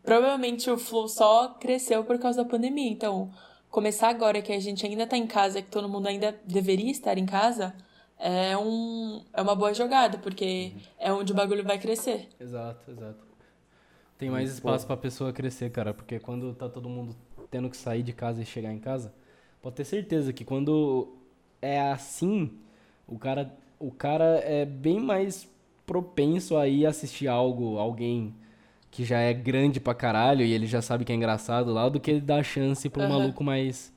provavelmente 0.04 0.70
o 0.70 0.78
Flow 0.78 1.08
só 1.08 1.50
cresceu 1.60 2.04
por 2.04 2.20
causa 2.20 2.44
da 2.44 2.50
pandemia. 2.50 2.90
Então, 2.90 3.32
começar 3.70 4.10
agora 4.10 4.42
que 4.42 4.54
a 4.54 4.60
gente 4.60 4.86
ainda 4.86 5.08
tá 5.08 5.18
em 5.18 5.28
casa, 5.28 5.62
que 5.62 5.70
todo 5.70 5.90
mundo 5.90 6.08
ainda 6.08 6.40
deveria 6.46 6.92
estar 6.92 7.18
em 7.18 7.26
casa, 7.26 7.74
é, 8.20 8.58
um, 8.58 9.24
é 9.34 9.42
uma 9.42 9.56
boa 9.56 9.74
jogada, 9.74 10.18
porque 10.18 10.74
é 11.00 11.12
onde 11.12 11.32
o 11.32 11.36
bagulho 11.36 11.64
vai 11.64 11.80
crescer. 11.80 12.30
Exato, 12.40 12.90
exato. 12.92 13.26
Tem 14.18 14.30
mais 14.30 14.52
espaço 14.52 14.88
pra 14.88 14.98
pessoa 14.98 15.32
crescer, 15.32 15.70
cara, 15.70 15.94
porque 15.94 16.20
quando 16.20 16.54
tá 16.54 16.68
todo 16.68 16.90
mundo 16.90 17.16
tendo 17.52 17.70
que 17.70 17.78
sair 17.78 18.02
de 18.02 18.14
casa 18.14 18.42
e 18.42 18.46
chegar 18.46 18.74
em 18.74 18.80
casa, 18.80 19.14
pode 19.62 19.76
ter 19.76 19.86
certeza 19.86 20.34
que 20.34 20.44
quando 20.44 21.16
é 21.62 21.80
assim, 21.92 22.58
o 23.08 23.20
cara, 23.20 23.56
o 23.80 23.92
cara 23.92 24.42
é 24.44 24.66
bem 24.66 25.00
mais 25.00 25.48
propenso 25.86 26.58
a 26.58 26.68
ir 26.68 26.86
assistir 26.86 27.28
algo, 27.28 27.78
alguém 27.78 28.36
que 28.92 29.06
já 29.06 29.20
é 29.20 29.34
grande 29.34 29.80
pra 29.80 29.94
caralho 29.94 30.44
e 30.44 30.52
ele 30.52 30.66
já 30.66 30.82
sabe 30.82 31.06
que 31.06 31.12
é 31.12 31.16
engraçado 31.16 31.72
lá, 31.72 31.88
do 31.88 32.00
que 32.00 32.20
dar 32.20 32.44
chance 32.44 32.90
pra 32.90 33.04
um 33.04 33.06
Aham. 33.06 33.20
maluco 33.20 33.44
mais. 33.44 33.94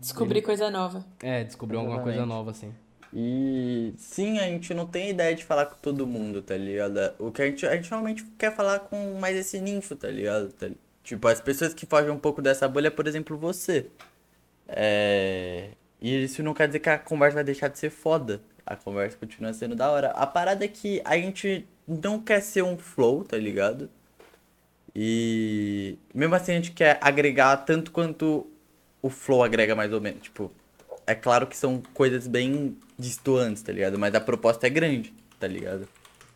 Descobrir 0.00 0.42
coisa 0.42 0.70
nova. 0.70 1.04
É, 1.22 1.44
descobrir 1.44 1.76
alguma 1.76 2.00
coisa 2.00 2.24
nova, 2.24 2.50
assim. 2.50 2.72
E 3.12 3.92
sim, 3.96 4.38
a 4.38 4.44
gente 4.44 4.72
não 4.72 4.86
tem 4.86 5.10
ideia 5.10 5.34
de 5.34 5.44
falar 5.44 5.66
com 5.66 5.76
todo 5.76 6.06
mundo, 6.06 6.40
tá 6.40 6.56
ligado? 6.56 7.12
O 7.18 7.30
que 7.32 7.42
a 7.42 7.46
gente, 7.46 7.66
a 7.66 7.74
gente 7.74 7.90
normalmente 7.90 8.24
quer 8.38 8.54
falar 8.54 8.80
com 8.80 9.18
mais 9.18 9.36
esse 9.36 9.60
ninfo, 9.60 9.96
tá 9.96 10.08
ligado? 10.08 10.52
Tá 10.52 10.68
Tipo, 11.02 11.26
as 11.28 11.40
pessoas 11.40 11.74
que 11.74 11.86
fogem 11.86 12.10
um 12.10 12.18
pouco 12.18 12.40
dessa 12.40 12.68
bolha, 12.68 12.90
por 12.90 13.06
exemplo, 13.06 13.36
você. 13.36 13.86
É... 14.68 15.70
E 16.00 16.24
isso 16.24 16.42
não 16.42 16.54
quer 16.54 16.66
dizer 16.68 16.78
que 16.78 16.88
a 16.88 16.98
conversa 16.98 17.34
vai 17.36 17.44
deixar 17.44 17.68
de 17.68 17.78
ser 17.78 17.90
foda. 17.90 18.40
A 18.70 18.76
conversa 18.76 19.16
continua 19.16 19.52
sendo 19.52 19.74
da 19.74 19.90
hora. 19.90 20.10
A 20.10 20.24
parada 20.24 20.64
é 20.64 20.68
que 20.68 21.02
a 21.04 21.16
gente 21.16 21.66
não 21.88 22.20
quer 22.20 22.40
ser 22.40 22.62
um 22.62 22.78
flow, 22.78 23.24
tá 23.24 23.36
ligado? 23.36 23.90
E 24.94 25.98
mesmo 26.14 26.36
assim 26.36 26.52
a 26.52 26.54
gente 26.54 26.70
quer 26.70 26.96
agregar 27.00 27.56
tanto 27.58 27.90
quanto 27.90 28.46
o 29.02 29.10
flow 29.10 29.42
agrega 29.42 29.74
mais 29.74 29.92
ou 29.92 30.00
menos. 30.00 30.22
Tipo, 30.22 30.52
é 31.04 31.16
claro 31.16 31.48
que 31.48 31.56
são 31.56 31.82
coisas 31.92 32.28
bem 32.28 32.76
distantes, 32.96 33.60
tá 33.60 33.72
ligado? 33.72 33.98
Mas 33.98 34.14
a 34.14 34.20
proposta 34.20 34.68
é 34.68 34.70
grande, 34.70 35.12
tá 35.40 35.48
ligado? 35.48 35.88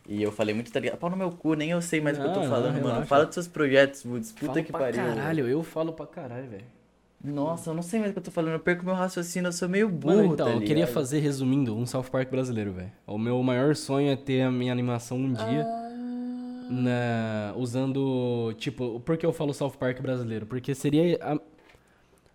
E 0.05 0.21
eu 0.21 0.29
falei 0.29 0.53
muito, 0.53 0.73
tá 0.73 0.79
ligado? 0.81 0.97
Pau 0.97 1.09
no 1.09 1.15
meu 1.15 1.31
cu, 1.31 1.53
nem 1.53 1.71
eu 1.71 1.81
sei 1.81 2.01
mais 2.01 2.17
o 2.17 2.21
que 2.21 2.27
eu 2.27 2.33
tô 2.33 2.43
falando, 2.43 2.75
não, 2.75 2.83
mano. 2.83 3.05
Fala 3.05 3.25
dos 3.25 3.33
seus 3.33 3.47
projetos, 3.47 4.03
Woods. 4.03 4.33
Puta 4.33 4.47
Falo 4.47 4.65
que 4.65 4.71
pra 4.73 4.79
pariu. 4.81 5.05
caralho, 5.05 5.47
eu 5.47 5.63
falo 5.63 5.93
pra 5.93 6.05
caralho, 6.05 6.49
velho. 6.49 6.65
Nossa, 7.25 7.69
eu 7.71 7.73
não 7.73 7.81
sei 7.81 7.99
mais 7.99 8.11
o 8.11 8.13
que 8.13 8.19
eu 8.19 8.23
tô 8.23 8.31
falando. 8.31 8.53
Eu 8.53 8.59
perco 8.59 8.85
meu 8.85 8.93
raciocínio, 8.93 9.47
eu 9.47 9.53
sou 9.53 9.67
meio 9.67 9.89
burro, 9.89 10.15
Mano, 10.15 10.33
então, 10.33 10.47
tá 10.47 10.53
eu 10.53 10.61
queria 10.61 10.85
fazer, 10.87 11.19
resumindo, 11.19 11.75
um 11.75 11.85
South 11.85 12.05
Park 12.11 12.29
brasileiro, 12.29 12.71
velho. 12.71 12.91
O 13.07 13.17
meu 13.17 13.41
maior 13.41 13.75
sonho 13.75 14.09
é 14.11 14.15
ter 14.15 14.41
a 14.41 14.51
minha 14.51 14.71
animação 14.71 15.17
um 15.17 15.33
dia. 15.33 15.65
na- 16.67 17.53
usando, 17.55 18.51
tipo, 18.57 18.99
por 19.01 19.17
que 19.17 19.25
eu 19.25 19.31
falo 19.31 19.53
South 19.53 19.73
Park 19.79 20.01
brasileiro? 20.01 20.47
Porque 20.47 20.73
seria 20.73 21.15
a 21.21 21.39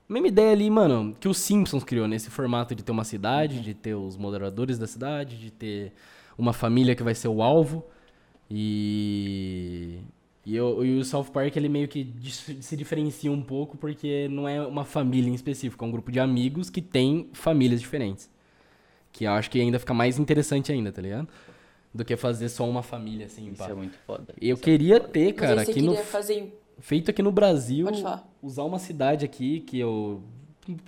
mesma 0.09 0.29
ideia 0.29 0.53
ali, 0.53 0.71
mano, 0.71 1.17
que 1.19 1.27
o 1.27 1.35
Simpsons 1.35 1.83
criou 1.83 2.07
nesse 2.07 2.31
formato 2.31 2.73
de 2.75 2.85
ter 2.85 2.93
uma 2.93 3.03
cidade, 3.03 3.61
de 3.61 3.75
ter 3.75 3.95
os 3.95 4.17
moderadores 4.17 4.79
da 4.79 4.87
cidade, 4.87 5.37
de 5.37 5.51
ter 5.51 5.93
uma 6.39 6.53
família 6.53 6.95
que 6.95 7.03
vai 7.03 7.15
ser 7.15 7.27
o 7.27 7.43
alvo. 7.43 7.85
E 8.49 9.99
e, 10.45 10.57
eu- 10.57 10.85
e 10.85 10.99
o 10.99 11.05
South 11.05 11.25
Park 11.33 11.55
ele 11.57 11.69
meio 11.69 11.87
que 11.89 12.13
se 12.61 12.77
diferencia 12.77 13.31
um 13.31 13.43
pouco 13.43 13.77
porque 13.77 14.27
não 14.31 14.49
é 14.49 14.61
uma 14.67 14.85
família 14.85 15.31
em 15.31 15.35
específico, 15.35 15.85
é 15.85 15.89
um 15.89 15.91
grupo 15.91 16.11
de 16.11 16.19
amigos 16.21 16.71
que 16.71 16.81
tem 16.83 17.29
famílias 17.33 17.81
diferentes. 17.81 18.31
Que 19.13 19.25
eu 19.25 19.33
acho 19.33 19.51
que 19.51 19.61
ainda 19.61 19.79
fica 19.79 19.93
mais 19.93 20.19
interessante 20.19 20.71
ainda, 20.73 20.91
tá 20.93 21.03
ligado? 21.03 21.29
Do 21.93 22.05
que 22.05 22.17
fazer 22.17 22.49
só 22.49 22.69
uma 22.69 22.83
família 22.83 23.27
assim, 23.27 23.49
Isso 23.49 23.57
pá. 23.57 23.69
é 23.71 23.75
muito 23.75 23.99
foda. 24.07 24.33
Eu 24.41 24.57
queria 24.57 25.01
ter, 25.01 25.27
Mas 25.33 25.41
cara, 25.41 25.63
aqui 25.63 25.83
no 25.83 25.97
fazer. 25.97 26.57
feito 26.79 27.11
aqui 27.11 27.21
no 27.23 27.33
Brasil, 27.33 27.87
Pode 27.87 28.01
falar. 28.03 28.29
usar 28.41 28.63
uma 28.63 28.79
cidade 28.79 29.25
aqui 29.25 29.61
que 29.61 29.79
eu 29.81 30.23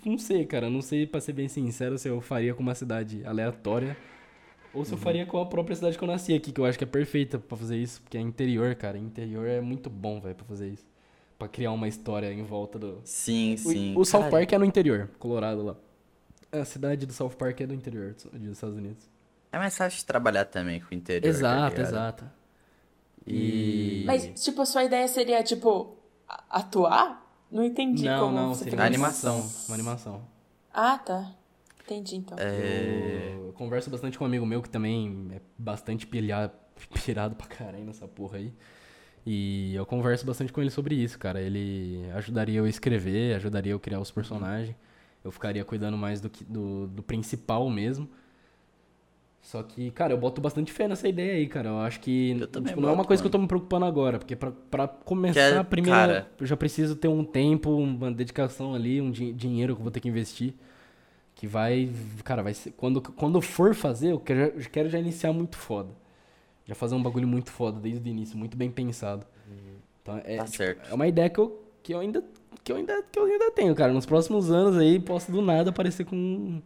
não 0.07 0.16
sei, 0.16 0.47
cara, 0.47 0.70
não 0.70 0.81
sei 0.81 1.05
pra 1.07 1.20
ser 1.20 1.33
bem 1.33 1.49
sincero 1.49 1.99
se 1.99 2.09
eu 2.09 2.20
faria 2.20 2.55
com 2.55 2.62
uma 2.62 2.74
cidade 2.77 3.23
aleatória 3.27 3.97
ou 4.73 4.81
Uhum. 4.81 4.85
se 4.85 4.93
eu 4.93 4.99
faria 4.99 5.27
com 5.27 5.39
a 5.40 5.47
própria 5.47 5.77
cidade 5.77 5.97
que 5.99 6.05
eu 6.05 6.09
nasci 6.09 6.35
aqui, 6.35 6.53
que 6.53 6.61
eu 6.61 6.65
acho 6.65 6.78
que 6.78 6.85
é 6.85 6.86
perfeita 6.86 7.39
pra 7.39 7.57
fazer 7.57 7.77
isso, 7.77 8.01
porque 8.03 8.16
é 8.16 8.20
interior, 8.20 8.74
cara, 8.74 8.97
interior 8.99 9.47
é 9.47 9.61
muito 9.61 9.90
bom, 9.90 10.20
velho, 10.20 10.35
pra 10.35 10.44
fazer 10.47 10.69
isso. 10.70 10.86
Pra 11.39 11.49
criar 11.49 11.73
uma 11.73 11.89
história 11.89 12.32
em 12.32 12.43
volta 12.44 12.78
do 12.78 13.01
Sim, 13.05 13.57
sim. 13.57 13.94
O, 13.97 14.01
o 14.01 14.05
South 14.05 14.31
Park 14.31 14.53
é 14.53 14.59
no 14.59 14.65
interior, 14.65 15.11
Colorado 15.19 15.62
lá. 15.65 15.77
A 16.53 16.65
cidade 16.65 17.07
do 17.07 17.12
South 17.12 17.31
Park 17.31 17.61
é 17.62 17.66
do 17.66 17.74
interior 17.74 18.15
dos 18.15 18.24
dos 18.24 18.53
Estados 18.53 18.77
Unidos. 18.77 19.11
É 19.51 19.59
mais 19.59 19.77
fácil 19.77 19.99
de 19.99 20.05
trabalhar 20.05 20.44
também 20.47 20.81
com 20.81 20.94
o 20.94 20.94
interior. 20.94 21.23
tá 21.23 21.28
Exato, 21.28 21.77
ligado? 21.77 21.89
exato. 21.89 22.24
E. 23.27 24.03
Mas, 24.07 24.43
tipo, 24.44 24.62
a 24.62 24.66
sua 24.66 24.85
ideia 24.85 25.07
seria, 25.09 25.43
tipo, 25.43 25.97
atuar? 26.51 27.20
Não 27.51 27.62
entendi 27.65 28.05
Não, 28.07 28.20
como 28.27 28.35
não, 28.36 28.55
você 28.55 28.65
seria 28.65 28.78
uma 28.78 28.86
animação, 28.86 29.51
uma 29.69 29.74
animação. 29.74 30.23
Ah, 30.73 30.99
tá. 30.99 31.31
Entendi, 31.84 32.16
então. 32.16 32.38
É. 32.38 33.34
Eu 33.46 33.52
converso 33.52 33.90
bastante 33.90 34.16
com 34.18 34.24
um 34.24 34.26
amigo 34.26 34.46
meu 34.46 34.62
que 34.62 34.68
também 34.70 35.28
é 35.32 35.40
bastante 35.59 36.06
pilhado, 36.06 36.52
pirado 37.04 37.34
pra 37.34 37.46
caralho 37.46 37.84
nessa 37.84 38.06
porra 38.09 38.38
aí. 38.38 38.52
E 39.24 39.74
eu 39.74 39.86
converso 39.86 40.26
bastante 40.26 40.52
com 40.52 40.60
ele 40.60 40.70
sobre 40.70 40.94
isso, 40.96 41.18
cara. 41.18 41.40
Ele 41.40 42.04
ajudaria 42.14 42.59
eu 42.59 42.64
a 42.64 42.68
escrever, 42.68 43.36
ajudaria 43.36 43.72
eu 43.72 43.76
a 43.76 43.80
criar 43.80 44.00
os 44.00 44.10
personagens. 44.10 44.74
Eu 45.24 45.30
ficaria 45.30 45.64
cuidando 45.64 45.96
mais 45.96 46.20
do, 46.20 46.28
que, 46.28 46.42
do, 46.44 46.88
do 46.88 47.02
principal 47.02 47.68
mesmo. 47.70 48.09
Só 49.40 49.62
que, 49.62 49.90
cara, 49.90 50.12
eu 50.12 50.18
boto 50.18 50.40
bastante 50.40 50.72
fé 50.72 50.86
nessa 50.88 51.09
ideia 51.09 51.34
aí, 51.34 51.46
cara. 51.48 51.68
Eu 51.68 51.78
acho 51.80 52.00
que 52.00 52.30
Eu 52.40 52.46
tipo, 52.46 52.80
não 52.80 52.88
é 52.88 52.92
uma 52.92 53.04
coisa 53.04 53.20
que 53.22 53.26
eu 53.26 53.30
mano. 53.30 53.38
tô 53.38 53.42
me 53.42 53.48
preocupando 53.48 53.84
agora, 53.84 54.18
porque 54.18 54.34
pra, 54.36 54.52
pra 54.70 54.86
começar 54.88 55.40
é- 55.40 55.59
a 55.59 55.64
primeira, 55.64 55.96
cara- 55.98 56.30
eu 56.40 56.46
já 56.46 56.56
preciso 56.56 56.94
ter 56.96 57.09
um 57.09 57.24
tempo, 57.24 57.70
uma 57.76 58.10
dedicação 58.10 58.74
ali, 58.74 59.00
um 59.00 59.10
di- 59.10 59.32
dinheiro 59.32 59.74
que 59.74 59.80
eu 59.80 59.84
vou 59.84 59.90
ter 59.92 60.00
que 60.00 60.09
investir. 60.09 60.54
Que 61.43 61.48
vai, 61.48 61.90
cara, 62.23 62.40
vai 62.40 62.55
ser. 62.55 62.70
Quando, 62.77 63.02
quando 63.02 63.39
eu 63.39 63.43
for 63.43 63.74
fazer, 63.74 64.12
eu 64.12 64.20
quero, 64.20 64.60
eu 64.60 64.70
quero 64.70 64.89
já 64.89 64.97
iniciar 64.97 65.32
muito 65.32 65.56
foda. 65.56 65.89
Já 66.64 66.73
fazer 66.73 66.94
um 66.94 67.02
bagulho 67.02 67.27
muito 67.27 67.51
foda 67.51 67.81
desde 67.81 68.09
o 68.09 68.09
início, 68.09 68.39
muito 68.39 68.56
bem 68.56 68.70
pensado. 68.70 69.27
Então, 70.01 70.23
é, 70.24 70.36
Tá 70.36 70.44
tipo, 70.44 70.56
certo. 70.59 70.89
é 70.89 70.94
uma 70.94 71.09
ideia 71.09 71.28
que 71.28 71.40
eu, 71.40 71.60
que 71.82 71.93
eu 71.94 71.98
ainda. 71.98 72.23
Que 72.62 72.70
eu 72.70 72.77
ainda, 72.77 73.02
que 73.10 73.19
eu 73.19 73.24
ainda 73.24 73.51
tenho, 73.51 73.74
cara. 73.74 73.93
Nos 73.93 74.06
próximos 74.06 74.52
anos 74.52 74.78
aí, 74.78 75.01
posso 75.01 75.32
do 75.32 75.43
nada 75.43 75.70
aparecer 75.70 76.05
com 76.06 76.62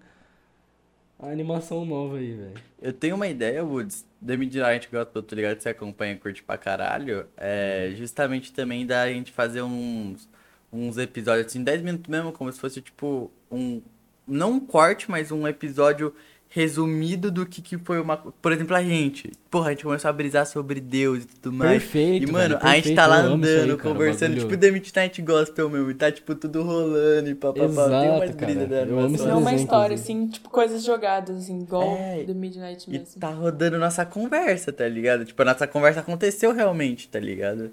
uma 1.19 1.31
animação 1.33 1.87
nova 1.87 2.19
aí, 2.19 2.33
velho. 2.35 2.61
Eu 2.83 2.93
tenho 2.93 3.15
uma 3.17 3.29
ideia, 3.29 3.65
Woods. 3.65 4.05
Da 4.21 4.37
Midnight 4.37 4.91
Gospel, 4.93 5.23
tô 5.23 5.35
ligado 5.35 5.59
você 5.59 5.71
acompanha 5.71 6.13
e 6.13 6.19
curte 6.19 6.43
pra 6.43 6.59
caralho. 6.59 7.27
É 7.35 7.95
justamente 7.97 8.53
também 8.53 8.85
da 8.85 9.09
gente 9.11 9.33
fazer 9.33 9.63
uns, 9.63 10.29
uns 10.71 10.99
episódios 10.99 11.47
assim, 11.47 11.65
10 11.65 11.81
minutos 11.81 12.09
mesmo, 12.11 12.31
como 12.31 12.53
se 12.53 12.61
fosse 12.61 12.83
tipo 12.83 13.31
um. 13.51 13.81
Não 14.27 14.53
um 14.53 14.61
corte, 14.61 15.11
mas 15.11 15.31
um 15.31 15.47
episódio 15.47 16.13
resumido 16.49 17.31
do 17.31 17.45
que, 17.45 17.61
que 17.61 17.77
foi 17.77 18.01
uma. 18.01 18.17
Por 18.17 18.51
exemplo, 18.53 18.75
a 18.75 18.83
gente. 18.83 19.31
Porra, 19.51 19.69
a 19.69 19.71
gente 19.73 19.85
começou 19.85 20.09
a 20.09 20.13
brisar 20.13 20.47
sobre 20.47 20.81
Deus 20.81 21.25
e 21.25 21.27
tudo 21.27 21.53
mais. 21.53 21.83
Perfeito, 21.83 22.29
E, 22.29 22.33
mano, 22.33 22.55
velho, 22.55 22.67
a 22.67 22.75
gente 22.75 22.85
perfeito, 22.85 22.97
tá 22.97 23.07
lá 23.07 23.17
aí, 23.21 23.27
andando, 23.27 23.77
cara, 23.77 23.91
o 23.91 23.93
conversando, 23.95 24.31
bagulho. 24.37 24.49
tipo 24.49 24.61
The 24.61 24.71
Midnight 24.71 25.23
Gospel 25.23 25.69
mesmo. 25.71 25.91
E 25.91 25.95
tá, 25.95 26.11
tipo, 26.11 26.35
tudo 26.35 26.63
rolando 26.63 27.29
e 27.29 27.35
papapá. 27.35 27.67
Tem 27.67 28.11
umas 28.11 28.23
Exato, 28.23 28.37
brisas 28.37 28.69
da 28.69 28.83
animação. 28.83 29.31
é 29.31 29.35
uma 29.35 29.55
história, 29.55 29.95
assim, 29.95 30.29
tipo, 30.29 30.49
coisas 30.49 30.83
jogadas, 30.85 31.37
assim, 31.37 31.61
igual 31.61 31.83
É, 31.99 32.25
The 32.25 32.33
Midnight 32.35 32.89
E 32.89 32.99
mesmo. 32.99 33.21
tá 33.21 33.29
rodando 33.31 33.79
nossa 33.79 34.07
conversa, 34.07 34.73
tá 34.73 34.89
ligado? 34.89 35.25
Tipo, 35.25 35.43
a 35.43 35.45
nossa 35.45 35.67
conversa 35.67 36.01
aconteceu 36.01 36.53
realmente, 36.53 37.09
tá 37.09 37.21
ligado? 37.21 37.71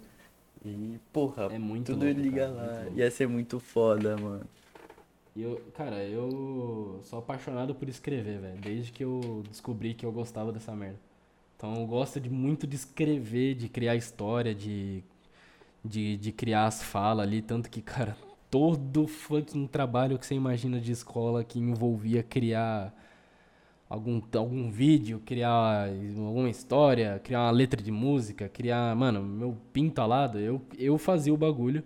E, 0.65 0.97
porra, 1.11 1.49
É 1.51 1.59
muito 1.59 1.93
tudo 1.93 2.05
louco, 2.05 2.19
liga 2.19 2.47
cara, 2.47 2.51
lá. 2.53 2.83
Ia 2.95 3.09
ser 3.11 3.27
muito 3.27 3.59
foda, 3.59 4.17
mano. 4.17 4.41
Eu, 5.35 5.59
cara, 5.73 6.03
eu 6.03 6.99
sou 7.03 7.19
apaixonado 7.19 7.73
por 7.73 7.89
escrever, 7.89 8.39
velho. 8.39 8.61
Desde 8.61 8.91
que 8.91 9.03
eu 9.03 9.43
descobri 9.49 9.93
que 9.93 10.05
eu 10.05 10.11
gostava 10.11 10.51
dessa 10.51 10.75
merda. 10.75 10.99
Então 11.57 11.75
eu 11.75 11.87
gosto 11.87 12.19
de 12.19 12.29
muito 12.29 12.67
de 12.67 12.75
escrever, 12.75 13.55
de 13.55 13.69
criar 13.69 13.95
história, 13.95 14.53
de, 14.53 15.03
de, 15.83 16.17
de 16.17 16.31
criar 16.31 16.67
as 16.67 16.83
falas 16.83 17.25
ali. 17.27 17.41
Tanto 17.41 17.69
que, 17.69 17.81
cara, 17.81 18.17
todo 18.51 19.07
fucking 19.07 19.67
trabalho 19.67 20.19
que 20.19 20.25
você 20.25 20.35
imagina 20.35 20.79
de 20.79 20.91
escola 20.91 21.43
que 21.43 21.59
envolvia 21.59 22.23
criar 22.23 22.93
algum, 23.89 24.21
algum 24.37 24.71
vídeo, 24.71 25.21
criar 25.25 25.89
alguma 25.89 26.49
história, 26.49 27.19
criar 27.23 27.41
uma 27.43 27.51
letra 27.51 27.81
de 27.81 27.91
música, 27.91 28.49
criar, 28.49 28.95
mano, 28.95 29.23
meu 29.23 29.57
pinto 29.71 30.01
alado, 30.01 30.39
eu, 30.39 30.61
eu 30.77 30.97
fazia 30.97 31.33
o 31.33 31.37
bagulho. 31.37 31.83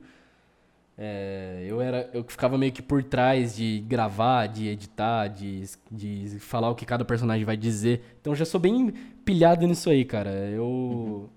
É, 0.98 1.64
eu 1.68 1.80
era, 1.80 2.10
eu 2.14 2.24
ficava 2.24 2.58
meio 2.58 2.72
que 2.72 2.82
por 2.82 3.04
trás 3.04 3.56
de 3.56 3.80
gravar, 3.88 4.48
de 4.48 4.68
editar, 4.68 5.28
de, 5.28 5.64
de 5.92 6.40
falar 6.40 6.70
o 6.72 6.76
que 6.76 6.86
cada 6.86 7.06
personagem 7.06 7.46
vai 7.46 7.56
dizer. 7.56 8.04
Então 8.20 8.34
eu 8.34 8.38
já 8.38 8.46
sou 8.46 8.60
bem 8.60 8.92
pilhado 9.24 9.68
nisso 9.68 9.90
aí, 9.90 10.04
cara. 10.04 10.32
Eu 10.32 11.30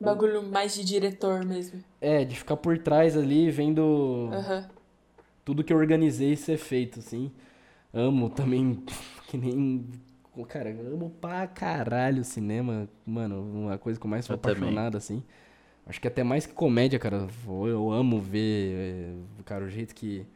Bagulho 0.00 0.42
mais 0.42 0.74
de 0.74 0.84
diretor 0.84 1.44
mesmo. 1.44 1.82
é 2.00 2.24
de 2.24 2.36
ficar 2.36 2.56
por 2.56 2.78
trás 2.78 3.16
ali 3.16 3.50
vendo 3.50 4.28
Aham. 4.32 4.68
tudo 5.44 5.64
que 5.64 5.72
eu 5.72 5.76
organizei 5.78 6.36
ser 6.36 6.58
feito, 6.58 6.98
assim. 7.00 7.32
Amo 7.92 8.28
também 8.30 8.82
que 9.28 9.36
nem 9.38 9.84
cara, 10.48 10.70
amo 10.70 11.10
pra 11.20 11.46
caralho 11.46 12.22
cinema, 12.22 12.86
mano, 13.06 13.40
uma 13.42 13.78
coisa 13.78 13.98
que 13.98 14.04
eu 14.06 14.10
mais 14.10 14.26
sou 14.26 14.34
Eu 14.34 14.38
também. 14.38 14.56
apaixonado 14.58 14.96
assim. 14.98 15.22
Acho 15.86 16.00
que 16.00 16.08
até 16.08 16.24
mais 16.24 16.46
que 16.46 16.52
comédia, 16.52 16.98
cara. 16.98 17.28
Eu 17.46 17.92
amo 17.92 18.20
ver, 18.20 18.74
eh, 18.74 19.12
cara, 19.44 19.64
o 19.64 19.68
jeito 19.68 19.94
que. 19.94 20.26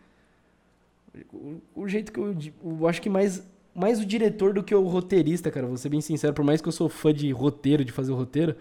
O, 1.32 1.60
o 1.74 1.88
jeito 1.88 2.12
que 2.12 2.20
eu, 2.20 2.36
eu 2.64 2.86
acho 2.86 3.02
que 3.02 3.10
mais, 3.10 3.44
mais 3.74 3.98
o 4.00 4.06
diretor 4.06 4.54
do 4.54 4.62
que 4.62 4.72
o 4.72 4.86
roteirista, 4.86 5.50
cara. 5.50 5.66
Vou 5.66 5.76
ser 5.76 5.88
bem 5.88 6.00
sincero, 6.00 6.32
por 6.32 6.44
mais 6.44 6.60
que 6.60 6.68
eu 6.68 6.72
sou 6.72 6.88
fã 6.88 7.12
de 7.12 7.30
roteiro, 7.32 7.84
de 7.84 7.90
fazer 7.90 8.12
o 8.12 8.14
roteiro, 8.14 8.54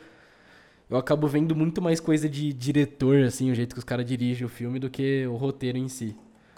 eu 0.89 0.97
acabo 0.97 1.27
vendo 1.27 1.55
muito 1.55 1.79
mais 1.79 1.99
coisa 1.99 2.27
de 2.27 2.51
diretor, 2.51 3.19
assim, 3.19 3.51
o 3.51 3.55
jeito 3.55 3.75
que 3.75 3.79
os 3.79 3.85
caras 3.85 4.03
dirigem 4.05 4.45
o 4.45 4.49
filme, 4.49 4.79
do 4.79 4.89
que 4.89 5.27
o 5.27 5.35
roteiro 5.35 5.77
em 5.77 5.87
si. 5.87 6.15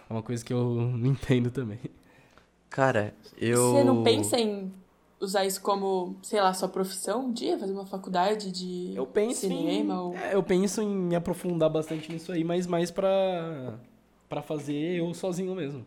É 0.09 0.13
uma 0.13 0.23
coisa 0.23 0.45
que 0.45 0.53
eu 0.53 0.63
não 0.97 1.07
entendo 1.07 1.51
também. 1.51 1.79
Cara, 2.69 3.13
eu. 3.37 3.73
Você 3.73 3.83
não 3.83 4.01
pensa 4.01 4.39
em 4.39 4.71
usar 5.21 5.45
isso 5.45 5.61
como, 5.61 6.17
sei 6.23 6.41
lá, 6.41 6.53
sua 6.53 6.67
profissão 6.67 7.27
um 7.27 7.31
dia? 7.31 7.57
Fazer 7.57 7.71
uma 7.71 7.85
faculdade 7.85 8.51
de 8.51 8.93
Eu 8.95 9.05
penso 9.05 9.41
cinema? 9.41 9.93
em, 9.93 9.97
Ou... 9.97 10.15
é, 10.17 10.35
eu 10.35 10.43
penso 10.43 10.81
em 10.81 10.89
me 10.89 11.15
aprofundar 11.15 11.69
bastante 11.69 12.11
nisso 12.11 12.31
aí, 12.31 12.43
mas 12.43 12.67
mais 12.67 12.91
pra, 12.91 13.75
pra 14.27 14.41
fazer 14.41 14.73
eu 14.99 15.13
sozinho 15.13 15.55
mesmo. 15.55 15.85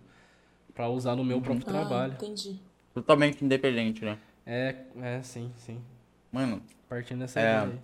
Pra 0.73 0.89
usar 0.89 1.15
no 1.17 1.25
meu 1.25 1.41
próprio 1.41 1.67
Ah, 1.67 1.71
trabalho. 1.71 2.13
entendi. 2.15 2.59
Totalmente 2.95 3.45
independente, 3.45 4.05
né? 4.05 4.19
É, 4.47 4.77
é, 5.01 5.23
sim, 5.23 5.53
sim. 5.57 5.81
Mano, 6.33 6.63
Partindo 6.89 7.21
dessa 7.21 7.41
É. 7.41 7.43
ideia 7.43 7.73
aí. 7.73 7.81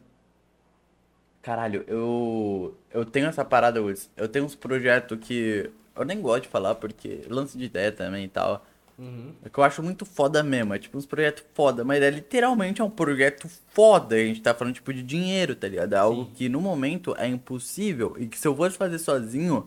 Caralho, 1.42 1.84
eu 1.88 2.76
eu 2.92 3.04
tenho 3.04 3.26
essa 3.26 3.44
parada, 3.44 3.80
Woods. 3.82 4.10
Eu 4.16 4.28
tenho 4.28 4.44
uns 4.44 4.54
projetos 4.54 5.18
que 5.20 5.70
eu 5.96 6.04
nem 6.04 6.20
gosto 6.20 6.42
de 6.42 6.48
falar 6.48 6.74
porque 6.74 7.22
lance 7.28 7.56
de 7.56 7.64
ideia 7.64 7.90
também 7.90 8.24
e 8.24 8.28
tal. 8.28 8.64
Uhum. 9.00 9.32
É 9.42 9.48
que 9.48 9.58
eu 9.58 9.64
acho 9.64 9.82
muito 9.82 10.04
foda 10.04 10.42
mesmo, 10.42 10.74
é 10.74 10.78
tipo 10.78 10.98
uns 10.98 11.06
projetos 11.06 11.42
foda, 11.54 11.82
mas 11.82 12.02
é 12.02 12.10
literalmente 12.10 12.82
é 12.82 12.84
um 12.84 12.90
projeto 12.90 13.48
foda. 13.72 14.14
A 14.14 14.18
gente 14.18 14.42
tá 14.42 14.52
falando 14.54 14.74
tipo 14.74 14.92
de 14.92 15.02
dinheiro, 15.02 15.54
tá 15.54 15.66
ligado? 15.66 15.94
É 15.94 15.96
algo 15.96 16.24
Sim. 16.26 16.30
que 16.34 16.48
no 16.50 16.60
momento 16.60 17.14
é 17.16 17.26
impossível 17.26 18.14
e 18.18 18.26
que 18.26 18.38
se 18.38 18.46
eu 18.46 18.54
fosse 18.54 18.76
fazer 18.76 18.98
sozinho, 18.98 19.66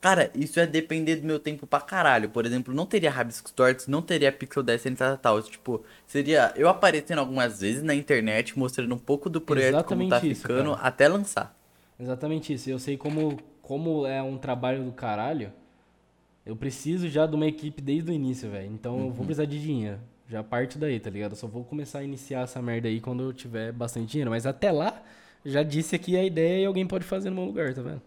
cara, 0.00 0.28
isso 0.34 0.58
ia 0.58 0.66
depender 0.66 1.16
do 1.16 1.26
meu 1.26 1.38
tempo 1.38 1.68
pra 1.68 1.80
caralho. 1.80 2.28
Por 2.30 2.44
exemplo, 2.44 2.74
não 2.74 2.84
teria 2.84 3.12
Rabiscos 3.12 3.52
Tortos, 3.52 3.86
não 3.86 4.02
teria 4.02 4.32
Pixel 4.32 4.64
Destiny 4.64 4.94
e 4.94 4.98
tal, 4.98 5.16
tal. 5.18 5.42
Tipo, 5.42 5.84
seria 6.04 6.52
eu 6.56 6.68
aparecendo 6.68 7.20
algumas 7.20 7.60
vezes 7.60 7.82
na 7.84 7.94
internet 7.94 8.58
mostrando 8.58 8.92
um 8.92 8.98
pouco 8.98 9.30
do 9.30 9.40
projeto 9.40 9.84
como 9.84 10.00
tá 10.08 10.16
Exatamente 10.16 10.32
isso, 10.32 10.42
ficando 10.42 10.74
cara. 10.74 10.88
até 10.88 11.06
lançar. 11.06 11.56
Exatamente 12.00 12.52
isso. 12.52 12.68
Eu 12.68 12.80
sei 12.80 12.96
como, 12.96 13.38
como 13.62 14.04
é 14.04 14.20
um 14.20 14.36
trabalho 14.36 14.82
do 14.82 14.90
caralho. 14.90 15.52
Eu 16.46 16.54
preciso 16.56 17.08
já 17.08 17.26
de 17.26 17.34
uma 17.34 17.46
equipe 17.46 17.80
desde 17.80 18.10
o 18.10 18.14
início, 18.14 18.50
velho. 18.50 18.70
Então 18.72 18.98
eu 18.98 19.10
vou 19.10 19.24
precisar 19.24 19.46
de 19.46 19.60
dinheiro. 19.60 19.98
Já 20.28 20.42
parte 20.42 20.78
daí, 20.78 20.98
tá 21.00 21.10
ligado? 21.10 21.32
Eu 21.32 21.36
só 21.36 21.46
vou 21.46 21.64
começar 21.64 22.00
a 22.00 22.02
iniciar 22.04 22.42
essa 22.42 22.60
merda 22.60 22.88
aí 22.88 23.00
quando 23.00 23.22
eu 23.22 23.32
tiver 23.32 23.72
bastante 23.72 24.10
dinheiro. 24.10 24.30
Mas 24.30 24.44
até 24.46 24.70
lá, 24.72 25.02
já 25.44 25.62
disse 25.62 25.94
aqui 25.96 26.16
a 26.16 26.24
ideia 26.24 26.62
e 26.62 26.66
alguém 26.66 26.86
pode 26.86 27.04
fazer 27.04 27.30
no 27.30 27.36
meu 27.36 27.44
lugar, 27.46 27.72
tá 27.74 27.82
vendo? 27.82 28.02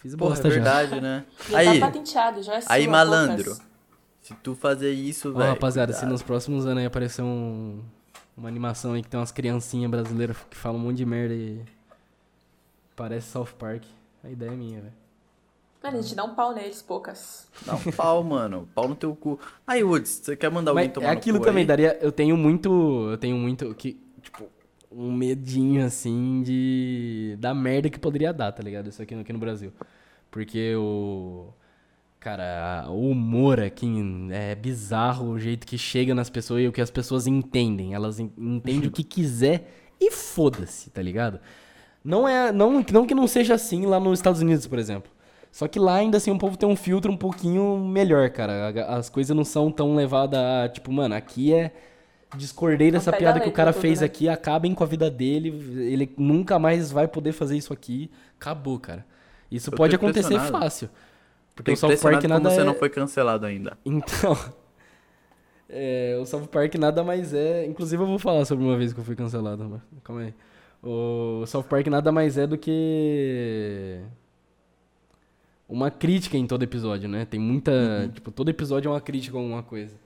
Fiz 0.00 0.14
Porra, 0.14 0.32
é 0.32 0.34
bosta 0.34 0.48
já. 0.50 0.54
verdade, 0.56 1.00
né? 1.00 1.24
Já 1.50 1.58
Aí, 1.58 1.80
tá 1.80 1.86
patenteado, 1.86 2.42
já 2.42 2.56
é 2.56 2.62
aí 2.68 2.82
sua, 2.84 2.92
malandro. 2.92 3.44
poucas. 3.44 3.62
Se 4.20 4.34
tu 4.42 4.54
fazer 4.54 4.92
isso, 4.92 5.30
Ó, 5.30 5.38
velho. 5.38 5.50
rapaziada, 5.50 5.92
se 5.92 5.98
cuidado. 6.00 6.12
nos 6.12 6.22
próximos 6.22 6.66
anos 6.66 6.78
aí 6.78 6.86
aparecer 6.86 7.22
um, 7.22 7.80
uma 8.36 8.48
animação 8.48 8.92
aí 8.92 9.02
que 9.02 9.08
tem 9.08 9.18
umas 9.18 9.32
criancinhas 9.32 9.90
brasileiras 9.90 10.36
que 10.50 10.56
falam 10.56 10.78
um 10.78 10.84
monte 10.84 10.96
de 10.98 11.06
merda 11.06 11.34
e 11.34 11.60
parece 12.96 13.28
South 13.30 13.48
Park, 13.58 13.82
a 14.22 14.28
ideia 14.30 14.50
é 14.50 14.54
minha, 14.56 14.80
velho. 14.80 14.92
Mano, 15.84 15.98
a 15.98 16.00
gente 16.02 16.14
dá 16.14 16.24
um 16.24 16.34
pau 16.34 16.54
neles, 16.54 16.80
poucas. 16.80 17.46
Dá 17.66 17.74
um 17.74 17.92
pau, 17.92 18.24
mano. 18.24 18.66
Pau 18.74 18.88
no 18.88 18.94
teu 18.94 19.14
cu. 19.14 19.38
Aí, 19.66 19.84
Woods, 19.84 20.22
você 20.24 20.34
quer 20.34 20.50
mandar 20.50 20.70
alguém 20.70 20.86
Mas 20.86 20.94
tomar 20.94 21.08
é 21.08 21.12
no 21.12 21.18
aquilo 21.18 21.38
cu 21.38 21.44
também, 21.44 21.60
aí? 21.60 21.66
daria. 21.66 21.98
Eu 22.00 22.10
tenho 22.10 22.36
muito. 22.38 23.08
Eu 23.10 23.18
tenho 23.18 23.36
muito. 23.36 23.74
Que, 23.74 24.00
tipo, 24.22 24.44
um 24.90 25.12
medinho 25.12 25.84
assim 25.84 26.42
de. 26.42 27.36
Da 27.38 27.52
merda 27.54 27.90
que 27.90 27.98
poderia 27.98 28.32
dar, 28.32 28.50
tá 28.50 28.62
ligado? 28.62 28.88
Isso 28.88 29.02
aqui, 29.02 29.14
no- 29.14 29.20
aqui 29.20 29.32
no 29.32 29.38
Brasil. 29.38 29.72
Porque 30.30 30.74
o. 30.74 31.48
Cara, 32.18 32.86
o 32.88 33.10
humor 33.10 33.60
aqui 33.60 33.86
é 34.32 34.54
bizarro 34.54 35.28
o 35.32 35.38
jeito 35.38 35.66
que 35.66 35.76
chega 35.76 36.14
nas 36.14 36.30
pessoas 36.30 36.62
e 36.62 36.66
o 36.66 36.72
que 36.72 36.80
as 36.80 36.90
pessoas 36.90 37.26
entendem. 37.26 37.92
Elas 37.92 38.18
en- 38.18 38.32
entendem 38.38 38.88
o 38.88 38.90
que 38.90 39.04
quiser 39.04 39.70
e 40.00 40.10
foda-se, 40.10 40.88
tá 40.88 41.02
ligado? 41.02 41.38
Não 42.02 42.26
é. 42.26 42.50
Não, 42.50 42.82
não 42.90 43.06
que 43.06 43.14
não 43.14 43.26
seja 43.26 43.52
assim 43.52 43.84
lá 43.84 44.00
nos 44.00 44.18
Estados 44.18 44.40
Unidos, 44.40 44.66
por 44.66 44.78
exemplo. 44.78 45.12
Só 45.54 45.68
que 45.68 45.78
lá 45.78 45.94
ainda 45.94 46.16
assim 46.16 46.32
o 46.32 46.36
povo 46.36 46.56
tem 46.56 46.68
um 46.68 46.74
filtro 46.74 47.12
um 47.12 47.16
pouquinho 47.16 47.78
melhor, 47.78 48.28
cara. 48.30 48.70
A- 48.70 48.96
As 48.96 49.08
coisas 49.08 49.36
não 49.36 49.44
são 49.44 49.70
tão 49.70 49.94
levadas 49.94 50.40
a. 50.40 50.68
Tipo, 50.68 50.90
mano, 50.90 51.14
aqui 51.14 51.54
é. 51.54 51.72
Discordei 52.36 52.90
dessa 52.90 53.12
da 53.12 53.16
piada 53.16 53.38
que 53.38 53.48
o 53.48 53.52
cara 53.52 53.72
tudo, 53.72 53.82
fez 53.82 54.00
né? 54.00 54.06
aqui, 54.06 54.28
acabem 54.28 54.74
com 54.74 54.82
a 54.82 54.86
vida 54.88 55.08
dele. 55.08 55.50
Ele 55.88 56.12
nunca 56.18 56.58
mais 56.58 56.90
vai 56.90 57.06
poder 57.06 57.30
fazer 57.30 57.56
isso 57.56 57.72
aqui. 57.72 58.10
Acabou, 58.36 58.80
cara. 58.80 59.06
Isso 59.48 59.70
Eu 59.70 59.76
pode 59.76 59.94
acontecer 59.94 60.40
fácil. 60.40 60.90
Porque 61.54 61.70
o 61.70 61.76
South 61.76 61.90
Park 61.90 62.16
impressionado 62.16 62.28
como 62.32 62.42
nada 62.42 62.50
você 62.50 62.60
é... 62.62 62.64
não 62.64 62.74
foi 62.74 62.90
cancelado 62.90 63.46
ainda. 63.46 63.78
Então. 63.86 64.36
é, 65.70 66.18
o 66.20 66.26
South 66.26 66.48
Park 66.48 66.74
nada 66.74 67.04
mais 67.04 67.32
é. 67.32 67.64
Inclusive, 67.64 68.02
eu 68.02 68.08
vou 68.08 68.18
falar 68.18 68.44
sobre 68.44 68.64
uma 68.64 68.76
vez 68.76 68.92
que 68.92 68.98
eu 68.98 69.04
fui 69.04 69.14
cancelado. 69.14 69.68
Mas 69.70 69.82
calma 70.02 70.22
aí. 70.22 70.34
O 70.82 71.46
South 71.46 71.62
Park 71.62 71.86
nada 71.86 72.10
mais 72.10 72.36
é 72.36 72.44
do 72.44 72.58
que. 72.58 74.00
Uma 75.74 75.90
crítica 75.90 76.36
em 76.36 76.46
todo 76.46 76.62
episódio, 76.62 77.08
né? 77.08 77.24
Tem 77.24 77.40
muita. 77.40 78.08
Tipo, 78.14 78.30
todo 78.30 78.48
episódio 78.48 78.88
é 78.88 78.92
uma 78.92 79.00
crítica 79.00 79.36
a 79.36 79.40
alguma 79.40 79.62
coisa. 79.62 79.96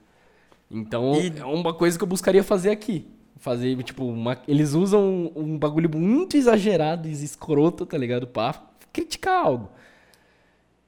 Então, 0.71 1.13
E- 1.15 1.33
é 1.39 1.45
uma 1.45 1.73
coisa 1.73 1.97
que 1.97 2.03
eu 2.03 2.07
buscaria 2.07 2.43
fazer 2.43 2.71
aqui. 2.71 3.05
Fazer, 3.37 3.81
tipo, 3.83 4.03
uma... 4.05 4.37
eles 4.47 4.73
usam 4.73 5.31
um 5.35 5.57
bagulho 5.57 5.89
muito 5.95 6.35
exagerado 6.35 7.07
e 7.07 7.11
escroto, 7.11 7.85
tá 7.85 7.97
ligado? 7.97 8.25
Pra 8.27 8.53
criticar 8.91 9.45
algo. 9.45 9.69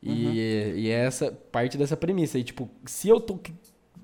E, 0.03 0.73
e 0.75 0.89
é 0.89 1.05
essa 1.05 1.31
parte 1.51 1.77
dessa 1.77 1.95
premissa. 1.95 2.39
E, 2.39 2.43
tipo, 2.43 2.67
se 2.85 3.07
eu 3.07 3.19
tô 3.21 3.39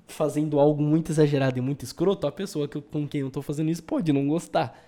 fazendo 0.06 0.58
algo 0.58 0.82
muito 0.82 1.10
exagerado 1.10 1.58
e 1.58 1.60
muito 1.60 1.84
escroto, 1.84 2.26
a 2.26 2.32
pessoa 2.32 2.68
que 2.68 2.80
com 2.80 3.06
quem 3.06 3.20
eu 3.22 3.30
tô 3.30 3.42
fazendo 3.42 3.70
isso 3.70 3.82
pode 3.82 4.12
não 4.12 4.26
gostar. 4.28 4.80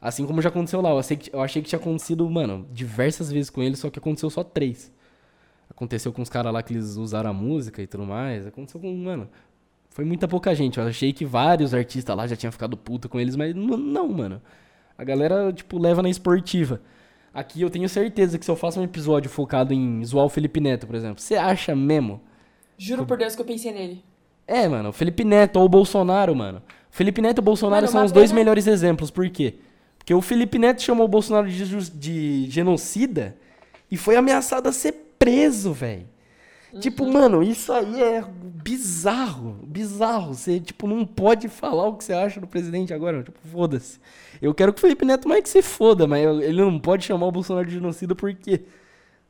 Assim 0.00 0.26
como 0.26 0.40
já 0.42 0.50
aconteceu 0.50 0.80
lá. 0.80 0.90
Eu, 0.90 1.02
que- 1.02 1.30
eu 1.34 1.40
achei 1.40 1.62
que 1.62 1.68
tinha 1.68 1.78
acontecido, 1.78 2.28
mano, 2.30 2.66
diversas 2.72 3.32
vezes 3.32 3.48
com 3.50 3.62
ele, 3.62 3.76
só 3.76 3.88
que 3.90 3.98
aconteceu 3.98 4.28
só 4.30 4.44
três. 4.44 4.92
Aconteceu 5.76 6.10
com 6.12 6.22
os 6.22 6.30
caras 6.30 6.52
lá 6.52 6.62
que 6.62 6.72
eles 6.72 6.96
usaram 6.96 7.28
a 7.30 7.34
música 7.34 7.82
e 7.82 7.86
tudo 7.86 8.04
mais. 8.04 8.46
Aconteceu 8.46 8.80
com, 8.80 8.90
mano. 8.96 9.28
Foi 9.90 10.04
muita 10.04 10.26
pouca 10.26 10.54
gente. 10.54 10.78
Eu 10.78 10.86
achei 10.86 11.12
que 11.12 11.24
vários 11.24 11.74
artistas 11.74 12.16
lá 12.16 12.26
já 12.26 12.34
tinham 12.34 12.50
ficado 12.50 12.76
puto 12.76 13.08
com 13.08 13.20
eles, 13.20 13.36
mas 13.36 13.54
não, 13.54 14.08
mano. 14.08 14.40
A 14.96 15.04
galera, 15.04 15.52
tipo, 15.52 15.78
leva 15.78 16.02
na 16.02 16.08
esportiva. 16.08 16.80
Aqui 17.32 17.60
eu 17.60 17.68
tenho 17.68 17.86
certeza 17.88 18.38
que 18.38 18.44
se 18.46 18.50
eu 18.50 18.56
faço 18.56 18.80
um 18.80 18.84
episódio 18.84 19.28
focado 19.28 19.74
em 19.74 20.02
zoar 20.02 20.24
o 20.24 20.28
Felipe 20.30 20.58
Neto, 20.60 20.86
por 20.86 20.96
exemplo, 20.96 21.20
você 21.20 21.36
acha 21.36 21.76
mesmo? 21.76 22.22
Juro 22.78 23.04
por 23.04 23.18
Deus 23.18 23.34
que 23.36 23.42
eu 23.42 23.46
pensei 23.46 23.72
nele. 23.72 24.02
É, 24.46 24.66
mano, 24.68 24.88
o 24.88 24.92
Felipe 24.92 25.24
Neto 25.24 25.58
ou 25.58 25.66
o 25.66 25.68
Bolsonaro, 25.68 26.34
mano. 26.34 26.62
O 26.90 26.96
Felipe 26.96 27.20
Neto 27.20 27.38
e 27.38 27.40
o 27.40 27.44
Bolsonaro 27.44 27.82
Mano, 27.82 27.92
são 27.92 28.04
os 28.04 28.12
dois 28.12 28.30
pena- 28.30 28.40
melhores 28.40 28.66
exemplos. 28.66 29.10
Por 29.10 29.28
quê? 29.28 29.56
Porque 29.98 30.14
o 30.14 30.22
Felipe 30.22 30.58
Neto 30.58 30.80
chamou 30.80 31.04
o 31.04 31.08
Bolsonaro 31.08 31.46
de, 31.50 31.90
de 31.90 32.46
genocida 32.50 33.36
e 33.90 33.98
foi 33.98 34.16
ameaçado 34.16 34.66
a 34.68 34.72
ser 34.72 35.05
preso, 35.30 35.72
velho. 35.72 36.06
Tipo, 36.80 37.10
mano, 37.10 37.42
isso 37.42 37.72
aí 37.72 38.02
é 38.02 38.24
bizarro, 38.62 39.58
bizarro. 39.66 40.34
Você, 40.34 40.60
tipo, 40.60 40.86
não 40.86 41.06
pode 41.06 41.48
falar 41.48 41.86
o 41.88 41.94
que 41.94 42.04
você 42.04 42.12
acha 42.12 42.40
do 42.40 42.46
presidente 42.46 42.92
agora. 42.92 43.22
Tipo, 43.22 43.38
foda-se. 43.50 43.98
Eu 44.42 44.52
quero 44.52 44.72
que 44.72 44.78
o 44.78 44.80
Felipe 44.82 45.04
Neto 45.04 45.28
mais 45.28 45.42
que 45.42 45.48
se 45.48 45.62
foda, 45.62 46.06
mas 46.06 46.22
ele 46.42 46.60
não 46.60 46.78
pode 46.78 47.04
chamar 47.04 47.26
o 47.26 47.32
Bolsonaro 47.32 47.66
de 47.66 47.74
genocida 47.74 48.14
por 48.14 48.34
quê? 48.34 48.62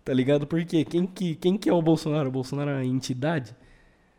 Tá 0.04 0.12
ligado? 0.12 0.46
Por 0.46 0.64
quê? 0.64 0.84
Quem 0.84 1.06
que, 1.06 1.34
quem 1.36 1.56
que 1.56 1.68
é 1.68 1.72
o 1.72 1.80
Bolsonaro? 1.82 2.28
O 2.28 2.32
Bolsonaro 2.32 2.70
é 2.70 2.74
uma 2.74 2.84
entidade? 2.84 3.54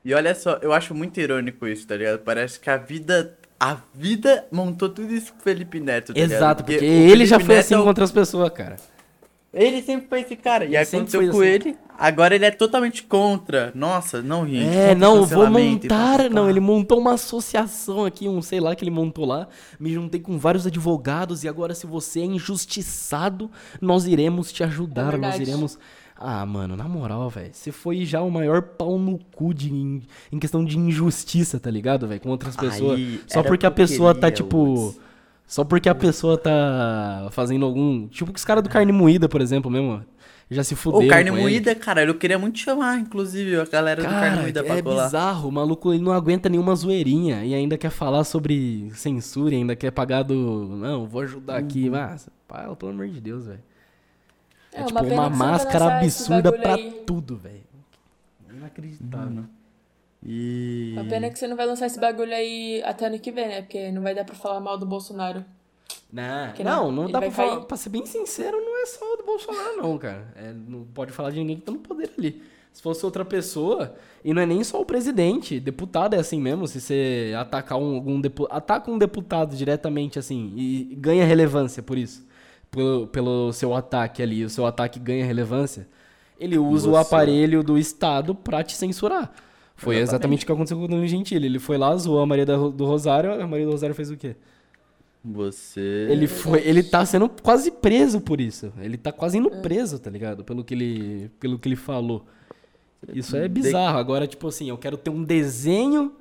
E 0.05 0.13
olha 0.13 0.33
só, 0.33 0.59
eu 0.61 0.71
acho 0.71 0.95
muito 0.95 1.19
irônico 1.19 1.67
isso, 1.67 1.85
tá 1.85 1.95
ligado? 1.97 2.19
Parece 2.19 2.59
que 2.59 2.69
a 2.69 2.77
vida. 2.77 3.37
A 3.59 3.77
vida 3.93 4.45
montou 4.51 4.87
tudo 4.87 5.11
isso 5.11 5.33
pro 5.33 5.43
Felipe 5.43 5.79
Neto, 5.79 6.13
tá? 6.13 6.19
Exato, 6.19 6.63
porque, 6.63 6.79
o 6.79 6.83
ele 6.87 7.25
já 7.25 7.39
foi 7.39 7.55
Neto 7.55 7.65
assim 7.65 7.73
é 7.73 7.77
o- 7.77 7.81
com 7.81 7.87
outras 7.87 8.11
pessoas, 8.11 8.49
cara. 8.51 8.75
Ele 9.57 9.81
sempre 9.81 10.07
foi 10.07 10.21
esse 10.21 10.35
cara. 10.35 10.65
E 10.65 10.77
aconteceu 10.77 11.19
com 11.31 11.39
assim. 11.39 11.47
ele. 11.47 11.77
Agora 11.97 12.35
ele 12.35 12.45
é 12.45 12.51
totalmente 12.51 13.01
contra. 13.01 13.71
Nossa, 13.73 14.21
não, 14.21 14.47
gente. 14.47 14.67
É, 14.67 14.93
não, 14.93 15.25
vou 15.25 15.49
montar. 15.49 16.29
Não, 16.29 16.47
ele 16.47 16.59
montou 16.59 16.99
uma 16.99 17.13
associação 17.13 18.05
aqui, 18.05 18.29
um 18.29 18.39
sei 18.39 18.59
lá 18.59 18.75
que 18.75 18.83
ele 18.83 18.91
montou 18.91 19.25
lá. 19.25 19.47
Me 19.79 19.91
juntei 19.91 20.21
com 20.21 20.37
vários 20.37 20.67
advogados 20.67 21.43
e 21.43 21.47
agora, 21.47 21.73
se 21.73 21.87
você 21.87 22.19
é 22.19 22.25
injustiçado, 22.25 23.49
nós 23.81 24.05
iremos 24.05 24.51
te 24.51 24.63
ajudar. 24.63 25.15
É 25.15 25.17
nós 25.17 25.39
iremos. 25.39 25.79
Ah, 26.15 26.45
mano, 26.45 26.75
na 26.75 26.87
moral, 26.87 27.27
velho. 27.29 27.49
Você 27.51 27.71
foi 27.71 28.05
já 28.05 28.21
o 28.21 28.29
maior 28.29 28.61
pau 28.61 28.99
no 28.99 29.19
cu 29.35 29.53
de, 29.53 29.71
em, 29.71 30.03
em 30.31 30.39
questão 30.39 30.63
de 30.63 30.77
injustiça, 30.77 31.59
tá 31.59 31.69
ligado, 31.69 32.07
velho? 32.07 32.21
Com 32.21 32.29
outras 32.29 32.55
pessoas. 32.55 32.97
Aí, 32.97 33.21
Só 33.27 33.41
porque 33.41 33.65
a 33.65 33.71
pessoa 33.71 34.13
tá, 34.13 34.29
tipo. 34.29 34.57
Woods. 34.57 35.06
Só 35.47 35.63
porque 35.63 35.87
a 35.87 35.95
pessoa 35.95 36.37
tá 36.37 37.29
fazendo 37.31 37.65
algum. 37.65 38.07
Tipo 38.09 38.31
que 38.33 38.37
os 38.37 38.43
caras 38.45 38.61
do 38.63 38.69
carne 38.69 38.91
moída, 38.91 39.29
por 39.29 39.39
exemplo, 39.41 39.71
mesmo. 39.71 40.03
Já 40.51 40.63
se 40.63 40.75
fuderam. 40.75 41.05
Ô, 41.05 41.09
carne 41.09 41.29
com 41.29 41.35
ele. 41.37 41.43
moída, 41.43 41.73
cara, 41.75 42.03
eu 42.03 42.15
queria 42.15 42.37
muito 42.37 42.59
chamar, 42.59 42.99
inclusive, 42.99 43.59
a 43.59 43.65
galera 43.65 44.01
do 44.01 44.07
carne 44.07 44.29
Cara, 44.29 44.41
moída 44.41 44.63
pra 44.63 44.77
é 44.77 44.81
colar. 44.81 45.05
bizarro. 45.05 45.49
O 45.49 45.51
maluco 45.51 45.93
ele 45.93 46.03
não 46.03 46.11
aguenta 46.13 46.47
nenhuma 46.49 46.75
zoeirinha 46.75 47.43
e 47.45 47.53
ainda 47.53 47.77
quer 47.77 47.89
falar 47.89 48.23
sobre 48.25 48.89
censura, 48.93 49.55
ainda 49.55 49.75
quer 49.75 49.91
pagar 49.91 50.23
do. 50.23 50.35
Não, 50.77 51.05
vou 51.07 51.21
ajudar 51.21 51.57
aqui. 51.57 51.85
Uhum. 51.85 51.91
Mas, 51.91 52.29
pá, 52.47 52.73
pelo 52.75 52.91
amor 52.91 53.07
de 53.07 53.19
Deus, 53.21 53.45
velho. 53.47 53.59
É, 54.73 54.81
É, 54.81 54.83
tipo 54.85 54.99
uma 54.99 55.13
uma 55.13 55.29
máscara 55.29 55.97
absurda 55.97 56.51
pra 56.51 56.75
aí. 56.75 57.03
tudo, 57.05 57.35
velho. 57.37 57.63
Inacreditável. 58.53 59.43
E. 60.27 60.93
A 60.99 61.03
pena 61.05 61.27
é 61.27 61.29
que 61.29 61.39
você 61.39 61.47
não 61.47 61.55
vai 61.55 61.65
lançar 61.65 61.85
esse 61.85 61.99
bagulho 61.99 62.33
aí 62.33 62.81
até 62.83 63.05
ano 63.07 63.17
que 63.19 63.31
vem, 63.31 63.47
né? 63.47 63.61
Porque 63.61 63.91
não 63.91 64.01
vai 64.01 64.13
dar 64.13 64.25
pra 64.25 64.35
falar 64.35 64.59
mal 64.59 64.77
do 64.77 64.85
Bolsonaro. 64.85 65.45
Não, 66.11 66.53
Que 66.53 66.63
não, 66.63 66.91
não, 66.91 67.03
não 67.03 67.11
dá 67.11 67.19
pra 67.19 67.31
falar. 67.31 67.55
cair. 67.57 67.65
Pra 67.65 67.77
ser 67.77 67.89
bem 67.89 68.05
sincero, 68.05 68.57
não 68.57 68.81
é 68.81 68.85
só 68.85 69.15
do 69.17 69.23
Bolsonaro, 69.25 69.77
não, 69.77 69.97
cara. 69.97 70.27
É, 70.35 70.53
não 70.53 70.83
pode 70.85 71.11
falar 71.11 71.31
de 71.31 71.39
ninguém 71.39 71.57
que 71.57 71.61
tá 71.63 71.71
no 71.71 71.79
poder 71.79 72.09
ali. 72.17 72.41
Se 72.73 72.81
fosse 72.81 73.03
outra 73.05 73.25
pessoa, 73.25 73.95
e 74.23 74.33
não 74.33 74.41
é 74.41 74.45
nem 74.45 74.63
só 74.63 74.79
o 74.79 74.85
presidente, 74.85 75.59
deputado 75.59 76.13
é 76.13 76.19
assim 76.19 76.39
mesmo, 76.39 76.67
se 76.67 76.79
você 76.79 77.33
atacar 77.37 77.77
um, 77.77 77.95
algum 77.95 78.21
depu 78.21 78.47
ataca 78.51 78.91
um 78.91 78.97
deputado 78.99 79.55
diretamente 79.55 80.19
assim 80.19 80.53
e 80.55 80.95
ganha 80.95 81.25
relevância 81.25 81.81
por 81.81 81.97
isso, 81.97 82.23
pelo, 82.69 83.07
pelo 83.07 83.51
seu 83.51 83.73
ataque 83.73 84.21
ali, 84.21 84.45
o 84.45 84.49
seu 84.49 84.65
ataque 84.67 84.99
ganha 84.99 85.25
relevância, 85.25 85.87
ele 86.39 86.55
usa 86.57 86.87
o 86.87 86.91
Você- 86.91 87.01
aparelho 87.01 87.63
do 87.63 87.79
Estado 87.79 88.35
pra 88.35 88.63
te 88.63 88.75
censurar. 88.75 89.33
Foi 89.77 89.95
exatamente, 89.97 90.03
Exatamente. 90.03 90.43
o 90.43 90.45
que 90.47 90.51
aconteceu 90.51 90.77
com 90.77 90.83
o 90.85 90.87
Danilo 90.87 91.07
Gentili. 91.07 91.45
Ele 91.45 91.59
foi 91.59 91.77
lá, 91.77 91.95
zoou 91.95 92.19
a 92.19 92.25
Maria 92.25 92.45
do 92.45 92.83
Rosário, 92.83 93.39
a 93.39 93.47
Maria 93.47 93.65
do 93.65 93.71
Rosário 93.71 93.93
fez 93.93 94.09
o 94.09 94.17
quê? 94.17 94.35
Você. 95.23 96.07
Ele 96.09 96.25
foi, 96.25 96.61
ele 96.65 96.81
tá 96.81 97.05
sendo 97.05 97.29
quase 97.29 97.69
preso 97.69 98.19
por 98.19 98.41
isso. 98.41 98.73
Ele 98.79 98.97
tá 98.97 99.11
quase 99.11 99.37
indo 99.37 99.51
preso, 99.61 99.99
tá 99.99 100.09
ligado? 100.09 100.43
Pelo 100.43 100.63
que 100.63 100.73
ele, 100.73 101.31
pelo 101.39 101.59
que 101.59 101.67
ele 101.67 101.75
falou. 101.75 102.25
Isso 103.13 103.37
é 103.37 103.47
bizarro. 103.47 103.99
Agora, 103.99 104.25
tipo 104.25 104.47
assim, 104.47 104.69
eu 104.69 104.77
quero 104.77 104.97
ter 104.97 105.11
um 105.11 105.23
desenho 105.23 106.13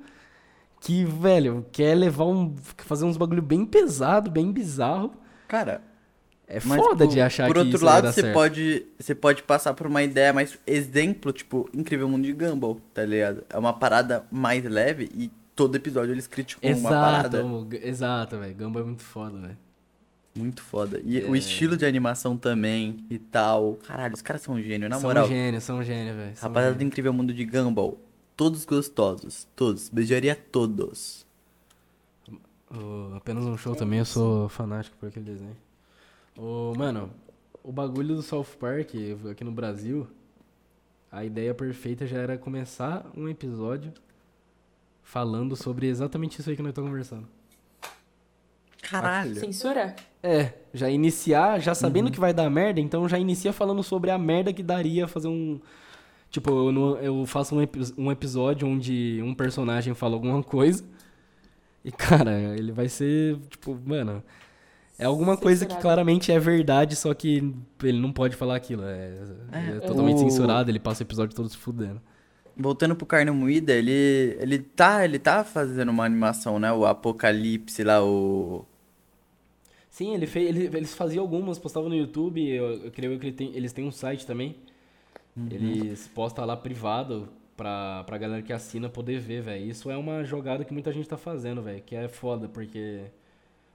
que, 0.79 1.03
velho, 1.03 1.65
quer 1.71 1.95
levar 1.95 2.25
um 2.25 2.55
fazer 2.77 3.05
uns 3.05 3.17
bagulho 3.17 3.41
bem 3.41 3.65
pesado, 3.65 4.29
bem 4.29 4.51
bizarro. 4.51 5.11
Cara, 5.47 5.81
É 6.49 6.59
mas 6.63 6.81
foda 6.81 7.05
por, 7.05 7.13
de 7.13 7.19
achar 7.19 7.45
por 7.47 7.55
que 7.55 7.59
outro 7.59 7.75
isso 7.75 7.83
vai 7.85 7.95
lado, 7.95 8.07
você 8.13 8.21
certo. 8.21 8.33
pode, 8.33 8.85
você 8.97 9.13
pode 9.13 9.43
passar 9.43 9.73
por 9.73 9.85
uma 9.85 10.01
ideia 10.01 10.31
mais 10.31 10.57
exemplo, 10.65 11.33
tipo, 11.33 11.69
Incrível 11.73 12.07
Mundo 12.07 12.23
de 12.23 12.31
Gumball, 12.31 12.79
tá 12.93 13.03
ligado? 13.03 13.43
É 13.49 13.57
uma 13.57 13.73
parada 13.73 14.25
mais 14.31 14.63
leve 14.63 15.09
e 15.13 15.29
todo 15.53 15.75
episódio 15.75 16.13
eles 16.13 16.25
criticam 16.25 16.69
uma 16.69 16.77
Exato, 16.77 16.93
parada 16.95 17.45
o- 17.45 17.67
exato, 17.73 18.37
velho. 18.37 18.55
Gamba 18.55 18.79
é 18.79 18.83
muito 18.83 19.03
foda, 19.03 19.37
velho. 19.39 19.57
muito 20.33 20.61
foda. 20.61 21.01
E 21.03 21.19
É. 21.19 21.25
o 21.25 21.35
estilo 21.35 21.75
de 21.75 21.85
animação 21.85 22.37
também 22.37 23.03
e 23.09 23.17
tal. 23.19 23.73
Caralho, 23.85 24.13
os 24.13 24.21
caras 24.21 24.41
são 24.41 24.61
gênio, 24.61 24.87
na 24.87 24.99
São 24.99 25.09
moral. 25.09 25.27
gênios, 25.27 25.63
são 25.65 25.83
gênios, 25.83 26.15
velho. 26.15 26.35
são 26.37 26.47
Rapaziada 26.47 26.77
do. 26.77 26.83
Incrível 26.83 27.11
Mundo 27.11 27.33
de 27.33 27.43
Gumball, 27.43 27.97
todos 28.37 28.63
gostosos, 28.63 29.47
todos. 29.53 29.89
Beijaria 29.89 30.33
todos. 30.33 31.25
Apenas 33.15 33.43
um 33.45 33.57
show 33.57 33.75
também, 33.75 33.99
eu 33.99 34.05
sou 34.05 34.47
fanático 34.47 34.95
por 34.97 35.09
aquele 35.09 35.25
desenho. 35.25 35.55
O, 36.37 36.73
mano, 36.77 37.09
o 37.63 37.71
bagulho 37.71 38.15
do 38.15 38.21
South 38.21 38.45
Park 38.59 38.91
aqui 39.31 39.43
no 39.43 39.51
Brasil, 39.51 40.07
a 41.11 41.25
ideia 41.25 41.53
perfeita 41.53 42.05
já 42.05 42.17
era 42.19 42.37
começar 42.37 43.05
um 43.15 43.27
episódio 43.27 43.91
falando 45.03 45.55
sobre 45.55 45.87
exatamente 45.87 46.39
isso 46.39 46.49
aí 46.49 46.55
que 46.55 46.61
nós 46.61 46.69
estamos 46.71 46.89
conversando. 46.89 47.27
Caralho. 48.81 49.35
Censura? 49.35 49.95
É, 50.23 50.53
já 50.73 50.89
iniciar, 50.89 51.59
já 51.59 51.73
sabendo 51.75 52.11
que 52.11 52.19
vai 52.19 52.33
dar 52.33 52.49
merda, 52.49 52.79
então 52.79 53.07
já 53.09 53.17
inicia 53.17 53.51
falando 53.51 53.83
sobre 53.83 54.11
a 54.11 54.17
merda 54.17 54.53
que 54.53 54.63
daria 54.63 55.07
fazer 55.07 55.27
um. 55.27 55.59
Tipo, 56.29 56.51
eu, 56.51 56.71
não- 56.71 56.97
eu 56.97 57.25
faço 57.25 57.55
um, 57.57 57.65
um 57.97 58.11
episódio 58.11 58.67
onde 58.67 59.21
um 59.23 59.33
personagem 59.33 59.93
fala 59.93 60.13
alguma 60.15 60.43
coisa. 60.43 60.83
E, 61.83 61.91
cara, 61.91 62.31
ele 62.57 62.71
vai 62.71 62.87
ser, 62.89 63.37
tipo, 63.49 63.77
mano. 63.85 64.23
É 64.99 65.05
alguma 65.05 65.37
coisa 65.37 65.65
que 65.65 65.73
Censurado. 65.73 65.81
claramente 65.81 66.31
é 66.31 66.39
verdade, 66.39 66.95
só 66.95 67.13
que 67.13 67.53
ele 67.83 67.99
não 67.99 68.11
pode 68.11 68.35
falar 68.35 68.55
aquilo. 68.55 68.83
É, 68.83 69.13
é 69.51 69.79
totalmente 69.81 70.15
O- 70.17 70.19
censurado, 70.19 70.71
ele 70.71 70.79
passa 70.79 71.03
o 71.03 71.05
episódio 71.05 71.35
todo 71.35 71.47
se 71.49 71.57
fudendo. 71.57 72.01
Voltando 72.55 72.95
pro 72.95 73.05
Carne 73.05 73.29
Moída, 73.29 73.71
ele, 73.73 73.91
ele, 74.39 74.57
tá, 74.59 75.05
ele 75.05 75.19
tá 75.19 75.43
fazendo 75.43 75.89
uma 75.89 76.03
animação, 76.05 76.57
né? 76.59 76.71
O 76.73 76.85
Apocalipse 76.85 77.83
lá, 77.83 78.03
o... 78.03 78.65
Sim, 79.89 80.13
ele 80.15 80.25
fez, 80.27 80.47
ele- 80.49 80.65
eles 80.77 80.93
faziam 80.95 81.21
algumas, 81.23 81.59
postavam 81.59 81.89
no 81.89 81.95
YouTube, 81.95 82.47
eu, 82.47 82.85
eu 82.85 82.91
creio 82.91 83.19
que 83.19 83.25
ele 83.27 83.35
tem- 83.35 83.55
eles 83.55 83.71
têm 83.73 83.85
um 83.85 83.91
site 83.91 84.25
também. 84.25 84.55
Eles 85.51 86.07
postam 86.07 86.43
lá 86.45 86.57
privado 86.57 87.29
pra, 87.55 88.03
pra 88.05 88.17
galera 88.17 88.41
que 88.41 88.51
assina 88.51 88.89
poder 88.89 89.19
ver, 89.19 89.41
velho. 89.43 89.65
Isso 89.69 89.91
é 89.91 89.95
uma 89.97 90.23
jogada 90.23 90.65
que 90.65 90.73
muita 90.73 90.91
gente 90.91 91.07
tá 91.07 91.17
fazendo, 91.17 91.61
velho, 91.61 91.81
que 91.83 91.95
é 91.95 92.07
foda, 92.07 92.47
porque 92.49 93.01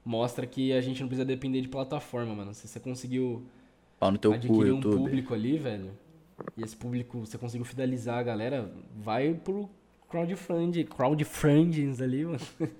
mostra 0.04 0.46
que 0.46 0.72
a 0.72 0.80
gente 0.80 1.00
não 1.00 1.08
precisa 1.08 1.24
depender 1.24 1.60
de 1.60 1.68
plataforma, 1.68 2.34
mano. 2.34 2.54
Se 2.54 2.66
você 2.68 2.80
conseguiu 2.80 3.42
Pau 3.98 4.10
no 4.10 4.18
teu 4.18 4.30
cu, 4.32 4.36
adquirir 4.36 4.72
um 4.72 4.76
YouTube. 4.76 4.96
público 4.96 5.34
ali, 5.34 5.56
velho, 5.58 5.90
e 6.56 6.62
esse 6.62 6.76
público, 6.76 7.20
você 7.20 7.38
conseguiu 7.38 7.64
fidelizar 7.64 8.18
a 8.18 8.22
galera, 8.22 8.72
vai 8.96 9.32
pro 9.34 9.68
crowdfunding, 10.08 10.84
crowdfundings 10.84 12.00
ali, 12.00 12.24
mano. 12.24 12.38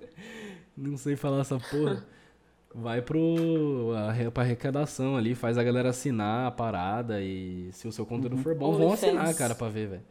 Não 0.75 0.97
sei 0.97 1.15
falar 1.15 1.41
essa 1.41 1.59
porra. 1.59 2.05
Vai 2.75 3.01
pro 3.03 3.93
arre- 3.95 4.31
pra 4.31 4.41
arrecadação 4.43 5.15
ali, 5.15 5.35
faz 5.35 5.57
a 5.59 5.63
galera 5.63 5.89
assinar 5.89 6.47
a 6.47 6.51
parada 6.51 7.21
e 7.21 7.69
se 7.71 7.87
o 7.87 7.91
seu 7.91 8.03
conteúdo 8.05 8.35
for 8.37 8.55
bom, 8.55 8.71
vão 8.71 8.87
OnlyFans. 8.87 9.03
assinar, 9.03 9.35
cara, 9.35 9.53
pra 9.53 9.69
ver, 9.69 9.87
velho. 9.89 10.01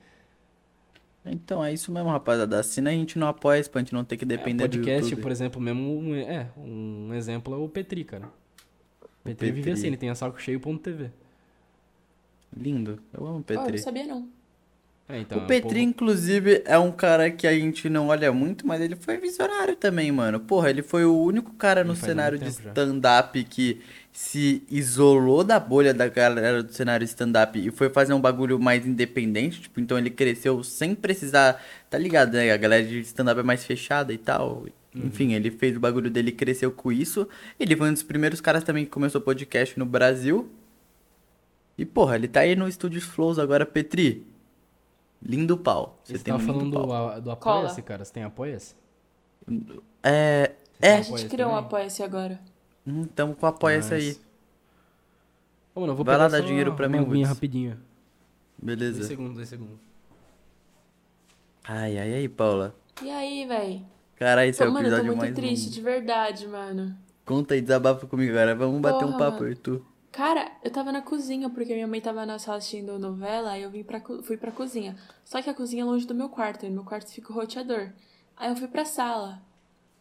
Então, 1.24 1.64
é 1.64 1.72
isso 1.72 1.92
mesmo, 1.92 2.08
rapaziada. 2.10 2.58
Assina 2.58 2.90
a 2.90 2.92
gente 2.92 3.18
não 3.18 3.28
apoia 3.28 3.62
pra 3.64 3.80
gente 3.80 3.92
não 3.92 4.04
ter 4.04 4.16
que 4.16 4.24
É, 4.24 4.26
depender 4.26 4.66
do 4.66 4.78
podcast, 4.78 5.14
por 5.16 5.30
exemplo, 5.30 5.60
mesmo, 5.60 5.82
um- 5.98 6.14
é, 6.16 6.50
um 6.56 7.14
exemplo 7.14 7.54
é 7.54 7.56
o 7.56 7.68
Petri, 7.68 8.02
cara. 8.04 8.26
O 8.26 9.06
Petri, 9.24 9.46
vive 9.46 9.58
Petri. 9.60 9.72
assim, 9.72 9.86
ele 9.86 9.96
tem 9.96 10.10
a 10.10 10.14
saco 10.16 10.40
cheio.tv. 10.40 11.10
Lindo. 12.56 13.00
Eu 13.12 13.24
amo 13.26 13.30
o 13.30 13.36
Oh, 13.36 13.38
eu 13.38 13.44
Petri. 13.44 13.72
não 13.72 13.78
sabia 13.78 14.04
não. 14.06 14.28
É, 15.08 15.18
então, 15.20 15.38
o 15.38 15.46
Petri, 15.46 15.68
povo- 15.68 15.78
inclusive, 15.78 16.62
é 16.64 16.78
um 16.78 16.90
cara 16.90 17.30
que 17.30 17.46
a 17.46 17.52
gente 17.52 17.88
não 17.90 18.08
olha 18.08 18.32
muito, 18.32 18.66
mas 18.66 18.80
ele 18.80 18.96
foi 18.96 19.18
visionário 19.18 19.76
também, 19.76 20.10
mano. 20.10 20.40
Porra, 20.40 20.70
ele 20.70 20.82
foi 20.82 21.04
o 21.04 21.14
único 21.20 21.52
cara 21.54 21.84
no 21.84 21.92
Ele 21.92 22.00
cenário 22.00 22.38
de 22.38 22.48
stand-up 22.48 23.44
que 23.44 23.80
se 24.10 24.62
isolou 24.70 25.42
da 25.42 25.58
bolha 25.58 25.92
da 25.92 26.06
galera 26.08 26.62
do 26.62 26.72
cenário 26.72 27.04
stand-up 27.04 27.58
e 27.58 27.70
foi 27.70 27.90
fazer 27.90 28.14
um 28.14 28.20
bagulho 28.20 28.58
mais 28.58 28.86
independente. 28.86 29.60
Tipo, 29.62 29.80
então 29.80 29.98
ele 29.98 30.08
cresceu 30.08 30.62
sem 30.62 30.94
precisar. 30.94 31.62
Tá 31.90 31.98
ligado, 31.98 32.32
né? 32.34 32.50
A 32.50 32.56
galera 32.56 32.84
de 32.84 33.00
stand-up 33.00 33.40
é 33.40 33.42
mais 33.42 33.64
fechada 33.64 34.12
e 34.12 34.18
tal. 34.18 34.66
Uhum. 34.94 35.06
Enfim, 35.06 35.32
ele 35.34 35.50
fez 35.50 35.76
o 35.76 35.80
bagulho 35.80 36.10
dele 36.10 36.32
cresceu 36.32 36.70
com 36.70 36.90
isso. 36.92 37.28
Ele 37.58 37.76
foi 37.76 37.90
um 37.90 37.92
dos 37.92 38.02
primeiros 38.02 38.40
caras 38.40 38.62
também 38.64 38.84
que 38.84 38.90
começou 38.90 39.20
podcast 39.20 39.78
no 39.78 39.84
Brasil. 39.84 40.48
E, 41.76 41.84
porra, 41.84 42.14
ele 42.16 42.28
tá 42.28 42.40
aí 42.40 42.54
no 42.54 42.68
Estúdios 42.68 43.04
Flows 43.04 43.38
agora, 43.38 43.66
Petri. 43.66 44.26
Lindo 45.24 45.56
pau. 45.56 45.98
Você 46.04 46.18
Você 46.18 46.24
tem 46.24 46.32
tá 46.34 46.38
um 46.38 46.40
lindo 46.42 46.52
falando 46.52 46.72
pau. 46.74 46.86
do, 46.86 46.92
a- 46.92 47.18
do. 47.20 47.30
Apoia-se, 47.30 47.82
cara? 47.82 48.04
Você 48.04 48.12
tem 48.12 48.24
Apoia-se? 48.24 48.74
É. 50.02 50.52
É. 50.80 50.94
A 50.94 50.94
tem 50.94 50.96
gente 50.96 51.06
Apoia-se 51.08 51.28
criou 51.28 51.50
um 51.50 51.56
apoia-se 51.56 52.02
agora. 52.02 52.40
Hum, 52.86 53.04
tamo 53.04 53.34
com 53.36 53.46
apoia 53.46 53.76
essa 53.76 53.94
aí. 53.94 54.16
Ô, 55.74 55.80
mano, 55.80 55.92
eu 55.92 55.96
vou 55.96 56.04
Vai 56.04 56.16
lá 56.18 56.28
dar 56.28 56.40
dinheiro 56.40 56.74
pra 56.74 56.88
uma 56.88 56.98
mim, 57.00 57.06
Woods. 57.06 57.28
rapidinho. 57.28 57.78
Dois 58.60 58.78
Beleza. 58.78 59.04
segundos, 59.04 59.36
dois 59.36 59.48
segundos. 59.48 59.78
Ai, 61.64 61.96
ai, 61.98 62.14
ai, 62.16 62.28
Paula. 62.28 62.74
E 63.02 63.10
aí, 63.10 63.46
véi? 63.46 63.82
Caralho, 64.16 64.50
esse 64.50 64.62
é 64.62 64.66
o 64.68 64.72
Mano, 64.72 64.86
eu 64.86 64.90
tô 64.90 64.96
episódio 64.96 65.16
muito 65.16 65.20
mais 65.20 65.34
triste, 65.34 65.64
longo. 65.66 65.74
de 65.74 65.80
verdade, 65.80 66.46
mano. 66.48 66.96
Conta 67.24 67.54
aí, 67.54 67.60
desabafa 67.60 68.06
comigo 68.06 68.32
agora. 68.32 68.54
Vamos 68.54 68.80
bater 68.80 69.04
um 69.04 69.12
Porra, 69.12 69.18
papo, 69.18 69.38
mano. 69.40 69.50
Arthur. 69.50 69.82
Cara, 70.12 70.52
eu 70.62 70.70
tava 70.70 70.92
na 70.92 71.00
cozinha, 71.00 71.48
porque 71.48 71.72
minha 71.72 71.86
mãe 71.86 71.98
tava 71.98 72.26
na 72.26 72.38
sala 72.38 72.58
assistindo 72.58 72.98
novela, 72.98 73.52
aí 73.52 73.62
eu 73.62 73.70
vim 73.70 73.82
pra, 73.82 73.98
fui 74.22 74.36
pra 74.36 74.52
cozinha. 74.52 74.94
Só 75.24 75.40
que 75.40 75.48
a 75.48 75.54
cozinha 75.54 75.82
é 75.82 75.86
longe 75.86 76.06
do 76.06 76.14
meu 76.14 76.28
quarto, 76.28 76.66
e 76.66 76.68
no 76.68 76.74
meu 76.74 76.84
quarto 76.84 77.10
fica 77.10 77.32
o 77.32 77.34
roteador. 77.34 77.90
Aí 78.36 78.50
eu 78.50 78.56
fui 78.56 78.68
pra 78.68 78.84
sala. 78.84 79.40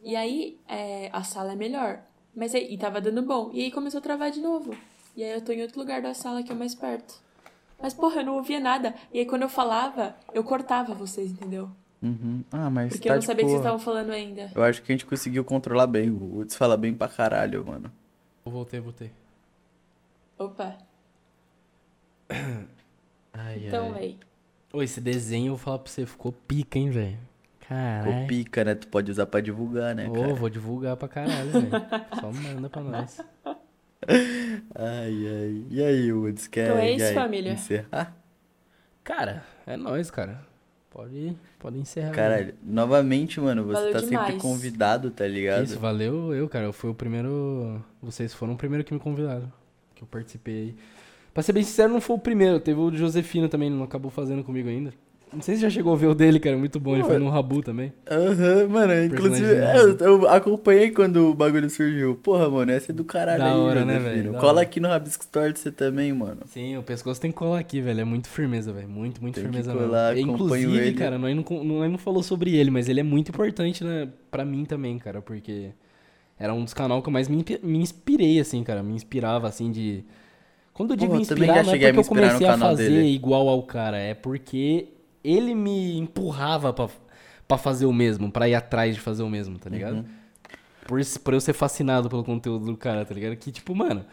E 0.04 0.14
aí, 0.14 0.60
é, 0.68 1.10
a 1.14 1.24
sala 1.24 1.54
é 1.54 1.56
melhor. 1.56 2.02
Mas 2.36 2.54
aí, 2.54 2.74
e 2.74 2.78
tava 2.78 3.00
dando 3.00 3.22
bom. 3.22 3.52
E 3.54 3.62
aí 3.62 3.72
começou 3.72 4.00
a 4.00 4.02
travar 4.02 4.32
de 4.32 4.42
novo. 4.42 4.76
E 5.16 5.24
aí 5.24 5.32
eu 5.32 5.42
tô 5.42 5.54
em 5.54 5.62
outro 5.62 5.80
lugar 5.80 6.02
da 6.02 6.14
sala 6.14 6.44
que 6.44 6.52
é 6.52 6.56
mais 6.56 6.76
perto. 6.76 7.16
Mas, 7.82 7.94
porra, 7.94 8.18
eu 8.22 8.26
não 8.26 8.36
ouvia 8.36 8.60
nada. 8.60 8.94
E 9.14 9.20
aí 9.20 9.26
quando 9.26 9.44
eu 9.44 9.50
falava, 9.50 10.16
eu 10.34 10.44
cortava 10.44 10.94
vocês, 10.94 11.32
entendeu? 11.32 11.70
Uhum. 12.02 12.44
Ah, 12.52 12.70
mas 12.70 12.94
Porque 12.94 13.08
tá 13.08 13.14
eu 13.14 13.18
não 13.18 13.22
sabia 13.22 13.46
que 13.46 13.50
vocês 13.50 13.62
estavam 13.62 13.80
falando 13.80 14.12
ainda. 14.12 14.52
Eu 14.54 14.64
acho 14.64 14.82
que 14.82 14.92
a 14.92 14.96
gente 14.96 15.06
conseguiu 15.06 15.46
controlar 15.46 15.88
bem. 15.88 16.10
O 16.10 16.36
Woods 16.38 16.56
fala 16.56 16.76
bem 16.76 16.94
pra 16.94 17.08
caralho, 17.08 17.66
mano. 17.66 17.92
Eu 18.46 18.52
voltei, 18.52 18.80
voltei. 18.80 19.21
Opa. 20.46 20.78
Ai, 23.34 23.68
Então, 23.68 23.88
ai. 23.94 24.00
véi. 24.00 24.18
Ô, 24.74 24.82
esse 24.82 25.00
desenho, 25.02 25.48
eu 25.48 25.56
vou 25.56 25.58
falar 25.58 25.80
pra 25.80 25.92
você, 25.92 26.06
ficou 26.06 26.32
pica, 26.32 26.78
hein, 26.80 26.90
velho? 26.90 27.18
Ficou 27.60 27.78
Caralho. 27.78 28.28
pica, 28.28 28.64
né? 28.64 28.76
Tu 28.76 28.88
pode 28.88 29.12
usar 29.12 29.26
pra 29.26 29.40
divulgar, 29.42 29.94
né, 29.96 30.08
Ô, 30.10 30.14
cara? 30.14 30.34
vou 30.34 30.50
divulgar 30.50 30.96
pra 30.98 31.08
caralho, 31.08 31.52
velho. 31.52 31.72
Só 32.20 32.32
manda 32.32 32.70
pra 32.70 32.82
nós. 32.82 33.22
Ai, 34.74 35.28
ai. 35.28 35.66
E 35.70 35.84
aí, 35.84 36.12
Woods? 36.12 36.48
Quer, 36.48 36.66
Então 36.70 36.78
é 36.80 36.92
isso, 36.92 37.06
quer 37.06 37.14
família. 37.14 37.54
encerrar? 37.54 38.18
Cara, 39.04 39.44
é 39.68 39.78
nóis, 39.78 40.10
cara. 40.10 40.42
Pode, 40.90 41.38
pode 41.60 41.78
encerrar. 41.78 42.12
Caralho, 42.12 42.56
novamente, 42.64 43.40
mano, 43.40 43.64
você 43.64 43.74
Valeu 43.76 43.94
tá 43.94 44.00
sempre 44.00 44.18
demais. 44.26 44.42
convidado, 44.42 45.12
tá 45.12 45.28
ligado? 45.28 45.64
Isso, 45.66 45.80
valeu 45.80 46.34
eu, 46.34 46.50
cara. 46.50 46.66
Eu 46.66 46.74
fui 46.74 46.90
o 46.90 46.96
primeiro. 46.96 47.82
Vocês 48.02 48.34
foram 48.34 48.54
o 48.54 48.58
primeiro 48.58 48.84
que 48.84 48.92
me 48.94 49.00
convidaram. 49.00 49.52
Que 50.02 50.06
eu 50.06 50.08
participei. 50.08 50.74
Pra 51.32 51.44
ser 51.44 51.54
bem 51.54 51.62
sincero, 51.64 51.94
não 51.94 52.02
foi 52.02 52.16
o 52.16 52.20
primeiro. 52.20 52.60
Teve 52.60 52.80
o 52.80 52.92
Josefino 52.92 53.48
também, 53.48 53.70
não 53.70 53.84
acabou 53.84 54.10
fazendo 54.10 54.44
comigo 54.44 54.68
ainda. 54.68 54.92
Não 55.32 55.42
sei 55.42 55.56
se 55.56 55.62
já 55.62 55.70
chegou 55.70 55.94
a 55.94 55.96
ver 55.96 56.08
o 56.08 56.14
dele, 56.16 56.40
cara. 56.42 56.58
Muito 56.58 56.78
bom. 56.78 56.94
Ele 56.94 57.04
foi 57.06 57.18
no 57.18 57.30
Rabu 57.30 57.62
também. 57.62 57.94
Aham, 58.10 58.68
mano, 58.68 59.06
inclusive, 59.06 59.48
eu, 59.78 59.98
eu 60.00 60.28
acompanhei 60.28 60.92
quando 60.92 61.30
o 61.30 61.34
bagulho 61.34 61.70
surgiu. 61.70 62.16
Porra, 62.16 62.50
mano, 62.50 62.70
essa 62.72 62.92
é 62.92 62.94
do 62.96 63.06
caralho 63.06 63.40
Da 63.40 63.54
aí, 63.54 63.58
hora, 63.58 63.86
né, 63.86 63.94
Josefino. 64.00 64.24
velho? 64.24 64.34
Cola 64.40 64.54
hora. 64.54 64.62
aqui 64.64 64.80
no 64.82 64.90
Rabisco 64.90 65.24
Store 65.24 65.54
você 65.56 65.72
também, 65.72 66.12
mano. 66.12 66.42
Sim, 66.48 66.76
o 66.78 66.84
pescoço 66.84 67.22
tem 67.22 67.32
que 67.32 67.38
colar 67.38 67.60
aqui, 67.60 67.80
velho. 67.80 68.02
É 68.02 68.04
muito 68.04 68.28
firmeza, 68.28 68.74
velho. 68.74 68.90
Muito, 68.90 69.22
muito 69.22 69.36
Tem 69.36 69.44
firmeza 69.46 69.72
colar, 69.72 70.16
mesmo. 70.16 70.34
Inclusive, 70.34 70.78
ele. 70.78 70.98
cara, 70.98 71.18
nós 71.18 71.34
não, 71.34 71.64
nós 71.64 71.92
não 71.92 71.98
falou 71.98 72.24
sobre 72.24 72.54
ele, 72.58 72.70
mas 72.72 72.90
ele 72.90 73.00
é 73.00 73.04
muito 73.04 73.30
importante, 73.30 73.86
né? 73.86 74.10
Pra 74.30 74.44
mim 74.44 74.66
também, 74.66 74.98
cara, 75.00 75.22
porque 75.22 75.70
era 76.42 76.54
um 76.54 76.64
dos 76.64 76.74
canais 76.74 77.04
que 77.04 77.08
eu 77.08 77.14
mais 77.14 77.28
me, 77.28 77.46
me 77.62 77.78
inspirei, 77.78 78.40
assim, 78.40 78.64
cara. 78.64 78.82
Me 78.82 78.96
inspirava, 78.96 79.48
assim, 79.48 79.72
de. 79.72 80.04
Quando 80.74 80.92
eu 80.92 80.98
digo 80.98 81.14
eu 81.14 81.26
também 81.26 81.50
inspirar, 81.50 81.64
não 81.64 81.74
é 81.74 81.78
porque 81.78 82.00
eu 82.00 82.06
comecei 82.06 82.48
a 82.48 82.58
fazer 82.58 82.90
dele. 82.90 83.08
igual 83.10 83.48
ao 83.48 83.62
cara, 83.62 83.98
é 83.98 84.16
porque 84.16 84.88
ele 85.24 85.54
me 85.54 85.98
empurrava 86.00 86.74
pra, 86.74 86.90
pra 87.48 87.58
fazer 87.58 87.86
o 87.86 87.94
mesmo, 87.94 88.32
pra 88.32 88.50
ir 88.50 88.56
atrás 88.56 88.96
de 88.96 89.02
fazer 89.02 89.22
o 89.22 89.30
mesmo, 89.30 89.60
tá 89.60 89.70
ligado? 89.70 89.98
Uhum. 89.98 90.06
Por, 90.88 91.00
por 91.24 91.34
eu 91.36 91.40
ser 91.40 91.54
fascinado 91.54 92.10
pelo 92.10 92.24
conteúdo 92.24 92.66
do 92.66 92.76
cara, 92.76 93.06
tá 93.06 93.14
ligado? 93.14 93.36
Que, 93.36 93.52
tipo, 93.52 93.76
mano, 93.76 94.04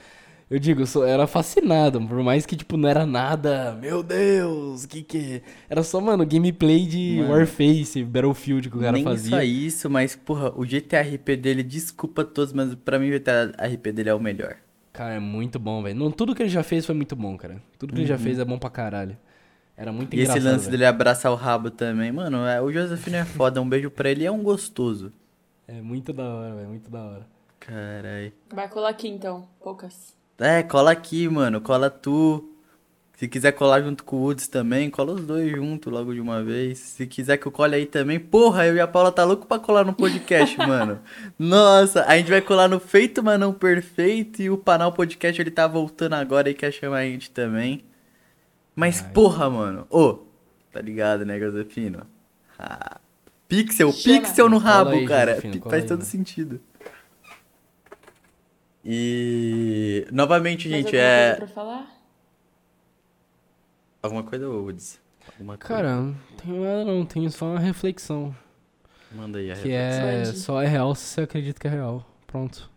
eu 0.51 0.59
digo, 0.59 0.83
eu 0.83 0.87
sou, 0.87 1.05
era 1.07 1.27
fascinado, 1.27 2.01
por 2.07 2.23
mais 2.23 2.47
que, 2.47 2.57
tipo, 2.57 2.77
não 2.77 2.89
era 2.89 3.05
nada, 3.05 3.73
meu 3.81 4.03
Deus, 4.03 4.87
que 4.87 5.03
que... 5.03 5.43
Era 5.69 5.83
só, 5.83 6.01
mano, 6.01 6.25
gameplay 6.27 6.87
de 6.87 7.17
Mano. 7.19 7.33
Warface, 7.35 8.03
Battlefield 8.05 8.71
que 8.71 8.77
o 8.77 8.81
cara 8.81 8.93
Nem 8.93 9.05
fazia. 9.05 9.31
só 9.31 9.43
isso, 9.43 9.91
mas, 9.91 10.17
porra, 10.17 10.53
o 10.57 10.65
GTRP 10.65 11.37
dele, 11.37 11.63
desculpa 11.63 12.25
todos, 12.25 12.53
mas 12.53 12.75
pra 12.75 12.99
mim 12.99 13.09
o 13.09 13.13
GTRP 13.13 13.93
dele 13.93 14.09
é 14.11 14.15
o 14.15 14.21
melhor. 14.21 14.57
Cara, 14.93 15.15
é 15.15 15.21
muito 15.21 15.59
bom, 15.59 15.83
velho. 15.83 15.95
Não, 15.99 16.11
Tudo 16.11 16.35
que 16.35 16.43
ele 16.43 16.49
já 16.51 16.63
fez 16.63 16.85
foi 16.85 16.95
muito 16.95 17.15
bom, 17.15 17.37
cara. 17.37 17.63
Tudo 17.79 17.93
que 17.93 18.01
ele 18.01 18.07
já 18.07 18.15
Uhum. 18.17 18.21
fez 18.21 18.39
é 18.39 18.45
bom 18.45 18.59
pra 18.59 18.69
caralho. 18.71 19.17
Era 19.77 19.93
muito 19.93 20.13
E 20.15 20.21
esse 20.21 20.31
engraçado, 20.33 20.51
lance 20.53 20.65
velho. 20.65 20.71
dele 20.73 20.85
abraçar 20.87 21.31
o 21.31 21.37
rabo 21.37 21.71
também, 21.71 22.11
mano, 22.11 22.39
é, 22.47 22.61
o 22.61 22.73
Josefino 22.73 23.17
é 23.17 23.25
foda, 23.25 23.63
um 23.63 23.69
beijo 23.69 23.91
pra 23.91 24.11
ele, 24.11 24.25
é 24.25 24.31
um 24.31 24.43
gostoso. 24.43 25.13
É 25.69 25.81
muito 25.81 26.13
da 26.13 26.25
hora, 26.25 26.55
velho, 26.57 26.69
muito 26.69 26.91
da 26.91 27.01
hora. 27.05 27.27
Carai. 27.61 28.33
Vai 28.53 28.69
colar 28.69 28.89
aqui 28.89 29.07
então, 29.07 29.47
poucas. 29.63 30.17
É, 30.39 30.63
cola 30.63 30.93
aqui, 30.93 31.29
mano, 31.29 31.61
cola 31.61 31.91
tu. 31.91 32.45
Se 33.17 33.27
quiser 33.27 33.51
colar 33.51 33.83
junto 33.83 34.05
com 34.05 34.15
o 34.15 34.21
Woods 34.21 34.47
também, 34.47 34.89
cola 34.89 35.15
os 35.15 35.27
dois 35.27 35.51
junto 35.51 35.91
logo 35.91 36.15
de 36.15 36.21
uma 36.21 36.41
vez. 36.45 36.79
Se 36.79 37.05
quiser 37.05 37.37
que 37.37 37.47
eu 37.47 37.51
cole 37.51 37.75
aí 37.75 37.85
também, 37.85 38.21
porra, 38.21 38.65
eu 38.65 38.77
e 38.77 38.81
a 38.81 38.87
Paula 38.87 39.11
tá 39.11 39.25
louco 39.25 39.45
pra 39.45 39.59
colar 39.59 39.85
no 39.85 39.93
podcast, 39.93 40.57
mano. 40.65 41.01
Nossa, 41.37 42.05
a 42.05 42.17
gente 42.17 42.31
vai 42.31 42.41
colar 42.41 42.69
no 42.69 42.79
Feito, 42.79 43.21
mas 43.21 43.41
não 43.41 43.53
perfeito. 43.53 44.41
E 44.41 44.49
o 44.49 44.57
Panal 44.57 44.93
Podcast, 44.93 45.43
ele 45.43 45.51
tá 45.51 45.67
voltando 45.67 46.13
agora 46.13 46.49
e 46.49 46.55
quer 46.55 46.71
chamar 46.71 46.99
a 46.99 47.05
gente 47.07 47.29
também. 47.33 47.83
Mas, 48.77 49.03
Ai. 49.03 49.11
porra, 49.13 49.51
mano. 49.51 49.85
Ô, 49.91 50.21
tá 50.73 50.81
ligado, 50.81 51.27
né, 51.27 51.41
Josefino? 51.41 52.07
Ah, 52.57 53.01
pixel, 53.49 53.91
Chama. 53.91 54.21
pixel 54.21 54.49
no 54.49 54.59
rabo, 54.59 54.91
aí, 54.91 55.07
cara. 55.07 55.43
Faz 55.69 55.83
aí, 55.83 55.89
todo 55.89 55.99
mano. 55.99 56.05
sentido. 56.05 56.61
E 58.91 60.07
novamente, 60.11 60.67
Mais 60.67 60.83
gente, 60.83 60.97
é. 60.97 61.35
coisa 61.37 61.37
pra 61.37 61.47
falar? 61.63 61.87
Alguma 64.03 64.23
coisa, 64.23 64.49
Woods? 64.49 64.99
Alguma 65.33 65.59
coisa? 65.59 65.75
Cara, 65.75 65.97
não 66.01 66.15
tenho 66.43 66.63
nada 66.63 66.85
não, 66.87 67.05
tenho 67.05 67.31
só 67.31 67.47
uma 67.51 67.59
reflexão. 67.61 68.35
Manda 69.13 69.39
aí 69.39 69.51
a 69.51 69.55
Que 69.57 69.69
reflexão. 69.69 70.09
é, 70.09 70.25
só 70.25 70.63
é 70.63 70.67
real 70.67 70.95
se 70.95 71.03
você 71.03 71.21
acredita 71.23 71.61
que 71.61 71.67
é 71.67 71.71
real. 71.71 72.03
Pronto. 72.27 72.71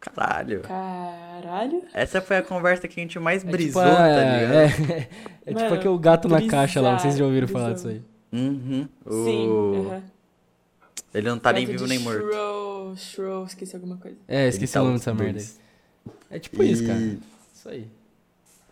Caralho. 0.00 0.62
Caralho. 0.62 1.82
Essa 1.94 2.20
foi 2.20 2.36
a 2.38 2.42
conversa 2.42 2.88
que 2.88 2.98
a 2.98 3.02
gente 3.02 3.18
mais 3.20 3.44
É 3.44 3.48
brisou, 3.50 3.82
tipo, 3.84 3.94
tá 3.96 4.08
é, 4.08 4.40
ligado? 4.40 4.52
É, 4.54 4.64
é 5.46 5.48
tipo 5.54 5.60
Mano, 5.60 5.74
aquele 5.74 5.98
gato 5.98 6.28
na 6.28 6.44
caixa 6.46 6.80
lá, 6.80 6.92
não 6.92 6.98
sei 6.98 7.12
se 7.12 7.18
já 7.18 7.24
ouviram 7.24 7.46
falar 7.46 7.70
brisando. 7.70 7.94
disso 7.94 8.04
aí. 8.32 8.40
Uhum. 8.40 8.88
Sim. 9.24 9.48
O- 9.48 9.86
aham. 9.92 10.02
Ele 11.14 11.28
não 11.28 11.38
tá 11.38 11.52
nem 11.52 11.64
vivo 11.66 11.86
nem 11.86 11.98
morto. 11.98 12.20
Shrow, 12.30 12.96
Shrow, 12.96 13.44
esqueci 13.46 13.74
alguma 13.74 13.96
coisa. 13.96 14.16
É, 14.28 14.46
esqueci 14.48 14.72
o 14.72 14.80
tá 14.80 14.84
nome 14.84 14.98
dessa 14.98 15.14
merda 15.14 15.38
aí. 15.40 15.44
dois. 15.46 15.60
É 16.30 16.38
tipo 16.38 16.62
isso, 16.62 16.86
cara. 16.86 16.98
E- 17.00 17.18
Isso 17.54 17.68
aí. 17.68 17.86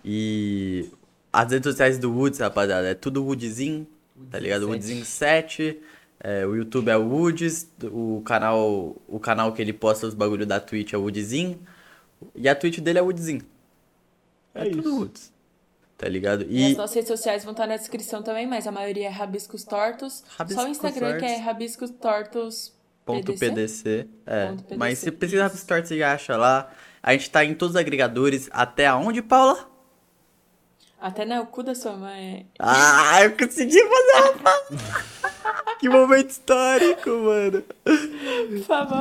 E 0.05 0.91
as 1.33 1.51
redes 1.51 1.71
sociais 1.71 1.99
do 1.99 2.13
Woods, 2.13 2.39
rapaziada, 2.41 2.89
é 2.89 2.95
tudo 2.95 3.25
Woodzinho, 3.25 3.87
tá 4.31 4.39
ligado? 4.39 4.67
Woodzinho 4.69 5.05
7. 5.05 5.81
é, 6.21 6.47
o 6.47 6.55
YouTube 6.55 6.89
é 6.89 6.97
o 6.97 7.03
Woods, 7.09 7.69
o 7.85 8.23
canal, 8.25 8.97
o 9.09 9.19
canal 9.21 9.53
que 9.53 9.61
ele 9.61 9.73
posta 9.73 10.07
os 10.07 10.15
bagulho 10.15 10.47
da 10.47 10.61
Twitch 10.61 10.93
é 10.93 10.97
o 10.99 11.03
Woodzinho. 11.03 11.59
E 12.35 12.49
a 12.49 12.55
Twitch 12.55 12.79
dele 12.79 12.99
é 12.99 13.03
Woodzinho. 13.03 13.43
É, 14.55 14.69
É 14.69 14.71
tudo 14.71 14.89
isso. 14.89 14.99
Woods. 14.99 15.33
Tá 15.99 16.09
ligado? 16.09 16.45
E 16.49 16.65
as 16.67 16.73
E 16.73 16.77
nossas 16.77 16.95
redes 16.95 17.09
sociais 17.09 17.43
vão 17.43 17.53
estar 17.53 17.67
na 17.67 17.77
descrição 17.77 18.23
também, 18.23 18.47
mas 18.47 18.67
a 18.67 18.73
maioria 18.73 19.07
é 19.07 19.11
Rabiscos 19.11 19.65
Tortos. 19.65 20.23
Rabiscos 20.37 20.63
Só 20.63 20.69
o 20.69 20.71
Instagram 20.71 21.19
que 21.19 21.25
é 21.25 21.29
Tortos. 21.29 21.45
Rabiscos 21.47 21.91
Tortos 21.91 22.77
Ponto 23.05 23.33
PDC? 23.35 23.51
PDC. 23.51 24.09
É. 24.27 24.47
Ponto 24.49 24.63
PDC, 24.65 24.77
Mas 24.77 24.99
se 24.99 25.11
precisar 25.13 25.47
isso. 25.47 25.55
dos 25.57 25.65
tortos, 25.65 25.89
você 25.89 26.03
acha 26.03 26.37
lá. 26.37 26.71
A 27.03 27.13
gente 27.13 27.31
tá 27.31 27.45
em 27.45 27.55
todos 27.55 27.77
os 27.77 27.81
agregadores. 27.81 28.49
Até 28.53 28.87
aonde, 28.89 29.23
Paula? 29.23 29.71
Até 31.01 31.25
no 31.25 31.47
cu 31.47 31.63
da 31.63 31.75
sua 31.75 31.93
mãe. 31.93 32.47
Ah, 32.59 33.23
eu 33.23 33.37
consegui 33.37 33.79
fazer 33.81 34.31
uma... 34.41 35.31
Que 35.79 35.89
momento 35.89 36.31
histórico, 36.31 37.11
mano. 37.11 37.63
Por 37.85 38.59
favor. 38.61 38.97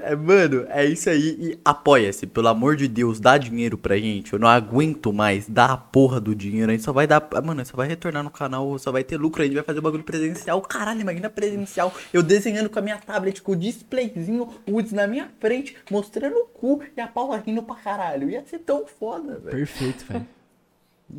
É, 0.00 0.14
mano, 0.14 0.66
é 0.68 0.84
isso 0.84 1.10
aí. 1.10 1.36
E 1.40 1.58
apoia-se, 1.64 2.26
pelo 2.26 2.48
amor 2.48 2.76
de 2.76 2.86
Deus, 2.86 3.18
dá 3.18 3.36
dinheiro 3.36 3.76
pra 3.76 3.96
gente. 3.96 4.32
Eu 4.32 4.38
não 4.38 4.48
aguento 4.48 5.12
mais. 5.12 5.48
Dá 5.48 5.66
a 5.66 5.76
porra 5.76 6.20
do 6.20 6.34
dinheiro. 6.34 6.70
A 6.70 6.74
gente 6.74 6.84
só 6.84 6.92
vai 6.92 7.06
dar. 7.06 7.26
Mano, 7.42 7.64
só 7.66 7.76
vai 7.76 7.88
retornar 7.88 8.22
no 8.22 8.30
canal, 8.30 8.78
só 8.78 8.92
vai 8.92 9.02
ter 9.02 9.16
lucro. 9.16 9.42
A 9.42 9.44
gente 9.44 9.54
vai 9.54 9.64
fazer 9.64 9.80
o 9.80 9.82
bagulho 9.82 10.04
presencial. 10.04 10.60
Caralho, 10.62 11.00
imagina 11.00 11.28
presencial. 11.28 11.92
Eu 12.12 12.22
desenhando 12.22 12.70
com 12.70 12.78
a 12.78 12.82
minha 12.82 12.98
tablet, 12.98 13.42
com 13.42 13.52
o 13.52 13.56
displayzinho, 13.56 14.48
o 14.66 14.72
Woods 14.72 14.92
na 14.92 15.06
minha 15.06 15.30
frente, 15.40 15.76
mostrando 15.90 16.36
o 16.36 16.46
cu 16.46 16.82
e 16.96 17.00
a 17.00 17.08
Paula 17.08 17.36
rindo 17.38 17.62
pra 17.62 17.76
caralho. 17.76 18.30
Ia 18.30 18.44
ser 18.44 18.60
tão 18.60 18.86
foda, 18.86 19.38
velho. 19.38 19.56
Perfeito, 19.56 20.04
velho. 20.06 20.26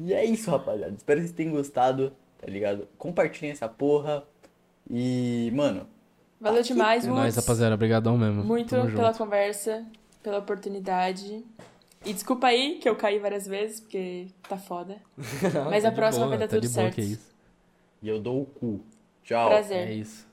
E 0.03 0.13
é 0.13 0.25
isso, 0.25 0.49
rapaziada. 0.49 0.93
Espero 0.97 1.19
que 1.19 1.27
vocês 1.27 1.35
tenham 1.35 1.53
gostado, 1.53 2.11
tá 2.39 2.47
ligado? 2.47 2.87
Compartilhem 2.97 3.51
essa 3.51 3.67
porra. 3.67 4.23
E, 4.89 5.51
mano, 5.53 5.87
Valeu 6.39 6.61
demais, 6.61 7.05
É 7.05 7.07
Woods. 7.09 7.21
nóis, 7.23 7.35
rapaziada. 7.35 7.75
Obrigadão 7.75 8.17
mesmo. 8.17 8.43
Muito 8.43 8.69
Tamo 8.69 8.91
pela 8.91 9.07
junto. 9.07 9.17
conversa, 9.17 9.85
pela 10.21 10.37
oportunidade. 10.39 11.43
E 12.05 12.13
desculpa 12.13 12.47
aí 12.47 12.77
que 12.79 12.87
eu 12.87 12.95
caí 12.95 13.17
várias 13.17 13.47
vezes, 13.47 13.79
porque 13.79 14.27
tá 14.47 14.57
foda. 14.57 14.97
Não, 15.53 15.65
Mas 15.71 15.83
tá 15.83 15.89
a 15.89 15.91
próxima 15.91 16.25
boa, 16.25 16.37
vai 16.37 16.37
dar 16.37 16.47
tá 16.47 16.55
tudo 16.57 16.67
de 16.67 16.73
boa, 16.73 16.83
certo. 16.83 16.95
que 16.95 17.01
isso. 17.01 17.33
e 18.01 18.07
eu 18.09 18.19
dou 18.19 18.41
o 18.43 18.45
cu. 18.45 18.81
Tchau. 19.23 19.49
Prazer. 19.49 19.87
É 19.87 19.93
isso. 19.93 20.27